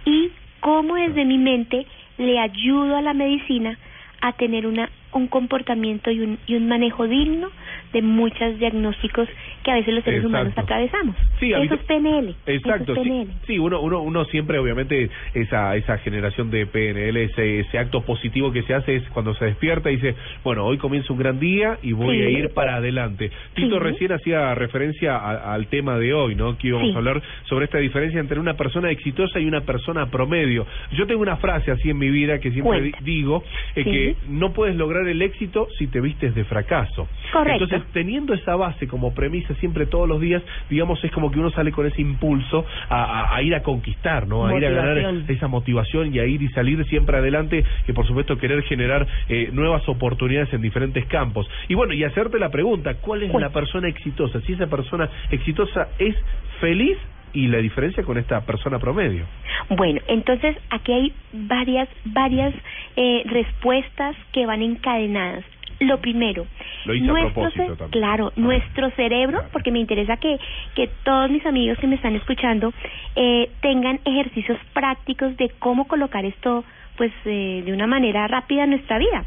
y 0.05 0.31
cómo 0.61 0.97
desde 0.97 1.25
mi 1.25 1.39
mente 1.39 1.87
le 2.19 2.39
ayudo 2.39 2.97
a 2.97 3.03
la 3.03 3.15
medicina 3.15 3.79
a 4.21 4.33
tener 4.33 4.67
una 4.67 4.91
un 5.13 5.29
comportamiento 5.29 6.11
y 6.11 6.21
un, 6.21 6.39
y 6.47 6.57
un 6.57 6.69
manejo 6.69 7.07
digno 7.07 7.49
de 7.93 8.03
muchos 8.03 8.59
diagnósticos 8.59 9.29
que 9.63 9.71
a 9.71 9.75
veces 9.75 9.95
los 9.95 10.05
seres 10.05 10.25
humanos 10.25 10.53
atravesamos. 10.57 11.17
Sí, 11.41 11.53
Eso 11.53 11.75
es 11.75 11.81
PNL. 11.83 12.35
Exacto, 12.47 12.93
Eso 12.93 13.03
es 13.03 13.07
sí, 13.07 13.11
PNL. 13.11 13.29
sí, 13.47 13.59
uno, 13.59 13.81
uno, 13.81 14.01
uno 14.03 14.25
siempre, 14.27 14.59
obviamente, 14.59 15.09
esa, 15.35 15.75
esa 15.77 15.99
generación 15.99 16.51
de 16.51 16.67
PNL, 16.67 17.17
ese, 17.17 17.61
ese 17.61 17.79
acto 17.79 18.03
positivo 18.03 18.53
que 18.53 18.63
se 18.63 18.75
hace 18.75 18.97
es 18.97 19.03
cuando 19.11 19.35
se 19.35 19.47
despierta 19.47 19.91
y 19.91 19.97
dice, 19.97 20.15
bueno, 20.45 20.65
hoy 20.65 20.79
comienza 20.79 21.13
un 21.13 21.19
gran 21.19 21.39
día 21.41 21.79
y 21.83 21.93
voy 21.93 22.17
Sí. 22.17 22.23
a 22.23 22.29
ir 22.31 22.51
para 22.55 22.77
adelante. 22.77 23.31
Tito 23.55 23.79
recién 23.79 24.13
hacía 24.13 24.55
referencia 24.55 25.17
a- 25.17 25.55
al 25.55 25.67
tema 25.69 25.99
de 25.99 26.13
hoy, 26.15 26.35
¿no? 26.35 26.57
Que 26.59 26.69
íbamos 26.69 26.95
a 26.95 26.99
hablar 26.99 27.23
sobre 27.45 27.65
esta 27.67 27.79
diferencia 27.79 28.21
entre 28.21 28.39
una 28.39 28.55
persona 28.55 28.91
exitosa 28.91 29.39
y 29.41 29.47
una 29.47 29.63
persona 29.63 30.07
promedio. 30.11 30.67
Yo 30.93 31.07
tengo 31.07 31.23
una 31.23 31.37
frase 31.37 31.71
así 31.71 31.91
en 31.91 31.99
mi 31.99 32.11
vida 32.11 32.39
que 32.39 32.51
siempre 32.51 32.79
Cuenta. 32.81 32.99
di- 33.01 33.05
digo, 33.17 33.43
eh, 33.75 33.85
que 33.85 34.17
no 34.29 34.53
puedes 34.53 34.77
lograr 34.77 35.07
el 35.09 35.21
éxito 35.23 35.69
si 35.79 35.87
te 35.89 36.01
vistes 36.01 36.35
de 36.35 36.45
fracaso. 36.45 37.09
Correcto. 37.33 37.65
Entonces, 37.65 37.76
teniendo 37.93 38.35
esa 38.35 38.57
base 38.57 38.87
como 38.89 39.15
premisa 39.15 39.55
siempre 39.57 39.87
todos 39.87 40.09
los 40.09 40.21
días, 40.21 40.43
digamos, 40.71 41.03
es 41.05 41.11
como 41.13 41.31
que 41.31 41.39
uno 41.39 41.51
sale 41.51 41.73
con 41.73 41.87
ese 41.87 42.01
impulso 42.03 42.65
a, 42.89 43.03
a- 43.05 43.37
a 43.37 43.43
ir 43.43 43.55
a 43.55 43.63
conquistar, 43.63 44.27
¿no? 44.27 44.47
A 44.47 44.51
ir 44.59 44.67
a 44.67 44.71
ganar 44.77 44.97
esa 45.33 45.49
motivación 45.49 46.15
y 46.15 46.19
a 46.19 46.25
ir 46.27 46.43
y 46.43 46.49
salir 46.51 46.85
siempre 46.87 47.17
adelante 47.19 47.65
y 47.89 47.93
por 47.93 48.07
supuesto 48.07 48.37
querer 48.39 48.63
generar 48.65 49.07
eh, 49.29 49.51
nuevas 49.53 49.89
oportunidades 49.89 50.53
en 50.53 50.63
diferentes 50.63 51.05
campos. 51.07 51.49
Y 51.69 51.75
bueno, 51.75 51.93
y 51.95 52.05
hacerte 52.05 52.39
la 52.39 52.51
pregunta, 52.51 52.95
¿cuál 53.01 53.23
es 53.23 53.33
la 53.41 53.51
persona 53.51 53.89
exitosa? 53.89 54.41
Si 54.43 54.53
esa 54.53 54.67
persona 54.67 55.09
exitosa 55.31 55.89
es 55.99 56.15
feliz 56.61 56.97
y 57.33 57.49
la 57.49 57.59
diferencia 57.59 58.03
con 58.03 58.17
esta 58.17 58.41
persona 58.47 58.79
promedio. 58.79 59.25
Bueno, 59.71 60.01
entonces 60.09 60.57
aquí 60.71 60.93
hay 60.93 61.13
varias, 61.33 61.89
varias 62.05 62.55
eh, 62.97 63.23
respuestas 63.27 64.17
que 64.33 64.47
van 64.47 64.63
encadenadas. 64.63 65.45
Lo 65.81 66.01
primero, 66.01 66.47
Lo 66.87 66.95
hice 66.95 67.05
a 67.05 67.09
nuestro 67.13 67.43
claro, 67.91 68.33
nuestro 68.37 68.91
cerebro, 68.93 69.43
porque 69.53 69.71
me 69.71 69.79
interesa 69.79 70.17
que, 70.17 70.39
que 70.75 70.89
todos 71.05 71.31
mis 71.31 71.45
amigos 71.45 71.79
que 71.79 71.87
me 71.87 71.97
están 71.97 72.17
escuchando 72.17 72.73
eh, 73.15 73.51
tengan 73.61 74.01
ejercicios 74.07 74.59
prácticos 74.73 75.37
de 75.37 75.51
cómo 75.59 75.87
colocar 75.87 76.25
esto, 76.25 76.65
pues, 76.97 77.13
eh, 77.27 77.63
de 77.65 77.73
una 77.75 77.87
manera 77.87 78.27
rápida 78.27 78.65
en 78.65 78.71
nuestra 78.71 78.99
vida. 78.99 79.25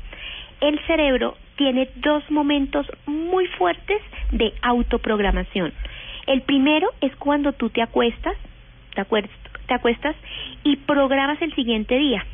El 0.60 0.80
cerebro 0.88 1.38
tiene 1.56 1.88
dos 1.98 2.24
momentos 2.32 2.88
muy 3.06 3.46
fuertes 3.48 4.02
de 4.32 4.52
autoprogramación. 4.64 5.72
El 6.26 6.42
primero 6.42 6.90
es 7.02 7.16
cuando 7.18 7.54
tú 7.54 7.70
te 7.70 7.82
acuestas, 7.84 8.36
te, 8.96 9.02
acuer- 9.02 9.30
te 9.68 9.74
acuestas 9.76 10.16
y 10.64 10.78
programas 10.78 11.40
el 11.44 11.54
siguiente 11.54 11.98
día. 11.98 12.26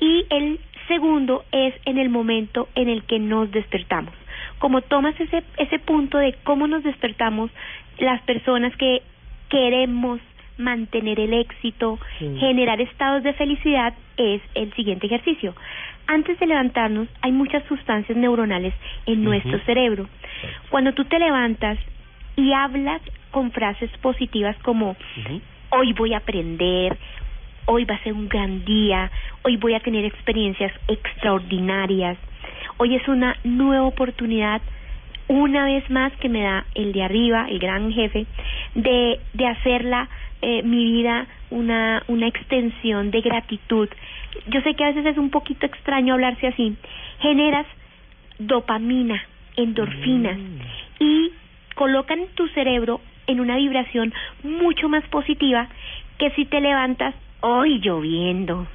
Y 0.00 0.24
el 0.30 0.58
segundo 0.90 1.44
es 1.52 1.72
en 1.84 1.98
el 1.98 2.08
momento 2.08 2.68
en 2.74 2.88
el 2.88 3.04
que 3.04 3.20
nos 3.20 3.50
despertamos. 3.52 4.12
Como 4.58 4.82
tomas 4.82 5.18
ese, 5.20 5.42
ese 5.56 5.78
punto 5.78 6.18
de 6.18 6.34
cómo 6.42 6.66
nos 6.66 6.82
despertamos, 6.82 7.50
las 7.98 8.20
personas 8.22 8.74
que 8.76 9.02
queremos 9.48 10.20
mantener 10.58 11.18
el 11.20 11.32
éxito, 11.32 11.98
Sí. 12.18 12.36
generar 12.40 12.80
estados 12.80 13.22
de 13.22 13.32
felicidad, 13.34 13.94
es 14.16 14.42
el 14.54 14.72
siguiente 14.74 15.06
ejercicio. 15.06 15.54
Antes 16.06 16.38
de 16.40 16.46
levantarnos, 16.46 17.08
hay 17.22 17.30
muchas 17.32 17.62
sustancias 17.68 18.18
neuronales 18.18 18.74
en 19.06 19.22
nuestro 19.24 19.58
cerebro. 19.60 20.08
Cuando 20.70 20.92
tú 20.92 21.04
te 21.04 21.18
levantas 21.18 21.78
y 22.36 22.52
hablas 22.52 23.00
con 23.30 23.52
frases 23.52 23.90
positivas 24.02 24.56
como 24.62 24.96
hoy 25.70 25.92
voy 25.92 26.14
a 26.14 26.18
aprender, 26.18 26.98
hoy 27.66 27.84
va 27.84 27.94
a 27.94 28.02
ser 28.02 28.12
un 28.12 28.28
gran 28.28 28.64
día, 28.64 29.10
hoy 29.42 29.56
voy 29.56 29.74
a 29.74 29.80
tener 29.80 30.04
experiencias 30.04 30.72
extraordinarias, 30.88 32.16
hoy 32.78 32.96
es 32.96 33.06
una 33.08 33.36
nueva 33.44 33.86
oportunidad, 33.86 34.60
una 35.28 35.64
vez 35.64 35.88
más 35.90 36.12
que 36.16 36.28
me 36.28 36.42
da 36.42 36.66
el 36.74 36.92
de 36.92 37.02
arriba, 37.02 37.46
el 37.48 37.58
gran 37.58 37.92
jefe, 37.92 38.26
de, 38.74 39.20
de 39.32 39.46
hacerla 39.46 40.08
eh, 40.42 40.62
mi 40.62 40.84
vida 40.84 41.26
una, 41.50 42.02
una 42.08 42.26
extensión 42.26 43.10
de 43.10 43.20
gratitud. 43.20 43.88
Yo 44.48 44.60
sé 44.62 44.74
que 44.74 44.84
a 44.84 44.88
veces 44.88 45.06
es 45.06 45.18
un 45.18 45.30
poquito 45.30 45.66
extraño 45.66 46.14
hablarse 46.14 46.46
así. 46.46 46.76
Generas 47.20 47.66
dopamina, 48.38 49.22
endorfinas 49.56 50.38
y 50.98 51.32
colocan 51.74 52.20
tu 52.34 52.48
cerebro 52.48 53.00
en 53.26 53.40
una 53.40 53.56
vibración 53.56 54.12
mucho 54.42 54.88
más 54.88 55.04
positiva 55.08 55.68
que 56.18 56.30
si 56.30 56.44
te 56.46 56.60
levantas 56.60 57.14
hoy 57.40 57.78
lloviendo. 57.80 58.66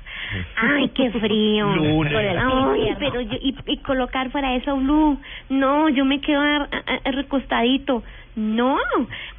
Ay, 0.56 0.90
qué 0.90 1.12
frío. 1.20 1.68
Ay, 2.72 2.96
pero 3.00 3.22
yo, 3.22 3.38
y, 3.42 3.56
y 3.68 3.78
colocar 3.78 4.32
para 4.32 4.56
eso 4.56 4.76
blue. 4.78 5.20
No, 5.50 5.90
yo 5.90 6.06
me 6.06 6.20
quedo 6.22 6.42
a- 6.42 6.68
a- 6.72 7.00
a- 7.06 7.12
recostadito. 7.12 8.04
No, 8.36 8.78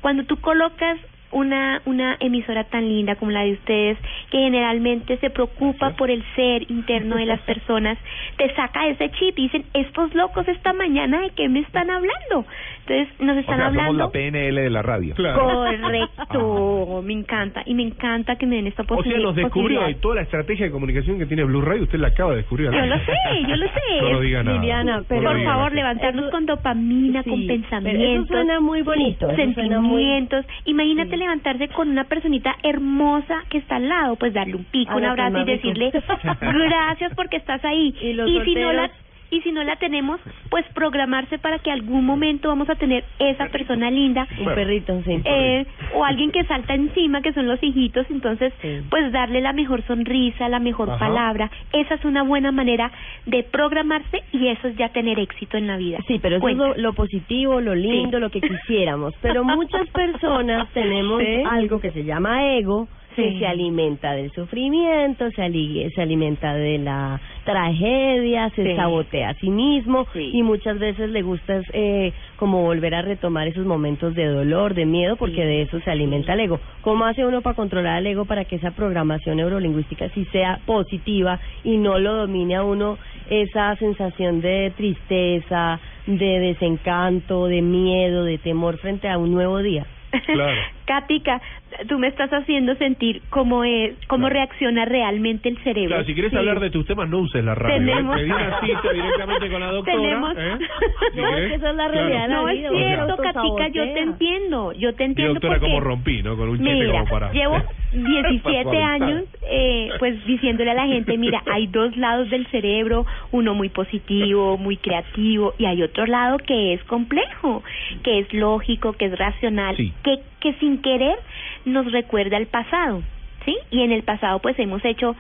cuando 0.01 0.25
tú 0.25 0.37
colocas 0.41 0.99
una 1.37 1.83
una 1.85 2.17
emisora 2.21 2.65
tan 2.65 2.89
linda 2.89 3.17
como 3.17 3.31
la 3.31 3.45
de 3.45 3.53
ustedes 3.53 3.99
que 4.31 4.39
generalmente 4.39 5.19
se 5.19 5.29
preocupa 5.31 5.91
por 5.97 6.11
el 6.11 6.23
ser 6.35 6.63
interno 6.71 7.17
de 7.17 7.27
las 7.27 7.41
personas 7.51 7.99
te 8.39 8.55
saca 8.55 8.87
ese 8.89 9.11
chip 9.11 9.39
y 9.39 9.43
dicen 9.43 9.65
estos 9.75 10.15
locos 10.15 10.49
esta 10.49 10.73
mañana 10.73 11.21
de 11.21 11.31
qué 11.31 11.49
me 11.49 11.61
están 11.61 11.91
hablando 11.91 12.45
entonces 12.87 13.09
nos 13.21 13.37
O 13.37 13.41
están 13.41 13.57
sea, 13.59 13.67
somos 13.67 13.81
hablando 13.81 14.05
la 14.05 14.11
PNL 14.11 14.55
de 14.63 14.71
la 14.71 14.83
radio. 14.83 15.15
correcto 15.17 17.03
me 17.05 17.13
encanta 17.13 17.63
y 17.67 17.75
me 17.75 17.83
encanta 17.83 18.37
que 18.37 18.47
me 18.47 18.57
den 18.57 18.67
esta 18.69 18.83
O 18.89 19.03
sea, 19.03 19.19
nos 19.19 19.35
descubrió 19.35 19.81
posibilidad 19.81 19.89
y 19.89 19.95
toda 20.01 20.15
la 20.17 20.23
estrategia 20.23 20.67
de 20.67 20.73
comunicación 20.73 21.19
que 21.19 21.27
tiene 21.27 21.45
Blue 21.45 21.61
Radio, 21.63 21.83
usted 21.85 21.99
la 21.99 22.09
acaba 22.09 22.31
de 22.31 22.39
descubrir. 22.39 22.71
yo 22.71 22.87
lo 22.87 22.99
sé, 23.01 23.13
yo 23.49 23.57
lo 23.57 23.67
sé. 23.67 23.73
No 24.01 24.13
lo 24.13 24.21
diga 24.21 24.43
nada. 24.43 24.59
Liliana, 24.59 25.03
pero- 25.09 25.23
por 25.23 25.37
diga 25.37 25.51
favor, 25.51 25.65
nada. 25.73 25.75
levantarnos 25.75 26.31
con 26.31 26.47
dopamina, 26.47 27.23
con 27.23 27.41
Sí, 27.41 27.47
pensamientos. 27.47 28.25
eso 28.25 28.27
suena 28.35 28.61
muy 28.61 28.83
bonito, 28.83 29.31
eso 29.31 29.53
suena 29.55 29.81
muy- 29.81 30.03
Sentimientos. 30.03 30.47
Imagínate 30.65 31.17
levantarse 31.27 31.69
con 31.69 31.89
una 31.89 32.05
personita 32.05 32.57
hermosa 32.63 33.43
que 33.51 33.59
está 33.59 33.77
al 33.77 33.89
lado, 33.89 34.17
pues 34.17 34.33
darle 34.33 34.55
un 34.57 34.65
pico, 34.65 34.97
un 34.97 35.05
abrazo 35.05 35.39
y 35.39 35.45
decirle 35.45 35.93
gracias 36.41 37.13
porque 37.15 37.37
estás 37.37 37.65
ahí. 37.65 37.95
Y 38.01 38.13
los 38.13 38.31
si 38.45 38.55
no 38.55 38.73
la 38.73 38.91
y 39.31 39.41
si 39.43 39.53
no 39.53 39.63
la 39.65 39.77
tenemos, 39.77 40.21
pues 40.51 40.65
programarse 40.75 41.39
para 41.39 41.59
que 41.59 41.71
algún 41.71 42.05
momento 42.05 42.49
vamos 42.49 42.69
a 42.71 42.75
tener 42.77 43.05
esa 43.19 43.47
persona 43.49 43.91
linda. 43.91 44.27
Un 44.39 44.55
perrito, 44.55 45.03
sí. 45.05 45.21
Eh, 45.25 45.67
o 45.95 46.05
alguien 46.05 46.31
que 46.31 46.45
salta 46.45 46.75
encima, 46.75 47.23
que 47.23 47.33
son 47.33 47.47
los 47.49 47.63
hijitos, 47.63 48.07
entonces, 48.11 48.53
pues 48.91 49.13
darle 49.13 49.41
la 49.41 49.53
mejor 49.53 49.83
sonrisa, 49.87 50.49
la 50.49 50.59
mejor 50.61 50.91
Ajá. 50.91 50.99
palabra. 50.99 51.51
Esa 51.73 51.95
es 51.95 52.05
una 52.05 52.23
buena 52.23 52.53
manera 52.53 52.91
de 53.27 53.43
programarse 53.43 54.23
y 54.33 54.49
eso 54.49 54.69
es 54.69 54.77
ya 54.77 54.91
tener 54.91 55.19
éxito 55.19 55.57
en 55.57 55.67
la 55.67 55.77
vida. 55.77 55.99
Sí, 56.07 56.19
pero 56.21 56.37
eso 56.37 56.43
Cuenta. 56.43 56.71
es 56.71 56.77
lo, 56.77 56.83
lo 56.83 56.93
positivo, 56.93 57.61
lo 57.61 57.75
lindo, 57.75 58.19
Sí. 58.19 58.21
lo 58.21 58.31
que 58.31 58.41
quisiéramos. 58.41 59.15
Pero 59.23 59.45
muchas 59.45 59.89
personas 59.91 60.69
tenemos 60.73 61.21
Sí. 61.21 61.43
algo 61.51 61.81
que 61.81 61.91
se 61.91 62.05
llama 62.05 62.53
ego, 62.57 62.89
Sí. 63.23 63.39
se 63.39 63.47
alimenta 63.47 64.13
del 64.13 64.31
sufrimiento, 64.33 65.31
se, 65.31 65.43
ali- 65.43 65.91
se 65.95 66.03
alimenta 66.03 66.55
de 66.55 66.79
la 66.79 67.21
tragedia, 67.45 68.51
se 68.51 68.65
Sí. 68.65 68.77
sabotea 68.77 69.31
a 69.31 69.35
sí 69.35 69.51
mismo 69.51 70.07
y 70.15 70.43
muchas 70.43 70.79
veces 70.79 71.11
le 71.11 71.23
gusta 71.23 71.61
eh, 71.73 72.13
como 72.37 72.63
volver 72.63 72.95
a 72.95 73.03
retomar 73.03 73.49
esos 73.49 73.65
momentos 73.67 74.15
de 74.15 74.27
dolor, 74.27 74.75
de 74.75 74.85
miedo, 74.87 75.17
porque 75.17 75.45
de 75.45 75.63
eso 75.63 75.81
se 75.81 75.91
alimenta 75.91 76.35
el 76.35 76.41
ego. 76.41 76.61
¿Cómo 76.83 77.05
hace 77.07 77.25
uno 77.25 77.41
para 77.43 77.57
controlar 77.57 77.99
el 77.99 78.07
ego 78.09 78.25
para 78.27 78.45
que 78.45 78.57
esa 78.57 78.73
programación 78.73 79.37
neurolingüística 79.39 80.09
sí 80.11 80.25
sea 80.33 80.61
positiva 80.67 81.41
y 81.65 81.77
no 81.79 81.99
lo 81.99 82.15
domine 82.15 82.57
a 82.57 82.65
uno 82.65 82.99
esa 83.31 83.75
sensación 83.77 84.41
de 84.41 84.73
tristeza, 84.77 85.81
de 86.07 86.39
desencanto, 86.41 87.47
de 87.47 87.63
miedo, 87.63 88.25
de 88.25 88.39
temor 88.39 88.79
frente 88.79 89.09
a 89.09 89.19
un 89.19 89.33
nuevo 89.33 89.59
día? 89.59 89.87
Claro. 90.27 90.61
Katica, 90.87 91.43
tú 91.89 91.99
me 91.99 92.09
estás 92.09 92.31
haciendo 92.33 92.75
sentir 92.77 93.23
cómo 93.31 93.65
es, 93.65 93.95
cómo 94.09 94.29
reacciona 94.29 94.85
realmente 94.85 95.49
el 95.49 95.59
cerebro. 95.59 95.89
Claro, 95.91 96.05
si 96.05 96.15
quieres 96.15 96.31
Sí. 96.33 96.37
hablar 96.39 96.61
de 96.61 96.71
tus 96.71 96.87
temas, 96.87 97.09
no 97.09 97.19
uses 97.19 97.45
la 97.45 97.55
radio. 97.55 97.77
¿eh? 97.77 97.79
Tenemos- 97.87 98.17
Pedí 98.17 98.31
una 98.31 98.61
cita 98.61 98.93
directamente 98.93 99.51
con 99.51 99.61
la 99.61 99.71
doctora. 99.73 99.97
Tenemos- 99.97 100.35
¿eh? 100.39 100.59
Si 101.15 101.21
No, 101.21 101.29
es 101.29 101.35
querés. 101.35 101.49
que 101.51 101.55
esa 101.57 101.71
es 101.71 101.77
la 101.77 101.89
realidad 101.89 102.29
No 102.29 102.49
es 102.49 102.59
cierto, 102.59 103.05
uno 103.05 103.17
Katica, 103.17 103.69
yo 103.69 103.85
te 103.93 104.01
entiendo, 104.01 104.73
yo 104.73 104.95
te 104.95 105.05
entiendo 105.05 105.35
doctora, 105.35 105.55
porque 105.55 105.67
como 105.67 105.81
rompí, 105.81 106.23
¿no? 106.23 106.37
Con 106.37 106.49
un 106.51 106.59
chiste 106.59 106.73
Mira, 106.75 106.93
como 106.93 107.05
para... 107.07 107.33
llevo 107.33 107.53
para 107.63 107.67
17 107.93 108.63
suavizar. 108.63 108.83
años 109.03 109.25
eh, 109.49 109.89
pues 109.99 110.25
diciéndole 110.27 110.71
a 110.71 110.75
la 110.75 110.87
gente, 110.87 111.17
mira, 111.17 111.43
hay 111.51 111.67
dos 111.69 111.97
lados 111.97 112.29
del 112.31 112.47
cerebro, 112.49 113.07
uno 113.33 113.55
muy 113.55 113.69
positivo, 113.69 114.59
muy 114.59 114.77
creativo 114.77 115.55
y 115.59 115.65
hay 115.67 115.83
otro 115.83 116.07
lado 116.07 116.39
que 116.39 116.75
es 116.75 116.83
complejo, 116.85 117.63
que 118.03 118.19
es 118.21 118.33
lógico, 118.35 118.93
que 118.95 119.07
es 119.07 119.19
racional, 119.19 119.77
Sí. 119.77 119.93
que 120.03 120.19
que 120.47 120.59
sin 120.61 120.81
querer 120.81 121.19
nos 121.65 121.91
recuerda 121.91 122.37
al 122.37 122.47
pasado, 122.47 123.03
¿sí? 123.45 123.57
Y 123.73 123.83
en 123.83 123.91
el 123.91 124.05
pasado 124.05 124.39
pues 124.39 124.57
hemos 124.61 124.85
hecho 124.85 125.17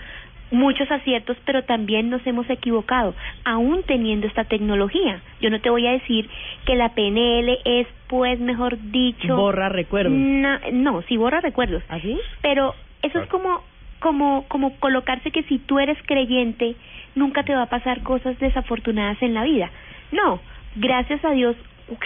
muchos 0.52 0.88
aciertos, 0.92 1.36
pero 1.44 1.64
también 1.64 2.08
nos 2.08 2.24
hemos 2.24 2.48
equivocado, 2.48 3.16
aún 3.44 3.82
teniendo 3.82 4.28
esta 4.28 4.44
tecnología. 4.44 5.20
Yo 5.40 5.50
no 5.50 5.60
te 5.60 5.70
voy 5.70 5.84
a 5.88 5.90
decir 5.90 6.28
que 6.64 6.76
la 6.76 6.90
PNL 6.90 7.58
es, 7.64 7.88
pues, 8.06 8.38
mejor 8.38 8.78
dicho... 8.92 9.36
Borra 9.36 9.68
recuerdos. 9.68 10.12
Na- 10.12 10.60
no, 10.72 11.02
sí 11.08 11.16
borra 11.16 11.40
recuerdos. 11.40 11.82
¿Así? 11.88 12.16
Pero 12.42 12.76
eso 13.02 13.18
es 13.18 13.28
como, 13.28 13.60
como, 13.98 14.44
como 14.46 14.76
colocarse 14.78 15.32
que 15.32 15.42
si 15.44 15.58
tú 15.58 15.80
eres 15.80 15.98
creyente, 16.06 16.76
nunca 17.16 17.42
te 17.42 17.52
va 17.52 17.62
a 17.62 17.68
pasar 17.68 18.04
cosas 18.04 18.38
desafortunadas 18.38 19.20
en 19.22 19.34
la 19.34 19.42
vida. 19.42 19.68
No, 20.12 20.38
gracias 20.76 21.24
a 21.24 21.32
Dios, 21.32 21.56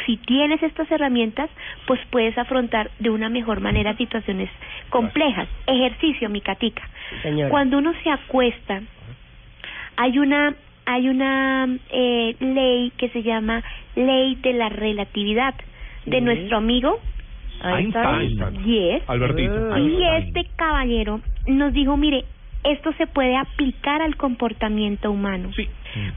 si 0.07 0.17
tienes 0.19 0.63
estas 0.63 0.91
herramientas, 0.91 1.49
pues 1.87 2.01
puedes 2.11 2.37
afrontar 2.37 2.91
de 2.99 3.11
una 3.11 3.29
mejor 3.29 3.61
manera 3.61 3.97
situaciones 3.97 4.51
complejas. 4.91 5.49
Ejercicio, 5.67 6.29
mi 6.29 6.41
catica. 6.41 6.83
Señora. 7.23 7.51
Cuando 7.51 7.79
uno 7.79 7.93
se 8.03 8.11
acuesta, 8.11 8.83
hay 9.97 10.19
una 10.19 10.55
hay 10.87 11.09
una 11.09 11.69
eh, 11.91 12.35
ley 12.41 12.93
que 12.97 13.11
se 13.11 13.23
llama 13.23 13.63
ley 13.95 14.35
de 14.37 14.55
la 14.55 14.69
relatividad 14.71 15.55
de 16.07 16.19
Sí. 16.19 16.25
nuestro 16.25 16.57
amigo 16.57 16.99
Einstein. 17.63 18.65
Yes. 18.65 19.03
Albertito. 19.07 19.79
Y 19.79 20.03
este 20.19 20.47
caballero 20.57 21.21
nos 21.47 21.73
dijo, 21.73 21.97
mire, 21.97 22.25
esto 22.65 22.93
se 22.95 23.07
puede 23.07 23.37
aplicar 23.37 24.03
al 24.03 24.17
comportamiento 24.17 25.11
humano. 25.11 25.51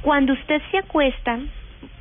Cuando 0.02 0.34
usted 0.34 0.62
se 0.72 0.78
acuesta, 0.80 1.40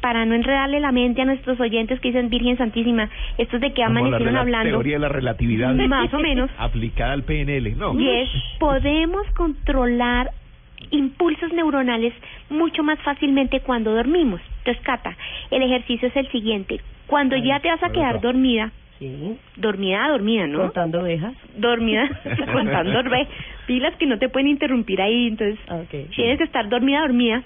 para 0.00 0.24
no 0.24 0.34
enredarle 0.34 0.80
la 0.80 0.92
mente 0.92 1.22
a 1.22 1.24
nuestros 1.24 1.58
oyentes 1.60 2.00
que 2.00 2.08
dicen 2.08 2.30
Virgen 2.30 2.56
Santísima, 2.58 3.08
estos 3.38 3.60
de 3.60 3.72
que 3.72 3.82
amanecieron 3.82 4.36
hablando. 4.36 4.70
Teoría 4.70 4.94
de 4.94 5.00
la 5.00 5.08
relatividad. 5.08 5.74
Más 5.88 6.12
o 6.12 6.18
menos. 6.18 6.50
Aplicada 6.58 7.12
al 7.12 7.22
PNL. 7.22 7.76
No. 7.76 7.94
Yes, 7.98 8.28
podemos 8.58 9.26
controlar 9.34 10.30
impulsos 10.90 11.52
neuronales 11.52 12.12
mucho 12.50 12.82
más 12.82 12.98
fácilmente 13.00 13.60
cuando 13.60 13.94
dormimos. 13.94 14.40
Entonces, 14.58 14.82
Cata, 14.84 15.16
el 15.50 15.62
ejercicio 15.62 16.08
es 16.08 16.16
el 16.16 16.28
siguiente. 16.30 16.80
Cuando 17.06 17.36
ya 17.36 17.60
te 17.60 17.68
vas 17.68 17.82
a 17.82 17.90
quedar 17.90 18.20
dormida, 18.20 18.72
Sí. 18.98 19.36
Dormida, 19.56 20.08
dormida, 20.10 20.46
¿no? 20.46 20.60
Contando 20.60 21.00
ovejas. 21.00 21.34
Dormida, 21.56 22.08
contando 22.52 23.00
ovejas. 23.00 23.28
Pilas 23.66 23.96
que 23.96 24.06
no 24.06 24.16
te 24.18 24.28
pueden 24.28 24.46
interrumpir 24.46 25.02
ahí, 25.02 25.26
entonces 25.26 25.58
tienes 26.14 26.38
que 26.38 26.44
estar 26.44 26.68
dormida, 26.68 27.00
dormida. 27.00 27.42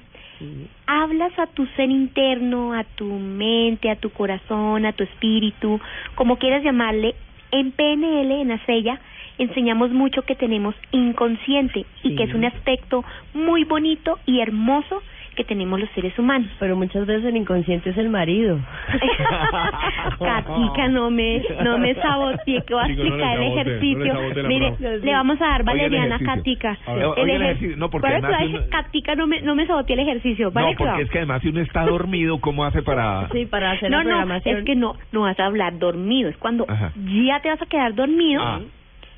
Hablas 0.87 1.39
a 1.39 1.47
tu 1.47 1.67
ser 1.77 1.91
interno, 1.91 2.75
a 2.75 2.85
tu 2.85 3.07
mente, 3.07 3.91
a 3.91 3.97
tu 3.97 4.11
corazón, 4.11 4.87
a 4.87 4.93
tu 4.93 5.05
espíritu, 5.05 5.81
como 6.15 6.37
quieras 6.37 6.63
llamarle. 6.63 7.15
En 7.53 7.73
PNL, 7.73 8.33
en 8.41 8.51
Acella, 8.51 9.01
enseñamos 9.39 9.91
mucho 9.91 10.23
que 10.23 10.35
tenemos 10.35 10.75
inconsciente 10.91 11.87
y 12.03 12.17
que 12.17 12.25
es 12.25 12.35
un 12.35 12.45
aspecto 12.45 13.05
muy 13.35 13.65
bonito 13.65 14.19
y 14.27 14.41
hermoso 14.41 15.03
que 15.37 15.45
tenemos 15.45 15.79
los 15.79 15.89
seres 15.91 16.19
humanos. 16.19 16.49
Pero 16.59 16.75
muchas 16.77 17.07
veces 17.07 17.25
el 17.27 17.37
inconsciente 17.37 17.91
es 17.91 17.97
el 17.99 18.09
marido. 18.09 18.59
Katica, 20.19 20.89
no 20.89 21.11
me, 21.11 21.43
no 21.63 21.79
me 21.79 21.95
saboteé, 21.95 22.63
que 22.63 22.75
voy 22.75 22.83
a 22.83 22.87
Chico, 22.89 23.03
no 23.05 23.05
le 23.05 23.09
explicar 23.09 23.37
el 23.39 23.43
sabote, 23.45 23.61
ejercicio. 23.61 23.97
no 23.99 24.05
le 24.05 24.13
sabote 24.13 24.43
la 24.43 24.49
Mire, 24.49 24.75
le 25.01 25.13
vamos 25.13 25.41
a 25.41 25.45
dar 25.47 25.61
Oiga 25.61 25.73
el 25.73 25.79
valeriana 25.79 26.15
a 26.17 26.19
ejercicio. 26.19 26.35
Katica. 26.35 26.79
A 26.87 26.95
ver, 26.95 27.05
oiga 27.07 27.35
el 27.37 27.43
ejercicio. 27.43 27.77
No, 27.77 27.91
porque 27.91 28.09
además 28.09 28.33
uno- 28.49 29.17
no 29.17 29.27
me, 29.27 29.41
no 29.43 29.55
me 29.55 29.67
saboteé 29.67 29.95
el 29.95 30.01
ejercicio. 30.01 30.51
¿vale? 30.51 30.71
No, 30.73 30.77
porque 30.79 31.03
es 31.03 31.11
que 31.11 31.19
además 31.19 31.43
si 31.43 31.49
uno 31.49 31.61
está 31.61 31.85
dormido, 31.85 32.41
¿cómo 32.41 32.65
hace 32.65 32.83
para...? 32.83 33.29
Sí, 33.33 33.47
para 33.47 33.73
hacer 33.73 33.91
no, 33.91 33.99
la 33.99 34.03
no, 34.05 34.09
programación. 34.11 34.59
es 34.59 34.65
que 34.65 34.75
no, 34.75 34.97
no 35.13 35.21
vas 35.23 35.39
a 35.39 35.47
hablar 35.47 35.79
dormido. 35.79 36.29
Es 36.29 36.37
cuando 36.39 36.65
Ajá. 36.69 36.93
ya 36.97 37.41
te 37.41 37.49
vas 37.51 37.61
a 37.61 37.67
quedar 37.67 37.95
dormido. 37.95 38.43
Ah. 38.43 38.61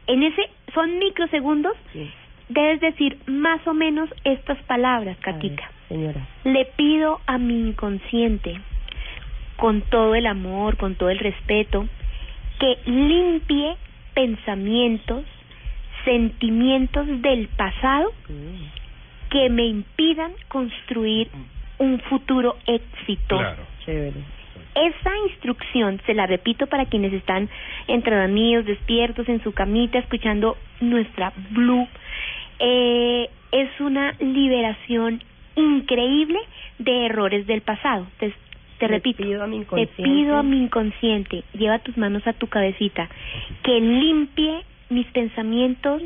En 0.07 0.23
ese, 0.23 0.43
son 0.75 0.99
microsegundos. 0.99 1.73
Debes 2.49 2.81
decir 2.81 3.19
más 3.27 3.67
o 3.67 3.75
menos 3.75 4.09
estas 4.25 4.57
palabras, 4.63 5.17
Katica. 5.19 5.71
Señora. 5.89 6.27
Le 6.45 6.67
pido 6.77 7.21
a 7.27 7.39
mi 7.39 7.69
inconsciente, 7.69 8.61
con 9.57 9.81
todo 9.83 10.15
el 10.15 10.27
amor, 10.27 10.77
con 10.77 10.95
todo 10.95 11.11
el 11.11 11.19
respeto, 11.19 11.87
que 12.59 12.79
limpie 12.87 13.77
pensamientos, 14.15 15.25
sentimientos 16.05 17.07
del 17.23 17.49
pasado 17.49 18.13
que 19.31 19.51
me 19.51 19.67
impidan 19.67 20.33
construir 20.49 21.29
un 21.79 22.01
futuro 22.01 22.57
exitoso. 22.67 23.63
Chévere. 23.85 24.21
Esa 24.75 25.11
instrucción, 25.29 26.01
se 26.07 26.15
la 26.15 26.27
repito 26.27 26.67
para 26.67 26.87
quienes 26.87 27.13
están 27.13 27.49
entre 27.89 28.17
dormidos, 28.17 28.65
despiertos, 28.65 29.29
en 29.29 29.43
su 29.43 29.53
camita, 29.53 29.99
escuchando 29.99 30.57
nuestra 30.81 31.33
Blue, 31.51 31.89
eh, 32.61 33.29
es 33.53 33.81
una 33.81 34.13
liberación 34.21 35.23
increíble 35.59 36.39
de 36.79 37.07
errores 37.07 37.47
del 37.47 37.61
pasado. 37.61 38.07
Te, 38.19 38.33
te 38.79 38.87
Le 38.87 38.95
repito, 38.95 39.23
pido 39.23 39.43
a 39.43 39.47
mi 39.47 39.57
te 39.57 39.63
inconsciente. 39.63 40.03
pido 40.03 40.37
a 40.37 40.43
mi 40.43 40.59
inconsciente, 40.59 41.45
lleva 41.53 41.79
tus 41.81 41.97
manos 41.97 42.27
a 42.27 42.33
tu 42.33 42.47
cabecita, 42.47 43.09
que 43.63 43.81
limpie 43.81 44.63
mis 44.91 45.07
pensamientos, 45.09 46.03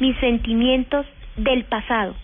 mis 0.00 0.16
sentimientos 0.18 1.06
del 1.36 1.64
pasado 1.64 2.14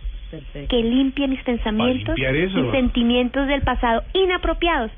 que 0.69 0.82
limpie 0.82 1.27
mis 1.27 1.43
pensamientos 1.43 2.16
eso? 2.16 2.61
mis 2.61 2.70
sentimientos 2.70 3.48
del 3.48 3.62
pasado 3.62 4.05
inapropiados 4.15 4.93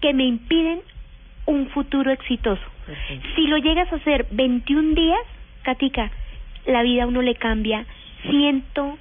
que 0.00 0.14
me 0.14 0.24
impiden 0.24 0.80
un 1.46 1.68
futuro 1.68 2.10
exitoso. 2.10 2.62
Si 3.34 3.46
lo 3.46 3.58
llegas 3.58 3.92
a 3.92 3.96
hacer 3.96 4.26
21 4.30 4.94
días, 4.94 5.20
Katica, 5.62 6.10
la 6.66 6.82
vida 6.82 7.04
a 7.04 7.06
uno 7.06 7.22
le 7.22 7.34
cambia 7.34 7.84
ciento 8.22 8.98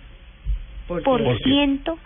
por, 1.03 1.21
ciento 1.43 1.97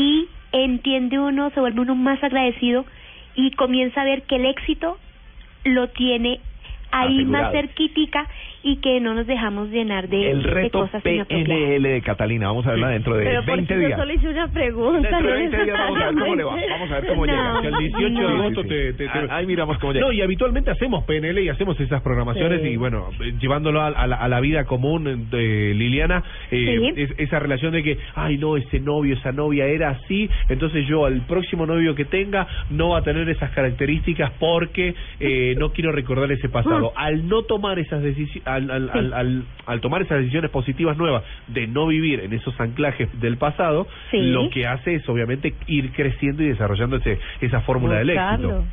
y 0.00 0.28
entiende 0.52 1.18
uno, 1.18 1.50
se 1.50 1.60
vuelve 1.60 1.80
uno 1.80 1.94
más 1.94 2.22
agradecido 2.24 2.86
y 3.34 3.50
comienza 3.52 4.00
a 4.00 4.04
ver 4.04 4.22
que 4.22 4.36
el 4.36 4.46
éxito 4.46 4.98
lo 5.64 5.88
tiene 5.88 6.40
ahí 6.90 7.24
más 7.24 7.52
Asegurado. 7.52 7.52
Y 8.62 8.76
que 8.76 9.00
no 9.00 9.14
nos 9.14 9.26
dejamos 9.26 9.70
llenar 9.70 10.08
de, 10.08 10.30
El 10.32 10.42
de 10.42 10.50
reto 10.50 10.80
cosas 10.80 11.02
inapropiadas. 11.04 11.46
PNL 11.46 11.82
de 11.88 12.02
Catalina, 12.02 12.46
vamos 12.48 12.66
a 12.66 12.70
verla 12.72 12.88
dentro 12.90 13.16
de 13.16 13.24
Pero 13.24 13.42
20 13.44 13.54
porque 13.62 13.74
yo 13.82 13.86
días. 13.88 13.98
solo 14.00 14.12
hice 14.12 14.28
una 14.28 14.48
pregunta. 14.48 15.08
Dentro 15.08 15.16
de 15.18 15.22
no 15.22 15.38
20 15.50 15.64
días 15.64 15.78
vamos 15.78 16.00
a 16.00 16.04
ver 16.06 16.14
cómo 16.18 16.34
le 16.36 16.44
va. 16.44 16.56
Vamos 16.70 16.90
a 16.90 16.94
ver 17.00 17.06
cómo 17.06 17.26
No, 17.26 17.32
llega. 17.32 17.60
Que 17.62 17.68
el 17.68 17.92
18 17.92 18.02
de 18.04 18.10
no. 18.10 18.28
agosto 18.28 18.62
te, 18.64 18.92
te- 18.92 18.92
te- 18.92 19.08
Ah, 19.08 19.26
Ahí 19.30 19.46
miramos 19.46 19.78
cómo 19.78 19.92
llega. 19.92 20.06
No, 20.06 20.12
y 20.12 20.20
habitualmente 20.20 20.70
hacemos 20.70 21.04
PNL 21.04 21.42
y 21.42 21.48
hacemos 21.48 21.80
esas 21.80 22.02
programaciones 22.02 22.60
Sí. 22.62 22.68
y 22.68 22.76
bueno, 22.76 23.08
llevándolo 23.40 23.80
a, 23.80 23.86
a 23.88 24.06
la, 24.06 24.16
a 24.16 24.28
la 24.28 24.40
vida 24.40 24.64
común 24.66 25.28
de 25.30 25.72
Liliana, 25.74 26.22
eh, 26.50 26.92
Sí. 26.94 27.00
es- 27.02 27.14
esa 27.18 27.38
relación 27.38 27.72
de 27.72 27.82
que, 27.82 27.98
ay 28.14 28.36
no, 28.38 28.56
ese 28.56 28.78
novio, 28.80 29.14
esa 29.14 29.32
novia 29.32 29.66
era 29.66 29.90
así, 29.90 30.28
entonces 30.48 30.86
yo 30.86 31.06
al 31.06 31.22
próximo 31.22 31.64
novio 31.66 31.94
que 31.94 32.04
tenga 32.04 32.46
no 32.70 32.90
va 32.90 32.98
a 32.98 33.02
tener 33.02 33.28
esas 33.28 33.50
características 33.52 34.32
porque 34.38 34.94
eh, 35.18 35.54
no 35.58 35.72
quiero 35.72 35.92
recordar 35.92 36.30
ese 36.32 36.48
pasado. 36.48 36.92
Al 36.96 37.26
no 37.28 37.42
tomar 37.42 37.78
esas 37.78 38.02
decisiones, 38.02 38.46
al, 38.54 38.70
al, 38.70 38.90
al, 38.90 39.12
al- 39.12 39.44
al 39.66 39.80
tomar 39.80 40.02
esas 40.02 40.18
decisiones 40.18 40.50
positivas 40.50 40.96
nuevas 40.96 41.22
de 41.48 41.66
no 41.66 41.86
vivir 41.86 42.20
en 42.20 42.32
esos 42.32 42.58
anclajes 42.60 43.08
del 43.20 43.36
pasado, 43.36 43.86
Sí. 44.10 44.18
lo 44.20 44.50
que 44.50 44.66
hace 44.66 44.94
es 44.96 45.08
obviamente 45.08 45.54
ir 45.66 45.92
creciendo 45.92 46.42
y 46.42 46.48
desarrollando 46.48 46.96
ese, 46.96 47.18
esa 47.40 47.60
fórmula 47.62 47.96
del 47.98 48.10
éxito. 48.10 48.64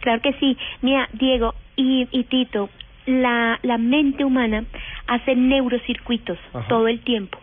Claro 0.00 0.20
que 0.22 0.32
sí. 0.34 0.56
Mira, 0.82 1.08
Diego 1.12 1.54
y, 1.76 2.06
y 2.10 2.24
Tito, 2.24 2.68
la, 3.06 3.58
la 3.62 3.78
mente 3.78 4.24
humana 4.24 4.64
hace 5.06 5.34
neurocircuitos 5.34 6.38
Ajá. 6.52 6.68
todo 6.68 6.88
el 6.88 7.00
tiempo 7.00 7.38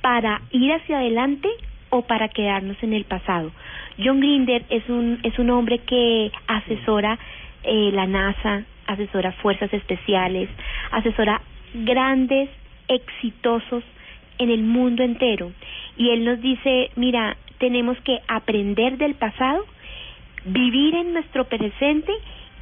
para 0.00 0.40
ir 0.50 0.72
hacia 0.72 0.98
adelante 0.98 1.48
o 1.90 2.02
para 2.02 2.28
quedarnos 2.28 2.76
en 2.82 2.92
el 2.94 3.04
pasado. 3.04 3.52
John 4.02 4.20
Grinder 4.20 4.64
es 4.70 4.88
un, 4.88 5.18
es 5.22 5.38
un 5.38 5.50
hombre 5.50 5.78
que 5.78 6.32
asesora 6.46 7.18
eh, 7.64 7.90
la 7.92 8.06
NASA, 8.06 8.64
asesora 8.92 9.32
fuerzas 9.32 9.72
especiales, 9.72 10.48
asesora 10.90 11.40
grandes, 11.74 12.48
exitosos 12.88 13.82
en 14.38 14.50
el 14.50 14.62
mundo 14.62 15.02
entero. 15.02 15.52
Y 15.96 16.10
él 16.10 16.24
nos 16.24 16.40
dice, 16.40 16.90
mira, 16.96 17.36
tenemos 17.58 17.96
que 18.00 18.18
aprender 18.28 18.98
del 18.98 19.14
pasado 19.14 19.64
vivir 20.44 20.94
en 20.96 21.12
nuestro 21.12 21.44
presente 21.44 22.12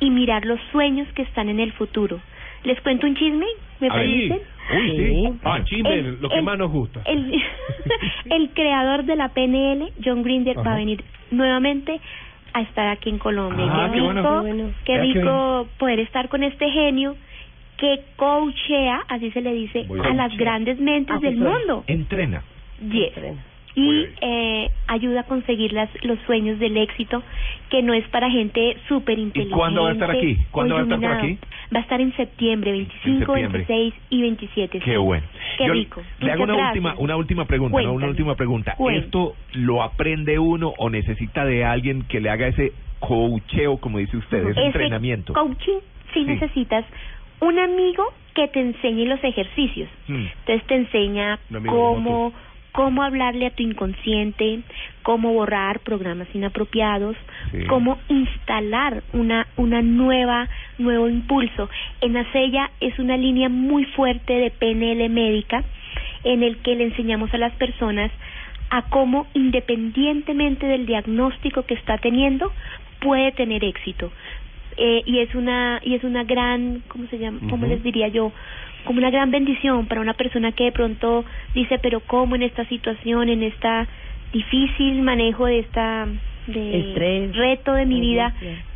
y 0.00 0.10
mirar 0.10 0.44
los 0.44 0.60
sueños 0.72 1.08
que 1.14 1.22
están 1.22 1.48
en 1.48 1.60
el 1.60 1.72
futuro. 1.72 2.20
¿Les 2.64 2.78
cuento 2.82 3.06
un 3.06 3.14
chisme? 3.16 3.46
¿Me 3.80 3.88
Ahí. 3.90 4.28
permiten? 4.28 4.40
Uy, 4.76 4.90
sí. 4.96 5.38
Ah, 5.44 5.60
chisme, 5.64 5.94
El- 5.94 6.20
lo 6.20 6.28
que 6.28 6.36
el- 6.38 6.44
más 6.44 6.58
nos 6.58 6.70
gusta. 6.70 7.00
El, 7.06 7.42
el 8.30 8.50
creador 8.50 9.04
de 9.04 9.16
la 9.16 9.30
PNL, 9.30 9.90
John 10.04 10.22
Grinder, 10.22 10.58
va 10.58 10.72
a 10.74 10.76
venir 10.76 11.02
nuevamente 11.30 12.00
a 12.52 12.60
estar 12.62 12.88
aquí 12.88 13.10
en 13.10 13.18
Colombia. 13.18 13.66
Ah, 13.68 13.90
qué 13.92 14.00
qué 14.00 14.08
rico, 14.10 14.40
bueno. 14.40 14.70
qué 14.84 14.98
rico 15.00 15.68
poder 15.78 16.00
estar 16.00 16.28
con 16.28 16.42
este 16.42 16.70
genio 16.70 17.16
que 17.76 18.00
coachea, 18.16 19.02
así 19.08 19.30
se 19.30 19.40
le 19.40 19.52
dice, 19.54 19.84
Muy 19.84 20.00
a 20.00 20.02
bien. 20.02 20.16
las 20.18 20.36
grandes 20.36 20.78
mentes 20.78 21.20
del 21.20 21.36
mundo. 21.36 21.84
Entrena. 21.86 22.42
Yes. 22.90 23.12
Y 23.74 24.06
eh, 24.20 24.70
ayuda 24.88 25.20
a 25.20 25.22
conseguir 25.24 25.72
las, 25.72 25.88
los 26.02 26.18
sueños 26.26 26.58
del 26.58 26.76
éxito, 26.76 27.22
que 27.70 27.82
no 27.82 27.94
es 27.94 28.06
para 28.08 28.28
gente 28.30 28.76
súper 28.88 29.18
inteligente. 29.18 29.56
cuándo 29.56 29.84
va 29.84 29.90
a 29.90 29.92
estar 29.92 30.10
aquí? 30.10 30.36
¿Cuándo 30.50 30.74
va 30.74 30.80
a 30.80 30.82
estar 30.84 31.00
por 31.00 31.12
aquí? 31.12 31.38
Va 31.72 31.78
a 31.78 31.82
estar 31.82 32.00
en 32.00 32.16
septiembre, 32.16 32.72
25, 32.72 33.32
septiembre. 33.32 33.64
26 33.68 33.94
y 34.10 34.22
27. 34.22 34.78
Qué 34.80 34.96
bueno. 34.96 35.24
Qué 35.56 35.66
Yo 35.66 35.72
rico. 35.72 36.02
Le 36.18 36.32
hago 36.32 36.42
una 36.42 36.54
gracias. 36.54 36.72
última, 36.72 36.94
una 36.98 37.16
última 37.16 37.44
pregunta, 37.44 37.80
¿no? 37.82 37.92
una 37.92 38.08
última 38.08 38.34
pregunta. 38.34 38.74
Cuéntame. 38.76 39.04
¿Esto 39.06 39.34
lo 39.52 39.82
aprende 39.82 40.38
uno 40.38 40.72
o 40.76 40.90
necesita 40.90 41.44
de 41.44 41.64
alguien 41.64 42.02
que 42.02 42.20
le 42.20 42.30
haga 42.30 42.48
ese 42.48 42.72
coacheo, 42.98 43.76
como 43.78 43.98
dice 43.98 44.16
usted, 44.16 44.38
ese 44.38 44.50
Ese 44.50 44.66
entrenamiento? 44.66 45.32
Coaching, 45.32 45.78
sí, 46.12 46.24
necesitas 46.24 46.84
un 47.40 47.58
amigo 47.58 48.04
que 48.34 48.48
te 48.48 48.60
enseñe 48.60 49.06
los 49.06 49.22
ejercicios. 49.22 49.88
Mm. 50.08 50.26
Entonces 50.40 50.66
te 50.66 50.74
enseña 50.74 51.38
como 51.66 52.32
cómo, 52.72 53.02
hablarle 53.02 53.46
a 53.46 53.50
tu 53.50 53.62
inconsciente, 53.62 54.60
cómo 55.02 55.32
borrar 55.32 55.80
programas 55.80 56.28
inapropiados, 56.34 57.16
Sí. 57.52 57.64
cómo 57.66 57.98
instalar 58.08 59.02
una, 59.12 59.46
una 59.56 59.82
nueva, 59.82 60.48
nuevo 60.78 61.08
impulso. 61.08 61.68
En 62.00 62.16
Acella 62.16 62.70
es 62.80 62.98
una 62.98 63.16
línea 63.16 63.48
muy 63.48 63.84
fuerte 63.86 64.32
de 64.34 64.50
PNL 64.50 65.08
médica 65.08 65.64
en 66.24 66.42
el 66.42 66.58
que 66.58 66.76
le 66.76 66.84
enseñamos 66.84 67.32
a 67.34 67.38
las 67.38 67.52
personas 67.54 68.10
a 68.70 68.82
cómo 68.82 69.26
independientemente 69.34 70.66
del 70.66 70.86
diagnóstico 70.86 71.64
que 71.64 71.74
está 71.74 71.98
teniendo 71.98 72.52
puede 73.00 73.32
tener 73.32 73.64
éxito 73.64 74.12
eh, 74.76 75.02
y 75.06 75.18
es 75.18 75.34
una 75.34 75.80
y 75.82 75.94
es 75.94 76.04
una 76.04 76.22
gran 76.24 76.82
cómo 76.86 77.06
se 77.08 77.18
llama 77.18 77.40
cómo 77.50 77.66
les 77.66 77.82
diría 77.82 78.08
yo 78.08 78.32
como 78.84 78.98
una 78.98 79.10
gran 79.10 79.30
bendición 79.30 79.86
para 79.86 80.00
una 80.00 80.14
persona 80.14 80.52
que 80.52 80.64
de 80.64 80.72
pronto 80.72 81.24
dice 81.54 81.78
pero 81.80 82.00
cómo 82.00 82.34
en 82.36 82.42
esta 82.42 82.64
situación 82.66 83.28
en 83.28 83.42
esta 83.42 83.86
difícil 84.32 85.02
manejo 85.02 85.46
de 85.46 85.58
esta 85.60 86.06
de 86.46 86.80
Estrés. 86.80 87.36
reto 87.36 87.72
de 87.74 87.86
mi 87.86 88.00
vida 88.00 88.34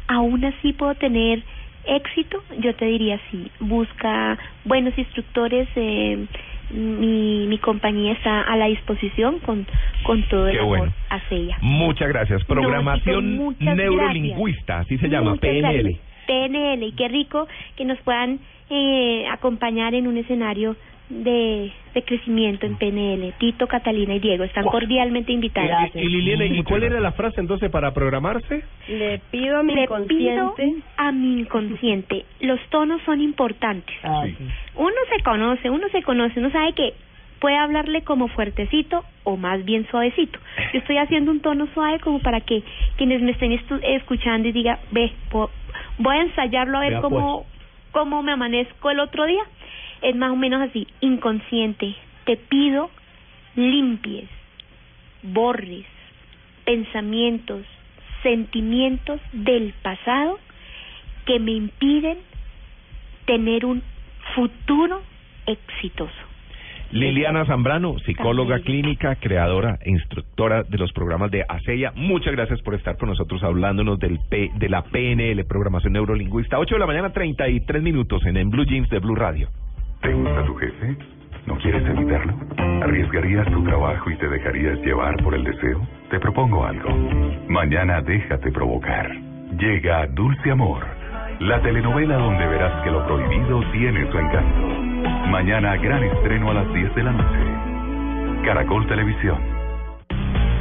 aún 0.08 0.44
así 0.44 0.72
puedo 0.72 0.94
tener 0.94 1.42
éxito 1.86 2.42
yo 2.60 2.74
te 2.74 2.86
diría 2.86 3.20
sí 3.30 3.50
busca 3.60 4.38
buenos 4.64 4.96
instructores 4.98 5.68
eh, 5.76 6.24
mi, 6.70 7.46
mi 7.46 7.58
compañía 7.58 8.12
está 8.12 8.40
a 8.42 8.56
la 8.56 8.66
disposición 8.66 9.38
con 9.40 9.66
con 10.02 10.22
todo 10.24 10.46
el 10.48 10.54
Qué 10.54 10.58
amor 10.60 10.78
bueno. 10.78 10.92
hacia 11.10 11.36
ella 11.36 11.58
Muchas 11.60 12.08
gracias. 12.08 12.42
Programación 12.44 13.36
muchas 13.36 13.76
neurolingüista, 13.76 14.78
así 14.80 14.96
se 14.98 15.08
llama, 15.08 15.30
Muchas 15.32 15.40
PNL. 15.42 15.60
gracias. 15.82 16.00
PNL 16.26 16.82
y 16.84 16.92
qué 16.92 17.08
rico 17.08 17.46
que 17.76 17.84
nos 17.84 17.98
puedan 17.98 18.38
eh, 18.70 19.26
acompañar 19.30 19.94
en 19.94 20.06
un 20.06 20.16
escenario 20.16 20.76
de, 21.10 21.70
de 21.94 22.02
crecimiento 22.02 22.64
en 22.64 22.76
PNL. 22.76 23.34
Tito, 23.38 23.66
Catalina 23.66 24.14
y 24.14 24.20
Diego 24.20 24.44
están 24.44 24.64
cordialmente 24.64 25.32
invitados. 25.32 25.90
Y, 25.94 25.98
y 25.98 26.08
Liliana, 26.08 26.46
¿y 26.46 26.62
cuál 26.62 26.82
era 26.84 26.98
la 26.98 27.12
frase 27.12 27.40
entonces 27.40 27.70
para 27.70 27.92
programarse? 27.92 28.62
Le 28.88 29.18
pido 29.30 29.58
a 29.58 29.62
mi 29.62 29.74
Le 29.74 29.82
inconsciente. 29.82 30.62
pido 30.62 30.82
a 30.96 31.12
mi 31.12 31.40
inconsciente. 31.40 32.24
Los 32.40 32.58
tonos 32.70 33.02
son 33.04 33.20
importantes. 33.20 33.94
Ah, 34.02 34.24
Uno 34.76 34.94
se 35.14 35.22
conoce, 35.22 35.68
uno 35.70 35.86
se 35.92 36.02
conoce, 36.02 36.40
uno 36.40 36.50
sabe 36.50 36.72
que 36.72 36.94
puede 37.38 37.58
hablarle 37.58 38.00
como 38.02 38.28
fuertecito 38.28 39.04
o 39.24 39.36
más 39.36 39.62
bien 39.66 39.86
suavecito. 39.90 40.38
Yo 40.72 40.78
estoy 40.78 40.96
haciendo 40.96 41.30
un 41.30 41.40
tono 41.40 41.66
suave 41.74 42.00
como 42.00 42.20
para 42.20 42.40
que 42.40 42.62
quienes 42.96 43.20
me 43.20 43.32
estén 43.32 43.52
estu- 43.52 43.80
escuchando 43.82 44.48
y 44.48 44.52
diga, 44.52 44.78
ve, 44.90 45.12
voy 45.98 46.16
a 46.16 46.22
ensayarlo 46.22 46.78
a 46.78 46.80
ver 46.80 46.90
Vea, 46.92 47.00
cómo, 47.02 47.44
cómo 47.94 48.22
me 48.22 48.32
amanezco 48.32 48.90
el 48.90 49.00
otro 49.00 49.24
día. 49.24 49.42
Es 50.02 50.14
más 50.14 50.32
o 50.32 50.36
menos 50.36 50.60
así, 50.60 50.86
inconsciente. 51.00 51.94
Te 52.26 52.36
pido 52.36 52.90
limpies, 53.56 54.28
borres 55.22 55.86
pensamientos, 56.64 57.64
sentimientos 58.22 59.20
del 59.32 59.74
pasado 59.82 60.38
que 61.26 61.38
me 61.38 61.52
impiden 61.52 62.18
tener 63.26 63.64
un 63.64 63.82
futuro 64.34 65.02
exitoso. 65.46 66.33
Liliana 66.94 67.44
Zambrano, 67.44 67.98
psicóloga 68.06 68.60
clínica, 68.60 69.16
creadora 69.16 69.80
e 69.82 69.90
instructora 69.90 70.62
de 70.62 70.78
los 70.78 70.92
programas 70.92 71.28
de 71.28 71.44
ASEA. 71.48 71.90
Muchas 71.96 72.32
gracias 72.36 72.62
por 72.62 72.76
estar 72.76 72.96
con 72.96 73.08
nosotros 73.08 73.42
hablándonos 73.42 73.98
del 73.98 74.20
P, 74.30 74.52
de 74.54 74.68
la 74.68 74.82
PNL, 74.84 75.44
Programación 75.44 75.94
Neurolingüista. 75.94 76.56
8 76.56 76.76
de 76.76 76.78
la 76.78 76.86
mañana, 76.86 77.12
33 77.12 77.82
minutos 77.82 78.24
en, 78.26 78.36
en 78.36 78.48
Blue 78.48 78.64
Jeans 78.64 78.88
de 78.90 79.00
Blue 79.00 79.16
Radio. 79.16 79.48
¿Te 80.02 80.14
gusta 80.14 80.44
tu 80.44 80.54
jefe? 80.54 80.96
¿No 81.46 81.56
quieres 81.58 81.84
evitarlo? 81.84 82.32
¿Arriesgarías 82.84 83.50
tu 83.50 83.64
trabajo 83.64 84.10
y 84.10 84.16
te 84.16 84.28
dejarías 84.28 84.78
llevar 84.82 85.20
por 85.24 85.34
el 85.34 85.42
deseo? 85.42 85.84
Te 86.10 86.20
propongo 86.20 86.64
algo. 86.64 86.90
Mañana 87.48 88.02
déjate 88.02 88.52
provocar. 88.52 89.10
Llega 89.58 90.06
Dulce 90.06 90.48
Amor, 90.48 90.86
la 91.40 91.60
telenovela 91.60 92.18
donde 92.18 92.46
verás 92.46 92.84
que 92.84 92.90
lo 92.92 93.04
prohibido 93.04 93.64
tiene 93.72 94.08
su 94.12 94.16
encanto. 94.16 95.13
Mañana 95.34 95.76
gran 95.78 96.00
estreno 96.04 96.52
a 96.52 96.54
las 96.54 96.72
10 96.72 96.94
de 96.94 97.02
la 97.02 97.10
noche. 97.10 98.44
Caracol 98.44 98.86
Televisión. 98.86 99.36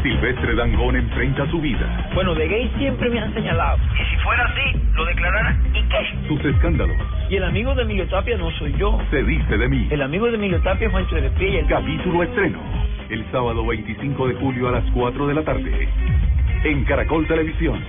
Silvestre 0.01 0.55
Dangón 0.55 0.95
enfrenta 0.95 1.47
su 1.51 1.61
vida, 1.61 2.09
Bueno, 2.15 2.33
de 2.33 2.47
gay 2.47 2.71
siempre 2.79 3.07
me 3.11 3.19
han 3.19 3.31
señalado. 3.35 3.77
Y 3.93 4.03
si 4.03 4.23
fuera 4.23 4.43
así, 4.45 4.81
lo 4.95 5.05
declarara. 5.05 5.55
¿Y 5.75 5.83
qué? 5.83 6.27
sus 6.27 6.43
escándalos. 6.45 6.97
Y 7.29 7.35
el 7.35 7.43
amigo 7.43 7.75
de 7.75 7.83
Emilio 7.83 8.07
Tapia 8.07 8.35
no 8.35 8.49
soy 8.57 8.73
yo. 8.75 8.99
Se 9.11 9.21
dice 9.21 9.59
de 9.59 9.69
mí. 9.69 9.89
El 9.91 10.01
amigo 10.01 10.25
de 10.25 10.37
Emilio 10.37 10.59
Tapia 10.63 10.87
es 10.87 10.91
Juancho 10.91 11.17
de 11.17 11.29
Pie 11.29 11.59
el 11.59 11.67
Capítulo 11.67 12.23
estreno. 12.23 12.57
El 13.11 13.31
sábado 13.31 13.63
25 13.67 14.27
de 14.27 14.33
julio 14.33 14.69
a 14.69 14.71
las 14.71 14.85
4 14.95 15.27
de 15.27 15.33
la 15.35 15.43
tarde. 15.43 15.87
En 16.63 16.83
Caracol 16.85 17.27
Televisión. 17.27 17.79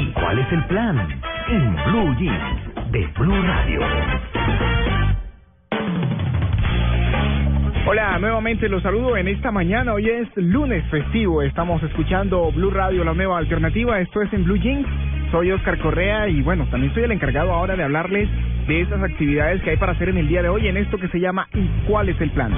¿Y 0.00 0.12
cuál 0.12 0.38
es 0.38 0.52
el 0.52 0.64
plan? 0.66 1.20
En 1.48 1.74
Blue 1.86 2.14
Jeans 2.20 2.71
de 2.92 3.06
Blue 3.18 3.42
Radio. 3.42 3.80
Hola, 7.86 8.18
nuevamente 8.18 8.68
los 8.68 8.82
saludo 8.82 9.16
en 9.16 9.28
esta 9.28 9.50
mañana. 9.50 9.94
Hoy 9.94 10.10
es 10.10 10.28
lunes 10.36 10.84
festivo. 10.90 11.40
Estamos 11.40 11.82
escuchando 11.82 12.52
Blue 12.52 12.70
Radio, 12.70 13.02
la 13.02 13.14
nueva 13.14 13.38
alternativa. 13.38 13.98
Esto 13.98 14.20
es 14.20 14.30
en 14.34 14.44
Blue 14.44 14.58
Jeans. 14.58 14.86
Soy 15.30 15.50
Oscar 15.52 15.78
Correa 15.78 16.28
y 16.28 16.42
bueno, 16.42 16.66
también 16.70 16.92
soy 16.92 17.04
el 17.04 17.12
encargado 17.12 17.52
ahora 17.52 17.76
de 17.76 17.82
hablarles 17.82 18.28
de 18.68 18.82
esas 18.82 19.02
actividades 19.02 19.62
que 19.62 19.70
hay 19.70 19.76
para 19.78 19.92
hacer 19.92 20.10
en 20.10 20.18
el 20.18 20.28
día 20.28 20.42
de 20.42 20.50
hoy 20.50 20.68
en 20.68 20.76
esto 20.76 20.98
que 20.98 21.08
se 21.08 21.18
llama 21.18 21.48
¿Y 21.54 21.66
cuál 21.88 22.10
es 22.10 22.20
el 22.20 22.30
plan? 22.30 22.52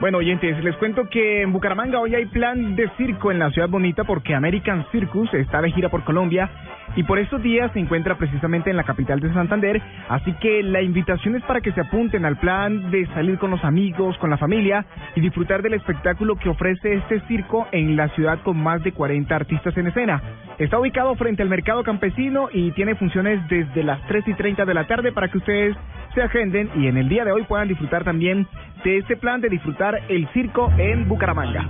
Bueno, 0.00 0.18
oyentes, 0.18 0.62
les 0.64 0.76
cuento 0.76 1.08
que 1.08 1.42
en 1.42 1.52
Bucaramanga 1.52 2.00
hoy 2.00 2.16
hay 2.16 2.26
plan 2.26 2.74
de 2.74 2.90
circo 2.96 3.30
en 3.30 3.38
la 3.38 3.50
ciudad 3.52 3.68
bonita 3.68 4.02
porque 4.02 4.34
American 4.34 4.84
Circus 4.90 5.32
está 5.32 5.62
de 5.62 5.70
gira 5.70 5.88
por 5.88 6.02
Colombia 6.02 6.50
y 6.96 7.02
por 7.02 7.18
estos 7.18 7.42
días 7.42 7.70
se 7.72 7.80
encuentra 7.80 8.16
precisamente 8.16 8.70
en 8.70 8.76
la 8.76 8.84
capital 8.84 9.20
de 9.20 9.32
Santander, 9.32 9.80
así 10.08 10.32
que 10.34 10.62
la 10.62 10.82
invitación 10.82 11.36
es 11.36 11.42
para 11.42 11.60
que 11.60 11.72
se 11.72 11.80
apunten 11.80 12.24
al 12.24 12.36
plan 12.36 12.90
de 12.90 13.06
salir 13.14 13.38
con 13.38 13.50
los 13.50 13.64
amigos, 13.64 14.16
con 14.18 14.30
la 14.30 14.36
familia 14.36 14.86
y 15.14 15.20
disfrutar 15.20 15.62
del 15.62 15.74
espectáculo 15.74 16.36
que 16.36 16.48
ofrece 16.48 16.94
este 16.94 17.20
circo 17.26 17.66
en 17.72 17.96
la 17.96 18.08
ciudad 18.10 18.40
con 18.42 18.62
más 18.62 18.82
de 18.82 18.92
40 18.92 19.34
artistas 19.34 19.76
en 19.76 19.88
escena. 19.88 20.22
Está 20.58 20.78
ubicado 20.78 21.14
frente 21.16 21.42
al 21.42 21.48
mercado 21.48 21.82
campesino 21.82 22.48
y 22.52 22.70
tiene 22.72 22.94
funciones 22.94 23.40
desde 23.48 23.82
las 23.82 24.00
3 24.06 24.28
y 24.28 24.34
30 24.34 24.64
de 24.64 24.74
la 24.74 24.86
tarde 24.86 25.12
para 25.12 25.28
que 25.28 25.38
ustedes 25.38 25.76
se 26.14 26.22
agenden 26.22 26.70
y 26.76 26.86
en 26.86 26.96
el 26.96 27.08
día 27.08 27.24
de 27.24 27.32
hoy 27.32 27.42
puedan 27.42 27.66
disfrutar 27.66 28.04
también 28.04 28.46
de 28.84 28.98
este 28.98 29.16
plan 29.16 29.40
de 29.40 29.48
disfrutar 29.48 29.98
el 30.08 30.28
circo 30.28 30.70
en 30.78 31.08
Bucaramanga. 31.08 31.68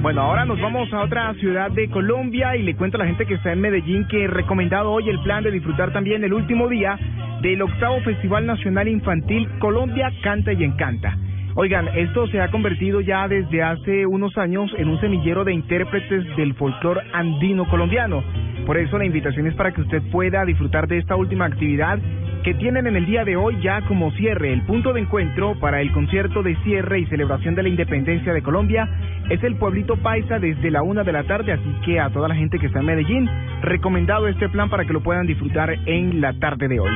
Bueno, 0.00 0.22
ahora 0.22 0.44
nos 0.44 0.60
vamos 0.60 0.90
a 0.92 1.00
otra 1.00 1.34
ciudad 1.34 1.70
de 1.70 1.90
Colombia 1.90 2.56
y 2.56 2.62
le 2.62 2.76
cuento 2.76 2.96
a 2.96 3.00
la 3.00 3.06
gente 3.06 3.26
que 3.26 3.34
está 3.34 3.52
en 3.52 3.60
Medellín 3.60 4.05
que 4.08 4.26
recomendado 4.26 4.90
hoy 4.92 5.08
el 5.08 5.20
plan 5.22 5.42
de 5.42 5.50
disfrutar 5.50 5.92
también 5.92 6.24
el 6.24 6.32
último 6.32 6.68
día 6.68 6.98
del 7.40 7.62
octavo 7.62 8.00
Festival 8.00 8.46
Nacional 8.46 8.88
Infantil 8.88 9.48
Colombia 9.58 10.12
Canta 10.22 10.52
y 10.52 10.64
Encanta. 10.64 11.16
Oigan, 11.58 11.88
esto 11.96 12.26
se 12.26 12.38
ha 12.38 12.50
convertido 12.50 13.00
ya 13.00 13.26
desde 13.28 13.62
hace 13.62 14.04
unos 14.04 14.36
años 14.36 14.70
en 14.76 14.88
un 14.90 15.00
semillero 15.00 15.42
de 15.42 15.54
intérpretes 15.54 16.36
del 16.36 16.52
folclore 16.52 17.00
andino 17.14 17.66
colombiano. 17.70 18.22
Por 18.66 18.76
eso 18.76 18.98
la 18.98 19.06
invitación 19.06 19.46
es 19.46 19.54
para 19.54 19.72
que 19.72 19.80
usted 19.80 20.02
pueda 20.12 20.44
disfrutar 20.44 20.86
de 20.86 20.98
esta 20.98 21.16
última 21.16 21.46
actividad 21.46 21.98
que 22.44 22.52
tienen 22.52 22.86
en 22.86 22.96
el 22.96 23.06
día 23.06 23.24
de 23.24 23.36
hoy 23.36 23.56
ya 23.62 23.80
como 23.88 24.12
cierre. 24.12 24.52
El 24.52 24.66
punto 24.66 24.92
de 24.92 25.00
encuentro 25.00 25.58
para 25.58 25.80
el 25.80 25.92
concierto 25.92 26.42
de 26.42 26.56
cierre 26.56 27.00
y 27.00 27.06
celebración 27.06 27.54
de 27.54 27.62
la 27.62 27.70
independencia 27.70 28.34
de 28.34 28.42
Colombia 28.42 28.86
es 29.30 29.42
el 29.42 29.56
Pueblito 29.56 29.96
Paisa 29.96 30.38
desde 30.38 30.70
la 30.70 30.82
una 30.82 31.04
de 31.04 31.12
la 31.12 31.24
tarde, 31.24 31.52
así 31.52 31.74
que 31.86 31.98
a 31.98 32.10
toda 32.10 32.28
la 32.28 32.34
gente 32.34 32.58
que 32.58 32.66
está 32.66 32.80
en 32.80 32.86
Medellín, 32.86 33.30
recomendado 33.62 34.28
este 34.28 34.50
plan 34.50 34.68
para 34.68 34.84
que 34.84 34.92
lo 34.92 35.02
puedan 35.02 35.26
disfrutar 35.26 35.70
en 35.86 36.20
la 36.20 36.34
tarde 36.34 36.68
de 36.68 36.80
hoy. 36.80 36.92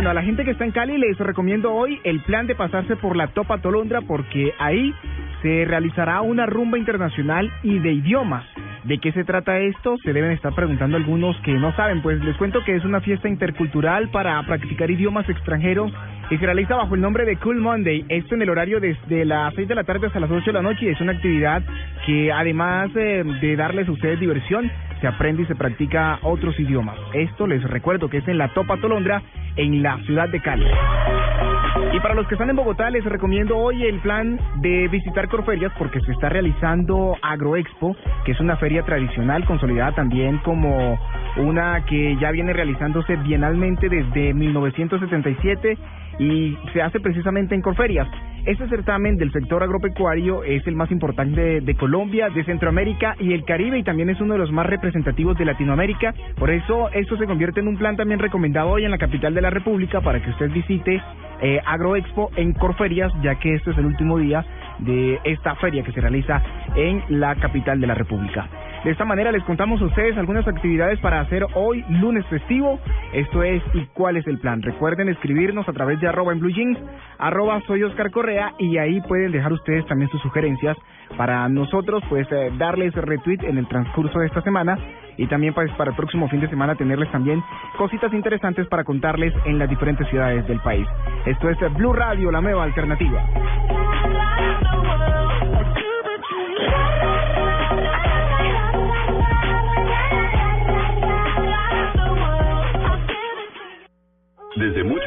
Bueno, 0.00 0.12
a 0.12 0.14
la 0.14 0.22
gente 0.22 0.46
que 0.46 0.52
está 0.52 0.64
en 0.64 0.70
Cali 0.70 0.96
les 0.96 1.18
recomiendo 1.18 1.74
hoy 1.74 2.00
el 2.04 2.22
plan 2.22 2.46
de 2.46 2.54
pasarse 2.54 2.96
por 2.96 3.16
la 3.16 3.26
Topa 3.26 3.58
Tolondra 3.58 4.00
porque 4.00 4.54
ahí 4.58 4.94
se 5.42 5.66
realizará 5.66 6.22
una 6.22 6.46
rumba 6.46 6.78
internacional 6.78 7.52
y 7.62 7.80
de 7.80 7.92
idiomas. 7.92 8.46
¿De 8.84 8.98
qué 8.98 9.12
se 9.12 9.24
trata 9.24 9.58
esto? 9.58 9.96
Se 10.02 10.12
deben 10.12 10.30
estar 10.30 10.54
preguntando 10.54 10.96
algunos 10.96 11.36
que 11.42 11.52
no 11.52 11.74
saben. 11.76 12.00
Pues 12.00 12.22
les 12.24 12.36
cuento 12.36 12.64
que 12.64 12.76
es 12.76 12.84
una 12.84 13.00
fiesta 13.00 13.28
intercultural 13.28 14.08
para 14.10 14.42
practicar 14.46 14.90
idiomas 14.90 15.28
extranjeros 15.28 15.92
y 16.30 16.38
se 16.38 16.46
realiza 16.46 16.76
bajo 16.76 16.94
el 16.94 17.02
nombre 17.02 17.24
de 17.26 17.36
Cool 17.36 17.60
Monday. 17.60 18.06
Esto 18.08 18.34
en 18.34 18.42
el 18.42 18.48
horario 18.50 18.80
desde 18.80 19.24
las 19.26 19.52
6 19.54 19.68
de 19.68 19.74
la 19.74 19.84
tarde 19.84 20.06
hasta 20.06 20.20
las 20.20 20.30
8 20.30 20.46
de 20.46 20.52
la 20.52 20.62
noche 20.62 20.86
y 20.86 20.88
es 20.88 21.00
una 21.00 21.12
actividad 21.12 21.62
que 22.06 22.32
además 22.32 22.90
eh, 22.96 23.22
de 23.40 23.56
darles 23.56 23.86
a 23.86 23.92
ustedes 23.92 24.18
diversión, 24.18 24.70
se 25.00 25.06
aprende 25.06 25.42
y 25.42 25.46
se 25.46 25.54
practica 25.54 26.18
otros 26.22 26.58
idiomas. 26.58 26.96
Esto 27.12 27.46
les 27.46 27.62
recuerdo 27.62 28.08
que 28.08 28.18
es 28.18 28.28
en 28.28 28.38
la 28.38 28.48
Topa 28.54 28.78
Tolondra 28.78 29.22
en 29.56 29.82
la 29.82 29.98
ciudad 30.04 30.28
de 30.28 30.40
Cali. 30.40 30.66
Y 31.92 31.98
para 31.98 32.14
los 32.14 32.28
que 32.28 32.34
están 32.34 32.50
en 32.50 32.56
Bogotá 32.56 32.88
les 32.90 33.04
recomiendo 33.04 33.56
hoy 33.56 33.84
el 33.84 33.98
plan 34.00 34.38
de 34.60 34.86
visitar 34.88 35.28
Corferias 35.28 35.72
porque 35.76 36.00
se 36.00 36.12
está 36.12 36.28
realizando 36.28 37.16
Agroexpo, 37.20 37.96
que 38.24 38.32
es 38.32 38.40
una 38.40 38.56
feria 38.56 38.69
tradicional 38.84 39.44
consolidada 39.44 39.92
también 39.92 40.38
como 40.38 40.98
una 41.36 41.84
que 41.84 42.16
ya 42.20 42.30
viene 42.30 42.52
realizándose 42.52 43.16
bienalmente 43.16 43.88
desde 43.88 44.32
1977 44.32 45.76
y 46.20 46.56
se 46.74 46.82
hace 46.82 47.00
precisamente 47.00 47.54
en 47.54 47.62
Corferias. 47.62 48.06
Este 48.44 48.68
certamen 48.68 49.16
del 49.16 49.32
sector 49.32 49.62
agropecuario 49.62 50.44
es 50.44 50.66
el 50.66 50.76
más 50.76 50.90
importante 50.90 51.60
de, 51.60 51.74
Colombia, 51.74 52.28
de 52.28 52.44
Centroamérica 52.44 53.16
y 53.18 53.32
el 53.32 53.44
Caribe 53.44 53.78
y 53.78 53.82
también 53.82 54.10
es 54.10 54.20
uno 54.20 54.34
de 54.34 54.38
los 54.38 54.52
más 54.52 54.66
representativos 54.66 55.36
de 55.38 55.46
Latinoamérica. 55.46 56.14
Por 56.36 56.50
eso 56.50 56.90
esto 56.92 57.16
se 57.16 57.26
convierte 57.26 57.60
en 57.60 57.68
un 57.68 57.78
plan 57.78 57.96
también 57.96 58.20
recomendado 58.20 58.68
hoy 58.68 58.84
en 58.84 58.90
la 58.90 58.98
capital 58.98 59.34
de 59.34 59.40
la 59.40 59.50
República 59.50 60.02
para 60.02 60.22
que 60.22 60.30
usted 60.30 60.50
visite 60.50 61.02
eh, 61.42 61.60
Agroexpo 61.66 62.30
en 62.36 62.52
Corferias, 62.52 63.12
ya 63.22 63.36
que 63.36 63.54
este 63.54 63.70
es 63.70 63.78
el 63.78 63.86
último 63.86 64.18
día 64.18 64.44
de 64.78 65.18
esta 65.24 65.54
feria 65.56 65.82
que 65.82 65.92
se 65.92 66.00
realiza 66.00 66.42
en 66.76 67.02
la 67.08 67.34
capital 67.36 67.80
de 67.80 67.86
la 67.86 67.94
República. 67.94 68.46
De 68.84 68.90
esta 68.90 69.04
manera 69.04 69.30
les 69.30 69.44
contamos 69.44 69.80
a 69.82 69.84
ustedes 69.84 70.16
algunas 70.16 70.48
actividades 70.48 70.98
para 71.00 71.20
hacer 71.20 71.44
hoy 71.54 71.84
lunes 71.88 72.24
festivo. 72.26 72.80
Esto 73.12 73.42
es 73.42 73.62
¿Y 73.74 73.84
cuál 73.92 74.16
es 74.16 74.26
el 74.26 74.38
plan? 74.38 74.62
Recuerden 74.62 75.10
escribirnos 75.10 75.68
a 75.68 75.72
través 75.72 76.00
de 76.00 76.08
arroba 76.08 76.32
en 76.32 76.40
blue 76.40 76.50
jeans, 76.50 76.78
arroba 77.18 77.60
soy 77.66 77.82
Oscar 77.82 78.10
Correa 78.10 78.54
y 78.58 78.78
ahí 78.78 79.02
pueden 79.02 79.32
dejar 79.32 79.52
ustedes 79.52 79.84
también 79.86 80.10
sus 80.10 80.22
sugerencias 80.22 80.78
para 81.18 81.46
nosotros 81.48 82.02
pues 82.08 82.26
eh, 82.30 82.50
darles 82.56 82.94
retweet 82.94 83.42
en 83.42 83.58
el 83.58 83.68
transcurso 83.68 84.18
de 84.18 84.26
esta 84.26 84.40
semana 84.40 84.78
y 85.18 85.26
también 85.26 85.52
pues 85.52 85.70
para 85.72 85.90
el 85.90 85.96
próximo 85.96 86.28
fin 86.28 86.40
de 86.40 86.48
semana 86.48 86.74
tenerles 86.74 87.10
también 87.12 87.42
cositas 87.76 88.12
interesantes 88.14 88.66
para 88.68 88.84
contarles 88.84 89.34
en 89.44 89.58
las 89.58 89.68
diferentes 89.68 90.08
ciudades 90.08 90.46
del 90.46 90.60
país. 90.60 90.86
Esto 91.26 91.50
es 91.50 91.58
Blue 91.74 91.92
Radio, 91.92 92.30
la 92.30 92.40
nueva 92.40 92.64
alternativa. 92.64 93.22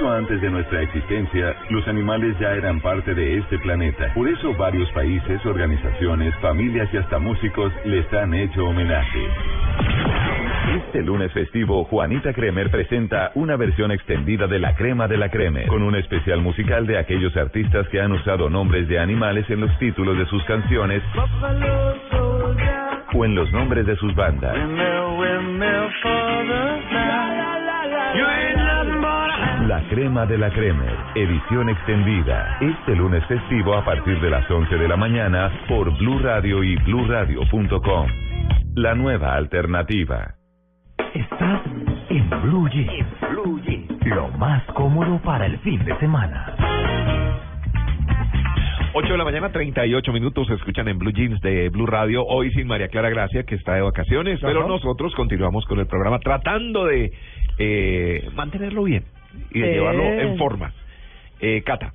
Antes 0.10 0.41
de 0.41 0.49
nuestra 0.49 0.82
existencia, 0.82 1.56
los 1.70 1.86
animales 1.88 2.38
ya 2.40 2.53
eran 2.53 2.80
parte 2.80 3.14
de 3.14 3.38
este 3.40 3.60
planeta. 3.60 4.14
Por 4.14 4.28
eso 4.28 4.53
varios 4.56 4.90
países, 4.91 5.45
organizaciones, 5.45 6.34
familias 6.41 6.88
y 6.94 6.98
hasta 6.98 7.20
músicos 7.20 7.72
les 7.84 8.11
han 8.14 8.34
hecho 8.34 8.65
homenaje. 8.65 9.20
Este 10.78 11.02
lunes 11.02 11.32
festivo, 11.34 11.84
Juanita 11.86 12.34
Kremer 12.34 12.72
presenta 12.72 13.32
una 13.36 13.57
versión 13.57 13.91
extendida 13.91 14.48
de 14.48 14.60
La 14.60 14.76
Crema 14.76 15.07
de 15.07 15.18
la 15.18 15.30
Kremer, 15.30 15.68
con 15.68 15.84
un 15.84 15.95
especial 15.95 16.41
musical 16.41 16.88
de 16.88 16.98
aquellos 16.98 17.36
artistas 17.36 17.88
que 17.90 17.99
han 17.99 18.14
usado 18.14 18.49
nombres 18.49 18.88
de 18.88 18.98
animales 18.98 19.49
en 19.49 19.60
los 19.60 19.78
títulos 19.78 20.18
de 20.18 20.26
sus 20.28 20.44
canciones 20.45 21.03
o 23.14 23.26
en 23.26 23.36
los 23.36 23.52
nombres 23.52 23.86
de 23.86 23.95
sus 23.98 24.15
bandas. 24.15 24.56
La 29.74 29.90
Crema 29.90 30.28
de 30.28 30.38
la 30.38 30.52
Kremer, 30.52 30.95
edición 31.16 31.68
extendida, 31.68 32.60
este 32.62 32.95
lunes 32.95 33.26
festivo 33.26 33.74
a 33.74 33.84
partir 33.84 34.22
de 34.22 34.30
las 34.30 34.48
11 34.48 34.76
de 34.76 34.88
la 34.88 34.95
mañana 34.95 35.52
por 35.68 35.91
Blue 35.98 36.20
Radio 36.20 36.64
y 36.64 36.76
BlueRadio.com. 36.76 38.08
La 38.76 38.94
nueva 38.94 39.34
alternativa. 39.34 40.36
Estás 41.16 41.62
en 42.10 42.30
Blue 42.44 42.70
Jeans. 42.70 43.08
Lo 44.06 44.28
más 44.38 44.64
cómodo 44.76 45.20
para 45.24 45.48
el 45.48 45.58
fin 45.62 45.84
de 45.84 45.98
semana. 45.98 46.56
8 48.94 49.12
de 49.12 49.18
la 49.18 49.24
mañana, 49.24 49.52
38 49.52 50.14
minutos, 50.14 50.45
se 50.50 50.54
escuchan 50.54 50.88
en 50.88 51.00
Blue 51.00 51.14
Jeans 51.14 51.41
de 51.41 51.70
Blue 51.70 51.88
Radio, 51.88 52.24
hoy 52.24 52.52
sin 52.52 52.68
María 52.68 52.90
Clara 52.90 53.10
Gracia, 53.10 53.41
que 53.41 53.56
está 53.56 53.74
de 53.74 53.82
vacaciones, 53.82 54.40
pero 54.40 54.68
nosotros 54.68 55.16
continuamos 55.16 55.66
con 55.66 55.80
el 55.80 55.88
programa 55.88 56.20
tratando 56.20 56.86
de 56.86 57.12
eh, 57.58 58.30
mantenerlo 58.36 58.84
bien 58.84 59.04
y 59.51 59.60
de 59.60 59.68
Sí. 59.68 59.73
llevarlo 59.73 60.03
en 60.03 60.38
forma. 60.38 60.72
Eh, 61.39 61.61
Cata. 61.65 61.93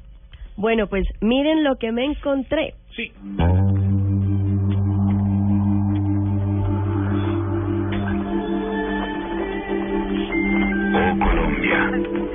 Bueno, 0.57 0.87
pues 0.89 1.05
miren 1.21 1.63
lo 1.65 1.77
que 1.77 1.93
me 1.93 2.05
encontré. 2.05 2.75
Sí. 2.97 3.13
Oh 11.01 11.19
Colombia, 11.25 11.91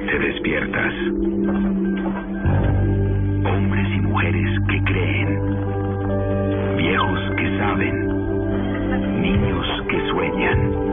te 0.07 0.19
despiertas. 0.19 0.93
Hombres 3.45 3.87
y 3.95 3.99
mujeres 4.01 4.49
que 4.69 4.83
creen. 4.83 5.29
Viejos 6.77 7.19
que 7.37 7.57
saben. 7.57 9.21
Niños 9.21 9.67
que 9.89 9.99
sueñan. 10.09 10.92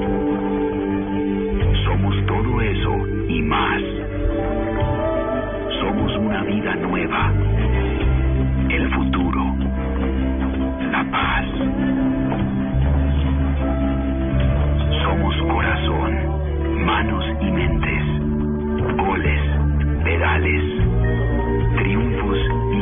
Todo 2.27 2.61
eso 2.61 3.07
y 3.29 3.43
más. 3.43 3.83
Somos 5.81 6.17
una 6.17 6.43
vida 6.45 6.75
nueva. 6.77 7.33
El 8.69 8.91
futuro. 8.95 9.55
La 10.93 11.05
paz. 11.11 11.47
Somos 15.03 15.37
corazón, 15.43 16.85
manos 16.85 17.25
y 17.41 17.51
mentes, 17.51 18.05
goles, 18.97 19.41
pedales, 20.05 20.65
triunfos 21.77 22.39
y 22.73 22.80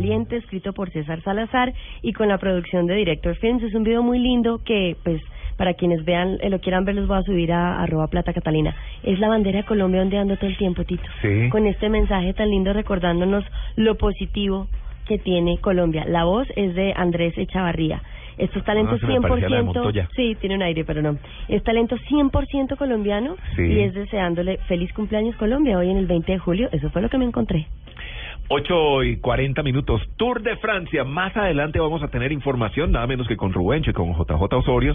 Valiente, 0.00 0.36
escrito 0.36 0.74
por 0.74 0.90
César 0.90 1.22
Salazar 1.22 1.72
y 2.02 2.12
con 2.12 2.28
la 2.28 2.36
producción 2.36 2.86
de 2.86 2.96
Director 2.96 3.34
Films. 3.36 3.62
Es 3.62 3.74
un 3.74 3.82
video 3.82 4.02
muy 4.02 4.18
lindo 4.18 4.60
que, 4.62 4.94
pues, 5.02 5.22
para 5.56 5.72
quienes 5.72 6.04
vean, 6.04 6.36
eh, 6.42 6.50
lo 6.50 6.60
quieran 6.60 6.84
ver, 6.84 6.96
los 6.96 7.06
voy 7.08 7.16
a 7.16 7.22
subir 7.22 7.50
a 7.50 7.80
arroba 7.82 8.08
plata 8.08 8.34
catalina. 8.34 8.76
Es 9.02 9.18
la 9.18 9.28
bandera 9.28 9.60
de 9.60 9.64
Colombia 9.64 10.02
ondeando 10.02 10.36
todo 10.36 10.50
el 10.50 10.58
tiempo, 10.58 10.84
Tito. 10.84 11.02
Sí. 11.22 11.48
Con 11.48 11.66
este 11.66 11.88
mensaje 11.88 12.34
tan 12.34 12.50
lindo 12.50 12.74
recordándonos 12.74 13.42
lo 13.76 13.94
positivo 13.96 14.66
que 15.08 15.16
tiene 15.16 15.56
Colombia. 15.62 16.04
La 16.06 16.24
voz 16.24 16.46
es 16.56 16.74
de 16.74 16.92
Andrés 16.94 17.32
Echavarría. 17.38 18.02
Estos 18.36 18.62
talentos 18.64 19.00
Ah, 19.02 19.06
de 19.06 19.12
100%, 19.14 19.64
Montoya. 19.64 20.10
sí, 20.14 20.36
tiene 20.38 20.56
un 20.56 20.62
aire, 20.62 20.84
pero 20.84 21.00
no. 21.00 21.16
Es 21.48 21.62
talento 21.64 21.96
100% 22.06 22.76
colombiano 22.76 23.36
Sí. 23.56 23.62
y 23.62 23.80
es 23.80 23.94
deseándole 23.94 24.58
feliz 24.68 24.92
cumpleaños 24.92 25.36
Colombia 25.36 25.78
hoy 25.78 25.88
en 25.90 25.96
el 25.96 26.06
20 26.06 26.32
de 26.32 26.38
julio. 26.38 26.68
Eso 26.70 26.90
fue 26.90 27.00
lo 27.00 27.08
que 27.08 27.16
me 27.16 27.24
encontré. 27.24 27.66
8 28.48 29.04
y 29.04 29.16
40 29.16 29.62
minutos. 29.62 30.02
Tour 30.16 30.42
de 30.42 30.56
Francia. 30.56 31.04
Más 31.04 31.36
adelante 31.36 31.80
vamos 31.80 32.02
a 32.02 32.08
tener 32.08 32.32
información, 32.32 32.92
nada 32.92 33.06
menos 33.06 33.26
que 33.26 33.36
con 33.36 33.52
Rubencho 33.52 33.90
y 33.90 33.94
con 33.94 34.12
JJ 34.12 34.42
Osorio, 34.54 34.94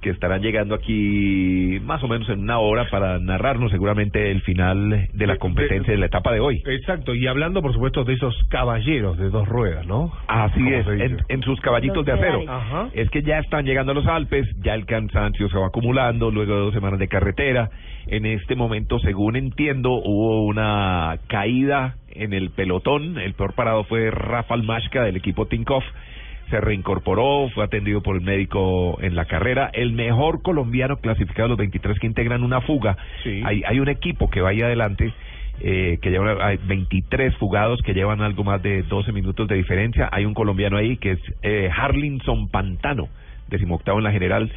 que 0.00 0.10
estarán 0.10 0.42
llegando 0.42 0.74
aquí 0.74 1.80
más 1.84 2.02
o 2.02 2.08
menos 2.08 2.28
en 2.28 2.40
una 2.40 2.58
hora 2.58 2.88
para 2.90 3.18
narrarnos 3.18 3.70
seguramente 3.70 4.30
el 4.30 4.42
final 4.42 5.08
de 5.12 5.26
la 5.26 5.36
competencia 5.36 5.92
de 5.92 5.98
la 5.98 6.06
etapa 6.06 6.32
de 6.32 6.40
hoy. 6.40 6.62
Exacto, 6.66 7.14
y 7.14 7.26
hablando 7.26 7.62
por 7.62 7.72
supuesto 7.72 8.04
de 8.04 8.14
esos 8.14 8.36
caballeros 8.48 9.16
de 9.18 9.30
dos 9.30 9.48
ruedas, 9.48 9.86
¿no? 9.86 10.12
Así 10.26 10.60
¿Cómo 10.60 10.70
es, 10.70 10.86
en, 10.88 11.18
en 11.28 11.42
sus 11.42 11.60
caballitos 11.60 11.98
Los 11.98 12.06
de 12.06 12.12
acero. 12.12 12.42
Ajá. 12.48 12.88
Es 12.92 13.10
que 13.10 13.22
ya 13.22 13.38
están 13.38 13.64
llegando 13.64 13.92
a 13.92 13.94
los 13.94 14.06
Alpes, 14.06 14.46
ya 14.58 14.74
el 14.74 14.86
cansancio 14.86 15.48
se 15.48 15.58
va 15.58 15.68
acumulando 15.68 16.30
luego 16.30 16.54
de 16.54 16.60
dos 16.60 16.74
semanas 16.74 16.98
de 16.98 17.08
carretera. 17.08 17.70
En 18.06 18.26
este 18.26 18.56
momento, 18.56 18.98
según 18.98 19.36
entiendo, 19.36 19.92
hubo 19.92 20.44
una 20.44 21.18
caída 21.28 21.96
en 22.14 22.32
el 22.32 22.50
pelotón. 22.50 23.18
El 23.18 23.34
peor 23.34 23.54
parado 23.54 23.84
fue 23.84 24.10
Rafael 24.10 24.62
Mashka 24.62 25.02
del 25.02 25.16
equipo 25.16 25.46
Tinkoff. 25.46 25.84
Se 26.50 26.60
reincorporó, 26.60 27.48
fue 27.54 27.64
atendido 27.64 28.02
por 28.02 28.16
el 28.16 28.22
médico 28.22 28.98
en 29.00 29.14
la 29.14 29.24
carrera. 29.24 29.70
El 29.72 29.92
mejor 29.92 30.42
colombiano 30.42 30.98
clasificado 30.98 31.44
de 31.44 31.50
los 31.50 31.58
23 31.58 31.98
que 31.98 32.06
integran 32.06 32.42
una 32.42 32.60
fuga. 32.60 32.96
Hay, 33.24 33.62
hay 33.66 33.80
un 33.80 33.88
equipo 33.88 34.28
que 34.28 34.40
va 34.40 34.50
ahí 34.50 34.60
adelante 34.60 35.12
eh, 35.60 35.98
que 36.02 36.10
lleva 36.10 36.44
hay 36.44 36.56
23 36.56 37.36
fugados 37.36 37.82
que 37.82 37.94
llevan 37.94 38.20
algo 38.20 38.42
más 38.42 38.60
de 38.62 38.82
12 38.82 39.12
minutos 39.12 39.46
de 39.46 39.54
diferencia. 39.54 40.08
Hay 40.10 40.24
un 40.24 40.34
colombiano 40.34 40.76
ahí 40.76 40.96
que 40.96 41.12
es 41.12 41.20
eh, 41.42 41.70
Harlinson 41.72 42.48
Pantano, 42.48 43.08
decimoctavo 43.48 43.98
en 43.98 44.04
la 44.04 44.10
general, 44.12 44.50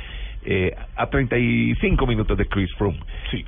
eh, 0.46 0.74
a 0.96 1.08
35 1.10 2.06
minutos 2.08 2.38
de 2.38 2.46
Chris 2.48 2.74
Froome. 2.76 3.00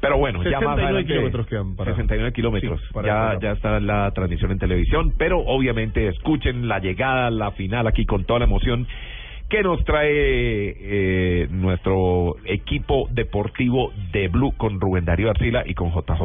Pero 0.01 0.17
bueno, 0.17 0.43
ya 0.43 0.59
más 0.59 0.75
69 0.77 0.83
adelante, 0.83 1.13
kilómetros 1.13 1.47
quedan 1.47 1.75
para- 1.75 1.91
69 1.91 2.33
kilómetros. 2.33 2.81
Sí, 2.81 2.87
para 2.93 3.33
ya, 3.33 3.39
ya 3.39 3.51
está 3.53 3.79
la 3.79 4.11
transmisión 4.11 4.51
en 4.51 4.59
televisión, 4.59 5.13
pero 5.17 5.39
obviamente 5.39 6.07
escuchen 6.07 6.67
la 6.67 6.79
llegada, 6.79 7.29
la 7.29 7.51
final 7.51 7.87
aquí 7.87 8.05
con 8.05 8.25
toda 8.25 8.39
la 8.39 8.45
emoción 8.45 8.87
que 9.49 9.63
nos 9.63 9.83
trae 9.85 10.09
eh, 10.11 11.47
nuestro 11.51 12.35
equipo 12.45 13.07
deportivo 13.11 13.93
de 14.11 14.27
Blue 14.27 14.51
con 14.57 14.79
Rubén 14.81 15.05
Darío 15.05 15.29
Arcila 15.29 15.63
y 15.65 15.73
con 15.73 15.91
JJ. 15.91 16.21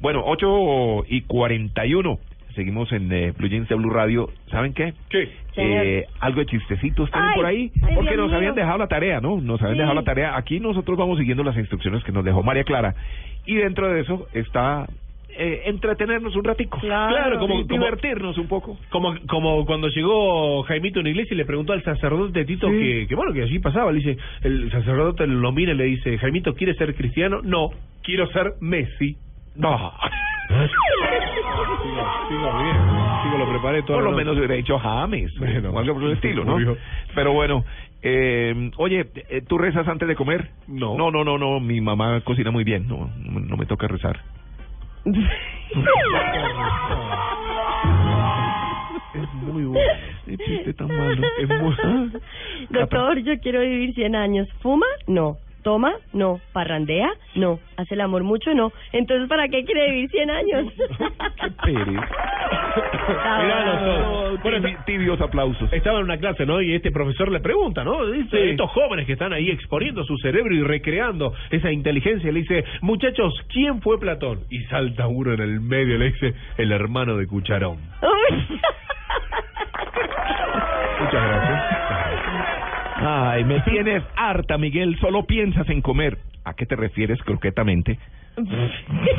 Bueno, 0.00 0.22
8 0.26 1.04
y 1.08 1.22
41. 1.22 2.18
Seguimos 2.54 2.90
en 2.92 3.10
eh, 3.12 3.32
Blue 3.36 3.48
Jeans 3.48 3.68
de 3.68 3.74
Blue 3.74 3.90
Radio. 3.90 4.28
¿Saben 4.50 4.72
qué? 4.74 4.94
¿Qué? 5.08 5.28
Eh, 5.56 6.06
algo 6.20 6.40
de 6.40 6.46
chistecitos 6.46 7.08
Ay, 7.12 7.34
por 7.36 7.46
ahí. 7.46 7.72
ay, 7.82 7.94
porque 7.94 8.10
Dios 8.14 8.26
nos 8.26 8.32
habían 8.32 8.54
mío. 8.54 8.62
dejado 8.62 8.78
la 8.78 8.86
tarea, 8.88 9.20
¿no? 9.20 9.40
Nos 9.40 9.60
habían 9.60 9.76
Sí. 9.76 9.80
dejado 9.80 9.94
la 9.94 10.04
tarea. 10.04 10.36
Aquí 10.36 10.60
nosotros 10.60 10.96
vamos 10.98 11.18
siguiendo 11.18 11.42
las 11.44 11.56
instrucciones 11.56 12.02
que 12.04 12.12
nos 12.12 12.24
dejó 12.24 12.42
María 12.42 12.64
Clara. 12.64 12.94
Y 13.46 13.56
dentro 13.56 13.88
de 13.92 14.00
eso 14.00 14.26
está 14.32 14.86
eh, 15.34 15.62
entretenernos 15.64 16.36
un 16.36 16.44
ratico. 16.44 16.78
Claro, 16.78 17.38
como- 17.38 17.62
Sí, 17.62 17.66
como- 17.66 17.82
divertirnos 17.84 18.36
un 18.36 18.48
poco. 18.48 18.76
Como, 18.90 19.14
como 19.26 19.64
cuando 19.64 19.88
llegó 19.88 20.62
Jaimito 20.64 20.98
a 20.98 21.00
una 21.00 21.08
iglesia 21.08 21.32
y 21.32 21.38
le 21.38 21.46
preguntó 21.46 21.72
al 21.72 21.82
sacerdote 21.82 22.44
Tito 22.44 22.68
Sí. 22.68 22.78
que, 22.78 23.06
que, 23.08 23.14
bueno, 23.14 23.32
que 23.32 23.40
allí 23.42 23.58
pasaba. 23.58 23.90
Le 23.92 24.00
dice, 24.00 24.18
el 24.42 24.70
sacerdote 24.70 25.26
lo 25.26 25.50
mira 25.50 25.72
y 25.72 25.76
le 25.76 25.84
dice, 25.84 26.18
Jaimito, 26.18 26.54
¿quieres 26.54 26.76
ser 26.76 26.94
cristiano? 26.94 27.40
No, 27.42 27.70
quiero 28.02 28.26
ser 28.26 28.52
Messi. 28.60 29.16
No. 29.56 29.92
Sigo, 31.82 32.04
sigo 32.28 32.62
bien, 32.62 32.76
sigo 33.22 33.38
lo 33.38 33.48
preparé 33.50 33.82
todo. 33.82 33.96
Por 33.96 34.04
lo 34.04 34.12
menos 34.12 34.36
hubiera 34.36 34.54
dicho 34.54 34.78
James 34.78 35.32
Bueno, 35.38 35.70
o 35.70 35.78
algo 35.78 35.94
por 35.94 36.02
el 36.04 36.12
estilo, 36.12 36.44
¿no? 36.44 36.56
Pero 37.14 37.32
bueno, 37.32 37.64
eh, 38.02 38.70
oye, 38.76 39.06
eh, 39.28 39.42
¿tú 39.46 39.58
rezas 39.58 39.86
antes 39.88 40.06
de 40.08 40.14
comer? 40.16 40.50
No. 40.68 40.96
No, 40.96 41.10
no, 41.10 41.24
no, 41.24 41.38
no, 41.38 41.60
mi 41.60 41.80
mamá 41.80 42.20
cocina 42.22 42.50
muy 42.50 42.64
bien, 42.64 42.86
no, 42.88 43.10
no, 43.24 43.32
me- 43.32 43.46
no 43.46 43.56
me 43.56 43.66
toca 43.66 43.86
rezar. 43.88 44.20
Es 49.14 49.32
muy 49.34 49.64
bueno. 49.64 49.92
Este 50.26 50.44
chiste 50.44 50.72
tan 50.74 50.88
malo. 50.88 51.22
Es 51.38 51.48
muy... 51.48 51.74
Doctor, 52.70 53.18
yo 53.18 53.38
quiero 53.40 53.60
vivir 53.60 53.94
100 53.94 54.16
años. 54.16 54.48
¿Fuma? 54.62 54.86
No. 55.06 55.36
¿Toma? 55.62 55.92
No. 56.12 56.40
¿Parrandea? 56.52 57.08
No. 57.36 57.60
¿Hace 57.76 57.94
el 57.94 58.00
amor 58.00 58.24
mucho? 58.24 58.52
No. 58.54 58.72
Entonces, 58.92 59.28
¿para 59.28 59.48
qué 59.48 59.64
quiere 59.64 59.90
vivir 59.90 60.10
100 60.10 60.30
años? 60.30 60.72
Pérez. 61.64 61.86
Mirá 61.86 63.64
los 63.66 64.84
tibios 64.86 65.20
aplausos. 65.20 65.72
Estaba 65.72 65.98
en 65.98 66.04
una 66.04 66.16
clase, 66.18 66.46
¿no? 66.46 66.60
Y 66.60 66.74
este 66.74 66.90
profesor 66.90 67.30
le 67.30 67.40
pregunta, 67.40 67.84
¿no? 67.84 68.04
Dice, 68.10 68.30
Sí. 68.42 68.50
estos 68.50 68.70
jóvenes 68.70 69.06
que 69.06 69.12
están 69.12 69.32
ahí 69.32 69.50
exponiendo 69.50 70.04
su 70.04 70.16
cerebro 70.18 70.54
y 70.54 70.62
recreando 70.62 71.32
esa 71.50 71.70
inteligencia, 71.70 72.32
le 72.32 72.40
dice, 72.40 72.64
muchachos, 72.80 73.34
¿quién 73.52 73.80
fue 73.82 74.00
Platón? 74.00 74.40
Y 74.50 74.60
salta 74.64 75.06
uno 75.06 75.32
en 75.34 75.40
el 75.40 75.60
medio, 75.60 75.98
le 75.98 76.12
dice, 76.12 76.34
el 76.58 76.72
hermano 76.72 77.16
de 77.16 77.26
Cucharón. 77.26 77.78
Muchas 81.00 81.12
gracias. 81.28 81.81
Ay, 83.04 83.44
me 83.44 83.60
tienes 83.64 84.02
harta, 84.16 84.58
Miguel. 84.58 84.96
Solo 85.00 85.24
piensas 85.24 85.68
en 85.68 85.82
comer. 85.82 86.18
¿A 86.44 86.54
qué 86.54 86.66
te 86.66 86.76
refieres 86.76 87.20
croquetamente? 87.22 87.98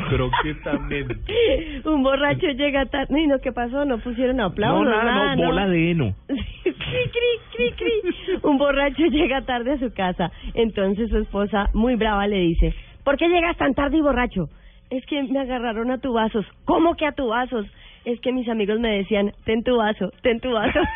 Croquetamente. 0.08 1.82
Un 1.84 2.02
borracho 2.02 2.46
llega 2.48 2.86
tarde. 2.86 3.26
No, 3.26 3.38
¿qué 3.38 3.52
pasó? 3.52 3.84
No 3.84 3.98
pusieron 3.98 4.40
aplausos. 4.40 4.84
no, 4.84 4.90
nada, 4.90 5.36
no, 5.36 5.46
bola 5.46 5.68
de 5.68 5.90
heno. 5.90 6.14
cri, 6.26 6.72
cri, 6.72 7.32
cri, 7.52 7.72
cri. 7.72 8.38
Un 8.42 8.58
borracho 8.58 9.04
llega 9.06 9.42
tarde 9.42 9.72
a 9.72 9.78
su 9.78 9.92
casa. 9.92 10.32
Entonces 10.54 11.10
su 11.10 11.18
esposa, 11.18 11.70
muy 11.74 11.94
brava, 11.94 12.26
le 12.26 12.40
dice: 12.40 12.74
¿Por 13.04 13.16
qué 13.16 13.28
llegas 13.28 13.56
tan 13.56 13.74
tarde 13.74 13.98
y 13.98 14.00
borracho? 14.00 14.48
Es 14.90 15.04
que 15.06 15.22
me 15.22 15.40
agarraron 15.40 15.90
a 15.90 15.98
tubazos. 15.98 16.44
¿Cómo 16.64 16.94
que 16.96 17.06
a 17.06 17.12
tubazos? 17.12 17.66
Es 18.04 18.20
que 18.20 18.32
mis 18.32 18.48
amigos 18.48 18.78
me 18.80 18.90
decían: 18.98 19.32
Ten 19.44 19.62
tu 19.64 19.76
vaso, 19.78 20.10
ten 20.22 20.40
tu 20.40 20.52
vaso. 20.52 20.80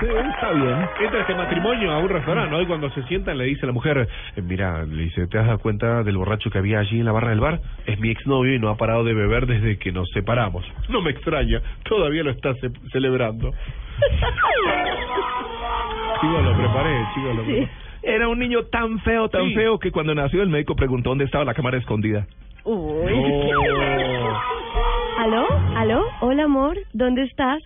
Sí, 0.00 0.06
está 0.06 0.52
bien. 0.52 0.88
Entra 1.02 1.20
este 1.22 1.34
matrimonio 1.34 1.90
a 1.90 1.98
un 1.98 2.08
restaurante, 2.08 2.52
¿no? 2.52 2.62
Y 2.62 2.66
cuando 2.66 2.88
se 2.90 3.02
sientan 3.08 3.36
le 3.36 3.46
dice 3.46 3.62
a 3.64 3.66
la 3.66 3.72
mujer, 3.72 4.06
eh, 4.36 4.42
mira, 4.42 4.84
le 4.84 5.02
dice, 5.02 5.26
¿te 5.26 5.38
has 5.40 5.46
dado 5.46 5.58
cuenta 5.58 6.04
del 6.04 6.16
borracho 6.16 6.50
que 6.50 6.58
había 6.58 6.78
allí 6.78 7.00
en 7.00 7.04
la 7.04 7.10
barra 7.10 7.30
del 7.30 7.40
bar? 7.40 7.58
Es 7.84 7.98
mi 7.98 8.08
exnovio 8.10 8.54
y 8.54 8.60
no 8.60 8.68
ha 8.68 8.76
parado 8.76 9.02
de 9.02 9.12
beber 9.12 9.46
desde 9.46 9.76
que 9.76 9.90
nos 9.90 10.08
separamos. 10.14 10.64
No 10.88 11.00
me 11.02 11.10
extraña, 11.10 11.60
todavía 11.82 12.22
lo 12.22 12.30
está 12.30 12.54
ce- 12.60 12.70
celebrando. 12.92 13.50
Chico, 16.20 16.40
lo 16.42 16.56
preparé, 16.56 17.06
chico, 17.14 17.28
lo 17.34 17.42
preparé. 17.42 17.68
Era 18.04 18.28
un 18.28 18.38
niño 18.38 18.62
tan 18.70 19.00
feo, 19.00 19.28
tan 19.28 19.48
Sí. 19.48 19.54
feo, 19.56 19.80
que 19.80 19.90
cuando 19.90 20.14
nació 20.14 20.42
el 20.42 20.48
médico 20.48 20.76
preguntó 20.76 21.10
dónde 21.10 21.24
estaba 21.24 21.44
la 21.44 21.54
cámara 21.54 21.76
escondida. 21.78 22.24
Uy. 22.64 23.12
No. 23.52 24.40
¿Aló? 25.18 25.46
¿Aló? 25.76 26.04
Hola, 26.20 26.44
amor. 26.44 26.76
¿Dónde 26.92 27.22
estás? 27.24 27.58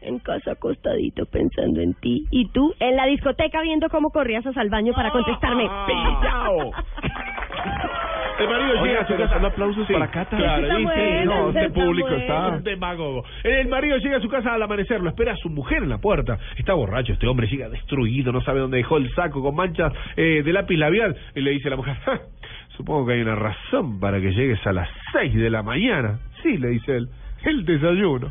En 0.00 0.18
casa 0.18 0.52
acostadito 0.52 1.24
pensando 1.26 1.80
en 1.80 1.94
ti. 1.94 2.24
¿Y 2.30 2.48
tú? 2.48 2.74
En 2.80 2.96
la 2.96 3.06
discoteca 3.06 3.60
viendo 3.62 3.88
cómo 3.88 4.10
corrías 4.10 4.44
al 4.56 4.68
baño 4.70 4.92
para 4.94 5.10
contestarme. 5.10 5.64
¡Pillao! 5.86 6.70
El 8.36 8.48
marido 8.48 8.80
Oiga, 8.80 8.84
llega 8.84 9.00
a 9.00 9.06
su 9.06 9.16
casa. 9.16 9.34
son 9.34 9.44
aplausos 9.44 9.86
para 9.90 10.10
Cata. 10.10 10.36
Claro, 10.36 10.62
Está 10.64 10.76
dice, 10.78 10.92
bueno, 10.92 11.34
no, 11.34 11.48
este 11.48 11.60
está 11.66 11.74
público 11.84 12.08
bueno. 12.08 12.22
está 12.22 12.48
un 12.48 12.64
demagogo. 12.64 13.24
El 13.44 13.68
marido 13.68 13.96
llega 13.98 14.16
a 14.16 14.20
su 14.20 14.28
casa 14.28 14.54
al 14.54 14.62
amanecer, 14.62 15.00
lo 15.00 15.08
espera 15.10 15.32
a 15.32 15.36
su 15.36 15.48
mujer 15.50 15.82
en 15.84 15.88
la 15.90 15.98
puerta. 15.98 16.38
Está 16.56 16.74
borracho, 16.74 17.12
este 17.12 17.26
hombre 17.28 17.46
llega 17.46 17.68
destruido, 17.68 18.32
no 18.32 18.40
sabe 18.42 18.60
dónde 18.60 18.78
dejó 18.78 18.96
el 18.96 19.14
saco 19.14 19.40
con 19.42 19.54
manchas 19.54 19.92
eh, 20.16 20.42
de 20.44 20.52
lápiz 20.52 20.76
labial. 20.76 21.16
Y 21.34 21.40
le 21.42 21.52
dice 21.52 21.68
a 21.68 21.70
la 21.70 21.76
mujer, 21.76 21.94
"Ja, 22.04 22.20
supongo 22.76 23.06
que 23.06 23.12
hay 23.14 23.20
una 23.22 23.36
razón 23.36 24.00
para 24.00 24.20
que 24.20 24.32
llegues 24.32 24.66
a 24.66 24.72
las 24.72 24.88
seis 25.12 25.34
de 25.34 25.48
la 25.50 25.62
mañana. 25.62 26.18
Sí, 26.44 26.56
le 26.58 26.68
dice 26.68 26.96
él, 26.98 27.08
el 27.44 27.64
desayuno. 27.64 28.30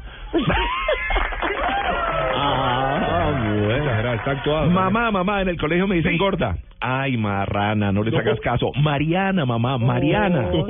Ah, 2.35 3.31
gracias, 3.65 4.15
está 4.19 4.31
actuado. 4.31 4.69
Mamá, 4.69 5.11
mamá, 5.11 5.41
en 5.41 5.49
el 5.49 5.57
colegio 5.59 5.87
me 5.87 5.95
dicen 5.95 6.17
gorda. 6.17 6.55
Ay, 6.79 7.17
marrana, 7.17 7.91
no 7.91 8.03
les 8.03 8.13
No. 8.13 8.19
hagas 8.19 8.39
caso. 8.39 8.71
Mariana, 8.81 9.45
mamá, 9.45 9.77
Mariana. 9.77 10.47
Oh. 10.51 10.65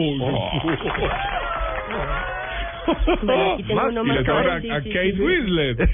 Bueno, 3.24 3.54
aquí 3.54 3.64
tengo 3.64 3.82
Más, 3.82 3.92
uno 3.92 4.04
y 4.04 4.08
más 4.08 4.16
le 4.18 4.22
a, 4.22 4.26
suave, 4.26 4.62
sí, 4.62 4.70
a 4.70 4.82
sí, 4.82 4.90
Kate 4.90 5.14
sí. 5.14 5.22
Winslet. 5.22 5.80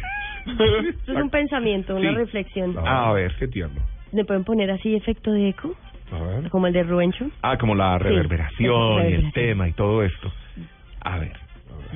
Esto 0.48 1.12
es 1.14 1.18
un 1.22 1.30
pensamiento, 1.30 1.96
una 1.96 2.10
Sí. 2.10 2.16
reflexión. 2.16 2.76
A 2.86 3.12
ver. 3.14 3.34
Qué 3.38 3.48
tierno. 3.48 3.82
¿Le 4.12 4.26
pueden 4.26 4.44
poner 4.44 4.72
así 4.72 4.96
efecto 4.96 5.32
de 5.32 5.50
eco? 5.50 5.76
A 6.12 6.24
ver. 6.24 6.50
Como 6.50 6.66
el 6.68 6.74
de 6.74 6.82
Ruencho. 6.84 7.28
Ah, 7.44 7.58
como 7.58 7.76
la 7.76 8.00
reverberación 8.00 8.68
y 8.68 8.98
el 8.98 8.98
reverberación. 8.98 9.32
tema 9.34 9.68
y 9.68 9.74
todo 9.74 10.04
esto. 10.04 10.32
A 11.02 11.18
ver. 11.20 11.34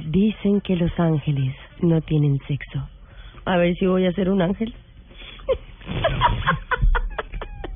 Dicen 0.08 0.62
que 0.62 0.76
los 0.76 0.98
ángeles 1.00 1.56
no 1.82 2.02
tienen 2.02 2.40
sexo. 2.48 2.88
A 3.46 3.58
ver 3.58 3.76
si 3.76 3.86
voy 3.86 4.06
a 4.06 4.12
ser 4.14 4.30
un 4.30 4.42
ángel. 4.42 4.74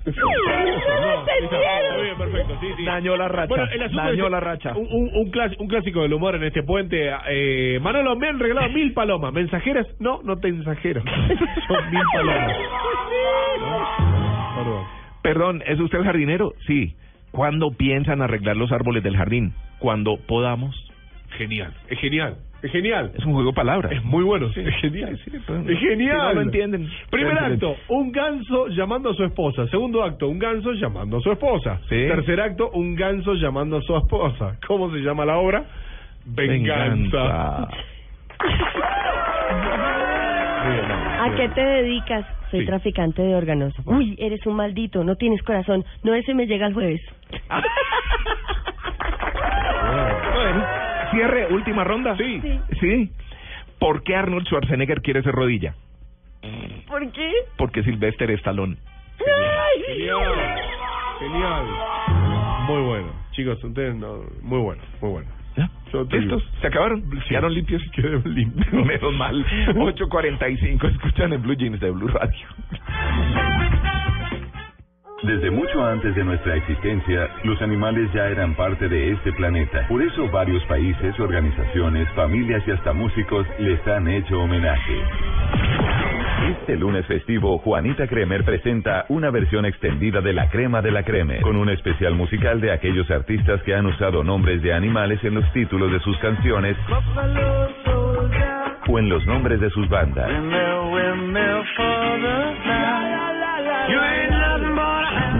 Está 0.08 1.98
bien, 2.02 2.18
perfecto, 2.18 2.58
sí, 2.62 2.68
sí. 2.78 2.86
Dañó 2.86 3.18
la 3.18 3.28
racha. 3.28 3.48
Bueno, 3.50 3.66
el 3.72 3.82
asunto 3.84 4.04
Dañó 4.04 4.26
es- 4.26 4.32
la 4.32 4.40
racha. 4.40 4.74
Un, 4.76 4.88
un, 4.90 5.10
un, 5.14 5.32
clas- 5.32 5.56
un 5.60 5.68
clásico 5.68 6.02
del 6.02 6.14
humor 6.14 6.36
en 6.36 6.44
este 6.44 6.64
puente. 6.64 7.12
Eh, 7.30 7.80
Manolo, 7.82 8.16
me 8.16 8.28
han 8.30 8.40
regalado 8.40 8.70
mil 8.70 8.94
palomas. 8.94 9.34
¿Mensajeras? 9.34 9.86
No, 10.00 10.22
no 10.24 10.38
te 10.38 10.52
mensajeras. 10.52 11.04
Son 11.68 11.92
mil 11.92 12.02
palomas. 12.14 12.58
Perdón. 14.56 14.84
Perdón, 15.22 15.64
¿es 15.66 15.80
usted 15.80 16.04
jardinero? 16.04 16.54
Sí. 16.66 16.96
¿Cuándo 17.32 17.72
piensan 17.72 18.22
arreglar 18.22 18.56
los 18.56 18.72
árboles 18.72 19.04
del 19.04 19.18
jardín? 19.18 19.54
Cuando 19.80 20.18
podamos. 20.28 20.87
Genial, 21.38 21.74
es 21.90 22.00
genial, 22.00 22.38
es 22.64 22.72
genial. 22.72 23.12
Es 23.18 23.26
un 23.26 23.34
juego 23.34 23.50
de 23.52 23.56
palabras. 23.56 23.92
Es 23.92 24.04
muy 24.04 24.24
bueno, 24.24 24.48
es 24.48 24.54
genial. 24.82 25.20
entonces, 25.32 25.76
es 25.76 25.80
genial. 25.80 26.18
si 26.20 26.26
no 26.28 26.34
lo 26.34 26.42
entienden. 26.42 26.90
Primer 27.12 27.38
acto, 27.38 27.76
un 27.90 28.12
ganso 28.12 28.68
llamando 28.70 29.10
a 29.12 29.14
su 29.14 29.24
esposa. 29.24 29.68
Segundo 29.68 30.04
acto, 30.04 30.28
un 30.30 30.40
ganso 30.40 30.72
llamando 30.74 31.18
a 31.18 31.22
su 31.22 31.32
esposa. 31.32 31.80
Sí. 31.90 31.96
Tercer 32.08 32.42
acto, 32.42 32.70
un 32.72 32.96
ganso 32.96 33.34
llamando 33.36 33.78
a 33.78 33.82
su 33.82 33.96
esposa. 33.96 34.58
¿Cómo 34.66 34.90
se 34.92 34.98
llama 35.00 35.26
la 35.26 35.38
obra? 35.38 35.66
Venganza. 36.26 37.68
¿A 41.20 41.34
qué 41.36 41.50
te 41.50 41.62
dedicas? 41.62 42.26
Soy 42.52 42.62
Sí. 42.62 42.66
traficante 42.66 43.22
de 43.22 43.36
órganos. 43.36 43.74
Uy, 43.86 44.16
eres 44.18 44.46
un 44.46 44.56
maldito, 44.56 45.04
no 45.04 45.16
tienes 45.18 45.42
corazón. 45.44 45.84
No, 46.04 46.14
ese 46.14 46.34
me 46.34 46.48
llega 46.48 46.68
el 46.68 46.74
jueves. 46.74 47.02
Bueno, 50.34 50.66
cierre, 51.18 51.48
última 51.54 51.84
ronda. 51.84 52.16
Sí. 52.16 52.42
Sí. 52.80 53.12
¿Por 53.80 54.04
qué 54.04 54.16
Arnold 54.16 54.46
Schwarzenegger 54.46 55.02
quiere 55.02 55.22
ser 55.24 55.34
rodilla? 55.34 55.74
¿Por 56.88 57.12
qué? 57.12 57.32
Porque 57.58 57.84
Sylvester 57.84 58.30
es 58.32 58.42
talón. 58.44 58.78
Genial. 59.88 60.22
Genial. 61.20 61.66
Muy 62.68 62.82
bueno. 62.84 63.08
Chicos, 63.32 63.64
ustedes 63.64 63.96
no, 63.96 64.22
muy 64.42 64.60
bueno, 64.60 64.82
muy 65.02 65.12
bueno. 65.12 65.30
¿Ya? 65.56 65.70
Digo. 65.92 66.40
¿Se 66.62 66.68
acabaron? 66.68 67.04
¿Quedaron 67.28 67.54
limpios? 67.54 67.82
Quedaron 67.96 68.24
limpios. 68.26 68.86
Menos 68.86 69.14
mal. 69.14 69.44
8.45. 69.68 70.92
Escuchan 70.92 71.34
en 71.34 71.42
Blue 71.42 71.56
Jeans 71.56 71.80
de 71.80 71.90
Blue 71.90 72.08
Radio. 72.08 73.57
Desde 75.24 75.50
mucho 75.50 75.84
antes 75.84 76.14
de 76.14 76.24
nuestra 76.24 76.56
existencia, 76.56 77.28
los 77.44 77.60
animales 77.64 78.08
ya 78.14 78.28
eran 78.28 78.54
parte 78.54 78.88
de 78.88 79.14
este 79.14 79.34
planeta. 79.34 79.88
Por 79.88 80.04
eso 80.04 80.30
varios 80.30 80.64
países, 80.66 81.20
organizaciones, 81.20 82.08
familias 82.14 82.62
y 82.68 82.72
hasta 82.72 82.94
músicos 82.94 83.48
les 83.58 83.86
han 83.88 84.08
hecho 84.08 84.40
homenaje. 84.40 85.02
Este 86.52 86.78
lunes 86.78 87.04
festivo, 87.08 87.58
Juanita 87.58 88.08
Kremer 88.08 88.46
presenta 88.46 89.06
una 89.10 89.32
versión 89.32 89.66
extendida 89.66 90.22
de 90.22 90.34
La 90.34 90.52
Crema 90.52 90.84
de 90.84 90.92
la 90.92 91.02
Kremer, 91.02 91.42
con 91.42 91.56
un 91.56 91.70
especial 91.70 92.14
musical 92.14 92.62
de 92.62 92.72
aquellos 92.72 93.10
artistas 93.10 93.60
que 93.64 93.74
han 93.74 93.88
usado 93.88 94.24
nombres 94.24 94.62
de 94.62 94.72
animales 94.72 95.24
en 95.24 95.34
los 95.34 95.52
títulos 95.52 95.92
de 95.92 96.00
sus 96.02 96.16
canciones 96.20 96.78
o 98.88 99.00
en 99.00 99.10
los 99.10 99.26
nombres 99.26 99.60
de 99.60 99.70
sus 99.72 99.90
bandas. 99.90 100.30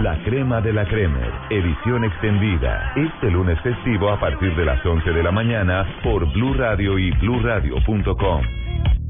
La 0.02 0.16
Crema 0.22 0.60
de 0.60 0.72
la 0.72 0.84
Kremer, 0.84 1.28
edición 1.50 2.04
extendida, 2.04 2.92
este 2.94 3.32
lunes 3.32 3.60
festivo 3.62 4.10
a 4.10 4.20
partir 4.20 4.54
de 4.54 4.64
las 4.64 4.84
11 4.86 5.10
de 5.10 5.22
la 5.24 5.32
mañana 5.32 5.84
por 6.04 6.24
Blue 6.34 6.54
Radio 6.54 6.96
y 7.00 7.10
bluradio.com. 7.10 8.42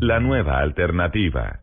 La 0.01 0.19
nueva 0.19 0.61
alternativa. 0.61 1.61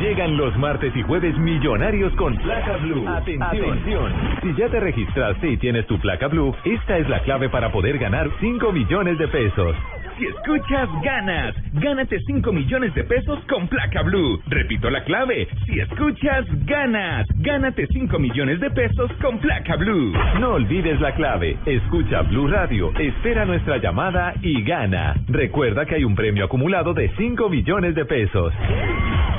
Llegan 0.00 0.38
los 0.38 0.56
martes 0.56 0.96
y 0.96 1.02
jueves 1.02 1.36
millonarios 1.36 2.14
con 2.14 2.34
placa 2.38 2.76
blue. 2.78 3.06
Atención. 3.06 4.12
Si 4.42 4.54
ya 4.54 4.70
te 4.70 4.80
registraste 4.80 5.50
y 5.50 5.56
tienes 5.58 5.86
tu 5.86 5.98
placa 5.98 6.28
blue, 6.28 6.54
esta 6.64 6.96
es 6.96 7.08
la 7.10 7.20
clave 7.24 7.50
para 7.50 7.70
poder 7.70 7.98
ganar 7.98 8.30
5 8.40 8.72
millones 8.72 9.18
de 9.18 9.28
pesos. 9.28 9.76
Si 10.18 10.26
escuchas, 10.26 10.88
ganas. 11.02 11.54
Gánate 11.74 12.18
5 12.26 12.52
millones 12.52 12.92
de 12.94 13.04
pesos 13.04 13.38
con 13.48 13.68
placa 13.68 14.02
blue. 14.02 14.40
Repito 14.48 14.90
la 14.90 15.04
clave. 15.04 15.46
Si 15.64 15.78
escuchas, 15.78 16.44
ganas. 16.66 17.24
Gánate 17.36 17.86
5 17.86 18.18
millones 18.18 18.58
de 18.58 18.68
pesos 18.70 19.12
con 19.22 19.38
placa 19.38 19.76
blue. 19.76 20.12
No 20.40 20.54
olvides 20.54 21.00
la 21.00 21.14
clave. 21.14 21.56
Escucha 21.64 22.22
Blue 22.22 22.48
Radio, 22.48 22.92
espera 22.98 23.44
nuestra 23.44 23.76
llamada 23.76 24.34
y 24.42 24.62
gana. 24.64 25.14
Recuerda 25.28 25.86
que 25.86 25.94
hay 25.94 26.04
un 26.04 26.16
premio 26.16 26.46
acumulado 26.46 26.94
de 26.94 27.10
5 27.16 27.48
millones 27.48 27.94
de 27.94 28.04
pesos. 28.04 28.52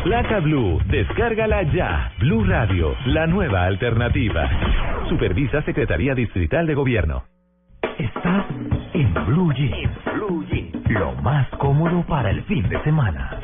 Placa 0.05 0.39
Blue, 0.39 0.79
descárgala 0.85 1.63
ya. 1.73 2.13
Blue 2.19 2.45
Radio, 2.45 2.95
la 3.05 3.27
nueva 3.27 3.65
alternativa. 3.65 4.49
Supervisa 5.09 5.61
Secretaría 5.63 6.15
Distrital 6.15 6.65
de 6.67 6.73
Gobierno. 6.73 7.23
Estás 7.97 8.45
en 8.93 9.13
Blue 9.25 9.53
Jeans. 9.53 9.89
Lo 10.89 11.13
más 11.21 11.47
cómodo 11.57 12.03
para 12.07 12.31
el 12.31 12.43
fin 12.45 12.67
de 12.67 12.81
semana. 12.83 13.39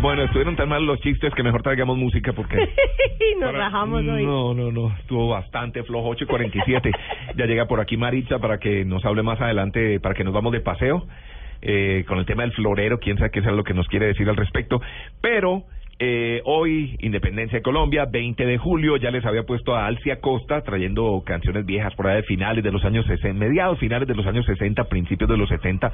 Bueno, 0.00 0.22
estuvieron 0.22 0.56
tan 0.56 0.68
mal 0.68 0.86
los 0.86 0.98
chistes 1.00 1.34
que 1.34 1.42
mejor 1.42 1.62
traigamos 1.62 1.98
música 1.98 2.32
porque... 2.32 2.56
Nos 3.40 3.52
rajamos 3.52 4.00
hoy. 4.00 4.24
No, 4.24 4.54
no, 4.54 4.72
no, 4.72 4.96
estuvo 4.98 5.28
bastante 5.28 5.82
flojo, 5.82 6.08
8 6.08 6.24
y 6.24 6.26
47. 6.26 6.90
ya 7.36 7.46
llega 7.46 7.66
por 7.66 7.80
aquí 7.80 7.96
Maritza 7.96 8.38
para 8.38 8.58
que 8.58 8.84
nos 8.84 9.04
hable 9.04 9.22
más 9.22 9.40
adelante, 9.40 10.00
para 10.00 10.14
que 10.14 10.24
nos 10.24 10.32
vamos 10.32 10.52
de 10.52 10.60
paseo 10.60 11.06
eh, 11.60 12.04
con 12.08 12.18
el 12.18 12.26
tema 12.26 12.44
del 12.44 12.52
florero, 12.52 12.98
quién 12.98 13.18
sabe 13.18 13.30
qué 13.30 13.40
es 13.40 13.46
lo 13.46 13.64
que 13.64 13.74
nos 13.74 13.88
quiere 13.88 14.06
decir 14.06 14.28
al 14.28 14.36
respecto. 14.36 14.80
Pero 15.20 15.64
eh, 16.00 16.42
hoy, 16.44 16.96
Independencia 17.00 17.58
de 17.58 17.62
Colombia, 17.62 18.04
20 18.04 18.46
de 18.46 18.56
julio, 18.56 18.96
ya 18.98 19.10
les 19.10 19.24
había 19.24 19.42
puesto 19.42 19.74
a 19.74 19.86
Alcia 19.86 20.20
Costa 20.20 20.62
trayendo 20.62 21.22
canciones 21.26 21.66
viejas 21.66 21.92
por 21.96 22.06
ahí 22.06 22.16
de 22.16 22.22
finales 22.22 22.62
de 22.62 22.70
los 22.70 22.84
años 22.84 23.04
60, 23.06 23.36
mediados 23.36 23.80
finales 23.80 24.06
de 24.06 24.14
los 24.14 24.24
años 24.24 24.46
60, 24.46 24.84
principios 24.84 25.28
de 25.28 25.36
los 25.36 25.48
70, 25.48 25.92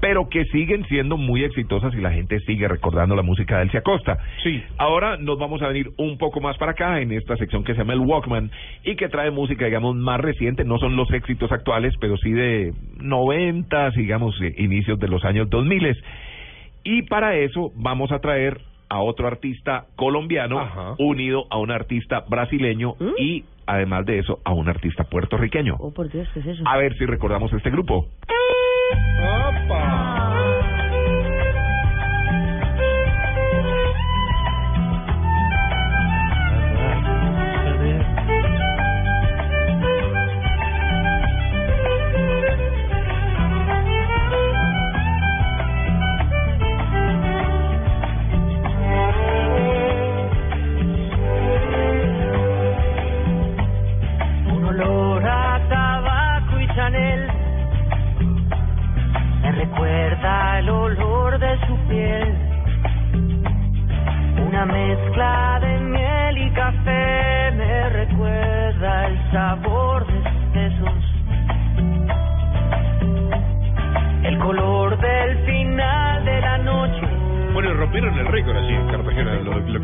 pero 0.00 0.30
que 0.30 0.46
siguen 0.46 0.86
siendo 0.86 1.18
muy 1.18 1.44
exitosas 1.44 1.92
y 1.92 1.98
la 1.98 2.12
gente 2.12 2.40
sigue 2.40 2.66
recordando 2.66 3.14
la 3.14 3.22
música 3.22 3.56
de 3.56 3.62
Alcia 3.62 3.82
Costa. 3.82 4.16
Sí. 4.42 4.62
Ahora 4.78 5.18
nos 5.18 5.38
vamos 5.38 5.60
a 5.60 5.68
venir 5.68 5.90
un 5.98 6.16
poco 6.16 6.40
más 6.40 6.56
para 6.56 6.72
acá 6.72 7.00
en 7.02 7.12
esta 7.12 7.36
sección 7.36 7.62
que 7.62 7.74
se 7.74 7.80
llama 7.80 7.92
el 7.92 8.00
Walkman 8.00 8.50
y 8.84 8.96
que 8.96 9.10
trae 9.10 9.30
música, 9.30 9.66
digamos, 9.66 9.94
más 9.96 10.18
reciente, 10.18 10.64
no 10.64 10.78
son 10.78 10.96
los 10.96 11.10
éxitos 11.12 11.52
actuales, 11.52 11.92
pero 12.00 12.16
sí 12.16 12.32
de 12.32 12.72
90, 13.00 13.90
digamos, 13.90 14.34
eh, 14.40 14.54
inicios 14.56 14.98
de 14.98 15.08
los 15.08 15.22
años 15.26 15.50
2000. 15.50 15.98
Y 16.84 17.02
para 17.02 17.36
eso 17.36 17.70
vamos 17.76 18.10
a 18.12 18.18
traer 18.20 18.71
a 18.92 19.00
otro 19.00 19.26
artista 19.26 19.86
colombiano 19.96 20.94
unido 20.98 21.46
a 21.48 21.56
un 21.56 21.70
artista 21.70 22.24
brasileño 22.28 22.94
y 23.16 23.42
además 23.64 24.04
de 24.04 24.18
eso 24.18 24.40
a 24.44 24.52
un 24.52 24.68
artista 24.68 25.04
puertorriqueño. 25.04 25.76
Oh, 25.78 25.92
por 25.92 26.10
Dios, 26.10 26.28
¿qué 26.34 26.40
es 26.40 26.46
eso? 26.46 26.62
A 26.66 26.76
ver 26.76 26.94
si 26.98 27.06
recordamos 27.06 27.50
este 27.54 27.70
grupo. 27.70 28.06
Un 29.18 30.41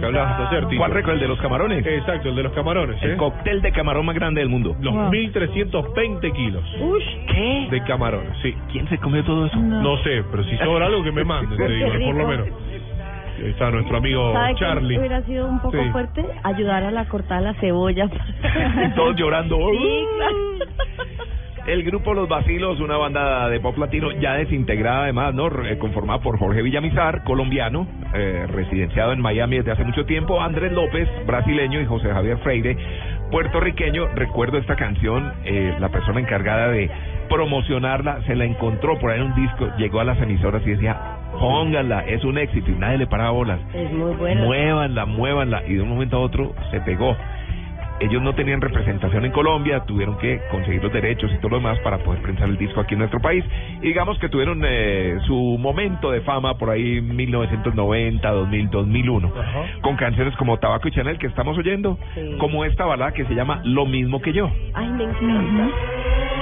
hablabas 0.09 0.49
ayer, 0.51 0.67
Tito. 0.69 0.79
¿Cuál 0.81 0.91
récord? 0.93 1.15
¿El 1.15 1.21
de 1.21 1.29
los 1.29 1.39
camarones? 1.41 1.87
Exacto, 1.87 2.29
el 2.29 2.37
de 2.37 2.43
los 2.43 2.53
camarones, 2.53 3.03
¿eh? 3.03 3.07
El 3.13 3.17
cóctel 3.17 3.63
de 3.63 3.73
camarón 3.73 4.07
más 4.07 4.15
grande 4.15 4.41
del 4.41 4.49
mundo. 4.49 4.77
Los 4.81 4.95
1.320 4.95 6.33
kilos 6.33 6.65
¿Qué? 7.29 7.69
de 7.71 7.83
camarones, 7.85 8.37
sí. 8.43 8.55
¿Quién 8.73 8.89
se 8.89 8.99
comió 8.99 9.23
todo 9.25 9.47
eso? 9.47 9.57
No, 9.57 9.97
sé, 10.03 10.23
pero 10.31 10.45
si 10.45 10.57
sobra 10.59 10.87
algo 10.87 11.03
que 11.05 11.13
me 11.13 11.25
manden, 11.25 11.57
te 11.57 11.69
digo, 11.69 11.91
por 12.07 12.15
lo 12.17 12.27
menos. 12.29 12.49
Ahí 13.41 13.51
está 13.51 13.71
nuestro 13.71 13.99
amigo 13.99 14.33
¿Sabe 14.33 14.49
qué 14.55 14.59
Charlie. 14.59 14.99
hubiera 14.99 15.23
sido 15.23 15.47
un 15.49 15.61
poco 15.61 15.81
Sí. 15.81 15.91
fuerte? 15.93 16.27
Ayudar 16.43 16.83
a 16.83 16.91
la 16.91 17.05
cortar 17.07 17.41
la 17.41 17.55
cebolla. 17.55 18.07
Y 18.85 18.95
todos 18.97 19.15
llorando. 19.15 19.57
Sí, 19.71 20.05
claro. 20.17 20.35
El 21.69 21.82
grupo 21.85 22.15
Los 22.15 22.28
Vacilos, 22.31 22.81
una 22.81 22.97
banda 22.97 23.47
de 23.51 23.61
pop 23.61 23.77
latino 23.77 24.11
ya 24.12 24.32
desintegrada 24.35 25.03
además, 25.03 25.35
¿no? 25.35 25.51
Re- 25.51 25.77
Conformada 25.78 26.20
por 26.20 26.39
Jorge 26.39 26.62
Villamizar, 26.62 27.24
colombiano, 27.24 27.86
eh, 28.15 28.47
residenciado 28.49 29.12
en 29.12 29.20
Miami 29.20 29.59
desde 29.59 29.73
hace 29.73 29.85
mucho 29.85 30.07
tiempo, 30.07 30.40
Andrés 30.40 30.73
López, 30.73 31.07
brasileño, 31.27 31.78
y 31.82 31.85
José 31.85 32.09
Javier 32.09 32.39
Freire, 32.39 32.74
puertorriqueño. 33.31 34.07
Recuerdo 34.15 34.57
esta 34.57 34.77
canción, 34.77 35.31
eh, 35.45 35.74
la 35.78 35.90
persona 35.90 36.20
encargada 36.20 36.69
de 36.69 36.90
promocionarla 37.28 38.23
se 38.27 38.35
la 38.35 38.47
encontró 38.47 38.99
por 38.99 39.11
ahí 39.11 39.20
en 39.20 39.27
un 39.27 39.35
disco, 39.35 39.69
llegó 39.77 40.01
a 40.01 40.05
las 40.05 40.19
emisoras 40.23 40.62
y 40.66 40.70
decía, 40.70 40.97
pónganla, 41.39 42.01
es 42.07 42.24
un 42.24 42.39
éxito, 42.39 42.70
y 42.70 42.74
nadie 42.77 42.97
le 42.97 43.07
paraba 43.07 43.32
bolas. 43.32 43.61
Es 43.74 43.93
muy 43.93 44.15
bueno. 44.16 44.45
Muévanla, 44.47 45.05
muévanla. 45.05 45.62
Y 45.69 45.74
de 45.74 45.82
un 45.82 45.90
momento 45.90 46.16
a 46.16 46.20
otro 46.20 46.55
se 46.70 46.81
pegó. 46.81 47.15
Ellos 48.01 48.23
no 48.23 48.35
tenían 48.35 48.61
representación 48.61 49.25
en 49.25 49.33
Colombia, 49.33 49.81
tuvieron 49.87 50.16
que 50.19 50.41
conseguir 50.51 50.83
los 50.83 50.93
derechos 50.93 51.31
y 51.33 51.39
todo 51.39 51.51
lo 51.51 51.57
demás 51.57 51.79
para 51.81 51.99
poder 51.99 52.23
prensar 52.23 52.49
el 52.49 52.57
disco 52.57 52.81
aquí 52.81 52.95
en 52.95 53.01
nuestro 53.01 53.20
país. 53.20 53.45
Y 53.83 53.89
digamos 53.89 54.19
que 54.19 54.29
tuvieron 54.29 54.62
eh, 54.65 55.19
su 55.27 55.57
momento 55.59 56.11
de 56.11 56.20
fama 56.20 56.57
por 56.59 56.70
ahí 56.70 57.01
1990, 57.01 58.31
2000, 58.31 58.70
2001, 58.70 59.33
con 59.83 59.97
canciones 59.97 60.35
como 60.37 60.59
Tabaco 60.59 60.89
y 60.89 60.93
Chanel 60.93 61.19
que 61.19 61.27
estamos 61.27 61.59
oyendo, 61.59 61.99
Sí. 62.15 62.37
como 62.39 62.65
esta 62.65 62.85
balada 62.85 63.12
que 63.12 63.25
se 63.25 63.35
llama 63.35 63.61
Lo 63.65 63.85
mismo 63.87 64.20
que 64.20 64.33
yo. 64.33 64.51
Ay, 64.75 64.89
me 64.91 65.05
encanta. 65.05 65.19
Dime 65.20 66.38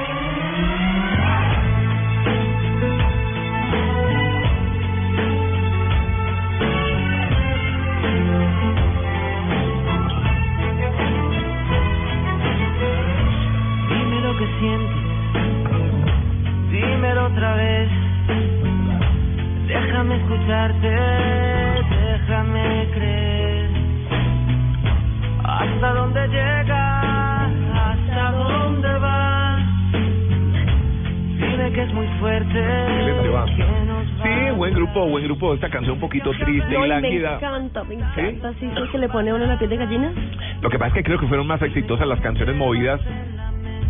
poquito 36.26 36.44
triste 36.44 36.72
No, 36.72 36.86
y 36.86 37.00
me 37.00 37.16
encanta, 37.16 37.84
me 37.84 37.94
encanta. 37.94 38.52
Sí, 38.54 38.70
sí, 38.74 38.88
que 38.90 38.98
le 38.98 39.08
pone 39.08 39.30
a 39.30 39.34
uno 39.34 39.46
la 39.46 39.58
piel 39.58 39.70
de 39.70 39.76
gallina. 39.76 40.12
Lo 40.60 40.70
que 40.70 40.78
pasa 40.78 40.88
es 40.88 40.94
que 40.94 41.02
creo 41.04 41.18
que 41.18 41.26
fueron 41.26 41.46
más 41.46 41.62
exitosas 41.62 42.06
las 42.06 42.20
canciones 42.20 42.56
movidas 42.56 43.00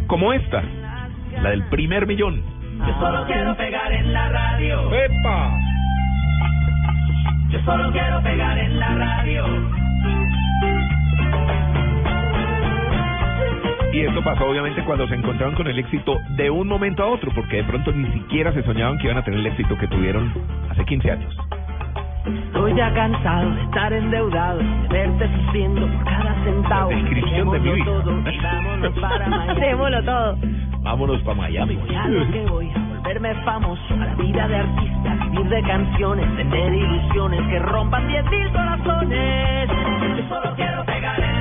como 0.07 0.33
esta, 0.33 0.63
la 1.43 1.51
del 1.51 1.65
primer 1.65 2.07
millón. 2.07 2.43
Yo 2.87 2.95
solo 3.01 3.25
quiero 3.27 3.57
pegar 3.57 3.93
en 3.93 4.13
la 4.13 4.29
radio. 4.29 4.93
¡Epa! 4.93 5.59
Yo 7.51 7.61
solo 7.65 7.93
quiero 7.93 8.23
pegar 8.23 8.59
en 8.59 8.79
la 8.79 8.95
radio. 8.95 9.47
Y 13.93 14.01
esto 14.01 14.23
pasó 14.23 14.47
obviamente 14.47 14.85
cuando 14.85 15.09
se 15.09 15.15
encontraron 15.15 15.55
con 15.55 15.67
el 15.69 15.79
éxito 15.79 16.21
de 16.37 16.51
un 16.51 16.69
momento 16.69 17.03
a 17.03 17.07
otro, 17.07 17.33
porque 17.35 17.57
de 17.57 17.65
pronto 17.65 17.93
ni 17.93 18.13
siquiera 18.13 18.53
se 18.53 18.63
soñaban 18.63 18.99
que 18.99 19.05
iban 19.05 19.17
a 19.17 19.25
tener 19.25 19.41
el 19.41 19.47
éxito 19.47 19.77
que 19.79 19.89
tuvieron 19.89 20.31
hace 20.69 20.85
15 20.85 21.11
años. 21.11 21.35
Estoy 22.27 22.75
ya 22.75 22.93
cansado 22.95 23.51
de 23.51 23.63
estar 23.63 23.93
endeudado, 23.93 24.59
de 24.59 24.89
verte 24.89 25.29
sufriendo 25.37 25.87
por 25.87 26.05
cada 26.05 26.35
centavo. 26.45 26.91
La 26.91 26.97
descripción 26.97 27.51
de 27.53 27.59
mi 27.61 27.73
vida. 27.73 27.85
Todo 27.85 28.31
y 28.31 28.39
vámonos 28.41 28.93
para 28.99 29.29
Miami. 29.29 29.61
Démoslo 29.61 30.05
todo. 30.05 30.37
Vámonos 30.83 31.23
para 31.23 31.37
Miami. 31.37 31.77
Voy 31.77 31.95
a 31.95 32.09
lo 32.09 32.33
que 32.33 32.47
voy, 32.47 32.71
a 32.71 32.79
volverme 32.79 33.35
famoso, 33.45 33.95
a 33.95 33.97
la 33.97 34.15
vida 34.15 34.49
de 34.49 34.57
artista, 34.57 35.15
vivir 35.31 35.49
de 35.49 35.63
canciones, 35.63 36.37
tener 36.37 36.75
ilusiones 36.75 37.41
que 37.49 37.59
rompan 37.61 38.09
diez 38.09 38.25
mil 38.31 38.51
corazones. 38.53 39.69
Yo 40.17 40.29
solo 40.29 40.55
quiero 40.57 40.85
pegar 40.85 41.19
radio. 41.21 41.36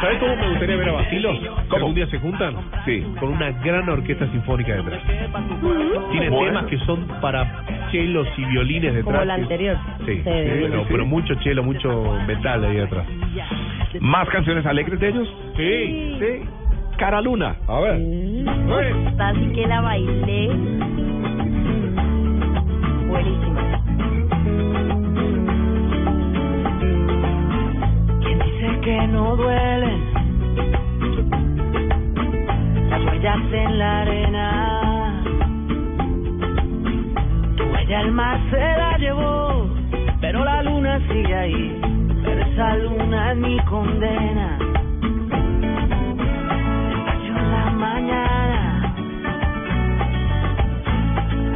¿Sabes 0.00 0.18
cómo 0.18 0.36
me 0.36 0.48
gustaría 0.50 0.76
ver 0.76 0.88
a 0.88 0.92
Basilos? 0.92 1.38
Si 1.68 1.76
algún 1.76 1.94
día 1.94 2.06
se 2.08 2.18
juntan. 2.18 2.54
Sí. 2.84 3.04
Con 3.18 3.30
una 3.32 3.50
gran 3.50 3.88
orquesta 3.88 4.26
sinfónica 4.30 4.74
detrás. 4.74 5.00
Tiene 6.10 6.28
Bueno. 6.30 6.46
temas 6.46 6.64
que 6.66 6.78
son 6.78 7.06
para 7.20 7.64
chelos 7.90 8.26
y 8.36 8.44
violines 8.44 8.94
detrás. 8.94 9.14
Como 9.14 9.24
la 9.24 9.34
anterior. 9.34 9.76
Sí, 10.04 10.16
Sí, 10.16 10.20
pero, 10.24 10.80
sí. 10.80 10.86
pero 10.90 11.06
mucho 11.06 11.34
chelo, 11.36 11.62
mucho 11.62 12.18
metal 12.26 12.64
ahí 12.64 12.78
atrás. 12.78 13.06
¿Más 14.00 14.28
canciones 14.28 14.64
alegres 14.66 14.98
de 15.00 15.08
ellos? 15.08 15.34
Sí, 15.56 16.16
sí. 16.18 16.48
Cara 16.98 17.20
Luna. 17.20 17.56
A 17.68 17.80
ver. 17.80 18.00
Esta 19.08 19.28
Así 19.28 19.46
que 19.54 19.66
la 19.66 19.80
bailé. 19.80 20.48
Buenísima. 23.08 23.82
Que 28.82 29.06
no 29.06 29.36
duelen 29.36 30.12
las 32.90 33.04
huellas 33.04 33.52
en 33.52 33.78
la 33.78 34.00
arena. 34.02 35.22
Tu 37.56 37.62
huella 37.62 38.00
el 38.00 38.10
mar 38.10 38.40
se 38.50 38.56
la 38.58 38.98
llevó, 38.98 39.68
pero 40.20 40.44
la 40.44 40.62
luna 40.64 40.98
sigue 41.08 41.34
ahí. 41.34 41.80
Pero 42.24 42.42
esa 42.42 42.76
luna 42.76 43.32
es 43.32 43.38
mi 43.38 43.58
condena. 43.60 44.58
Despacho 46.88 47.38
en 47.38 47.52
la 47.52 47.70
mañana, 47.70 48.94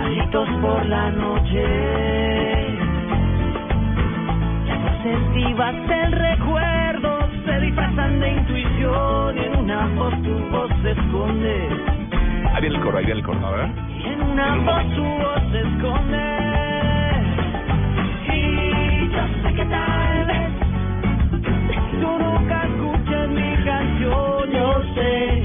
alitos 0.04 0.48
por 0.62 0.86
la 0.86 1.10
noche. 1.10 2.85
Vivas 5.34 5.74
del 5.86 6.12
recuerdo 6.12 7.28
se 7.44 7.60
disfrazan 7.60 8.18
de 8.18 8.28
intuición 8.28 9.38
y 9.38 9.44
en 9.44 9.56
una 9.56 9.86
voz 9.94 10.14
tu 10.22 10.34
voz 10.50 10.70
se 10.82 10.90
esconde. 10.90 11.68
Ahí 12.52 12.60
viene 12.62 12.76
el 12.76 12.82
coro, 12.82 12.98
ahí 12.98 13.04
viene 13.04 13.20
el 13.20 13.26
coro. 13.26 13.46
A 13.46 13.50
ver. 13.52 13.68
Y 13.88 14.06
en 14.08 14.22
una 14.22 14.56
voz 14.56 14.94
tu 14.96 15.04
voz 15.04 15.42
se 15.52 15.60
esconde. 15.60 16.26
Y 18.34 19.08
yo 19.12 19.22
sé 19.42 19.54
que 19.54 19.64
tal 19.66 20.26
vez 20.26 20.50
tú 22.00 22.18
nunca 22.18 22.62
escuches 22.64 23.28
mi 23.28 23.64
canción, 23.64 24.50
yo 24.50 24.82
sé. 24.94 25.42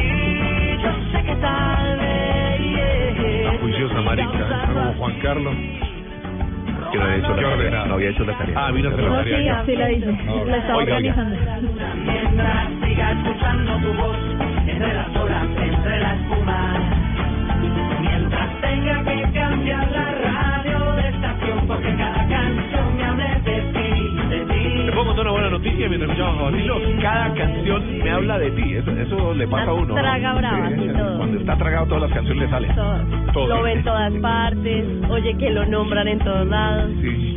Y 0.00 0.82
yo 0.82 0.92
sé 1.10 1.24
que 1.24 1.34
tal 1.36 1.98
vez. 1.98 3.60
Juiciosa 3.60 4.00
marica, 4.02 4.66
como 4.72 4.92
Juan 4.94 5.14
Carlos. 5.22 5.56
Que 6.92 6.98
no 6.98 7.04
había 7.04 7.16
hecho 7.18 7.28
la 7.30 7.36
tarea. 7.36 7.54
ordenado. 7.56 7.86
No 7.88 7.94
había 7.94 8.10
hecho 8.10 8.24
la 8.24 8.38
tarea. 8.38 8.56
Ah, 8.58 8.72
vino 8.72 8.88
a 8.90 8.92
hacer 8.92 9.04
la 9.04 9.10
No, 9.10 9.24
sí, 9.24 9.30
tarea 9.30 9.52
acá. 9.54 9.64
sí 9.66 9.76
la 9.76 9.92
hizo. 9.92 10.06
No, 10.12 10.44
La 10.46 10.56
estaba 10.58 10.78
oiga. 10.78 10.94
organizando. 10.96 11.36
Mientras 12.04 12.68
siga 12.82 13.12
escuchando 13.12 13.78
tu 13.78 13.94
voz 13.94 14.18
entre 14.66 14.94
las 14.94 15.16
olas, 15.16 15.46
entre 15.58 16.00
la 16.00 16.14
espuma. 16.14 16.74
Mientras 18.00 18.60
tenga 18.62 19.04
que 19.04 19.32
cambiar 19.32 19.92
la 19.92 20.12
noticia 25.62 25.88
mientras 25.88 26.10
escuchamos 26.10 26.40
a 26.40 26.50
Basilos? 26.50 26.82
Cada 27.00 27.34
canción 27.34 27.98
me 27.98 28.10
habla 28.10 28.38
de 28.38 28.50
ti. 28.50 28.74
Eso, 28.74 28.90
eso 28.90 29.34
le 29.34 29.46
pasa 29.46 29.70
a 29.70 29.74
uno. 29.74 29.86
¿no? 29.86 29.94
traga 29.94 30.34
brava, 30.34 30.68
Sí, 30.70 30.88
todo. 30.88 31.16
Cuando 31.18 31.38
está 31.38 31.56
tragado, 31.56 31.86
todas 31.86 32.02
las 32.02 32.12
canciones 32.12 32.42
le 32.42 32.50
salen. 32.50 32.74
Todo. 33.32 33.46
Lo 33.46 33.62
ve 33.62 33.72
en 33.72 33.84
todas 33.84 34.12
partes. 34.14 34.84
Oye, 35.08 35.36
que 35.36 35.50
lo 35.50 35.64
nombran 35.66 36.08
en 36.08 36.18
todos 36.18 36.46
lados. 36.48 36.90
Sí. 37.00 37.36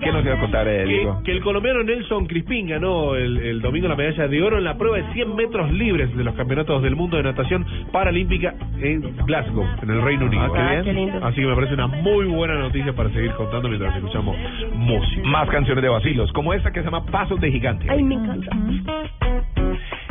¿Qué 0.00 0.12
nos 0.12 0.24
iba 0.24 0.34
a 0.34 0.40
contar, 0.40 0.66
eh, 0.68 0.84
Que, 0.84 0.92
Diego? 0.92 1.22
que 1.24 1.32
el 1.32 1.40
colombiano 1.42 1.82
Nelson 1.82 2.26
Crispín 2.26 2.66
ganó 2.68 3.14
el, 3.14 3.38
el 3.38 3.60
domingo 3.60 3.88
la 3.88 3.96
medalla 3.96 4.28
de 4.28 4.42
oro 4.42 4.58
en 4.58 4.64
la 4.64 4.76
prueba 4.76 4.96
de 4.96 5.12
100 5.12 5.34
metros 5.36 5.70
libres 5.72 6.14
de 6.16 6.24
los 6.24 6.34
campeonatos 6.34 6.82
del 6.82 6.96
mundo 6.96 7.16
de 7.16 7.22
natación 7.22 7.64
paralímpica 7.92 8.54
en 8.80 9.16
Glasgow, 9.26 9.66
en 9.82 9.90
el 9.90 10.02
Reino 10.02 10.26
Unido. 10.26 10.42
Ah, 10.42 10.50
qué 10.54 10.62
bien. 10.62 10.84
qué 10.84 10.92
lindo. 10.92 11.24
Así 11.26 11.40
que 11.40 11.46
me 11.46 11.54
parece 11.54 11.74
una 11.74 11.86
muy 11.86 12.26
buena 12.26 12.54
noticia 12.54 12.92
para 12.92 13.10
seguir 13.10 13.32
contando 13.32 13.68
mientras 13.68 13.94
escuchamos 13.96 14.36
música. 14.74 15.22
Más 15.28 15.48
canciones 15.48 15.82
de 15.82 15.88
vacilos, 15.88 16.32
como 16.32 16.52
esta 16.54 16.70
que 16.72 16.80
se 16.80 16.84
llama 16.86 17.04
Pasos 17.06 17.40
de 17.40 17.50
Gigante. 17.52 17.86
Ay, 17.88 18.02
me 18.02 18.14
encanta. 18.14 18.56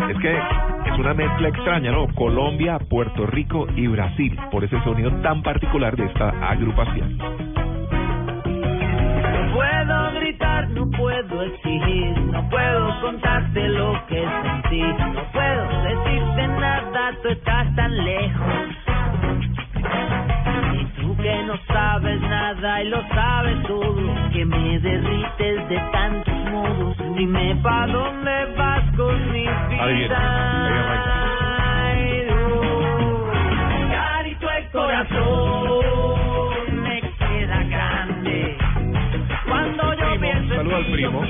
Es 0.09 0.17
que 0.17 0.33
es 0.35 0.97
una 0.99 1.13
mezcla 1.13 1.47
extraña, 1.49 1.91
¿no? 1.91 2.07
Colombia, 2.15 2.79
Puerto 2.89 3.25
Rico 3.27 3.67
y 3.75 3.87
Brasil, 3.87 4.35
por 4.51 4.63
ese 4.63 4.81
sonido 4.83 5.11
tan 5.21 5.43
particular 5.43 5.95
de 5.95 6.05
esta 6.05 6.29
agrupación. 6.49 7.17
No 10.73 10.89
puedo 10.91 11.43
exigir, 11.43 12.19
no 12.31 12.49
puedo 12.49 13.01
contarte 13.01 13.67
lo 13.69 13.93
que 14.07 14.25
sentí, 14.43 14.81
no 14.81 15.23
puedo 15.31 15.83
decirte 15.83 16.47
nada, 16.47 17.11
tú 17.21 17.29
estás 17.29 17.75
tan 17.75 18.03
lejos. 18.03 18.53
Y 20.73 20.85
tú 21.01 21.17
que 21.17 21.43
no 21.43 21.57
sabes 21.67 22.21
nada 22.21 22.81
y 22.81 22.89
lo 22.89 23.01
sabes 23.09 23.63
todo, 23.67 24.15
que 24.33 24.45
me 24.45 24.79
derrites 24.79 25.69
de 25.69 25.79
tantos 25.91 26.51
modos, 26.51 26.97
dime 27.15 27.55
pa' 27.61 27.87
dónde 27.87 28.45
vas 28.57 28.95
con 28.95 29.31
mi 29.31 29.47
vida. 29.69 31.30
Al 40.81 40.91
primo. 40.91 41.21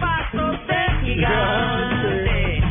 pasos 0.00 0.56
de 0.66 0.82
gigante. 1.04 2.62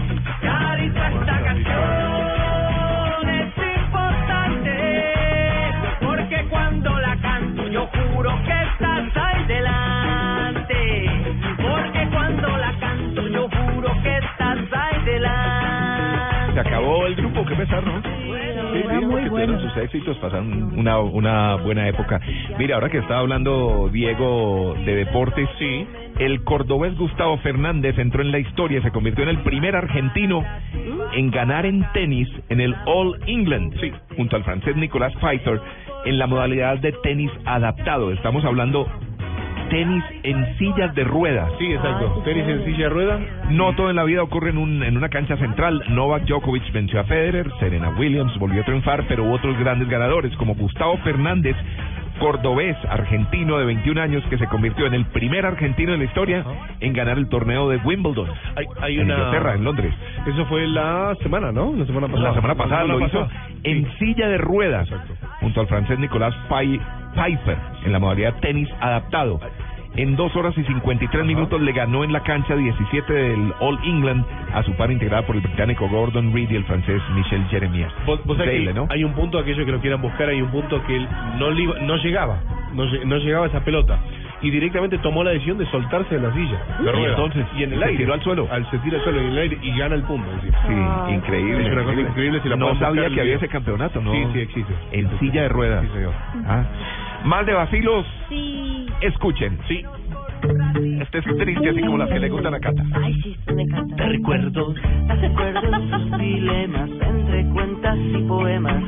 Carito, 0.42 1.04
esta 1.04 1.42
canción 1.44 3.30
es 3.30 3.58
importante. 3.78 4.76
Porque 6.02 6.46
cuando 6.50 7.00
la 7.00 7.16
canto, 7.18 7.68
yo 7.68 7.88
juro 7.88 8.32
que 8.46 8.64
estás 8.64 9.16
ahí 9.16 9.44
delante. 9.46 11.10
Porque 11.58 12.08
cuando 12.12 12.58
la 12.58 12.74
canto, 12.80 13.28
yo 13.28 13.48
juro 13.50 13.94
que 14.04 14.18
estás 14.18 14.58
ahí 14.74 15.04
delante. 15.06 16.54
Se 16.54 16.60
acabó 16.60 17.06
el 17.08 17.16
grupo, 17.16 17.46
qué 17.46 17.56
pesar, 17.56 17.84
¿no? 17.84 18.19
Porque 19.10 19.30
tuvieron 19.30 19.62
sus 19.62 19.78
éxitos, 19.78 20.18
pasaron 20.18 20.78
una, 20.78 21.00
una 21.00 21.56
buena 21.56 21.88
época. 21.88 22.20
Mira, 22.58 22.76
ahora 22.76 22.90
que 22.90 22.98
estaba 22.98 23.20
hablando 23.20 23.90
Diego 23.92 24.76
de 24.86 24.96
deportes, 24.96 25.48
sí, 25.58 25.88
el 26.20 26.44
cordobés 26.44 26.98
Gustavo 26.98 27.38
Fernández 27.38 27.98
entró 27.98 28.22
en 28.22 28.32
la 28.32 28.40
historia, 28.40 28.82
se 28.82 28.92
convirtió 28.92 29.24
en 29.24 29.30
el 29.30 29.40
primer 29.40 29.76
argentino 29.76 30.44
en 31.14 31.32
ganar 31.32 31.66
en 31.66 31.86
tenis 31.94 32.28
en 32.50 32.62
el 32.62 32.76
All 32.86 33.20
England, 33.28 33.80
sí, 33.80 33.92
junto 34.16 34.36
al 34.36 34.44
francés 34.44 34.76
Nicolas 34.76 35.14
Pfizer, 35.16 35.62
en 36.06 36.18
la 36.18 36.28
modalidad 36.28 36.78
de 36.80 36.92
tenis 37.04 37.32
adaptado. 37.46 38.12
Estamos 38.12 38.44
hablando 38.46 38.88
tenis 39.70 40.04
en 40.24 40.58
sillas 40.58 40.94
de 40.96 41.04
ruedas. 41.04 41.52
Sí, 41.60 41.72
exacto. 41.72 42.22
Tenis 42.26 42.48
en 42.48 42.66
silla 42.66 42.84
de 42.86 42.90
ruedas. 42.90 43.22
No 43.50 43.74
todo 43.76 43.90
en 43.90 43.96
la 43.96 44.04
vida 44.04 44.22
ocurre 44.24 44.50
en, 44.50 44.58
un, 44.58 44.84
en 44.84 44.98
una 44.98 45.10
cancha 45.10 45.38
central. 45.38 45.84
Novak 45.90 46.24
Djokovic 46.26 46.72
venció 46.72 47.00
a 47.00 47.04
Federer, 47.06 47.50
Serena 47.60 47.90
Williams 47.98 48.38
volvió 48.38 48.62
a 48.62 48.66
triunfar, 48.66 49.06
pero 49.08 49.24
hubo 49.24 49.34
otros 49.34 49.58
grandes 49.60 49.88
ganadores 49.90 50.36
como 50.38 50.56
Gustavo 50.56 50.98
Fernández, 51.00 51.56
cordobés 52.20 52.76
argentino 52.90 53.58
de 53.58 53.66
21 53.66 54.02
años 54.02 54.24
que 54.30 54.38
se 54.38 54.46
convirtió 54.48 54.86
en 54.88 54.94
el 54.94 55.06
primer 55.06 55.46
argentino 55.46 55.94
en 55.94 56.00
la 56.00 56.06
historia 56.06 56.44
en 56.82 56.92
ganar 56.94 57.18
el 57.18 57.30
torneo 57.30 57.70
de 57.70 57.78
Wimbledon. 57.78 58.28
Hay, 58.58 58.66
hay 58.82 58.96
en 59.00 59.06
una... 59.06 59.14
Inglaterra, 59.16 59.54
en 59.56 59.64
Londres. 59.64 59.94
Eso 60.28 60.46
fue 60.48 60.68
la 60.68 61.16
semana, 61.22 61.52
¿no? 61.54 61.74
La 61.78 61.86
semana 61.86 62.08
pasada. 62.08 62.30
La 62.30 62.36
semana 62.36 62.56
pasada 62.56 62.84
La 62.84 62.94
lo 62.96 63.06
hizo 63.06 63.28
en 63.64 63.90
silla 64.00 64.28
de 64.28 64.38
ruedas 64.38 64.90
junto 65.40 65.62
al 65.62 65.68
francés 65.68 65.98
Nicolás 66.00 66.34
Pai- 66.50 66.80
Pfeiffer 67.14 67.58
en 67.86 67.92
la 67.92 68.00
modalidad 68.00 68.36
tenis 68.42 68.70
adaptado. 68.80 69.40
En 69.96 70.16
dos 70.16 70.34
horas 70.36 70.56
y 70.58 70.64
53 70.64 71.26
minutos 71.26 71.60
le 71.60 71.72
ganó 71.72 72.04
en 72.04 72.14
la 72.14 72.22
cancha 72.22 72.56
17 72.56 73.12
del 73.12 73.54
All 73.60 73.80
England 73.84 74.24
a 74.54 74.62
su 74.64 74.72
par 74.74 74.92
integrada 74.92 75.26
por 75.26 75.36
el 75.36 75.42
británico 75.42 75.90
Gordon 75.90 76.32
Reed 76.32 76.52
y 76.52 76.56
el 76.56 76.64
francés 76.66 77.02
Michel 77.16 77.44
Jeremias. 77.50 77.92
Vos, 78.06 78.24
vos 78.24 78.38
hay 78.90 79.04
un 79.04 79.14
punto, 79.14 79.40
aquellos 79.40 79.66
que 79.66 79.72
lo 79.72 79.80
quieran 79.82 80.02
buscar, 80.02 80.30
hay 80.30 80.42
un 80.42 80.52
punto 80.52 80.82
que 80.86 80.96
él 80.96 81.08
no, 81.40 81.50
no 81.82 81.96
llegaba, 81.98 82.38
no, 82.74 82.86
lle- 82.86 83.04
no 83.04 83.18
llegaba 83.18 83.48
esa 83.48 83.62
pelota. 83.66 84.00
Y 84.42 84.50
directamente 84.52 84.98
tomó 85.00 85.24
la 85.24 85.32
decisión 85.32 85.58
de 85.58 85.66
soltarse 85.68 86.16
de 86.16 86.22
la 86.22 86.34
silla. 86.34 86.60
Y 86.82 87.06
entonces, 87.06 87.46
y 87.58 87.64
en 87.64 87.74
el 87.74 87.80
se 87.80 87.86
aire. 87.86 87.98
tiró 87.98 88.14
al 88.14 88.22
suelo. 88.22 88.48
Al, 88.50 88.70
se 88.72 88.78
tira 88.80 88.98
al 88.98 89.04
suelo 89.04 89.20
en 89.20 89.28
el 89.28 89.38
aire 89.38 89.58
y 89.62 89.78
gana 89.78 89.96
el 89.96 90.04
punto. 90.04 90.28
encima. 90.32 91.06
Sí, 91.08 91.14
increíble. 91.14 91.68
Es 91.68 91.74
una 91.74 91.84
cosa 91.84 92.02
increíble 92.02 92.40
si 92.42 92.50
la 92.50 92.56
no 92.56 92.80
sabía 92.80 93.10
que 93.10 93.22
había 93.22 93.36
ese 93.36 93.48
campeonato, 93.50 94.00
¿no? 94.02 94.12
Sí, 94.14 94.26
sí 94.34 94.40
existe. 94.40 94.74
En 94.94 95.20
silla 95.20 95.42
de 95.44 95.50
ruedas. 95.50 95.84
Sí, 95.86 95.92
señor. 95.94 96.14
Ah. 96.48 96.64
Más 97.26 97.46
de 97.46 97.54
vacilos. 97.54 98.06
Sí. 98.30 98.88
Escuchen. 99.02 99.60
Sí. 99.68 99.84
Este 101.02 101.18
es 101.18 101.26
triste, 101.38 101.70
así 101.70 101.82
como 101.82 101.98
las 101.98 102.08
que 102.10 102.20
le 102.20 102.30
gustan 102.30 102.54
a 102.54 102.60
Cata. 102.62 102.82
Ay, 103.04 103.14
sí, 103.22 103.36
me 103.54 103.64
encanta. 103.64 103.96
Te 103.98 104.06
recuerdo, 104.08 104.74
te 104.74 105.16
recuerdo 105.16 105.62
sus 105.90 106.18
dilemas 106.18 106.90
entre 107.02 107.46
cuentas 107.50 107.98
y 107.98 108.24
poemas. 108.24 108.82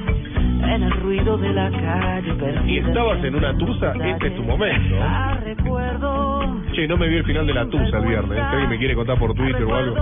En 0.63 0.83
el 0.83 0.91
ruido 0.91 1.37
de 1.37 1.51
la 1.53 1.69
calle 1.69 2.33
Y 2.65 2.77
estabas 2.77 3.21
en 3.23 3.35
una 3.35 3.55
tusa, 3.57 3.91
este 3.93 4.27
es 4.27 4.35
tu 4.35 4.43
momento. 4.43 4.95
Ah, 5.01 5.37
recuerdo 5.43 6.61
Che, 6.73 6.87
no 6.87 6.95
me 6.97 7.07
vi 7.09 7.17
el 7.17 7.23
final 7.25 7.45
de 7.45 7.53
la 7.53 7.65
tusa 7.65 7.97
el 7.97 8.05
viernes. 8.05 8.37
Si 8.37 8.43
alguien 8.43 8.69
me 8.69 8.77
quiere 8.77 8.95
contar 8.95 9.17
por 9.19 9.33
Twitter 9.33 9.63
o 9.63 9.75
algo. 9.75 9.95
Se 9.95 10.01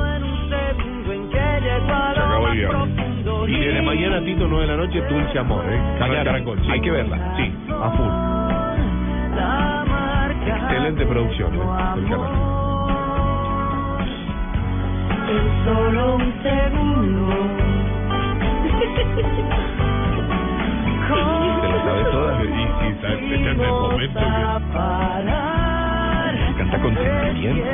acabó 2.20 2.48
el 2.49 2.57
viernes. 2.57 2.90
Y 3.48 3.60
desde 3.60 3.82
mañana, 3.82 4.24
Tito, 4.24 4.48
9 4.48 4.68
de 4.68 4.68
la 4.68 4.78
noche, 4.78 5.02
Dulce 5.10 5.40
Amor, 5.40 5.66
¿eh? 5.68 5.80
Caracol. 5.98 6.60
Sí. 6.61 6.68
Hay 6.72 6.82
que 6.82 6.91
verla. 6.91 7.18
Sí, 7.36 7.52
a 7.70 7.90
full. 7.91 8.07
la 9.36 9.84
marca 9.88 10.57
Excelente 10.57 11.06
producción, 11.06 11.53
¿eh? 11.56 11.60
del 11.95 12.06
canal. 12.10 12.32
en 15.30 15.66
solo 15.66 16.16
un 16.16 16.34
segundo 16.44 17.28
Se 21.10 21.15
lo 21.15 21.80
sabe 21.84 22.03
todas. 22.11 22.44
Y, 22.44 22.48
está 22.88 23.14
en 23.14 23.45
el 23.45 23.57
momento. 23.57 24.19
Canta 26.57 26.81
con 26.81 26.95
sentimiento. 26.95 27.65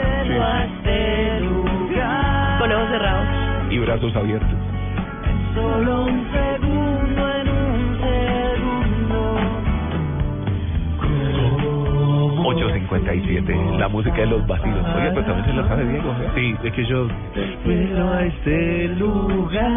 Con 2.59 2.71
ojos 2.71 2.89
cerrados. 2.89 3.27
Y 3.69 3.79
brazos 3.79 4.15
abiertos. 4.15 4.49
solo 5.53 6.05
un 6.05 6.31
segundo 6.31 7.31
en 7.33 7.47
un 7.49 7.97
segundo 8.01 9.15
8.57, 12.45 13.77
la 13.79 13.87
música 13.87 14.17
de 14.17 14.27
los 14.27 14.45
vacilos. 14.47 14.85
Oye, 14.95 15.11
pero 15.13 15.25
también 15.25 15.45
se 15.45 15.53
la 15.53 15.67
sabe 15.67 15.85
Diego. 15.85 16.11
¿eh? 16.11 16.29
Sí, 16.35 16.55
es 16.63 16.71
que 16.73 16.85
yo... 16.85 17.07
Pero 17.65 18.09
a 18.13 18.25
este 18.25 18.87
lugar 18.89 19.71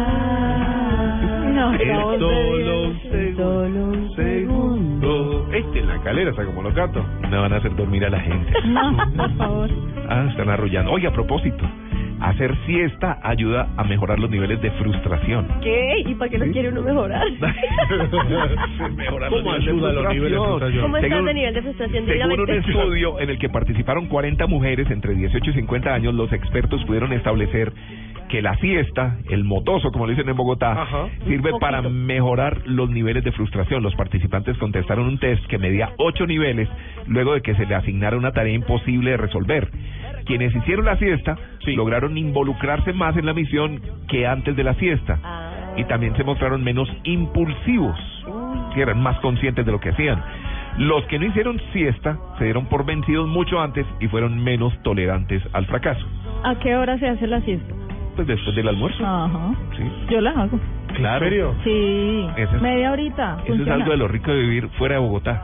No, 1.53 1.73
Es 1.73 1.87
no, 1.87 2.19
solo 2.19 2.83
un 2.83 4.09
segundo. 4.15 5.28
Este 5.53 5.79
en 5.79 5.87
la 5.87 5.99
calera, 6.01 6.31
¿sabes 6.33 6.49
cómo 6.49 6.61
lo 6.61 6.73
cato? 6.73 7.03
No 7.29 7.41
van 7.41 7.53
a 7.53 7.57
hacer 7.57 7.75
dormir 7.75 8.05
a 8.05 8.09
la 8.09 8.19
gente. 8.19 8.51
No, 8.67 8.95
por 9.15 9.35
favor. 9.37 9.69
Ah, 10.09 10.25
están 10.29 10.49
arrullando. 10.49 10.91
Oye, 10.91 11.07
a 11.07 11.11
propósito, 11.11 11.65
hacer 12.21 12.55
siesta 12.65 13.19
ayuda 13.23 13.67
a 13.77 13.83
mejorar 13.83 14.19
los 14.19 14.29
niveles 14.29 14.61
de 14.61 14.69
frustración. 14.71 15.47
¿Qué? 15.61 16.03
¿Y 16.05 16.13
para 16.15 16.29
qué 16.31 16.37
lo 16.37 16.51
quiere 16.51 16.69
uno 16.69 16.81
mejorar? 16.81 17.25
Mejorar 18.95 19.29
¿Cómo 19.29 19.51
ayuda 19.51 19.89
a 19.89 19.93
los 19.93 20.13
niveles 20.13 20.31
de 20.39 20.45
frustración? 20.45 20.81
¿Cómo 20.83 20.97
estás 20.97 21.09
Según- 21.11 21.25
de 21.25 21.33
nivel 21.33 21.53
de 21.53 21.61
frustración? 21.61 22.05
Según 22.05 22.39
un 22.41 22.49
estudio 22.49 23.19
en 23.19 23.29
el 23.29 23.39
que 23.39 23.49
participaron 23.49 24.07
40 24.07 24.47
mujeres 24.47 24.89
entre 24.91 25.13
18 25.15 25.49
y 25.51 25.53
50 25.53 25.93
años, 25.93 26.13
los 26.13 26.31
expertos 26.33 26.83
pudieron 26.85 27.11
establecer 27.13 27.71
que 28.29 28.41
la 28.41 28.55
siesta, 28.57 29.17
el 29.29 29.43
motoso, 29.43 29.91
como 29.91 30.05
le 30.05 30.13
dicen 30.13 30.29
en 30.29 30.37
Bogotá, 30.37 30.71
Ajá. 30.83 31.07
sirve 31.27 31.51
para 31.59 31.81
mejorar 31.81 32.61
los 32.65 32.89
niveles 32.89 33.23
de 33.23 33.31
frustración. 33.31 33.81
Los 33.83 33.95
participantes 33.95 34.57
contestaron 34.57 35.07
un 35.07 35.17
test 35.17 35.45
que 35.47 35.57
medía 35.57 35.89
ocho 35.97 36.25
niveles 36.27 36.69
luego 37.07 37.33
de 37.33 37.41
que 37.41 37.55
se 37.55 37.65
le 37.65 37.75
asignara 37.75 38.15
una 38.17 38.31
tarea 38.31 38.53
imposible 38.53 39.11
de 39.11 39.17
resolver. 39.17 39.69
Quienes 40.25 40.55
hicieron 40.55 40.85
la 40.85 40.95
siesta 40.97 41.35
lograron 41.75 42.17
involucrarse 42.17 42.93
más 42.93 43.17
en 43.17 43.25
la 43.25 43.33
misión 43.33 43.81
que 44.07 44.27
antes 44.27 44.55
de 44.55 44.63
la 44.63 44.75
siesta 44.75 45.19
Ah. 45.23 45.73
y 45.75 45.83
también 45.85 46.15
se 46.15 46.23
mostraron 46.23 46.63
menos 46.63 46.87
impulsivos, 47.03 47.97
que 48.73 48.81
eran 48.81 49.01
más 49.01 49.17
conscientes 49.19 49.65
de 49.65 49.71
lo 49.71 49.79
que 49.79 49.89
hacían. 49.89 50.21
Los 50.77 51.03
que 51.05 51.17
no 51.19 51.25
hicieron 51.25 51.59
siesta 51.73 52.17
se 52.37 52.43
dieron 52.45 52.67
por 52.67 52.85
vencidos 52.85 53.27
mucho 53.27 53.59
antes 53.59 53.85
y 53.99 54.07
fueron 54.07 54.43
menos 54.43 54.71
tolerantes 54.83 55.41
al 55.53 55.65
fracaso. 55.65 56.05
¿A 56.43 56.55
qué 56.59 56.75
hora 56.75 56.97
se 56.99 57.07
hace 57.07 57.27
la 57.27 57.41
siesta? 57.41 57.73
Pues 58.19 58.27
después 58.27 58.53
del 58.53 58.67
almuerzo. 58.67 59.05
Ajá. 59.05 59.53
Sí. 59.77 59.83
Yo 60.09 60.19
la 60.19 60.31
hago. 60.31 60.59
Claro. 60.93 61.25
¿En 61.25 61.31
serio? 61.31 61.55
Sí. 61.63 62.27
Es- 62.35 62.61
Media 62.61 62.91
horita. 62.91 63.37
Eso 63.45 63.61
es 63.63 63.67
algo 63.69 63.91
de 63.91 63.95
lo 63.97 64.09
rico 64.09 64.29
de 64.31 64.39
vivir 64.41 64.67
fuera 64.77 64.95
de 64.95 64.99
Bogotá. 65.01 65.41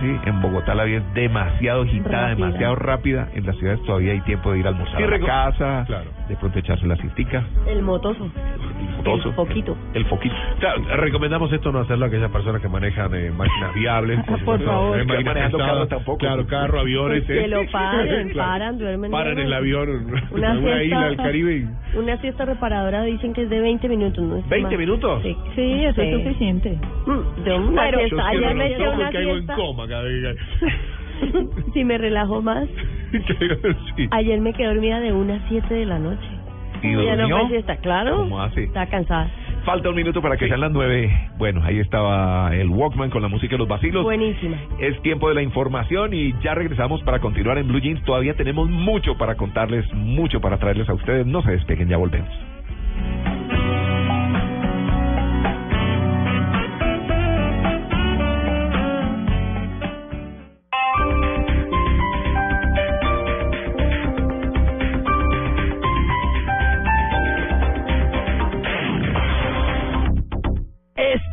Sí, 0.00 0.16
en 0.24 0.40
Bogotá 0.40 0.76
la 0.76 0.84
vida 0.84 0.98
es 0.98 1.14
demasiado 1.14 1.82
agitada, 1.82 2.28
demasiado 2.28 2.76
rápida. 2.76 3.28
En 3.34 3.44
las 3.44 3.56
ciudades 3.56 3.82
todavía 3.82 4.12
hay 4.12 4.20
tiempo 4.20 4.52
de 4.52 4.60
ir 4.60 4.66
a 4.66 4.68
almorzar 4.70 4.98
Sí, 4.98 5.02
a 5.02 5.08
la 5.08 5.18
casa, 5.18 5.84
Claro. 5.88 6.10
De 6.30 6.36
pronto 6.36 6.60
echarse 6.60 6.86
la 6.86 6.94
cistica, 6.96 7.44
El 7.66 7.82
motoso. 7.82 8.24
el 8.24 8.88
fotoso, 8.96 9.28
El 9.30 9.34
poquito. 9.34 9.76
el 9.94 10.04
foquito. 10.06 10.34
Claro, 10.60 10.80
recomendamos 10.96 11.52
esto 11.52 11.72
no 11.72 11.80
hacerlo 11.80 12.04
a 12.04 12.08
aquellas 12.08 12.30
personas 12.30 12.62
que 12.62 12.68
manejan 12.68 13.12
eh, 13.16 13.32
máquinas 13.36 13.74
viables. 13.74 14.24
Por 14.24 14.38
supuesto, 14.38 14.66
favor. 14.66 14.98
Que 14.98 15.04
máquinas 15.06 15.24
manejando 15.34 15.58
carro 15.58 15.86
tampoco. 15.88 16.18
Claro, 16.18 16.46
carro, 16.46 16.80
aviones. 16.80 17.24
Pues 17.24 17.38
que 17.38 17.44
eh. 17.44 17.48
lo 17.48 17.66
paren, 17.72 18.28
Claro. 18.30 18.48
paran, 18.48 18.78
duermen. 18.78 19.10
Paran 19.10 19.34
luego. 19.34 19.48
el 19.48 19.52
avión 19.54 19.88
Una 20.30 20.52
en 20.52 20.58
una 20.58 20.76
siesta. 20.78 20.84
isla 20.84 21.06
del 21.06 21.16
Caribe. 21.16 21.56
y- 21.56 21.96
Una 21.98 22.16
siesta 22.20 22.44
reparadora 22.44 23.02
dicen 23.02 23.32
que 23.32 23.42
es 23.42 23.50
de 23.50 23.60
20 23.60 23.88
minutos, 23.88 24.22
¿no? 24.24 24.36
estoy 24.36 24.60
¿20 24.60 24.62
mal. 24.62 24.78
minutos? 24.78 25.22
Sí. 25.24 25.36
Sí, 25.56 25.84
eso 25.84 26.00
Sí. 26.00 26.06
es 26.08 26.22
suficiente. 26.22 26.78
Mm, 27.06 27.44
Yo 27.44 27.56
una 27.56 27.82
Pero- 27.82 27.98
siesta. 27.98 28.28
Ayer 28.28 28.54
me 28.54 28.66
eché 28.72 28.88
una 28.88 29.10
en 29.10 29.24
siesta. 29.24 29.54
coma 29.56 29.88
cada 29.88 30.02
vez 30.04 30.36
si 31.74 31.84
me 31.84 31.98
relajo 31.98 32.42
más. 32.42 32.68
sí. 33.96 34.08
Ayer 34.10 34.40
me 34.40 34.52
quedé 34.52 34.68
dormida 34.68 35.00
de 35.00 35.12
una 35.12 35.36
a 35.36 35.48
7 35.48 35.74
de 35.74 35.86
la 35.86 35.98
noche. 35.98 36.40
¿Y 36.82 37.04
ya 37.04 37.16
no 37.16 37.28
fue 37.28 37.48
siesta, 37.48 37.76
claro. 37.76 38.16
¿Cómo 38.16 38.40
hace? 38.40 38.64
Está 38.64 38.86
cansada. 38.86 39.30
Falta 39.64 39.90
un 39.90 39.94
minuto 39.94 40.22
para 40.22 40.36
que 40.38 40.48
sean 40.48 40.60
las 40.60 40.72
nueve. 40.72 41.10
Bueno, 41.36 41.62
ahí 41.62 41.78
estaba 41.78 42.54
el 42.54 42.70
Walkman 42.70 43.10
con 43.10 43.20
la 43.20 43.28
música 43.28 43.52
de 43.52 43.58
los 43.58 43.68
vacilos. 43.68 44.02
Buenísima. 44.02 44.56
Es 44.78 45.00
tiempo 45.02 45.28
de 45.28 45.34
la 45.34 45.42
información 45.42 46.14
y 46.14 46.32
ya 46.42 46.54
regresamos 46.54 47.02
para 47.02 47.18
continuar 47.18 47.58
en 47.58 47.68
Blue 47.68 47.80
Jeans. 47.80 48.02
Todavía 48.04 48.34
tenemos 48.34 48.70
mucho 48.70 49.18
para 49.18 49.34
contarles, 49.34 49.84
mucho 49.92 50.40
para 50.40 50.58
traerles 50.58 50.88
a 50.88 50.94
ustedes. 50.94 51.26
No 51.26 51.42
se 51.42 51.50
despeguen, 51.52 51.88
ya 51.88 51.98
volvemos. 51.98 52.30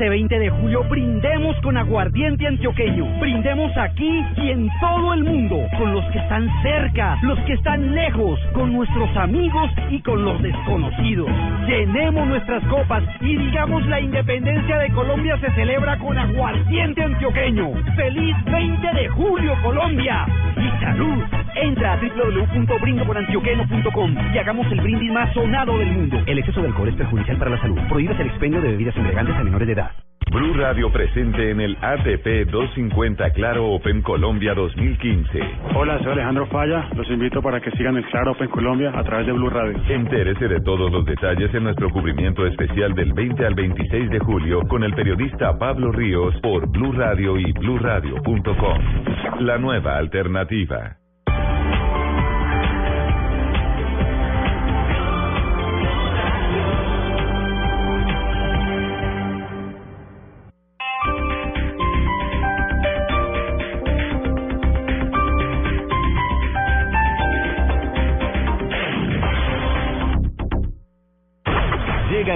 Este 0.08 0.16
20 0.16 0.40
de 0.40 0.50
julio 0.50 0.86
brindemos 0.90 1.58
con 1.62 1.76
aguardiente 1.76 2.48
antioqueño. 2.48 3.20
Brindemos 3.20 3.76
aquí 3.76 4.24
y 4.38 4.52
en 4.52 4.70
todo 4.80 5.14
el 5.14 5.26
mundo, 5.26 5.68
con 5.78 5.92
los 5.92 6.06
que 6.12 6.20
están 6.20 6.50
cerca, 6.64 7.18
los 7.24 7.38
que 7.40 7.52
están 7.52 7.94
lejos, 7.94 8.40
con 8.54 8.72
nuestros 8.72 9.14
amigos 9.18 9.70
y 9.90 10.00
con 10.00 10.24
los 10.24 10.42
desconocidos. 10.42 11.30
Llenemos 11.68 12.26
nuestras 12.26 12.64
copas 12.68 13.04
y 13.20 13.36
digamos 13.36 13.86
la 13.88 14.00
independencia 14.00 14.78
de 14.78 14.92
Colombia 14.92 15.38
se 15.42 15.52
celebra 15.52 15.98
con 15.98 16.18
aguardiente 16.18 17.04
antioqueño. 17.04 17.74
¡Feliz 17.98 18.38
20 18.46 18.94
de 18.94 19.10
julio, 19.10 19.56
Colombia! 19.62 20.26
¡Y 20.56 20.70
salud! 20.86 21.22
Entra 21.56 21.94
a 21.94 21.98
www.brindoconantioqueno.com 21.98 24.16
y 24.34 24.38
hagamos 24.38 24.72
el 24.72 24.80
brindis 24.80 25.12
más 25.12 25.34
sonado 25.34 25.78
del 25.78 25.92
mundo. 25.92 26.18
El 26.26 26.40
exceso 26.40 26.62
de 26.62 26.68
alcohol 26.68 26.88
es 26.88 26.96
perjudicial 26.96 27.36
para 27.38 27.52
la 27.52 27.60
salud. 27.60 27.78
Prohíbes 27.90 28.18
el 28.22 28.28
expendio 28.28 28.62
de 28.62 28.70
bebidas 28.70 28.96
embriagantes 28.96 29.36
a 29.36 29.44
menores 29.44 29.68
de 29.68 29.74
edad. 29.74 29.97
Blue 30.32 30.54
Radio 30.54 30.92
presente 30.92 31.52
en 31.52 31.62
el 31.62 31.78
ATP 31.82 32.52
250 32.52 33.32
Claro 33.32 33.72
Open 33.72 34.02
Colombia 34.02 34.54
2015. 34.54 35.40
Hola, 35.74 35.98
soy 36.04 36.12
Alejandro 36.12 36.46
Falla. 36.48 36.90
Los 36.96 37.10
invito 37.10 37.42
para 37.42 37.62
que 37.62 37.72
sigan 37.72 37.96
el 37.96 38.06
Claro 38.08 38.34
Open 38.34 38.50
Colombia 38.50 38.92
a 38.94 39.04
través 39.04 39.26
de 39.26 39.32
Blue 39.32 39.50
Radio. 39.50 39.82
Entérese 39.88 40.48
de 40.48 40.60
todos 40.62 40.92
los 40.92 41.06
detalles 41.06 41.54
en 41.54 41.64
nuestro 41.64 41.90
cubrimiento 41.90 42.46
especial 42.46 42.94
del 42.94 43.14
20 43.14 43.46
al 43.46 43.56
26 43.56 44.10
de 44.10 44.20
julio 44.20 44.62
con 44.68 44.84
el 44.84 44.94
periodista 44.94 45.58
Pablo 45.58 45.92
Ríos 45.92 46.36
por 46.42 46.70
Blue 46.70 46.92
Radio 46.92 47.40
y 47.40 47.52
bluradio.com. 47.54 48.80
La 49.40 49.58
nueva 49.58 49.98
alternativa. 49.98 50.98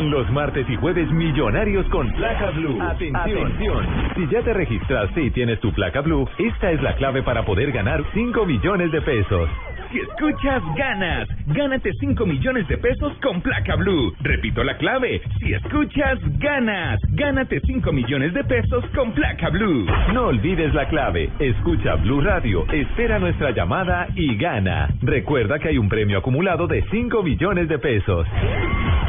Llegan 0.01 0.09
los 0.09 0.31
martes 0.31 0.67
y 0.67 0.75
jueves 0.77 1.11
millonarios 1.11 1.85
con 1.89 2.11
placa 2.13 2.49
blue. 2.51 2.81
Atención. 2.81 3.85
Si 4.15 4.27
ya 4.29 4.41
te 4.41 4.51
registraste 4.51 5.21
y 5.21 5.29
tienes 5.29 5.59
tu 5.59 5.71
placa 5.73 6.01
blue, 6.01 6.27
esta 6.39 6.71
es 6.71 6.81
la 6.81 6.95
clave 6.95 7.21
para 7.21 7.45
poder 7.45 7.71
ganar 7.71 8.03
5 8.11 8.45
millones 8.45 8.91
de 8.91 9.01
pesos. 9.01 9.47
Si 9.91 9.99
escuchas, 9.99 10.63
ganas. 10.77 11.27
Gánate 11.47 11.91
5 11.99 12.25
millones 12.25 12.65
de 12.69 12.77
pesos 12.77 13.11
con 13.21 13.41
placa 13.41 13.75
blue. 13.75 14.13
Repito 14.21 14.63
la 14.63 14.77
clave. 14.77 15.21
Si 15.39 15.53
escuchas, 15.53 16.17
ganas. 16.39 16.99
Gánate 17.09 17.59
5 17.59 17.91
millones 17.91 18.33
de 18.33 18.43
pesos 18.45 18.85
con 18.95 19.11
placa 19.11 19.49
blue. 19.49 19.85
No 20.13 20.27
olvides 20.27 20.73
la 20.73 20.87
clave. 20.87 21.29
Escucha 21.39 21.95
Blue 21.95 22.21
Radio, 22.21 22.65
espera 22.71 23.19
nuestra 23.19 23.51
llamada 23.51 24.07
y 24.15 24.37
gana. 24.37 24.87
Recuerda 25.01 25.59
que 25.59 25.69
hay 25.69 25.77
un 25.77 25.89
premio 25.89 26.19
acumulado 26.19 26.67
de 26.67 26.83
5 26.89 27.21
millones 27.23 27.67
de 27.67 27.79
pesos. 27.79 28.25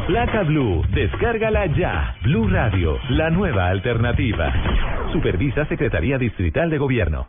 Placa 0.08 0.42
Blue, 0.42 0.82
descárgala 0.92 1.66
ya. 1.66 2.16
Blue 2.22 2.48
Radio, 2.48 2.98
la 3.10 3.30
nueva 3.30 3.68
alternativa. 3.68 4.52
Supervisa 5.12 5.64
Secretaría 5.66 6.18
Distrital 6.18 6.70
de 6.70 6.78
Gobierno. 6.78 7.28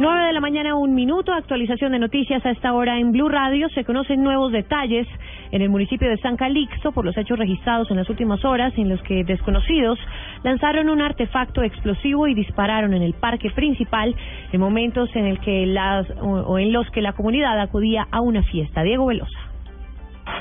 9 0.00 0.28
de 0.28 0.32
la 0.32 0.40
mañana, 0.40 0.76
un 0.76 0.94
minuto. 0.94 1.30
Actualización 1.30 1.92
de 1.92 1.98
noticias 1.98 2.42
a 2.46 2.52
esta 2.52 2.72
hora 2.72 2.98
en 2.98 3.12
Blue 3.12 3.28
Radio. 3.28 3.68
Se 3.74 3.84
conocen 3.84 4.22
nuevos 4.22 4.50
detalles 4.50 5.06
en 5.50 5.60
el 5.60 5.68
municipio 5.68 6.08
de 6.08 6.16
San 6.22 6.38
Calixto 6.38 6.92
por 6.92 7.04
los 7.04 7.14
hechos 7.18 7.38
registrados 7.38 7.90
en 7.90 7.98
las 7.98 8.08
últimas 8.08 8.42
horas 8.42 8.72
en 8.78 8.88
los 8.88 9.02
que 9.02 9.24
desconocidos 9.24 9.98
lanzaron 10.42 10.88
un 10.88 11.02
artefacto 11.02 11.62
explosivo 11.62 12.28
y 12.28 12.34
dispararon 12.34 12.94
en 12.94 13.02
el 13.02 13.12
parque 13.12 13.50
principal 13.50 14.16
en 14.50 14.58
momentos 14.58 15.14
en 15.14 15.26
el 15.26 15.38
que 15.38 15.66
las 15.66 16.06
o, 16.22 16.58
en 16.58 16.72
los 16.72 16.90
que 16.92 17.02
la 17.02 17.12
comunidad 17.12 17.60
acudía 17.60 18.08
a 18.10 18.22
una 18.22 18.42
fiesta. 18.42 18.82
Diego 18.82 19.04
Velosa. 19.04 19.49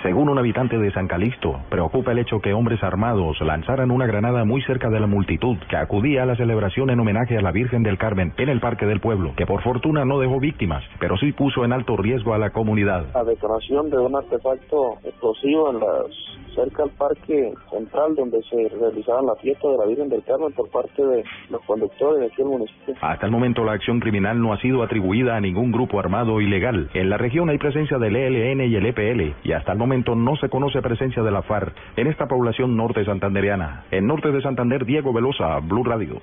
Según 0.03 0.30
un 0.30 0.38
habitante 0.38 0.78
de 0.78 0.91
San 0.91 1.07
Calixto, 1.07 1.60
preocupa 1.70 2.11
el 2.11 2.20
hecho 2.20 2.40
que 2.40 2.53
hombres 2.53 2.82
armados 2.84 3.40
lanzaran 3.41 3.91
una 3.91 4.07
granada 4.07 4.45
muy 4.45 4.61
cerca 4.61 4.90
de 4.90 4.99
la 4.99 5.07
multitud 5.07 5.57
que 5.70 5.76
acudía 5.76 6.24
a 6.24 6.26
la 6.26 6.36
celebración 6.36 6.90
en 6.90 6.99
homenaje 6.99 7.38
a 7.38 7.41
la 7.41 7.52
Virgen 7.52 7.84
del 7.84 7.98
Carmen 7.98 8.34
en 8.38 8.49
el 8.49 8.60
Parque 8.60 8.86
del 8.86 9.02
Pueblo, 9.02 9.34
que 9.36 9.45
por 9.45 9.61
fortuna 9.61 10.06
no 10.06 10.20
dejó 10.20 10.40
víctimas, 10.40 10.84
pero 10.99 11.18
sí 11.18 11.32
puso 11.34 11.66
en 11.66 11.74
alto 11.74 11.98
riesgo 11.98 12.34
a 12.34 12.38
la 12.38 12.52
comunidad. 12.52 13.07
La 13.14 13.24
detonación 13.24 13.90
de 13.90 13.98
un 13.98 14.16
artefacto 14.16 14.98
explosivo 15.03 15.72
en 15.72 15.80
las 15.80 16.49
cerca 16.60 16.84
al 16.84 16.90
parque 16.91 17.53
central 17.69 18.15
donde 18.15 18.41
se 18.44 18.69
realizaban 18.77 19.26
la 19.26 19.36
fiesta 19.36 19.68
de 19.69 19.77
la 19.77 19.86
Virgen 19.86 20.10
del 20.10 20.23
Carmen 20.23 20.52
por 20.53 20.69
parte 20.69 21.06
de 21.06 21.23
los 21.49 21.61
conductores 21.65 22.19
de 22.19 22.27
aquí 22.27 22.38
del 22.38 22.48
municipio. 22.48 22.95
Hasta 23.02 23.26
el 23.26 23.31
momento 23.31 23.64
la 23.64 23.73
acción 23.73 23.99
criminal 23.99 24.41
no 24.41 24.53
ha 24.53 24.60
sido 24.60 24.84
atribuida 24.84 25.36
a 25.36 25.41
ningún 25.41 25.72
grupo 25.72 25.99
armado 25.99 26.41
ilegal. 26.41 26.90
En 26.94 27.10
la 27.10 27.18
región 27.18 27.49
hay 27.49 27.57
presencia 27.57 27.98
del 27.98 28.15
ELN 28.15 28.61
y 28.61 28.76
el 28.76 28.86
EPL 28.86 29.36
y 29.44 29.53
hasta 29.53 29.72
el 29.72 29.77
momento 29.77 30.15
no 30.15 30.36
se 30.36 30.49
conoce 30.49 30.81
presencia 30.81 31.23
de 31.23 31.31
la 31.31 31.41
FARC 31.44 31.73
en 31.95 32.07
esta 32.07 32.27
población 32.27 32.76
norte 32.76 33.06
santandereana. 33.06 33.86
En 33.91 34.07
norte 34.07 34.31
de 34.31 34.41
Santander, 34.41 34.86
Diego 34.86 35.14
Velosa, 35.14 35.60
Blue 35.60 35.84
Radio. 35.84 36.19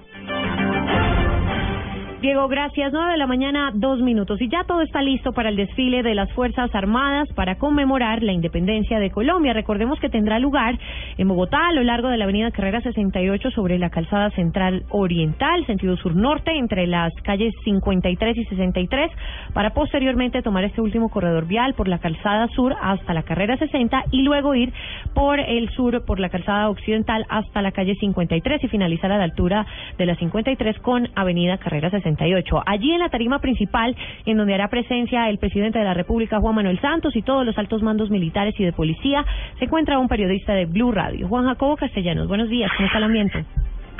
Diego, 2.22 2.48
gracias. 2.48 2.94
9 2.94 3.12
de 3.12 3.18
la 3.18 3.26
mañana, 3.26 3.72
dos 3.74 4.00
minutos. 4.00 4.40
Y 4.40 4.48
ya 4.48 4.64
todo 4.64 4.80
está 4.80 5.02
listo 5.02 5.32
para 5.32 5.50
el 5.50 5.56
desfile 5.56 6.02
de 6.02 6.14
las 6.14 6.32
Fuerzas 6.32 6.74
Armadas 6.74 7.28
para 7.34 7.58
conmemorar 7.58 8.22
la 8.22 8.32
independencia 8.32 8.98
de 8.98 9.10
Colombia. 9.10 9.52
Recordemos 9.52 10.00
que 10.00 10.08
tendrá 10.08 10.38
lugar 10.38 10.78
en 11.18 11.28
Bogotá, 11.28 11.68
a 11.68 11.72
lo 11.74 11.82
largo 11.82 12.08
de 12.08 12.16
la 12.16 12.24
avenida 12.24 12.50
Carrera 12.52 12.80
68, 12.80 13.50
sobre 13.50 13.78
la 13.78 13.90
calzada 13.90 14.30
central 14.30 14.84
oriental, 14.88 15.66
sentido 15.66 15.98
sur-norte, 15.98 16.56
entre 16.56 16.86
las 16.86 17.12
calles 17.22 17.52
53 17.64 18.38
y 18.38 18.44
63, 18.46 19.10
para 19.52 19.74
posteriormente 19.74 20.40
tomar 20.40 20.64
este 20.64 20.80
último 20.80 21.10
corredor 21.10 21.46
vial 21.46 21.74
por 21.74 21.86
la 21.86 21.98
calzada 21.98 22.48
sur 22.48 22.74
hasta 22.80 23.12
la 23.12 23.24
carrera 23.24 23.58
60 23.58 24.04
y 24.10 24.22
luego 24.22 24.54
ir 24.54 24.72
por 25.12 25.38
el 25.38 25.68
sur, 25.70 26.02
por 26.06 26.18
la 26.18 26.30
calzada 26.30 26.70
occidental 26.70 27.26
hasta 27.28 27.60
la 27.60 27.72
calle 27.72 27.94
53 28.00 28.64
y 28.64 28.68
finalizar 28.68 29.12
a 29.12 29.18
la 29.18 29.24
altura 29.24 29.66
de 29.98 30.06
la 30.06 30.16
53 30.16 30.78
con 30.78 31.10
avenida 31.14 31.58
Carrera 31.58 31.90
68. 32.14 32.62
Allí 32.66 32.92
en 32.92 33.00
la 33.00 33.08
tarima 33.08 33.40
principal, 33.40 33.96
en 34.24 34.36
donde 34.36 34.54
hará 34.54 34.68
presencia 34.68 35.28
el 35.28 35.38
presidente 35.38 35.78
de 35.78 35.84
la 35.84 35.94
República, 35.94 36.40
Juan 36.40 36.54
Manuel 36.54 36.80
Santos, 36.80 37.16
y 37.16 37.22
todos 37.22 37.44
los 37.44 37.56
altos 37.58 37.82
mandos 37.82 38.10
militares 38.10 38.54
y 38.58 38.64
de 38.64 38.72
policía, 38.72 39.24
se 39.58 39.64
encuentra 39.64 39.98
un 39.98 40.08
periodista 40.08 40.52
de 40.54 40.66
Blue 40.66 40.92
Radio, 40.92 41.28
Juan 41.28 41.46
Jacobo 41.46 41.76
Castellanos. 41.76 42.28
Buenos 42.28 42.48
días, 42.48 42.70
¿cómo 42.76 42.86
está 42.86 42.98
el 42.98 43.04
ambiente? 43.04 43.44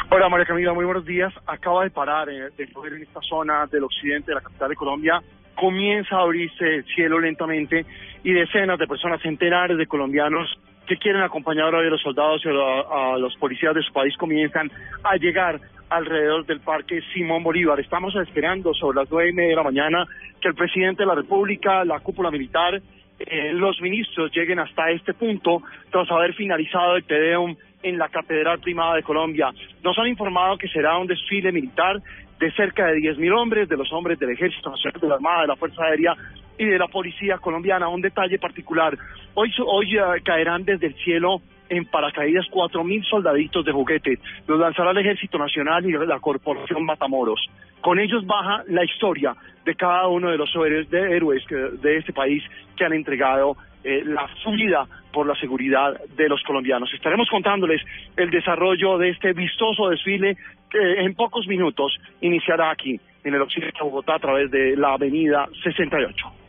Hola 0.09 0.29
María 0.29 0.47
Camila, 0.47 0.73
muy 0.73 0.85
buenos 0.85 1.05
días. 1.05 1.33
Acaba 1.47 1.83
de 1.83 1.91
parar 1.91 2.29
eh, 2.29 2.51
de 2.57 2.67
llover 2.67 2.95
en 2.95 3.03
esta 3.03 3.21
zona 3.23 3.67
del 3.67 3.83
occidente 3.83 4.31
de 4.31 4.37
la 4.37 4.41
capital 4.41 4.69
de 4.69 4.77
Colombia. 4.77 5.21
Comienza 5.57 6.17
a 6.17 6.21
abrirse 6.21 6.77
el 6.77 6.85
cielo 6.85 7.19
lentamente 7.19 7.85
y 8.23 8.33
decenas 8.33 8.79
de 8.79 8.87
personas, 8.87 9.21
centenares 9.21 9.77
de 9.77 9.87
colombianos 9.87 10.49
que 10.87 10.97
quieren 10.97 11.23
acompañar 11.23 11.75
a 11.75 11.83
los 11.83 12.01
soldados 12.01 12.43
y 12.45 12.49
a, 12.49 13.15
a 13.15 13.19
los 13.19 13.35
policías 13.37 13.75
de 13.75 13.83
su 13.83 13.93
país 13.93 14.17
comienzan 14.17 14.71
a 15.03 15.17
llegar 15.17 15.61
alrededor 15.89 16.45
del 16.47 16.61
Parque 16.61 17.01
Simón 17.13 17.43
Bolívar. 17.43 17.79
Estamos 17.81 18.15
esperando 18.17 18.75
sobre 18.75 18.97
las 19.01 19.11
nueve 19.11 19.31
y 19.31 19.33
media 19.33 19.51
de 19.51 19.57
la 19.57 19.63
mañana 19.63 20.07
que 20.41 20.49
el 20.49 20.55
presidente 20.55 21.03
de 21.03 21.07
la 21.07 21.15
República, 21.15 21.85
la 21.85 22.01
cúpula 22.01 22.31
militar, 22.31 22.81
eh, 23.19 23.53
los 23.53 23.81
ministros 23.81 24.31
lleguen 24.35 24.59
hasta 24.59 24.91
este 24.91 25.15
punto 25.15 25.63
tras 25.91 26.11
haber 26.11 26.35
finalizado 26.35 26.97
el 26.97 27.05
Tedeum 27.05 27.57
en 27.83 27.99
la 27.99 28.09
Catedral 28.09 28.59
Primada 28.61 28.97
de 28.97 29.03
Colombia. 29.03 29.51
Nos 29.83 29.99
han 29.99 30.09
informado 30.09 30.59
que 30.59 30.69
será 30.69 30.99
un 30.99 31.07
desfile 31.07 31.53
militar 31.53 32.01
de 32.39 32.53
cerca 32.53 32.87
de 32.87 32.99
10.000 32.99 33.39
hombres, 33.39 33.69
de 33.69 33.77
los 33.77 33.91
hombres 33.93 34.19
del 34.19 34.31
Ejército 34.31 34.71
Nacional, 34.71 35.01
de 35.01 35.09
la 35.09 35.15
Armada, 35.15 35.43
de 35.43 35.47
la 35.49 35.57
Fuerza 35.57 35.85
Aérea 35.85 36.15
y 36.59 36.65
de 36.65 36.79
la 36.79 36.89
Policía 36.89 37.39
Colombiana. 37.39 37.89
Un 37.89 38.01
detalle 38.01 38.39
particular, 38.39 38.97
hoy, 39.35 39.53
hoy 39.67 39.99
uh, 39.99 40.23
caerán 40.25 40.65
desde 40.65 40.87
el 40.89 40.95
cielo 40.95 41.41
en 41.69 41.85
paracaídas 41.87 42.47
cuatro 42.51 42.85
mil 42.85 43.05
soldaditos 43.05 43.65
de 43.65 43.73
juguete. 43.73 44.19
Los 44.47 44.59
lanzará 44.59 44.91
el 44.93 44.99
Ejército 44.99 45.39
Nacional 45.39 45.85
y 45.85 45.93
la 45.93 46.21
Corporación 46.21 46.85
Matamoros. 46.85 47.41
Con 47.81 47.99
ellos 47.99 48.25
baja 48.27 48.63
la 48.69 48.85
historia 48.85 49.35
de 49.65 49.75
cada 49.75 50.09
uno 50.09 50.31
de 50.31 50.39
los 50.39 50.51
héroes 50.55 50.89
de, 50.91 51.97
este 51.97 52.13
país 52.13 52.43
que 52.77 52.85
han 52.85 52.93
entregado 52.93 53.57
eh, 53.85 54.03
la 54.05 54.29
su 54.43 54.51
vida 54.53 54.87
por 55.13 55.27
la 55.27 55.35
seguridad 55.37 56.01
de 56.17 56.29
los 56.29 56.43
colombianos. 56.43 56.93
Estaremos 56.93 57.29
contándoles 57.31 57.83
el 58.17 58.31
desarrollo 58.31 58.99
de 58.99 59.11
este 59.11 59.33
vistoso 59.33 59.89
desfile 59.89 60.37
que 60.71 61.01
en 61.01 61.15
pocos 61.15 61.47
minutos 61.47 61.97
iniciará 62.21 62.71
aquí 62.71 63.01
en 63.25 63.35
el 63.35 63.43
occidente 63.43 63.79
de 63.79 63.85
Bogotá 63.85 64.17
a 64.17 64.19
través 64.19 64.51
de 64.51 64.77
la 64.77 64.95
avenida 64.95 65.49
68. 65.63 66.46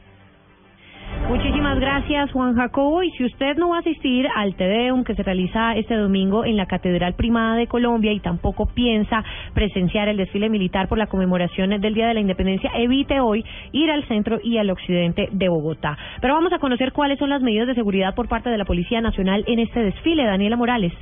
Muchísimas 1.30 1.78
gracias, 1.78 2.32
Juan 2.32 2.56
Jacobo. 2.56 3.04
Y 3.04 3.12
si 3.12 3.26
usted 3.26 3.58
no 3.58 3.70
va 3.70 3.78
a 3.78 3.80
asistir 3.80 4.26
al 4.34 4.56
Tedeum 4.56 5.04
que 5.04 5.14
se 5.14 5.24
realiza 5.24 5.76
este 5.76 5.96
domingo 5.96 6.46
en 6.46 6.56
la 6.56 6.68
Catedral 6.68 7.16
Primada 7.16 7.58
de 7.58 7.68
Colombia 7.68 8.14
y 8.14 8.22
tampoco 8.22 8.68
piensa 8.68 9.26
presenciar 9.54 10.08
el 10.08 10.16
desfile 10.16 10.50
militar 10.50 10.88
por 10.88 10.98
la 10.98 11.08
conmemoración 11.08 11.82
del 11.82 11.94
Día 11.94 12.08
de 12.08 12.14
la 12.14 12.22
Independencia, 12.22 12.72
evite 12.76 13.20
hoy 13.20 13.44
ir 13.74 13.92
al 13.92 14.08
centro 14.08 14.40
y 14.42 14.58
al 14.58 14.70
occidente 14.70 15.28
de 15.30 15.50
Bogotá. 15.50 15.98
Pero 16.22 16.34
vamos 16.34 16.54
a 16.54 16.60
conocer 16.60 16.94
cuáles 16.94 17.20
son 17.20 17.30
las 17.30 17.42
medidas 17.42 17.68
de 17.68 17.76
seguridad 17.76 18.16
por 18.16 18.30
parte 18.30 18.50
de 18.50 18.58
la 18.58 18.66
Policía 18.66 19.02
Nacional 19.02 19.44
en 19.48 19.60
este 19.60 19.82
desfile. 19.82 20.24
Daniela 20.24 20.56
Morales. 20.56 20.94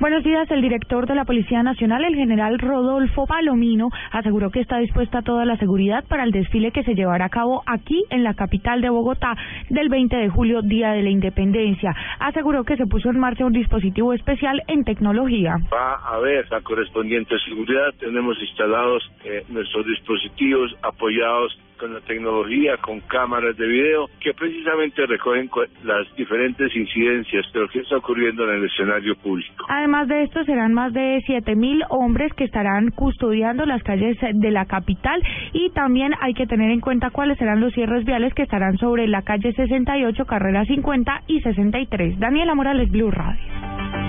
Buenos 0.00 0.24
días. 0.24 0.50
El 0.50 0.62
director 0.62 1.06
de 1.06 1.14
la 1.14 1.26
Policía 1.26 1.62
Nacional, 1.62 2.02
el 2.06 2.14
general 2.14 2.58
Rodolfo 2.58 3.26
Palomino, 3.26 3.90
aseguró 4.10 4.50
que 4.50 4.60
está 4.60 4.78
dispuesta 4.78 5.20
toda 5.20 5.44
la 5.44 5.58
seguridad 5.58 6.04
para 6.08 6.24
el 6.24 6.30
desfile 6.30 6.72
que 6.72 6.84
se 6.84 6.94
llevará 6.94 7.26
a 7.26 7.28
cabo 7.28 7.62
aquí 7.66 8.02
en 8.08 8.24
la 8.24 8.32
capital 8.32 8.80
de 8.80 8.88
Bogotá 8.88 9.36
del 9.68 9.90
20 9.90 10.16
de 10.16 10.30
julio, 10.30 10.62
Día 10.62 10.92
de 10.92 11.02
la 11.02 11.10
Independencia. 11.10 11.94
Aseguró 12.18 12.64
que 12.64 12.78
se 12.78 12.86
puso 12.86 13.10
en 13.10 13.18
marcha 13.18 13.44
un 13.44 13.52
dispositivo 13.52 14.14
especial 14.14 14.62
en 14.68 14.84
tecnología. 14.84 15.56
Va 15.70 15.96
a 15.96 16.14
haber 16.14 16.50
la 16.50 16.62
correspondiente 16.62 17.38
seguridad. 17.46 17.92
Tenemos 17.98 18.40
instalados 18.40 19.02
eh, 19.26 19.44
nuestros 19.50 19.84
dispositivos 19.84 20.74
apoyados 20.80 21.58
con 21.80 21.94
la 21.94 22.00
tecnología, 22.00 22.76
con 22.76 23.00
cámaras 23.00 23.56
de 23.56 23.66
video, 23.66 24.06
que 24.20 24.34
precisamente 24.34 25.06
recogen 25.06 25.50
las 25.82 26.06
diferentes 26.14 26.74
incidencias 26.76 27.50
de 27.52 27.60
lo 27.60 27.68
que 27.68 27.80
está 27.80 27.96
ocurriendo 27.96 28.44
en 28.44 28.58
el 28.58 28.64
escenario 28.66 29.16
público. 29.16 29.64
Además 29.68 30.06
de 30.06 30.24
esto, 30.24 30.44
serán 30.44 30.74
más 30.74 30.92
de 30.92 31.22
7.000 31.26 31.86
hombres 31.88 32.32
que 32.34 32.44
estarán 32.44 32.90
custodiando 32.90 33.64
las 33.64 33.82
calles 33.82 34.18
de 34.20 34.50
la 34.50 34.66
capital 34.66 35.22
y 35.52 35.70
también 35.70 36.12
hay 36.20 36.34
que 36.34 36.46
tener 36.46 36.70
en 36.70 36.80
cuenta 36.80 37.10
cuáles 37.10 37.38
serán 37.38 37.60
los 37.60 37.72
cierres 37.72 38.04
viales 38.04 38.34
que 38.34 38.42
estarán 38.42 38.76
sobre 38.76 39.08
la 39.08 39.22
calle 39.22 39.52
68, 39.52 40.24
carrera 40.26 40.64
50 40.66 41.22
y 41.28 41.40
63. 41.40 42.18
Daniela 42.20 42.54
Morales, 42.54 42.90
Blue 42.90 43.10
Radio. 43.10 43.99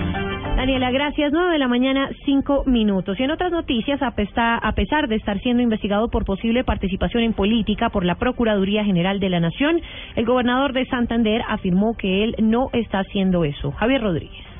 Daniela, 0.56 0.90
gracias. 0.90 1.32
Nueve 1.32 1.52
de 1.52 1.58
la 1.58 1.66
mañana, 1.66 2.10
cinco 2.24 2.62
minutos. 2.66 3.18
Y 3.18 3.24
en 3.24 3.30
otras 3.30 3.50
noticias, 3.50 4.00
a 4.02 4.12
pesar 4.12 5.08
de 5.08 5.16
estar 5.16 5.40
siendo 5.40 5.62
investigado 5.62 6.08
por 6.08 6.24
posible 6.24 6.62
participación 6.62 7.22
en 7.22 7.32
política 7.32 7.88
por 7.88 8.04
la 8.04 8.16
Procuraduría 8.16 8.84
General 8.84 9.18
de 9.18 9.30
la 9.30 9.40
Nación, 9.40 9.80
el 10.14 10.26
gobernador 10.26 10.72
de 10.72 10.86
Santander 10.86 11.42
afirmó 11.48 11.96
que 11.96 12.22
él 12.22 12.36
no 12.38 12.68
está 12.72 13.00
haciendo 13.00 13.44
eso. 13.44 13.72
Javier 13.72 14.02
Rodríguez. 14.02 14.51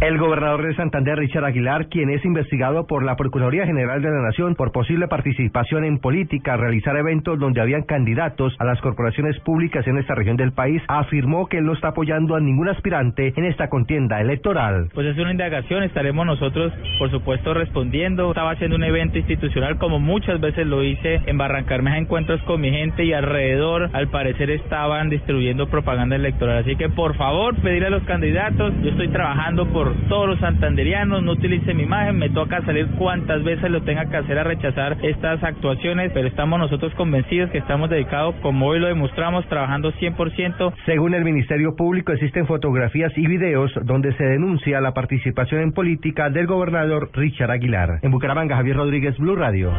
El 0.00 0.16
gobernador 0.16 0.66
de 0.66 0.74
Santander, 0.76 1.18
Richard 1.18 1.44
Aguilar, 1.44 1.88
quien 1.88 2.08
es 2.08 2.24
investigado 2.24 2.86
por 2.86 3.04
la 3.04 3.16
Procuraduría 3.16 3.66
General 3.66 4.00
de 4.00 4.08
la 4.08 4.22
Nación 4.22 4.54
por 4.54 4.72
posible 4.72 5.08
participación 5.08 5.84
en 5.84 5.98
política, 5.98 6.56
realizar 6.56 6.96
eventos 6.96 7.38
donde 7.38 7.60
habían 7.60 7.82
candidatos 7.82 8.56
a 8.58 8.64
las 8.64 8.80
corporaciones 8.80 9.38
públicas 9.40 9.86
en 9.86 9.98
esta 9.98 10.14
región 10.14 10.38
del 10.38 10.52
país, 10.52 10.82
afirmó 10.88 11.48
que 11.48 11.58
él 11.58 11.66
no 11.66 11.74
está 11.74 11.88
apoyando 11.88 12.34
a 12.34 12.40
ningún 12.40 12.70
aspirante 12.70 13.34
en 13.36 13.44
esta 13.44 13.68
contienda 13.68 14.22
electoral. 14.22 14.88
Pues 14.94 15.06
es 15.06 15.18
una 15.18 15.32
indagación, 15.32 15.82
estaremos 15.82 16.24
nosotros, 16.24 16.72
por 16.98 17.10
supuesto, 17.10 17.52
respondiendo. 17.52 18.30
Estaba 18.30 18.52
haciendo 18.52 18.76
un 18.76 18.84
evento 18.84 19.18
institucional 19.18 19.76
como 19.76 20.00
muchas 20.00 20.40
veces 20.40 20.66
lo 20.66 20.82
hice 20.82 21.20
en 21.26 21.36
Barrancarmeja, 21.36 21.98
encuentros 21.98 22.40
con 22.44 22.62
mi 22.62 22.70
gente 22.70 23.04
y 23.04 23.12
alrededor, 23.12 23.90
al 23.92 24.08
parecer, 24.08 24.48
estaban 24.48 25.10
distribuyendo 25.10 25.68
propaganda 25.68 26.16
electoral. 26.16 26.56
Así 26.56 26.74
que, 26.76 26.88
por 26.88 27.16
favor, 27.16 27.54
pedir 27.56 27.84
a 27.84 27.90
los 27.90 28.02
candidatos, 28.04 28.72
yo 28.82 28.92
estoy 28.92 29.08
trabajando 29.08 29.66
por 29.66 29.89
todos 30.08 30.28
los 30.28 30.38
santanderianos, 30.40 31.22
no 31.22 31.32
utilice 31.32 31.74
mi 31.74 31.84
imagen, 31.84 32.18
me 32.18 32.30
toca 32.30 32.62
salir 32.62 32.86
cuantas 32.98 33.42
veces 33.42 33.70
lo 33.70 33.82
tenga 33.82 34.06
que 34.06 34.16
hacer 34.16 34.38
a 34.38 34.44
rechazar 34.44 34.96
estas 35.02 35.42
actuaciones, 35.42 36.10
pero 36.12 36.28
estamos 36.28 36.58
nosotros 36.58 36.94
convencidos 36.94 37.50
que 37.50 37.58
estamos 37.58 37.90
dedicados, 37.90 38.34
como 38.42 38.66
hoy 38.66 38.80
lo 38.80 38.88
demostramos, 38.88 39.46
trabajando 39.48 39.92
100%. 39.92 40.72
Según 40.86 41.14
el 41.14 41.24
Ministerio 41.24 41.74
Público, 41.76 42.12
existen 42.12 42.46
fotografías 42.46 43.12
y 43.16 43.26
videos 43.26 43.72
donde 43.84 44.12
se 44.14 44.24
denuncia 44.24 44.80
la 44.80 44.92
participación 44.92 45.62
en 45.62 45.72
política 45.72 46.30
del 46.30 46.46
gobernador 46.46 47.10
Richard 47.14 47.50
Aguilar. 47.50 47.98
En 48.02 48.10
Bucaramanga, 48.10 48.56
Javier 48.56 48.76
Rodríguez, 48.76 49.16
Blue 49.18 49.36
Radio. 49.36 49.72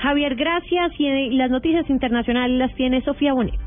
Javier, 0.00 0.36
gracias. 0.36 0.92
Y 0.98 1.30
las 1.30 1.50
noticias 1.50 1.88
internacionales 1.90 2.56
las 2.58 2.74
tiene 2.74 3.02
Sofía 3.02 3.32
Bonet. 3.32 3.58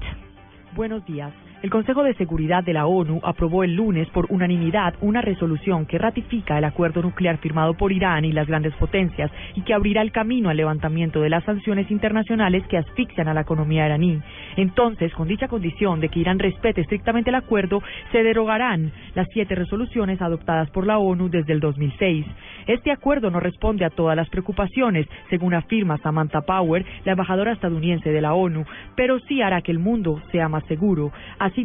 Buenos 0.76 1.06
días. 1.06 1.32
El 1.62 1.70
Consejo 1.70 2.02
de 2.02 2.16
Seguridad 2.16 2.64
de 2.64 2.74
la 2.74 2.88
ONU 2.88 3.20
aprobó 3.22 3.64
el 3.64 3.76
lunes 3.76 4.10
por 4.10 4.26
unanimidad 4.30 4.96
una 5.00 5.22
resolución 5.22 5.86
que 5.86 6.00
ratifica 6.00 6.58
el 6.58 6.64
acuerdo 6.64 7.04
nuclear 7.04 7.38
firmado 7.38 7.76
por 7.76 7.92
Irán 7.92 8.26
y 8.26 8.32
las 8.32 8.48
grandes 8.48 8.74
potencias 8.78 9.30
y 9.54 9.62
que 9.62 9.76
abrirá 9.76 10.02
el 10.02 10.12
camino 10.12 10.50
al 10.50 10.58
levantamiento 10.58 11.22
de 11.22 11.30
las 11.30 11.44
sanciones 11.44 11.92
internacionales 11.92 12.66
que 12.68 12.80
asfixian 12.80 13.28
a 13.28 13.36
la 13.36 13.42
economía 13.42 13.86
iraní. 13.86 14.20
Entonces, 14.58 15.14
con 15.14 15.28
dicha 15.28 15.48
condición 15.48 16.00
de 16.00 16.10
que 16.10 16.22
Irán 16.22 16.40
respete 16.40 16.82
estrictamente 16.82 17.30
el 17.30 17.36
acuerdo, 17.36 17.84
se 18.12 18.24
derogarán 18.24 18.92
las 19.14 19.28
siete 19.32 19.54
resoluciones 19.54 20.20
adoptadas 20.20 20.72
por 20.72 20.88
la 20.88 20.98
ONU 20.98 21.30
desde 21.30 21.54
el 21.54 21.60
2006. 21.60 22.26
Este 22.66 22.92
acuerdo 22.92 23.30
no 23.30 23.40
responde 23.40 23.86
a 23.86 23.92
todas 23.92 24.16
las 24.16 24.30
preocupaciones, 24.30 25.08
según 25.30 25.54
afirma 25.54 26.00
Samantha 26.00 26.42
Power, 26.42 26.84
la 27.06 27.12
embajadora 27.12 27.54
estadounidense 27.54 28.10
de 28.10 28.22
la 28.22 28.34
ONU, 28.34 28.66
pero 28.96 29.20
sí 29.20 29.44
hará 29.44 29.62
que 29.62 29.72
el 29.72 29.80
mundo 29.80 30.20
sea 30.32 30.50
más 30.50 30.66
seguro. 30.66 31.12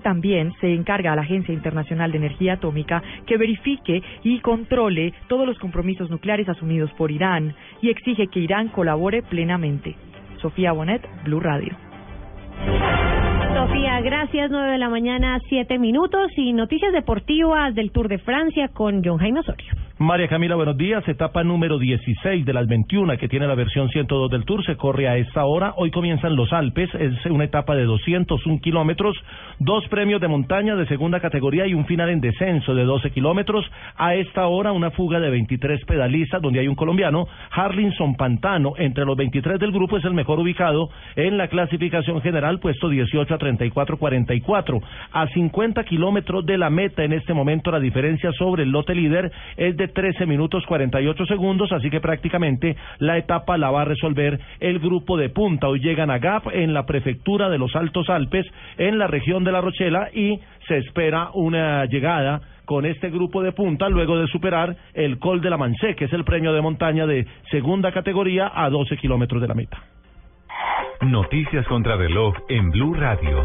También 0.01 0.53
se 0.61 0.73
encarga 0.73 1.13
a 1.13 1.17
la 1.17 1.23
Agencia 1.23 1.55
Internacional 1.55 2.13
de 2.13 2.19
Energía 2.19 2.55
Atómica 2.55 3.03
que 3.27 3.37
verifique 3.37 4.03
y 4.23 4.41
controle 4.41 5.13
todos 5.29 5.47
los 5.47 5.59
compromisos 5.59 6.11
nucleares 6.11 6.49
asumidos 6.49 6.93
por 6.93 7.11
Irán 7.11 7.55
y 7.81 7.91
exige 7.91 8.27
que 8.29 8.41
Irán 8.41 8.69
colabore 8.69 9.23
plenamente. 9.23 9.97
Sofía 10.41 10.73
Bonet, 10.73 11.03
Blue 11.25 11.41
Radio. 11.41 11.77
Sofía, 13.55 14.01
gracias. 14.01 14.51
9 14.51 14.73
de 14.73 14.79
la 14.79 14.89
mañana, 14.89 15.39
7 15.49 15.79
minutos 15.79 16.31
y 16.37 16.53
noticias 16.53 16.93
deportivas 16.93 17.75
del 17.75 17.91
Tour 17.91 18.09
de 18.09 18.19
Francia 18.19 18.69
con 18.69 19.03
John 19.05 19.19
Jaime 19.19 19.41
Osorio. 19.41 19.86
María 19.99 20.29
Camila, 20.29 20.57
buenos 20.57 20.77
días. 20.77 21.09
Etapa 21.09 21.43
número 21.43 21.79
16 21.79 22.45
de 22.45 22.53
las 22.53 22.67
21 22.67 23.17
que 23.17 23.29
tiene 23.29 23.47
la 23.47 23.55
versión 23.55 23.89
102 23.89 24.31
del 24.31 24.45
Tour 24.45 24.63
se 24.63 24.77
corre 24.77 25.09
a 25.09 25.17
esta 25.17 25.47
hora. 25.47 25.73
Hoy 25.79 25.91
comienzan 25.91 26.37
los 26.37 26.53
Alpes. 26.53 26.91
Es 26.97 27.15
una 27.25 27.45
etapa 27.45 27.75
de 27.75 27.85
201 27.85 28.61
kilómetros, 28.61 29.17
dos 29.59 29.89
premios 29.89 30.21
de 30.21 30.29
montaña 30.29 30.77
de 30.77 30.87
segunda 30.87 31.19
categoría 31.19 31.67
y 31.67 31.73
un 31.73 31.87
final 31.87 32.11
en 32.11 32.21
descenso 32.21 32.75
de 32.75 32.85
12 32.85 33.11
kilómetros. 33.11 33.65
A 33.97 34.15
esta 34.17 34.47
hora 34.49 34.73
una 34.73 34.91
fuga 34.91 35.19
de 35.19 35.31
23 35.31 35.87
pedalistas 35.87 36.43
donde 36.43 36.61
hay 36.61 36.69
un 36.69 36.75
colombiano, 36.75 37.27
Harlinson 37.51 38.17
Pantano. 38.17 38.75
Entre 38.77 39.07
los 39.07 39.17
23 39.17 39.59
del 39.59 39.73
grupo 39.73 39.97
es 39.97 40.05
el 40.05 40.13
mejor 40.13 40.39
ubicado 40.39 40.91
en 41.15 41.39
la 41.39 41.49
clasificación 41.49 42.21
general, 42.21 42.61
puesto 42.61 42.91
18 42.91 43.33
a 43.33 43.39
34-44. 43.39 44.83
A 45.13 45.27
50 45.29 45.85
kilómetros 45.85 46.45
de 46.45 46.59
la 46.59 46.69
meta 46.69 47.03
en 47.03 47.15
este 47.15 47.33
momento 47.33 47.71
la 47.71 47.81
diferencia 47.81 48.31
sobre 48.33 48.65
el 48.65 48.73
lote 48.73 48.95
líder 48.95 49.33
es 49.57 49.75
de 49.75 49.86
13 49.89 50.27
minutos 50.27 50.65
48 50.67 51.27
segundos, 51.27 51.73
así 51.73 51.91
que 51.91 52.01
prácticamente 52.01 52.77
la 52.99 53.19
etapa 53.19 53.57
la 53.59 53.71
va 53.71 53.83
a 53.83 53.85
resolver 53.85 54.39
el 54.61 54.79
grupo 54.79 55.17
de 55.17 55.29
punta. 55.29 55.69
Hoy 55.69 55.81
llegan 55.81 56.11
a 56.11 56.19
Gap 56.19 56.49
en 56.53 56.75
la 56.75 56.87
prefectura 56.87 57.49
de 57.49 57.59
los 57.59 57.75
Altos 57.77 58.09
Alpes, 58.11 58.47
en 58.79 58.99
la 58.99 59.07
región 59.07 59.45
de 59.45 59.53
La 59.53 59.61
Rochela, 59.61 60.09
y 60.13 60.41
se 60.69 60.79
espera 60.79 61.31
una 61.35 61.85
llegada 61.87 62.41
con 62.65 62.85
este 62.85 63.11
grupo 63.11 63.43
de 63.43 63.53
punta 63.53 63.89
luego 63.89 64.19
de 64.19 64.27
superar 64.27 64.77
el 64.93 65.19
Col 65.19 65.41
de 65.41 65.51
la 65.51 65.57
Manché, 65.57 65.95
que 65.95 66.07
es 66.07 66.13
el 66.13 66.25
premio 66.25 66.53
de 66.53 66.61
montaña 66.61 67.07
de 67.07 67.27
segunda 67.51 67.93
categoría 67.93 68.51
a 68.55 68.69
12 68.69 68.97
kilómetros 68.97 69.41
de 69.41 69.49
la 69.49 69.55
meta. 69.55 69.79
Noticias 71.03 71.67
contra 71.69 71.97
reloj 71.97 72.35
en 72.49 72.71
Blue 72.71 72.95
Radio. 72.95 73.45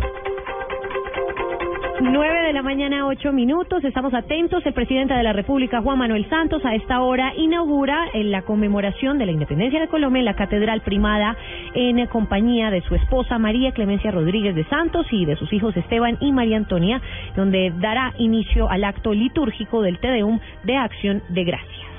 9 2.03 2.47
de 2.47 2.53
la 2.53 2.63
mañana, 2.63 3.05
8 3.05 3.31
minutos. 3.31 3.83
Estamos 3.83 4.11
atentos. 4.15 4.65
El 4.65 4.73
presidente 4.73 5.13
de 5.13 5.21
la 5.21 5.33
República, 5.33 5.81
Juan 5.81 5.99
Manuel 5.99 6.27
Santos, 6.29 6.65
a 6.65 6.73
esta 6.73 7.01
hora 7.01 7.33
inaugura 7.37 8.07
en 8.13 8.31
la 8.31 8.41
conmemoración 8.41 9.19
de 9.19 9.27
la 9.27 9.31
independencia 9.31 9.79
de 9.79 9.87
Colombia 9.87 10.19
en 10.19 10.25
la 10.25 10.35
Catedral 10.35 10.81
Primada 10.81 11.37
en 11.75 12.03
compañía 12.07 12.71
de 12.71 12.81
su 12.81 12.95
esposa 12.95 13.37
María 13.37 13.71
Clemencia 13.73 14.09
Rodríguez 14.09 14.55
de 14.55 14.65
Santos 14.65 15.05
y 15.11 15.25
de 15.25 15.35
sus 15.35 15.53
hijos 15.53 15.77
Esteban 15.77 16.17
y 16.21 16.31
María 16.31 16.57
Antonia, 16.57 16.99
donde 17.35 17.71
dará 17.77 18.13
inicio 18.17 18.67
al 18.67 18.83
acto 18.83 19.13
litúrgico 19.13 19.83
del 19.83 19.99
Tedeum 19.99 20.39
de 20.63 20.77
Acción 20.77 21.21
de 21.29 21.43
Gracias. 21.43 21.90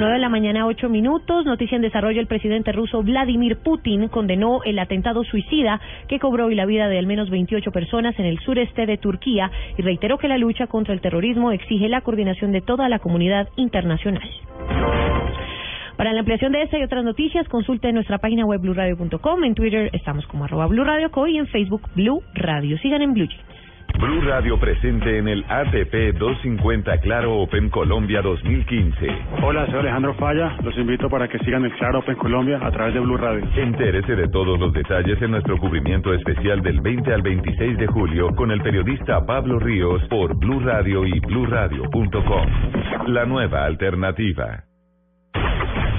9 0.00 0.14
de 0.14 0.18
la 0.18 0.30
mañana, 0.30 0.66
8 0.66 0.88
minutos. 0.88 1.44
Noticia 1.44 1.76
en 1.76 1.82
desarrollo. 1.82 2.22
El 2.22 2.26
presidente 2.26 2.72
ruso 2.72 3.02
Vladimir 3.02 3.58
Putin 3.58 4.08
condenó 4.08 4.62
el 4.64 4.78
atentado 4.78 5.24
suicida 5.24 5.78
que 6.08 6.18
cobró 6.18 6.46
hoy 6.46 6.54
la 6.54 6.64
vida 6.64 6.88
de 6.88 6.98
al 6.98 7.06
menos 7.06 7.28
28 7.28 7.70
personas 7.70 8.18
en 8.18 8.24
el 8.24 8.38
sureste 8.38 8.86
de 8.86 8.96
Turquía 8.96 9.50
y 9.76 9.82
reiteró 9.82 10.16
que 10.16 10.26
la 10.26 10.38
lucha 10.38 10.68
contra 10.68 10.94
el 10.94 11.02
terrorismo 11.02 11.52
exige 11.52 11.90
la 11.90 12.00
coordinación 12.00 12.50
de 12.50 12.62
toda 12.62 12.88
la 12.88 12.98
comunidad 12.98 13.48
internacional. 13.56 14.26
Para 15.98 16.14
la 16.14 16.20
ampliación 16.20 16.52
de 16.52 16.62
esta 16.62 16.78
y 16.78 16.82
otras 16.82 17.04
noticias, 17.04 17.46
consulte 17.50 17.92
nuestra 17.92 18.16
página 18.16 18.46
web 18.46 18.62
blurradio.com. 18.62 19.44
En 19.44 19.54
Twitter 19.54 19.90
estamos 19.92 20.26
como 20.28 20.44
arroba 20.44 20.66
Blue 20.66 20.82
Radio 20.82 21.10
Co 21.10 21.26
y 21.26 21.36
en 21.36 21.46
Facebook 21.46 21.82
Blue 21.94 22.22
Radio. 22.32 22.78
Sigan 22.78 23.02
en 23.02 23.12
Blue 23.12 23.26
Jeans. 23.26 23.49
Blue 23.98 24.20
Radio 24.22 24.58
presente 24.58 25.18
en 25.18 25.28
el 25.28 25.44
ATP 25.48 26.18
250 26.18 26.98
Claro 26.98 27.38
Open 27.38 27.68
Colombia 27.70 28.22
2015. 28.22 29.06
Hola, 29.42 29.66
soy 29.66 29.80
Alejandro 29.80 30.14
Falla. 30.14 30.56
Los 30.62 30.76
invito 30.76 31.08
para 31.08 31.28
que 31.28 31.38
sigan 31.40 31.64
el 31.64 31.72
Claro 31.74 32.00
Open 32.00 32.16
Colombia 32.16 32.58
a 32.62 32.70
través 32.70 32.94
de 32.94 33.00
Blue 33.00 33.16
Radio. 33.16 33.44
Entérese 33.56 34.16
de 34.16 34.28
todos 34.28 34.58
los 34.58 34.72
detalles 34.72 35.20
en 35.20 35.32
nuestro 35.32 35.58
cubrimiento 35.58 36.14
especial 36.14 36.62
del 36.62 36.80
20 36.80 37.12
al 37.12 37.22
26 37.22 37.78
de 37.78 37.86
julio 37.86 38.34
con 38.34 38.50
el 38.50 38.60
periodista 38.62 39.24
Pablo 39.26 39.58
Ríos 39.58 40.02
por 40.08 40.36
Blue 40.36 40.60
Radio 40.60 41.06
y 41.06 41.18
bluradio.com. 41.20 42.46
La 43.08 43.24
nueva 43.24 43.64
alternativa. 43.64 44.64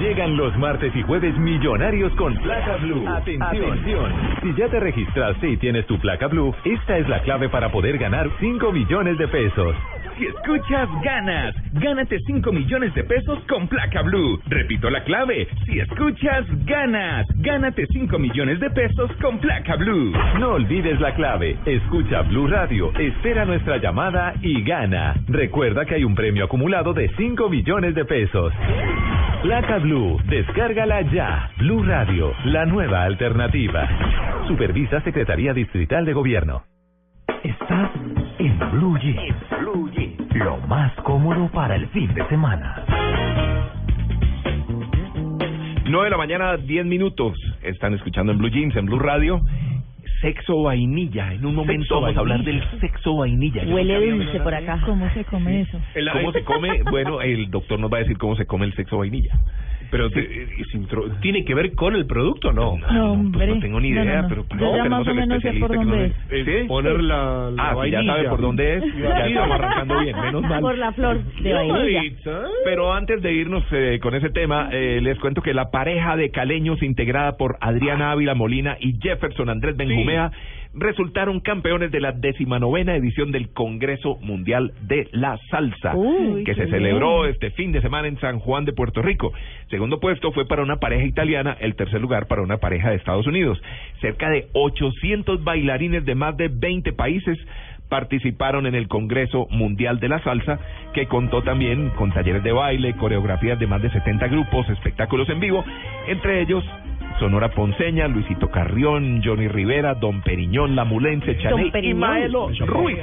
Llegan 0.02 0.36
los 0.36 0.58
martes 0.58 0.92
y 0.96 1.02
jueves 1.02 1.38
millonarios 1.38 2.12
con 2.16 2.34
placa 2.38 2.76
blue. 2.78 3.06
Atención. 3.06 4.12
Si 4.42 4.52
ya 4.54 4.68
te 4.68 4.80
registraste 4.80 5.50
y 5.50 5.56
tienes 5.58 5.86
tu 5.86 5.96
placa 6.00 6.26
blue, 6.26 6.52
esta 6.64 6.98
es 6.98 7.08
la 7.08 7.22
clave 7.22 7.48
para 7.48 7.70
poder 7.70 7.98
ganar 7.98 8.28
5 8.40 8.72
millones 8.72 9.16
de 9.16 9.28
pesos. 9.28 9.76
Si 10.22 10.28
escuchas, 10.28 10.88
ganas. 11.02 11.52
Gánate 11.72 12.20
5 12.24 12.52
millones 12.52 12.94
de 12.94 13.02
pesos 13.02 13.40
con 13.48 13.66
placa 13.66 14.02
blue. 14.02 14.40
Repito 14.46 14.88
la 14.88 15.02
clave. 15.02 15.48
Si 15.66 15.80
escuchas, 15.80 16.44
ganas. 16.64 17.26
Gánate 17.38 17.88
5 17.88 18.20
millones 18.20 18.60
de 18.60 18.70
pesos 18.70 19.10
con 19.20 19.40
placa 19.40 19.74
blue. 19.74 20.12
No 20.38 20.50
olvides 20.50 21.00
la 21.00 21.12
clave. 21.16 21.58
Escucha 21.66 22.22
Blue 22.22 22.46
Radio, 22.46 22.92
espera 22.96 23.44
nuestra 23.44 23.78
llamada 23.78 24.34
y 24.42 24.62
gana. 24.62 25.16
Recuerda 25.26 25.86
que 25.86 25.96
hay 25.96 26.04
un 26.04 26.14
premio 26.14 26.44
acumulado 26.44 26.92
de 26.92 27.08
5 27.16 27.48
millones 27.48 27.96
de 27.96 28.04
pesos. 28.04 28.52
Placa 29.42 29.78
Blue, 29.78 30.20
descárgala 30.28 31.00
ya. 31.12 31.50
Blue 31.58 31.82
Radio, 31.82 32.32
la 32.44 32.64
nueva 32.64 33.02
alternativa. 33.02 33.88
Supervisa 34.46 35.00
Secretaría 35.00 35.52
Distrital 35.52 36.04
de 36.04 36.12
Gobierno. 36.12 36.62
Estás 37.42 37.90
en 38.38 38.58
Blue. 38.70 38.92
Lo 40.44 40.56
más 40.66 40.92
cómodo 41.02 41.48
para 41.52 41.76
el 41.76 41.86
fin 41.88 42.12
de 42.14 42.26
semana. 42.28 42.84
9 45.84 46.04
de 46.04 46.10
la 46.10 46.16
mañana, 46.16 46.56
10 46.56 46.86
minutos. 46.86 47.38
Están 47.62 47.94
escuchando 47.94 48.32
en 48.32 48.38
Blue 48.38 48.48
Jeans, 48.48 48.74
en 48.76 48.86
Blue 48.86 48.98
Radio. 48.98 49.40
Sexo 50.20 50.62
vainilla. 50.62 51.32
En 51.32 51.46
un 51.46 51.54
momento 51.54 51.82
Sexo 51.82 52.00
vamos 52.00 52.16
a 52.16 52.20
hablar 52.20 52.42
del 52.42 52.62
sexo 52.80 53.16
vainilla. 53.16 53.62
Huele 53.66 54.10
dulce 54.10 54.40
por 54.40 54.54
acá. 54.54 54.80
¿Cómo 54.84 55.08
se 55.10 55.24
come 55.24 55.60
eso? 55.60 55.78
¿Cómo 56.12 56.32
se 56.32 56.42
come? 56.42 56.82
Bueno, 56.90 57.20
el 57.20 57.50
doctor 57.50 57.78
nos 57.78 57.92
va 57.92 57.98
a 57.98 58.00
decir 58.00 58.18
cómo 58.18 58.34
se 58.34 58.46
come 58.46 58.66
el 58.66 58.74
sexo 58.74 58.98
vainilla. 58.98 59.38
Pero 59.92 60.10
te- 60.10 60.20
es 60.58 60.74
intro- 60.74 61.04
¿tiene 61.20 61.44
que 61.44 61.54
ver 61.54 61.74
con 61.74 61.94
el 61.94 62.06
producto 62.06 62.48
o 62.48 62.52
no? 62.52 62.78
No, 62.90 63.12
hombre. 63.12 63.46
No 63.46 63.60
tengo 63.60 63.78
ni 63.78 63.90
No, 63.90 64.02
idea, 64.02 64.22
no, 64.22 64.22
no. 64.22 64.28
pero 64.28 64.46
Yo 64.48 64.56
no, 64.56 64.76
ya 64.76 64.82
tenemos 64.84 64.98
más 64.98 65.06
o 65.06 65.10
el 65.10 65.16
menos 65.16 65.42
sé 65.42 65.52
por 65.52 65.70
especialista 65.70 65.78
que 65.78 65.84
dónde 65.84 66.06
es. 66.40 66.62
¿Sí? 66.62 66.66
Poner 66.68 67.00
la- 67.02 67.50
la 67.54 67.62
ah, 67.70 67.76
si 67.84 67.90
ya 67.90 68.02
sabe 68.02 68.28
por 68.30 68.40
dónde 68.40 68.76
es, 68.78 68.84
ya 68.96 69.26
estamos 69.26 69.50
arrancando 69.54 70.00
bien, 70.00 70.16
menos 70.18 70.42
mal. 70.42 70.60
Por 70.62 70.78
la 70.78 70.92
flor 70.92 71.22
de 71.22 71.52
vainilla. 71.52 72.02
Pero 72.64 72.92
antes 72.94 73.20
de 73.22 73.32
irnos 73.34 73.64
eh, 73.70 73.98
con 74.02 74.14
ese 74.14 74.30
tema, 74.30 74.70
eh, 74.72 75.00
les 75.02 75.18
cuento 75.18 75.42
que 75.42 75.52
la 75.52 75.70
pareja 75.70 76.16
de 76.16 76.30
caleños 76.30 76.82
integrada 76.82 77.36
por 77.36 77.58
Adriana 77.60 78.12
Ávila 78.12 78.34
Molina 78.34 78.78
y 78.80 78.98
Jefferson 78.98 79.50
Andrés 79.50 79.76
Benjumea 79.76 80.30
resultaron 80.74 81.40
campeones 81.40 81.90
de 81.90 82.00
la 82.00 82.12
decimanovena 82.12 82.96
edición 82.96 83.30
del 83.30 83.50
Congreso 83.52 84.16
Mundial 84.20 84.72
de 84.82 85.08
la 85.12 85.38
Salsa, 85.50 85.94
Uy, 85.94 86.44
que 86.44 86.54
se 86.54 86.66
celebró 86.68 87.22
bien. 87.22 87.32
este 87.32 87.50
fin 87.50 87.72
de 87.72 87.82
semana 87.82 88.08
en 88.08 88.18
San 88.20 88.38
Juan 88.38 88.64
de 88.64 88.72
Puerto 88.72 89.02
Rico. 89.02 89.32
Segundo 89.68 90.00
puesto 90.00 90.32
fue 90.32 90.46
para 90.46 90.62
una 90.62 90.76
pareja 90.76 91.04
italiana, 91.04 91.56
el 91.60 91.74
tercer 91.74 92.00
lugar 92.00 92.26
para 92.26 92.42
una 92.42 92.58
pareja 92.58 92.90
de 92.90 92.96
Estados 92.96 93.26
Unidos. 93.26 93.60
Cerca 94.00 94.30
de 94.30 94.48
800 94.52 95.44
bailarines 95.44 96.04
de 96.04 96.14
más 96.14 96.36
de 96.36 96.48
20 96.48 96.92
países 96.94 97.38
participaron 97.92 98.66
en 98.66 98.74
el 98.74 98.88
Congreso 98.88 99.46
Mundial 99.50 100.00
de 100.00 100.08
la 100.08 100.18
Salsa, 100.24 100.58
que 100.94 101.06
contó 101.06 101.42
también 101.42 101.90
con 101.90 102.10
talleres 102.10 102.42
de 102.42 102.50
baile, 102.50 102.96
coreografías 102.96 103.58
de 103.58 103.66
más 103.66 103.82
de 103.82 103.90
70 103.90 104.28
grupos, 104.28 104.66
espectáculos 104.70 105.28
en 105.28 105.40
vivo, 105.40 105.62
entre 106.08 106.40
ellos 106.40 106.64
Sonora 107.18 107.48
Ponceña, 107.50 108.08
Luisito 108.08 108.50
Carrión, 108.50 109.22
Johnny 109.24 109.48
Rivera, 109.48 109.94
Don 109.94 110.22
Periñón, 110.22 110.74
La 110.76 110.84
Mulense, 110.84 111.36
Chaney 111.38 111.68
y 111.68 111.70
Periñón. 111.70 112.00
Maelo 112.00 112.48
Ruiz. 112.66 112.98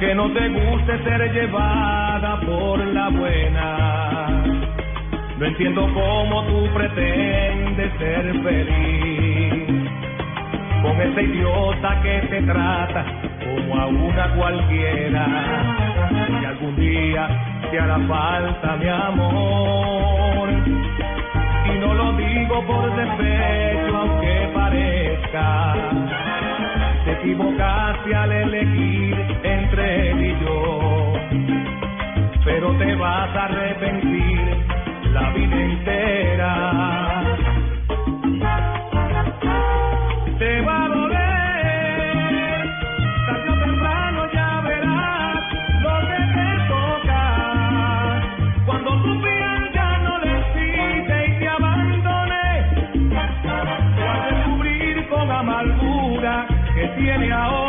que 0.00 0.14
no 0.14 0.30
te 0.32 0.48
guste 0.48 1.04
ser 1.04 1.32
llevada 1.32 2.40
por 2.40 2.78
la 2.78 3.08
buena. 3.10 4.44
No 5.38 5.46
entiendo 5.46 5.82
cómo 5.92 6.44
tú 6.46 6.68
pretendes 6.74 7.92
ser 7.98 8.42
feliz 8.42 9.33
con 10.84 11.00
ese 11.00 11.22
idiota 11.22 12.00
que 12.02 12.20
te 12.28 12.42
trata 12.42 13.04
como 13.42 13.80
a 13.80 13.86
una 13.86 14.34
cualquiera. 14.34 15.26
Y 16.42 16.44
algún 16.44 16.76
día 16.76 17.26
te 17.70 17.80
hará 17.80 17.98
falta 18.06 18.76
mi 18.76 18.88
amor. 18.88 20.48
Y 21.72 21.78
no 21.78 21.94
lo 21.94 22.12
digo 22.12 22.66
por 22.66 22.94
despecho, 22.96 23.96
aunque 23.96 24.50
parezca. 24.54 25.74
Te 27.06 27.12
equivocaste 27.12 28.14
al 28.14 28.32
elegir 28.32 29.16
entre 29.42 30.10
él 30.10 30.24
y 30.26 30.44
yo, 30.44 31.12
pero 32.44 32.72
te 32.76 32.94
vas 32.96 33.34
a 33.34 33.44
arrepentir 33.44 34.66
la 35.12 35.30
vida 35.30 35.56
entera. 35.56 37.23
Tiene 57.04 57.30
a 57.30 57.63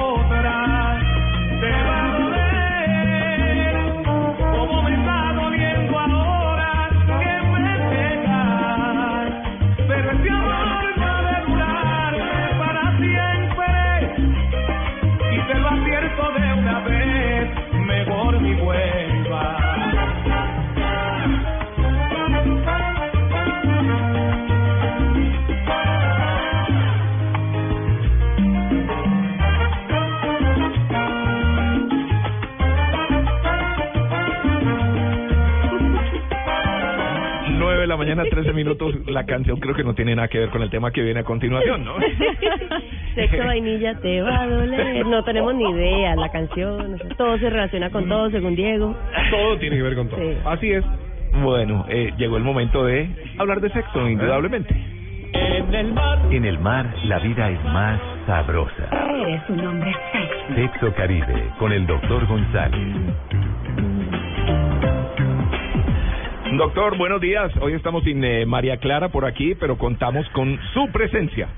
la 37.95 38.03
mañana, 38.03 38.23
13 38.29 38.51
minutos. 38.51 38.93
La 39.07 39.25
canción 39.25 39.57
creo 39.59 39.73
que 39.73 39.83
no 39.83 39.95
tiene 39.95 40.15
nada 40.15 40.27
que 40.27 40.39
ver 40.39 40.49
con 40.49 40.61
el 40.61 40.69
tema 40.69 40.91
que 40.91 41.01
viene 41.01 41.21
a 41.21 41.23
continuación, 41.23 41.85
¿no? 41.85 41.95
Sexo 43.15 43.37
vainilla 43.37 43.95
te 44.01 44.21
va 44.21 44.41
a 44.41 44.47
doler. 44.47 45.05
No 45.05 45.23
tenemos 45.23 45.55
ni 45.55 45.69
idea, 45.71 46.15
la 46.17 46.29
canción, 46.29 46.99
todo 47.17 47.37
se 47.37 47.49
relaciona 47.49 47.89
con 47.89 48.09
todo, 48.09 48.29
según 48.31 48.55
Diego. 48.55 48.95
Todo 49.31 49.57
tiene 49.59 49.77
que 49.77 49.81
ver 49.81 49.95
con 49.95 50.09
todo. 50.09 50.19
Sí. 50.19 50.37
Así 50.43 50.71
es. 50.71 50.83
Bueno, 51.41 51.85
eh, 51.87 52.11
llegó 52.17 52.35
el 52.35 52.43
momento 52.43 52.83
de 52.85 53.09
hablar 53.37 53.61
de 53.61 53.69
sexo, 53.69 54.09
indudablemente. 54.09 54.75
En 55.31 55.73
el 55.73 55.93
mar. 55.93 56.19
En 56.31 56.45
el 56.45 56.59
mar, 56.59 56.93
la 57.05 57.19
vida 57.19 57.49
es 57.49 57.63
más 57.63 58.01
sabrosa. 58.25 58.89
Eres 58.91 59.41
un 59.49 59.65
hombre 59.65 59.93
sexy. 60.11 60.55
Sexo 60.55 60.93
Caribe, 60.95 61.49
con 61.59 61.71
el 61.71 61.87
doctor 61.87 62.25
González. 62.27 62.79
Doctor, 66.57 66.97
buenos 66.97 67.19
días. 67.19 67.51
Hoy 67.59 67.73
estamos 67.73 68.03
sin 68.03 68.23
eh, 68.23 68.45
María 68.45 68.77
Clara 68.77 69.09
por 69.09 69.25
aquí, 69.25 69.55
pero 69.55 69.77
contamos 69.77 70.27
con 70.29 70.57
su 70.73 70.89
presencia. 70.89 71.49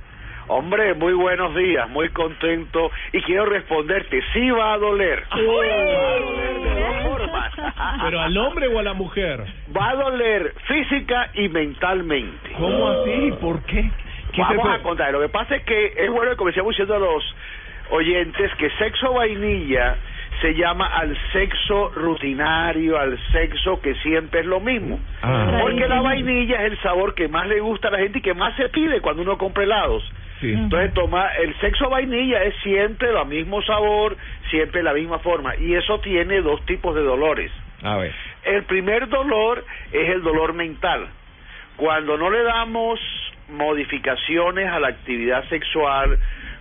Hombre, 0.47 0.95
muy 0.95 1.13
buenos 1.13 1.53
días, 1.55 1.87
muy 1.89 2.09
contento 2.09 2.89
y 3.13 3.21
quiero 3.21 3.45
responderte, 3.45 4.19
sí 4.33 4.49
va 4.49 4.73
a 4.73 4.77
doler. 4.79 5.23
Va 5.31 5.37
a 5.37 6.19
doler 6.19 6.61
de 6.61 6.81
dos 6.81 7.03
formas. 7.03 7.53
¿Pero 8.03 8.21
al 8.21 8.37
hombre 8.37 8.67
o 8.67 8.79
a 8.79 8.83
la 8.83 8.93
mujer? 8.93 9.45
Va 9.75 9.89
a 9.91 9.95
doler 9.95 10.55
física 10.67 11.29
y 11.35 11.47
mentalmente. 11.49 12.53
¿Cómo 12.57 12.89
así? 12.89 13.33
¿Por 13.39 13.61
qué? 13.65 13.91
¿Qué 14.31 14.41
es 14.41 14.47
Vamos 14.47 14.79
a 14.79 14.81
contar, 14.81 15.11
lo 15.11 15.21
que 15.21 15.29
pasa 15.29 15.57
es 15.57 15.63
que 15.63 15.93
es 15.95 16.09
bueno 16.09 16.31
que 16.31 16.37
comencemos 16.37 16.71
diciendo 16.71 16.95
a 16.95 16.99
los 16.99 17.35
oyentes 17.91 18.51
que 18.55 18.69
sexo 18.71 19.13
vainilla 19.13 19.95
se 20.41 20.53
llama 20.53 20.87
al 20.87 21.17
sexo 21.33 21.89
rutinario, 21.95 22.97
al 22.99 23.17
sexo 23.31 23.81
que 23.81 23.95
siempre 23.95 24.41
es 24.41 24.45
lo 24.45 24.59
mismo. 24.59 24.99
Ah. 25.21 25.59
Porque 25.61 25.87
la 25.87 26.01
vainilla 26.01 26.63
es 26.65 26.73
el 26.73 26.81
sabor 26.81 27.15
que 27.15 27.27
más 27.27 27.47
le 27.47 27.59
gusta 27.59 27.87
a 27.87 27.91
la 27.91 27.99
gente 27.99 28.19
y 28.19 28.21
que 28.21 28.33
más 28.33 28.55
se 28.55 28.69
pide 28.69 29.01
cuando 29.01 29.23
uno 29.23 29.37
compra 29.37 29.63
helados. 29.63 30.03
Sí. 30.39 30.51
Entonces 30.51 30.93
toma 30.93 31.29
el 31.35 31.57
sexo 31.59 31.89
vainilla 31.89 32.43
es 32.43 32.53
siempre 32.61 33.09
el 33.09 33.25
mismo 33.25 33.61
sabor, 33.63 34.15
siempre 34.51 34.83
la 34.83 34.93
misma 34.93 35.19
forma 35.19 35.55
y 35.55 35.73
eso 35.73 35.99
tiene 35.99 36.41
dos 36.41 36.63
tipos 36.65 36.93
de 36.95 37.01
dolores. 37.01 37.51
A 37.81 37.97
ver. 37.97 38.13
El 38.43 38.63
primer 38.63 39.09
dolor 39.09 39.65
es 39.91 40.09
el 40.09 40.21
dolor 40.21 40.53
mental. 40.53 41.07
Cuando 41.75 42.17
no 42.17 42.29
le 42.29 42.43
damos 42.43 42.99
modificaciones 43.49 44.67
a 44.67 44.79
la 44.79 44.89
actividad 44.89 45.47
sexual, 45.49 46.19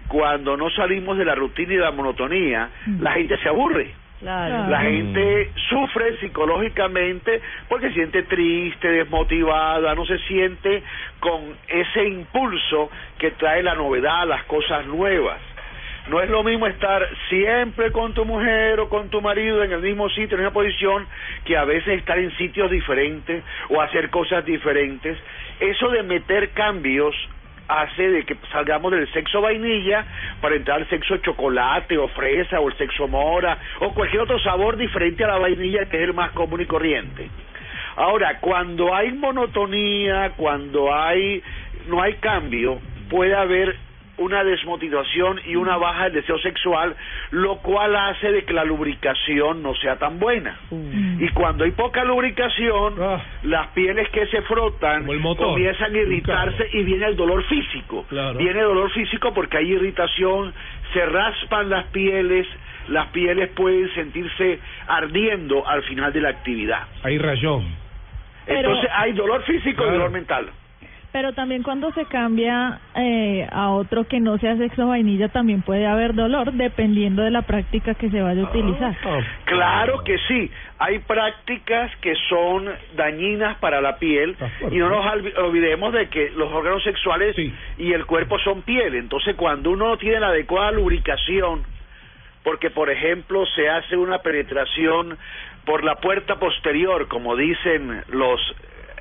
cuando 0.09 0.57
no 0.57 0.70
salimos 0.70 1.19
de 1.19 1.24
la 1.24 1.35
rutina 1.35 1.73
y 1.73 1.77
de 1.77 1.83
la 1.83 1.91
monotonía, 1.91 2.70
la 3.01 3.12
gente 3.12 3.37
se 3.39 3.49
aburre. 3.49 3.95
Claro. 4.20 4.70
La 4.70 4.81
gente 4.81 5.51
sufre 5.69 6.16
psicológicamente 6.19 7.43
porque 7.69 7.89
se 7.89 7.95
siente 7.95 8.23
triste, 8.23 8.89
desmotivada, 8.91 9.95
no 9.95 10.07
se 10.07 10.19
siente 10.20 10.83
con 11.20 11.55
ese 11.69 12.09
impulso 12.09 12.91
que 13.19 13.33
trae 13.33 13.62
la 13.62 13.74
novedad, 13.74 14.27
las 14.27 14.45
cosas 14.45 14.87
nuevas. 14.87 15.39
No 16.09 16.20
es 16.20 16.31
lo 16.31 16.45
mismo 16.45 16.69
estar 16.69 17.07
siempre 17.28 17.91
con 17.91 18.15
tu 18.15 18.24
mujer 18.24 18.78
o 18.78 18.89
con 18.89 19.11
tu 19.11 19.20
marido 19.20 19.65
en 19.65 19.73
el 19.73 19.81
mismo 19.81 20.09
sitio, 20.09 20.37
en 20.37 20.43
una 20.43 20.53
posición, 20.53 21.05
que 21.45 21.57
a 21.57 21.65
veces 21.65 21.99
estar 21.99 22.16
en 22.19 22.35
sitios 22.37 22.70
diferentes 22.70 23.43
o 23.70 23.83
hacer 23.83 24.09
cosas 24.11 24.45
diferentes. 24.45 25.19
Eso 25.59 25.91
de 25.91 26.05
meter 26.05 26.51
cambios 26.51 27.15
hace 27.69 28.11
de 28.11 28.25
que 28.25 28.37
salgamos 28.53 28.93
del 28.93 29.11
sexo 29.13 29.41
vainilla 29.41 30.05
para 30.41 30.57
entrar 30.57 30.79
al 30.79 30.89
sexo 30.89 31.17
chocolate 31.19 31.99
o 31.99 32.09
fresa 32.09 32.61
o 32.61 32.69
el 32.69 32.77
sexo 32.77 33.09
mora 33.09 33.59
o 33.81 33.93
cualquier 33.93 34.23
otro 34.23 34.39
sabor 34.41 34.77
diferente 34.77 35.25
a 35.25 35.29
la 35.29 35.39
vainilla 35.39 35.87
que 35.87 35.97
es 35.97 36.03
el 36.05 36.15
más 36.15 36.33
común 36.33 36.61
y 36.61 36.67
corriente. 36.67 37.29
Ahora, 37.97 38.41
cuando 38.41 38.95
hay 38.95 39.13
monotonía, 39.13 40.33
cuando 40.37 40.95
hay 40.95 41.43
no 41.89 42.03
hay 42.03 42.15
cambio, 42.15 42.79
puede 43.09 43.35
haber 43.35 43.77
una 44.19 44.43
desmotivación 44.45 45.41
y 45.47 45.57
una 45.57 45.77
baja 45.77 46.05
del 46.05 46.15
deseo 46.15 46.39
sexual, 46.39 46.95
lo 47.33 47.57
cual 47.59 47.95
hace 47.95 48.33
de 48.33 48.45
que 48.45 48.53
la 48.55 48.65
lubricación 48.65 49.63
no 49.63 49.75
sea 49.75 49.97
tan 49.97 50.19
buena. 50.19 50.57
Y 50.71 51.29
cuando 51.31 51.65
hay 51.65 51.73
poca 51.73 52.03
lubricación, 52.05 52.95
las 53.43 53.69
pieles 53.69 54.09
que 54.11 54.27
se 54.29 54.43
frotan 54.43 55.05
comienzan 55.51 55.95
a 55.95 55.99
irritarse 55.99 56.69
y 56.73 56.83
viene 56.83 57.07
el 57.07 57.17
dolor 57.17 57.43
físico. 57.45 58.05
Claro. 58.09 58.39
Viene 58.39 58.61
el 58.61 58.67
dolor 58.67 58.91
físico 58.93 59.35
porque 59.35 59.59
hay 59.59 59.73
irritación, 59.73 60.53
se 60.93 61.05
raspan 61.07 61.69
las 61.69 61.85
pieles, 61.87 62.47
las 62.89 63.09
pieles 63.09 63.51
pueden 63.51 63.93
sentirse 63.95 64.61
ardiendo 64.87 65.67
al 65.67 65.83
final 65.83 66.13
de 66.13 66.21
la 66.21 66.31
actividad. 66.31 66.85
Hay 67.03 67.19
rayón. 67.19 67.65
Pero- 68.47 68.61
Entonces 68.61 68.91
hay 68.95 69.13
dolor 69.13 69.43
físico 69.43 69.85
y 69.87 69.91
dolor 69.91 70.11
mental. 70.11 70.47
Pero 71.17 71.33
también 71.33 71.63
cuando 71.63 71.91
se 71.93 72.05
cambia 72.05 72.79
eh, 72.95 73.49
a 73.51 73.71
otro 73.71 74.05
que 74.07 74.21
no 74.21 74.37
sea 74.37 74.55
sexo 74.59 74.87
vainilla, 74.89 75.31
también 75.31 75.63
puede 75.63 75.87
haber 75.87 76.13
dolor 76.15 76.53
dependiendo 76.53 77.23
de 77.23 77.31
la 77.31 77.41
práctica 77.41 77.95
que 77.95 78.11
se 78.11 78.21
vaya 78.21 78.43
a 78.43 78.45
utilizar. 78.51 78.95
Claro 79.47 80.05
que 80.05 80.19
sí. 80.29 80.51
Hay 80.79 80.99
prácticas 80.99 81.91
que 82.03 82.15
son 82.29 82.69
dañinas 82.97 83.57
para 83.61 83.81
la 83.81 83.97
piel 83.97 84.37
y 84.71 84.77
no 84.77 84.91
nos 84.91 85.07
olvi- 85.07 85.35
olvidemos 85.39 85.95
de 85.95 86.09
que 86.11 86.29
los 86.37 86.53
órganos 86.53 86.83
sexuales 86.85 87.35
y 87.79 87.93
el 87.95 88.05
cuerpo 88.05 88.39
son 88.41 88.61
piel. 88.61 88.95
Entonces, 88.95 89.37
cuando 89.37 89.71
uno 89.71 89.89
no 89.89 89.97
tiene 89.97 90.21
la 90.21 90.29
adecuada 90.29 90.71
lubricación, 90.73 91.63
porque 92.45 92.69
por 92.69 92.91
ejemplo 92.91 93.47
se 93.57 93.71
hace 93.71 93.97
una 93.97 94.19
penetración 94.19 95.17
por 95.65 95.83
la 95.83 95.95
puerta 95.95 96.35
posterior, 96.37 97.09
como 97.09 97.37
dicen 97.37 98.03
los 98.11 98.39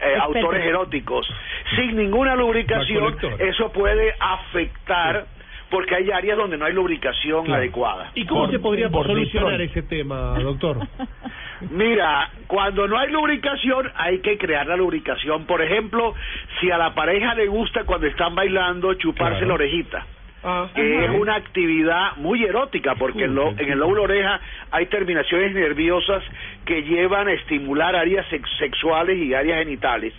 eh, 0.06 0.18
autores 0.20 0.64
eróticos, 0.66 1.28
sin 1.76 1.96
ninguna 1.96 2.36
lubricación, 2.36 3.18
eso 3.40 3.72
puede 3.72 4.14
afectar 4.20 5.26
porque 5.70 5.96
hay 5.96 6.12
áreas 6.12 6.38
donde 6.38 6.58
no 6.58 6.66
hay 6.66 6.74
lubricación 6.74 7.46
Claro. 7.46 7.60
adecuada. 7.62 8.12
¿Y 8.14 8.26
cómo 8.26 8.50
se 8.50 8.60
podría 8.60 8.90
por 8.90 9.08
solucionar 9.08 9.60
ese 9.62 9.82
tema, 9.84 10.38
doctor? 10.40 10.78
Mira, 11.72 12.30
cuando 12.48 12.88
no 12.88 12.98
hay 12.98 13.10
lubricación 13.12 13.92
hay 13.96 14.20
que 14.20 14.38
crear 14.38 14.68
la 14.68 14.76
lubricación. 14.76 15.46
Por 15.46 15.62
ejemplo, 15.62 16.14
si 16.60 16.70
a 16.70 16.78
la 16.78 16.94
pareja 16.94 17.34
le 17.34 17.48
gusta 17.48 17.84
cuando 17.86 18.08
están 18.08 18.36
bailando 18.36 18.94
chuparse 18.96 19.40
Claro. 19.40 19.48
la 19.48 19.54
orejita. 19.56 20.06
Ah, 20.48 20.70
que 20.76 21.06
es 21.06 21.10
una 21.20 21.36
actividad 21.36 22.16
muy 22.18 22.44
erótica 22.44 22.94
porque 22.96 23.24
en, 23.24 23.34
lo- 23.36 23.50
en 23.58 23.72
el 23.72 23.80
lóbulo 23.80 24.04
oreja 24.04 24.40
hay 24.70 24.86
terminaciones 24.86 25.54
nerviosas 25.54 26.24
que 26.66 26.84
llevan 26.84 27.28
a 27.28 27.34
estimular 27.34 27.96
áreas 27.96 28.28
sex- 28.30 28.48
sexuales 28.60 29.18
y 29.18 29.34
áreas 29.34 29.60
genitales. 29.60 30.14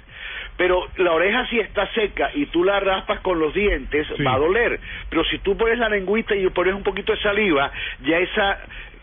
Pero 0.57 0.89
la 0.97 1.13
oreja 1.13 1.47
si 1.47 1.61
está 1.61 1.87
seca 1.93 2.31
y 2.35 2.47
tú 2.47 2.65
la 2.65 2.81
raspas 2.81 3.21
con 3.21 3.39
los 3.39 3.55
dientes 3.55 4.07
va 4.27 4.35
a 4.35 4.39
doler. 4.39 4.81
Pero 5.11 5.23
si 5.25 5.39
tú 5.39 5.57
pones 5.57 5.79
la 5.79 5.89
lengüita 5.89 6.35
y 6.35 6.49
pones 6.49 6.75
un 6.75 6.83
poquito 6.83 7.13
de 7.13 7.19
saliva, 7.21 7.71
ya 8.01 8.19
esa 8.19 8.59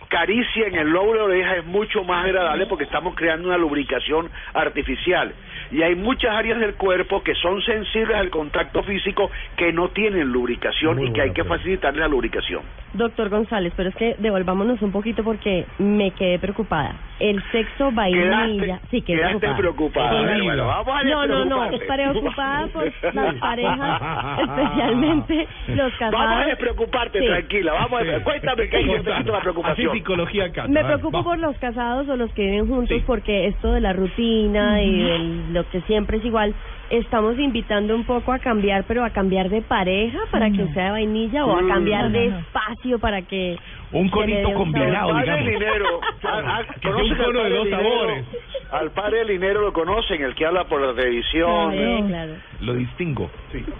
caricia 0.09 0.67
en 0.67 0.75
el 0.75 0.89
lóbulo 0.89 1.27
de 1.27 1.35
oreja 1.37 1.55
es 1.57 1.65
mucho 1.65 2.03
más 2.03 2.25
agradable 2.25 2.65
porque 2.67 2.83
estamos 2.83 3.15
creando 3.15 3.47
una 3.47 3.57
lubricación 3.57 4.29
artificial. 4.53 5.33
Y 5.73 5.81
hay 5.81 5.95
muchas 5.95 6.31
áreas 6.35 6.59
del 6.59 6.75
cuerpo 6.75 7.23
que 7.23 7.33
son 7.35 7.61
sensibles 7.63 8.15
al 8.15 8.29
contacto 8.29 8.83
físico 8.83 9.29
que 9.57 9.73
no 9.73 9.89
tienen 9.89 10.27
lubricación 10.31 11.03
y 11.03 11.11
que 11.11 11.21
hay 11.21 11.31
que 11.31 11.43
facilitarle 11.43 11.99
la 12.01 12.07
lubricación. 12.07 12.61
Doctor 12.93 13.29
González, 13.29 13.73
pero 13.75 13.89
es 13.89 13.95
que 13.95 14.15
devolvámonos 14.19 14.79
un 14.83 14.91
poquito 14.91 15.23
porque 15.23 15.65
me 15.79 16.11
quedé 16.11 16.37
preocupada. 16.37 16.93
El 17.19 17.41
sexo 17.51 17.91
vainilla. 17.91 18.79
sí, 18.91 19.01
quedé 19.01 19.17
quedaste 19.17 19.47
preocupada. 19.57 20.11
Sí. 20.11 20.25
Bueno, 20.27 20.43
bueno, 20.43 20.67
vamos 20.67 20.95
a 20.95 21.03
no, 21.03 21.25
no, 21.25 21.45
no. 21.45 21.69
Preocupada 21.87 22.67
por 22.67 22.85
las 23.15 23.35
parejas, 23.35 24.01
especialmente 24.41 25.47
los 25.69 25.91
casados. 25.93 26.13
Vamos 26.13 26.43
a 26.43 26.45
despreocuparte, 26.47 27.19
Sí. 27.19 27.25
tranquila. 27.25 27.73
Vamos 27.73 28.01
a 28.01 28.23
cuéntame 28.23 28.69
qué 28.69 28.79
quito 28.83 29.31
la 29.31 29.39
preocupación. 29.41 29.87
Así 29.89 29.97
psicología 29.97 30.45
acá. 30.45 30.67
Me 30.67 30.83
preocupo 30.83 31.23
por 31.23 31.39
los 31.39 31.57
casados 31.57 32.07
o 32.09 32.15
los 32.15 32.31
que 32.33 32.43
viven 32.43 32.67
juntos 32.67 33.01
porque 33.07 33.47
esto 33.47 33.71
de 33.73 33.81
la 33.81 33.93
rutina 33.93 34.81
y 34.81 35.01
del- 35.03 35.53
que 35.71 35.81
siempre 35.81 36.17
es 36.17 36.25
igual, 36.25 36.53
estamos 36.89 37.37
invitando 37.39 37.95
un 37.95 38.05
poco 38.05 38.31
a 38.33 38.39
cambiar, 38.39 38.85
pero 38.87 39.03
a 39.03 39.09
cambiar 39.09 39.49
de 39.49 39.61
pareja 39.61 40.19
para 40.31 40.49
que 40.51 40.67
sea 40.73 40.85
de 40.85 40.91
vainilla 40.91 41.45
o 41.45 41.57
a 41.57 41.61
Mm. 41.61 41.67
cambiar 41.67 42.11
de 42.11 42.27
espacio 42.27 42.99
para 42.99 43.21
que... 43.23 43.57
Un 43.91 44.09
conito 44.09 44.53
combinado, 44.53 45.09
padre 45.11 45.41
Linero, 45.43 45.99
a- 46.23 46.57
a- 46.57 46.63
Que 46.79 46.87
un 46.87 46.93
¿conocen 46.95 47.19
al 47.19 47.25
cono 47.25 47.43
de 47.43 47.49
dos 47.51 47.65
Linero? 47.65 47.83
sabores. 47.89 48.25
Al 48.71 48.91
padre 48.91 49.25
Linero 49.25 49.61
lo 49.61 49.71
conocen, 49.73 50.23
el 50.23 50.33
que 50.33 50.45
habla 50.47 50.63
por 50.65 50.81
la 50.81 50.93
televisión. 50.95 51.71
Sí, 51.73 52.03
claro. 52.07 52.33
Lo 52.61 52.73
distingo. 52.73 53.29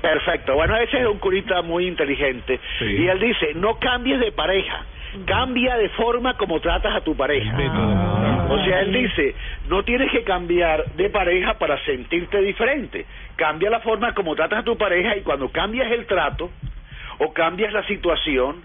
Perfecto. 0.02 0.54
Bueno, 0.54 0.76
ese 0.78 1.00
es 1.02 1.08
un 1.08 1.18
curita 1.18 1.62
muy 1.64 1.88
inteligente. 1.88 2.60
Sí. 2.80 2.86
Y 2.86 3.08
él 3.08 3.20
dice, 3.20 3.54
no 3.56 3.80
cambies 3.80 4.20
de 4.20 4.32
pareja, 4.32 4.86
cambia 5.26 5.78
de 5.78 5.90
forma 5.90 6.36
como 6.36 6.60
tratas 6.60 6.96
a 6.96 7.02
tu 7.02 7.16
pareja. 7.16 7.56
O 8.50 8.64
sea, 8.66 8.82
él 8.82 8.94
dice, 8.94 9.36
no 9.68 9.84
tienes 9.84 10.12
que 10.12 10.24
cambiar 10.24 10.86
de 10.94 11.10
pareja 11.10 11.56
para 11.56 11.78
sentirte 11.86 12.40
diferente. 12.42 13.06
Cambia 13.36 13.70
la 13.70 13.80
forma 13.80 14.14
como 14.14 14.36
tratas 14.36 14.60
a 14.60 14.64
tu 14.64 14.78
pareja 14.78 15.16
y 15.18 15.22
cuando 15.22 15.50
cambias 15.50 15.92
el 15.92 16.06
trato 16.06 16.50
o 17.20 17.34
cambias 17.34 17.74
la 17.74 17.86
situación, 17.88 18.62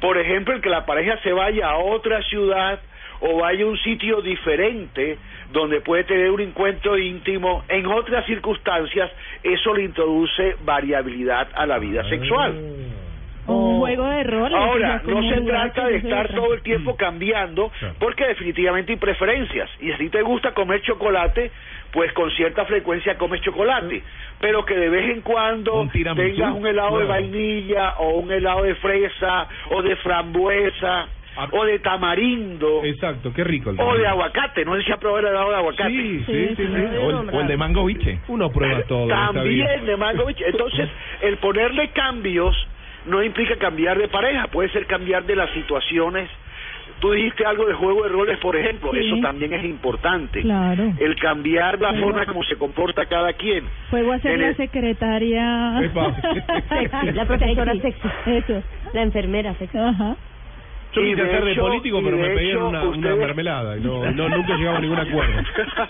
por 0.00 0.18
ejemplo, 0.18 0.54
el 0.54 0.60
que 0.60 0.70
la 0.70 0.86
pareja 0.86 1.18
se 1.22 1.32
vaya 1.32 1.68
a 1.68 1.78
otra 1.78 2.22
ciudad 2.22 2.80
o 3.20 3.38
vaya 3.38 3.64
a 3.64 3.68
un 3.68 3.78
sitio 3.78 4.22
diferente 4.22 5.18
donde 5.52 5.80
puede 5.80 6.04
tener 6.04 6.30
un 6.30 6.40
encuentro 6.40 6.96
íntimo 6.96 7.64
en 7.68 7.86
otras 7.86 8.24
circunstancias, 8.26 9.10
eso 9.42 9.74
le 9.74 9.82
introduce 9.84 10.56
variabilidad 10.64 11.48
a 11.54 11.66
la 11.66 11.78
vida 11.78 12.08
sexual. 12.08 12.54
Un 13.50 13.78
juego 13.80 14.08
de 14.08 14.24
roles. 14.24 14.58
Ahora, 14.58 15.02
no 15.04 15.22
se 15.28 15.40
trata 15.42 15.86
de 15.86 15.96
estar 15.96 16.32
todo 16.34 16.54
el 16.54 16.62
tiempo 16.62 16.96
cambiando, 16.96 17.70
porque 17.98 18.26
definitivamente 18.26 18.92
hay 18.92 18.98
preferencias. 18.98 19.70
Y 19.80 19.92
si 19.94 20.08
te 20.08 20.22
gusta 20.22 20.52
comer 20.52 20.82
chocolate, 20.82 21.50
pues 21.92 22.12
con 22.12 22.30
cierta 22.32 22.64
frecuencia 22.64 23.16
comes 23.18 23.40
chocolate. 23.42 24.02
Pero 24.40 24.64
que 24.64 24.74
de 24.74 24.88
vez 24.88 25.10
en 25.10 25.20
cuando 25.22 25.88
tengas 25.92 26.54
un 26.54 26.66
helado 26.66 26.98
de 26.98 27.06
vainilla, 27.06 27.94
o 27.98 28.18
un 28.18 28.32
helado 28.32 28.62
de 28.62 28.74
fresa, 28.76 29.46
o 29.70 29.82
de 29.82 29.96
frambuesa, 29.96 31.08
o 31.52 31.64
de 31.64 31.78
tamarindo, 31.78 32.84
Exacto, 32.84 33.32
qué 33.32 33.44
rico 33.44 33.70
el 33.70 33.80
o 33.80 33.96
de 33.96 34.06
aguacate. 34.06 34.64
No 34.64 34.76
sé 34.76 34.82
si 34.82 34.92
ha 34.92 34.96
probado 34.96 35.20
el 35.20 35.26
helado 35.26 35.50
de 35.50 35.56
aguacate. 35.56 35.90
Sí, 35.90 36.24
sí, 36.26 36.48
sí, 36.56 36.56
sí. 36.56 36.96
O 37.02 37.10
el, 37.10 37.30
o 37.30 37.40
el 37.40 37.46
de 37.46 37.56
mango 37.56 37.84
biche. 37.84 38.18
Uno 38.28 38.50
prueba 38.50 38.82
todo. 38.82 39.02
esta 39.02 39.42
vida. 39.42 39.66
También 39.66 39.86
de 39.86 39.96
Mangovich. 39.96 40.40
Entonces, 40.42 40.88
el 41.22 41.36
ponerle 41.38 41.90
cambios 41.90 42.56
no 43.06 43.22
implica 43.22 43.56
cambiar 43.56 43.98
de 43.98 44.08
pareja, 44.08 44.46
puede 44.48 44.68
ser 44.70 44.86
cambiar 44.86 45.24
de 45.24 45.36
las 45.36 45.50
situaciones. 45.50 46.28
Tú 47.00 47.12
dijiste 47.12 47.46
algo 47.46 47.64
de 47.64 47.72
juego 47.72 48.02
de 48.02 48.10
roles, 48.10 48.38
por 48.40 48.54
ejemplo, 48.56 48.92
Sí. 48.92 48.98
eso 49.06 49.16
también 49.22 49.54
es 49.54 49.64
importante. 49.64 50.42
Claro. 50.42 50.92
El 50.98 51.16
cambiar 51.16 51.80
la 51.80 51.94
forma 51.94 52.26
como 52.26 52.42
se 52.44 52.56
comporta 52.56 53.06
cada 53.06 53.32
quien. 53.32 53.64
Puedo 53.90 54.12
hacer 54.12 54.32
En 54.32 54.40
la 54.42 54.48
el- 54.48 54.56
secretaria. 54.56 55.80
Sexy, 56.68 57.12
la 57.12 57.24
profesora 57.24 57.72
sexy. 57.76 58.08
Eso. 58.26 58.62
La 58.92 59.02
enfermera 59.02 59.54
sexy. 59.54 59.78
Ajá. 59.78 60.16
Yo 60.92 61.02
quise 61.02 61.16
de 61.22 61.22
hacer 61.28 61.44
de 61.44 61.52
hecho- 61.52 61.60
político, 61.62 62.00
pero 62.02 62.16
de 62.16 62.22
me 62.22 62.34
pedían 62.34 62.56
hecho, 62.56 62.68
una, 62.68 62.82
una 62.82 63.14
mermelada 63.16 63.76
y 63.76 63.80
no, 63.80 64.10
no, 64.10 64.28
nunca 64.28 64.56
llegamos 64.56 64.78
a 64.78 64.80
ningún 64.82 64.98
acuerdo. 64.98 65.42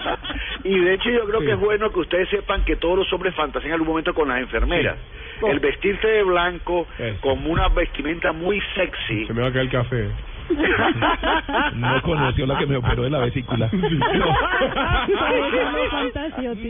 y 0.65 0.79
de 0.79 0.95
hecho 0.95 1.11
yo 1.11 1.25
creo 1.27 1.41
Sí. 1.41 1.47
que 1.47 1.53
es 1.53 1.61
bueno 1.61 1.91
que 1.93 2.01
ustedes 2.01 2.29
sepan 2.29 2.65
que 2.65 2.77
todos 2.77 2.99
los 2.99 3.13
hombres 3.13 3.35
fantasean 3.35 3.69
en 3.69 3.73
algún 3.75 3.89
momento 3.89 4.13
con 4.15 4.29
las 4.29 4.41
enfermeras. 4.41 4.97
Sí. 5.41 5.47
El 5.47 5.59
vestirse 5.61 6.07
de 6.07 6.23
blanco 6.23 6.87
Eso. 6.99 7.19
como 7.23 7.51
una 7.51 7.69
vestimenta 7.69 8.33
muy 8.33 8.61
sexy. 8.75 9.27
Se 9.27 9.33
me 9.33 9.41
va 9.41 9.49
a 9.49 9.53
caer 9.53 9.65
el 9.65 9.71
café. 9.71 10.09
No 11.75 12.03
conoció 12.03 12.47
la 12.47 12.59
que 12.59 12.67
me 12.67 12.77
operó 12.77 13.03
de 13.05 13.11
la 13.11 13.19
vesícula. 13.19 13.69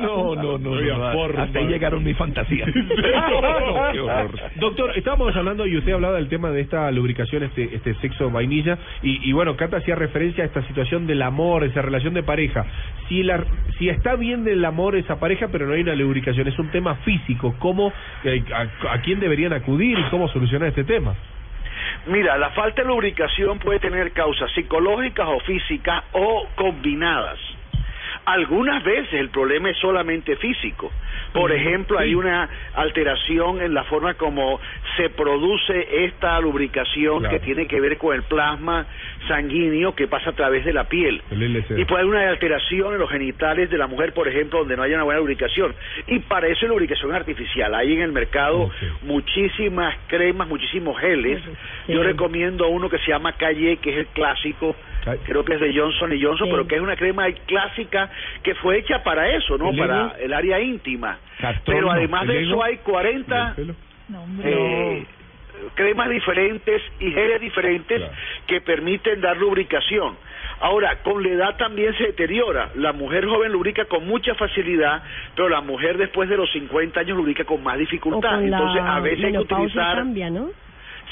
No, 0.00 0.34
no, 0.34 0.58
no. 0.58 0.70
Oiga, 0.70 0.96
no, 0.96 1.12
porra, 1.12 1.42
hasta 1.44 1.58
ahí 1.58 1.66
llegaron 1.66 2.04
mis 2.04 2.16
fantasías. 2.16 2.68
No, 2.74 3.92
qué 3.92 4.00
horror. 4.00 4.30
Doctor, 4.56 4.92
estábamos 4.96 5.34
hablando 5.36 5.66
y 5.66 5.76
usted 5.76 5.92
hablaba 5.92 6.16
del 6.16 6.28
tema 6.28 6.50
de 6.50 6.60
esta 6.60 6.90
lubricación, 6.90 7.42
este, 7.42 7.74
este 7.74 7.94
sexo 7.94 8.30
vainilla, 8.30 8.78
y, 9.02 9.28
y 9.28 9.32
bueno, 9.32 9.56
Cata 9.56 9.78
hacía 9.78 9.94
referencia 9.94 10.44
a 10.44 10.46
esta 10.46 10.62
situación 10.66 11.06
del 11.06 11.22
amor, 11.22 11.64
esa 11.64 11.82
relación 11.82 12.14
de 12.14 12.22
pareja. 12.22 12.64
Si, 13.08 13.22
la, 13.22 13.44
si 13.78 13.88
está 13.88 14.16
bien 14.16 14.44
del 14.44 14.64
amor 14.64 14.96
esa 14.96 15.18
pareja, 15.18 15.48
pero 15.50 15.66
no 15.66 15.74
hay 15.74 15.82
una 15.82 15.94
lubricación, 15.94 16.48
es 16.48 16.58
un 16.58 16.70
tema 16.70 16.96
físico, 16.96 17.54
¿cómo, 17.58 17.92
eh, 18.24 18.42
a, 18.54 18.94
a 18.94 19.00
quién 19.02 19.20
deberían 19.20 19.52
acudir 19.52 19.98
y 19.98 20.02
cómo 20.10 20.28
solucionar 20.28 20.68
este 20.68 20.84
tema? 20.84 21.14
Mira, 22.06 22.38
la 22.38 22.50
falta 22.50 22.82
de 22.82 22.88
lubricación 22.88 23.58
puede 23.58 23.78
tener 23.78 24.12
causas 24.12 24.50
psicológicas 24.52 25.28
o 25.28 25.40
físicas 25.40 26.02
o 26.12 26.48
combinadas. 26.56 27.38
Algunas 28.30 28.84
veces 28.84 29.12
el 29.14 29.30
problema 29.30 29.70
es 29.70 29.76
solamente 29.78 30.36
físico. 30.36 30.92
Por 31.32 31.50
ejemplo, 31.50 31.98
hay 31.98 32.14
una 32.14 32.48
alteración 32.74 33.60
en 33.60 33.74
la 33.74 33.82
forma 33.84 34.14
como 34.14 34.60
se 34.96 35.10
produce 35.10 36.04
esta 36.04 36.38
lubricación 36.40 37.20
Claro. 37.20 37.34
que 37.38 37.44
tiene 37.44 37.66
que 37.66 37.80
ver 37.80 37.98
con 37.98 38.14
el 38.14 38.22
plasma 38.22 38.86
sanguíneo 39.26 39.94
que 39.96 40.06
pasa 40.06 40.30
a 40.30 40.32
través 40.32 40.64
de 40.64 40.72
la 40.72 40.84
piel. 40.84 41.20
Y 41.76 41.84
puede 41.86 42.02
haber 42.02 42.06
una 42.06 42.28
alteración 42.28 42.92
en 42.94 43.00
los 43.00 43.10
genitales 43.10 43.68
de 43.68 43.78
la 43.78 43.88
mujer, 43.88 44.12
por 44.12 44.28
ejemplo, 44.28 44.60
donde 44.60 44.76
no 44.76 44.82
haya 44.84 44.94
una 44.94 45.04
buena 45.04 45.20
lubricación. 45.20 45.74
Y 46.06 46.20
para 46.20 46.46
eso 46.46 46.66
es 46.66 46.68
lubricación 46.68 47.12
artificial. 47.12 47.74
Hay 47.74 47.92
en 47.94 48.02
el 48.02 48.12
mercado 48.12 48.70
muchísimas 49.02 49.96
cremas, 50.06 50.48
muchísimos 50.48 50.98
geles. 51.00 51.40
Yo 51.88 52.02
recomiendo 52.02 52.68
uno 52.68 52.88
que 52.88 52.98
se 52.98 53.08
llama 53.10 53.32
Calle, 53.32 53.78
que 53.78 53.90
es 53.90 53.98
el 53.98 54.06
clásico. 54.06 54.76
Creo 55.24 55.44
que 55.44 55.54
es 55.54 55.60
de 55.60 55.74
Johnson 55.74 56.12
y 56.12 56.22
Johnson, 56.22 56.46
Sí. 56.46 56.52
pero 56.52 56.66
que 56.66 56.74
es 56.76 56.80
una 56.80 56.96
crema 56.96 57.26
clásica 57.46 58.10
que 58.42 58.54
fue 58.56 58.78
hecha 58.78 59.02
para 59.02 59.28
eso, 59.34 59.56
¿no? 59.58 59.70
¿El 59.70 59.78
Para 59.78 60.14
el 60.20 60.32
área 60.32 60.60
íntima. 60.60 61.18
Pero 61.64 61.90
además 61.90 62.22
¿El 62.22 62.28
de 62.28 62.42
eso 62.42 62.62
hay 62.62 62.76
40 62.78 63.54
¿Del 63.56 63.66
pelo? 63.66 63.74
eh, 64.44 65.04
cremas 65.74 66.08
diferentes 66.10 66.82
y 67.00 67.10
geles 67.10 67.40
diferentes 67.40 67.98
Claro. 67.98 68.12
que 68.46 68.60
permiten 68.60 69.20
dar 69.20 69.36
lubricación. 69.36 70.16
Ahora, 70.62 70.96
con 71.02 71.22
la 71.22 71.30
edad 71.30 71.56
también 71.56 71.94
se 71.96 72.04
deteriora. 72.04 72.68
La 72.74 72.92
mujer 72.92 73.24
joven 73.26 73.50
lubrica 73.52 73.86
con 73.86 74.06
mucha 74.06 74.34
facilidad, 74.34 75.02
pero 75.34 75.48
la 75.48 75.62
mujer 75.62 75.96
después 75.96 76.28
de 76.28 76.36
los 76.36 76.50
50 76.52 77.00
años 77.00 77.16
lubrica 77.16 77.44
con 77.44 77.62
más 77.62 77.78
dificultad. 77.78 78.32
con 78.34 78.44
Entonces, 78.44 78.82
a 78.84 79.00
veces 79.00 79.24
hay 79.24 79.32
que 79.32 79.38
utilizar... 79.38 79.96
cambia, 79.96 80.28
¿no? 80.28 80.50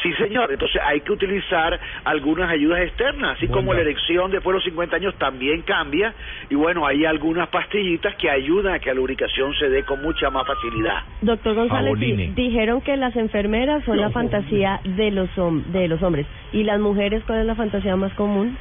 Sí, 0.02 0.12
señor. 0.14 0.52
Entonces 0.52 0.80
hay 0.84 1.00
que 1.00 1.12
utilizar 1.12 1.78
algunas 2.04 2.48
ayudas 2.50 2.80
externas, 2.82 3.36
así 3.36 3.48
como 3.48 3.74
la 3.74 3.80
erección 3.80 4.30
después 4.30 4.52
de 4.52 4.58
los 4.58 4.64
50 4.64 4.96
años 4.96 5.14
también 5.18 5.62
cambia. 5.62 6.14
Y 6.50 6.54
bueno, 6.54 6.86
hay 6.86 7.04
algunas 7.04 7.48
pastillitas 7.48 8.14
que 8.16 8.30
ayudan 8.30 8.74
a 8.74 8.78
que 8.78 8.90
la 8.90 8.94
lubricación 8.94 9.52
se 9.54 9.68
dé 9.68 9.82
con 9.82 10.00
mucha 10.02 10.30
más 10.30 10.46
facilidad. 10.46 11.02
Doctor 11.20 11.54
González, 11.54 11.98
di- 11.98 12.26
dijeron 12.34 12.80
que 12.80 12.96
las 12.96 13.16
enfermeras 13.16 13.84
son 13.84 14.00
la 14.00 14.10
fantasía 14.10 14.80
de 14.84 15.10
los 15.10 15.28
de 15.72 15.88
los 15.88 16.02
hombres. 16.02 16.26
¿Y 16.52 16.62
las 16.64 16.78
mujeres 16.80 17.22
cuál 17.26 17.40
es 17.40 17.46
la 17.46 17.54
fantasía 17.56 17.96
más 17.96 18.12
común? 18.14 18.56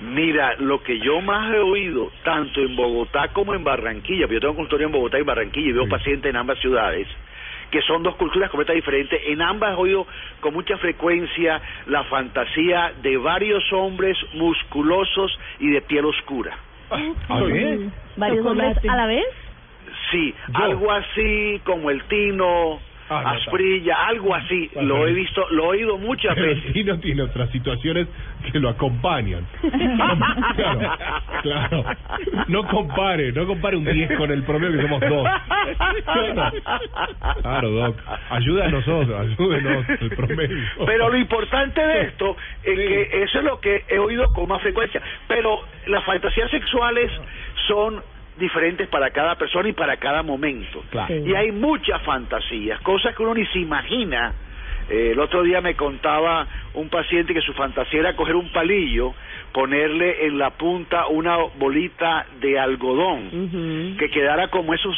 Mira, 0.00 0.54
lo 0.60 0.80
que 0.82 1.00
yo 1.00 1.20
más 1.20 1.52
he 1.52 1.58
oído, 1.58 2.12
tanto 2.22 2.60
en 2.60 2.76
Bogotá 2.76 3.28
como 3.32 3.52
en 3.54 3.64
Barranquilla, 3.64 4.22
porque 4.26 4.34
yo 4.34 4.40
tengo 4.40 4.54
consultorio 4.54 4.86
en 4.86 4.92
Bogotá 4.92 5.18
y 5.18 5.22
Barranquilla 5.22 5.70
y 5.70 5.72
veo 5.72 5.88
pacientes 5.88 6.30
en 6.30 6.36
ambas 6.36 6.56
ciudades, 6.60 7.08
que 7.70 7.82
son 7.82 8.02
dos 8.02 8.16
culturas 8.16 8.50
completamente 8.50 8.84
diferentes. 8.84 9.20
En 9.26 9.42
ambas 9.42 9.76
oído 9.78 10.06
con 10.40 10.54
mucha 10.54 10.76
frecuencia 10.78 11.60
la 11.86 12.04
fantasía 12.04 12.92
de 13.02 13.16
varios 13.16 13.72
hombres 13.72 14.16
musculosos 14.34 15.38
y 15.58 15.70
de 15.70 15.80
piel 15.82 16.04
oscura. 16.04 16.56
¿Ah, 16.90 17.40
¿Varios 18.16 18.46
hombres 18.46 18.76
a 18.88 18.96
la 18.96 19.06
vez? 19.06 19.26
Sí, 20.10 20.34
algo 20.54 20.90
así 20.90 21.60
como 21.64 21.90
el 21.90 22.02
Tino, 22.04 22.80
Ah, 23.10 23.22
no, 23.22 23.28
Asprilla, 23.30 24.06
algo 24.06 24.34
así. 24.34 24.70
Lo 24.80 25.06
he 25.06 25.12
visto, 25.12 25.46
lo 25.50 25.64
he 25.64 25.78
oído 25.78 25.98
muchas 25.98 26.34
Pero 26.34 26.48
veces. 26.48 26.72
Tino 26.72 26.98
tiene 27.00 27.22
otras 27.22 27.50
situaciones 27.50 28.06
que 28.52 28.58
lo 28.60 28.68
acompañan. 28.68 29.46
claro, 30.56 30.96
claro. 31.42 31.84
No 32.48 32.66
compare, 32.68 33.32
no 33.32 33.46
compare 33.46 33.76
un 33.76 33.84
10 33.84 34.16
con 34.16 34.30
el 34.30 34.42
promedio 34.44 34.76
que 34.76 34.82
somos 34.82 35.00
dos. 35.00 35.28
Claro, 36.04 36.52
claro 37.42 37.70
Doc. 37.70 37.96
Ayuda 38.30 38.66
a 38.66 38.68
nosotros, 38.68 39.20
ayúdenos 39.20 39.88
el 39.88 40.10
promedio. 40.10 40.56
Pero 40.86 41.08
lo 41.08 41.16
importante 41.16 41.80
de 41.80 42.00
esto 42.02 42.36
es 42.62 42.74
que 42.76 43.22
eso 43.22 43.38
es 43.38 43.44
lo 43.44 43.60
que 43.60 43.84
he 43.88 43.98
oído 43.98 44.32
con 44.32 44.48
más 44.48 44.60
frecuencia. 44.62 45.00
Pero 45.26 45.60
las 45.86 46.04
fantasías 46.04 46.50
sexuales 46.50 47.10
son 47.66 48.02
diferentes 48.38 48.88
para 48.88 49.10
cada 49.10 49.34
persona 49.36 49.68
y 49.68 49.72
para 49.72 49.96
cada 49.96 50.22
momento. 50.22 50.84
Claro. 50.90 51.14
Y 51.14 51.34
hay 51.34 51.52
muchas 51.52 52.00
fantasías, 52.02 52.80
cosas 52.80 53.14
que 53.14 53.22
uno 53.22 53.34
ni 53.34 53.46
se 53.46 53.58
imagina. 53.58 54.32
Eh, 54.88 55.10
el 55.12 55.20
otro 55.20 55.42
día 55.42 55.60
me 55.60 55.74
contaba 55.74 56.46
un 56.74 56.88
paciente 56.88 57.34
que 57.34 57.42
su 57.42 57.52
fantasía 57.52 58.00
era 58.00 58.16
coger 58.16 58.36
un 58.36 58.50
palillo, 58.50 59.14
ponerle 59.52 60.26
en 60.26 60.38
la 60.38 60.50
punta 60.50 61.06
una 61.08 61.36
bolita 61.58 62.26
de 62.40 62.58
algodón, 62.58 63.96
que 63.98 64.08
quedara 64.10 64.48
como 64.48 64.72
esos 64.72 64.96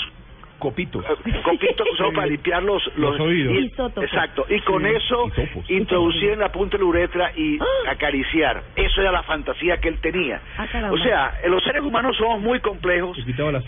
copitos 0.61 1.05
copitos 1.43 1.87
que 1.91 1.97
son 1.97 2.15
para 2.15 2.27
limpiar 2.35 2.62
los, 2.62 2.81
Los 2.97 3.19
oídos. 3.19 3.53
y- 3.55 3.66
exacto 4.05 4.47
y 4.49 4.61
con 4.61 4.85
Sí. 4.85 4.91
eso 4.95 5.31
introducir 5.69 6.31
en 6.31 6.39
la 6.39 6.53
punta 6.53 6.77
de 6.77 6.85
la 6.85 6.89
uretra 6.89 7.32
y 7.37 7.59
¡Ah! 7.59 7.91
acariciar 7.91 8.62
eso 8.77 9.01
era 9.01 9.11
la 9.11 9.24
fantasía 9.24 9.78
que 9.81 9.89
él 9.89 9.99
tenía 10.01 10.41
caramba. 10.70 10.93
o 10.93 10.99
sea 10.99 11.35
los 11.49 11.62
seres 11.65 11.82
humanos 11.82 12.16
somos 12.16 12.41
muy 12.41 12.61
complejos 12.61 13.19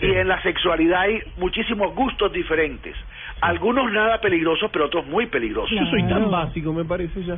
y 0.01 0.05
en 0.05 0.27
la 0.29 0.41
sexualidad 0.41 1.01
hay 1.01 1.19
muchísimos 1.37 1.93
gustos 1.95 2.31
diferentes 2.31 2.95
algunos 3.41 3.91
nada 3.91 4.21
peligrosos 4.21 4.69
pero 4.71 4.85
otros 4.85 5.05
muy 5.07 5.25
peligrosos 5.25 5.71
Yo 5.77 5.85
soy 5.87 6.03
tan 6.07 6.29
básico, 6.31 6.71
me 6.71 6.85
parece 6.85 7.23
ya. 7.23 7.37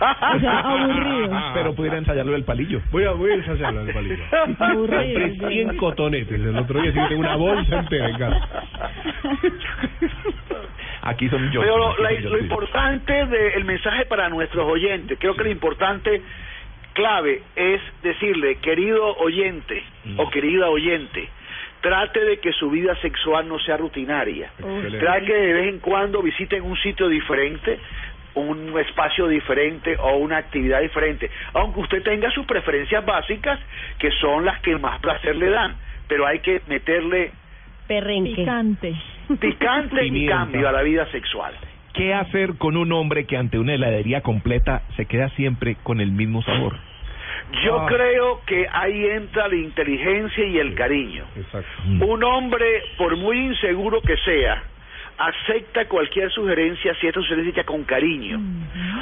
O 0.00 0.40
sea, 0.40 0.58
aburrido. 0.60 1.30
Pero 1.54 1.74
pudiera 1.74 1.98
ensayarlo 1.98 2.32
del 2.32 2.44
palillo. 2.44 2.80
Voy 2.90 3.04
a, 3.04 3.12
voy 3.12 3.30
a 3.30 3.34
ensayarlo 3.34 3.84
del 3.84 3.94
palillo. 3.94 4.24
Aburrido. 4.58 5.02
Compré 5.28 5.48
100 5.48 5.76
cotonetes 5.76 6.40
el 6.40 6.56
otro 6.56 6.80
día, 6.80 6.90
así 6.90 7.00
que 7.00 7.06
tengo 7.08 7.20
una 7.20 7.36
bolsa 7.36 7.78
entera 7.80 8.08
en 8.10 8.18
casa. 8.18 8.48
Aquí 11.02 11.28
son 11.28 11.50
yo. 11.52 11.60
Pero 11.60 11.76
lo, 11.76 11.96
la- 11.98 12.10
lo 12.12 12.38
importante 12.38 13.26
del 13.26 13.64
mensaje 13.64 14.06
para 14.06 14.28
nuestros 14.28 14.64
oyentes, 14.70 15.18
creo 15.20 15.34
que 15.34 15.44
lo 15.44 15.50
importante 15.50 16.22
clave 16.94 17.42
es 17.56 17.80
decirle, 18.02 18.56
querido 18.56 19.16
oyente 19.18 19.82
o 20.16 20.30
querida 20.30 20.68
oyente, 20.70 21.28
trate 21.82 22.20
de 22.24 22.38
que 22.38 22.52
su 22.52 22.70
vida 22.70 22.94
sexual 23.02 23.46
no 23.48 23.58
sea 23.58 23.76
rutinaria. 23.76 24.50
Excelente. 24.58 24.98
Trate 24.98 25.26
que 25.26 25.34
de 25.34 25.52
vez 25.52 25.68
en 25.74 25.80
cuando 25.80 26.22
visiten 26.22 26.62
un 26.62 26.76
sitio 26.78 27.08
diferente, 27.08 27.78
un 28.34 28.78
espacio 28.80 29.28
diferente 29.28 29.96
o 29.98 30.16
una 30.16 30.38
actividad 30.38 30.80
diferente, 30.80 31.30
aunque 31.52 31.80
usted 31.80 32.02
tenga 32.02 32.30
sus 32.32 32.46
preferencias 32.46 33.04
básicas, 33.04 33.60
que 33.98 34.10
son 34.20 34.44
las 34.44 34.60
que 34.60 34.76
más 34.76 34.98
placer 35.00 35.36
le 35.36 35.50
dan, 35.50 35.76
pero 36.08 36.26
hay 36.26 36.40
que 36.40 36.60
meterle 36.68 37.30
Perrenque. 37.86 38.34
Picante. 38.36 38.94
picante 39.40 40.06
y 40.06 40.26
cambio 40.26 40.68
a 40.68 40.72
la 40.72 40.82
vida 40.82 41.06
sexual. 41.12 41.52
¿Qué 41.92 42.12
hacer 42.14 42.54
con 42.58 42.76
un 42.76 42.92
hombre 42.92 43.24
que 43.26 43.36
ante 43.36 43.58
una 43.58 43.74
heladería 43.74 44.20
completa 44.22 44.82
se 44.96 45.06
queda 45.06 45.28
siempre 45.30 45.76
con 45.82 46.00
el 46.00 46.10
mismo 46.10 46.42
sabor? 46.42 46.76
Yo 47.62 47.80
Ah. 47.82 47.86
creo 47.86 48.40
que 48.46 48.66
ahí 48.72 49.06
entra 49.06 49.46
la 49.48 49.54
inteligencia 49.56 50.44
y 50.44 50.58
el 50.58 50.74
cariño. 50.74 51.24
Exacto. 51.36 51.68
Un 51.86 52.24
hombre, 52.24 52.66
por 52.96 53.16
muy 53.16 53.38
inseguro 53.38 54.00
que 54.00 54.16
sea, 54.16 54.62
acepta 55.18 55.86
cualquier 55.86 56.30
sugerencia 56.30 56.94
si 57.00 57.06
esta 57.06 57.20
sugerencia 57.20 57.64
con 57.64 57.84
cariño. 57.84 58.40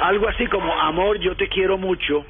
Algo 0.01 0.27
así 0.27 0.47
como, 0.47 0.73
amor, 0.73 1.19
yo 1.19 1.35
te 1.35 1.47
quiero 1.47 1.77
mucho, 1.77 2.25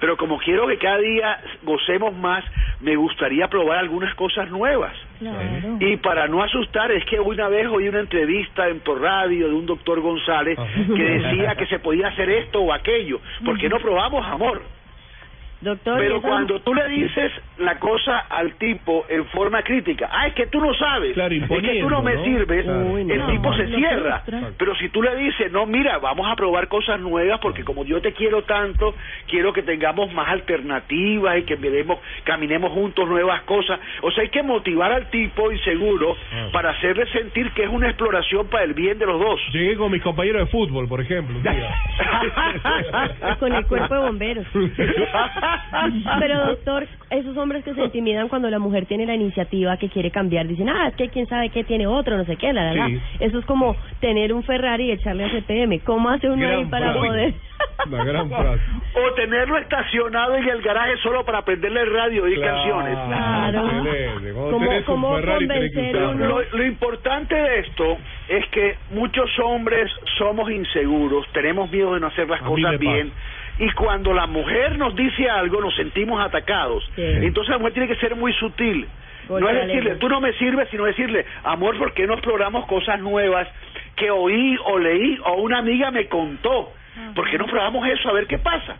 pero 0.00 0.16
como 0.16 0.38
quiero 0.38 0.66
que 0.66 0.78
cada 0.78 0.98
día 0.98 1.40
gocemos 1.62 2.14
más, 2.16 2.44
me 2.80 2.96
gustaría 2.96 3.48
probar 3.48 3.78
algunas 3.78 4.14
cosas 4.14 4.48
nuevas. 4.50 4.94
Claro. 5.18 5.78
Y 5.80 5.96
para 5.96 6.28
no 6.28 6.42
asustar, 6.42 6.92
es 6.92 7.04
que 7.06 7.18
una 7.18 7.48
vez 7.48 7.66
oí 7.66 7.88
una 7.88 8.00
entrevista 8.00 8.68
en 8.68 8.80
por 8.80 9.00
radio 9.00 9.48
de 9.48 9.54
un 9.54 9.66
doctor 9.66 10.00
González 10.00 10.58
que 10.94 11.02
decía 11.02 11.56
que 11.56 11.66
se 11.66 11.80
podía 11.80 12.08
hacer 12.08 12.30
esto 12.30 12.60
o 12.60 12.72
aquello. 12.72 13.20
¿Por 13.44 13.58
qué 13.58 13.68
no 13.68 13.78
probamos 13.78 14.24
amor? 14.26 14.62
Doctor, 15.60 15.98
Pero 15.98 16.14
¿y 16.14 16.18
esa- 16.18 16.28
cuando 16.28 16.60
tú 16.60 16.72
le 16.72 16.86
dices 16.88 17.32
la 17.58 17.78
cosa 17.80 18.18
al 18.30 18.52
tipo 18.58 19.04
en 19.08 19.24
forma 19.26 19.62
crítica, 19.62 20.08
ah, 20.12 20.28
es 20.28 20.34
que 20.34 20.46
tú 20.46 20.60
no 20.60 20.72
sabes, 20.74 21.14
Claro, 21.14 21.34
es 21.34 21.48
que 21.48 21.80
tú 21.80 21.90
no 21.90 22.00
me 22.00 22.14
¿no? 22.14 22.24
sirves, 22.24 22.64
Claro. 22.64 22.86
Uy, 22.86 23.00
el 23.10 23.18
no, 23.18 23.26
tipo 23.26 23.52
se 23.54 23.66
cierra. 23.66 24.22
Pero 24.56 24.76
si 24.76 24.88
tú 24.90 25.02
le 25.02 25.16
dices, 25.16 25.50
no, 25.50 25.66
mira, 25.66 25.98
vamos 25.98 26.28
a 26.30 26.36
probar 26.36 26.68
cosas 26.68 27.00
nuevas 27.00 27.40
porque 27.40 27.64
como 27.64 27.84
yo 27.84 28.00
te 28.00 28.12
quiero 28.12 28.42
tanto, 28.44 28.94
quiero 29.26 29.52
que 29.52 29.62
tengamos 29.62 30.12
más 30.12 30.28
alternativas 30.28 31.38
y 31.38 31.42
que 31.42 31.56
miremos, 31.56 31.98
caminemos 32.22 32.70
juntos 32.72 33.08
nuevas 33.08 33.42
cosas. 33.42 33.80
O 34.02 34.10
sea, 34.12 34.22
hay 34.22 34.28
que 34.30 34.44
motivar 34.44 34.92
al 34.92 35.10
tipo 35.10 35.50
inseguro 35.50 36.16
Ah. 36.32 36.50
para 36.52 36.70
hacerle 36.70 37.06
sentir 37.10 37.50
que 37.52 37.64
es 37.64 37.68
una 37.68 37.88
exploración 37.88 38.46
para 38.46 38.62
el 38.62 38.74
bien 38.74 38.96
de 38.98 39.06
los 39.06 39.18
dos. 39.20 39.40
Llegué 39.52 39.76
con 39.76 39.90
mis 39.90 40.02
compañeros 40.02 40.42
de 40.42 40.46
fútbol, 40.52 40.86
por 40.86 41.00
ejemplo. 41.00 41.36
un 41.36 41.42
día. 41.42 41.74
con 43.40 43.52
el 43.52 43.66
cuerpo 43.66 43.94
de 43.94 44.00
bomberos. 44.00 44.46
Pero 46.20 46.46
doctor, 46.46 46.86
esos 47.10 47.36
hombres 47.36 47.64
que 47.64 47.74
se 47.74 47.84
intimidan 47.84 48.28
cuando 48.28 48.50
la 48.50 48.58
mujer 48.58 48.86
tiene 48.86 49.06
la 49.06 49.14
iniciativa 49.14 49.76
que 49.76 49.88
quiere 49.88 50.10
cambiar, 50.10 50.46
dicen, 50.46 50.68
ah, 50.68 50.88
es 50.88 50.94
que 50.96 51.08
quién 51.08 51.26
sabe 51.26 51.50
qué 51.50 51.64
tiene 51.64 51.86
otro, 51.86 52.16
no 52.16 52.24
sé 52.24 52.36
qué, 52.36 52.52
la, 52.52 52.64
la, 52.64 52.74
la. 52.74 52.86
Sí. 52.88 53.00
Eso 53.20 53.38
es 53.38 53.44
como 53.46 53.76
tener 54.00 54.32
un 54.32 54.42
Ferrari 54.42 54.86
y 54.86 54.92
echarle 54.92 55.24
a 55.24 55.30
CPM. 55.30 55.80
¿Cómo 55.80 56.08
hace 56.10 56.28
uno 56.28 56.46
ahí 56.46 56.56
Gran 56.56 56.70
para 56.70 56.92
frase. 56.92 57.06
poder? 57.08 57.34
Una 57.86 58.04
gran 58.04 58.28
frase. 58.28 58.62
O 58.94 59.14
tenerlo 59.14 59.58
estacionado 59.58 60.36
en 60.36 60.48
el 60.48 60.62
garaje 60.62 60.96
solo 61.02 61.24
para 61.24 61.42
prenderle 61.42 61.82
el 61.82 61.92
radio 61.92 62.16
y 62.28 62.32
oír 62.32 62.40
canciones. 62.40 62.98
Claro. 63.06 63.66
Excelente. 63.66 64.32
¿Cómo- 64.32 64.70
cómo 64.86 65.08
convencer 65.20 65.96
uno? 65.96 66.26
Lo, 66.26 66.42
lo 66.52 66.64
importante 66.64 67.34
de 67.34 67.58
esto 67.60 67.98
es 68.28 68.46
que 68.48 68.76
muchos 68.92 69.30
hombres 69.40 69.90
somos 70.18 70.50
inseguros, 70.50 71.26
tenemos 71.32 71.70
miedo 71.70 71.94
de 71.94 72.00
no 72.00 72.08
hacer 72.08 72.28
las 72.28 72.42
A 72.42 72.44
cosas 72.44 72.78
bien. 72.78 73.12
Y 73.58 73.70
cuando 73.72 74.12
la 74.12 74.26
mujer 74.26 74.78
nos 74.78 74.94
dice 74.94 75.28
algo, 75.28 75.60
nos 75.60 75.74
sentimos 75.74 76.24
atacados. 76.24 76.84
Sí. 76.94 77.02
Entonces 77.02 77.50
la 77.50 77.58
mujer 77.58 77.72
tiene 77.74 77.88
que 77.88 77.96
ser 77.96 78.14
muy 78.14 78.32
sutil. 78.34 78.86
No 79.28 79.48
es 79.48 79.54
decirle, 79.66 79.90
tú 79.96 80.08
no 80.08 80.20
me 80.20 80.32
sirves, 80.34 80.68
sino 80.70 80.84
decirle, 80.84 81.26
amor, 81.44 81.76
¿por 81.76 81.92
qué 81.92 82.06
no 82.06 82.14
exploramos 82.14 82.64
cosas 82.66 82.98
nuevas 83.00 83.46
que 83.96 84.10
oí 84.10 84.56
o 84.64 84.78
leí 84.78 85.18
o 85.24 85.32
una 85.42 85.58
amiga 85.58 85.90
me 85.90 86.06
contó? 86.06 86.72
¿Por 87.14 87.28
qué 87.30 87.36
no 87.36 87.46
probamos 87.46 87.86
eso 87.88 88.08
a 88.08 88.12
ver 88.12 88.26
qué 88.26 88.38
pasa? 88.38 88.76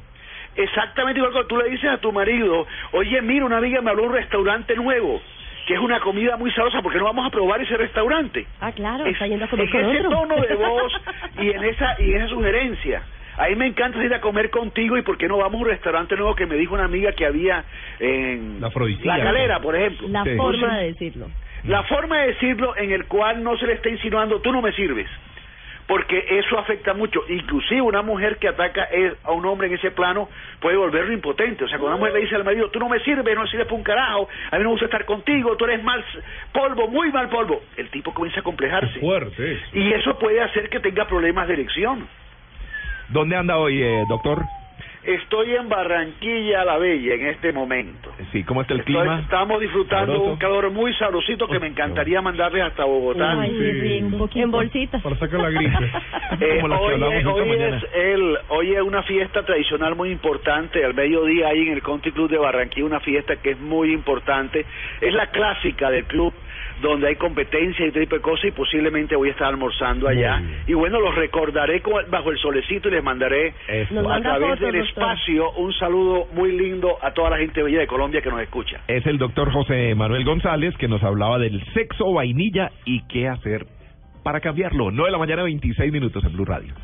Exactamente 0.56 1.18
igual 1.18 1.32
cuando 1.32 1.48
tú 1.48 1.56
le 1.58 1.68
dices 1.70 1.90
a 1.90 1.98
tu 1.98 2.12
marido, 2.12 2.66
oye, 2.92 3.20
mira, 3.22 3.44
una 3.44 3.58
amiga 3.58 3.80
me 3.80 3.90
habló 3.90 4.02
de 4.02 4.08
un 4.08 4.14
restaurante 4.14 4.74
nuevo, 4.74 5.20
que 5.66 5.74
es 5.74 5.80
una 5.80 6.00
comida 6.00 6.36
muy 6.36 6.50
sabrosa, 6.52 6.82
¿por 6.82 6.92
qué 6.92 6.98
no 6.98 7.04
vamos 7.04 7.26
a 7.26 7.30
probar 7.30 7.60
ese 7.60 7.76
restaurante? 7.76 8.46
Ah, 8.60 8.72
claro, 8.72 9.04
Es- 9.06 9.12
está 9.12 9.26
yendo 9.26 9.44
a 9.44 9.48
comer 9.48 9.68
ese 9.68 10.02
tono 10.04 10.34
de 10.40 10.54
voz 10.56 10.92
y 11.38 11.50
en 11.50 11.64
esa 11.64 11.96
y 12.00 12.10
en 12.12 12.16
esa 12.22 12.28
sugerencia. 12.28 13.02
A 13.38 13.48
mí 13.48 13.54
me 13.54 13.66
encanta 13.66 14.02
ir 14.02 14.12
a 14.12 14.20
comer 14.20 14.50
contigo 14.50 14.98
y 14.98 15.02
por 15.02 15.16
qué 15.16 15.28
no 15.28 15.38
vamos 15.38 15.54
a 15.54 15.64
un 15.64 15.68
restaurante 15.70 16.16
nuevo 16.16 16.34
que 16.34 16.46
me 16.46 16.56
dijo 16.56 16.74
una 16.74 16.84
amiga 16.84 17.12
que 17.12 17.24
había 17.24 17.64
en 18.00 18.60
La. 18.60 18.68
La 19.06 19.24
Calera, 19.24 19.60
por 19.60 19.76
ejemplo. 19.76 20.08
La 20.08 20.24
Sí. 20.24 20.36
forma 20.36 20.78
de 20.78 20.86
decirlo. 20.88 21.30
La 21.64 21.82
forma 21.84 22.18
de 22.20 22.26
decirlo 22.28 22.76
en 22.76 22.90
el 22.92 23.06
cual 23.06 23.42
no 23.42 23.56
se 23.56 23.66
le 23.66 23.74
está 23.74 23.88
insinuando 23.88 24.40
tú 24.40 24.52
no 24.52 24.60
me 24.62 24.72
sirves. 24.72 25.08
porque 25.86 26.22
eso 26.38 26.58
afecta 26.58 26.92
mucho. 26.92 27.22
Inclusive 27.30 27.80
una 27.80 28.02
mujer 28.02 28.36
que 28.36 28.46
ataca 28.48 28.86
a 29.24 29.32
un 29.32 29.46
hombre 29.46 29.68
en 29.68 29.74
ese 29.74 29.90
plano 29.90 30.28
puede 30.60 30.76
volverlo 30.76 31.14
impotente. 31.14 31.64
O 31.64 31.66
sea, 31.68 31.78
cuando 31.78 31.96
una 31.96 32.00
mujer 32.00 32.12
le 32.12 32.20
dice 32.26 32.36
al 32.36 32.44
marido, 32.44 32.68
tú 32.70 32.78
no 32.78 32.90
me 32.90 33.00
sirves, 33.00 33.34
no 33.34 33.46
sirves 33.46 33.64
para 33.66 33.76
un 33.78 33.82
carajo, 33.84 34.28
a 34.50 34.56
mí 34.58 34.64
no 34.64 34.68
me 34.68 34.72
gusta 34.72 34.84
estar 34.84 35.06
contigo, 35.06 35.56
tú 35.56 35.64
eres 35.64 35.82
mal 35.82 36.04
polvo, 36.52 36.88
muy 36.88 37.10
mal 37.10 37.30
polvo, 37.30 37.62
el 37.78 37.88
tipo 37.88 38.12
comienza 38.12 38.40
a 38.40 38.42
complejarse. 38.42 39.00
Fuerte 39.00 39.52
eso. 39.54 39.64
Y 39.72 39.90
eso 39.94 40.18
puede 40.18 40.42
hacer 40.42 40.68
que 40.68 40.78
tenga 40.80 41.06
problemas 41.06 41.48
de 41.48 41.54
erección. 41.54 42.06
¿Dónde 43.10 43.36
anda 43.36 43.56
hoy, 43.56 43.82
eh, 43.82 44.04
doctor? 44.06 44.44
Estoy 45.04 45.54
en 45.54 45.70
Barranquilla 45.70 46.64
la 46.66 46.76
Bella 46.76 47.14
en 47.14 47.26
este 47.28 47.50
momento. 47.52 48.12
Sí, 48.30 48.44
¿cómo 48.44 48.60
está 48.60 48.74
el 48.74 48.80
Estoy- 48.80 48.94
clima? 48.96 49.20
estamos 49.20 49.58
disfrutando 49.60 50.12
Sabroso. 50.12 50.32
un 50.32 50.36
calor 50.38 50.70
muy 50.70 50.92
sabrosito 50.94 51.48
que 51.48 51.58
me 51.58 51.68
encantaría 51.68 52.20
mandarles 52.20 52.62
hasta 52.64 52.84
Bogotá. 52.84 53.40
Ay, 53.40 53.50
sí, 53.50 53.80
sí, 53.80 54.02
un 54.02 54.18
poquito. 54.18 54.44
En 54.44 54.50
bolsitas. 54.50 55.00
Para 55.02 55.16
sacar 55.16 55.40
la 55.40 55.50
gripe. 55.50 55.72
Eh, 56.40 56.60
hoy 56.62 56.94
es, 57.14 57.26
hoy 57.26 57.50
es 57.52 57.84
el, 57.94 58.38
hoy 58.48 58.74
es 58.74 58.82
una 58.82 59.02
fiesta 59.02 59.42
tradicional 59.44 59.96
muy 59.96 60.10
importante, 60.10 60.84
al 60.84 60.92
mediodía 60.94 61.48
ahí 61.48 61.62
en 61.66 61.72
el 61.72 61.82
Country 61.82 62.12
Club 62.12 62.30
de 62.30 62.36
Barranquilla, 62.36 62.84
una 62.86 63.00
fiesta 63.00 63.36
que 63.36 63.52
es 63.52 63.58
muy 63.60 63.92
importante, 63.92 64.64
es 65.00 65.14
la 65.14 65.28
clásica 65.28 65.90
del 65.90 66.04
club 66.04 66.32
donde 66.80 67.08
hay 67.08 67.16
competencia 67.16 67.84
y 67.84 67.88
este 67.88 68.00
tipo 68.00 68.16
de 68.16 68.22
cosas 68.22 68.46
y 68.46 68.50
posiblemente 68.52 69.16
voy 69.16 69.28
a 69.28 69.32
estar 69.32 69.48
almorzando 69.48 70.08
allá 70.08 70.42
y 70.66 70.74
bueno 70.74 71.00
los 71.00 71.14
recordaré 71.14 71.82
bajo 72.10 72.30
el 72.30 72.38
solecito 72.38 72.88
y 72.88 72.92
les 72.92 73.02
mandaré 73.02 73.54
a 74.08 74.20
través 74.20 74.60
del 74.60 74.76
espacio 74.76 75.50
un 75.52 75.72
saludo 75.74 76.26
muy 76.32 76.56
lindo 76.56 76.98
a 77.02 77.12
toda 77.12 77.30
la 77.30 77.38
gente 77.38 77.62
bella 77.62 77.80
de 77.80 77.86
Colombia 77.86 78.20
que 78.20 78.30
nos 78.30 78.40
escucha. 78.40 78.80
Es 78.88 79.06
el 79.06 79.18
doctor 79.18 79.52
José 79.52 79.94
Manuel 79.94 80.24
González 80.24 80.76
que 80.76 80.88
nos 80.88 81.02
hablaba 81.02 81.38
del 81.38 81.62
sexo 81.72 82.12
vainilla 82.12 82.70
y 82.84 83.02
qué 83.08 83.28
hacer 83.28 83.66
para 84.22 84.40
cambiarlo. 84.40 84.90
9 84.90 85.08
de 85.08 85.12
la 85.12 85.18
mañana, 85.18 85.42
26 85.42 85.92
minutos 85.92 86.22
en 86.24 86.32
Blue 86.32 86.44
Radio. 86.44 86.74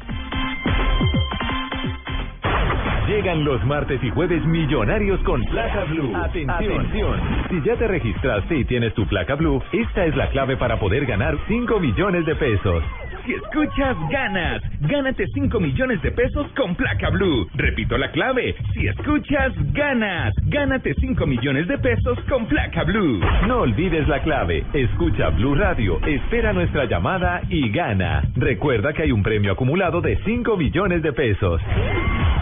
Llegan 3.07 3.45
los 3.45 3.63
martes 3.67 4.03
y 4.03 4.09
jueves 4.11 4.43
millonarios 4.47 5.21
con 5.25 5.43
placa 5.45 5.85
blue. 5.85 6.11
Atención. 6.17 7.21
Si 7.51 7.61
ya 7.63 7.77
te 7.77 7.87
registraste 7.87 8.57
y 8.57 8.65
tienes 8.65 8.95
tu 8.95 9.07
placa 9.07 9.35
blue, 9.35 9.63
esta 9.73 10.07
es 10.07 10.17
la 10.17 10.31
clave 10.31 10.57
para 10.57 10.79
poder 10.81 11.05
ganar 11.05 11.37
5 11.47 11.81
millones 11.81 12.25
de 12.25 12.35
pesos. 12.35 12.83
Si 13.25 13.33
escuchas, 13.33 13.97
ganas. 14.11 14.63
Gánate 14.81 15.27
5 15.33 15.59
millones 15.59 16.03
de 16.03 16.13
pesos 16.13 16.47
con 16.55 16.75
placa 16.75 17.09
blue. 17.09 17.49
Repito 17.55 17.97
la 17.97 18.11
clave. 18.11 18.55
Si 18.75 18.87
escuchas, 18.87 19.53
ganas. 19.73 20.35
Gánate 20.45 20.95
5 20.95 21.27
millones 21.27 21.67
de 21.67 21.79
pesos 21.79 22.19
con 22.29 22.47
placa 22.47 22.85
blue. 22.85 23.21
No 23.47 23.61
olvides 23.61 24.07
la 24.09 24.23
clave. 24.23 24.65
Escucha 24.75 25.31
Blue 25.31 25.55
Radio, 25.55 25.99
espera 26.05 26.53
nuestra 26.53 26.85
llamada 26.85 27.41
y 27.49 27.71
gana. 27.71 28.23
Recuerda 28.37 28.93
que 28.93 29.05
hay 29.05 29.13
un 29.13 29.23
premio 29.23 29.53
acumulado 29.53 30.03
de 30.03 30.19
5 30.25 30.57
millones 30.59 31.03
de 31.03 31.13
pesos. 31.13 31.63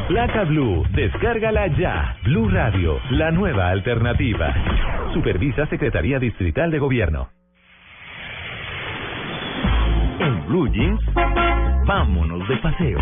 Placa 0.09 0.45
Blue, 0.45 0.85
descárgala 0.95 1.69
ya. 1.79 2.17
Blue 2.25 2.49
Radio, 2.49 2.99
la 3.11 3.31
nueva 3.31 3.69
alternativa. 3.71 4.53
Supervisa 5.15 5.67
Secretaría 5.67 6.19
Distrital 6.19 6.71
de 6.71 6.79
Gobierno. 6.81 7.29
En 10.25 10.47
Blue 10.47 10.69
Jeans, 10.73 11.01
vámonos 11.87 12.47
de 12.49 12.57
paseo. 12.59 12.99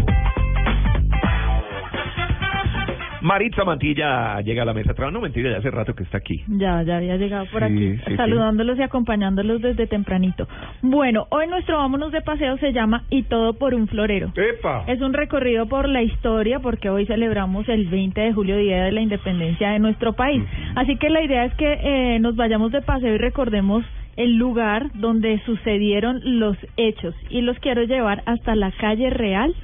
Maritza 3.23 3.65
Mantilla 3.65 4.40
llega 4.40 4.62
a 4.62 4.65
la 4.65 4.73
mesa. 4.73 4.94
No, 5.12 5.20
mentira, 5.20 5.50
ya 5.50 5.58
hace 5.58 5.70
rato 5.70 5.94
que 5.94 6.05
está 6.05 6.16
aquí. 6.16 6.42
Ya, 6.49 6.82
ya 6.82 6.97
había 6.97 7.16
llegado 7.18 7.44
por 7.52 7.60
Sí, 7.60 7.74
aquí, 7.74 7.97
sí, 7.99 8.02
sí. 8.07 8.16
saludándolos 8.16 8.78
y 8.78 8.82
acompañándolos 8.82 9.60
desde 9.60 9.86
tempranito. 9.86 10.49
Bueno, 10.81 11.26
hoy 11.28 11.47
nuestro 11.47 11.76
Vámonos 11.76 12.12
de 12.12 12.23
Paseo 12.23 12.57
se 12.57 12.73
llama 12.73 13.02
Y 13.10 13.24
todo 13.24 13.52
por 13.52 13.74
un 13.74 13.86
florero. 13.89 14.32
¡Epa! 14.34 14.84
Es 14.86 15.02
un 15.02 15.12
recorrido 15.12 15.66
por 15.66 15.86
la 15.89 16.02
historia 16.02 16.60
porque 16.60 16.89
hoy 16.89 17.05
celebramos 17.05 17.68
el 17.68 17.89
20 17.89 18.18
de 18.18 18.32
julio, 18.32 18.57
Día 18.57 18.84
de 18.84 18.92
la 18.92 19.02
Independencia 19.02 19.70
de 19.73 19.78
nuestro 19.81 20.15
país. 20.15 20.42
Así 20.74 20.97
que 20.97 21.10
la 21.10 21.23
idea 21.23 21.44
es 21.44 21.55
que 21.57 21.70
eh, 22.15 22.18
nos 22.20 22.36
vayamos 22.36 22.73
de 22.73 22.81
paseo 22.81 23.15
y 23.15 23.18
recordemos 23.18 23.84
el 24.16 24.36
lugar 24.36 24.90
donde 24.94 25.40
sucedieron 25.44 26.20
los 26.39 26.56
hechos. 26.76 27.14
Y 27.28 27.40
los 27.42 27.58
quiero 27.58 27.82
llevar 27.84 28.22
hasta 28.26 28.55
la 28.55 28.70
calle 28.72 29.10
Real 29.10 29.55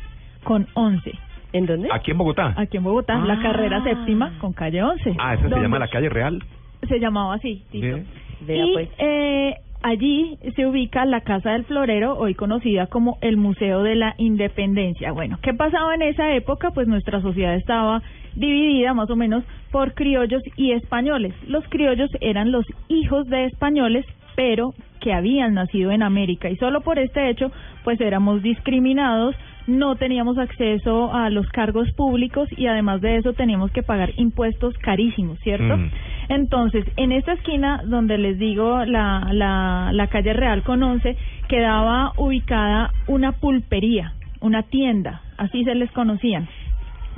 con 0.45 0.67
11. 0.75 1.13
¿En 1.53 1.67
dónde? 1.67 1.89
Aquí 1.93 2.11
en 2.11 2.19
Bogotá. 2.19 2.55
Aquí 2.57 2.77
en 2.77 2.85
Bogotá, 2.85 3.19
la 3.19 3.41
carrera 3.41 3.83
séptima 3.83 4.33
con 4.41 4.53
calle 4.53 4.83
11. 4.83 5.15
Ah, 5.19 5.35
esa 5.35 5.49
se 5.49 5.61
llama 5.61 5.79
la 5.79 5.89
calle 5.89 6.09
real. 6.09 6.43
Se 6.89 6.99
llamaba 6.99 7.35
así, 7.35 7.63
Tito. 7.71 7.87
Bien. 7.87 8.07
Vea, 8.41 8.67
y 8.67 8.73
pues. 8.75 8.89
eh, 8.99 9.55
allí 9.83 10.39
se 10.55 10.67
ubica 10.67 11.05
la 11.07 11.23
Casa 11.23 11.53
del 11.53 11.65
Florero, 11.65 12.19
hoy 12.19 12.35
conocida 12.35 12.87
como 12.89 13.17
el 13.23 13.37
Museo 13.39 13.83
de 13.83 13.95
la 13.95 14.15
Independencia. 14.19 15.13
Bueno, 15.13 15.39
¿qué 15.43 15.55
pasaba 15.55 15.95
en 15.95 16.03
esa 16.03 16.35
época? 16.35 16.71
Pues 16.73 16.87
nuestra 16.87 17.21
sociedad 17.23 17.55
estaba 17.55 18.03
dividida 18.35 18.93
más 18.93 19.09
o 19.11 19.17
menos 19.17 19.45
por 19.71 19.95
criollos 19.95 20.43
y 20.57 20.73
españoles. 20.73 21.33
Los 21.49 21.67
criollos 21.69 22.11
eran 22.21 22.53
los 22.53 22.67
hijos 22.89 23.27
de 23.29 23.47
españoles, 23.47 24.05
pero 24.37 24.75
que 25.01 25.13
habían 25.13 25.55
nacido 25.55 25.91
en 25.91 26.03
América 26.03 26.49
y 26.49 26.57
solo 26.57 26.83
por 26.83 26.99
este 26.99 27.31
hecho 27.31 27.51
pues 27.83 28.01
éramos 28.01 28.43
discriminados, 28.43 29.35
no 29.67 29.97
teníamos 29.97 30.39
acceso 30.39 31.13
a 31.13 31.31
los 31.31 31.49
cargos 31.49 31.91
públicos 31.93 32.49
y 32.57 32.67
además 32.67 33.01
de 33.01 33.17
eso 33.17 33.33
teníamos 33.33 33.73
que 33.73 33.83
pagar 33.83 34.13
impuestos 34.17 34.77
carísimos, 34.79 35.39
¿cierto? 35.41 35.77
Mm. 35.77 35.91
Entonces, 36.29 36.85
en 36.97 37.13
esta 37.13 37.33
esquina 37.33 37.83
donde 37.85 38.19
les 38.19 38.39
digo 38.39 38.85
la, 38.85 39.29
la, 39.33 39.91
la 39.93 40.07
calle 40.09 40.33
Real 40.33 40.63
con 40.63 40.83
11, 40.83 41.17
quedaba 41.49 42.13
ubicada 42.17 42.93
una 43.07 43.33
pulpería, 43.33 44.15
una 44.41 44.63
tienda, 44.63 45.23
así 45.37 45.65
se 45.65 45.75
les 45.75 45.91
conocían, 45.93 46.49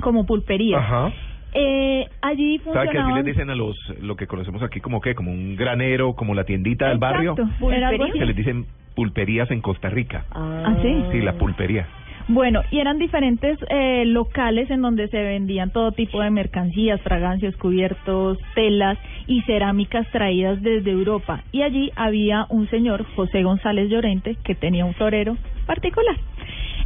como 0.01 0.25
pulpería. 0.25 0.79
Ajá. 0.79 1.11
Eh, 1.53 2.07
allí 2.21 2.59
¿Sabe 2.59 2.73
que 2.73 2.79
así 2.79 2.97
funcionaban... 2.97 3.15
les 3.15 3.25
dicen 3.25 3.49
a 3.49 3.55
los, 3.55 3.75
lo 4.01 4.15
que 4.15 4.27
conocemos 4.27 4.61
aquí 4.61 4.79
como 4.79 5.01
qué? 5.01 5.15
Como 5.15 5.31
un 5.31 5.55
granero, 5.55 6.13
como 6.13 6.35
la 6.35 6.43
tiendita 6.43 6.89
del 6.89 6.97
barrio. 6.97 7.31
Exacto. 7.31 8.17
Se 8.17 8.25
les 8.25 8.35
dicen 8.35 8.65
pulperías 8.95 9.49
en 9.51 9.61
Costa 9.61 9.89
Rica. 9.89 10.25
¿Ah, 10.31 10.75
sí? 10.81 11.03
Sí, 11.11 11.21
la 11.21 11.33
pulpería. 11.33 11.87
Bueno, 12.31 12.61
y 12.69 12.77
eran 12.77 12.99
diferentes 12.99 13.57
eh, 13.69 14.03
locales 14.05 14.69
en 14.69 14.83
donde 14.83 15.07
se 15.07 15.19
vendían 15.19 15.71
todo 15.71 15.93
tipo 15.93 16.21
de 16.21 16.29
mercancías, 16.29 17.01
fragancias, 17.01 17.55
cubiertos, 17.55 18.37
telas 18.53 18.99
y 19.25 19.41
cerámicas 19.41 20.05
traídas 20.11 20.61
desde 20.61 20.91
Europa. 20.91 21.41
Y 21.51 21.63
allí 21.63 21.91
había 21.95 22.45
un 22.49 22.69
señor, 22.69 23.03
José 23.15 23.41
González 23.41 23.89
Llorente, 23.89 24.37
que 24.43 24.53
tenía 24.53 24.85
un 24.85 24.93
florero 24.93 25.37
particular. 25.65 26.15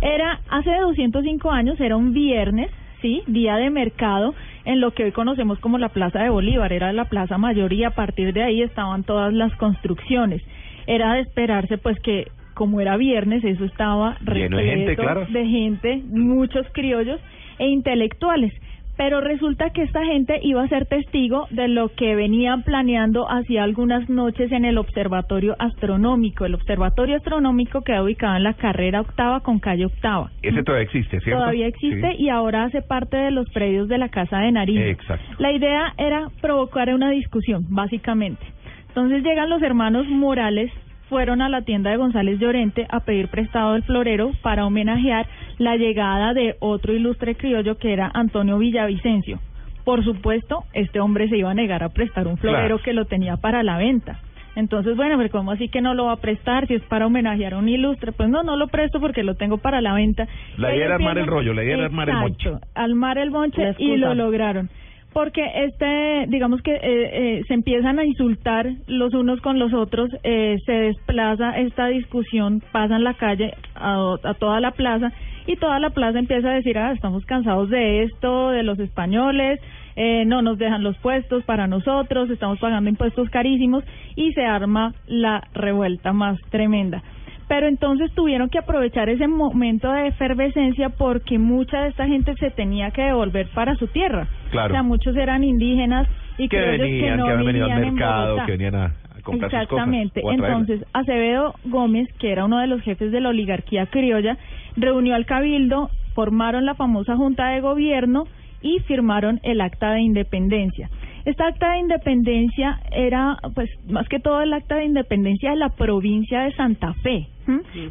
Era 0.02 0.40
hace 0.50 0.70
205 0.78 1.52
años, 1.52 1.78
era 1.82 1.98
un 1.98 2.14
viernes, 2.14 2.72
sí, 3.02 3.22
día 3.28 3.58
de 3.58 3.70
mercado 3.70 4.34
en 4.66 4.80
lo 4.80 4.92
que 4.92 5.04
hoy 5.04 5.12
conocemos 5.12 5.60
como 5.60 5.78
la 5.78 5.90
Plaza 5.90 6.20
de 6.24 6.30
Bolívar, 6.30 6.72
era 6.72 6.94
la 6.94 7.06
plaza 7.06 7.38
mayor 7.38 7.74
y 7.74 7.84
a 7.84 7.92
partir 7.92 8.34
de 8.34 8.44
ahí 8.44 8.62
estaban 8.62 9.04
todas 9.04 9.34
las 9.34 9.54
construcciones. 9.56 10.42
Era 10.88 11.14
de 11.14 11.22
esperarse 11.22 11.78
pues 11.78 12.00
que 12.00 12.28
como 12.54 12.80
era 12.82 12.98
viernes, 12.98 13.44
eso 13.44 13.66
estaba 13.66 14.18
Lleno 14.20 14.58
de 14.58 14.64
gente, 14.64 14.86
repleto 14.92 15.02
claro. 15.02 15.26
de 15.28 15.46
gente, 15.46 16.02
muchos 16.06 16.68
criollos 16.72 17.20
e 17.60 17.68
intelectuales. 17.68 18.54
Pero 18.96 19.22
resulta 19.22 19.72
que 19.72 19.82
esta 19.82 20.06
gente 20.06 20.40
iba 20.44 20.64
a 20.64 20.68
ser 20.68 20.86
testigo 20.86 21.48
de 21.50 21.68
lo 21.68 21.90
que 21.90 22.16
venían 22.16 22.62
planeando 22.64 23.30
hacía 23.30 23.64
algunas 23.64 24.08
noches 24.08 24.52
en 24.52 24.66
el 24.66 24.78
Observatorio 24.78 25.56
Astronómico. 25.58 26.46
El 26.46 26.54
Observatorio 26.54 27.16
Astronómico 27.16 27.82
queda 27.82 28.04
ubicado 28.04 28.36
en 28.38 28.44
la 28.44 28.54
carrera 28.54 29.02
octava 29.02 29.40
con 29.40 29.60
calle 29.60 29.86
octava. 29.86 30.30
Ese 30.44 30.62
todavía 30.64 30.84
existe, 30.86 31.20
¿cierto? 31.22 31.40
Todavía 31.40 31.68
existe 31.68 32.12
Sí. 32.12 32.24
y 32.24 32.30
ahora 32.30 32.66
hace 32.66 32.82
parte 32.82 33.18
de 33.18 33.32
los 33.32 33.50
predios 33.50 33.88
de 33.88 33.98
la 33.98 34.10
Casa 34.10 34.40
de 34.40 34.52
Nariño. 34.52 34.82
Exacto. 34.82 35.26
La 35.40 35.52
idea 35.52 35.94
era 35.98 36.28
provocar 36.42 36.94
una 36.94 37.10
discusión, 37.10 37.66
básicamente. 37.70 38.46
Entonces 38.90 39.24
llegan 39.24 39.50
los 39.50 39.62
hermanos 39.64 40.08
Morales, 40.08 40.72
fueron 41.10 41.42
a 41.42 41.50
la 41.50 41.62
tienda 41.62 41.92
de 41.92 41.98
González 41.98 42.40
Llorente 42.40 42.86
a 42.90 43.02
pedir 43.02 43.28
prestado 43.28 43.76
el 43.76 43.84
florero 43.84 44.32
para 44.42 44.66
homenajear 44.66 45.28
la 45.58 45.76
llegada 45.78 46.34
de 46.34 46.56
otro 46.60 46.94
ilustre 46.94 47.36
criollo 47.36 47.78
que 47.78 47.94
era 47.94 48.10
Antonio 48.14 48.58
Villavicencio. 48.58 49.40
Por 49.84 50.04
supuesto, 50.04 50.64
este 50.74 51.00
hombre 51.00 51.28
se 51.30 51.38
iba 51.38 51.52
a 51.52 51.54
negar 51.54 51.84
a 51.84 51.90
prestar 51.90 52.28
un 52.28 52.38
florero 52.38 52.78
Claro. 52.78 52.84
que 52.84 52.94
lo 52.94 53.06
tenía 53.06 53.38
para 53.38 53.64
la 53.64 53.78
venta. 53.78 54.20
Entonces, 54.56 54.96
bueno, 54.96 55.18
pero 55.18 55.30
¿cómo 55.32 55.52
así 55.52 55.68
que 55.68 55.82
no 55.82 55.94
lo 55.96 56.06
va 56.06 56.14
a 56.14 56.18
prestar 56.18 56.68
si 56.68 56.76
es 56.76 56.84
para 56.84 57.08
homenajear 57.08 57.56
a 57.56 57.58
un 57.58 57.68
ilustre? 57.68 58.12
Pues 58.12 58.30
no, 58.30 58.44
no 58.44 58.56
lo 58.56 58.68
presto 58.68 59.00
porque 59.00 59.24
lo 59.24 59.34
tengo 59.36 59.58
para 59.58 59.82
la 59.82 59.94
venta. 59.94 60.28
La 60.58 60.74
idea 60.76 60.86
era 60.86 60.96
armar 60.96 61.18
el 61.18 61.26
rollo, 61.26 61.54
la 61.54 61.64
idea 61.64 61.76
era 61.76 61.86
armar 61.86 62.10
el 62.10 62.16
monche. 62.18 62.50
Exacto, 62.50 62.68
armar 62.76 63.18
el 63.18 63.30
bonche 63.32 63.62
La 63.64 63.76
y 63.80 63.98
lo 63.98 64.14
lograron. 64.14 64.70
Porque 65.14 65.44
este, 65.66 66.26
digamos 66.28 66.62
que 66.62 66.74
eh, 66.74 66.80
eh, 66.84 67.42
se 67.48 67.54
empiezan 67.54 68.00
a 68.00 68.06
insultar 68.06 68.68
los 68.88 69.14
unos 69.14 69.42
con 69.42 69.60
los 69.60 69.74
otros, 69.74 70.10
eh, 70.24 70.58
se 70.66 70.72
desplaza 70.72 71.58
esta 71.60 71.88
discusión, 71.88 72.64
pasan 72.72 73.04
la 73.04 73.14
calle 73.14 73.54
a, 73.76 74.16
a 74.24 74.34
toda 74.34 74.60
la 74.60 74.72
plaza 74.72 75.12
y 75.46 75.56
toda 75.58 75.80
la 75.80 75.90
plaza 75.92 76.20
empieza 76.20 76.50
a 76.50 76.56
decir, 76.56 76.78
ah, 76.78 76.92
estamos 76.94 77.26
cansados 77.26 77.70
de 77.70 78.04
esto, 78.04 78.50
de 78.50 78.64
los 78.64 78.80
españoles, 78.80 79.60
eh, 79.96 80.24
no 80.26 80.42
nos 80.42 80.58
dejan 80.58 80.84
los 80.84 80.98
puestos 80.98 81.44
para 81.44 81.68
nosotros, 81.68 82.30
estamos 82.30 82.60
pagando 82.60 82.90
impuestos 82.90 83.30
carísimos 83.30 83.84
y 84.16 84.34
se 84.34 84.46
arma 84.46 84.94
la 85.08 85.44
revuelta 85.54 86.14
más 86.14 86.40
tremenda. 86.50 87.04
Pero 87.48 87.68
entonces 87.68 88.12
tuvieron 88.14 88.50
que 88.50 88.60
aprovechar 88.60 89.10
ese 89.10 89.28
momento 89.28 89.92
de 89.92 90.08
efervescencia 90.08 90.90
porque 90.90 91.38
mucha 91.38 91.82
de 91.82 91.90
esta 91.90 92.08
gente 92.08 92.34
se 92.40 92.52
tenía 92.52 92.92
que 92.92 93.04
devolver 93.04 93.48
para 93.54 93.76
su 93.76 93.88
tierra. 93.88 94.28
Claro. 94.52 94.74
O 94.74 94.76
sea, 94.76 94.84
muchos 94.84 95.16
eran 95.16 95.44
indígenas 95.44 96.08
y 96.38 96.48
que 96.48 96.58
venían, 96.58 97.00
que 97.00 97.18
no 97.18 97.26
que 97.26 97.32
habían 97.32 97.46
venido 97.46 97.66
al 97.66 97.80
mercado, 97.80 98.46
que 98.46 98.52
venían 98.54 98.76
a, 98.76 98.94
Exactamente. 99.32 100.22
cosas. 100.22 100.40
Entonces, 100.40 100.86
Acevedo 100.94 101.56
Gómez, 101.66 102.08
que 102.20 102.32
era 102.32 102.46
uno 102.46 102.60
de 102.60 102.68
los 102.68 102.82
jefes 102.82 103.12
de 103.12 103.22
la 103.22 103.30
oligarquía 103.30 103.86
criolla, 103.86 104.38
reunió 104.76 105.16
al 105.16 105.26
cabildo, 105.26 105.90
formaron 106.14 106.66
la 106.66 106.76
famosa 106.76 107.16
Junta 107.16 107.50
de 107.50 107.62
Gobierno 107.62 108.26
y 108.62 108.80
firmaron 108.80 109.40
el 109.44 109.62
Acta 109.62 109.92
de 109.92 110.02
Independencia. 110.02 110.90
Esta 111.26 111.48
acta 111.48 111.72
de 111.74 111.80
independencia 111.80 112.80
era, 112.92 113.38
pues, 113.56 113.70
más 113.90 114.08
que 114.10 114.20
todo 114.20 114.42
el 114.42 114.52
acta 114.54 114.76
de 114.76 114.86
independencia 114.86 115.52
de 115.52 115.56
la 115.58 115.70
provincia 115.70 116.42
de 116.42 116.52
Santa 116.54 116.94
Fe, 116.96 117.28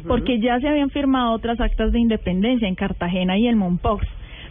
porque 0.07 0.39
ya 0.39 0.59
se 0.59 0.67
habían 0.67 0.89
firmado 0.91 1.31
otras 1.33 1.59
actas 1.59 1.91
de 1.91 1.99
independencia 1.99 2.67
en 2.67 2.75
Cartagena 2.75 3.37
y 3.37 3.47
en 3.47 3.57
Mompox. 3.57 4.05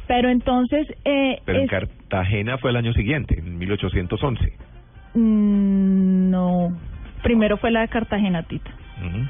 Pero 0.08 0.30
entonces, 0.30 0.86
eh, 1.04 1.40
Pero 1.44 1.58
en 1.58 1.64
es- 1.64 1.70
Cartagena 1.70 2.58
fue 2.58 2.70
el 2.70 2.76
año 2.76 2.92
siguiente, 2.92 3.38
en 3.38 3.56
1811. 3.56 4.52
mm, 5.14 6.30
no, 6.30 6.76
primero 7.22 7.56
fue 7.58 7.70
la 7.70 7.82
de 7.82 7.88
Cartagena, 7.88 8.42
Tito. 8.42 8.70
Ujú. 8.98 9.26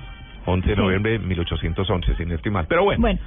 11 0.47 0.71
de 0.71 0.77
noviembre 0.77 1.13
de 1.13 1.19
1811, 1.21 2.15
sin 2.17 2.33
estimar. 2.33 2.67
Pero 2.69 2.85
bueno. 2.85 3.01
Bueno, 3.01 3.21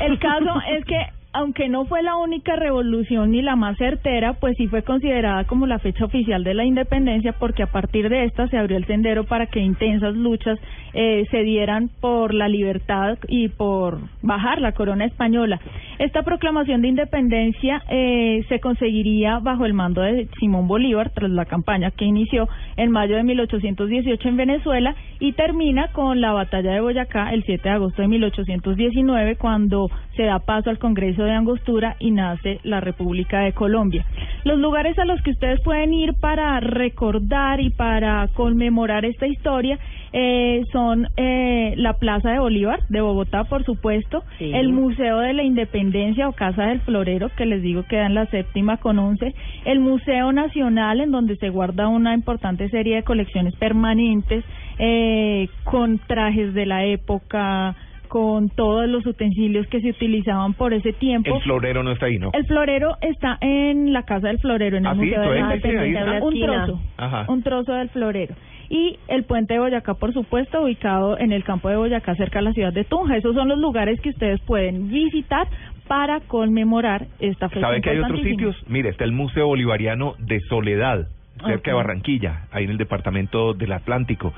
el 0.00 0.18
caso 0.18 0.60
es 0.76 0.84
que 0.84 0.98
aunque 1.32 1.68
no 1.68 1.84
fue 1.84 2.02
la 2.02 2.16
única 2.16 2.56
revolución 2.56 3.30
ni 3.30 3.40
la 3.40 3.54
más 3.54 3.78
certera, 3.78 4.34
pues 4.34 4.56
sí 4.56 4.66
fue 4.66 4.82
considerada 4.82 5.44
como 5.44 5.66
la 5.66 5.78
fecha 5.78 6.04
oficial 6.04 6.42
de 6.42 6.54
la 6.54 6.64
independencia 6.64 7.32
porque 7.32 7.62
a 7.62 7.70
partir 7.70 8.08
de 8.08 8.24
esta 8.24 8.48
se 8.48 8.58
abrió 8.58 8.76
el 8.76 8.86
sendero 8.86 9.24
para 9.24 9.46
que 9.46 9.60
intensas 9.60 10.14
luchas 10.14 10.58
eh, 10.92 11.26
se 11.30 11.42
dieran 11.42 11.88
por 12.00 12.34
la 12.34 12.48
libertad 12.48 13.16
y 13.28 13.48
por 13.48 13.98
bajar 14.22 14.60
la 14.60 14.72
corona 14.72 15.04
española. 15.04 15.60
Esta 15.98 16.22
proclamación 16.22 16.82
de 16.82 16.88
independencia 16.88 17.82
eh, 17.88 18.44
se 18.48 18.58
conseguiría 18.58 19.38
bajo 19.38 19.66
el 19.66 19.74
mando 19.74 20.02
de 20.02 20.28
Simón 20.40 20.66
Bolívar 20.66 21.10
tras 21.10 21.30
la 21.30 21.44
campaña 21.44 21.92
que 21.92 22.06
inició 22.06 22.48
en 22.76 22.90
mayo 22.90 23.14
de 23.14 23.22
1818 23.22 24.28
en 24.28 24.36
Venezuela 24.36 24.96
y 25.20 25.32
termina 25.32 25.92
con 25.92 26.20
la 26.20 26.32
batalla 26.32 26.72
de 26.72 26.80
Boyacá 26.80 27.32
el 27.32 27.44
7 27.44 27.68
de 27.68 27.74
agosto 27.74 28.02
de 28.02 28.08
1819 28.08 29.36
cuando 29.36 29.90
se 30.20 30.26
da 30.26 30.38
paso 30.38 30.68
al 30.68 30.78
Congreso 30.78 31.22
de 31.24 31.32
Angostura 31.32 31.96
y 31.98 32.10
nace 32.10 32.60
la 32.62 32.80
República 32.80 33.40
de 33.40 33.54
Colombia. 33.54 34.04
Los 34.44 34.58
lugares 34.58 34.98
a 34.98 35.06
los 35.06 35.18
que 35.22 35.30
ustedes 35.30 35.62
pueden 35.62 35.94
ir 35.94 36.12
para 36.12 36.60
recordar 36.60 37.58
y 37.58 37.70
para 37.70 38.28
conmemorar 38.34 39.06
esta 39.06 39.26
historia 39.26 39.78
eh, 40.12 40.62
son 40.72 41.08
eh, 41.16 41.72
la 41.78 41.94
Plaza 41.94 42.32
de 42.32 42.38
Bolívar 42.38 42.80
de 42.90 43.00
Bogotá, 43.00 43.44
por 43.44 43.64
supuesto, 43.64 44.22
Sí. 44.38 44.50
el 44.52 44.74
Museo 44.74 45.20
de 45.20 45.32
la 45.32 45.42
Independencia 45.42 46.28
o 46.28 46.32
Casa 46.32 46.64
del 46.64 46.80
Florero, 46.80 47.30
que 47.34 47.46
les 47.46 47.62
digo 47.62 47.84
queda 47.84 48.04
en 48.04 48.14
la 48.14 48.26
séptima 48.26 48.76
con 48.76 48.98
once, 48.98 49.34
el 49.64 49.80
Museo 49.80 50.32
Nacional, 50.32 51.00
en 51.00 51.12
donde 51.12 51.36
se 51.36 51.48
guarda 51.48 51.88
una 51.88 52.12
importante 52.12 52.68
serie 52.68 52.96
de 52.96 53.04
colecciones 53.04 53.54
permanentes 53.56 54.44
eh, 54.78 55.48
con 55.64 55.98
trajes 55.98 56.52
de 56.52 56.66
la 56.66 56.84
época, 56.84 57.74
con 58.10 58.48
todos 58.50 58.88
los 58.88 59.06
utensilios 59.06 59.68
que 59.68 59.80
se 59.80 59.90
utilizaban 59.90 60.52
por 60.54 60.74
ese 60.74 60.92
tiempo. 60.92 61.32
El 61.36 61.42
florero 61.42 61.84
no 61.84 61.92
está 61.92 62.06
ahí, 62.06 62.18
¿no? 62.18 62.30
El 62.32 62.44
florero 62.44 62.96
está 63.00 63.38
en 63.40 63.92
la 63.92 64.02
Casa 64.02 64.26
del 64.26 64.40
Florero, 64.40 64.76
en 64.76 64.84
el 64.84 64.90
Ah, 64.90 64.94
sí, 64.94 65.00
Museo 65.06 65.20
de 65.20 65.28
la 65.28 65.40
Independencia, 65.54 66.20
un 66.20 66.40
trozo, 66.40 66.80
Ajá. 66.96 67.24
un 67.28 67.42
trozo 67.44 67.72
del 67.72 67.88
florero. 67.90 68.34
Y 68.68 68.98
el 69.08 69.22
puente 69.24 69.54
de 69.54 69.60
Boyacá, 69.60 69.94
por 69.94 70.12
supuesto, 70.12 70.62
ubicado 70.62 71.18
en 71.18 71.30
el 71.32 71.44
campo 71.44 71.68
de 71.68 71.76
Boyacá, 71.76 72.16
cerca 72.16 72.40
de 72.40 72.46
la 72.46 72.52
ciudad 72.52 72.72
de 72.72 72.82
Tunja. 72.84 73.16
Esos 73.16 73.34
son 73.34 73.48
los 73.48 73.58
lugares 73.58 74.00
que 74.00 74.10
ustedes 74.10 74.40
pueden 74.40 74.88
visitar 74.90 75.46
para 75.86 76.18
conmemorar 76.20 77.06
esta 77.20 77.48
fecha 77.48 77.60
¿Sabe 77.66 77.80
que 77.80 77.90
hay 77.90 77.98
otros 77.98 78.20
sitios? 78.22 78.56
Mire, 78.68 78.88
está 78.90 79.04
el 79.04 79.12
Museo 79.12 79.46
Bolivariano 79.46 80.14
de 80.18 80.40
Soledad, 80.48 81.06
cerca 81.44 81.70
de 81.70 81.76
Barranquilla, 81.76 82.46
ahí 82.52 82.64
en 82.64 82.70
el 82.70 82.76
departamento 82.76 83.54
del 83.54 83.72
Atlántico. 83.72 84.32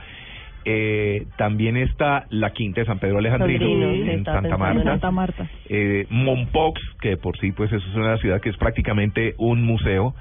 Eh, 0.64 1.26
también 1.36 1.76
está 1.76 2.26
la 2.30 2.50
Quinta 2.52 2.82
de 2.82 2.86
San 2.86 2.98
Pedro 2.98 3.18
Alejandrino, 3.18 3.64
Sobrino, 3.64 4.12
en 4.12 4.24
Santa 4.24 4.56
Marta. 4.56 4.80
En 4.80 4.84
Santa 4.86 5.10
Marta. 5.10 5.48
eh, 5.68 6.06
Mompox, 6.08 6.80
que 7.00 7.16
por 7.16 7.36
sí 7.38 7.50
pues 7.52 7.72
eso 7.72 7.84
es 7.84 7.96
una 7.96 8.16
ciudad 8.18 8.40
que 8.40 8.50
es 8.50 8.56
prácticamente 8.56 9.34
un 9.38 9.62
museo, 9.62 10.14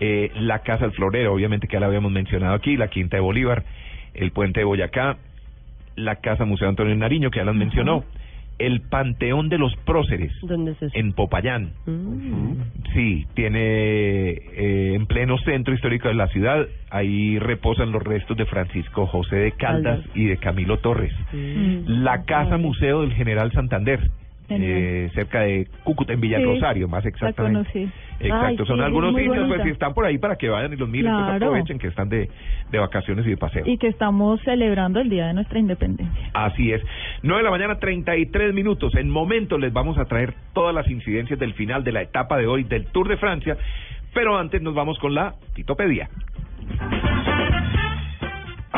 eh, 0.00 0.30
la 0.40 0.58
Casa 0.60 0.84
del 0.84 0.92
Florero, 0.92 1.32
obviamente 1.32 1.68
que 1.68 1.74
ya 1.74 1.80
la 1.80 1.86
habíamos 1.86 2.10
mencionado 2.10 2.54
aquí, 2.54 2.76
la 2.76 2.88
Quinta 2.88 3.16
de 3.16 3.20
Bolívar, 3.20 3.64
el 4.14 4.32
Puente 4.32 4.60
de 4.60 4.64
Boyacá, 4.64 5.18
la 5.94 6.16
Casa 6.16 6.44
Museo 6.44 6.68
Antonio 6.68 6.94
Nariño, 6.96 7.30
que 7.30 7.38
ya 7.38 7.44
las 7.44 7.54
mencionó, 7.54 8.04
el 8.58 8.80
Panteón 8.80 9.48
de 9.48 9.58
los 9.58 9.74
Próceres, 9.84 10.32
en 10.94 11.12
Popayán. 11.12 11.72
Mm. 11.86 12.52
Sí, 12.94 13.26
tiene 13.34 14.30
eh, 14.30 14.94
en 14.94 15.06
pleno 15.06 15.36
centro 15.38 15.74
histórico 15.74 16.08
de 16.08 16.14
la 16.14 16.28
ciudad, 16.28 16.66
ahí 16.90 17.38
reposan 17.38 17.92
los 17.92 18.02
restos 18.02 18.36
de 18.36 18.46
Francisco 18.46 19.06
José 19.06 19.36
de 19.36 19.52
Caldas 19.52 20.00
Caldas. 20.00 20.16
y 20.16 20.26
de 20.26 20.36
Camilo 20.38 20.78
Torres. 20.78 21.12
Mm. 21.32 22.02
La 22.02 22.24
Casa 22.24 22.56
Museo 22.56 23.02
del 23.02 23.12
General 23.12 23.52
Santander, 23.52 24.10
eh, 24.48 25.10
cerca 25.14 25.40
de 25.40 25.66
Cúcuta, 25.84 26.12
en 26.12 26.20
Villa 26.20 26.38
Sí, 26.38 26.44
Rosario, 26.44 26.88
más 26.88 27.04
exactamente. 27.04 27.70
conocí. 27.70 27.90
Exacto, 28.20 28.62
Ay, 28.62 28.66
son 28.66 28.78
sí, 28.78 28.82
algunos 28.84 29.14
sitios, 29.14 29.46
pues 29.48 29.62
si 29.62 29.68
están 29.70 29.92
por 29.92 30.06
ahí 30.06 30.16
para 30.18 30.36
que 30.36 30.48
vayan 30.48 30.72
y 30.72 30.76
los 30.76 30.88
miren, 30.88 31.12
pues 31.12 31.24
Claro. 31.26 31.46
aprovechen 31.46 31.78
que 31.78 31.88
están 31.88 32.08
de, 32.08 32.30
de 32.70 32.78
vacaciones 32.78 33.26
y 33.26 33.30
de 33.30 33.36
paseo. 33.36 33.62
Y 33.66 33.76
que 33.78 33.88
estamos 33.88 34.40
celebrando 34.42 35.00
el 35.00 35.10
Día 35.10 35.26
de 35.26 35.34
nuestra 35.34 35.58
Independencia. 35.58 36.30
Así 36.32 36.72
es. 36.72 36.82
9 37.22 37.38
de 37.40 37.44
la 37.44 37.50
mañana, 37.50 37.78
33 37.78 38.54
minutos. 38.54 38.94
En 38.94 39.10
momento 39.10 39.58
les 39.58 39.72
vamos 39.72 39.98
a 39.98 40.06
traer 40.06 40.34
todas 40.54 40.74
las 40.74 40.88
incidencias 40.88 41.38
del 41.38 41.52
final 41.54 41.84
de 41.84 41.92
la 41.92 42.02
etapa 42.02 42.38
de 42.38 42.46
hoy 42.46 42.64
del 42.64 42.86
Tour 42.86 43.08
de 43.08 43.16
Francia. 43.18 43.56
Pero 44.14 44.38
antes 44.38 44.62
nos 44.62 44.74
vamos 44.74 44.98
con 44.98 45.14
la 45.14 45.34
Titopedia. 45.54 46.08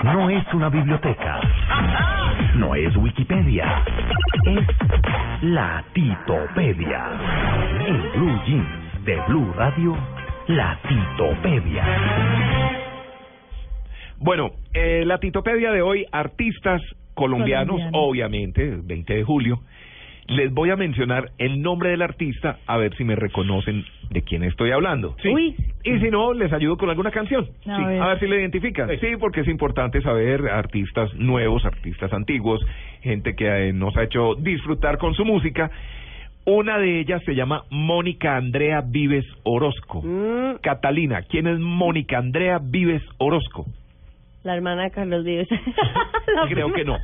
No 0.04 0.30
es 0.30 0.44
una 0.54 0.68
biblioteca. 0.68 1.40
No 2.54 2.74
es 2.74 2.94
Wikipedia. 2.96 3.84
Es 4.44 4.66
la 5.42 5.84
Titopedia. 5.92 7.04
En 7.86 8.12
Blue 8.12 8.40
Jeans 8.46 9.04
de 9.04 9.20
Blue 9.28 9.52
Radio, 9.56 9.96
la 10.48 10.78
Titopedia. 10.88 11.84
Bueno, 14.18 14.50
eh, 14.72 15.04
la 15.04 15.18
Titopedia 15.18 15.72
de 15.72 15.82
hoy, 15.82 16.06
artistas 16.12 16.80
colombianos, 17.14 17.76
Colombianos. 17.76 17.92
obviamente, 17.94 18.78
20 18.82 19.14
de 19.14 19.24
julio. 19.24 19.60
Les 20.28 20.52
voy 20.52 20.68
a 20.70 20.76
mencionar 20.76 21.30
el 21.38 21.62
nombre 21.62 21.88
del 21.90 22.02
artista, 22.02 22.58
a 22.66 22.76
ver 22.76 22.94
si 22.96 23.04
me 23.04 23.16
reconocen 23.16 23.84
de 24.10 24.22
quién 24.22 24.42
estoy 24.44 24.72
hablando. 24.72 25.16
Uy. 25.24 25.54
Y 25.84 25.98
si 26.00 26.10
no, 26.10 26.34
les 26.34 26.52
ayudo 26.52 26.76
con 26.76 26.90
alguna 26.90 27.10
canción. 27.10 27.46
A 27.66 27.76
Sí, 27.78 27.84
ver. 27.84 28.02
a 28.02 28.08
ver 28.08 28.18
si 28.20 28.26
le 28.26 28.36
identifican. 28.40 28.88
Sí, 29.00 29.06
porque 29.18 29.40
es 29.40 29.48
importante 29.48 30.02
saber 30.02 30.46
artistas 30.48 31.12
nuevos, 31.14 31.64
artistas 31.64 32.12
antiguos, 32.12 32.60
gente 33.00 33.34
que 33.34 33.68
eh, 33.68 33.72
nos 33.72 33.96
ha 33.96 34.02
hecho 34.04 34.34
disfrutar 34.34 34.98
con 34.98 35.14
su 35.14 35.24
música. 35.24 35.70
Una 36.44 36.78
de 36.78 37.00
ellas 37.00 37.22
se 37.24 37.34
llama 37.34 37.64
Mónica 37.70 38.36
Andrea 38.36 38.82
Vives 38.86 39.26
Orozco. 39.44 40.02
Mm, 40.02 40.56
Catalina, 40.62 41.22
¿quién 41.22 41.46
es 41.46 41.58
Mónica 41.58 42.18
Andrea 42.18 42.58
Vives 42.62 43.02
Orozco? 43.18 43.66
La 44.44 44.54
hermana 44.54 44.84
de 44.84 44.90
Carlos 44.90 45.24
Vives. 45.24 45.48
Creo 46.48 46.72
que 46.72 46.84
no. 46.84 46.96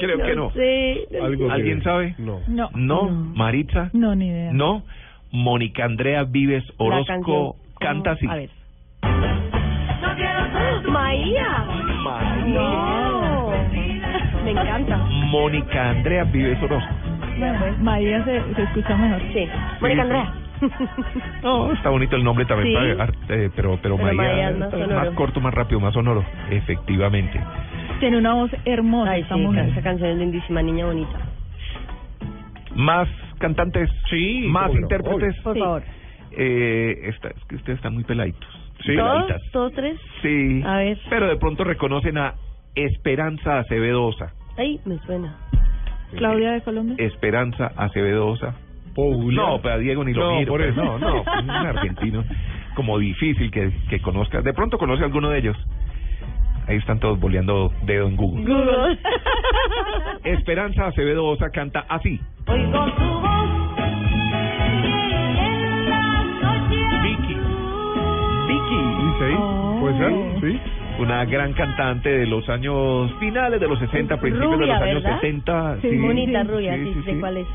Creo 0.00 0.18
que 0.22 0.34
no. 0.34 0.50
sé, 0.52 1.06
no 1.10 1.24
Algo 1.24 1.46
que- 1.46 1.52
¿Alguien 1.52 1.82
sabe? 1.82 2.14
No. 2.18 2.40
No. 2.48 2.70
No, 2.74 3.02
Maritza. 3.10 3.90
No, 3.92 4.14
ni 4.14 4.28
idea. 4.28 4.52
No, 4.52 4.82
Mónica 5.30 5.84
Andrea 5.84 6.24
Vives 6.24 6.64
Orozco 6.78 7.56
canta 7.80 8.12
así. 8.12 8.26
A 8.28 8.36
ver. 8.36 8.50
Maía. 10.88 11.64
No. 12.46 13.50
Me 14.44 14.50
encanta. 14.50 14.96
Mónica 14.96 15.90
Andrea 15.90 16.24
Vives 16.24 16.62
Orozco. 16.62 16.92
Bueno, 17.38 17.58
pues, 17.58 17.78
María 17.80 18.24
se, 18.24 18.54
se 18.54 18.62
escucha 18.62 18.96
mejor. 18.96 19.20
Sí. 19.32 19.48
Mónica 19.80 20.02
Andrea. 20.02 20.32
No, 21.42 21.72
está 21.74 21.90
bonito 21.90 22.16
el 22.16 22.24
nombre 22.24 22.44
también, 22.44 22.68
Sí. 22.92 22.96
para- 22.96 23.12
eh, 23.12 23.50
pero, 23.54 23.78
pero, 23.82 23.96
Pero 23.96 23.98
María 23.98 24.14
María 24.16 24.50
es 24.50 24.58
más 24.58 24.88
más 24.88 25.10
corto, 25.10 25.40
más 25.40 25.54
rápido, 25.54 25.80
más 25.80 25.94
sonoro. 25.94 26.24
Efectivamente. 26.50 27.40
Tiene 28.00 28.18
una 28.18 28.34
voz 28.34 28.50
hermosa 28.64 29.12
Ay, 29.12 29.22
esta 29.22 29.34
sí, 29.36 29.40
mujer. 29.40 29.68
esa 29.68 29.82
canción 29.82 30.10
es 30.10 30.16
lindísima, 30.18 30.62
niña 30.62 30.86
bonita. 30.86 31.18
Más 32.74 33.08
cantantes, 33.38 33.88
Sí, 34.10 34.44
más 34.48 34.72
intérpretes. 34.74 35.36
Por 35.42 35.58
favor. 35.58 35.82
Eh, 36.32 36.98
esta, 37.04 37.28
es 37.28 37.44
que 37.48 37.56
ustedes 37.56 37.76
están 37.78 37.94
muy 37.94 38.04
peladitos. 38.04 38.48
Sí. 38.84 38.96
¿Todos? 38.96 39.24
Peladitas. 39.26 39.52
¿Todos 39.52 39.72
tres? 39.74 40.00
Sí. 40.22 40.62
A 40.66 40.76
ver. 40.78 40.98
Pero 41.08 41.28
de 41.28 41.36
pronto 41.36 41.62
reconocen 41.64 42.18
a 42.18 42.34
Esperanza 42.74 43.58
Acevedosa. 43.60 44.32
Ay, 44.58 44.80
me 44.84 44.98
suena. 44.98 45.36
Claudia 46.16 46.52
de 46.52 46.60
Colombia. 46.62 46.96
Esperanza 46.98 47.70
Acevedosa. 47.76 48.54
Paula. 48.94 49.42
No, 49.42 49.60
pero 49.62 49.74
a 49.74 49.78
Diego 49.78 50.04
ni 50.04 50.12
lo 50.12 50.24
No, 50.30 50.38
miro. 50.38 50.52
por 50.52 50.60
pues, 50.60 50.72
eso. 50.72 50.82
No, 50.84 50.98
no, 50.98 51.22
un 51.42 51.50
argentino. 51.50 52.24
Como 52.74 52.98
difícil 52.98 53.50
que, 53.50 53.70
que 53.88 54.00
conozca. 54.00 54.40
De 54.42 54.52
pronto 54.52 54.78
conoce 54.78 55.02
a 55.02 55.06
alguno 55.06 55.30
de 55.30 55.38
ellos. 55.38 55.56
Ahí 56.66 56.76
están 56.76 56.98
todos 56.98 57.20
boleando 57.20 57.72
dedo 57.82 58.06
en 58.08 58.16
Google. 58.16 58.42
Google. 58.44 58.98
Esperanza 60.24 60.86
Acevedo 60.86 61.26
Osa 61.26 61.50
canta 61.50 61.84
así. 61.88 62.18
Oigo 62.46 62.86
tu 62.96 63.04
voz 63.04 63.64
Vicky. 67.02 67.36
Vicky. 68.48 68.80
¿Sí? 69.18 69.80
¿Puede 69.80 69.98
ser? 69.98 70.12
¿Sí? 70.40 70.60
Una 71.00 71.24
gran 71.24 71.52
cantante 71.54 72.08
de 72.08 72.26
los 72.26 72.48
años 72.48 73.12
finales 73.18 73.60
de 73.60 73.66
los 73.68 73.78
60, 73.78 74.16
principios 74.20 74.50
de 74.52 74.56
Rubia, 74.56 74.74
los 74.74 74.82
años 74.82 75.02
¿verdad? 75.02 75.20
70. 75.20 75.76
Sí, 75.82 75.96
bonita, 75.98 76.42
sí, 76.42 76.48
rubia, 76.48 76.76
sí, 76.76 76.84
sí, 76.94 77.02
sé 77.02 77.12
sí. 77.14 77.20
cuál 77.20 77.36
es. 77.38 77.46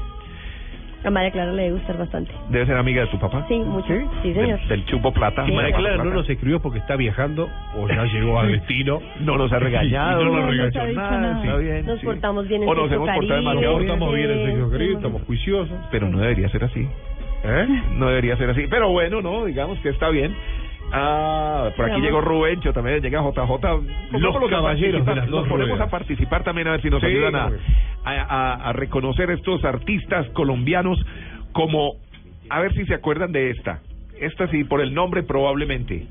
A 1.03 1.09
María 1.09 1.31
Clara 1.31 1.53
le 1.53 1.63
debe 1.63 1.75
gustar 1.75 1.97
bastante. 1.97 2.31
Debe 2.49 2.65
ser 2.65 2.75
amiga 2.75 3.01
de 3.03 3.07
tu 3.07 3.17
papá. 3.19 3.45
Sí, 3.47 3.57
mucho. 3.59 3.87
Sí, 4.21 4.33
señor. 4.33 4.59
Del, 4.59 4.67
del 4.67 4.85
Chupo 4.85 5.13
Plata. 5.13 5.45
Sí. 5.45 5.51
María 5.53 5.75
Clara 5.75 5.97
no 5.97 6.05
nos 6.11 6.29
escribió 6.29 6.61
porque 6.61 6.79
está 6.79 6.95
viajando 6.97 7.49
o 7.75 7.87
ya 7.87 8.03
llegó 8.05 8.39
al 8.39 8.51
destino. 8.51 8.99
No 9.21 9.37
nos 9.37 9.51
ha 9.53 9.59
regañado. 9.59 10.25
No 10.25 10.31
No, 10.31 10.35
nos 10.37 10.45
no 10.45 10.51
regañó 10.51 10.71
se 10.71 10.79
ha 10.79 10.85
dicho 10.85 10.99
nada. 11.01 11.21
nada. 11.21 11.43
Está 11.45 11.57
bien. 11.57 11.85
Nos 11.85 11.99
sí. 12.01 12.05
portamos 12.05 12.47
bien 12.49 12.63
en 12.63 12.69
O 12.69 12.73
nos 12.73 12.83
Sexo 12.89 12.95
hemos 12.95 13.09
portado 13.15 13.39
demasiado 13.39 13.77
bien. 13.77 13.89
Estamos 13.91 14.13
bien 14.15 14.31
en 14.31 14.37
sí. 14.65 14.71
Querido, 14.71 14.97
estamos 14.97 15.21
juiciosos. 15.23 15.77
Pero 15.91 16.09
no 16.09 16.19
debería 16.19 16.49
ser 16.49 16.63
así. 16.65 16.87
¿Eh? 17.45 17.67
No 17.95 18.07
debería 18.09 18.35
ser 18.35 18.49
así. 18.49 18.65
Pero 18.69 18.89
bueno, 18.91 19.21
no, 19.21 19.45
digamos 19.45 19.79
que 19.79 19.89
está 19.89 20.09
bien. 20.09 20.35
Ah, 20.91 21.69
por 21.75 21.91
aquí 21.91 22.01
llegó 22.01 22.21
Rubencho, 22.21 22.73
también 22.73 23.01
llega 23.01 23.21
JJ. 23.21 23.39
Los 24.19 24.49
caballeros 24.49 25.05
de 25.05 25.15
las 25.15 25.27
dos 25.27 25.47
ponemos 25.47 25.79
a 25.79 25.87
participar 25.87 26.43
también 26.43 26.67
a 26.67 26.71
ver 26.71 26.81
si 26.81 26.89
nos 26.89 26.99
Sí, 27.01 27.07
ayudan 27.07 27.35
a, 27.35 27.45
hombre. 27.45 27.59
a, 28.03 28.11
a- 28.21 28.69
a 28.69 28.73
reconocer 28.73 29.29
estos 29.31 29.63
artistas 29.65 30.27
colombianos 30.29 30.97
como, 31.51 31.93
a 32.49 32.59
ver 32.59 32.73
si 32.73 32.85
se 32.85 32.93
acuerdan 32.95 33.31
de 33.31 33.51
esta. 33.51 33.79
Esta 34.19 34.47
sí, 34.49 34.63
por 34.63 34.81
el 34.81 34.93
nombre 34.93 35.23
probablemente. 35.23 36.07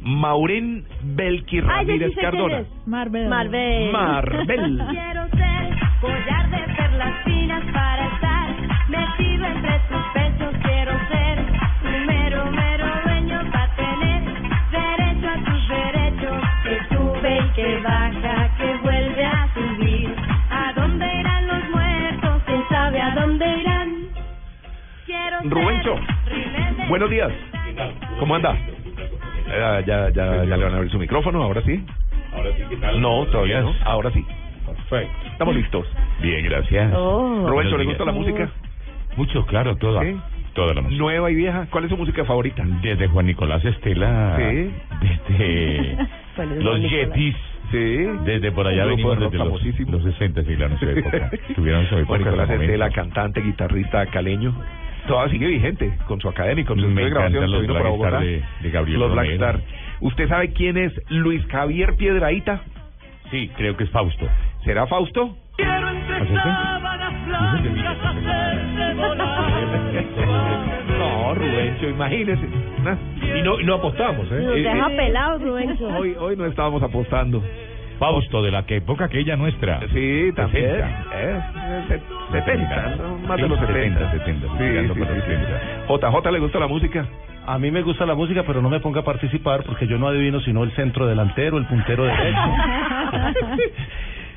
Maureen 0.00 0.84
Belki 1.02 1.58
Ay, 1.58 1.62
ya 1.62 1.68
sí 1.70 1.86
Ramírez 1.86 2.14
Cardona. 2.20 2.58
es. 2.60 2.66
Marvel. 2.86 3.28
Marvel. 3.28 3.90
Marvel. 3.92 4.82
Quiero 4.90 5.28
ser 5.30 5.76
collar 6.00 6.50
de 6.50 6.67
que 17.68 17.76
baja, 17.80 18.50
que 18.56 18.76
vuelve 18.82 19.24
a 19.24 19.48
subir. 19.52 20.14
¿A 20.50 20.72
dónde 20.72 21.06
irán 21.20 21.46
los 21.46 21.68
muertos? 21.68 22.42
¿Quién 22.46 22.62
sabe 22.70 23.00
a 23.00 23.14
dónde 23.14 23.46
irán? 23.46 24.08
Quiero 25.04 25.42
ser 25.42 25.50
Rubencho, 25.50 25.94
rebelde. 26.24 26.86
buenos 26.88 27.10
días. 27.10 27.30
¿Cómo 28.18 28.34
anda? 28.36 28.56
Eh, 28.56 29.82
ya, 29.86 30.08
ya, 30.10 30.44
ya 30.44 30.56
le 30.56 30.64
van 30.64 30.72
a 30.72 30.76
abrir 30.76 30.90
su 30.90 30.98
micrófono, 30.98 31.42
ahora 31.42 31.60
sí. 31.62 31.84
Ahora 32.34 32.50
sí, 32.56 32.62
¿qué 32.70 32.76
tal? 32.76 33.00
No, 33.02 33.26
todavía 33.26 33.60
no. 33.60 33.74
Ahora 33.84 34.10
sí. 34.12 34.24
Perfecto. 34.64 35.28
Estamos 35.32 35.54
listos. 35.54 35.86
Bien, 36.22 36.44
gracias. 36.46 36.92
Oh. 36.96 37.50
¿le 37.62 37.84
gusta 37.84 38.04
la 38.06 38.12
música? 38.12 38.50
Mucho, 39.16 39.44
claro, 39.44 39.76
toda. 39.76 40.02
Sí. 40.04 40.18
Toda 40.54 40.72
la 40.72 40.80
música. 40.80 40.98
Nueva 40.98 41.30
y 41.30 41.34
vieja. 41.34 41.66
¿Cuál 41.70 41.84
es 41.84 41.90
su 41.90 41.98
música 41.98 42.24
favorita? 42.24 42.64
Desde 42.80 43.08
Juan 43.08 43.26
Nicolás 43.26 43.62
Estela. 43.62 44.36
Sí. 44.38 44.70
Desde 45.02 45.96
¿Cuál 46.36 46.52
es 46.52 46.64
los? 46.64 46.80
Yetis. 46.80 47.36
Sí. 47.70 48.06
Desde 48.24 48.50
por 48.52 48.66
allá 48.66 48.84
venimos 48.86 49.18
desde 49.18 49.36
los, 49.38 49.62
los 49.90 50.02
60, 50.02 50.42
sí, 50.42 50.56
claro, 50.56 50.72
en 50.74 50.78
su 50.80 50.88
época. 50.88 51.30
Tuvieron 51.54 51.86
su 51.88 51.98
época. 51.98 52.18
Nicolás. 52.18 52.50
Estela, 52.50 52.90
cantante, 52.90 53.40
guitarrista 53.42 54.06
caleño. 54.06 54.54
Todavía 55.06 55.32
sigue 55.32 55.46
vigente 55.48 55.92
con 56.06 56.20
su 56.20 56.28
academia 56.28 56.62
y 56.62 56.64
con 56.64 56.78
su 56.80 56.86
Me 56.88 57.08
grabación. 57.08 57.50
los 57.50 57.66
Black 57.66 57.86
Star 57.94 58.20
de- 58.22 58.42
de 58.62 58.70
Gabriel 58.70 59.00
Los 59.00 59.12
Black. 59.12 59.28
Star. 59.30 59.60
¿Usted 60.00 60.28
sabe 60.28 60.52
quién 60.52 60.76
es 60.76 60.92
Luis 61.10 61.44
Javier 61.46 61.96
Piedraíta? 61.96 62.62
Sí, 63.30 63.50
creo 63.56 63.76
que 63.76 63.84
es 63.84 63.90
Fausto. 63.90 64.26
¿Será 64.64 64.86
Fausto? 64.86 65.36
Quiero 65.58 65.88
entre 65.90 66.34
sábanas 66.34 67.26
blancas 67.26 68.04
hacerte 68.04 68.94
volar. 68.94 69.50
No, 70.98 71.34
Rubencho, 71.34 71.88
imagínese. 71.88 72.48
Ah, 72.86 72.96
Y 73.38 73.42
no, 73.42 73.60
y 73.60 73.64
no 73.64 73.74
apostamos, 73.74 74.30
¿eh? 74.30 74.40
Nos 74.40 74.56
Eh, 74.56 74.60
deja 74.62 74.86
eh, 74.92 74.96
pelados, 74.96 75.42
Rubencho. 75.42 75.86
Hoy, 75.88 76.14
hoy 76.18 76.36
no 76.36 76.46
estábamos 76.46 76.80
apostando. 76.82 77.42
Fausto, 77.98 78.40
de 78.44 78.52
la 78.52 78.64
que 78.64 78.76
época 78.76 79.06
aquella 79.06 79.36
nuestra. 79.36 79.80
Sí, 79.92 80.30
también. 80.36 80.70
60. 80.70 81.04
Eh, 81.14 81.40
se- 81.88 82.00
70, 82.32 82.94
¿no? 82.96 83.18
más 83.26 83.36
de 83.40 83.48
los 83.48 83.58
70. 83.58 83.98
70, 84.12 84.24
70, 84.24 84.46
Sí, 84.52 84.58
tirando 84.58 84.94
sí, 84.94 85.00
para 85.00 85.14
los 85.16 85.24
sí. 85.24 85.30
70. 85.30 86.20
JJ, 86.22 86.30
¿le 86.30 86.38
gusta 86.38 86.58
la 86.60 86.66
música? 86.68 87.04
A 87.46 87.58
mí 87.58 87.70
me 87.72 87.82
gusta 87.82 88.06
la 88.06 88.14
música, 88.14 88.44
pero 88.46 88.62
no 88.62 88.68
me 88.70 88.78
ponga 88.78 89.00
a 89.00 89.04
participar 89.04 89.64
porque 89.64 89.88
yo 89.88 89.98
no 89.98 90.06
adivino 90.06 90.38
sino 90.40 90.62
el 90.62 90.70
centro 90.72 91.06
delantero, 91.06 91.58
el 91.58 91.64
puntero 91.66 92.04
derecho. 92.04 92.40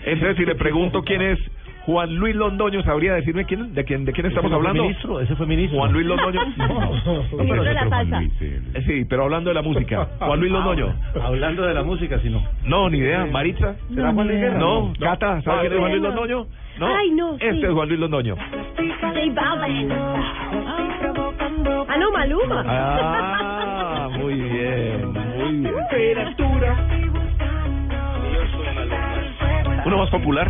Entonces, 0.05 0.37
si 0.37 0.45
le 0.45 0.55
pregunto 0.55 1.03
quién 1.03 1.21
es 1.21 1.39
Juan 1.85 2.15
Luis 2.15 2.35
Londoño, 2.35 2.83
¿sabría 2.83 3.15
decirme 3.15 3.45
quién, 3.45 3.73
de 3.73 3.83
quién, 3.83 4.05
de 4.05 4.11
quién 4.13 4.27
estamos 4.27 4.51
hablando? 4.51 4.83
ministro, 4.83 5.19
ese 5.19 5.35
fue 5.35 5.47
ministro. 5.47 5.79
Juan 5.79 5.91
Luis 5.93 6.05
Londoño. 6.05 6.39
Ministro 7.31 7.63
de 7.63 7.73
la 7.73 7.89
salsa. 7.89 8.19
Luis, 8.19 8.31
sí. 8.39 8.51
Sí, 8.85 9.05
pero 9.09 9.23
hablando 9.23 9.49
de 9.49 9.55
la 9.55 9.61
música. 9.63 10.07
Juan 10.19 10.39
Luis 10.39 10.51
Londoño. 10.51 10.93
Hablando 11.23 11.63
de 11.63 11.73
la 11.73 11.83
música, 11.83 12.19
si 12.19 12.29
no. 12.29 12.43
No, 12.65 12.89
ni 12.89 12.99
idea. 12.99 13.25
Maritza. 13.25 13.75
¿Será 13.93 14.09
No, 14.09 14.13
Juan 14.13 14.27
Luis? 14.27 14.39
No, 14.53 14.59
No. 14.87 14.93
Cata, 14.99 15.41
¿sabe 15.41 15.57
Ah, 15.57 15.61
quién 15.61 15.73
es 15.73 15.79
Juan 15.79 15.91
Luis 15.91 16.01
no. 16.03 16.07
Londoño? 16.09 16.45
No. 16.79 16.95
Ay, 16.95 17.11
no, 17.11 17.31
sí. 17.37 17.45
Este 17.45 17.65
es 17.67 17.71
Juan 17.73 17.87
Luis 17.89 17.99
Londoño. 17.99 18.35
Ah, 21.87 21.97
no, 21.99 22.11
Maluma. 22.11 22.63
Ah, 22.67 24.09
muy 24.17 24.33
bien, 24.35 25.11
muy 25.13 25.51
bien. 25.61 25.73
¿Uno 29.91 30.03
más 30.03 30.09
popular? 30.09 30.49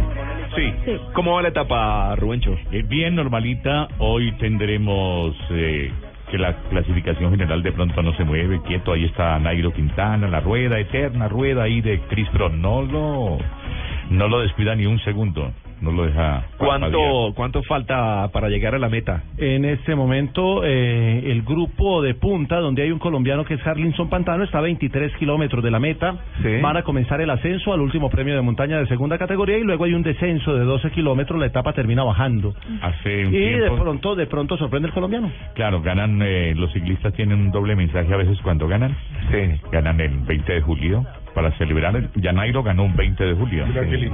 Sí. 0.56 0.72
Sí. 0.86 1.00
¿Cómo 1.14 1.34
va 1.34 1.42
la 1.42 1.48
etapa, 1.48 2.16
Rubencho? 2.16 2.56
Eh, 2.72 2.84
bien 2.88 3.16
normalita, 3.16 3.88
hoy 3.98 4.32
tendremos 4.34 5.36
eh, 5.50 5.92
que 6.30 6.38
la 6.38 6.58
clasificación 6.70 7.32
general 7.32 7.64
de 7.64 7.72
pronto 7.72 8.04
no 8.04 8.14
se 8.18 8.24
mueve, 8.24 8.62
quieto, 8.62 8.94
ahí 8.94 9.06
está 9.06 9.40
Nairo 9.40 9.74
Quintana, 9.74 10.28
la 10.28 10.42
rueda, 10.42 10.78
eterna 10.78 11.28
rueda 11.28 11.64
ahí 11.64 11.82
de 11.82 12.02
Chris 12.02 12.30
Froome, 12.30 12.60
no 12.60 12.84
lo, 12.84 13.40
no 14.12 14.28
lo 14.28 14.42
descuida 14.42 14.76
ni 14.76 14.86
un 14.86 15.00
segundo, 15.00 15.52
no 15.82 15.92
lo 15.92 16.06
deja. 16.06 16.46
¿Cuánto, 16.58 17.34
¿Cuánto 17.36 17.64
falta 17.64 18.30
para 18.32 18.50
llegar 18.50 18.76
a 18.76 18.80
la 18.80 18.88
meta? 18.90 19.24
En 19.38 19.66
este 19.66 19.96
momento, 19.96 20.64
eh, 20.64 21.24
el 21.32 21.42
grupo 21.42 22.02
de 22.02 22.14
punta, 22.14 22.60
donde 22.60 22.84
hay 22.84 22.92
un 22.92 23.00
colombiano 23.00 23.44
que 23.46 23.56
es 23.56 23.66
Harlinson 23.68 24.10
Pantano, 24.10 24.44
está 24.44 24.60
a 24.60 24.62
23 24.62 25.16
kilómetros 25.18 25.64
de 25.64 25.72
la 25.72 25.80
meta. 25.80 26.16
Sí. 26.42 26.62
Van 26.62 26.78
a 26.78 26.84
comenzar 26.84 27.20
el 27.22 27.30
ascenso 27.30 27.74
al 27.74 27.82
último 27.82 28.10
premio 28.10 28.36
de 28.36 28.42
montaña 28.42 28.78
de 28.80 28.88
segunda 28.88 29.18
categoría 29.18 29.58
y 29.58 29.64
luego 29.64 29.86
hay 29.86 29.94
un 29.94 30.04
descenso 30.04 30.56
de 30.56 30.64
12 30.66 30.92
kilómetros. 30.92 31.40
La 31.40 31.48
etapa 31.48 31.74
termina 31.74 32.04
bajando. 32.04 32.54
Hace 32.82 33.26
un 33.28 33.34
Y 33.34 33.40
de 33.40 33.72
pronto, 33.72 34.16
de 34.16 34.28
pronto 34.28 34.58
sorprende 34.58 34.88
el 34.90 34.94
colombiano. 34.94 35.32
claro, 35.56 35.82
ganan, 35.82 36.22
eh, 36.22 36.54
los 36.56 36.72
ciclistas 36.74 37.14
tienen 37.14 37.40
un 37.40 37.52
doble 37.52 37.76
mensaje 37.76 38.14
a 38.14 38.18
veces 38.18 38.38
cuando 38.44 38.68
ganan, 38.68 38.96
Sí. 39.32 39.60
ganan 39.72 40.00
el 40.00 40.20
20 40.20 40.54
de 40.54 40.62
julio 40.62 41.06
para 41.34 41.52
celebrar, 41.58 41.96
el- 41.96 42.10
ya 42.16 42.32
Nairo 42.34 42.64
ganó 42.64 42.84
un 42.84 42.96
20 42.96 43.24
de 43.24 43.34
julio. 43.34 43.66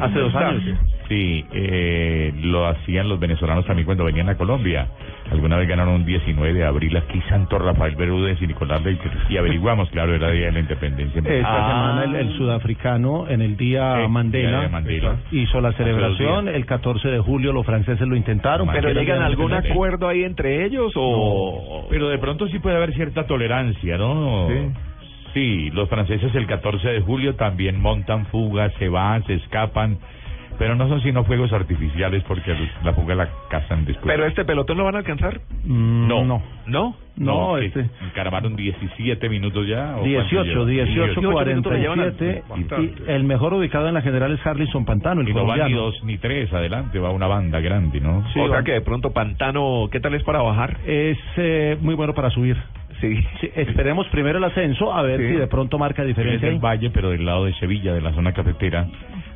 Hace 0.01 0.19
dos 0.19 0.35
años. 0.35 0.63
Sí, 1.07 1.45
eh, 1.53 2.33
lo 2.43 2.67
hacían 2.67 3.07
los 3.07 3.19
venezolanos 3.19 3.65
también 3.65 3.85
cuando 3.85 4.03
venían 4.03 4.27
a 4.29 4.35
Colombia. 4.35 4.87
Alguna 5.31 5.57
vez 5.57 5.67
ganaron 5.67 5.93
un 5.95 6.05
19 6.05 6.53
de 6.53 6.65
abril 6.65 6.95
aquí 6.97 7.21
Santo 7.29 7.57
Rafael 7.59 7.95
Berúdez 7.95 8.41
y 8.41 8.47
Nicolás 8.47 8.83
Leite. 8.83 9.09
Y 9.29 9.37
averiguamos, 9.37 9.89
claro, 9.89 10.13
era 10.13 10.29
Día 10.31 10.47
de 10.47 10.51
la 10.53 10.59
Independencia. 10.59 11.19
Esta 11.19 11.47
Ah. 11.49 11.67
semana 12.01 12.19
el, 12.19 12.27
el 12.27 12.37
sudafricano 12.37 13.27
en 13.29 13.41
el 13.41 13.55
día 13.57 14.07
Mandela, 14.09 14.49
día 14.49 14.59
de 14.61 14.69
Mandela. 14.69 15.15
hizo 15.31 15.61
la 15.61 15.71
celebración. 15.73 16.47
El 16.49 16.65
14 16.65 17.07
de 17.09 17.19
julio 17.19 17.51
los 17.53 17.65
franceses 17.65 18.07
lo 18.07 18.15
intentaron. 18.15 18.67
Pero 18.67 18.81
¿Pero 18.81 18.87
porque 18.89 18.91
era 18.91 19.01
llegan 19.15 19.21
algún 19.25 19.53
acuerdo 19.53 20.07
ahí 20.07 20.23
entre 20.23 20.65
ellos 20.65 20.91
o...? 20.95 21.87
Pero 21.89 22.09
de 22.09 22.17
pronto 22.17 22.47
sí 22.47 22.59
puede 22.59 22.75
haber 22.77 22.93
cierta 22.93 23.25
tolerancia, 23.25 23.97
¿no? 23.97 24.47
Sí. 24.49 24.53
Sí, 25.37 25.69
los 25.69 25.87
franceses 25.87 26.33
el 26.33 26.47
14 26.47 26.87
de 26.89 27.01
julio 27.01 27.35
también 27.35 27.79
montan 27.79 28.25
fugas, 28.27 28.73
se 28.79 28.89
van, 28.89 29.23
se 29.27 29.35
escapan, 29.35 29.99
pero 30.57 30.73
no 30.73 30.87
son 30.89 30.99
sino 31.01 31.23
fuegos 31.25 31.53
artificiales 31.53 32.23
porque 32.27 32.55
la 32.83 32.91
fuga 32.93 33.13
la 33.13 33.29
cazan 33.47 33.85
después. 33.85 34.07
¿Pero 34.07 34.25
este 34.25 34.43
pelotón 34.45 34.77
lo 34.77 34.85
van 34.85 34.95
a 34.95 34.97
alcanzar? 34.97 35.39
Mm, 35.63 36.07
No. 36.07 36.25
no. 36.25 36.41
¿No? 36.65 36.95
No, 37.17 37.57
este. 37.57 37.85
encaramaron 38.03 38.55
17 38.55 39.29
minutos 39.29 39.67
ya. 39.67 39.91
¿o 39.97 40.01
cuánto 40.01 40.05
18, 40.07 40.43
llevan? 40.43 40.67
18, 40.67 41.05
18 41.15 41.21
minutos 41.45 41.73
le 41.73 41.79
llevan 41.79 41.99
al- 41.99 42.13
47. 42.13 42.43
Bastante. 42.49 43.03
Y 43.07 43.11
el 43.11 43.23
mejor 43.23 43.53
ubicado 43.53 43.87
en 43.87 43.93
la 43.93 44.01
general 44.01 44.31
es 44.33 44.45
Harlison 44.45 44.85
Pantano, 44.85 45.21
el 45.21 45.29
Y 45.29 45.33
no 45.33 45.45
van 45.45 45.67
ni 45.67 45.73
dos 45.73 46.03
ni 46.03 46.17
tres, 46.17 46.51
adelante, 46.51 46.97
va 46.99 47.11
una 47.11 47.27
banda 47.27 47.59
grande, 47.59 48.01
¿no? 48.01 48.23
Sí, 48.33 48.39
o 48.39 48.45
sea 48.47 48.55
van- 48.57 48.63
que 48.65 48.71
de 48.73 48.81
pronto 48.81 49.13
Pantano, 49.13 49.87
¿qué 49.91 49.99
tal 49.99 50.15
es 50.15 50.23
para 50.23 50.41
bajar? 50.41 50.77
Es 50.85 51.17
eh, 51.37 51.77
muy 51.79 51.93
bueno 51.93 52.13
para 52.15 52.31
subir. 52.31 52.57
Sí. 53.01 53.23
Sí, 53.39 53.49
esperemos 53.55 54.07
primero 54.07 54.37
el 54.39 54.43
ascenso, 54.43 54.91
a 54.93 55.01
ver 55.03 55.19
Sí. 55.19 55.27
si 55.27 55.33
de 55.35 55.47
pronto 55.47 55.77
marca 55.77 56.01
Es 56.01 56.07
diferencia. 56.09 56.47
del 56.47 56.55
ahí. 56.55 56.61
valle, 56.61 56.89
pero 56.89 57.09
del 57.11 57.25
lado 57.25 57.45
de 57.45 57.53
Sevilla, 57.55 57.93
de 57.93 58.01
la 58.01 58.11
zona 58.13 58.33
cafetera, 58.33 58.87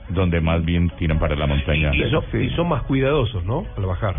donde 0.09 0.41
más 0.41 0.63
bien 0.65 0.89
tiran 0.97 1.19
para 1.19 1.35
la 1.35 1.45
montaña. 1.47 1.91
Y 1.93 2.09
son, 2.09 2.23
y 2.41 2.49
son 2.51 2.69
más 2.69 2.83
cuidadosos, 2.83 3.43
¿no? 3.45 3.65
Al 3.77 3.85
bajar. 3.85 4.15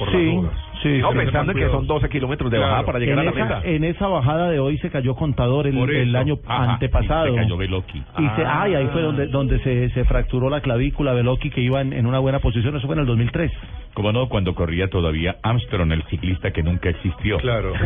Por 0.00 0.10
Sí, 0.10 0.24
las 0.26 0.34
dudas. 0.42 0.52
sí, 0.82 0.98
No, 0.98 1.10
pensando 1.12 1.52
en 1.52 1.58
que 1.58 1.68
son 1.68 1.86
12 1.86 2.08
kilómetros 2.08 2.50
de 2.50 2.58
bajada 2.58 2.82
para 2.84 2.98
llegar 2.98 3.14
en 3.14 3.20
a 3.20 3.24
la 3.24 3.30
esa, 3.30 3.44
meta. 3.44 3.60
En 3.68 3.84
esa 3.84 4.06
bajada 4.08 4.50
de 4.50 4.58
hoy 4.58 4.78
se 4.78 4.90
cayó 4.90 5.14
Contador 5.14 5.66
el, 5.68 5.76
el 5.78 6.16
año 6.16 6.38
Ajá, 6.46 6.72
antepasado. 6.72 7.28
y 7.28 7.30
se 7.30 7.36
cayó 7.36 7.56
Veloki. 7.56 7.98
Y 7.98 8.26
se, 8.34 8.42
Ah. 8.44 8.62
ay, 8.62 8.74
ahí 8.74 8.88
fue 8.92 9.02
donde 9.02 9.26
donde 9.28 9.58
se, 9.60 9.90
se 9.90 10.04
fracturó 10.04 10.50
la 10.50 10.60
clavícula 10.62 11.12
Veloki 11.12 11.50
que 11.50 11.60
iba 11.60 11.80
en, 11.80 11.92
en 11.92 12.06
una 12.06 12.18
buena 12.18 12.38
posición, 12.40 12.74
eso 12.76 12.86
fue 12.86 12.96
en 12.96 13.00
el 13.02 13.06
2003. 13.06 13.52
Como 13.94 14.10
no, 14.12 14.28
cuando 14.28 14.54
corría 14.54 14.88
todavía 14.88 15.36
Armstrong, 15.42 15.92
el 15.92 16.02
ciclista 16.04 16.50
que 16.52 16.62
nunca 16.62 16.88
existió. 16.88 17.38
Claro. 17.38 17.72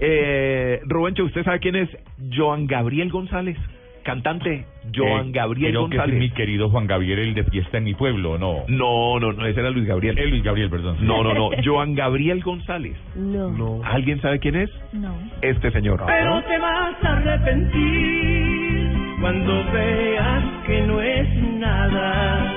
eh, 0.00 0.80
Rubencho, 0.86 1.24
¿usted 1.24 1.44
sabe 1.44 1.58
quién 1.60 1.76
es 1.76 1.88
Joan 2.36 2.66
Gabriel 2.66 3.10
González? 3.10 3.56
Cantante 4.08 4.64
Joan 4.94 5.28
Eh, 5.28 5.32
Gabriel 5.32 5.70
creo 5.72 5.88
que 5.90 5.96
González. 5.98 6.14
es 6.16 6.20
mi 6.22 6.30
querido 6.30 6.70
Juan 6.70 6.86
Gabriel, 6.86 7.18
el 7.18 7.34
de 7.34 7.44
fiesta 7.44 7.76
en 7.76 7.84
mi 7.84 7.92
pueblo, 7.94 8.38
¿no? 8.38 8.64
No, 8.68 9.20
no, 9.20 9.32
no, 9.34 9.44
ese 9.46 9.60
era 9.60 9.68
Luis 9.70 9.86
Gabriel. 9.86 10.18
El 10.18 10.30
Luis 10.30 10.42
Gabriel, 10.42 10.70
perdón. 10.70 10.96
No, 11.02 11.22
no, 11.22 11.34
no, 11.34 11.50
Joan 11.64 11.94
Gabriel 11.94 12.40
González. 12.42 12.96
No. 13.14 13.80
¿Alguien 13.84 14.18
sabe 14.22 14.38
quién 14.38 14.56
es? 14.56 14.70
No. 14.94 15.14
Este 15.42 15.70
señor. 15.72 16.02
Pero 16.06 16.42
te 16.44 16.56
vas 16.58 16.94
a 17.04 17.12
arrepentir 17.18 18.88
cuando 19.20 19.64
veas 19.72 20.44
que 20.66 20.80
no 20.82 21.00
es 21.02 21.28
nada 21.58 22.54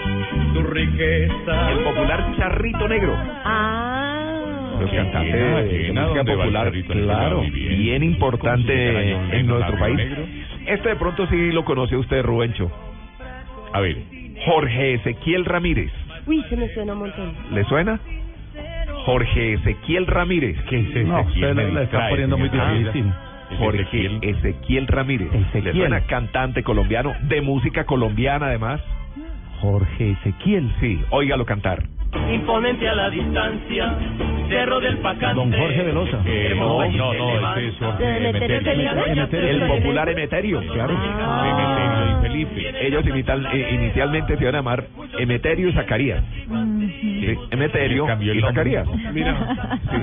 tu 0.54 0.62
riqueza. 0.64 1.72
El 1.72 1.80
popular 1.84 2.34
Charrito 2.38 2.88
Negro. 2.88 3.14
Ah. 3.44 4.78
Los 4.80 4.90
cantantes 4.90 5.34
Llena, 5.72 6.02
de 6.02 6.08
música 6.08 6.24
popular, 6.24 6.72
claro, 6.88 7.42
bien. 7.42 8.02
importante 8.04 9.12
en 9.38 9.46
nuestro 9.48 9.78
país. 9.78 9.96
negro. 9.98 10.24
Este 10.74 10.90
de 10.90 10.96
pronto 10.96 11.28
sí 11.28 11.52
lo 11.52 11.66
conoció 11.66 12.00
usted, 12.00 12.24
Rubencho. 12.24 12.72
A 13.74 13.80
ver. 13.80 13.98
Jorge 14.46 14.94
Ezequiel 14.96 15.46
Ramírez. 15.46 15.92
Uy, 16.26 16.44
se 16.50 16.56
me 16.56 16.68
suena 16.74 16.94
un 16.94 17.00
montón. 17.00 17.34
¿Le 17.52 17.64
suena? 17.66 18.00
Jorge 19.06 19.54
Ezequiel 19.54 20.08
Ramírez. 20.08 20.58
¿Qué 20.70 20.80
es? 20.80 21.08
No, 21.08 21.22
usted 21.22 21.56
le- 21.56 21.72
le 21.72 21.84
está 21.84 22.10
poniendo 22.10 22.38
muy 22.38 22.50
difícil. 22.50 23.12
Jorge 23.58 23.82
Ezequiel. 23.82 24.20
Ezequiel 24.22 24.88
Ramírez. 24.88 25.32
¿Le 25.32 25.40
Ezequiel. 25.42 25.76
suena 25.76 26.02
cantante 26.02 26.64
colombiano, 26.64 27.14
de 27.24 27.42
música 27.42 27.84
colombiana 27.86 28.48
además? 28.48 28.82
Jorge 29.60 30.12
Ezequiel. 30.12 30.72
Sí, 30.80 31.02
óigalo 31.10 31.46
cantar. 31.46 31.84
Imponente 32.32 32.88
a 32.88 32.96
la 32.96 33.10
distancia, 33.10 33.96
Cerro 34.50 34.80
del 34.82 34.98
Pacante. 34.98 35.36
Don 35.36 35.52
Jorge 35.52 35.84
Velosa. 35.84 36.20
Eh, 36.26 36.54
no, 36.58 36.86
no, 36.90 37.14
no, 37.14 37.56
ese 37.56 37.68
es 37.70 37.76
Jorge 37.78 38.04
¿De 38.04 38.30
Emeterio. 38.30 39.50
El 39.50 39.68
popular 39.68 40.10
Emeterio, 40.10 40.62
claro. 40.74 40.94
Emeterio 40.94 42.12
y 42.12 42.22
Felipe. 42.22 42.88
Ellos 42.88 43.06
eh, 43.54 43.70
inicialmente 43.74 44.36
se 44.38 44.44
iban 44.44 44.56
a 44.56 44.58
llamar 44.60 44.84
Emeterio 45.18 45.70
y 45.70 45.74
Zacarías. 45.74 46.24
Sí, 47.02 47.36
Emeterio 47.52 48.06
Cambió 48.06 48.34
y 48.34 48.42
nombre. 48.42 48.52
Zacarías. 48.74 49.14
Mira. 49.14 49.58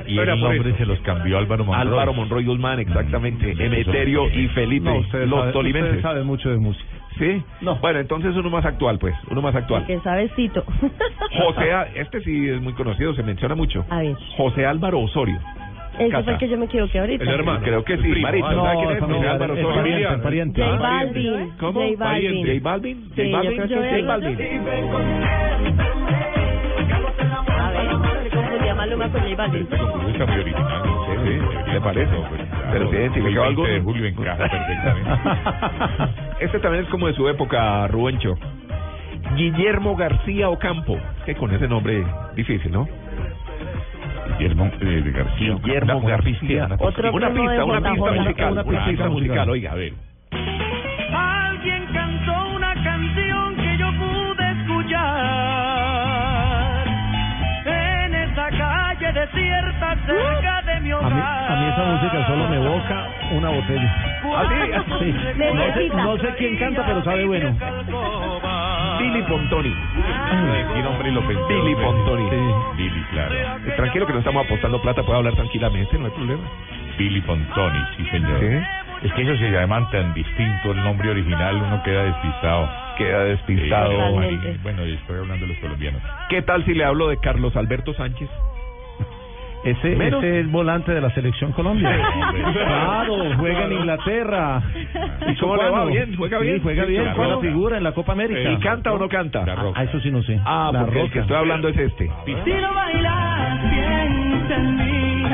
Y 0.07 0.19
Era 0.19 0.33
el 0.35 0.41
nombre 0.41 0.75
se 0.79 0.87
los 0.87 0.99
cambió 1.01 1.39
Álvaro 1.39 1.65
Monroy. 1.65 1.83
Álvaro 1.83 2.13
Monroy 2.15 2.45
Guzmán, 2.45 2.79
exactamente. 2.81 3.51
Emeterio 3.53 4.29
y 4.31 4.49
Felipe, 4.49 4.85
No, 4.89 4.97
ustedes 4.99 5.29
los 5.29 5.41
saben- 5.41 5.53
tolimenses. 5.53 5.91
ustedes 5.97 6.03
saben 6.03 6.27
mucho 6.27 6.51
de 6.51 6.57
música. 6.59 6.85
¿Sí? 7.19 7.43
Bueno, 7.81 7.99
entonces 7.99 8.35
uno 8.37 8.49
más 8.51 8.65
actual, 8.65 8.99
pues. 8.99 9.15
Uno 9.31 9.43
más 9.43 9.55
actual. 9.55 9.85
Que 9.87 9.99
sabecito. 10.01 10.63
José, 11.33 11.71
este 11.97 12.21
sí 12.23 12.49
es 12.49 12.61
muy 12.61 12.73
conocido, 12.75 13.13
se 13.15 13.23
menciona 13.23 13.55
mucho. 13.55 13.85
A 13.91 13.99
ver. 13.99 14.15
José 14.37 14.65
Álvaro 14.67 15.01
Osorio. 15.01 15.39
Ese 15.99 16.11
Casa. 16.11 16.23
fue 16.23 16.33
el 16.35 16.39
que 16.39 16.49
yo 16.49 16.57
me 16.59 16.67
equivoqué 16.67 17.01
ahorita. 17.01 17.25
El 17.25 17.31
hermano. 17.31 17.61
Creo 17.65 17.83
que 17.85 17.97
sí. 17.99 18.09
Marito. 18.21 18.47
Ah, 18.47 18.55
¿Sabe 18.55 18.73
no, 18.75 18.79
quién 18.81 18.91
es? 18.93 18.99
familiar, 19.01 19.23
José 19.25 19.35
Álvaro 19.35 19.55
el 19.55 19.67
Osorio. 19.67 19.83
pariente, 19.83 20.23
pariente. 20.23 20.63
J 20.63 20.75
Ah, 20.75 20.79
Balvin. 20.79 21.51
¿Cómo? 21.59 21.81
J 21.81 21.95
Balvin. 21.99 22.47
¿J 22.47 22.61
Balvin? 22.63 23.11
¿J 23.17 23.23
Balvin? 23.37 23.63
que 23.63 23.69
sí. 23.69 23.75
J 23.75 24.07
Balvin. 24.07 24.39
Maluma 28.79 29.09
con 29.11 29.21
J 29.23 29.35
Balvin. 29.37 29.63
Está 29.71 30.27
muy 30.27 30.41
original. 30.41 30.83
Sí, 31.07 31.13
sí, 31.67 31.71
¿le 31.73 31.81
parece? 31.81 32.17
Pero 32.73 32.85
el 32.91 32.97
20 33.13 33.41
alguno. 33.43 33.69
de 33.69 33.81
julio 33.81 34.07
encaja 34.07 34.37
perfectamente. 34.49 35.11
Este 36.45 36.59
también 36.61 36.85
es 36.85 36.91
como 36.91 37.09
de 37.09 37.15
su 37.15 37.29
época, 37.29 37.89
Rubencho. 37.89 38.35
Guillermo 39.35 39.97
García 39.97 40.49
Ocampo. 40.49 40.97
Que 41.27 41.35
con 41.35 41.53
ese 41.53 41.67
nombre 41.67 42.05
difícil, 42.37 42.71
¿no? 42.71 42.89
Guillermo 44.39 44.71
eh, 44.81 44.85
de 44.85 45.11
García. 45.11 45.55
Guillermo 45.65 45.93
Una- 45.97 46.05
una 46.07 46.11
García. 46.11 46.39
pista, 46.41 46.67
una 46.67 46.77
Otro 46.79 47.13
Una 47.13 47.31
primo 47.31 47.51
de 47.51 47.57
pista, 47.57 47.65
una 47.65 47.81
pista 47.93 48.13
musical. 48.13 48.53
Una 48.53 48.63
pista 48.65 48.87
pista 48.87 49.09
musical, 49.09 49.09
musical. 49.09 49.51
oiga. 49.51 49.73
A 49.73 49.75
ver. 49.75 49.93
Alguien 51.13 51.87
cantó 51.93 52.49
una 52.55 52.75
canción 52.85 53.57
que 53.57 53.79
yo 53.79 53.89
pude 53.99 54.51
escuchar 54.63 55.48
calle 59.13 59.21
desierta 59.27 59.97
cerca 60.07 60.63
de 60.63 60.81
mi 60.81 60.91
A 60.93 60.99
hogar. 60.99 61.13
mí, 61.13 61.21
a 61.21 61.57
mí 61.57 61.67
esa 61.73 61.85
música 61.85 62.27
solo 62.27 62.49
me 62.49 62.57
evoca 62.57 63.07
una 63.33 63.49
botella. 63.51 63.95
¿Ah, 64.37 64.45
sí? 65.01 65.15
Sí. 65.15 65.15
No 65.55 65.75
sé, 65.75 65.89
no 65.89 66.17
sé 66.19 66.35
quién 66.39 66.57
canta, 66.57 66.85
pero 66.87 67.05
sabe 67.05 67.25
bueno. 67.27 67.57
Billy 68.99 69.23
Pontoni. 69.23 69.75
¿Qué 70.75 70.83
nombre 70.83 71.13
lo 71.13 71.27
pensó? 71.27 71.47
Billy 71.49 71.75
Pontoni. 71.77 72.31
Billy, 72.77 73.05
claro. 73.13 73.35
Eh, 73.35 73.73
Tranquilo 73.77 74.07
que 74.07 74.13
no 74.13 74.19
estamos 74.19 74.45
apostando 74.45 74.81
plata, 74.83 75.03
puede 75.03 75.19
hablar 75.19 75.35
tranquilamente, 75.35 75.97
no 75.99 76.07
hay 76.07 76.13
problema. 76.13 76.43
Billy 76.99 77.21
Pontoni, 77.21 77.79
sí, 77.97 78.05
señor. 78.11 78.41
¿Sí? 78.41 79.07
Es 79.07 79.13
que 79.13 79.23
ellos 79.23 79.39
se 79.39 79.51
llaman 79.51 79.89
tan 79.91 80.13
distinto 80.13 80.73
el 80.73 80.83
nombre 80.83 81.11
original, 81.11 81.55
uno 81.57 81.81
queda 81.85 82.03
despistado. 82.05 82.69
Queda 82.97 83.25
despistado. 83.25 83.93
Sí, 84.23 84.59
Bueno, 84.65 84.85
y 84.85 84.95
estoy 84.95 85.19
hablando 85.21 85.47
de 85.47 85.53
los 85.53 85.59
colombianos. 85.61 86.03
¿Qué 86.29 86.43
tal 86.43 86.65
si 86.65 86.75
le 86.75 86.85
hablo 86.85 87.07
de 87.09 87.19
Carlos 87.21 87.55
Alberto 87.55 87.95
Sánchez? 87.95 88.29
Ese, 89.65 89.97
Menos. 89.97 90.23
ese 90.23 90.31
es 90.39 90.45
el 90.45 90.49
volante 90.49 90.93
de 90.93 91.01
la 91.01 91.11
selección 91.11 91.53
Colombia. 91.53 91.91
claro, 92.53 93.15
juega 93.39 93.65
en 93.65 93.73
Inglaterra. 93.73 94.63
¿Y 95.27 95.35
cómo 95.37 95.57
le 95.57 95.69
va? 95.71 95.85
¿Bien? 95.87 96.17
¿Juega 96.17 96.39
bien? 96.39 96.57
Sí, 96.57 96.61
juega 96.63 96.85
bien, 96.85 97.05
la 97.05 97.15
fue 97.15 97.27
la 97.27 97.35
Roca. 97.35 97.47
figura 97.49 97.77
en 97.77 97.85
la 97.85 97.93
Copa 97.93 98.13
América. 98.13 98.51
¿Y 98.53 98.57
canta 98.59 98.93
o 98.93 98.99
no 98.99 99.09
canta? 99.09 99.45
La 99.45 99.57
Roca. 99.57 99.81
Ah, 99.81 99.85
eso 99.85 100.01
sí 100.01 100.11
no 100.11 100.23
sé. 100.23 100.41
Ah, 100.45 100.71
la 100.73 100.81
porque 100.81 101.01
el 101.01 101.07
que 101.11 101.19
Roca. 101.19 101.21
estoy 101.23 101.37
hablando 101.37 101.69
es 101.69 101.77
este. 101.77 102.11
Si 102.25 102.31
lo 102.33 102.75
bailas, 102.75 103.61
piensa 103.71 104.55
en 104.57 104.77
mí. 104.77 105.25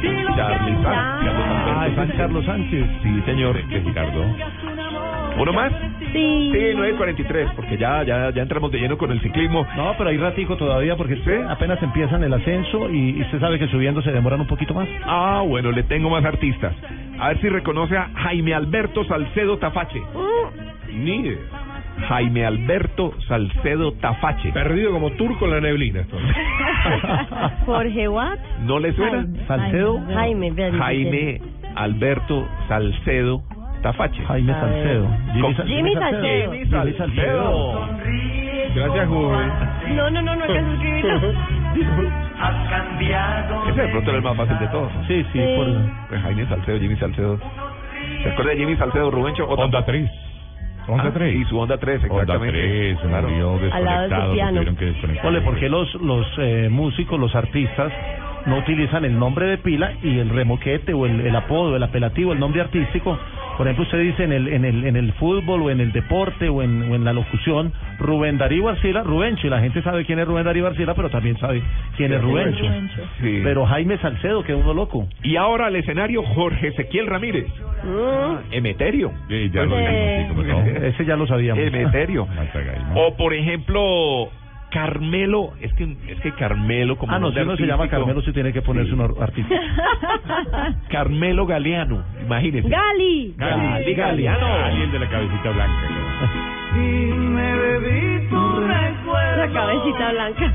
Si 0.00 0.08
lo 0.08 0.36
Charlie 0.36 0.74
cantas, 0.82 1.24
Sánchez. 1.24 1.98
Ah, 1.98 2.06
Carlos 2.16 2.44
Sánchez. 2.44 2.86
Sí, 3.02 3.22
señor. 3.26 3.56
Ricardo. 3.56 4.24
¿Uno 5.38 5.52
más? 5.52 5.72
Sí. 6.12 6.50
Sí, 6.52 6.58
9.43, 6.74 7.54
porque 7.54 7.76
ya, 7.76 8.02
ya, 8.04 8.30
ya 8.30 8.42
entramos 8.42 8.72
de 8.72 8.78
lleno 8.78 8.96
con 8.96 9.10
el 9.12 9.20
ciclismo. 9.20 9.66
No, 9.76 9.94
pero 9.98 10.10
hay 10.10 10.16
ratico 10.16 10.56
todavía 10.56 10.96
porque 10.96 11.16
apenas 11.48 11.82
empiezan 11.82 12.22
el 12.24 12.32
ascenso 12.32 12.88
y, 12.90 13.18
y 13.18 13.22
usted 13.22 13.40
sabe 13.40 13.58
que 13.58 13.68
subiendo 13.68 14.00
se 14.02 14.12
demoran 14.12 14.40
un 14.40 14.46
poquito 14.46 14.72
más. 14.72 14.88
Ah, 15.04 15.42
bueno, 15.46 15.70
le 15.72 15.82
tengo 15.82 16.08
más 16.08 16.24
artistas. 16.24 16.72
A 17.18 17.28
ver 17.28 17.40
si 17.40 17.48
reconoce 17.48 17.96
a 17.96 18.08
Jaime 18.14 18.54
Alberto 18.54 19.04
Salcedo 19.04 19.58
Tafache. 19.58 20.02
Ni 20.92 21.16
idea. 21.16 21.38
Jaime 22.08 22.44
Alberto 22.44 23.12
Salcedo 23.26 23.92
Tafache. 23.92 24.52
Perdido 24.52 24.92
como 24.92 25.12
turco 25.12 25.46
en 25.46 25.50
la 25.50 25.60
neblina. 25.60 26.06
Jorge 27.66 28.08
Watt. 28.08 28.38
¿No 28.64 28.78
le 28.78 28.92
suena? 28.92 29.26
Salcedo. 29.46 30.00
Jaime, 30.12 30.50
vean, 30.50 30.78
Jaime 30.78 31.40
Alberto 31.74 32.46
Salcedo 32.68 33.42
Tafache. 33.82 34.22
Jaime. 34.24 34.52
Salcedo. 34.52 35.06
Con- 35.40 35.56
Sal- 35.56 35.66
Jimmy 35.66 35.94
Salcedo. 35.94 36.52
Jimmy 36.52 36.92
Salcedo. 36.94 37.88
Gracias, 38.74 39.08
Google. 39.08 39.46
No, 39.94 40.10
no, 40.10 40.22
no, 40.22 40.36
no 40.36 40.44
a 40.44 40.46
escribirlo. 40.46 41.32
has 42.40 42.68
cambiado. 42.68 43.68
Ese 43.68 43.80
de 43.82 43.88
pronto 43.88 44.10
era 44.10 44.18
el 44.18 44.24
más 44.24 44.36
fácil 44.36 44.58
de 44.58 44.66
todos. 44.68 44.92
Sí, 45.08 45.22
sí, 45.32 45.38
Sí. 45.38 45.54
por... 45.56 46.08
Pues 46.08 46.22
Jaime 46.22 46.46
Salcedo, 46.46 46.78
Jimmy 46.80 46.96
Salcedo. 46.96 47.38
¿Se 48.22 48.28
acuerda 48.30 48.50
de 48.52 48.56
Jimmy 48.58 48.76
Salcedo, 48.76 49.10
Rubencho? 49.10 49.44
O 49.44 49.54
Honda 49.54 49.78
tampoco? 49.78 49.84
3. 49.86 50.10
Honda 50.88 51.04
Ah, 51.06 51.10
3. 51.14 51.34
Y 51.36 51.44
su 51.46 51.58
Honda 51.58 51.78
3, 51.78 52.02
Honda 52.04 52.22
exactamente. 52.22 52.58
3, 52.60 52.98
se 53.00 53.06
Claro. 53.08 53.28
murió 53.28 53.50
Al 53.50 53.54
lado 53.56 53.58
de 53.58 53.70
su 53.70 53.74
desconectado, 53.76 54.26
lo 54.28 54.32
piano. 54.34 54.52
tuvieron 54.52 54.76
que 54.76 54.84
desconectar. 54.84 55.26
Ole, 55.26 55.40
¿por 55.40 55.58
qué 55.58 55.68
los, 55.68 55.94
los 55.96 56.26
eh, 56.38 56.68
músicos, 56.70 57.18
los 57.20 57.34
artistas, 57.34 57.92
no 58.46 58.58
utilizan 58.58 59.04
el 59.04 59.18
nombre 59.18 59.46
de 59.46 59.58
pila 59.58 59.92
y 60.02 60.18
el 60.18 60.28
remoquete 60.28 60.92
o 60.92 61.06
el, 61.06 61.20
el 61.26 61.34
apodo, 61.34 61.76
el 61.76 61.82
apelativo, 61.82 62.32
el 62.32 62.38
nombre 62.40 62.60
artístico? 62.60 63.18
Por 63.56 63.66
ejemplo, 63.66 63.84
usted 63.84 64.00
dice 64.00 64.24
en 64.24 64.32
el, 64.32 64.48
en 64.48 64.64
el, 64.64 64.84
en 64.84 64.96
el 64.96 65.12
fútbol 65.14 65.62
o 65.62 65.70
en 65.70 65.80
el 65.80 65.92
deporte 65.92 66.48
o 66.48 66.62
en, 66.62 66.90
o 66.90 66.94
en 66.94 67.04
la 67.04 67.12
locución, 67.12 67.72
Rubén 67.98 68.36
Darío 68.38 68.68
Arcila, 68.68 69.02
Rubencho, 69.02 69.46
y 69.46 69.50
la 69.50 69.60
gente 69.60 69.82
sabe 69.82 70.04
quién 70.04 70.18
es 70.18 70.26
Rubén 70.26 70.44
Darío 70.44 70.66
Arcila, 70.66 70.94
pero 70.94 71.08
también 71.08 71.38
sabe 71.38 71.62
quién 71.96 72.12
es 72.12 72.20
Rubencho. 72.22 72.64
Sí. 73.20 73.40
Pero 73.42 73.64
Jaime 73.66 73.96
Salcedo, 73.98 74.42
que 74.44 74.52
es 74.52 74.58
uno 74.58 74.74
loco. 74.74 75.06
Y 75.22 75.36
ahora 75.36 75.66
al 75.66 75.76
escenario 75.76 76.22
Jorge 76.22 76.68
Ezequiel 76.68 77.06
Ramírez. 77.06 77.46
Mm. 77.82 78.52
Emeterio. 78.52 79.12
Sí, 79.28 79.50
ya 79.50 79.64
lo 79.64 79.76
Sí. 79.78 79.84
dijimos, 79.86 80.18
sí, 80.18 80.28
como 80.28 80.42
no. 80.62 80.86
Ese 80.86 81.04
ya 81.04 81.16
lo 81.16 81.26
sabíamos. 81.26 81.64
Emeterio. 81.64 82.26
O 82.94 83.16
por 83.16 83.32
ejemplo, 83.34 84.28
Carmelo, 84.76 85.54
es 85.62 85.72
que 85.72 85.84
es 86.06 86.20
que 86.20 86.32
Carmelo 86.32 86.98
como 86.98 87.10
Ah, 87.10 87.18
no, 87.18 87.30
si 87.30 87.36
nombre 87.36 87.44
uno 87.44 87.56
se 87.56 87.66
llama 87.66 87.88
Carmelo, 87.88 88.20
sí 88.20 88.30
tiene 88.32 88.52
que 88.52 88.60
ponerse 88.60 88.92
un 88.92 89.00
artístico. 89.00 89.58
Carmelo 90.90 91.46
Galeano, 91.46 92.04
imagínese. 92.22 92.68
Gali. 92.68 93.34
Gali, 93.38 93.94
Galeano. 93.94 94.46
Gali, 94.46 94.82
el 94.82 94.92
de 94.92 94.98
la 94.98 95.08
cabecita 95.08 95.50
blanca. 95.50 96.60
La 99.36 99.48
cabecita 99.52 100.12
blanca. 100.12 100.54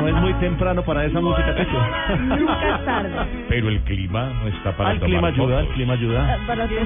No 0.00 0.08
es 0.08 0.14
muy 0.14 0.34
temprano 0.34 0.82
para 0.82 1.04
esa 1.04 1.20
música, 1.20 1.54
Techo. 1.54 2.16
Nunca 2.18 2.78
es 2.78 2.84
tarde. 2.84 3.10
Pero 3.48 3.68
el 3.68 3.80
clima 3.80 4.32
no 4.42 4.48
está 4.48 4.76
para 4.76 4.92
el 4.92 5.00
tomar 5.00 5.10
clima 5.10 5.28
ayuda, 5.28 5.60
el 5.60 5.68
clima 5.68 5.92
ayuda. 5.94 6.38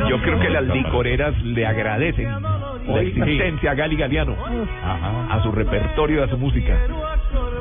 Yo 0.09 0.21
creo 0.21 0.41
que 0.41 0.51
las 0.51 0.65
licoreras 0.65 1.41
le 1.43 1.67
agradecen 1.67 2.29
la 2.31 3.01
existencia 3.01 3.71
a 3.71 3.75
Gali 3.75 3.97
Galeano, 3.97 4.37
a 4.85 5.41
su 5.43 5.53
repertorio, 5.53 6.25
a 6.25 6.29
su 6.29 6.37
música. 6.37 6.77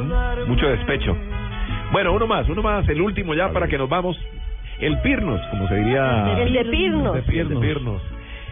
¿Mm? 0.02 0.50
Mucho 0.50 0.68
despecho. 0.68 1.16
Bueno, 1.92 2.14
uno 2.14 2.28
más, 2.28 2.48
uno 2.50 2.62
más, 2.62 2.88
el 2.90 3.02
último 3.02 3.34
ya 3.34 3.52
para 3.52 3.68
que 3.68 3.78
nos 3.78 3.90
vamos. 3.90 4.18
El 4.80 5.00
Pirnos, 5.00 5.40
como 5.52 5.68
se 5.70 5.76
diría. 5.76 6.38
El 6.38 6.52
de 6.52 6.66
Pirnos. 6.66 7.16
El 7.30 7.50
de 7.50 7.56
Pirnos. 7.56 8.02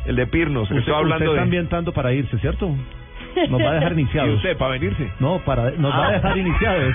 El 0.06 0.15
de 0.17 0.27
Pirnos. 0.27 0.64
Usted, 0.64 0.77
Estoy 0.77 0.93
hablando 0.93 1.15
usted 1.15 1.25
está 1.27 1.35
de. 1.35 1.41
ambientando 1.41 1.91
para 1.93 2.14
irse, 2.14 2.38
¿cierto? 2.40 2.69
Nos 3.49 3.61
va 3.61 3.72
a 3.72 3.73
dejar 3.75 3.93
¿Y 3.98 4.01
iniciados. 4.01 4.35
usted 4.35 4.57
para 4.57 4.72
venirse? 4.73 5.09
No, 5.19 5.40
para, 5.40 5.72
nos 5.72 5.91
va 5.91 6.07
a 6.07 6.11
dejar 6.11 6.38
iniciados. 6.38 6.93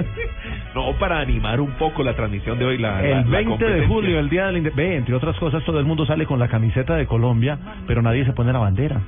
no, 0.74 0.92
para 0.98 1.20
animar 1.20 1.60
un 1.60 1.72
poco 1.72 2.02
la 2.02 2.14
transmisión 2.14 2.58
de 2.58 2.64
hoy. 2.64 2.78
La, 2.78 3.02
la- 3.02 3.20
El 3.20 3.30
la 3.30 3.36
20 3.38 3.64
de 3.64 3.86
julio, 3.86 4.18
el 4.18 4.28
día 4.28 4.46
del 4.46 4.58
inde- 4.58 4.72
Ve, 4.74 4.96
entre 4.96 5.14
otras 5.14 5.36
cosas, 5.38 5.62
todo 5.64 5.78
el 5.78 5.84
mundo 5.84 6.06
sale 6.06 6.24
con 6.26 6.38
la 6.38 6.48
camiseta 6.48 6.94
de 6.96 7.06
Colombia, 7.06 7.58
pero 7.86 8.00
nadie 8.02 8.24
se 8.24 8.32
pone 8.32 8.52
la 8.52 8.58
bandera. 8.58 9.00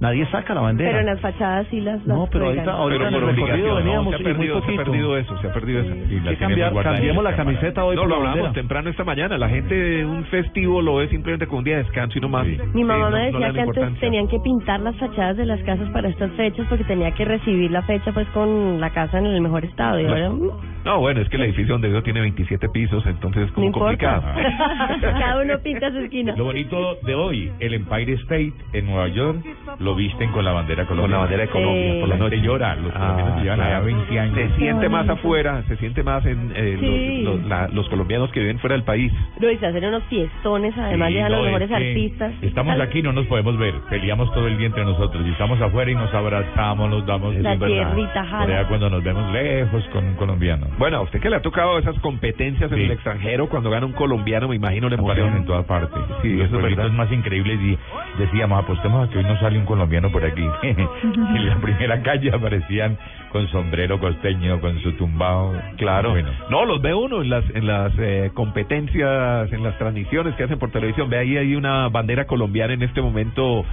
Nadie 0.00 0.26
saca 0.26 0.54
la 0.54 0.60
bandera. 0.60 0.90
Pero 0.90 1.00
en 1.00 1.06
las 1.06 1.20
fachadas 1.20 1.66
sí 1.70 1.80
las. 1.80 2.04
No, 2.06 2.22
las 2.22 2.30
pero 2.30 2.46
cuelgan. 2.46 2.68
ahorita, 2.68 2.72
ahorita 2.82 3.04
Pero 3.04 3.08
en 3.08 3.14
el 3.30 3.36
recorrido 3.36 3.68
no, 3.68 3.74
veníamos 3.76 4.08
se 4.08 4.14
ha 4.16 4.18
y 4.18 4.22
muy 4.24 4.32
perdido, 4.34 4.60
se 4.64 4.72
ha 4.72 4.76
perdido 4.76 5.16
eso, 5.16 5.38
se 5.40 5.46
ha 5.46 5.52
perdido 5.52 5.80
eso. 5.80 5.94
Sí, 6.08 6.36
cambiar, 6.36 6.74
cambiemos 6.82 7.24
la 7.24 7.36
camiseta 7.36 7.84
hoy 7.84 7.96
No, 7.96 8.02
por 8.02 8.08
lo 8.10 8.14
la 8.16 8.16
hablamos 8.30 8.42
bandera. 8.42 8.52
temprano 8.60 8.90
esta 8.90 9.04
mañana. 9.04 9.38
La 9.38 9.48
gente, 9.48 10.04
un 10.04 10.24
festivo 10.26 10.82
lo 10.82 10.96
ve 10.96 11.08
simplemente 11.08 11.46
como 11.46 11.58
un 11.60 11.64
día 11.64 11.76
de 11.76 11.84
descanso 11.84 12.18
y 12.18 12.20
no 12.20 12.28
más. 12.28 12.44
Mi 12.74 12.84
mamá 12.84 13.06
Sí, 13.06 13.10
no- 13.10 13.10
me 13.10 13.30
no 13.30 13.38
decía 13.38 13.52
que 13.52 13.60
antes 13.80 14.00
tenían 14.00 14.28
que 14.28 14.38
pintar 14.40 14.80
las 14.80 14.96
fachadas 14.96 15.36
de 15.36 15.46
las 15.46 15.62
casas 15.62 15.88
para 15.90 16.08
estas 16.08 16.30
fechas 16.32 16.66
porque 16.68 16.84
tenía 16.84 17.12
que 17.12 17.24
recibir 17.24 17.70
la 17.70 17.82
fecha 17.82 18.10
pues 18.12 18.26
con 18.28 18.80
la 18.80 18.90
casa 18.90 19.18
en 19.18 19.26
el 19.26 19.40
mejor 19.40 19.64
estado. 19.64 20.00
Y 20.00 20.06
ahora 20.06 20.28
mm, 20.28 20.50
No, 20.84 21.00
bueno, 21.00 21.20
es 21.20 21.28
que 21.28 21.36
el 21.36 21.44
edificio 21.44 21.74
donde 21.74 21.88
vivo 21.88 22.02
tiene 22.02 22.20
27 22.20 22.68
pisos, 22.70 23.06
entonces 23.06 23.44
es 23.44 23.48
no 23.50 23.54
como 23.54 23.66
importa. 23.68 24.20
complicado. 24.20 25.00
Cada 25.00 25.40
uno 25.42 25.54
pinta 25.62 25.90
su 25.92 25.98
esquina. 25.98 26.34
Lo 26.36 26.44
bonito 26.44 26.96
de 27.02 27.14
hoy, 27.14 27.52
el 27.60 27.74
Empire 27.74 28.12
State 28.14 28.52
en 28.72 28.86
Nueva 28.86 29.08
York 29.08 29.38
lo 29.84 29.94
visten 29.94 30.30
con 30.32 30.44
la 30.44 30.52
bandera 30.52 30.84
colombiana. 30.86 31.02
Con 31.04 31.10
la 31.12 31.18
bandera 31.18 31.42
de 31.42 31.48
Colombia, 31.50 31.92
Sí. 31.94 32.00
por 32.00 32.08
la 32.08 32.16
noche. 32.16 32.40
llora, 32.40 32.74
los 32.76 32.92
colombianos 32.92 33.34
Ah, 33.36 33.42
llevan 33.42 33.58
claro. 33.58 33.76
allá 33.76 33.84
20 33.84 34.20
años. 34.20 34.34
Se 34.34 34.48
siente 34.56 34.88
más 34.88 35.08
afuera, 35.08 35.62
se 35.68 35.76
siente 35.76 36.02
más 36.02 36.24
en 36.26 36.52
eh, 36.56 36.76
Sí. 36.80 37.22
los, 37.22 37.36
los- 37.40 37.46
la- 37.48 37.68
los 37.68 37.88
colombianos 37.88 38.30
que 38.32 38.40
viven 38.40 38.58
fuera 38.58 38.74
del 38.74 38.84
país. 38.84 39.12
Se 39.60 39.66
hacen 39.66 39.84
unos 39.84 40.02
fiestones, 40.04 40.76
además 40.76 41.08
Sí, 41.08 41.14
llegan 41.14 41.30
no, 41.32 41.38
los 41.38 41.46
es 41.46 41.52
mejores 41.52 41.68
que 41.68 41.74
artistas. 41.76 42.32
Estamos 42.42 42.80
aquí, 42.80 43.02
no 43.02 43.12
nos 43.12 43.26
podemos 43.26 43.56
ver, 43.56 43.74
peleamos 43.88 44.32
todo 44.34 44.46
el 44.48 44.58
día 44.58 44.66
entre 44.66 44.84
nosotros 44.84 45.24
y 45.26 45.30
estamos 45.30 45.60
afuera 45.60 45.90
y 45.90 45.94
nos 45.94 46.12
abrazamos, 46.12 46.90
nos 46.90 47.06
damos 47.06 47.34
La 47.36 47.52
es 47.52 47.58
tierrita 47.60 48.24
jala. 48.24 48.66
Cuando 48.68 48.90
nos 48.90 49.02
vemos 49.04 49.32
lejos 49.32 49.84
con 49.92 50.04
un 50.04 50.14
colombiano. 50.14 50.66
Bueno, 50.78 50.98
a 50.98 51.00
usted 51.02 51.20
que 51.20 51.30
le 51.30 51.36
ha 51.36 51.42
tocado 51.42 51.78
esas 51.78 51.98
competencias 52.00 52.70
en 52.72 52.78
el 52.80 52.90
extranjero, 52.90 53.48
cuando 53.48 53.70
gana 53.70 53.86
un 53.86 53.92
colombiano, 53.92 54.48
me 54.48 54.56
imagino 54.56 54.88
la 54.88 54.96
Aparecen 54.96 55.22
emoción. 55.24 55.40
en 55.42 55.46
todas 55.46 55.64
partes. 55.66 55.98
Sí, 56.22 56.32
los 56.36 56.46
eso 56.46 56.82
es 56.86 56.92
más 56.92 57.10
increíbles 57.12 57.60
y 57.60 57.78
decíamos, 58.18 58.62
apostemos 58.62 59.08
a 59.08 59.10
que 59.12 59.18
hoy 59.18 59.24
no 59.24 59.38
sale 59.38 59.58
un 59.58 59.64
colombiano 59.64 59.73
por 60.12 60.24
aquí. 60.24 60.42
y 60.62 60.68
en 61.36 61.48
la 61.48 61.56
primera 61.56 62.02
calle 62.02 62.30
aparecían 62.34 62.96
con 63.30 63.48
sombrero 63.48 63.98
costeño, 63.98 64.60
con 64.60 64.80
su 64.80 64.92
tumbao. 64.92 65.54
Claro. 65.76 66.10
Bueno, 66.10 66.30
No, 66.50 66.64
los 66.64 66.80
ve 66.80 66.94
uno 66.94 67.22
en 67.22 67.30
las 67.30 67.44
en 67.54 67.66
las 67.66 67.92
eh, 67.98 68.30
competencias, 68.34 69.52
en 69.52 69.62
las 69.62 69.76
transmisiones 69.78 70.34
que 70.36 70.44
hacen 70.44 70.58
por 70.58 70.70
televisión. 70.70 71.10
Ve 71.10 71.18
ahí 71.18 71.36
hay 71.36 71.56
una 71.56 71.88
bandera 71.88 72.26
colombiana 72.26 72.74
en 72.74 72.82
este 72.82 73.02
momento 73.02 73.64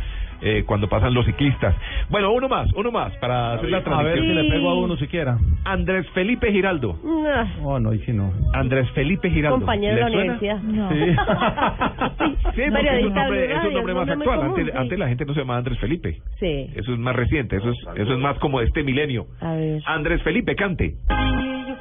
eh, 0.42 0.64
cuando 0.66 0.88
pasan 0.90 1.14
los 1.14 1.26
ciclistas. 1.26 1.76
Bueno, 2.10 2.32
uno 2.34 2.48
más, 2.50 2.72
uno 2.74 2.92
más 2.92 3.16
para 3.18 3.54
hacer 3.54 3.70
la 3.70 3.78
A 3.78 3.80
ver 3.82 3.84
transmisión. 4.16 4.28
si 4.28 4.34
le 4.34 4.50
pego 4.50 4.70
a 4.70 4.80
uno 4.80 4.96
siquiera. 4.98 5.38
Andrés 5.66 6.08
Felipe 6.14 6.52
Giraldo. 6.52 6.98
Ah, 7.34 7.46
Oh, 7.64 7.80
no, 7.80 7.94
y 7.94 8.00
si 8.00 8.12
no. 8.12 8.32
Andrés 8.54 8.90
Felipe 8.92 9.30
Giraldo. 9.30 9.58
compañero 9.60 9.96
de 9.96 10.02
¿Le 10.02 10.10
la 10.10 10.12
suena? 10.12 10.34
universidad. 10.34 10.62
No. 10.64 10.90
Sí. 10.90 11.16
Sí, 12.56 12.62
porque 12.70 13.00
es 13.00 13.06
un 13.06 13.14
nombre, 13.14 13.46
es 13.56 13.64
un 13.66 13.74
nombre 13.74 13.94
más 13.94 14.10
actual. 14.10 14.40
común, 14.40 14.50
antes, 14.60 14.66
sí. 14.66 14.72
antes 14.78 15.00
la 15.00 15.08
gente 15.08 15.26
no 15.26 15.34
se 15.34 15.40
llamaba 15.40 15.60
Andrés 15.60 15.80
Felipe. 15.80 16.18
Sí. 16.40 16.70
Eso 16.76 16.92
es 16.94 17.00
más 17.00 17.16
reciente, 17.16 17.56
eso 17.58 17.70
es, 17.70 17.78
eso 17.96 18.14
es 18.14 18.20
más 18.20 18.38
como 18.40 18.60
de 18.60 18.66
este 18.66 18.84
milenio. 18.84 19.26
A 19.40 19.54
ver. 19.54 19.82
Andrés 19.86 20.22
Felipe, 20.24 20.56
cante. 20.56 20.96
Ay, 21.08 21.74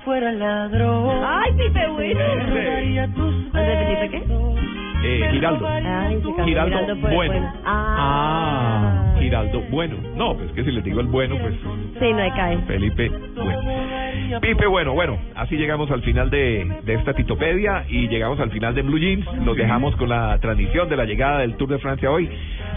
Pipe, 1.56 1.88
bueno. 1.88 2.20
¿Andrés 3.52 3.78
Felipe 3.86 4.10
qué? 4.10 4.79
Eh, 5.02 5.28
Giraldo. 5.32 5.66
Giraldo, 6.44 6.96
bueno. 6.96 7.52
Ah. 7.64 9.09
Giraldo, 9.20 9.62
bueno. 9.70 9.96
No, 10.16 10.34
pues 10.36 10.50
que 10.52 10.64
si 10.64 10.72
les 10.72 10.82
digo 10.84 11.00
el 11.00 11.06
bueno, 11.06 11.36
pues 11.40 11.54
Sí, 12.00 12.12
no 12.12 12.18
hay 12.18 12.30
cae. 12.32 12.58
Felipe, 12.66 13.08
bueno. 13.36 14.40
Pipe, 14.40 14.66
bueno, 14.66 14.92
bueno, 14.94 15.18
así 15.34 15.56
llegamos 15.56 15.90
al 15.90 16.02
final 16.02 16.30
de, 16.30 16.64
de 16.84 16.94
esta 16.94 17.14
titopedia 17.14 17.84
y 17.88 18.08
llegamos 18.08 18.38
al 18.40 18.50
final 18.50 18.74
de 18.74 18.82
Blue 18.82 18.98
Jeans. 18.98 19.26
Los 19.44 19.56
dejamos 19.56 19.94
con 19.96 20.08
la 20.08 20.38
transmisión 20.40 20.88
de 20.88 20.96
la 20.96 21.04
llegada 21.04 21.40
del 21.40 21.56
Tour 21.56 21.70
de 21.70 21.78
Francia 21.78 22.10
hoy. 22.10 22.28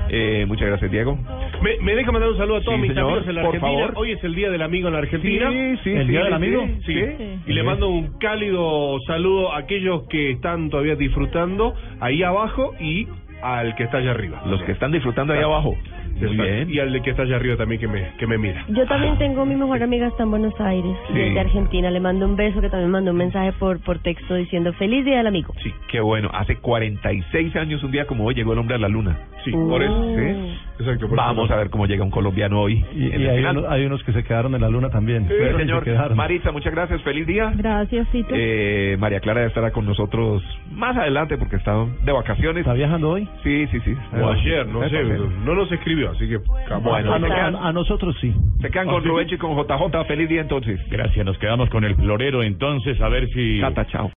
Eh, 0.10 0.46
muchas 0.48 0.68
gracias, 0.68 0.92
Diego. 0.92 1.18
Me, 1.62 1.78
me 1.82 1.96
deja 1.96 2.12
mandar 2.12 2.30
un 2.30 2.38
saludo 2.38 2.58
a 2.58 2.62
todos 2.62 2.76
Sí, 2.76 2.82
mis 2.82 2.90
señor, 2.92 3.06
amigos 3.06 3.28
en 3.28 3.36
la 3.36 3.42
Argentina. 3.42 3.68
favor. 3.72 3.94
Hoy 3.96 4.12
es 4.12 4.24
el 4.24 4.36
Día 4.36 4.50
del 4.50 4.62
Amigo 4.62 4.88
en 4.88 4.94
la 4.94 5.00
Argentina. 5.00 5.50
Sí, 5.52 5.78
sí, 5.84 5.90
¿El 5.92 6.06
sí, 6.06 6.12
Día 6.12 6.24
del 6.24 6.34
Amigo? 6.34 6.66
Sí. 6.86 6.94
Sí. 6.96 7.40
Y 7.48 7.54
le 7.54 7.64
mando 7.64 7.88
un 7.90 8.18
cálido 8.20 8.98
saludo 9.08 9.54
a 9.54 9.60
aquellos 9.60 10.04
que 10.10 10.32
están 10.32 10.70
todavía 10.70 10.96
disfrutando 10.96 11.74
ahí 12.00 12.24
abajo 12.24 12.74
y 12.80 13.08
al 13.42 13.76
que 13.76 13.84
está 13.84 13.98
allá 13.98 14.12
arriba. 14.12 14.42
Los 14.48 14.62
que 14.64 14.72
están 14.74 14.92
disfrutando 14.92 15.34
ahí 15.34 15.42
abajo. 15.42 15.76
Muy 16.27 16.35
Exacto. 16.35 16.53
bien. 16.56 16.69
Y 16.69 16.80
al 16.80 16.93
de 16.93 17.02
que 17.02 17.10
está 17.11 17.24
allá 17.24 17.35
arriba 17.35 17.56
también 17.58 17.80
que 17.82 17.88
me, 17.88 18.11
que 18.18 18.27
me 18.27 18.38
mira. 18.38 18.66
Yo 18.69 18.85
también 18.85 19.18
tengo 19.18 19.45
mi 19.45 19.56
mejor 19.56 19.82
amiga 19.84 20.08
está 20.08 20.24
en 20.24 20.32
Buenos 20.32 20.60
Aires, 20.60 20.95
Sí. 21.08 21.14
desde 21.14 21.40
Argentina. 21.40 21.90
Le 21.92 22.00
mando 22.00 22.26
un 22.26 22.35
beso 22.35 22.61
que 22.61 22.69
también 22.69 22.92
mandó 22.92 23.11
un 23.11 23.18
mensaje 23.18 23.52
por 23.53 23.80
por 23.84 24.00
texto 24.00 24.35
diciendo 24.35 24.74
feliz 24.74 25.06
día 25.06 25.18
del 25.18 25.27
amigo. 25.27 25.53
Sí, 25.64 25.72
qué 25.90 26.00
bueno. 26.00 26.30
Hace 26.34 26.56
46 26.58 27.56
años, 27.56 27.84
un 27.84 27.92
día 27.92 28.06
como 28.06 28.26
hoy, 28.26 28.35
llegó 28.35 28.53
el 28.53 28.60
hombre 28.60 28.76
a 28.76 28.80
la 28.80 28.88
luna. 28.88 29.18
Sí, 29.43 29.52
Uh. 29.53 29.69
por 29.69 29.84
eso. 29.84 30.16
¿Sí? 30.16 30.58
Exacto. 30.80 31.08
Vamos 31.10 31.50
a 31.52 31.56
ver 31.56 31.69
cómo 31.69 31.85
llega 31.85 32.03
un 32.03 32.10
colombiano 32.11 32.60
hoy. 32.61 32.84
Y, 32.95 33.11
hay, 33.27 33.43
unos, 33.45 33.66
hay 33.69 33.85
unos 33.85 34.03
que 34.03 34.11
se 34.11 34.24
quedaron 34.24 34.56
en 34.56 34.61
la 34.61 34.69
luna 34.69 34.90
también. 34.90 35.27
Sí, 35.27 35.34
se 35.38 35.58
señor. 35.58 35.84
quedaron. 35.84 36.18
Maritza, 36.18 36.52
muchas 36.52 36.74
gracias. 36.74 37.02
Feliz 37.03 37.27
día. 37.27 37.52
Gracias, 37.56 38.08
Tito. 38.11 38.30
Eh, 38.34 38.98
María 39.00 39.19
Clara 39.19 39.45
estará 39.45 39.72
con 39.72 39.85
nosotros 39.85 40.42
más 40.72 40.98
adelante 40.98 41.38
porque 41.38 41.58
está 41.58 41.85
de 42.03 42.11
vacaciones. 42.11 42.61
¿Está 42.61 42.74
viajando 42.74 43.11
hoy? 43.11 43.27
Sí, 43.43 43.68
sí, 43.68 43.80
sí. 43.85 43.95
O 44.19 44.30
ayer, 44.30 44.68
no 44.68 44.88
sé. 44.90 45.03
Bueno, 45.03 45.30
No 45.45 45.53
nos 45.56 45.72
escribió, 45.72 46.11
así 46.11 46.27
que. 46.27 46.38
Bueno, 46.38 47.14
a, 47.14 47.19
se 47.19 47.19
no- 47.19 47.27
quedan, 47.35 47.56
a- 47.56 47.72
nosotros 47.72 48.16
sí. 48.19 48.34
se 48.61 48.69
quedan 48.69 48.88
con 48.88 49.03
¿Ah? 49.03 49.08
Rubencho 49.08 49.35
y 49.35 49.38
con 49.38 49.56
JJ. 49.56 50.06
Feliz 50.06 50.30
día 50.30 50.42
entonces. 50.42 50.80
gracias, 50.90 51.26
nos 51.26 51.38
quedamos 51.38 51.69
con 51.69 51.84
el 51.84 51.95
florero 51.95 52.42
entonces, 52.43 53.00
a 53.02 53.10
ver 53.10 53.27
si... 53.30 53.60
Cata, 53.61 53.85
chao. 53.88 54.11